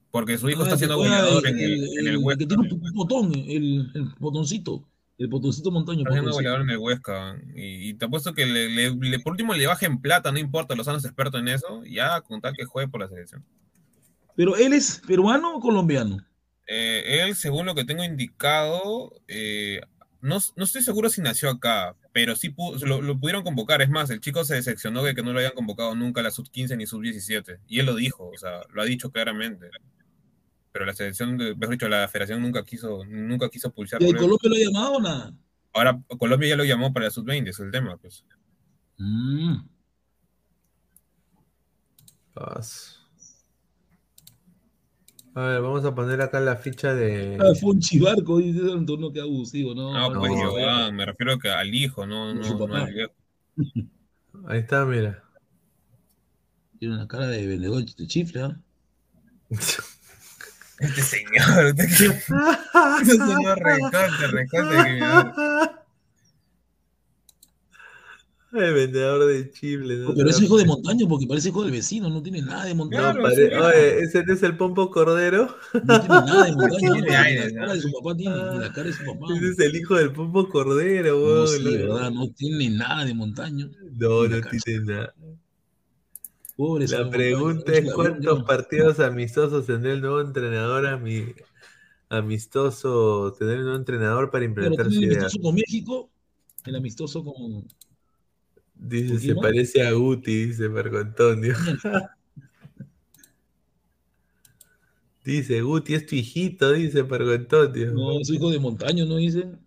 Porque, 0.10 0.38
su 0.38 0.50
hijo 0.50 0.64
está 0.64 0.78
siendo 0.78 0.98
goleador 0.98 1.46
el, 1.48 1.54
en 1.54 1.60
el, 1.60 1.74
el- 1.74 1.84
en 1.84 2.00
el 2.00 2.08
el 2.08 2.18
Huesca. 2.18 2.40
que 2.40 2.48
tiene 2.48 2.64
un 2.74 2.94
botón, 2.94 3.34
el, 3.34 3.92
el 3.94 4.10
botoncito. 4.20 4.84
El 5.18 5.28
botoncito 5.28 5.72
montaño. 5.72 6.00
Está 6.02 6.12
siendo 6.14 6.32
goleador 6.32 6.62
en 6.62 6.70
el 6.70 6.78
Huesca. 6.78 7.38
Y, 7.56 7.90
y 7.90 7.94
te 7.96 8.06
apuesto 8.06 8.34
que 8.34 8.46
le, 8.46 8.70
le- 8.70 8.96
le- 8.96 9.20
por 9.20 9.32
último 9.32 9.54
le 9.54 9.66
bajen 9.66 10.00
plata, 10.00 10.32
no 10.32 10.38
importa, 10.40 10.76
los 10.76 10.88
años 10.88 11.04
expertos 11.06 11.42
en 11.42 11.48
eso, 11.48 11.84
ya 11.86 12.22
con 12.22 12.40
tal 12.42 12.54
que 12.56 12.66
juegue 12.66 12.88
por 12.88 13.02
la 13.02 13.08
selección. 13.08 13.44
Pero 14.36 14.56
él 14.56 14.74
es 14.74 15.02
peruano 15.08 15.56
o 15.56 15.60
colombiano. 15.60 16.24
Eh, 16.68 17.24
él, 17.24 17.36
según 17.36 17.66
lo 17.66 17.74
que 17.74 17.86
tengo 17.86 18.04
indicado, 18.04 19.12
eh, 19.28 19.82
no, 20.22 20.38
no 20.56 20.64
estoy 20.64 20.84
seguro 20.84 21.10
si 21.10 21.22
nació 21.22 21.50
acá, 21.50 21.96
pero 22.12 22.36
sí 22.36 22.50
pu- 22.50 22.78
lo, 22.86 23.02
lo 23.02 23.20
pudieron 23.20 23.44
convocar. 23.44 23.82
Es 23.82 23.90
más, 23.90 24.10
el 24.12 24.20
chico 24.20 24.44
se 24.44 24.54
decepcionó 24.56 25.02
de 25.02 25.16
que 25.16 25.24
no 25.24 25.34
lo 25.34 25.40
hayan 25.40 25.54
convocado 25.54 25.96
nunca 25.96 26.22
a 26.22 26.26
la 26.26 26.32
sub-15 26.32 26.78
ni 26.78 26.86
sub-17. 26.86 27.60
Y 27.68 27.80
él 27.80 27.88
lo 27.88 27.96
dijo, 27.96 28.30
o 28.30 28.38
sea, 28.38 28.62
lo 28.72 28.82
ha 28.84 28.86
dicho 28.86 29.10
claramente. 29.12 29.70
Pero 30.72 30.86
la 30.86 30.94
selección, 30.94 31.38
de- 31.38 31.56
mejor 31.56 31.76
dicho, 31.76 31.90
la 31.90 32.08
federación 32.08 32.42
nunca 32.42 32.64
quiso, 32.64 33.04
nunca 33.06 33.50
quiso 33.50 33.72
pulsar 33.72 34.02
¿Y. 34.02 34.14
Colombia 34.14 34.50
lo 34.50 34.56
ha 34.56 34.60
llamado 34.60 34.94
o 34.94 35.02
nada? 35.02 35.34
Ahora 35.74 36.02
Colombia 36.18 36.50
ya 36.50 36.56
lo 36.56 36.66
llamó 36.66 36.92
para 36.94 37.06
la 37.06 37.12
sub-20, 37.12 37.50
es 37.50 37.60
el 37.60 37.72
tema, 37.72 37.98
pues. 37.98 38.26
Mm. 38.98 39.58
Paz. 42.34 43.00
A 45.38 45.42
ver, 45.42 45.62
vamos 45.62 45.86
a 45.86 45.94
poner 45.94 46.20
acá 46.22 46.40
la 46.40 46.56
ficha 46.56 46.96
de. 46.96 47.38
Ah, 47.40 47.54
fue 47.60 47.72
un 47.72 47.80
chivarco, 47.80 48.40
dice 48.40 48.72
Antonio, 48.72 49.14
que 49.14 49.22
abusivo, 49.22 49.76
¿no? 49.76 49.94
No, 49.94 50.10
no, 50.12 50.20
pues 50.20 50.32
no. 50.32 50.38
Giovanni, 50.40 50.98
me 50.98 51.06
refiero 51.06 51.38
que 51.38 51.50
al 51.50 51.74
hijo, 51.76 52.08
no, 52.08 52.34
no, 52.34 52.76
al 52.76 52.92
viejo. 52.92 53.14
Ahí 54.48 54.60
está, 54.60 54.84
mira. 54.86 55.24
Tiene 56.80 56.96
una 56.96 57.08
cara 57.08 57.28
de 57.28 57.46
vendedor 57.46 57.86
de 57.86 58.08
chifle, 58.08 58.42
¿ah? 58.42 58.60
Este 60.80 61.02
señor, 61.02 61.66
usted 61.66 61.86
que- 61.98 62.06
este 63.02 63.12
señor 63.14 63.58
recorte, 63.60 64.28
recorte 64.28 64.76
que 64.76 64.92
me- 64.92 65.78
El 68.54 68.74
vendedor 68.74 69.26
de 69.28 69.52
chifles. 69.52 70.00
¿no? 70.00 70.16
Pero 70.16 70.30
es 70.30 70.42
hijo 70.42 70.58
de 70.58 70.66
montaño 70.66 71.08
porque 71.08 71.28
parece 71.28 71.50
hijo 71.50 71.64
del 71.64 71.72
vecino, 71.74 72.10
no 72.10 72.24
tiene 72.24 72.42
nada 72.42 72.64
de 72.66 72.74
montaño. 72.74 73.14
No, 73.14 73.22
pare- 73.22 73.58
Oye, 73.60 74.00
¿ese 74.00 74.24
no 74.24 74.34
es 74.34 74.42
el 74.42 74.56
Pompo 74.56 74.90
Cordero? 74.90 75.54
No 75.84 76.00
tiene 76.00 76.08
nada 76.16 76.46
de 76.46 76.52
montaño. 76.54 76.78
Tiene 76.80 77.02
ni 77.02 77.16
aire, 77.16 77.52
la 77.52 77.60
cara 77.60 77.74
de 77.74 77.82
su 77.82 77.92
papá 77.92 78.16
tiene, 78.16 78.36
ni 78.54 78.60
la 78.60 78.72
cara 78.74 78.88
de 78.88 78.94
su 78.94 79.06
papá. 79.06 79.26
Ese 79.36 79.50
es 79.50 79.60
el 79.60 79.76
hijo 79.76 79.96
del 79.96 80.12
Pompo 80.14 80.48
Cordero, 80.50 81.18
No, 81.20 81.24
weón. 81.26 81.48
sí, 81.50 81.64
verdad, 81.78 82.10
no 82.12 82.30
tiene 82.32 82.70
nada 82.70 83.04
de 83.06 83.14
montaño. 83.14 83.70
No, 83.98 84.28
no 84.28 84.42
tiene 84.64 84.86
nada. 84.86 85.14
Pobre 86.58 86.88
La 86.88 87.08
pregunta 87.08 87.72
es 87.72 87.94
cuántos 87.94 88.44
partidos 88.44 89.00
amistosos 89.00 89.68
tendrá 89.68 89.92
el 89.94 90.02
nuevo 90.02 90.22
entrenador 90.22 90.86
ami- 90.86 91.36
amistoso, 92.10 93.36
tendrá 93.38 93.58
el 93.58 93.62
nuevo 93.62 93.78
entrenador 93.78 94.32
para 94.32 94.46
implementar 94.46 94.92
su 94.92 94.98
el 94.98 95.04
idea. 95.04 95.20
amistoso 95.20 95.42
con 95.44 95.56
México, 95.56 96.10
el 96.66 96.76
amistoso 96.76 97.24
con. 97.24 97.68
Dice, 98.74 99.10
¿Con 99.10 99.20
se 99.20 99.36
parece 99.36 99.86
a 99.86 99.92
Guti, 99.92 100.48
dice 100.48 100.68
Marco 100.68 100.98
Antonio. 100.98 101.54
dice, 105.24 105.62
Guti 105.62 105.94
es 105.94 106.08
tu 106.08 106.16
hijito, 106.16 106.72
dice 106.72 107.04
Marco 107.04 107.32
Antonio. 107.32 107.92
No, 107.92 108.20
es 108.20 108.30
hijo 108.32 108.50
de 108.50 108.60
montaño, 108.60 109.06
¿no 109.06 109.18
dicen? 109.18 109.60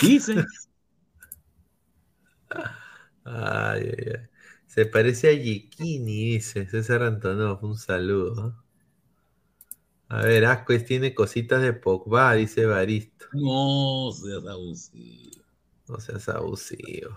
Dicen. 0.00 0.44
Ay, 3.24 3.82
ay, 3.98 4.06
ay. 4.14 4.31
Se 4.72 4.86
parece 4.86 5.28
a 5.28 5.32
Yekini, 5.34 6.32
dice 6.32 6.66
César 6.66 7.02
Antonov. 7.02 7.62
Un 7.62 7.76
saludo. 7.76 8.64
A 10.08 10.22
ver, 10.22 10.46
Ascuez 10.46 10.86
tiene 10.86 11.12
cositas 11.12 11.60
de 11.60 11.74
Pogba, 11.74 12.32
dice 12.32 12.64
Baristo. 12.64 13.26
No 13.34 14.10
seas 14.12 14.46
abusivo. 14.46 15.42
No 15.88 16.00
seas 16.00 16.26
abusivo. 16.30 17.14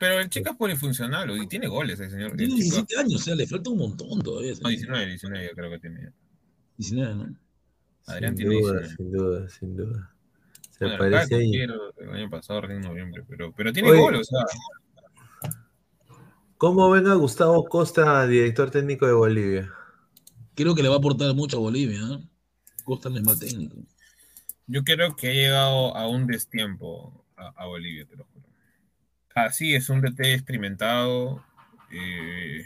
Pero 0.00 0.18
el 0.18 0.28
chico 0.28 0.50
es 0.50 0.56
polifuncional 0.56 1.30
y 1.40 1.46
tiene 1.46 1.68
goles 1.68 2.00
el 2.00 2.10
señor. 2.10 2.36
Tiene 2.36 2.54
el 2.54 2.60
chico. 2.60 2.74
17 2.78 2.96
años, 2.98 3.20
o 3.20 3.24
sea, 3.24 3.36
le 3.36 3.46
falta 3.46 3.70
un 3.70 3.78
montón 3.78 4.20
todavía. 4.20 4.54
No, 4.60 4.68
19, 4.68 5.06
19 5.06 5.48
yo 5.48 5.54
creo 5.54 5.70
que 5.70 5.78
tiene. 5.78 6.12
19, 6.78 7.14
¿no? 7.14 7.36
Adrián 8.06 8.36
sin 8.36 8.48
tiene 8.48 8.62
duda, 8.62 8.80
19. 8.80 8.96
sin 8.96 9.12
duda, 9.12 9.48
sin 9.48 9.76
duda. 9.76 10.16
Se 10.76 10.84
Bueno, 10.86 10.98
parece 10.98 11.34
ahí. 11.36 11.52
el 11.54 12.10
año 12.10 12.30
pasado, 12.30 12.62
recién 12.62 12.82
en 12.82 12.88
noviembre, 12.88 13.22
pero, 13.28 13.52
pero 13.56 13.72
tiene 13.72 13.90
Oye. 13.92 14.00
gol, 14.00 14.16
o 14.16 14.24
sea. 14.24 14.40
¿Cómo 16.58 16.90
ven 16.90 17.06
a 17.06 17.14
Gustavo 17.14 17.66
Costa, 17.66 18.26
director 18.26 18.70
técnico 18.70 19.06
de 19.06 19.12
Bolivia? 19.12 19.70
Creo 20.54 20.74
que 20.74 20.82
le 20.82 20.88
va 20.88 20.94
a 20.94 20.98
aportar 20.98 21.34
mucho 21.34 21.58
a 21.58 21.60
Bolivia. 21.60 21.98
¿eh? 21.98 22.28
Costa 22.82 23.10
no 23.10 23.18
es 23.18 23.22
mal 23.22 23.38
técnico. 23.38 23.76
Yo 24.66 24.82
creo 24.82 25.14
que 25.16 25.28
ha 25.28 25.32
llegado 25.32 25.94
a 25.94 26.08
un 26.08 26.26
destiempo 26.26 27.26
a, 27.36 27.48
a 27.56 27.66
Bolivia, 27.66 28.06
te 28.06 28.16
lo 28.16 28.24
juro. 28.24 28.46
Así 29.34 29.74
es 29.74 29.90
un 29.90 30.00
DT 30.00 30.32
experimentado, 30.32 31.44
eh, 31.90 32.64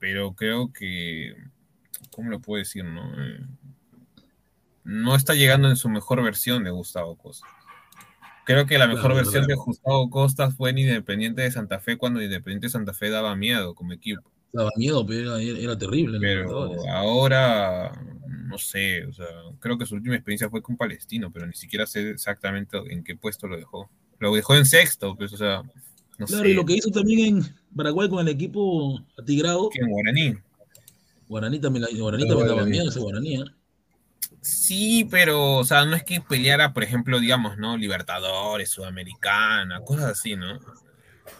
pero 0.00 0.34
creo 0.34 0.72
que, 0.72 1.36
¿cómo 2.10 2.28
lo 2.28 2.40
puedo 2.40 2.58
decir? 2.58 2.84
No? 2.84 3.14
Eh, 3.22 3.46
no 4.82 5.14
está 5.14 5.34
llegando 5.34 5.68
en 5.68 5.76
su 5.76 5.88
mejor 5.88 6.24
versión 6.24 6.64
de 6.64 6.70
Gustavo 6.70 7.16
Costa. 7.16 7.46
Creo 8.44 8.66
que 8.66 8.76
la 8.78 8.86
mejor 8.86 9.02
Claro, 9.12 9.16
versión 9.16 9.46
de. 9.46 9.54
Gustavo 9.54 10.10
Costa 10.10 10.50
fue 10.50 10.70
en 10.70 10.78
Independiente 10.78 11.42
de 11.42 11.50
Santa 11.50 11.78
Fe 11.80 11.96
cuando 11.96 12.20
Independiente 12.22 12.66
de 12.66 12.70
Santa 12.70 12.92
Fe 12.92 13.10
daba 13.10 13.36
miedo 13.36 13.74
como 13.74 13.92
equipo. 13.92 14.22
Daba 14.52 14.70
miedo, 14.76 15.06
pero 15.06 15.36
era, 15.38 15.58
era 15.58 15.78
terrible. 15.78 16.18
Pero 16.20 16.42
Libertadores. 16.66 16.82
ahora, 16.90 17.92
no 18.48 18.58
sé, 18.58 19.06
o 19.06 19.12
sea, 19.12 19.26
creo 19.60 19.78
que 19.78 19.86
su 19.86 19.94
última 19.94 20.14
experiencia 20.16 20.50
fue 20.50 20.60
con 20.60 20.76
Palestino, 20.76 21.30
pero 21.32 21.46
ni 21.46 21.54
siquiera 21.54 21.86
sé 21.86 22.10
exactamente 22.10 22.76
en 22.90 23.02
qué 23.04 23.16
puesto 23.16 23.46
lo 23.46 23.56
dejó. 23.56 23.88
Lo 24.18 24.34
dejó 24.34 24.54
en 24.56 24.66
sexto, 24.66 25.16
pues, 25.16 25.32
o 25.32 25.36
sea, 25.36 25.62
no 26.18 26.26
Claro, 26.26 26.44
sé. 26.44 26.50
y 26.50 26.54
lo 26.54 26.66
que 26.66 26.74
hizo 26.74 26.90
también 26.90 27.36
en 27.38 27.42
Paraguay 27.74 28.08
con 28.08 28.20
el 28.20 28.28
equipo 28.34 29.00
atigrado. 29.18 29.70
Que 29.70 29.80
en 29.80 29.88
Guaraní. 29.88 30.34
Guaraní 31.28 31.58
también, 31.60 31.82
la- 31.90 31.98
Guaraní 31.98 32.28
también 32.28 32.48
daba 32.48 32.64
miedo 32.66 32.88
ese 32.90 33.00
Guaraní. 33.00 33.36
¿eh? 33.36 33.44
Sí, 34.40 35.06
pero, 35.10 35.56
o 35.58 35.64
sea, 35.64 35.84
no 35.84 35.94
es 35.94 36.02
que 36.04 36.20
peleara, 36.20 36.72
por 36.72 36.82
ejemplo, 36.82 37.20
digamos, 37.20 37.58
¿no? 37.58 37.76
Libertadores, 37.76 38.70
Sudamericana, 38.70 39.80
cosas 39.84 40.06
así, 40.18 40.34
¿no? 40.36 40.56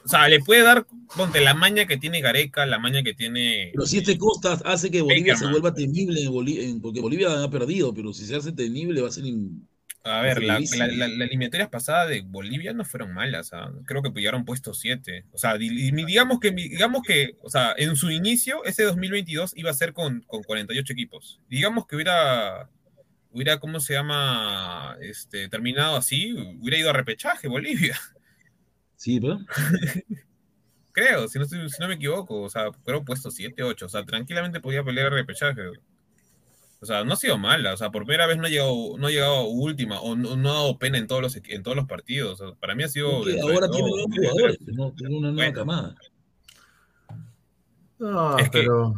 O 0.04 0.08
sea, 0.08 0.28
le 0.28 0.40
puede 0.40 0.62
dar, 0.62 0.86
ponte, 1.16 1.40
la 1.40 1.54
maña 1.54 1.86
que 1.86 1.96
tiene 1.96 2.20
Gareca, 2.20 2.64
la 2.66 2.78
maña 2.78 3.02
que 3.02 3.14
tiene... 3.14 3.70
Pero 3.72 3.86
si 3.86 3.98
este 3.98 4.18
Costa 4.18 4.58
hace 4.64 4.90
que 4.90 5.02
Bolivia 5.02 5.36
se 5.36 5.46
vuelva 5.46 5.74
temible, 5.74 6.22
en 6.22 6.30
Boli- 6.32 6.60
en- 6.60 6.80
porque 6.80 7.00
Bolivia 7.00 7.42
ha 7.42 7.50
perdido, 7.50 7.92
pero 7.92 8.12
si 8.12 8.26
se 8.26 8.36
hace 8.36 8.52
temible 8.52 9.00
va 9.00 9.08
a 9.08 9.12
ser... 9.12 9.26
in- 9.26 9.66
A 10.04 10.20
ver, 10.20 10.42
la, 10.42 10.58
la, 10.78 10.86
la, 10.88 11.08
las 11.08 11.28
eliminatorias 11.28 11.68
pasadas 11.68 12.08
de 12.08 12.22
Bolivia 12.22 12.72
no 12.72 12.84
fueron 12.84 13.14
malas, 13.14 13.52
ah, 13.52 13.70
creo 13.86 14.02
que 14.02 14.10
pillaron 14.10 14.44
puesto 14.44 14.74
7. 14.74 15.26
O 15.32 15.38
sea, 15.38 15.56
di- 15.56 15.68
di- 15.68 16.04
digamos 16.04 16.40
que, 16.40 16.50
digamos 16.50 17.02
que, 17.06 17.36
o 17.40 17.48
sea, 17.48 17.72
en 17.76 17.94
su 17.94 18.10
inicio, 18.10 18.64
ese 18.64 18.82
2022 18.82 19.52
iba 19.56 19.70
a 19.70 19.74
ser 19.74 19.92
con, 19.92 20.22
con 20.22 20.42
48 20.42 20.92
equipos. 20.92 21.40
Digamos 21.48 21.86
que 21.86 21.94
hubiera, 21.94 22.68
hubiera, 23.30 23.60
¿cómo 23.60 23.78
se 23.78 23.92
llama? 23.94 24.96
Este, 25.00 25.48
terminado 25.48 25.96
así, 25.96 26.32
hubiera 26.60 26.78
ido 26.78 26.90
a 26.90 26.94
repechaje 26.94 27.46
Bolivia, 27.46 27.96
Sí, 28.96 29.20
pero... 29.20 29.38
creo, 30.92 31.26
si 31.28 31.38
no, 31.38 31.44
si 31.46 31.56
no 31.56 31.88
me 31.88 31.94
equivoco. 31.94 32.42
O 32.42 32.48
sea, 32.48 32.66
creo 32.84 33.04
puesto 33.04 33.30
7, 33.30 33.62
8. 33.62 33.86
O 33.86 33.88
sea, 33.88 34.04
tranquilamente 34.04 34.60
podía 34.60 34.84
pelear 34.84 35.08
a 35.08 35.10
repechaje. 35.10 35.62
O 36.82 36.84
sea, 36.86 37.04
no 37.04 37.12
ha 37.12 37.16
sido 37.16 37.38
mala. 37.38 37.72
O 37.72 37.76
sea, 37.76 37.90
por 37.90 38.04
primera 38.04 38.26
vez 38.26 38.36
no 38.38 38.46
ha 38.46 38.48
llegado, 38.50 38.98
no 38.98 39.06
ha 39.06 39.10
llegado 39.10 39.44
última 39.46 40.00
o 40.00 40.16
no, 40.16 40.34
no 40.36 40.50
ha 40.50 40.54
dado 40.54 40.78
pena 40.78 40.98
en 40.98 41.06
todos 41.06 41.22
los, 41.22 41.36
en 41.36 41.62
todos 41.62 41.76
los 41.76 41.86
partidos. 41.86 42.40
O 42.40 42.48
sea, 42.48 42.56
para 42.58 42.74
mí 42.74 42.82
ha 42.82 42.88
sido. 42.88 43.18
Porque 43.20 43.40
ahora 43.40 43.70
tiene 43.70 43.88
nuevos 43.88 44.10
jugadores. 44.14 44.58
¿no? 44.66 44.92
tiene 44.92 45.16
una 45.16 45.30
nueva 45.30 45.50
Bueno. 45.52 45.58
camada. 45.58 45.96
No, 47.98 48.36
Es 48.38 48.50
que- 48.50 48.60
pero 48.60 48.94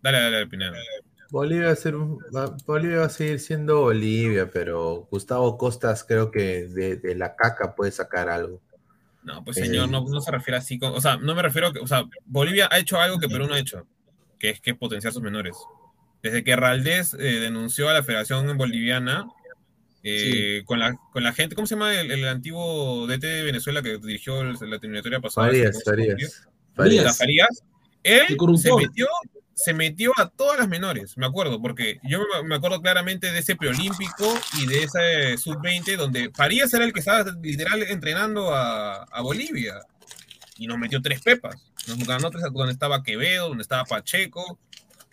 Dale, 0.00 0.20
dale, 0.20 0.46
Pineda. 0.46 0.72
Bolivia 1.30 1.66
va, 1.66 1.72
a 1.72 1.76
ser 1.76 1.94
un- 1.96 2.18
Bolivia 2.66 2.98
va 3.00 3.04
a 3.06 3.10
seguir 3.10 3.40
siendo 3.40 3.80
Bolivia, 3.82 4.48
pero 4.50 5.06
Gustavo 5.10 5.58
Costas 5.58 6.02
creo 6.04 6.30
que 6.30 6.66
de, 6.68 6.96
de 6.96 7.14
la 7.14 7.36
caca 7.36 7.74
puede 7.74 7.90
sacar 7.90 8.30
algo. 8.30 8.62
No, 9.24 9.44
pues 9.44 9.58
Eh. 9.58 9.66
señor, 9.66 9.90
no, 9.90 10.04
no 10.08 10.20
se 10.22 10.30
refiere 10.30 10.56
así. 10.56 10.78
con- 10.78 10.94
o 10.94 11.00
sea, 11.02 11.18
no 11.18 11.34
me 11.34 11.42
refiero 11.42 11.66
a 11.68 11.72
que. 11.74 11.80
O 11.80 11.86
sea, 11.86 12.04
Bolivia 12.24 12.68
ha 12.70 12.78
hecho 12.78 12.98
algo 12.98 13.18
que 13.18 13.28
Perú 13.28 13.46
no 13.46 13.54
ha 13.54 13.58
hecho, 13.58 13.86
que 14.38 14.48
es 14.50 14.60
que 14.60 14.74
potenciar 14.74 15.12
sus 15.12 15.20
menores. 15.22 15.54
Desde 16.22 16.42
que 16.44 16.56
Raldés 16.56 17.14
eh, 17.14 17.18
denunció 17.40 17.88
a 17.88 17.92
la 17.94 18.02
Federación 18.02 18.56
Boliviana. 18.56 19.26
eh, 20.04 20.62
con, 20.64 20.78
la, 20.78 20.96
con 21.12 21.22
la 21.24 21.32
gente, 21.32 21.54
¿cómo 21.54 21.66
se 21.66 21.74
llama 21.74 21.92
el, 22.00 22.10
el 22.10 22.26
antiguo 22.28 23.06
DT 23.06 23.20
de 23.26 23.42
Venezuela 23.42 23.82
que 23.82 23.98
dirigió 23.98 24.42
la 24.44 24.76
eliminatoria 24.76 25.20
pasada? 25.20 25.46
Farías. 25.74 26.46
Farías. 26.74 27.18
Farías. 27.18 27.62
Él 28.04 28.36
se 28.58 28.68
metió, 28.86 29.06
se 29.54 29.74
metió 29.74 30.12
a 30.16 30.28
todas 30.30 30.56
las 30.58 30.68
menores, 30.68 31.16
me 31.18 31.26
acuerdo, 31.26 31.60
porque 31.60 31.98
yo 32.04 32.20
me- 32.20 32.48
me 32.48 32.54
acuerdo 32.54 32.80
claramente 32.80 33.32
de 33.32 33.40
ese 33.40 33.56
preolímpico 33.56 34.38
y 34.60 34.66
de 34.66 34.84
ese 34.84 35.36
sub-20 35.36 35.96
donde 35.96 36.30
Farías 36.32 36.72
era 36.72 36.84
el 36.84 36.92
que 36.92 37.00
estaba 37.00 37.28
literal 37.42 37.82
entrenando 37.82 38.54
a, 38.54 39.02
a 39.02 39.20
Bolivia 39.20 39.80
y 40.58 40.68
nos 40.68 40.78
metió 40.78 41.02
tres 41.02 41.20
pepas. 41.22 41.56
Nos 41.88 41.98
ganó 42.06 42.30
tres 42.30 42.44
donde 42.52 42.72
estaba 42.72 43.02
Quevedo, 43.02 43.48
donde 43.48 43.62
estaba 43.62 43.84
Pacheco. 43.84 44.58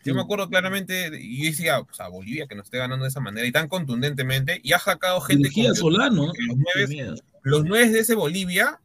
Yo 0.05 0.15
me 0.15 0.21
acuerdo 0.21 0.47
claramente 0.49 1.09
y 1.19 1.43
yo 1.43 1.49
decía, 1.49 1.83
pues 1.83 1.99
a 1.99 2.07
Bolivia 2.07 2.45
que 2.47 2.55
nos 2.55 2.65
esté 2.65 2.77
ganando 2.77 3.03
de 3.03 3.09
esa 3.09 3.19
manera 3.19 3.45
y 3.47 3.51
tan 3.51 3.67
contundentemente 3.67 4.59
y 4.63 4.73
ha 4.73 4.79
sacado 4.79 5.19
gente 5.21 5.49
Dirigía 5.49 5.69
como- 5.69 5.91
Solano. 5.91 6.31
que 6.31 6.43
los 6.43 6.57
nueves 6.57 7.23
los 7.43 7.63
nueve 7.65 7.89
de 7.89 7.99
ese 7.99 8.15
Bolivia, 8.15 8.79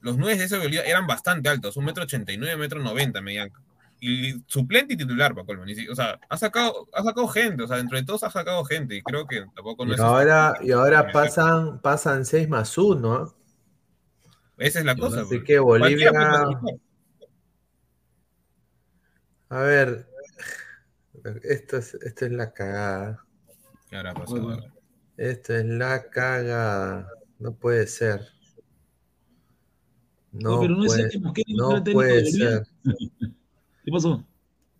los 0.00 0.16
nueve 0.18 0.38
de 0.38 0.44
ese 0.44 0.56
Bolivia 0.58 0.82
eran 0.82 1.06
bastante 1.06 1.48
altos, 1.48 1.76
un 1.76 1.84
metro 1.86 2.04
ochenta 2.04 2.32
y 2.32 2.36
nueve, 2.38 2.56
metro 2.56 2.80
noventa, 2.82 3.20
medían. 3.20 3.50
Y 3.98 4.34
suplente 4.46 4.92
y 4.92 4.96
titular, 4.98 5.34
si- 5.74 5.88
O 5.88 5.94
sea, 5.94 6.20
ha 6.28 6.36
sacado, 6.36 6.86
ha 6.92 7.02
sacado 7.02 7.26
gente, 7.28 7.62
o 7.62 7.66
sea, 7.66 7.78
dentro 7.78 7.96
de 7.96 8.04
todos 8.04 8.22
ha 8.24 8.30
sacado 8.30 8.62
gente, 8.66 8.94
y 8.96 9.02
creo 9.02 9.26
que 9.26 9.44
tampoco 9.54 9.86
no 9.86 9.92
Y 9.92 9.94
es. 9.94 10.00
ahora, 10.00 10.54
y 10.62 10.70
ahora 10.70 11.10
pasan, 11.12 11.80
pasan 11.80 12.26
6 12.26 12.46
más 12.48 12.76
1. 12.76 13.34
Esa 14.58 14.78
es 14.80 14.84
la 14.84 14.96
cosa. 14.96 15.20
Así 15.20 15.28
pues. 15.36 15.44
que 15.44 15.58
Bolivia. 15.58 16.10
A 19.48 19.60
ver. 19.60 20.06
Esto 21.42 21.76
es, 21.78 21.94
esto 21.94 22.26
es 22.26 22.32
la 22.32 22.52
cagada. 22.52 23.24
¿Qué 23.88 23.96
habrá 23.96 24.14
pasado? 24.14 24.58
Esto 25.16 25.54
es 25.54 25.64
la 25.64 26.08
cagada. 26.10 27.08
No 27.38 27.54
puede 27.54 27.86
ser. 27.86 28.20
No, 30.32 30.50
No, 30.50 30.60
pero 30.60 30.76
no 30.76 30.84
puede, 30.84 31.18
Mosquera 31.18 31.46
no 31.56 31.84
puede 31.84 32.26
ser. 32.26 32.66
¿Qué 33.84 33.90
pasó? 33.90 34.26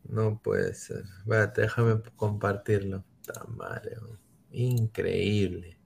No 0.04 0.40
puede 0.42 0.74
ser. 0.74 1.04
Espérate, 1.20 1.62
déjame 1.62 2.02
compartirlo. 2.16 3.04
Está 3.20 3.44
madre. 3.44 3.96
weón. 4.00 4.18
Increíble. 4.50 5.78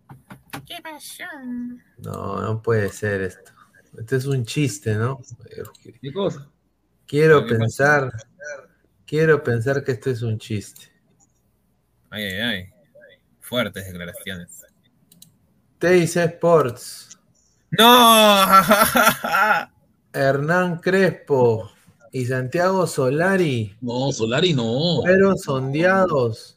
¿Qué 0.67 0.77
pasó? 0.83 1.25
No, 1.99 2.41
no 2.41 2.63
puede 2.63 2.89
ser 2.91 3.23
esto. 3.23 3.53
Este 3.99 4.17
es 4.17 4.27
un 4.27 4.45
chiste, 4.45 4.95
¿no? 4.95 5.21
¿Qué 6.01 6.13
cosa? 6.13 6.49
Quiero 7.07 7.45
¿Qué 7.45 7.57
pasó? 7.57 8.09
Quiero 9.11 9.43
pensar 9.43 9.83
que 9.83 9.91
esto 9.91 10.09
es 10.09 10.23
un 10.23 10.39
chiste. 10.39 10.83
Ay, 12.11 12.23
ay, 12.27 12.41
ay. 12.41 12.69
Fuertes 13.41 13.85
declaraciones. 13.85 14.65
TIC 15.81 16.17
Sports. 16.17 17.19
¡No! 17.73 18.47
Hernán 20.13 20.79
Crespo 20.79 21.73
y 22.13 22.25
Santiago 22.27 22.87
Solari 22.87 23.77
No, 23.81 24.13
Solari 24.13 24.55
no. 24.55 25.01
fueron 25.03 25.37
sondeados. 25.37 26.57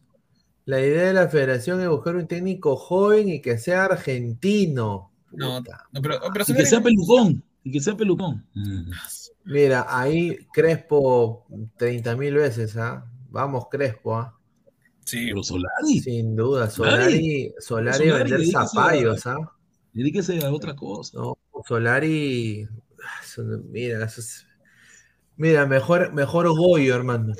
La 0.65 0.79
idea 0.79 1.05
de 1.07 1.13
la 1.13 1.27
federación 1.29 1.81
es 1.81 1.89
buscar 1.89 2.15
un 2.15 2.27
técnico 2.27 2.75
joven 2.75 3.29
y 3.29 3.41
que 3.41 3.57
sea 3.57 3.85
argentino. 3.85 5.11
No, 5.31 5.63
pero, 6.03 6.19
pero 6.31 6.45
Y 6.47 6.53
que 6.53 6.67
sea 6.67 6.81
pelucón. 6.81 7.43
Y 7.63 7.71
que 7.71 7.79
sea 7.79 7.95
pelucón. 7.95 8.45
Mm. 8.53 8.91
Mira, 9.45 9.85
ahí 9.87 10.37
Crespo 10.53 11.45
30 11.77 12.15
mil 12.17 12.35
veces, 12.35 12.75
¿ah? 12.77 13.05
Vamos, 13.29 13.65
Crespo, 13.71 14.15
¿ah? 14.15 14.37
Sí, 15.05 15.27
Pero 15.27 15.43
Solari. 15.43 15.99
Sin 15.99 16.35
duda. 16.35 16.69
Solari. 16.69 17.53
Solari, 17.59 17.97
Solari 17.97 18.29
vender 18.29 18.45
zapallos, 18.47 19.25
¿ah? 19.27 19.37
Dedíquese 19.93 20.43
a 20.45 20.51
otra 20.51 20.75
cosa. 20.75 21.17
No, 21.17 21.37
Solari. 21.67 22.67
no- 23.37 23.57
mira, 23.69 24.05
eso 24.05 24.21
es- 24.21 24.45
Mira, 25.35 25.65
mejor, 25.65 26.13
mejor 26.13 26.47
Goyo, 26.55 26.95
hermano. 26.95 27.33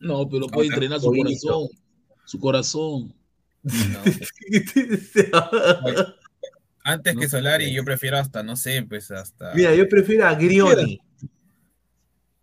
No, 0.00 0.28
pero 0.28 0.46
puede 0.46 0.68
entrenar 0.68 0.98
su 1.00 1.12
corazón. 1.12 1.68
Su 2.24 2.40
corazón. 2.40 3.14
Antes 6.88 7.14
No 7.14 7.20
que 7.20 7.26
sé. 7.28 7.36
Solari, 7.38 7.72
yo 7.72 7.84
prefiero 7.84 8.16
hasta, 8.18 8.42
no 8.44 8.54
sé, 8.56 8.82
pues 8.88 9.10
hasta. 9.10 9.52
Mira, 9.54 9.74
yo 9.74 9.88
prefiero 9.88 10.26
a 10.26 10.34
Grioni. 10.34 11.00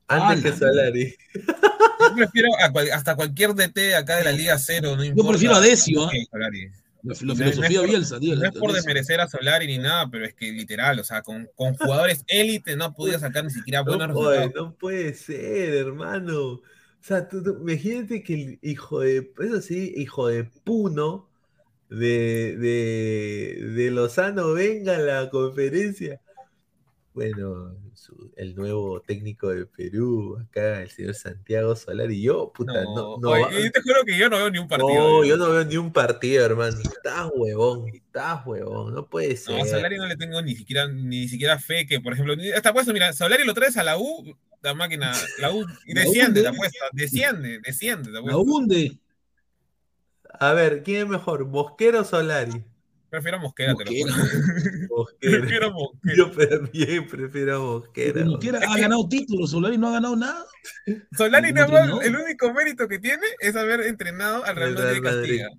Antes 0.07 0.43
Ala. 0.45 0.51
que 0.51 0.57
Solari. 0.59 1.15
Yo 1.33 2.15
prefiero 2.15 2.49
a 2.61 2.71
cual- 2.71 2.91
hasta 2.91 3.15
cualquier 3.15 3.53
DT 3.55 3.95
acá 3.95 4.17
de 4.17 4.25
la 4.25 4.31
Liga 4.33 4.57
Cero, 4.57 4.95
no 4.97 5.03
importa. 5.03 5.31
prefiero 5.31 5.55
a 5.55 5.61
Decio, 5.61 6.09
que 6.09 6.25
Solari. 6.29 6.67
La, 6.67 7.13
No 7.21 7.33
la 7.33 7.35
filosofía 7.35 7.79
por- 7.79 7.89
Bielsa, 7.89 8.19
tío. 8.19 8.35
No 8.35 8.45
es 8.45 8.51
por 8.51 8.73
desmerecer 8.73 9.21
a 9.21 9.27
Solari 9.27 9.67
ni 9.67 9.77
nada, 9.77 10.09
pero 10.11 10.25
es 10.25 10.33
que 10.33 10.51
literal, 10.51 10.99
o 10.99 11.03
sea, 11.03 11.21
con, 11.21 11.49
con 11.55 11.75
jugadores 11.75 12.23
élite 12.27 12.75
no 12.75 12.93
podido 12.93 13.19
sacar 13.19 13.43
ni 13.45 13.51
siquiera 13.51 13.81
buenos 13.81 14.09
No, 14.09 14.29
resultados. 14.29 14.51
no 14.55 14.75
puede 14.75 15.13
ser, 15.13 15.73
hermano. 15.73 16.39
O 16.49 16.61
sea, 17.01 17.27
tú, 17.27 17.41
tú- 17.43 17.57
imagínate 17.61 18.23
que 18.23 18.33
el 18.33 18.59
hijo 18.61 18.99
de, 19.01 19.31
eso 19.41 19.61
sí, 19.61 19.93
hijo 19.97 20.27
de 20.27 20.43
Puno 20.45 21.29
de, 21.93 22.57
de, 22.57 23.67
de 23.73 23.91
Lozano 23.91 24.53
venga 24.53 24.95
a 24.95 24.99
la 24.99 25.29
conferencia. 25.29 26.19
Bueno, 27.13 27.75
su- 27.93 28.31
el 28.35 28.55
nuevo 28.55 28.99
técnico 29.01 29.49
de 29.49 29.67
Perú, 29.67 30.39
acá, 30.41 30.81
el 30.81 30.89
señor 30.89 31.13
Santiago 31.13 31.75
Solari. 31.75 32.19
Yo, 32.21 32.51
puta, 32.51 32.83
no, 32.83 33.17
no, 33.19 33.29
Oye, 33.29 33.43
va- 33.43 33.59
y 33.59 33.69
te 33.69 33.81
juro 33.81 34.03
que 34.03 34.17
yo 34.17 34.29
no 34.29 34.37
veo 34.37 34.49
ni 34.49 34.57
un 34.57 34.67
partido. 34.67 34.89
no, 35.17 35.21
de- 35.21 35.27
yo 35.27 35.37
no 35.37 35.51
veo 35.51 35.63
ni 35.63 35.77
un 35.77 35.93
partido, 35.93 36.43
hermano. 36.43 36.75
Estás 36.81 37.29
huevón, 37.35 37.87
estás 37.89 38.43
huevón, 38.47 38.95
no 38.95 39.05
puede 39.07 39.35
ser. 39.37 39.55
No, 39.57 39.63
a 39.63 39.67
Solari 39.67 39.97
no 39.97 40.07
le 40.07 40.15
tengo 40.17 40.41
ni 40.41 40.55
siquiera, 40.55 40.87
ni 40.87 41.27
siquiera 41.27 41.59
fe 41.59 41.85
que, 41.85 41.99
por 42.01 42.13
ejemplo, 42.13 42.35
hasta 42.55 42.73
puesto, 42.73 42.91
mira, 42.93 43.13
Solari 43.13 43.45
lo 43.45 43.53
traes 43.53 43.77
a 43.77 43.83
la 43.83 43.99
U, 43.99 44.35
la 44.63 44.73
máquina, 44.73 45.13
la 45.39 45.51
U, 45.51 45.63
y 45.85 45.93
La 45.93 46.01
desciende, 46.01 46.41
la 46.41 46.49
apuesta, 46.49 46.85
desciende, 46.93 47.59
desciende, 47.63 48.09
la 48.09 48.21
La 48.21 48.31
apuesta. 48.33 48.39
hunde. 48.41 48.97
A 50.39 50.53
ver, 50.53 50.83
¿quién 50.83 51.03
es 51.03 51.07
mejor, 51.07 51.45
Mosquera 51.45 52.01
o 52.01 52.03
Solari? 52.03 52.63
Prefiero 53.09 53.39
Mosquera, 53.39 53.75
te 53.75 53.85
lo 53.85 53.91
juro. 53.91 54.13
Mosquera. 54.97 55.37
Prefiero 55.41 55.71
Mosquera. 55.71 56.15
Yo 56.15 56.31
también 56.31 57.07
prefiero 57.07 57.55
a 57.55 57.59
Mosquera. 57.59 58.21
Es 58.59 58.67
ha 58.67 58.77
ganado 58.79 59.07
títulos. 59.07 59.51
Solari 59.51 59.77
no 59.77 59.89
ha 59.89 59.91
ganado 59.93 60.15
nada. 60.15 60.43
Solari 61.15 61.53
nada 61.53 61.67
más, 61.67 62.05
el 62.05 62.15
único 62.15 62.51
mérito 62.53 62.87
que 62.87 62.97
tiene 62.97 63.21
es 63.39 63.55
haber 63.55 63.81
entrenado 63.81 64.43
al 64.45 64.55
Real 64.55 64.73
Madrid 64.73 64.85
de 64.85 64.91
Real 64.91 65.03
Madrid. 65.03 65.41
Castilla. 65.43 65.49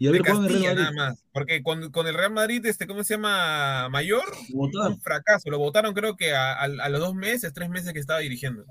Y 0.00 0.06
a 0.08 0.12
ver, 0.12 0.22
Castilla 0.22 0.74
nada 0.74 0.92
más. 0.92 1.24
Porque 1.32 1.62
con, 1.62 1.90
con 1.90 2.06
el 2.06 2.14
Real 2.14 2.32
Madrid, 2.32 2.64
este, 2.64 2.86
¿cómo 2.86 3.04
se 3.04 3.14
llama? 3.14 3.88
Mayor, 3.90 4.24
Lo 4.50 4.56
votaron. 4.56 4.92
un 4.94 5.00
fracaso. 5.02 5.50
Lo 5.50 5.58
votaron 5.58 5.92
creo 5.92 6.16
que 6.16 6.32
a, 6.34 6.52
a- 6.54 6.64
a 6.64 6.88
los 6.88 7.00
dos 7.00 7.14
meses, 7.14 7.52
tres 7.52 7.68
meses 7.68 7.92
que 7.92 7.98
estaba 8.00 8.20
dirigiendo. 8.20 8.64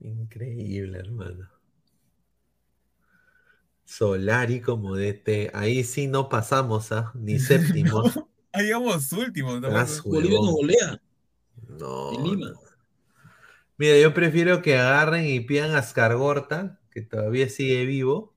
Increíble, 0.00 0.98
hermano. 0.98 1.48
Solari 3.86 4.60
como 4.60 4.96
DT. 4.96 5.50
Ahí 5.54 5.82
sí 5.84 6.06
no 6.08 6.28
pasamos, 6.28 6.92
¿ah? 6.92 7.12
Ni 7.14 7.38
séptimo. 7.38 8.02
Ahí 8.52 8.70
vamos 8.72 9.10
últimos. 9.12 9.60
¿no? 9.60 9.68
Ah, 9.68 9.86
Bolivia 10.04 10.38
nos 10.38 10.48
huevón. 10.48 10.54
golea. 10.54 11.02
No, 11.78 12.12
En 12.12 12.24
Lima. 12.24 12.50
no. 12.50 12.60
Mira, 13.78 13.98
yo 13.98 14.12
prefiero 14.14 14.62
que 14.62 14.76
agarren 14.78 15.26
y 15.26 15.40
pidan 15.40 15.74
a 15.76 15.82
Scargorta, 15.82 16.78
que 16.90 17.02
todavía 17.02 17.48
sigue 17.48 17.84
vivo. 17.86 18.34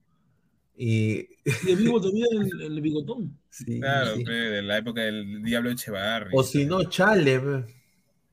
Y. 0.77 1.27
Y 1.65 1.75
vivo 1.75 1.99
todavía 1.99 2.25
el, 2.31 2.61
el 2.61 2.81
bigotón. 2.81 3.37
sí, 3.49 3.79
Claro, 3.79 4.15
sí. 4.15 4.23
pe, 4.23 4.31
de 4.31 4.61
la 4.61 4.77
época 4.77 5.01
del 5.01 5.41
Diablo 5.43 5.71
Echevarri. 5.71 6.29
O 6.33 6.43
si 6.43 6.65
no, 6.65 6.83
Chale. 6.83 7.65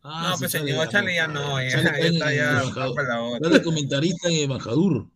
Ah, 0.02 0.28
No, 0.30 0.32
sí, 0.36 0.40
pues 0.40 0.52
Chale 0.52 0.66
señor, 0.68 0.88
Chale 0.88 1.06
no. 1.06 1.14
ya 1.14 1.28
no, 1.28 1.62
ya, 1.62 1.70
Chale 1.70 2.00
ya 2.02 2.06
está 2.08 2.34
ya, 2.34 2.62
otra. 2.90 3.18
Era 3.40 3.48
de 3.50 3.62
comentarista 3.62 4.28
en 4.28 4.34
Embajador. 4.50 5.06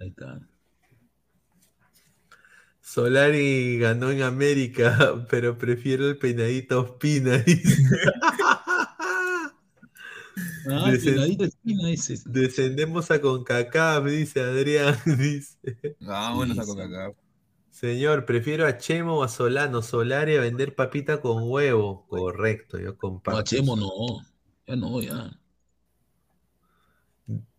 Ahí 0.00 0.08
está. 0.08 0.40
Solari 2.80 3.78
ganó 3.78 4.10
en 4.10 4.22
América, 4.22 5.24
pero 5.30 5.56
prefiero 5.58 6.08
el 6.08 6.18
peinadito 6.18 6.80
Ospina. 6.82 7.38
dice. 7.38 7.84
Ah, 10.68 10.90
peladita 11.02 11.44
espina. 11.44 11.88
Descendemos 12.26 13.10
a 13.10 13.20
CONCACAF, 13.20 14.06
dice 14.06 14.40
Adrián. 14.40 14.96
Dice. 15.06 15.58
Ah, 16.06 16.32
bueno, 16.34 16.54
sí. 16.54 16.60
acá. 16.60 17.12
Señor, 17.70 18.24
prefiero 18.24 18.66
a 18.66 18.76
Chemo 18.76 19.18
o 19.18 19.22
a 19.22 19.28
Solano. 19.28 19.82
Solari 19.82 20.36
a 20.36 20.40
vender 20.40 20.74
papita 20.74 21.20
con 21.20 21.48
huevo. 21.48 22.06
Correcto, 22.08 22.78
yo 22.78 22.96
comparto. 22.96 23.38
Guachemo 23.38 23.76
no. 23.76 24.26
Ya 24.66 24.76
no, 24.76 25.00
ya. 25.00 25.39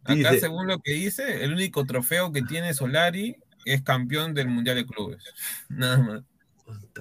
Acá, 0.03 0.37
según 0.39 0.67
lo 0.67 0.79
que 0.79 0.93
dice, 0.93 1.43
el 1.43 1.53
único 1.53 1.85
trofeo 1.85 2.31
que 2.31 2.41
tiene 2.41 2.73
Solari 2.73 3.37
es 3.65 3.81
campeón 3.83 4.33
del 4.33 4.47
Mundial 4.47 4.77
de 4.77 4.85
Clubes. 4.85 5.23
Nada 5.69 5.97
más. 5.97 6.23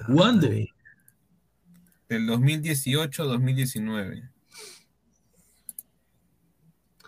¿Cuándo? 0.07 0.47
Del 0.47 0.67
2018-2019. 2.27 4.29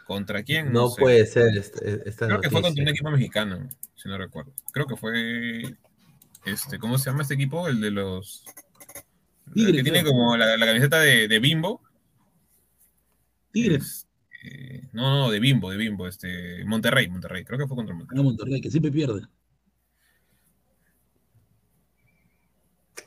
¿Contra 0.05 0.43
quién? 0.43 0.73
No 0.73 0.89
sé. 0.89 1.01
puede 1.01 1.25
ser 1.25 1.57
esta, 1.57 1.79
esta 2.05 2.27
Creo 2.27 2.41
que 2.41 2.49
fue 2.49 2.61
contra 2.61 2.69
noticia. 2.69 2.83
un 2.83 2.89
equipo 2.89 3.11
mexicano, 3.11 3.69
si 3.95 4.09
no 4.09 4.17
recuerdo. 4.17 4.53
Creo 4.71 4.85
que 4.85 4.97
fue. 4.97 5.77
Este, 6.45 6.77
¿Cómo 6.77 6.97
se 6.97 7.09
llama 7.09 7.21
este 7.21 7.35
equipo? 7.35 7.67
El 7.67 7.79
de 7.79 7.91
los. 7.91 8.43
el 9.47 9.53
Tigre, 9.53 9.77
que 9.77 9.83
tiene 9.83 10.03
como 10.03 10.35
la, 10.35 10.57
la 10.57 10.65
camiseta 10.65 10.99
de, 10.99 11.27
de 11.27 11.39
Bimbo. 11.39 11.81
Tigres. 13.51 14.07
Eh, 14.43 14.89
no, 14.91 15.17
no, 15.17 15.31
de 15.31 15.39
Bimbo, 15.39 15.71
de 15.71 15.77
Bimbo. 15.77 16.07
Este, 16.07 16.65
Monterrey, 16.65 17.07
Monterrey. 17.09 17.45
Creo 17.45 17.57
que 17.57 17.67
fue 17.67 17.77
contra 17.77 17.95
Monterrey. 17.95 18.19
A 18.19 18.23
Monterrey, 18.23 18.61
que 18.61 18.69
siempre 18.69 18.91
pierde. 18.91 19.21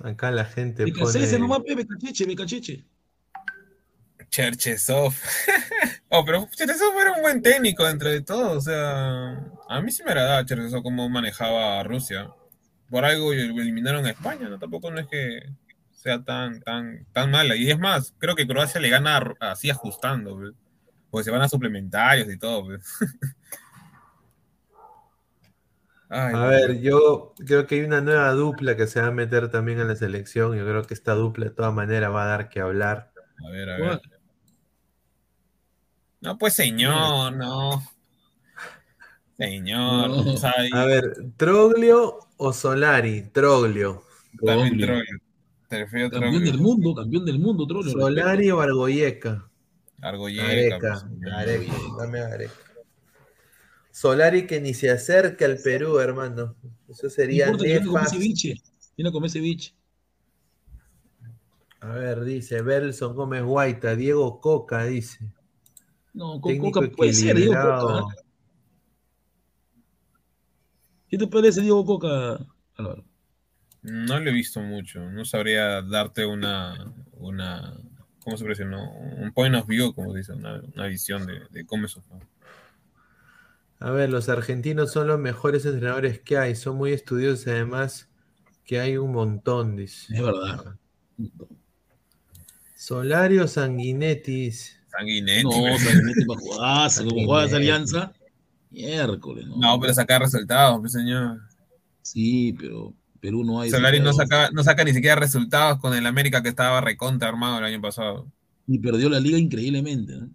Acá 0.00 0.30
la 0.30 0.44
gente 0.44 0.84
Me 0.84 0.92
cansé 0.92 1.20
ese 1.20 1.36
pone. 1.36 1.40
nomás, 1.40 1.60
pe, 1.60 1.76
me 1.76 1.86
cacheche. 2.36 2.84
Cherchesov. 4.30 5.14
oh, 6.08 6.24
pero 6.24 6.48
Cherchesov 6.50 6.98
era 7.00 7.12
un 7.12 7.22
buen 7.22 7.42
técnico 7.42 7.86
dentro 7.86 8.08
de 8.08 8.22
todo. 8.22 8.52
O 8.52 8.60
sea, 8.60 9.38
a 9.68 9.80
mí 9.82 9.90
sí 9.92 10.02
me 10.04 10.10
agradaba 10.10 10.44
Cherchesov 10.44 10.82
cómo 10.82 11.08
manejaba 11.08 11.80
a 11.80 11.82
Rusia. 11.82 12.30
Por 12.88 13.04
algo 13.04 13.32
eliminaron 13.32 14.06
a 14.06 14.10
España, 14.10 14.48
¿no? 14.48 14.58
Tampoco 14.58 14.90
no 14.90 15.00
es 15.00 15.06
que 15.06 15.42
sea 15.92 16.22
tan, 16.22 16.60
tan, 16.60 17.06
tan 17.12 17.30
mala. 17.30 17.56
Y 17.56 17.70
es 17.70 17.78
más, 17.78 18.14
creo 18.18 18.36
que 18.36 18.46
Croacia 18.46 18.80
le 18.80 18.88
gana 18.88 19.34
así 19.40 19.70
ajustando, 19.70 20.52
pues. 21.10 21.10
Porque 21.10 21.24
se 21.24 21.30
van 21.30 21.42
a 21.42 21.48
suplementarios 21.48 22.28
y 22.30 22.38
todo, 22.38 22.64
pues. 22.66 22.82
Ay, 26.08 26.34
A 26.36 26.46
ver, 26.46 26.80
yo 26.80 27.34
creo 27.46 27.66
que 27.66 27.74
hay 27.76 27.80
una 27.80 28.00
nueva 28.00 28.30
dupla 28.30 28.76
que 28.76 28.86
se 28.86 29.00
va 29.00 29.08
a 29.08 29.10
meter 29.10 29.50
también 29.50 29.80
en 29.80 29.88
la 29.88 29.96
selección. 29.96 30.56
Yo 30.56 30.64
creo 30.64 30.84
que 30.84 30.94
esta 30.94 31.14
dupla 31.14 31.46
de 31.46 31.50
todas 31.50 31.74
maneras 31.74 32.12
va 32.12 32.22
a 32.24 32.26
dar 32.28 32.48
que 32.48 32.60
hablar. 32.60 33.10
a 33.44 33.50
ver, 33.50 33.70
a 33.70 33.76
ver. 33.78 34.00
No, 36.20 36.38
pues 36.38 36.54
señor, 36.54 37.32
no. 37.34 37.82
Señor, 39.36 40.08
No. 40.10 40.32
o 40.32 40.36
sea, 40.36 40.54
y- 40.64 40.70
A 40.76 40.84
ver, 40.84 41.12
¿Troglio 41.36 42.20
o 42.36 42.52
Solari? 42.52 43.22
Troglio. 43.32 44.02
también 44.44 44.68
Troglio. 44.78 44.86
Troglio. 44.86 45.18
Te 45.68 45.78
refiero 45.78 46.06
a 46.06 46.10
Campeón 46.10 46.44
del 46.44 46.58
mundo, 46.58 46.94
campeón 46.94 47.24
del 47.24 47.38
mundo, 47.40 47.66
Troglio. 47.66 47.90
¿Solari 47.92 48.50
o 48.52 48.60
Argoyeca? 48.60 49.48
Argoyeca, 50.00 50.46
Areca. 50.46 51.10
Areca, 51.34 51.72
dame 51.98 52.20
Areca. 52.20 52.54
Solari 53.90 54.46
que 54.46 54.60
ni 54.60 54.74
se 54.74 54.90
acerca 54.90 55.46
al 55.46 55.56
Perú, 55.58 55.98
hermano. 55.98 56.54
Eso 56.88 57.04
No 57.04 57.10
sería 57.10 57.46
importa 57.46 57.64
que 57.64 57.68
viene 57.70 57.80
a 57.80 57.86
comer 57.86 58.02
nefasto. 58.02 58.18
ceviche. 58.18 58.54
Viene 58.96 59.08
a 59.08 59.12
comer 59.12 59.30
ceviche. 59.30 59.74
A 61.80 61.88
ver, 61.88 62.24
dice 62.24 62.62
Belson 62.62 63.14
Gómez 63.14 63.42
Guaita, 63.42 63.94
Diego 63.96 64.40
Coca, 64.40 64.84
dice. 64.84 65.18
No, 66.12 66.40
con 66.40 66.52
Técnico 66.52 66.80
Coca 66.80 66.96
puede 66.96 67.12
ser, 67.12 67.36
Diego. 67.36 67.52
Coca. 67.54 68.04
¿Qué 71.08 71.18
te 71.18 71.26
parece 71.26 71.60
Diego 71.60 71.84
Coca, 71.84 72.38
Álvaro? 72.76 73.04
No 73.82 74.18
lo 74.18 74.30
he 74.30 74.32
visto 74.32 74.60
mucho. 74.60 75.00
No 75.10 75.24
sabría 75.24 75.80
darte 75.82 76.26
una, 76.26 76.92
una 77.12 77.78
¿cómo 78.26 78.36
se 78.36 78.42
parece? 78.42 78.64
No, 78.64 78.90
un 78.90 79.32
point 79.32 79.54
of 79.54 79.68
view, 79.68 79.94
como 79.94 80.10
se 80.10 80.18
dice, 80.18 80.32
una, 80.32 80.60
una 80.74 80.86
visión 80.88 81.24
de, 81.26 81.42
de 81.48 81.64
cómo 81.64 81.86
eso 81.86 82.02
fue. 82.02 82.18
A 83.78 83.90
ver, 83.92 84.10
los 84.10 84.28
argentinos 84.28 84.90
son 84.90 85.06
los 85.06 85.20
mejores 85.20 85.64
entrenadores 85.64 86.18
que 86.20 86.36
hay, 86.36 86.56
son 86.56 86.76
muy 86.76 86.92
estudiosos 86.92 87.46
además 87.46 88.08
que 88.64 88.80
hay 88.80 88.96
un 88.96 89.12
montón, 89.12 89.76
dice. 89.76 90.12
Es 90.12 90.20
verdad. 90.20 90.76
Solario 92.74 93.46
Sanguinetis. 93.46 94.80
Sanguinetti. 94.88 95.44
No, 95.44 95.78
Sanguinetti 95.78 96.24
para 96.24 96.40
jugarse, 96.40 97.04
como 97.04 97.26
juega 97.26 97.44
esa 97.44 97.56
alianza. 97.56 98.12
Miércoles, 98.70 99.46
¿no? 99.46 99.56
No, 99.56 99.80
pero 99.80 99.94
sacar 99.94 100.20
resultados, 100.20 100.80
pues, 100.80 100.92
señor. 100.92 101.42
Sí, 102.02 102.56
pero 102.58 102.92
Perú 103.26 103.42
no 103.44 103.60
hay. 103.60 103.70
Solari 103.70 103.98
no 103.98 104.12
saca, 104.12 104.50
no 104.52 104.62
saca 104.62 104.84
ni 104.84 104.92
siquiera 104.92 105.16
resultados 105.16 105.80
con 105.80 105.94
el 105.94 106.06
América 106.06 106.42
que 106.44 106.48
estaba 106.48 106.80
recontra 106.80 107.28
armado 107.28 107.58
el 107.58 107.64
año 107.64 107.80
pasado. 107.80 108.28
Y 108.68 108.78
perdió 108.78 109.08
la 109.10 109.18
liga 109.18 109.36
increíblemente. 109.36 110.14
¿no? 110.16 110.28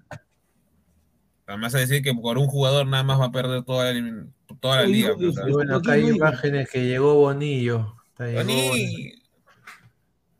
Además, 1.47 1.73
a 1.75 1.79
decir 1.79 2.01
que 2.01 2.13
por 2.13 2.37
un 2.37 2.47
jugador 2.47 2.85
nada 2.87 3.03
más 3.03 3.17
va 3.19 3.25
a 3.27 3.31
perder 3.31 3.63
toda 3.63 3.93
la, 3.93 4.25
toda 4.59 4.81
la 4.81 4.85
Sí, 4.87 4.91
liga. 4.91 5.13
o 5.13 5.31
sea. 5.31 5.47
Y 5.47 5.51
bueno, 5.53 5.77
acá 5.77 5.93
hay 5.93 6.09
imágenes 6.09 6.69
que 6.69 6.85
llegó 6.85 7.15
Bonillo. 7.15 7.95
Está- 8.09 8.27
llegó 8.27 8.43
Boni, 8.69 9.13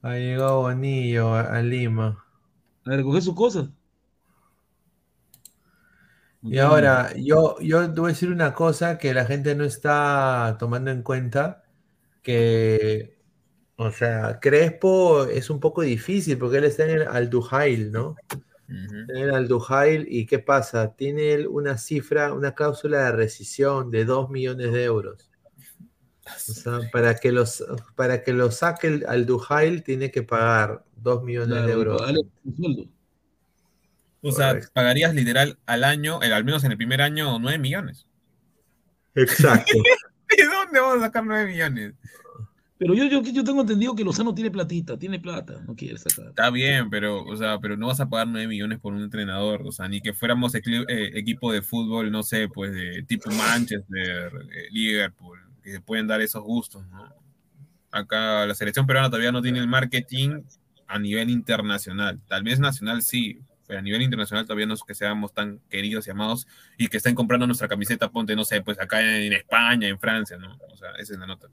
Ha 0.02 0.14
llegado 0.16 0.62
Bonillo 0.62 1.34
a, 1.36 1.42
a 1.58 1.62
Lima. 1.62 2.26
A 2.86 2.90
recoger 2.98 3.22
sus 3.22 3.36
cosas. 3.36 3.70
Y 6.44 6.58
ahora, 6.58 7.14
yo, 7.18 7.58
yo 7.62 7.94
te 7.94 8.00
voy 8.02 8.10
a 8.10 8.14
decir 8.14 8.30
una 8.32 8.54
cosa 8.56 8.98
que 8.98 9.14
la 9.14 9.26
gente 9.26 9.54
no 9.56 9.64
está 9.64 10.56
tomando 10.60 10.90
en 10.90 11.04
cuenta, 11.04 11.61
que, 12.22 13.18
o 13.76 13.92
sea, 13.92 14.40
Crespo 14.42 15.26
es 15.26 15.50
un 15.50 15.60
poco 15.60 15.82
difícil 15.82 16.38
porque 16.38 16.58
él 16.58 16.66
está 16.66 16.84
en 16.86 17.02
el 17.02 17.08
Aldujail, 17.08 17.92
¿no? 17.92 18.16
Ujú. 18.70 18.96
En 19.10 19.18
el 19.18 19.34
Aldujail, 19.36 20.08
¿y 20.10 20.26
qué 20.26 20.40
pasa? 20.40 20.96
Tiene 20.96 21.34
él 21.34 21.48
una 21.48 21.78
cifra, 21.78 22.34
una 22.34 22.54
cláusula 22.56 23.06
de 23.06 23.12
rescisión 23.12 23.92
de 23.92 24.06
2 24.06 24.30
millones 24.30 24.72
de 24.72 24.84
euros. 24.84 25.30
O 26.26 26.54
sea, 26.54 26.80
para 26.94 27.16
que 27.16 27.32
los, 27.32 27.64
para 27.96 28.24
que 28.24 28.32
lo 28.32 28.52
saque 28.52 28.88
el 28.88 29.06
Aldujail 29.08 29.84
tiene 29.84 30.12
que 30.12 30.24
pagar 30.24 30.86
2 30.96 31.24
millones 31.24 31.50
Claro, 31.50 31.68
de 31.68 31.74
euros. 31.74 32.02
O 34.22 34.32
sea, 34.32 34.50
Correcto. 34.50 34.70
pagarías 34.74 35.16
literal 35.16 35.58
al 35.66 35.84
año, 35.84 36.22
el- 36.22 36.32
al 36.32 36.46
menos 36.46 36.64
en 36.64 36.72
el 36.72 36.78
primer 36.78 37.02
año, 37.02 37.40
9 37.40 37.58
millones. 37.58 38.06
Exacto. 39.16 39.74
¿De 40.38 40.46
dónde 40.46 40.80
vamos 40.80 40.98
a 40.98 41.06
sacar 41.08 41.26
9 41.26 41.52
millones? 41.52 41.94
Pero 42.82 42.96
yo, 42.96 43.06
yo, 43.06 43.22
yo 43.22 43.44
tengo 43.44 43.62
entendido 43.62 43.96
que 43.96 44.04
Lozano 44.04 44.34
tiene 44.34 44.50
platita, 44.50 44.98
tiene 44.98 45.20
plata, 45.20 45.62
no 45.68 45.76
quiere 45.76 46.00
sacar. 46.00 46.30
Está 46.30 46.50
bien, 46.50 46.90
pero, 46.90 47.24
o 47.24 47.38
sea, 47.38 47.60
pero 47.60 47.78
no 47.78 47.86
vas 47.86 48.00
a 48.00 48.10
pagar 48.10 48.28
9 48.28 48.48
millones 48.48 48.80
por 48.80 48.94
un 48.94 49.04
entrenador. 49.04 49.62
O 49.68 49.72
sea, 49.72 49.88
ni 49.88 50.02
que 50.02 50.14
fuéramos 50.14 50.56
eh, 50.56 50.62
equipo 51.14 51.52
de 51.52 51.62
fútbol, 51.62 52.12
no 52.12 52.24
sé, 52.24 52.48
pues 52.50 52.74
de 52.74 53.04
tipo 53.04 53.30
Manchester, 53.30 54.32
eh, 54.52 54.68
Liverpool, 54.72 55.40
que 55.62 55.74
se 55.74 55.82
pueden 55.82 56.08
dar 56.08 56.22
esos 56.22 56.42
gustos, 56.42 56.84
¿no? 56.88 57.08
Acá 57.92 58.48
la 58.48 58.56
selección 58.56 58.88
peruana 58.88 59.10
todavía 59.10 59.32
no 59.32 59.44
tiene 59.44 59.60
el 59.60 59.68
marketing 59.68 60.42
a 60.88 60.98
nivel 60.98 61.30
internacional. 61.30 62.20
Tal 62.28 62.42
vez 62.42 62.60
nacional 62.60 63.04
sí, 63.04 63.42
pero 63.72 63.80
a 63.80 63.84
nivel 63.84 64.02
internacional 64.02 64.44
todavía 64.46 64.66
no 64.66 64.74
es 64.74 64.84
que 64.86 64.94
seamos 64.94 65.34
tan 65.34 65.62
queridos 65.70 66.06
y 66.06 66.12
amados 66.12 66.46
y 66.78 66.90
que 66.90 66.98
estén 66.98 67.16
comprando 67.16 67.48
nuestra 67.48 67.70
camiseta, 67.70 68.12
ponte, 68.12 68.36
no 68.36 68.44
sé, 68.44 68.60
pues 68.60 68.78
acá 68.78 69.00
en 69.02 69.32
España, 69.32 69.88
en 69.88 69.98
Francia, 69.98 70.36
¿no? 70.36 70.58
O 70.74 70.76
sea, 70.76 70.90
esa 71.00 71.14
es 71.14 71.20
la 71.20 71.26
nota. 71.26 71.48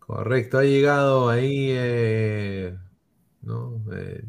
Correcto, 0.00 0.58
ha 0.58 0.64
llegado 0.64 1.28
ahí, 1.28 1.68
eh, 1.70 2.76
¿no? 3.42 3.80
El 3.92 4.24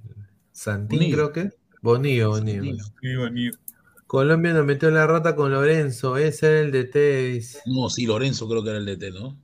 Santín, 0.52 1.00
Bonillo. 1.00 1.16
creo 1.16 1.32
que. 1.32 1.56
Bonillo, 1.82 2.30
Bonillo. 2.30 2.60
Bonillo. 2.60 2.86
Qué 3.02 3.18
bonito. 3.18 3.58
Colombia 4.06 4.54
nos 4.54 4.66
metió 4.68 4.92
la 4.92 5.08
rata 5.08 5.36
con 5.36 5.52
Lorenzo, 5.52 6.18
ese 6.18 6.46
era 6.46 6.60
el 6.60 6.72
DT, 6.72 7.34
dice. 7.34 7.62
No, 7.66 7.90
sí, 7.90 8.06
Lorenzo 8.06 8.48
creo 8.48 8.64
que 8.64 8.70
era 8.70 8.78
el 8.78 8.86
DT, 8.86 9.10
¿no? 9.10 9.42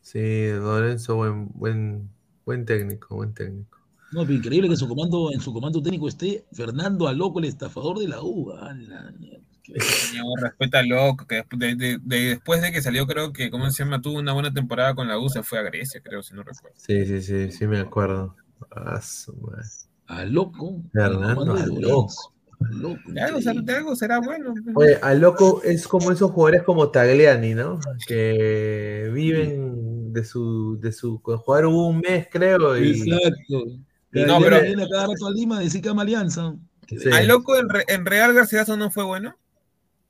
Sí, 0.00 0.50
Lorenzo, 0.50 1.14
buen, 1.14 1.46
buen, 1.52 2.10
buen 2.44 2.66
técnico, 2.66 3.14
buen 3.14 3.32
técnico. 3.34 3.81
No, 4.12 4.22
pero 4.22 4.34
increíble 4.34 4.68
que 4.68 4.74
en 4.74 4.78
su 4.78 4.88
comando, 4.88 5.30
en 5.32 5.40
su 5.40 5.52
comando 5.52 5.82
técnico 5.82 6.08
esté 6.08 6.44
Fernando 6.52 7.08
Aloco, 7.08 7.38
el 7.38 7.46
estafador 7.46 7.98
de 7.98 8.08
la 8.08 8.22
U. 8.22 8.52
Ah, 8.52 8.74
respeta 10.40 10.80
a 10.80 10.82
Loco, 10.82 11.26
que 11.26 11.36
después 11.36 11.58
de, 11.60 11.74
de- 11.76 11.98
de- 12.02 12.28
después 12.30 12.60
de 12.62 12.72
que 12.72 12.82
salió, 12.82 13.06
creo 13.06 13.32
que, 13.32 13.50
¿cómo 13.50 13.70
se 13.70 13.84
llama? 13.84 14.00
Tuvo 14.00 14.18
una 14.18 14.32
buena 14.32 14.52
temporada 14.52 14.94
con 14.94 15.08
la 15.08 15.18
U, 15.18 15.28
se 15.28 15.42
fue 15.42 15.58
a 15.58 15.62
Grecia, 15.62 16.00
creo, 16.02 16.22
si 16.22 16.34
no 16.34 16.42
recuerdo. 16.42 16.76
Sí, 16.78 17.06
sí, 17.06 17.22
sí, 17.22 17.50
sí 17.52 17.66
me 17.66 17.78
acuerdo. 17.78 18.36
Ah, 18.70 19.00
madre. 19.40 19.66
Aloco. 20.06 20.82
Fernando 20.92 21.56
el 21.56 21.74
comando 21.80 22.96
de 23.08 23.20
algo, 23.20 23.38
será- 23.40 23.52
increíble. 23.52 23.62
de 23.72 23.78
algo 23.78 23.96
será 23.96 24.20
bueno. 24.20 24.54
Oye, 24.74 24.98
a 25.02 25.14
loco 25.14 25.62
es 25.64 25.88
como 25.88 26.12
esos 26.12 26.30
jugadores 26.30 26.62
como 26.64 26.90
Tagliani, 26.90 27.54
¿no? 27.54 27.78
Que 28.06 29.10
viven 29.12 30.12
de 30.12 30.24
su, 30.24 30.78
de 30.80 30.92
su 30.92 31.18
jugar 31.18 31.66
un 31.66 32.00
mes, 32.00 32.28
creo, 32.30 32.76
y 32.76 32.90
Exacto. 32.90 33.64
No, 34.12 34.26
No, 34.26 34.40
pero- 34.40 34.60
viene 34.62 34.82
a 34.84 34.88
cada 34.88 35.06
rato 35.08 35.26
a 35.26 35.30
Lima 35.32 35.58
decir 35.60 35.80
que 35.82 35.88
ama 35.88 36.02
alianza. 36.02 36.54
Sí. 36.88 36.96
Loco 37.26 37.56
en, 37.56 37.68
Re- 37.68 37.84
en 37.88 38.04
Real 38.04 38.34
Garcilaso 38.34 38.76
no 38.76 38.90
fue 38.90 39.04
bueno. 39.04 39.34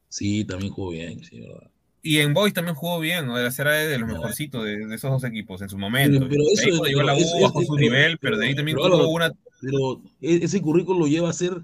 Sí, 0.08 0.44
también 0.44 0.72
jugó 0.72 0.90
bien, 0.90 1.22
sí, 1.24 1.40
verdad. 1.40 1.70
Y 2.02 2.18
en 2.18 2.34
Boys 2.34 2.52
también 2.52 2.74
jugó 2.74 2.98
bien, 2.98 3.28
o 3.28 3.36
sea, 3.36 3.50
será 3.52 3.72
de 3.74 3.96
los 3.98 4.08
mejorcitos 4.08 4.64
de, 4.64 4.86
de 4.86 4.94
esos 4.96 5.08
dos 5.10 5.22
equipos 5.24 5.62
en 5.62 5.68
su 5.68 5.78
momento. 5.78 6.26
Pero- 6.28 6.42
ahí 6.42 6.52
eso- 6.70 6.84
llegó 6.84 7.02
la 7.02 7.14
U, 7.14 7.16
es- 7.18 7.32
es- 7.32 7.42
bajó 7.42 7.60
es- 7.60 7.66
su 7.68 7.74
pero- 7.76 7.84
nivel, 7.86 8.18
pero 8.18 8.36
de 8.38 8.46
ahí 8.48 8.54
también 8.56 8.76
tuvo 8.76 9.08
una. 9.08 9.30
Pero 9.60 10.02
e- 10.20 10.40
ese 10.42 10.60
currículo 10.60 10.98
lo 10.98 11.06
lleva 11.06 11.30
a 11.30 11.32
ser, 11.32 11.62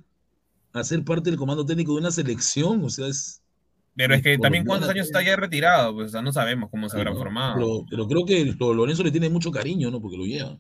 a 0.73 0.85
ser 0.85 1.03
parte 1.05 1.31
del 1.31 1.39
comando 1.39 1.67
técnico 1.67 1.93
de 1.95 1.99
una 2.01 2.13
selección, 2.13 2.85
o 2.85 2.89
sea, 2.91 3.09
es... 3.09 3.43
Pero 3.97 4.15
es 4.15 4.23
que 4.23 4.39
también 4.39 4.65
cuántos 4.65 4.89
años 4.89 5.07
está 5.07 5.21
ya 5.23 5.35
retirado, 5.35 5.93
pues 5.93 6.07
o 6.07 6.11
sea, 6.11 6.23
no 6.23 6.33
sabemos 6.33 6.71
cómo 6.71 6.89
se 6.89 6.97
habrá 6.97 7.13
formado. 7.15 7.55
Pero, 7.57 7.87
pero 7.91 8.07
creo 8.07 8.25
que 8.25 8.55
lo- 8.57 8.73
Lorenzo 8.73 9.03
le 9.03 9.11
tiene 9.11 9.29
mucho 9.29 9.51
cariño, 9.51 9.91
¿no? 9.91 10.01
Porque 10.01 10.17
lo 10.17 10.25
lleva. 10.25 10.57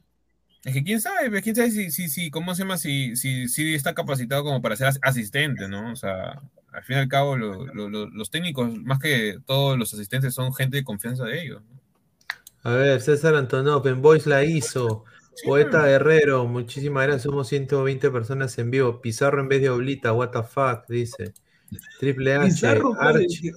Es 0.64 0.74
que 0.74 0.82
quién 0.82 1.00
sabe, 1.00 1.30
pues, 1.30 1.42
quién 1.42 1.54
sabe 1.56 1.70
si, 1.70 1.90
si, 1.90 2.08
si 2.08 2.30
¿cómo 2.30 2.54
se 2.54 2.62
llama? 2.62 2.76
Si, 2.78 3.14
si, 3.16 3.48
si 3.48 3.74
está 3.74 3.94
capacitado 3.94 4.42
como 4.44 4.60
para 4.60 4.76
ser 4.76 4.88
as- 4.88 4.98
asistente, 5.02 5.68
¿no? 5.68 5.92
O 5.92 5.96
sea, 5.96 6.42
al 6.72 6.82
fin 6.84 6.96
y 6.96 7.00
al 7.00 7.08
cabo, 7.08 7.36
lo- 7.36 7.66
lo- 7.66 7.88
lo- 7.88 8.08
los 8.10 8.30
técnicos, 8.30 8.74
más 8.82 8.98
que 8.98 9.38
todos 9.46 9.78
los 9.78 9.94
asistentes, 9.94 10.34
son 10.34 10.52
gente 10.52 10.76
de 10.76 10.84
confianza 10.84 11.24
de 11.24 11.42
ellos. 11.42 11.62
¿no? 11.62 12.70
A 12.70 12.74
ver, 12.74 13.00
César 13.00 13.34
Antonov, 13.36 13.86
en 13.86 14.02
Voice 14.02 14.28
la 14.28 14.44
hizo. 14.44 15.04
Poeta 15.44 15.86
Guerrero, 15.86 16.46
muchísimas 16.48 17.04
gracias. 17.04 17.22
Somos 17.22 17.46
120 17.48 18.10
personas 18.10 18.58
en 18.58 18.72
vivo. 18.72 19.00
Pizarro 19.00 19.40
en 19.40 19.46
vez 19.48 19.62
de 19.62 19.70
Oblita, 19.70 20.12
what 20.12 20.30
the 20.30 20.42
fuck, 20.42 20.84
dice. 20.88 21.32
Triple 22.00 22.34
H, 22.34 22.44
Pizarro. 22.46 23.00
Archie. 23.00 23.52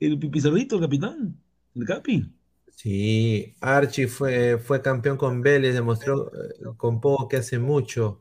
El 0.00 0.18
Pizarrito, 0.18 0.74
el 0.76 0.80
capitán, 0.82 1.36
el 1.76 1.84
Capi. 1.86 2.28
Sí, 2.76 3.54
Archie 3.60 4.08
fue, 4.08 4.58
fue 4.58 4.82
campeón 4.82 5.16
con 5.16 5.40
Vélez, 5.40 5.74
demostró 5.74 6.32
eh, 6.34 6.64
con 6.76 7.00
poco 7.00 7.28
que 7.28 7.36
hace 7.36 7.58
mucho. 7.58 8.18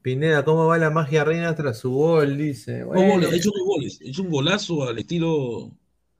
Pineda, 0.00 0.44
¿cómo 0.44 0.66
va 0.66 0.78
la 0.78 0.90
magia 0.90 1.24
reina 1.24 1.54
tras 1.54 1.78
su 1.80 1.90
gol? 1.90 2.38
Dice. 2.38 2.84
Bueno, 2.84 3.26
hecho 3.28 3.50
dos 3.50 3.66
goles, 3.66 4.00
ha 4.00 4.08
hecho 4.08 4.22
un 4.22 4.30
golazo 4.30 4.88
al 4.88 4.98
estilo, 4.98 5.72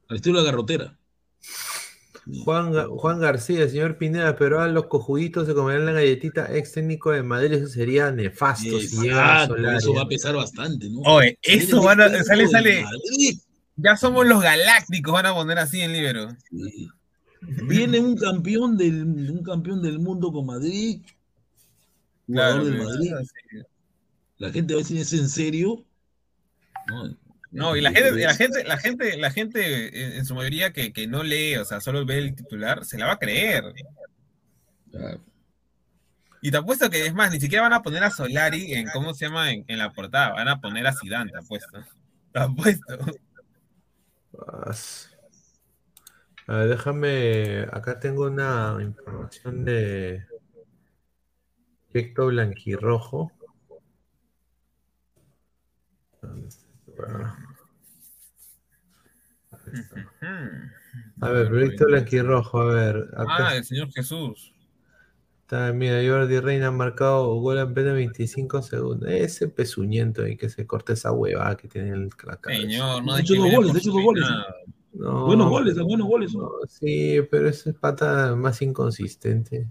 al 0.07 0.17
estilo 0.17 0.39
de 0.39 0.45
la 0.45 0.51
garrotera. 0.51 0.97
Juan, 2.43 2.73
Juan 2.89 3.19
García, 3.19 3.67
señor 3.67 3.97
Pineda, 3.97 4.35
pero 4.35 4.61
a 4.61 4.67
los 4.67 4.85
cojuditos 4.85 5.47
se 5.47 5.55
comerán 5.55 5.85
la 5.87 5.93
galletita 5.93 6.55
ex 6.55 6.73
técnico 6.73 7.11
de 7.11 7.23
Madrid, 7.23 7.53
eso 7.53 7.67
sería 7.67 8.11
nefasto 8.11 8.77
Exacto, 8.79 9.55
eso 9.57 9.93
va 9.95 10.03
a 10.03 10.07
pesar 10.07 10.35
bastante, 10.35 10.89
¿no? 10.89 11.01
Oye, 11.01 11.39
eso 11.41 11.81
van 11.81 12.01
a, 12.01 12.23
sale, 12.23 12.47
sale, 12.47 12.85
ya 13.77 13.97
somos 13.97 14.27
los 14.27 14.43
galácticos, 14.43 15.13
van 15.13 15.25
a 15.25 15.33
poner 15.33 15.57
así 15.57 15.81
en 15.81 15.93
libro. 15.93 16.29
Sí. 16.51 16.89
Viene 17.41 17.99
un 17.99 18.15
campeón 18.17 18.77
del, 18.77 19.03
un 19.31 19.43
campeón 19.43 19.81
del 19.81 19.99
mundo 19.99 20.31
con 20.31 20.45
Madrid, 20.45 21.01
jugador 22.27 22.61
Claro, 22.61 22.65
del 22.65 22.77
Madrid. 22.77 23.13
así. 23.13 23.33
La 24.37 24.51
gente 24.51 24.73
va 24.73 24.79
a 24.79 24.83
decir, 24.83 24.97
¿es 24.99 25.13
en 25.13 25.29
serio? 25.29 25.85
No, 26.85 27.17
No, 27.51 27.75
y 27.75 27.81
la 27.81 27.91
gente, 27.91 28.11
la 28.25 28.33
gente, 28.35 28.63
la 28.63 28.77
gente, 28.77 29.17
la 29.17 29.31
gente 29.31 30.05
en, 30.07 30.13
en 30.19 30.25
su 30.25 30.35
mayoría 30.35 30.71
que, 30.73 30.93
que 30.93 31.07
no 31.07 31.23
lee, 31.23 31.55
o 31.57 31.65
sea, 31.65 31.81
solo 31.81 32.05
ve 32.05 32.19
el 32.19 32.35
titular, 32.35 32.85
se 32.85 32.97
la 32.97 33.07
va 33.07 33.13
a 33.13 33.19
creer. 33.19 33.63
Claro. 34.91 35.21
Y 36.41 36.51
te 36.51 36.57
apuesto 36.57 36.89
que 36.89 37.05
es 37.05 37.13
más, 37.13 37.31
ni 37.31 37.39
siquiera 37.39 37.63
van 37.63 37.73
a 37.73 37.81
poner 37.81 38.03
a 38.03 38.11
Solari 38.11 38.73
en 38.73 38.89
cómo 38.89 39.13
se 39.13 39.25
llama 39.25 39.51
en, 39.51 39.65
en 39.67 39.77
la 39.77 39.91
portada, 39.91 40.33
van 40.33 40.47
a 40.47 40.61
poner 40.61 40.87
a 40.87 40.93
Zidane, 40.93 41.31
te 41.31 41.37
apuesto. 41.39 41.79
Te 42.31 42.39
apuesto. 42.39 43.19
A 46.49 46.55
ver, 46.55 46.69
déjame. 46.69 47.59
Acá 47.71 47.99
tengo 47.99 48.25
una 48.25 48.77
información 48.81 49.63
de. 49.65 50.25
Proyecto 51.91 52.25
Blanquirrojo. 52.25 53.31
A 61.21 61.29
ver, 61.29 61.47
Proyecto 61.49 61.85
Blanquirrojo, 61.85 62.61
a 62.61 62.73
ver. 62.73 62.95
Acá 63.15 63.49
Ah, 63.49 63.55
el 63.55 63.63
Señor 63.63 63.91
Jesús. 63.91 64.53
está, 65.41 65.71
mira, 65.73 65.99
Jordi 66.07 66.39
Reina 66.39 66.67
ha 66.67 66.71
marcado 66.71 67.33
gol 67.35 67.57
en 67.57 67.69
apenas 67.71 67.93
25 67.93 68.61
segundos. 68.61 69.09
Ese 69.09 69.47
pezuñento 69.49 70.23
ahí 70.23 70.37
que 70.37 70.49
se 70.49 70.65
corta 70.65 70.93
esa 70.93 71.11
hueva 71.11 71.55
que 71.57 71.67
tiene 71.67 71.89
el 71.91 72.15
cabeza. 72.15 72.61
Señor, 72.61 73.03
no 73.03 73.13
Ha 73.13 73.17
hay 73.17 73.21
hecho 73.23 73.35
dos 73.35 73.51
goles, 73.51 73.75
ha 73.75 73.77
hecho 73.77 73.91
dos 73.91 74.03
goles. 74.03 74.23
nada. 74.29 74.55
No, 74.99 75.25
Buenos 75.27 75.49
goles, 75.49 75.77
buenos 75.81 76.07
goles. 76.07 76.33
no, 76.35 76.49
sí, 76.67 77.19
pero 77.31 77.47
esa 77.47 77.69
es 77.69 77.75
pata 77.77 78.35
más 78.35 78.61
inconsistente. 78.61 79.67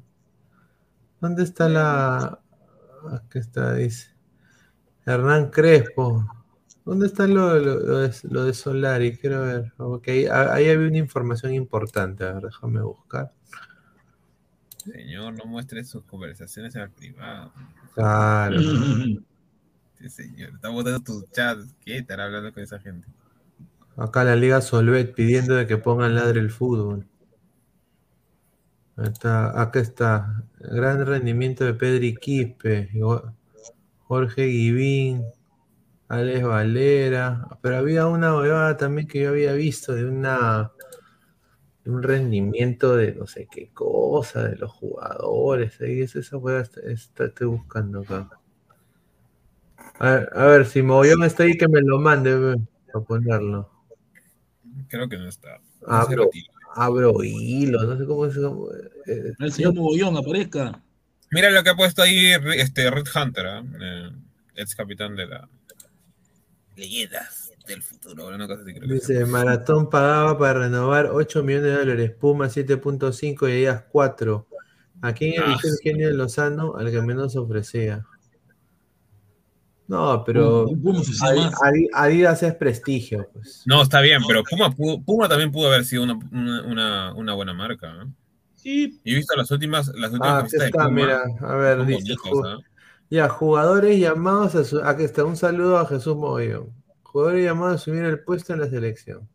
¿Dónde 1.20 1.42
está 1.42 1.68
la. 1.68 2.40
Aquí 3.12 3.38
está, 3.38 3.74
dice. 3.74 4.08
Hernán 5.04 5.50
Crespo. 5.50 6.26
¿Dónde 6.84 7.06
está 7.06 7.26
lo, 7.26 7.58
lo- 7.58 7.78
lo 7.80 7.98
de, 7.98 8.14
lo 8.30 8.44
de 8.44 8.54
Solari? 8.54 9.16
Quiero 9.18 9.42
ver. 9.42 9.72
Porque 9.76 10.10
ahí, 10.12 10.26
ahí 10.26 10.70
había 10.70 10.88
una 10.88 10.96
información 10.98 11.52
importante. 11.52 12.24
A 12.24 12.32
ver, 12.32 12.44
déjame 12.44 12.80
buscar. 12.80 13.32
Señor, 14.84 15.34
no 15.34 15.44
muestre 15.44 15.84
sus 15.84 16.04
conversaciones 16.04 16.74
en 16.74 16.82
el 16.82 16.90
privado. 16.90 17.52
Claro. 17.94 18.58
Sí, 19.98 20.08
señor. 20.08 20.50
Está 20.54 20.70
botando 20.70 21.00
tus 21.00 21.30
chats. 21.32 21.74
¿Qué 21.84 21.98
estará 21.98 22.24
hablando 22.24 22.52
con 22.54 22.62
esa 22.62 22.78
gente? 22.78 23.06
Acá 23.98 24.24
la 24.24 24.34
Liga 24.34 24.62
Solvet 24.62 25.14
pidiendo 25.14 25.54
de 25.54 25.66
que 25.66 25.76
pongan 25.76 26.14
ladre 26.14 26.40
el 26.40 26.50
fútbol. 26.50 27.06
Está, 28.98 29.60
acá 29.62 29.80
está. 29.80 30.44
Gran 30.58 31.06
rendimiento 31.06 31.64
de 31.64 31.72
Pedri 31.74 32.14
Quispe, 32.16 32.90
Jorge 34.08 34.46
Guivín, 34.46 35.24
Alex 36.08 36.44
Valera. 36.44 37.48
Pero 37.62 37.78
había 37.78 38.06
una 38.08 38.36
huevada 38.36 38.76
también 38.76 39.08
que 39.08 39.22
yo 39.22 39.30
había 39.30 39.54
visto 39.54 39.94
de 39.94 40.06
una 40.06 40.72
un 41.86 42.04
rendimiento 42.04 42.94
de 42.96 43.14
no 43.16 43.26
sé 43.26 43.48
qué 43.50 43.70
cosa, 43.74 44.44
de 44.48 44.54
los 44.56 44.70
jugadores. 44.70 45.80
Ahí 45.80 46.02
es 46.02 46.14
esa 46.14 46.36
huevada, 46.36 46.62
está- 46.84 47.24
estoy 47.24 47.46
buscando 47.48 48.00
acá. 48.02 48.30
A 50.00 50.10
ver, 50.10 50.28
a 50.34 50.44
ver, 50.46 50.66
si 50.66 50.82
Mogollón 50.82 51.24
está 51.24 51.42
ahí, 51.42 51.56
que 51.58 51.68
me 51.68 51.80
lo 51.82 51.98
mande, 52.00 52.56
para 52.92 53.04
ponerlo. 53.04 53.70
Creo 54.88 55.08
que 55.08 55.16
no 55.18 55.28
está. 55.28 55.58
No 55.82 55.88
Abro, 55.88 56.30
abro 56.74 57.22
hilo, 57.24 57.82
no 57.84 57.96
sé 57.98 58.04
cómo 58.06 58.26
es. 58.26 58.34
cómo- 58.36 58.68
eh, 59.06 59.32
El 59.38 59.52
señor 59.52 59.74
Mogollón 59.74 60.16
aparezca. 60.16 60.82
Mira 61.30 61.50
lo 61.50 61.62
que 61.62 61.70
ha 61.70 61.76
puesto 61.76 62.02
ahí 62.02 62.32
este 62.56 62.90
Red 62.90 63.06
Hunter, 63.14 63.46
¿ah? 63.46 63.64
Eh, 63.80 64.10
ex 64.56 64.74
capitán 64.74 65.14
de 65.16 65.26
la 65.26 65.48
Leyendas 66.76 67.50
del 67.66 67.82
futuro. 67.82 68.28
Una 68.28 68.46
cosa 68.46 68.62
así 68.62 68.72
creo 68.72 68.88
que 68.88 68.94
Dice, 68.94 69.24
Maratón 69.26 69.90
pagaba 69.90 70.38
para 70.38 70.60
renovar 70.60 71.10
8 71.12 71.42
millones 71.42 71.64
de 71.72 71.78
dólares, 71.78 72.10
Puma 72.18 72.48
7.5 72.48 73.48
y 73.48 73.52
ellas 73.52 73.84
4. 73.90 74.46
¿A 75.02 75.12
quién 75.12 75.34
Ah. 75.40 75.44
eligió 75.46 75.70
el 75.70 75.78
genio 75.82 76.08
de 76.08 76.14
Lozano? 76.14 76.76
Al 76.76 76.90
que 76.90 77.02
menos 77.02 77.36
ofrecía. 77.36 78.04
No, 79.88 80.22
pero 80.22 80.66
Puma 80.66 81.02
Adidas 81.94 82.42
es 82.42 82.54
prestigio, 82.54 83.30
pues. 83.32 83.62
No, 83.64 83.82
está 83.82 84.02
bien, 84.02 84.20
pero 84.28 84.42
Puma, 84.44 85.28
también 85.28 85.50
pudo 85.50 85.68
haber 85.68 85.86
sido 85.86 86.02
una, 86.02 87.12
una, 87.14 87.32
buena 87.32 87.54
marca. 87.54 87.94
¿no? 87.94 88.14
Sí, 88.54 89.00
Y 89.02 89.12
he 89.14 89.16
visto 89.16 89.34
las 89.34 89.50
últimas, 89.50 89.88
las 89.94 90.12
últimas 90.12 90.28
Ah, 90.30 90.38
aquí 90.40 90.58
de 90.58 90.66
está, 90.66 90.84
Puma. 90.84 90.90
mira, 90.90 91.22
a 91.40 91.54
ver, 91.54 91.86
dice, 91.86 92.14
¿ah? 92.44 92.58
ya, 93.08 93.30
jugadores 93.30 93.98
llamados 93.98 94.54
a 94.56 94.64
su... 94.64 94.78
Aquí 94.84 95.04
está, 95.04 95.24
un 95.24 95.38
saludo 95.38 95.78
a 95.78 95.86
Jesús 95.86 96.14
Mogollón. 96.16 96.70
Jugadores 97.02 97.44
llamados 97.46 97.72
a 97.72 97.76
asumir 97.76 98.04
el 98.04 98.20
puesto 98.20 98.52
en 98.52 98.60
la 98.60 98.68
selección. 98.68 99.26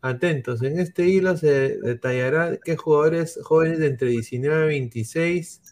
Atentos, 0.00 0.60
en 0.62 0.80
este 0.80 1.06
hilo 1.06 1.36
se 1.36 1.78
detallará 1.78 2.56
qué 2.64 2.76
jugadores 2.76 3.38
jóvenes 3.42 3.78
de 3.78 3.86
entre 3.86 4.08
19 4.08 4.64
y 4.64 4.80
26 4.80 5.67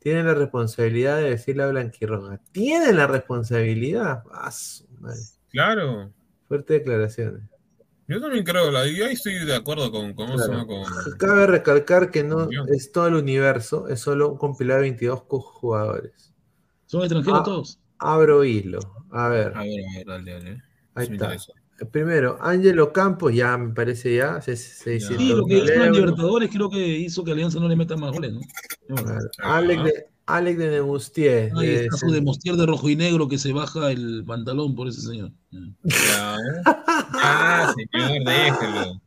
tienen 0.00 0.26
la 0.26 0.34
responsabilidad 0.34 1.18
de 1.18 1.30
decir 1.30 1.56
la 1.56 1.68
blanquirroja. 1.68 2.40
¿Tienen 2.52 2.96
la 2.96 3.06
responsabilidad? 3.06 4.24
Ah, 4.32 4.50
su 4.50 4.88
madre. 4.98 5.20
Claro. 5.50 6.12
Fuerte 6.48 6.74
declaraciones. 6.74 7.42
Yo 8.08 8.20
también 8.20 8.42
creo, 8.44 8.72
la, 8.72 8.84
yo 8.88 9.06
ahí 9.06 9.12
estoy 9.12 9.44
de 9.44 9.54
acuerdo 9.54 9.92
con, 9.92 10.14
con, 10.14 10.26
¿cómo 10.26 10.38
se 10.38 10.46
Claro. 10.46 10.66
llama? 10.66 10.66
con 10.66 11.16
Cabe 11.16 11.46
recalcar 11.46 12.10
que 12.10 12.24
no 12.24 12.48
es 12.66 12.90
todo 12.90 13.06
el 13.06 13.14
universo, 13.14 13.86
es 13.88 14.00
solo 14.00 14.30
un 14.30 14.36
compilado 14.38 14.80
de 14.80 14.88
22 14.88 15.22
co- 15.24 15.40
jugadores. 15.40 16.32
son 16.86 17.02
extranjeros 17.02 17.40
Ah, 17.40 17.44
todos. 17.44 17.78
Abro 17.98 18.42
hilo. 18.42 18.80
A 19.10 19.28
ver, 19.28 19.52
A 19.54 19.60
ver, 19.62 19.80
a 19.84 19.96
ver, 19.98 20.06
dale, 20.06 20.32
dale. 20.32 20.50
ahí 20.96 21.04
está. 21.04 21.14
interesa. 21.14 21.52
Primero, 21.90 22.36
Ángelo 22.40 22.92
Campos, 22.92 23.34
ya 23.34 23.56
me 23.56 23.72
parece 23.74 24.14
ya, 24.16 24.40
se- 24.42 24.56
600 24.56 25.16
Sí, 25.18 25.28
lo 25.34 25.46
que 25.46 25.58
hizo 25.58 25.72
en. 25.72 25.92
Libertadores 25.92 26.50
creo 26.50 26.68
que 26.70 26.86
hizo 26.86 27.24
que 27.24 27.32
Alianza 27.32 27.58
no 27.58 27.68
le 27.68 27.76
meta 27.76 27.96
más 27.96 28.12
goles, 28.12 28.32
¿no? 28.34 28.40
Claro. 28.94 29.18
Ah. 29.42 29.56
Alex 29.56 29.84
de, 29.84 30.06
Alex 30.26 30.58
de. 30.58 31.52
Ahí 31.56 31.68
está 31.70 31.96
su 31.96 32.10
de 32.56 32.66
rojo 32.66 32.88
y 32.88 32.96
negro 32.96 33.28
que 33.28 33.38
se 33.38 33.52
baja 33.52 33.90
el 33.90 34.24
pantalón 34.26 34.74
por 34.74 34.88
ese 34.88 35.00
señor. 35.00 35.32
Ya, 35.50 36.36
ya, 37.14 37.74
señor, 37.74 38.24
déjelo. 38.24 39.00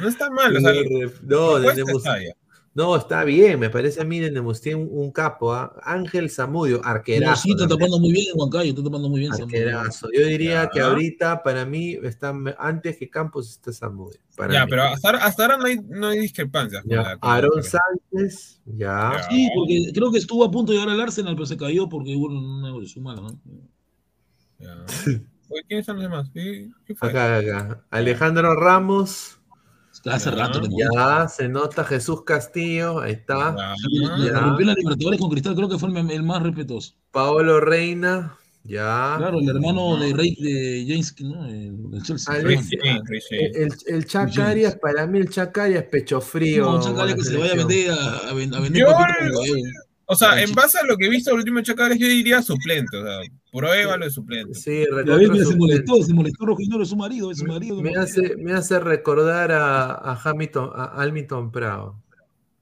No 0.00 0.08
está 0.08 0.30
mal, 0.30 0.56
o 0.56 0.60
sea, 0.60 0.72
no, 1.22 1.58
de 1.58 1.72
propuesta 1.74 1.82
Nemus- 1.82 1.96
está 1.98 2.22
ya. 2.22 2.32
No, 2.78 2.94
está 2.94 3.24
bien, 3.24 3.58
me 3.58 3.70
parece 3.70 4.00
a 4.00 4.04
mí 4.04 4.20
de 4.20 4.38
un, 4.38 4.88
un 4.92 5.10
capo. 5.10 5.52
¿ah? 5.52 5.74
Ángel 5.82 6.30
Zamudio, 6.30 6.80
arquerazo. 6.84 7.42
sí, 7.42 7.50
está 7.50 7.66
tapando 7.66 7.98
muy 7.98 8.12
bien 8.12 8.26
en 8.32 8.38
Huancayo, 8.40 8.70
está 8.70 8.84
tapando 8.84 9.08
muy 9.08 9.18
bien. 9.18 9.32
Arquerazo. 9.32 10.08
Yo 10.16 10.24
diría 10.24 10.62
Ya. 10.62 10.70
que 10.70 10.80
ahorita, 10.80 11.42
para 11.42 11.64
mí, 11.66 11.98
está 12.04 12.32
antes 12.56 12.96
que 12.96 13.10
Campos 13.10 13.50
está 13.50 13.72
Zamudio. 13.72 14.20
para 14.36 14.54
Ya, 14.54 14.64
mí. 14.64 14.70
pero 14.70 14.84
hasta 14.84 15.08
ahora, 15.08 15.24
hasta 15.24 15.42
ahora 15.42 15.56
no, 15.56 15.64
hay, 15.64 15.76
no 15.88 16.06
hay 16.06 16.20
discrepancias. 16.20 16.84
la- 16.86 17.18
Sánchez, 17.62 18.60
ya. 18.64 19.10
Ya. 19.12 19.22
Sí, 19.28 19.48
porque 19.56 19.90
creo 19.92 20.12
que 20.12 20.18
estuvo 20.18 20.44
a 20.44 20.50
punto 20.52 20.70
de 20.70 20.78
llegar 20.78 20.94
al 20.94 21.00
Arsenal, 21.00 21.34
pero 21.34 21.46
se 21.46 21.56
cayó 21.56 21.88
porque 21.88 22.14
hubo 22.14 22.26
una 22.26 22.68
evolución 22.68 23.02
mala, 23.02 23.22
¿no? 23.22 23.40
Ya. 24.60 24.84
¿Quiénes 25.66 25.84
son 25.84 25.96
los 25.96 26.04
demás? 26.04 26.30
¿Qué, 26.32 26.68
qué 26.84 26.94
fue? 26.94 27.08
Acá, 27.08 27.38
acá. 27.38 27.84
Alejandro 27.90 28.54
Ramos, 28.54 29.37
Hace 30.06 30.30
Ya. 30.30 30.36
rato 30.36 30.60
ya 30.78 31.28
se 31.28 31.48
nota 31.48 31.82
Jesús 31.84 32.22
Castillo, 32.24 33.00
ahí 33.00 33.12
está. 33.12 33.54
Ya. 33.56 34.16
Le 34.16 34.26
Ya. 34.30 34.40
rompió 34.40 34.66
la 34.66 34.74
Libertadores 34.74 35.20
con 35.20 35.30
Cristal, 35.30 35.54
creo 35.56 35.68
que 35.68 35.78
fue 35.78 35.88
el, 35.90 36.10
el 36.10 36.22
más 36.22 36.42
respetuoso. 36.42 36.94
Paolo 37.10 37.60
Reina, 37.60 38.36
ya. 38.64 39.14
Claro, 39.18 39.38
el 39.40 39.48
hermano 39.48 39.96
de 39.96 40.12
Rey 40.12 40.36
de 40.40 40.84
James, 40.88 41.14
¿no? 41.20 41.46
El, 41.46 42.02
Chelsea. 42.02 42.34
Alex- 42.34 42.68
James. 42.82 43.02
El, 43.30 43.72
el 43.86 44.06
Chacarias, 44.06 44.76
para 44.76 45.06
mí 45.06 45.18
el 45.18 45.30
Chacarias 45.30 45.84
pecho 45.90 46.20
frío. 46.20 46.64
No, 46.66 46.72
con 46.72 46.82
Chacales 46.82 47.10
la 47.10 47.16
que 47.16 47.24
se 47.24 47.36
vaya 47.36 47.52
a 47.54 47.56
selección. 47.56 47.68
vender 47.68 47.98
a, 47.98 48.28
a 48.30 48.32
ven- 48.34 48.54
a 48.54 48.60
vender 48.60 48.82
Yo- 48.82 48.92
papito 48.92 49.34
con 49.34 49.36
huevo. 49.48 49.56
O 50.10 50.14
sea, 50.16 50.40
en 50.42 50.52
base 50.54 50.78
a 50.78 50.84
lo 50.86 50.96
que 50.96 51.04
he 51.04 51.10
visto 51.10 51.30
en 51.30 51.36
los 51.36 51.42
últimos 51.42 51.62
chacales, 51.64 51.98
yo 51.98 52.06
diría 52.08 52.40
suplente. 52.40 52.96
O 52.96 53.04
sea, 53.04 53.18
pruébalo 53.52 54.06
de 54.06 54.10
suplente. 54.10 54.54
Sí, 54.54 54.86
mira, 55.04 55.44
se 55.44 55.54
molestó, 55.56 56.02
se 56.02 56.14
molestó 56.14 56.46
Negro, 56.46 56.82
es 56.82 56.88
su 56.88 56.96
marido, 56.96 57.30
es 57.30 57.38
su 57.38 57.44
marido. 57.44 57.82
Me 57.82 57.94
hace, 57.94 58.34
me 58.36 58.54
hace 58.54 58.80
recordar 58.80 59.52
a, 59.52 59.90
a, 59.90 60.18
Hamilton, 60.24 60.70
a 60.74 61.02
Hamilton 61.02 61.52
Prado. 61.52 62.00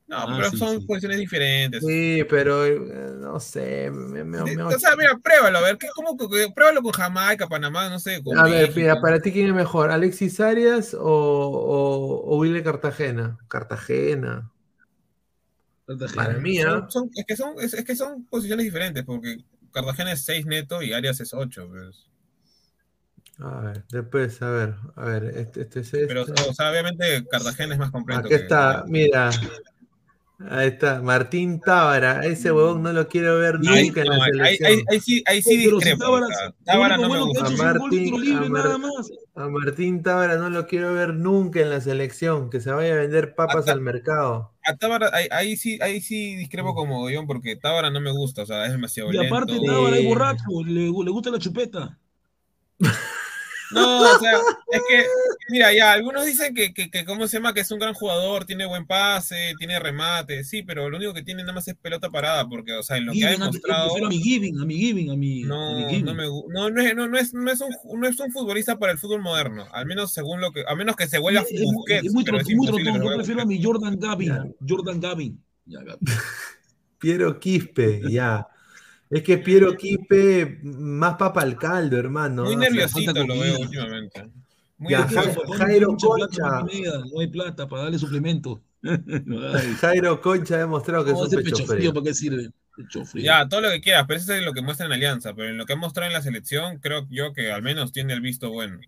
No, 0.08 0.16
Ah, 0.18 0.34
pero 0.36 0.50
sí, 0.50 0.56
son 0.56 0.80
sí. 0.80 0.86
posiciones 0.86 1.18
diferentes. 1.18 1.84
Sí, 1.84 2.24
pero 2.28 2.64
eh, 2.66 2.78
no 3.20 3.38
sé. 3.40 3.90
Me, 3.92 4.22
me- 4.24 4.38
Sí, 4.38 4.56
me- 4.56 4.62
O 4.62 4.78
sea, 4.78 4.94
mira, 4.96 5.16
pruébalo, 5.22 5.58
a 5.58 5.62
ver, 5.62 5.78
¿qué, 5.78 5.88
cómo, 5.94 6.16
que- 6.16 6.48
pruébalo 6.54 6.82
con 6.82 6.92
Jamaica, 6.92 7.48
Panamá, 7.48 7.88
no 7.88 7.98
sé. 8.00 8.22
Con 8.24 8.36
a 8.38 8.44
ver, 8.44 8.72
mira, 8.74 9.00
para 9.00 9.20
ti, 9.20 9.30
¿quién 9.32 9.48
es 9.48 9.54
mejor? 9.54 9.90
¿Alexis 9.90 10.38
Arias 10.40 10.94
o, 10.94 11.00
o, 11.00 12.34
o 12.34 12.38
Willy 12.38 12.62
Cartagena? 12.62 13.36
Cartagena. 13.48 14.50
Para 16.14 16.34
mí, 16.38 16.58
Son- 16.58 16.90
son- 16.90 17.10
es, 17.14 17.24
que 17.26 17.36
son, 17.36 17.54
es, 17.60 17.74
es 17.74 17.84
que 17.84 17.94
son 17.94 18.24
posiciones 18.26 18.64
diferentes, 18.64 19.04
porque 19.04 19.38
Cartagena 19.72 20.12
es 20.12 20.24
6 20.24 20.44
neto 20.46 20.82
y 20.82 20.92
Arias 20.92 21.20
es 21.20 21.32
8. 21.32 21.68
Pues. 21.68 22.08
A 23.38 23.60
ver, 23.60 23.84
después, 23.90 24.40
a 24.42 24.50
ver, 24.50 24.74
a 24.96 25.04
ver, 25.04 25.24
este, 25.36 25.60
este 25.62 25.80
es 25.80 25.86
este. 25.94 26.06
Pero, 26.06 26.22
o 26.22 26.54
sea, 26.54 26.70
obviamente 26.70 27.24
Cartagena 27.30 27.74
es 27.74 27.78
más 27.78 27.90
completo. 27.90 28.20
Aquí 28.20 28.30
que- 28.30 28.34
está, 28.36 28.84
mira. 28.88 29.30
Ahí 30.50 30.68
está, 30.68 31.00
Martín 31.00 31.60
Tábara. 31.60 32.26
Ese 32.26 32.52
huevón 32.52 32.82
no 32.82 32.92
lo 32.92 33.08
quiero 33.08 33.38
ver 33.38 33.56
Ahí, 33.68 33.86
nunca 33.88 34.02
en 34.02 34.08
la 34.08 34.16
ahí- 34.16 34.32
selección. 34.32 34.70
ahí- 34.70 34.84
ahí 34.90 35.00
sí, 35.00 35.24
ahí 35.26 35.40
sí 35.42 35.62
pero 35.64 35.80
si 35.80 35.86
discrepo. 35.86 36.04
Tábara- 36.04 36.54
Tábara 36.64 36.96
no 36.98 37.08
me 37.08 37.20
gusta. 37.22 37.46
A 37.46 37.50
Martín- 37.52 38.20
libre, 38.20 38.46
a 38.46 38.50
Mar- 38.50 38.64
nada 38.64 38.78
más. 38.78 39.10
A 39.34 39.48
Martín 39.48 40.02
Tábara 40.02 40.36
no 40.36 40.50
lo 40.50 40.66
quiero 40.66 40.92
ver 40.92 41.14
nunca 41.14 41.60
en 41.60 41.70
la 41.70 41.80
selección. 41.80 42.50
Que 42.50 42.60
se 42.60 42.70
vaya 42.70 42.92
a 42.92 42.96
vender 42.98 43.34
papas 43.34 43.56
Hasta- 43.60 43.72
al 43.72 43.80
mercado. 43.80 44.52
A 44.66 44.76
Tábara, 44.76 45.10
ahí, 45.12 45.28
ahí 45.30 45.56
sí, 45.56 45.78
ahí 45.80 46.00
sí 46.00 46.34
discrepo 46.36 46.74
como 46.74 46.94
Mogollón, 46.94 47.26
porque 47.26 47.56
Tábara 47.56 47.90
no 47.90 48.00
me 48.00 48.10
gusta, 48.10 48.42
o 48.42 48.46
sea, 48.46 48.66
es 48.66 48.72
demasiado 48.72 49.12
Y 49.12 49.24
aparte 49.24 49.52
lento. 49.52 49.72
Tábara 49.72 49.96
es 49.98 50.04
borracho, 50.04 50.64
le, 50.64 50.82
le 50.82 51.10
gusta 51.10 51.30
la 51.30 51.38
chupeta. 51.38 51.98
No, 53.72 54.00
o 54.00 54.18
sea, 54.18 54.32
es 54.70 54.82
que, 54.88 55.04
mira, 55.48 55.72
ya, 55.72 55.92
algunos 55.92 56.24
dicen 56.24 56.54
que, 56.54 56.72
que, 56.72 56.90
que, 56.90 57.04
¿cómo 57.04 57.26
se 57.26 57.38
llama? 57.38 57.52
Que 57.52 57.60
es 57.60 57.70
un 57.70 57.78
gran 57.80 57.94
jugador, 57.94 58.44
tiene 58.44 58.64
buen 58.66 58.86
pase, 58.86 59.54
tiene 59.58 59.78
remate, 59.80 60.44
sí, 60.44 60.62
pero 60.62 60.88
lo 60.88 60.96
único 60.96 61.12
que 61.14 61.22
tiene 61.22 61.42
nada 61.42 61.54
más 61.54 61.66
es 61.66 61.74
pelota 61.74 62.08
parada, 62.10 62.48
porque, 62.48 62.72
o 62.74 62.82
sea, 62.82 62.96
en 62.96 63.06
lo 63.06 63.12
que 63.12 63.24
ha 63.24 63.30
Giving, 63.30 63.40
demostrado... 63.40 64.04
a 64.04 64.08
mi 64.08 64.22
Giving, 64.22 64.60
a 64.60 64.64
mi 64.64 64.76
Giving, 64.76 65.10
a 65.10 65.16
mi, 65.16 65.42
a 65.42 65.46
mi 65.46 65.48
No, 65.48 65.88
Giving. 65.88 66.04
no, 66.04 66.14
me, 66.14 66.24
no, 66.24 66.70
no, 66.70 66.80
es, 66.80 66.94
no, 66.94 67.08
no 67.08 67.18
es, 67.18 67.34
no, 67.34 67.50
es 67.50 67.60
un, 67.60 68.00
no 68.00 68.06
es 68.06 68.20
un 68.20 68.30
futbolista 68.30 68.78
para 68.78 68.92
el 68.92 68.98
fútbol 68.98 69.20
moderno, 69.22 69.66
al 69.72 69.86
menos 69.86 70.12
según 70.12 70.40
lo 70.40 70.52
que, 70.52 70.64
a 70.66 70.74
menos 70.76 70.94
que 70.94 71.08
se 71.08 71.18
vuelva 71.18 71.40
Es- 71.42 71.50
es 71.52 71.60
muy- 71.62 71.74
Busquets, 71.74 72.06
es 72.06 72.12
muy 72.12 72.24
pero 72.24 72.38
es 72.38 72.48
muy 72.54 72.66
trotón. 72.68 73.02
Yo 73.02 73.14
prefiero 73.16 73.42
a 73.42 73.46
mi 73.46 73.62
Jordan 73.62 73.98
Gavin. 73.98 74.54
Jordan 74.66 75.00
Gavin. 75.00 75.42
Ya, 75.64 75.80
Gavin. 75.80 75.98
Piero 76.98 77.38
Quispe, 77.40 78.00
ya. 78.10 78.46
Es 79.08 79.22
que 79.22 79.38
Piero 79.38 79.76
Quispe, 79.76 80.58
más 80.62 81.14
papa 81.16 81.42
al 81.42 81.56
caldo, 81.56 81.96
hermano. 81.96 82.44
Muy 82.44 82.56
nerviosito 82.56 83.12
lo 83.12 83.26
comida. 83.26 83.44
veo 83.44 83.58
últimamente. 83.60 84.30
Muy 84.78 84.90
Ya, 84.90 85.06
Jairo 85.58 85.96
Concha. 85.96 86.62
No 87.12 87.20
hay 87.20 87.28
plata 87.28 87.68
para 87.68 87.84
darle 87.84 87.98
suplemento. 87.98 88.60
No. 88.82 89.40
Jairo 89.80 90.20
Concha 90.20 90.56
ha 90.56 90.58
demostrado 90.58 91.04
que 91.04 91.12
No, 91.12 91.24
es 91.24 91.32
un 91.32 91.42
pecho 91.42 91.44
pecho 91.56 91.66
frío. 91.66 91.76
frío, 91.78 91.94
¿para 91.94 92.04
qué 92.04 92.14
sirve? 92.14 92.50
Pecho 92.76 93.04
frío. 93.04 93.24
Ya, 93.24 93.48
todo 93.48 93.60
lo 93.62 93.70
que 93.70 93.80
quieras, 93.80 94.04
pero 94.06 94.18
eso 94.20 94.34
es 94.34 94.44
lo 94.44 94.52
que 94.52 94.60
muestra 94.62 94.86
en 94.86 94.92
Alianza, 94.92 95.34
pero 95.34 95.48
en 95.48 95.56
lo 95.56 95.64
que 95.66 95.72
ha 95.72 95.76
mostrado 95.76 96.08
en 96.08 96.12
la 96.12 96.22
selección, 96.22 96.78
creo 96.78 97.06
yo 97.08 97.32
que 97.32 97.50
al 97.52 97.62
menos 97.62 97.92
tiene 97.92 98.12
el 98.12 98.20
visto 98.20 98.50
bueno. 98.50 98.78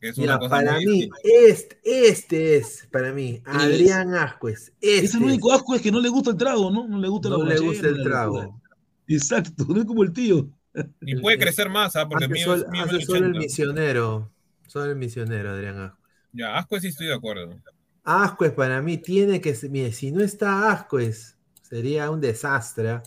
Es 0.00 0.18
una 0.18 0.32
Ya, 0.32 0.38
cosa 0.38 0.50
para 0.50 0.78
mí, 0.78 1.08
este, 1.22 1.78
este 1.84 2.56
es, 2.56 2.88
para 2.90 3.12
mí, 3.12 3.40
Adrián 3.44 4.14
Ascuez. 4.14 4.72
Este 4.80 5.04
Es 5.06 5.14
el 5.14 5.22
único 5.22 5.52
asco 5.52 5.76
es 5.76 5.82
que 5.82 5.92
no 5.92 6.00
le 6.00 6.08
gusta 6.08 6.30
el 6.30 6.36
trago, 6.36 6.70
¿no? 6.72 6.88
No 6.88 6.98
le 6.98 7.08
gusta 7.08 7.28
la 7.28 7.36
no 7.36 7.44
le 7.44 7.60
borrachera, 7.60 7.68
gusta 7.70 7.86
el 7.88 7.98
la 7.98 8.02
trago. 8.04 8.61
Exacto, 9.06 9.64
no 9.68 9.80
es 9.80 9.84
como 9.86 10.02
el 10.02 10.12
tío. 10.12 10.48
Y 11.02 11.16
puede 11.16 11.38
crecer 11.38 11.68
más, 11.68 11.96
¿ah? 11.96 12.08
porque 12.08 12.24
Hace, 12.24 12.34
mío 12.34 12.44
sol- 12.44 12.66
mío 12.70 12.82
hace 12.84 13.00
solo 13.02 13.18
el 13.18 13.24
80. 13.32 13.38
misionero. 13.40 14.32
Solo 14.66 14.86
el 14.86 14.96
misionero, 14.96 15.50
Adrián 15.50 15.78
Ascuez. 15.78 16.02
Ya, 16.32 16.56
Asco 16.56 16.80
sí 16.80 16.88
estoy 16.88 17.08
de 17.08 17.14
acuerdo. 17.14 17.60
Ascuez 18.04 18.52
para 18.52 18.80
mí 18.80 18.96
tiene 18.98 19.40
que 19.40 19.54
ser, 19.54 19.70
mire, 19.70 19.92
si 19.92 20.10
no 20.12 20.22
está 20.22 20.72
Ascuez, 20.72 21.36
sería 21.60 22.10
un 22.10 22.20
desastre. 22.20 22.88
¿ah? 22.90 23.02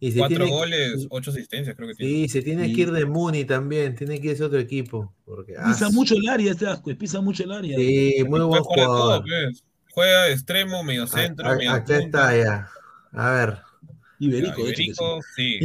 Y 0.00 0.12
se 0.12 0.18
Cuatro 0.18 0.36
tiene 0.38 0.50
goles, 0.50 1.06
ocho 1.10 1.30
asistencias, 1.30 1.76
creo 1.76 1.88
que 1.88 1.94
tiene. 1.94 2.12
Sí, 2.12 2.28
se 2.28 2.42
tiene 2.42 2.66
Sí. 2.66 2.74
que 2.74 2.80
ir 2.82 2.92
de 2.92 3.04
Muni 3.04 3.44
también, 3.44 3.94
tiene 3.94 4.20
que 4.20 4.28
irse 4.28 4.42
a 4.42 4.46
otro 4.46 4.58
equipo. 4.58 5.14
Porque, 5.24 5.54
Pisa 5.66 5.90
mucho 5.90 6.14
el 6.14 6.28
área 6.28 6.52
este 6.52 6.66
asco, 6.66 6.90
pisa 6.96 7.20
mucho 7.20 7.44
el 7.44 7.52
área. 7.52 7.76
Sí, 7.76 8.16
muy 8.26 8.40
buen 8.40 8.62
todo, 8.62 8.64
jugador. 8.64 9.22
pues. 9.24 9.62
Juega 9.92 10.24
de 10.24 10.32
extremo, 10.32 10.82
medio 10.82 11.06
centro, 11.06 11.46
A- 11.46 11.52
a- 11.52 11.56
medio 11.56 11.70
Acá 11.70 11.98
está 11.98 12.36
ya. 12.36 12.68
A 13.12 13.30
ver. 13.30 13.58
Iberico, 14.26 14.58
Ya, 14.58 14.64
de 14.64 14.70
hecho 14.70 14.76
que 14.76 14.82
Iberico, 14.82 15.20
sí. 15.36 15.58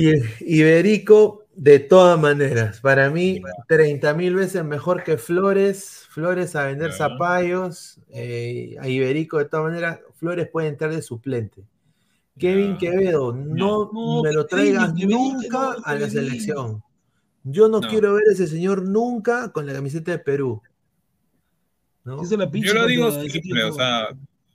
Iberico, 0.46 1.46
de 1.56 1.80
todas 1.80 2.20
maneras, 2.20 2.80
para 2.80 3.10
mí, 3.10 3.42
30 3.68 4.14
mil 4.14 4.36
veces 4.36 4.64
mejor 4.64 5.04
que 5.04 5.18
Flores. 5.18 6.06
Flores 6.10 6.56
a 6.56 6.66
vender 6.66 6.92
zapallos. 6.94 8.00
eh, 8.12 8.76
a 8.80 8.88
Iberico, 8.88 9.38
de 9.38 9.46
todas 9.46 9.66
maneras, 9.68 10.00
Flores 10.16 10.48
puede 10.52 10.68
entrar 10.70 10.92
de 10.94 11.02
suplente. 11.02 11.64
Kevin 12.38 12.74
Ya. 12.74 12.78
Quevedo, 12.92 13.34
no, 13.34 13.90
No, 13.94 14.24
me 14.24 14.32
lo 14.34 14.46
traigas 14.46 14.94
Kevin, 14.94 15.10
nunca 15.10 15.76
a 15.84 15.96
la 15.96 16.10
selección. 16.10 16.82
Yo 17.44 17.68
no, 17.70 17.80
No. 17.82 17.88
quiero 17.90 18.14
ver 18.14 18.24
a 18.30 18.32
ese 18.34 18.48
señor 18.48 18.84
nunca 18.88 19.52
con 19.52 19.66
la 19.66 19.74
camiseta 19.74 20.12
de 20.12 20.20
Perú. 20.20 20.62
¿no? 22.06 22.24
Yo 22.24 22.38
lo 22.38 22.88
digo 22.88 23.12
tipo. 23.22 23.68
o 23.68 23.74
sea, 23.74 24.08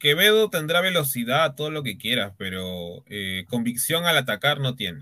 Quevedo 0.05 0.50
tendrá 0.50 0.83
velocidad, 0.83 1.55
todo 1.55 1.70
lo 1.70 1.83
que 1.83 1.97
quieras, 1.97 2.34
pero 2.36 3.02
eh, 3.08 3.47
convicción 3.49 4.05
al 4.05 4.18
atacar 4.18 4.60
no 4.60 4.76
tiene. 4.76 5.00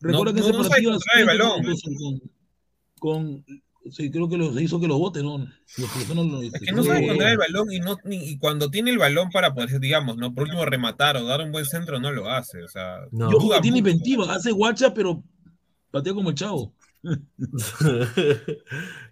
Recuerda 0.00 0.32
no- 0.32 0.34
que 0.34 0.40
ese 0.40 0.52
no 0.52 0.64
sabe 0.64 0.68
partido 0.70 0.92
controlar 0.92 1.20
el 1.20 1.26
balón. 1.26 1.62
con, 2.98 2.98
con- 2.98 3.44
sí, 3.92 4.10
creo 4.10 4.30
que 4.30 4.38
lo, 4.38 4.58
hizo 4.58 4.80
que 4.80 4.88
lo 4.88 4.96
vote, 4.98 5.22
¿no? 5.22 5.36
Lo 5.36 5.84
expulsó, 5.84 6.14
no 6.14 6.24
lo- 6.24 6.40
Es 6.40 6.52
que 6.52 6.72
no 6.72 6.82
sabe 6.84 7.06
controlar 7.06 7.32
el 7.32 7.36
balón 7.36 7.70
y, 7.70 7.80
no, 7.80 7.98
ni- 8.04 8.30
y 8.30 8.38
cuando 8.38 8.70
tiene 8.70 8.92
el 8.92 8.96
balón 8.96 9.28
para 9.28 9.52
poder, 9.52 9.78
digamos, 9.78 10.16
¿no? 10.16 10.32
Por 10.34 10.44
último, 10.44 10.64
rematar 10.64 11.18
o 11.18 11.26
dar 11.26 11.42
un 11.42 11.52
buen 11.52 11.66
centro, 11.66 12.00
no 12.00 12.10
lo 12.12 12.30
hace. 12.30 12.62
O 12.62 12.68
sea, 12.68 13.00
No. 13.12 13.30
Yo 13.30 13.36
creo 13.36 13.40
duda 13.40 13.56
que 13.56 13.62
tiene 13.64 13.78
inventiva, 13.80 14.34
hace 14.34 14.52
guacha, 14.52 14.94
pero 14.94 15.22
patea 15.90 16.14
como 16.14 16.30
el 16.30 16.34
chavo. 16.34 16.72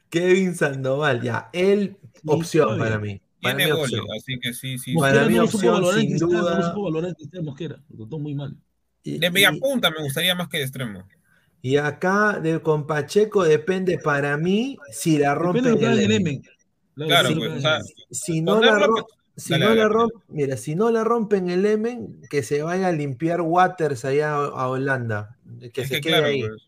Kevin 0.09 0.55
Sandoval, 0.55 1.21
ya, 1.21 1.51
él, 1.53 1.99
opción 2.25 2.79
para 2.79 2.99
mí. 2.99 3.21
Para 3.45 3.57
Tiene 3.57 3.73
mí, 3.73 3.79
goles, 3.79 4.01
opción. 4.01 4.17
así 4.17 4.41
que 4.41 4.53
sí, 4.53 4.79
sí. 4.79 4.95
Para 4.95 5.27
mí, 5.27 5.35
no 5.35 5.47
supo 5.47 5.57
opción, 5.59 5.75
valorar 5.75 6.01
sin 6.01 6.11
no 6.13 6.27
duda. 6.27 6.69
supo 6.71 6.83
valorar 6.85 7.09
en 7.11 7.15
Cristal 7.15 7.43
Mosquera, 7.45 7.77
lo 7.91 7.97
trató 7.99 8.19
muy 8.19 8.35
mal. 8.35 8.57
Y- 9.05 9.19
De 9.19 9.31
media 9.31 9.53
punta 9.53 9.91
me 9.91 10.03
gustaría 10.03 10.35
más 10.35 10.49
que 10.49 10.57
de 10.59 10.63
extremo. 10.65 11.07
Y 11.63 11.77
acá 11.77 12.41
de, 12.41 12.61
con 12.61 12.87
Pacheco 12.87 13.45
depende 13.45 13.99
para 13.99 14.37
mí 14.37 14.77
si 14.91 15.19
la 15.19 15.35
rompe 15.35 15.63
Depende 15.63 16.05
el. 16.17 16.43
Claro, 16.97 17.31
pues, 17.37 17.53
o 17.53 17.61
sea. 17.61 17.81
Si 18.11 18.41
no 18.41 18.61
la 18.61 18.73
Ponerlo, 18.73 18.87
rompe, 18.97 19.13
si 19.37 19.53
dale, 19.53 19.65
no 19.65 19.69
dale, 19.71 19.81
la 19.81 19.83
dale. 19.85 19.95
rompe, 19.95 20.17
mira, 20.29 20.57
si 20.57 20.75
no 20.75 20.91
la 20.91 21.05
rompe 21.05 21.37
en 21.37 21.51
el 21.51 21.67
Emen, 21.67 22.21
que 22.31 22.43
se 22.43 22.63
vaya 22.63 22.89
a 22.89 22.93
limpiar 22.93 23.41
Waters 23.41 24.05
allá 24.05 24.35
a, 24.35 24.45
a 24.47 24.69
Holanda, 24.69 25.37
que 25.73 25.83
es 25.83 25.89
se 25.89 25.97
que 25.97 26.01
quede 26.03 26.13
claro, 26.13 26.27
ahí. 26.27 26.41
pues. 26.41 26.63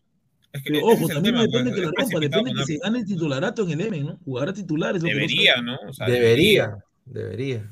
Es 0.53 0.63
que 0.63 0.71
Pero 0.73 0.85
ojo, 0.87 1.07
es 1.07 1.13
también 1.13 1.35
no 1.35 1.41
tema, 1.41 1.41
depende 1.43 1.69
pues, 1.71 1.75
que 1.75 1.81
la 1.81 1.87
es 1.87 1.93
rompa, 1.97 2.19
depende 2.19 2.53
que 2.53 2.65
se 2.65 2.77
gane 2.77 2.99
el 2.99 3.05
titularato 3.05 3.63
en 3.63 3.71
el 3.71 3.81
Emen, 3.81 4.05
¿no? 4.05 4.19
Jugará 4.25 4.53
titulares. 4.53 5.01
lo 5.01 5.07
que 5.07 5.13
no 5.13 5.19
Debería. 5.19 5.61
¿no? 5.61 5.77
O 5.87 5.93
sea, 5.93 6.07
Debería, 6.07 6.77
debería. 7.05 7.69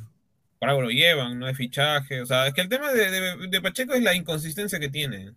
Por 0.60 0.70
algo 0.70 0.82
lo 0.84 0.90
llevan, 0.90 1.40
no 1.40 1.46
hay 1.46 1.54
fichaje. 1.56 2.22
O 2.22 2.26
sea, 2.26 2.48
es 2.48 2.54
que 2.54 2.62
el 2.62 2.70
tema 2.70 2.92
de, 2.92 3.10
de- 3.12 3.48
de 3.50 3.62
Pacheco 3.62 3.94
es 3.94 4.04
la 4.04 4.14
inconsistencia 4.16 4.80
que 4.80 4.90
tiene. 4.90 5.34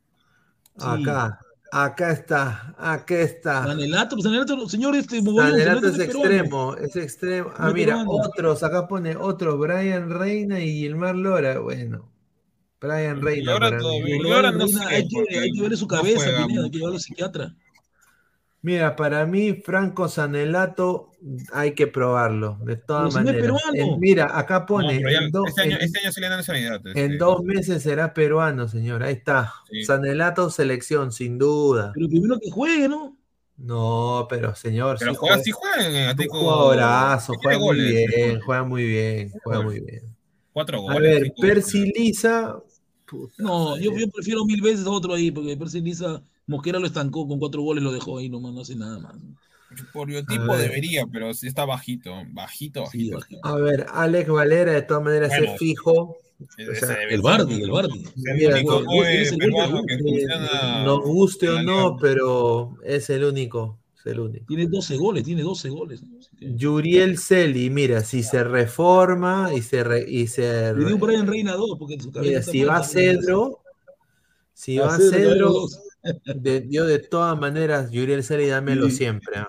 Acá, 0.81 1.41
acá 1.73 2.12
está, 2.12 2.75
acá 2.78 3.15
está. 3.20 3.65
Sanelato, 3.65 4.17
pues 4.17 4.25
Sanelato, 4.25 4.68
señor, 4.68 4.94
este 4.94 5.17
Sanelato 5.23 5.49
Sanelato 5.50 5.86
es 5.89 5.97
peruano. 5.97 6.25
extremo, 6.31 6.76
es 6.76 6.97
extremo. 6.97 7.50
Ah, 7.57 7.62
No 7.65 7.68
es 7.68 7.75
mira, 7.75 8.05
otros, 8.07 8.62
acá 8.62 8.86
pone 8.86 9.17
otro, 9.17 9.58
Brian 9.58 10.08
Reina 10.10 10.60
y 10.60 10.73
Gilmar 10.81 11.17
Lora. 11.17 11.58
Bueno, 11.58 12.08
Brian 12.81 13.20
Reina. 13.23 13.58
No 14.52 14.68
sé, 14.68 14.84
hay, 14.84 15.08
que, 15.08 15.39
hay 15.39 15.50
que 15.52 15.62
ver 15.62 15.76
su 15.76 15.86
no 15.86 15.97
cabeza, 15.97 16.24
juega 16.24 16.47
Pineda, 16.47 16.65
hay 16.65 16.70
que 16.70 16.76
llevarlo 16.78 16.97
al 16.97 17.00
psiquiatra. 17.02 17.55
Mira, 18.60 18.97
para 18.97 19.24
mí, 19.24 19.52
Franco 19.65 20.08
Sanelato 20.08 21.12
hay 21.52 21.74
que 21.74 21.86
probarlo, 21.86 22.58
de 22.65 22.74
todas 22.76 23.15
si 23.15 23.20
no 23.20 23.24
maneras. 23.26 23.52
mira, 23.98 24.36
acá 24.36 24.60
No, 24.60 24.66
pone, 24.66 25.00
ya- 25.00 25.28
do- 25.31 25.47
este, 25.47 25.62
año, 25.62 25.76
en- 25.76 25.82
este 25.82 26.00
año 26.00 26.12
sí 26.12 26.20
le 26.20 26.28
dan 26.28 26.39
nacionalidad. 26.39 26.81
este. 26.86 27.05
en 27.05 27.18
dos 27.18 27.42
meses 27.44 27.82
será 27.84 28.12
peruano, 28.15 28.66
señor. 28.68 29.05
Ahí 29.05 29.15
está. 29.15 29.52
Sí. 29.70 29.84
Sanelato 29.84 30.50
selección, 30.50 31.12
sin 31.12 31.39
duda. 31.39 31.92
Pero 31.94 32.08
primero 32.08 32.39
que 32.40 32.50
juegue, 32.50 32.89
¿no? 32.89 33.16
No, 33.58 34.26
pero 34.28 34.55
señor, 34.57 34.97
Pero 34.98 35.12
sí 35.12 35.16
juega, 35.18 35.34
juega- 35.36 35.44
sí 35.44 35.52
juega 35.52 36.12
un 36.12 36.28
jugadorazo, 36.28 37.32
que 37.34 37.39
tiene 37.39 37.57
juega 37.57 37.58
muy 37.58 37.76
goles, 37.78 38.07
bien, 38.16 38.40
juega 38.40 38.65
muy 38.65 38.84
bien, 38.86 39.32
juega 39.44 39.62
muy 39.62 39.81
bien. 39.81 40.02
Cuatro 40.52 40.78
A 40.78 40.94
goles. 40.94 41.00
ver, 41.00 41.23
cinco 41.24 41.40
Percy. 41.42 41.92
No, 43.39 43.77
yo, 43.78 43.97
yo 43.97 44.09
prefiero 44.11 44.45
mil 44.45 44.61
veces 44.61 44.87
a 44.87 44.91
otro 44.91 45.15
ahí, 45.15 45.31
porque 45.31 45.57
Percy 45.57 45.81
Lisa, 45.81 46.23
Mosquera 46.47 46.78
lo 46.78 46.87
estancó 46.87 47.27
con 47.27 47.39
cuatro 47.39 47.62
goles, 47.62 47.83
lo 47.83 47.93
dejó 47.93 48.19
ahí 48.19 48.28
nomás, 48.28 48.53
no 48.53 48.61
hace 48.61 48.77
nada 48.77 48.99
más. 48.99 49.15
Por 49.93 50.09
biotipo 50.09 50.47
ver. 50.47 50.62
debería, 50.62 51.07
pero 51.07 51.35
sí 51.35 51.47
está 51.47 51.65
bajito. 51.65 52.11
Bajito, 52.33 52.87
Sí, 52.87 53.11
bajito. 53.11 53.47
A 53.47 53.57
ver, 53.57 53.87
Alex 53.93 54.31
Valera, 54.31 54.73
de 54.73 54.83
todas 54.83 55.05
maneras, 55.05 55.28
Bueno, 55.28 55.53
es 55.53 55.59
fijo. 55.59 56.17
O 56.41 56.75
sea, 56.75 57.03
El 57.03 57.20
Bardi, 57.20 57.62
el 57.62 57.70
Bardi. 57.70 58.05
El 58.25 58.43
el 58.43 58.65
nos 60.85 61.01
guste 61.01 61.49
o 61.49 61.62
no, 61.62 61.97
pero 62.01 62.77
es 62.85 63.11
el 63.11 63.25
único. 63.25 63.78
Es 63.99 64.07
el 64.07 64.20
único. 64.20 64.47
Tiene 64.47 64.67
12 64.67 64.97
goles, 64.97 65.25
tiene 65.25 65.43
12 65.43 65.69
goles. 65.69 66.03
Yuriel 66.41 67.18
Celi, 67.18 67.70
mira, 67.70 68.02
si 68.02 68.23
se 68.23 68.44
reforma 68.44 69.50
y 69.55 69.62
se. 69.62 69.84
re- 69.84 70.05
y 70.08 70.26
se 70.26 70.73
Le 70.75 70.84
dio 70.86 70.94
un 70.94 71.00
Brian 71.00 71.26
Reina 71.26 71.55
2, 71.55 71.78
porque 71.78 71.94
en 71.94 72.00
su 72.00 72.12
mira, 72.12 72.42
si 72.42 72.65
va. 72.65 72.83
Cedro, 72.83 73.60
si 74.52 74.78
va 74.78 74.97
Cedro, 74.97 75.67
de- 76.25 76.67
yo 76.68 76.86
de 76.86 76.99
todas 77.00 77.39
maneras, 77.39 77.91
Yuriel 77.91 78.23
Celi, 78.23 78.47
dámelo 78.47 78.89
siempre. 78.91 79.39
¿ah? 79.39 79.49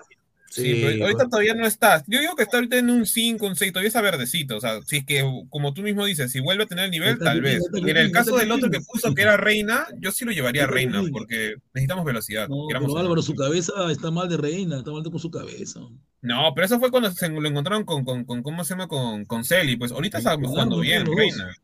Sí, 0.50 0.80
pero 0.82 1.04
ahorita 1.04 1.28
todavía 1.28 1.54
no 1.54 1.64
está. 1.64 2.02
Yo 2.08 2.18
digo 2.18 2.34
que 2.34 2.42
está 2.42 2.56
ahorita 2.56 2.76
en 2.76 2.90
un 2.90 3.06
5, 3.06 3.46
un 3.46 3.54
6, 3.54 3.72
todavía 3.72 3.86
está 3.86 4.00
verdecito. 4.00 4.56
O 4.56 4.60
sea, 4.60 4.82
si 4.82 4.98
es 4.98 5.06
que, 5.06 5.24
como 5.48 5.72
tú 5.72 5.82
mismo 5.82 6.04
dices, 6.04 6.32
si 6.32 6.40
vuelve 6.40 6.64
a 6.64 6.66
tener 6.66 6.86
el 6.86 6.90
nivel, 6.90 7.12
Está 7.14 7.26
tal 7.26 7.40
vez. 7.40 7.62
Y 7.72 7.88
en 7.88 7.96
el 7.96 8.10
caso 8.10 8.36
del 8.36 8.50
otro 8.50 8.68
que 8.68 8.80
puso 8.80 9.14
que 9.14 9.22
era 9.22 9.36
Reina, 9.36 9.86
yo 9.98 10.10
sí 10.10 10.24
lo 10.24 10.32
llevaría 10.32 10.64
a 10.64 10.66
Reina, 10.66 11.02
porque 11.12 11.54
necesitamos 11.72 12.04
velocidad. 12.04 12.48
No, 12.48 12.66
pero. 12.68 12.98
Álvaro, 12.98 13.22
su 13.22 13.34
cabeza 13.34 13.72
está 13.90 14.10
mal 14.10 14.28
de 14.28 14.36
Reina, 14.36 14.78
está 14.78 14.90
mal 14.90 15.04
con 15.04 15.18
su 15.18 15.30
cabeza. 15.30 15.80
No, 16.22 16.52
pero 16.54 16.66
eso 16.66 16.80
fue 16.80 16.90
cuando 16.90 17.10
se 17.12 17.28
lo 17.28 17.48
encontraron 17.48 17.84
con, 17.84 18.04
con, 18.04 18.24
con 18.24 18.42
¿cómo 18.42 18.64
se 18.64 18.74
llama? 18.74 18.88
Con, 18.88 19.24
con 19.24 19.44
Celi. 19.44 19.76
Pues 19.76 19.92
ahorita 19.92 20.18
está 20.18 20.36
jugando 20.36 20.80
bien. 20.80 21.06
Reina. 21.06 21.54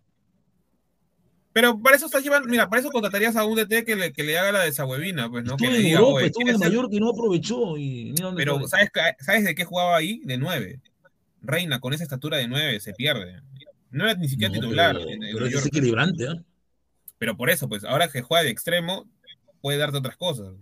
Pero 1.56 1.80
para 1.80 1.96
eso 1.96 2.04
estás 2.04 2.22
llevando, 2.22 2.50
mira, 2.50 2.68
para 2.68 2.80
eso 2.80 2.90
contratarías 2.90 3.34
a 3.34 3.46
un 3.46 3.56
DT 3.56 3.86
que 3.86 3.96
le, 3.96 4.12
que 4.12 4.22
le 4.24 4.38
haga 4.38 4.52
la 4.52 4.60
desahuevina, 4.64 5.30
pues, 5.30 5.42
¿no? 5.42 5.52
Estuvo 5.52 5.68
Que 5.68 5.72
le 5.72 5.78
en 5.78 5.84
diga, 5.86 5.98
Europa, 6.00 6.16
"Oye, 6.16 6.26
estuvo 6.26 6.40
en 6.42 6.44
¿quieres 6.48 6.60
ser-?" 6.60 6.68
Mallorca 6.68 6.96
y 6.96 7.00
no 7.00 7.08
aprovechó. 7.08 7.78
Y 7.78 8.04
mira 8.12 8.24
dónde 8.26 8.40
Pero. 8.44 8.68
¿sabes, 8.68 8.90
¿sabes 9.20 9.44
de 9.46 9.54
qué 9.54 9.64
jugaba 9.64 9.96
ahí? 9.96 10.20
De 10.26 10.36
9. 10.36 10.80
Reina, 11.40 11.80
con 11.80 11.94
esa 11.94 12.02
estatura 12.02 12.36
de 12.36 12.46
9, 12.46 12.78
se 12.80 12.92
pierde. 12.92 13.40
No 13.90 14.04
era 14.04 14.12
ni 14.18 14.28
siquiera 14.28 14.52
No, 14.54 14.60
titular. 14.60 14.96
pero- 14.98 15.08
en- 15.08 15.22
en 15.22 15.32
pero 15.32 15.46
es 15.46 15.64
equilibrante, 15.66 16.28
¿ah? 16.28 16.34
Pero 17.16 17.38
por 17.38 17.48
eso, 17.48 17.70
pues, 17.70 17.84
ahora 17.84 18.08
que 18.08 18.20
juega 18.20 18.44
de 18.44 18.50
extremo, 18.50 19.08
puede 19.62 19.78
darte 19.78 19.96
otras 19.96 20.18
cosas. 20.18 20.52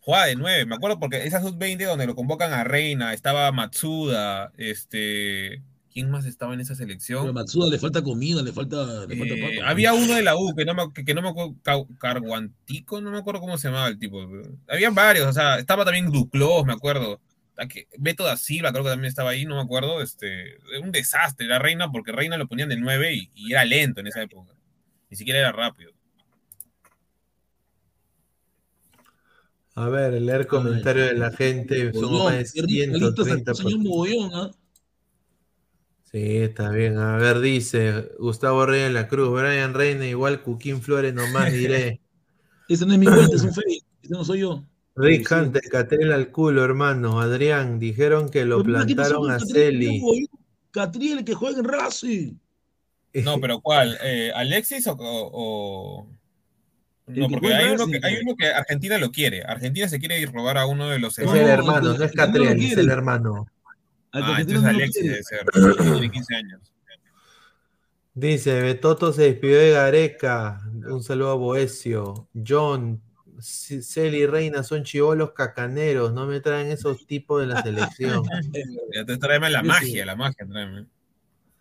jugaba 0.00 0.26
de 0.26 0.34
9, 0.36 0.64
me 0.66 0.74
acuerdo 0.74 0.98
porque 0.98 1.24
esa 1.26 1.40
sub-20 1.40 1.84
donde 1.84 2.06
lo 2.06 2.14
convocan 2.16 2.52
a 2.52 2.64
Reina, 2.64 3.12
estaba 3.14 3.52
Matsuda, 3.52 4.50
este... 4.56 5.62
¿Quién 5.92 6.10
más 6.10 6.24
estaba 6.26 6.54
en 6.54 6.60
esa 6.60 6.74
selección? 6.74 7.22
Pero 7.22 7.30
a 7.30 7.34
Matsuda 7.34 7.70
le 7.70 7.78
falta 7.78 8.02
comida, 8.02 8.42
le 8.42 8.52
falta, 8.52 9.06
le 9.06 9.16
falta 9.16 9.34
Eh, 9.34 9.56
papa. 9.58 9.70
había 9.70 9.92
uno 9.94 10.14
de 10.14 10.22
la 10.22 10.36
U 10.36 10.54
que 10.54 10.64
no 10.64 10.74
me, 10.74 10.92
que, 10.92 11.04
que 11.04 11.14
no 11.14 11.22
me 11.22 11.28
acuerdo, 11.30 11.56
Carguantico, 11.98 13.00
no 13.00 13.10
me 13.10 13.18
acuerdo 13.18 13.40
cómo 13.40 13.58
se 13.58 13.68
llamaba 13.68 13.88
el 13.88 13.98
tipo. 13.98 14.26
Habían 14.68 14.94
varios, 14.94 15.26
o 15.26 15.32
sea, 15.32 15.58
estaba 15.58 15.84
también 15.84 16.10
Duclos, 16.10 16.64
me 16.64 16.72
acuerdo. 16.72 17.20
Beto 17.98 18.22
da 18.22 18.36
Silva 18.36 18.70
creo 18.70 18.84
que 18.84 18.90
también 18.90 19.08
estaba 19.08 19.30
ahí, 19.30 19.44
no 19.44 19.56
me 19.56 19.62
acuerdo. 19.62 20.00
Este, 20.00 20.58
un 20.82 20.92
desastre 20.92 21.46
la 21.48 21.58
Reina, 21.58 21.90
porque 21.90 22.12
Reina 22.12 22.36
lo 22.36 22.46
ponían 22.46 22.68
de 22.68 22.76
9 22.76 23.14
y, 23.14 23.30
y 23.34 23.52
era 23.52 23.64
lento 23.64 24.00
en 24.00 24.06
esa 24.06 24.22
época. 24.22 24.52
Ni 25.10 25.16
siquiera 25.16 25.40
era 25.40 25.52
rápido. 25.52 25.90
A 29.74 29.88
ver, 29.88 30.20
leer 30.20 30.46
comentarios 30.46 31.08
de 31.10 31.14
la 31.14 31.30
gente. 31.30 31.92
Son 31.92 32.02
Mogollón, 32.02 32.34
más 32.34 32.52
de 32.52 32.60
qué 32.60 32.66
rico, 32.66 32.92
Carlitos, 32.92 33.26
130 33.26 33.54
señor 33.54 33.78
Mogollón, 33.78 34.30
¿ah? 34.34 34.50
Sí, 36.10 36.38
está 36.38 36.70
bien. 36.70 36.96
A 36.98 37.16
ver, 37.16 37.40
dice 37.40 38.08
Gustavo 38.18 38.64
Reyes 38.64 38.88
de 38.88 38.92
la 38.94 39.08
Cruz, 39.08 39.30
Brian 39.30 39.74
Reina, 39.74 40.06
igual 40.06 40.42
Cuquín 40.42 40.80
Flores 40.80 41.12
nomás 41.14 41.52
diré. 41.52 42.00
Ese 42.68 42.86
no 42.86 42.92
es 42.94 42.98
mi 42.98 43.06
cuenta, 43.06 43.36
es 43.36 43.42
un 43.42 43.52
fake. 43.54 43.84
Ese 44.02 44.12
no 44.14 44.24
soy 44.24 44.40
yo. 44.40 44.64
Rick 44.96 45.28
Sí. 45.28 45.34
Hunter, 45.34 45.62
Catril 45.70 46.12
al 46.12 46.30
culo, 46.30 46.64
hermano. 46.64 47.20
Adrián, 47.20 47.78
dijeron 47.78 48.30
que 48.30 48.44
lo 48.44 48.62
Pero 48.62 48.68
mira, 48.78 48.86
¿qué 48.86 48.94
pasó 48.96 49.20
plantaron 49.22 49.30
a 49.30 49.38
Celi. 49.54 50.02
Catriel 50.70 51.24
que 51.24 51.34
juega 51.34 51.58
en 51.58 51.64
Racing. 51.64 52.32
No, 53.24 53.38
pero 53.40 53.60
¿cuál? 53.62 53.96
Eh, 54.02 54.32
¿Alexis 54.34 54.86
o.? 54.86 54.96
o- 54.98 56.08
No, 57.06 57.28
que 57.28 57.34
porque 57.34 57.46
en 57.48 57.52
hay 57.54 57.64
uno, 57.72 57.86
que, 57.86 57.92
Racing, 57.92 58.04
hay 58.04 58.12
pues. 58.14 58.22
uno 58.24 58.36
que 58.36 58.46
Argentina 58.48 58.98
lo 58.98 59.10
quiere. 59.12 59.42
Argentina 59.44 59.88
se 59.88 59.98
quiere 59.98 60.20
ir 60.20 60.32
robar 60.32 60.58
a 60.58 60.66
uno 60.66 60.88
de 60.88 60.98
los 60.98 61.18
Es 61.18 61.30
el 61.30 61.36
hermano, 61.46 61.92
no 61.96 62.04
es 62.04 62.12
Catriel, 62.12 62.60
es 62.60 62.76
el 62.78 62.88
hermano. 62.90 63.46
Ah, 64.12 64.18
Argentina 64.36 64.58
entonces 64.58 64.62
no 64.62 64.70
lo 64.72 64.76
Alexis 64.78 65.02
quiere. 65.02 65.08
debe 65.10 65.22
ser. 65.22 65.92
Tiene 66.00 66.10
15 66.10 66.34
años. 66.34 66.60
Dice, 68.14 68.60
Betoto 68.62 69.12
se 69.12 69.22
despidió 69.22 69.58
de 69.58 69.70
Gareca. 69.70 70.60
Un 70.90 71.02
saludo 71.02 71.30
a 71.30 71.34
Boesio. 71.34 72.28
John, 72.46 73.00
Celi 73.40 74.18
y 74.22 74.26
Reina 74.26 74.64
son 74.64 74.82
chivolos 74.82 75.32
cacaneros. 75.32 76.12
No 76.12 76.26
me 76.26 76.40
traen 76.40 76.66
esos 76.68 77.06
tipos 77.06 77.40
de 77.40 77.46
la 77.46 77.62
selección. 77.62 78.24
Ya 78.94 79.04
te 79.04 79.16
tráeme 79.18 79.50
la 79.50 79.62
magia, 79.62 80.04
la 80.04 80.16
magia, 80.16 80.46
tráeme. 80.48 80.86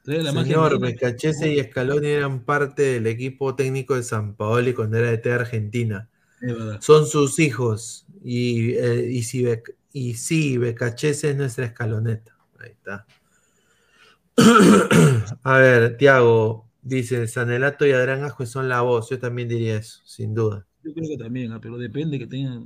Trae 0.01 0.24
la 0.24 0.32
magia 0.32 0.53
Señor. 0.56 0.80
Becachese 0.80 1.53
y 1.53 1.61
Scaloni 1.61 2.08
eran 2.08 2.40
parte 2.40 2.82
del 2.84 3.06
equipo 3.08 3.53
técnico 3.56 3.95
de 3.95 4.03
San 4.03 4.34
Paoli 4.35 4.74
cuando 4.74 4.98
era 4.98 5.11
de 5.11 5.17
T 5.19 5.32
Argentina. 5.32 6.09
Son 6.80 7.06
sus 7.06 7.38
hijos. 7.40 8.08
Y, 8.24 8.72
eh, 8.72 9.09
y, 9.11 9.22
si 9.24 9.43
Bec- 9.43 9.76
y 9.93 10.16
sí, 10.16 10.58
Becachese 10.58 11.32
es 11.32 11.35
nuestra 11.35 11.66
escaloneta. 11.66 12.35
Ahí 12.60 12.72
está. 12.72 13.06
A 15.44 15.58
ver, 15.58 15.98
Tiago 15.98 16.68
dice: 16.82 17.27
Sanelato 17.27 17.86
y 17.86 17.92
Adrián 17.92 18.24
Ascue 18.24 18.45
son 18.45 18.69
la 18.69 18.82
voz. 18.82 19.10
Yo 19.10 19.19
también 19.19 19.48
diría 19.48 19.77
eso, 19.77 20.02
sin 20.06 20.34
duda. 20.34 20.66
Yo 20.84 20.94
creo 20.94 21.10
que 21.10 21.18
también, 21.18 21.52
ah, 21.52 21.60
pero 21.61 21.77
depende 21.77 22.19
que 22.19 22.27
tengan. 22.27 22.66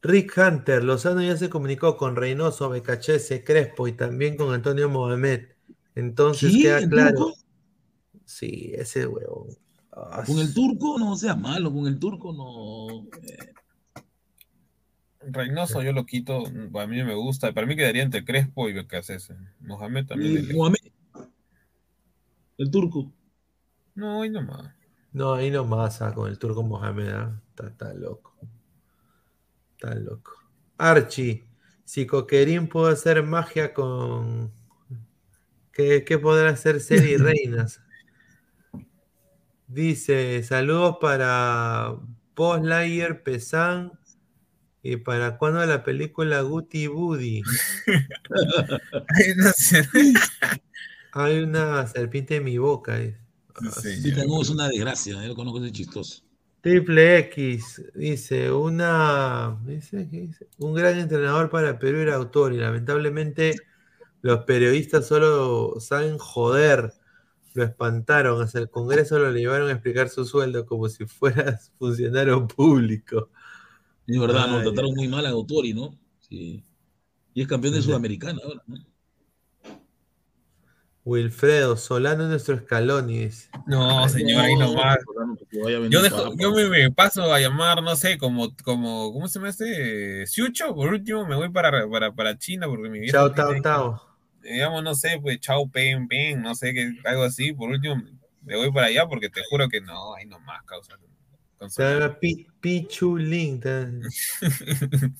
Rick 0.00 0.32
Hunter, 0.36 0.84
Lozano 0.84 1.22
ya 1.22 1.36
se 1.36 1.50
comunicó 1.50 1.96
con 1.96 2.16
Reynoso, 2.16 2.68
Becachese, 2.70 3.42
Crespo 3.42 3.88
y 3.88 3.92
también 3.92 4.36
con 4.36 4.54
Antonio 4.54 4.88
Mohamed. 4.88 5.48
Entonces 5.94 6.52
queda 6.56 6.78
¿El 6.78 6.88
claro. 6.88 7.16
turco? 7.16 7.34
Sí, 8.24 8.72
ese 8.74 9.06
huevón. 9.06 9.48
Ah, 9.92 10.22
Con 10.24 10.38
el 10.38 10.54
turco 10.54 10.98
no 10.98 11.16
seas 11.16 11.38
malo, 11.38 11.72
con 11.72 11.86
el 11.86 11.98
turco 11.98 12.32
no. 12.32 13.08
eh, 13.26 13.52
Reynoso 15.32 15.82
yo 15.82 15.92
lo 15.92 16.06
quito, 16.06 16.44
a 16.46 16.86
mí 16.86 16.98
no 16.98 17.04
me 17.04 17.14
gusta. 17.14 17.52
Para 17.52 17.66
mí 17.66 17.76
quedaría 17.76 18.02
entre 18.02 18.24
Crespo 18.24 18.68
y 18.68 18.72
Becasese. 18.72 19.36
Mohamed 19.60 20.06
también. 20.06 20.46
y. 20.50 20.52
Mohamed, 20.54 20.78
el 22.58 22.70
turco. 22.70 23.12
No, 23.94 24.22
ahí 24.22 24.30
nomás. 24.30 24.74
No, 25.12 25.34
ahí 25.34 25.50
nomás 25.50 26.02
ah, 26.02 26.12
con 26.14 26.28
el 26.28 26.38
turco 26.38 26.62
Mohamed. 26.62 27.08
ah, 27.08 27.40
Está, 27.50 27.68
está 27.68 27.94
loco. 27.94 28.36
Está 29.72 29.94
loco. 29.94 30.32
Archie, 30.76 31.44
si 31.84 32.06
Coquerín 32.06 32.68
puede 32.68 32.92
hacer 32.92 33.22
magia 33.22 33.72
con. 33.74 34.52
¿Qué, 35.72 36.04
qué 36.04 36.18
podrá 36.18 36.50
hacer 36.50 36.80
Celi 36.80 37.16
Reinas? 37.18 37.80
Dice: 39.66 40.42
saludos 40.42 40.96
para 41.00 41.96
Post 42.34 42.64
Layer 42.64 43.22
Pesan 43.22 43.92
y 44.82 44.96
para 44.96 45.38
cuando 45.38 45.64
la 45.66 45.82
película 45.84 46.40
Guti 46.42 46.86
Buddy. 46.86 47.42
Hay 51.12 51.38
una 51.40 51.86
serpiente 51.86 52.36
en 52.36 52.44
mi 52.44 52.58
boca. 52.58 52.98
Ah, 53.54 53.70
Sí, 53.82 53.96
Sí, 54.00 54.10
es 54.10 54.50
una 54.50 54.68
desgracia, 54.68 55.14
yo 55.14 55.28
lo 55.28 55.34
conozco, 55.34 55.64
es 55.64 55.72
chistoso. 55.72 56.22
Triple 56.60 57.18
X 57.18 57.82
dice 57.94 58.50
una 58.50 59.58
dice, 59.64 60.08
¿qué 60.10 60.20
dice? 60.22 60.48
un 60.58 60.74
gran 60.74 60.98
entrenador 60.98 61.50
para 61.50 61.78
Perú 61.78 61.98
era 61.98 62.16
autor 62.16 62.52
y 62.52 62.58
lamentablemente 62.58 63.54
los 64.22 64.44
periodistas 64.44 65.06
solo 65.06 65.78
saben 65.80 66.18
joder. 66.18 66.92
Lo 67.54 67.64
espantaron, 67.64 68.42
hasta 68.42 68.58
el 68.58 68.70
Congreso 68.70 69.18
lo 69.18 69.32
llevaron 69.32 69.68
a 69.68 69.72
explicar 69.72 70.08
su 70.10 70.24
sueldo 70.24 70.66
como 70.66 70.88
si 70.88 71.06
fuera 71.06 71.58
funcionario 71.78 72.46
público. 72.46 73.30
Es 74.08 74.18
verdad, 74.18 74.46
Ay, 74.46 74.52
nos 74.52 74.62
trataron 74.62 74.94
muy 74.94 75.06
mal 75.06 75.26
a 75.26 75.28
Autori, 75.28 75.74
¿no? 75.74 75.94
Sí. 76.18 76.64
Y 77.34 77.42
es 77.42 77.46
campeón 77.46 77.74
de. 77.74 77.82
Sudamericana 77.82 78.40
ahora, 78.42 78.62
¿no? 78.66 78.76
Wilfredo, 81.04 81.76
Solano 81.76 82.24
es 82.24 82.28
nuestro 82.30 82.54
escalón 82.56 83.08
y 83.08 83.26
dice. 83.26 83.48
No, 83.66 84.06
señor, 84.08 84.44
ahí 84.44 84.56
nomás. 84.56 84.98
Que 85.50 85.88
Yo, 85.90 86.02
dejo, 86.02 86.34
yo 86.36 86.52
me, 86.52 86.68
me 86.68 86.90
paso 86.90 87.32
a 87.32 87.40
llamar, 87.40 87.82
no 87.82 87.96
sé, 87.96 88.18
como, 88.18 88.54
como 88.62 89.12
¿cómo 89.12 89.26
se 89.28 89.38
llama 89.38 89.48
este? 89.48 90.26
Siucho, 90.26 90.74
por 90.74 90.88
último 90.92 91.26
me 91.26 91.34
voy 91.34 91.48
para, 91.48 91.88
para, 91.88 92.12
para 92.12 92.36
China 92.36 92.66
porque 92.66 92.90
mi 92.90 93.00
vieja 93.00 93.16
Chao, 93.16 93.32
tao, 93.32 93.54
tao. 93.62 94.18
digamos, 94.42 94.82
no 94.82 94.94
sé, 94.94 95.18
pues 95.22 95.40
chao, 95.40 95.66
pen, 95.70 96.08
pen, 96.08 96.42
no 96.42 96.54
sé, 96.54 96.74
qué, 96.74 96.92
algo 97.06 97.22
así. 97.22 97.54
Por 97.54 97.70
último 97.70 98.02
me 98.42 98.56
voy 98.56 98.70
para 98.70 98.88
allá 98.88 99.06
porque 99.06 99.30
te 99.30 99.40
juro 99.48 99.68
que 99.68 99.80
no, 99.80 100.14
ahí 100.14 100.26
nomás, 100.26 100.62
causa. 100.64 100.94
Link. 103.18 103.62
te- 103.62 104.00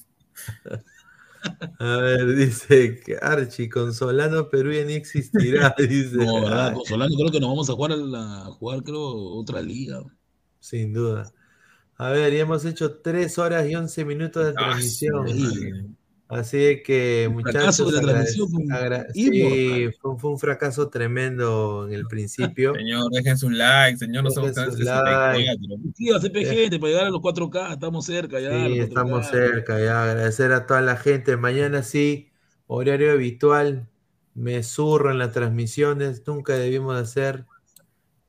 A 1.78 1.96
ver, 1.98 2.34
dice 2.34 3.00
que 3.04 3.16
Archie, 3.20 3.68
con 3.68 3.94
Solano 3.94 4.48
Perú 4.50 4.72
ya 4.72 4.84
ni 4.84 4.94
existirá. 4.94 5.74
Dice. 5.78 6.16
No, 6.16 6.42
¿verdad? 6.42 6.68
Ay, 6.70 6.74
Con 6.74 6.84
Solano 6.86 7.14
creo 7.16 7.30
que 7.30 7.40
nos 7.40 7.48
vamos 7.50 7.70
a 7.70 7.74
jugar 7.74 7.92
a, 7.92 7.96
la- 7.96 8.40
a 8.42 8.44
jugar, 8.46 8.82
creo, 8.82 9.00
otra 9.00 9.62
liga. 9.62 10.02
sin 10.58 10.92
duda. 10.92 11.32
A 11.96 12.10
ver, 12.10 12.32
ya 12.32 12.40
hemos 12.40 12.64
hecho 12.64 12.98
3 13.00 13.38
horas 13.38 13.68
y 13.68 13.74
11 13.74 14.04
minutos 14.04 14.44
de 14.44 14.50
Ah, 14.50 14.54
transmisión. 14.54 15.28
sí. 15.28 15.96
Así 16.28 16.82
que, 16.84 17.24
Un 17.28 17.36
muchachos, 17.36 17.76
fracaso 17.78 17.90
de 17.90 18.02
la 18.02 18.12
agra- 18.76 19.06
sí, 19.14 19.90
fue, 20.00 20.16
fue 20.18 20.30
un 20.30 20.38
fracaso 20.38 20.90
tremendo 20.90 21.86
en 21.88 21.94
el 21.94 22.06
principio. 22.06 22.74
Señor, 22.74 23.10
dejen 23.10 23.38
sus 23.38 23.50
likes, 23.52 23.96
señor, 23.98 24.24
no 24.24 24.30
somos 24.30 24.54
Dejen 24.54 24.70
canales 24.70 24.76
sus 24.76 24.84
de 24.84 24.92
likes. 24.92 25.50
64. 25.64 25.92
Sí, 25.96 26.10
a 26.12 26.20
CPG, 26.20 26.78
para 26.80 26.92
llegar 26.92 27.06
a 27.06 27.10
los 27.10 27.20
4K, 27.22 27.72
estamos 27.72 28.04
cerca 28.04 28.40
ya. 28.40 28.50
Sí, 28.50 28.56
los 28.76 28.78
4K. 28.78 28.82
estamos 28.88 29.26
cerca 29.28 29.80
ya. 29.80 30.04
Agradecer 30.04 30.52
a 30.52 30.66
toda 30.66 30.82
la 30.82 30.96
gente. 30.96 31.36
Mañana 31.38 31.82
sí, 31.82 32.30
horario 32.66 33.12
habitual. 33.12 33.88
Me 34.34 34.62
zurro 34.62 35.10
en 35.10 35.18
las 35.18 35.32
transmisiones. 35.32 36.22
Nunca 36.26 36.52
debimos 36.54 36.94
hacer 36.96 37.46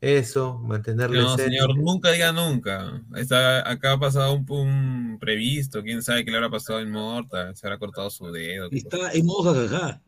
eso, 0.01 0.59
mantenerle 0.59 1.19
No, 1.19 1.35
serio. 1.35 1.61
señor, 1.61 1.77
nunca 1.77 2.11
diga 2.11 2.31
nunca. 2.31 3.01
Está, 3.15 3.69
acá 3.69 3.93
ha 3.93 3.99
pasado 3.99 4.33
un, 4.33 4.45
un 4.49 5.17
previsto, 5.19 5.83
quién 5.83 6.01
sabe 6.01 6.23
qué 6.23 6.31
le 6.31 6.37
habrá 6.37 6.49
pasado 6.49 6.79
a 6.79 6.81
Inmortal, 6.81 7.55
se 7.55 7.67
habrá 7.67 7.77
cortado 7.77 8.09
su 8.09 8.31
dedo. 8.31 8.69
Está 8.71 9.11
en 9.11 9.25
modo 9.25 9.53
jajaja. 9.53 10.01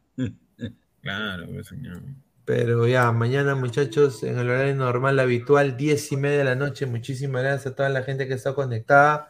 Claro, 1.02 1.48
pues, 1.52 1.68
señor. 1.68 2.02
Pero 2.46 2.88
ya, 2.88 3.12
mañana 3.12 3.56
muchachos, 3.56 4.24
en 4.24 4.38
el 4.38 4.50
horario 4.50 4.76
normal, 4.76 5.20
habitual, 5.20 5.78
10 5.78 6.12
y 6.12 6.18
media 6.18 6.38
de 6.40 6.44
la 6.46 6.56
noche. 6.56 6.86
Muchísimas 6.86 7.44
gracias 7.44 7.74
a 7.74 7.76
toda 7.76 7.90
la 7.90 8.04
gente 8.04 8.28
que 8.28 8.34
está 8.34 8.54
conectada. 8.54 9.30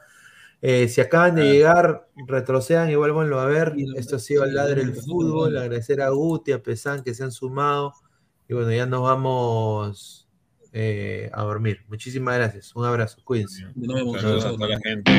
Eh, 0.62 0.88
si 0.88 1.02
acaban 1.02 1.36
de 1.36 1.44
llegar, 1.52 2.08
retrocedan 2.28 2.90
y 2.90 2.96
vuélvanlo 2.96 3.40
a 3.40 3.46
ver. 3.46 3.74
Esto 3.96 4.18
ha 4.18 4.20
sido 4.20 4.46
Ladre 4.46 4.82
el 4.82 4.94
sí, 4.94 5.02
sí, 5.02 5.10
Fútbol. 5.10 5.58
Agradecer 5.58 6.02
a 6.02 6.10
Guti, 6.10 6.52
a 6.52 6.62
Pesan 6.62 7.04
que 7.04 7.14
se 7.14 7.24
han 7.24 7.32
sumado. 7.32 7.94
Y 8.48 8.54
bueno, 8.54 8.72
ya 8.72 8.86
nos 8.86 9.02
vamos 9.04 10.21
eh, 10.72 11.30
a 11.34 11.44
dormir. 11.44 11.86
Muchísimas 11.88 12.36
gracias. 12.36 12.76
Un 12.76 12.86
abrazo. 12.86 13.18
Cuídense. 13.24 13.66
Nos 13.76 13.96
vemos. 13.96 14.22
Saludos 14.22 14.46
a 14.46 14.52
toda 14.52 14.68
la 14.70 14.80
gente. 14.80 15.12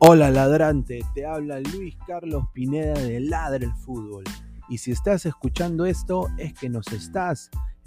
Hola 0.00 0.30
ladrante, 0.30 1.00
te 1.12 1.26
habla 1.26 1.60
Luis 1.60 1.96
Carlos 2.06 2.44
Pineda 2.54 2.94
de 2.94 3.20
Ladre 3.20 3.66
el 3.66 3.74
Fútbol. 3.74 4.24
Y 4.68 4.78
si 4.78 4.92
estás 4.92 5.26
escuchando 5.26 5.86
esto 5.86 6.28
es 6.38 6.54
que 6.54 6.68
nos 6.68 6.86
estás 6.92 7.50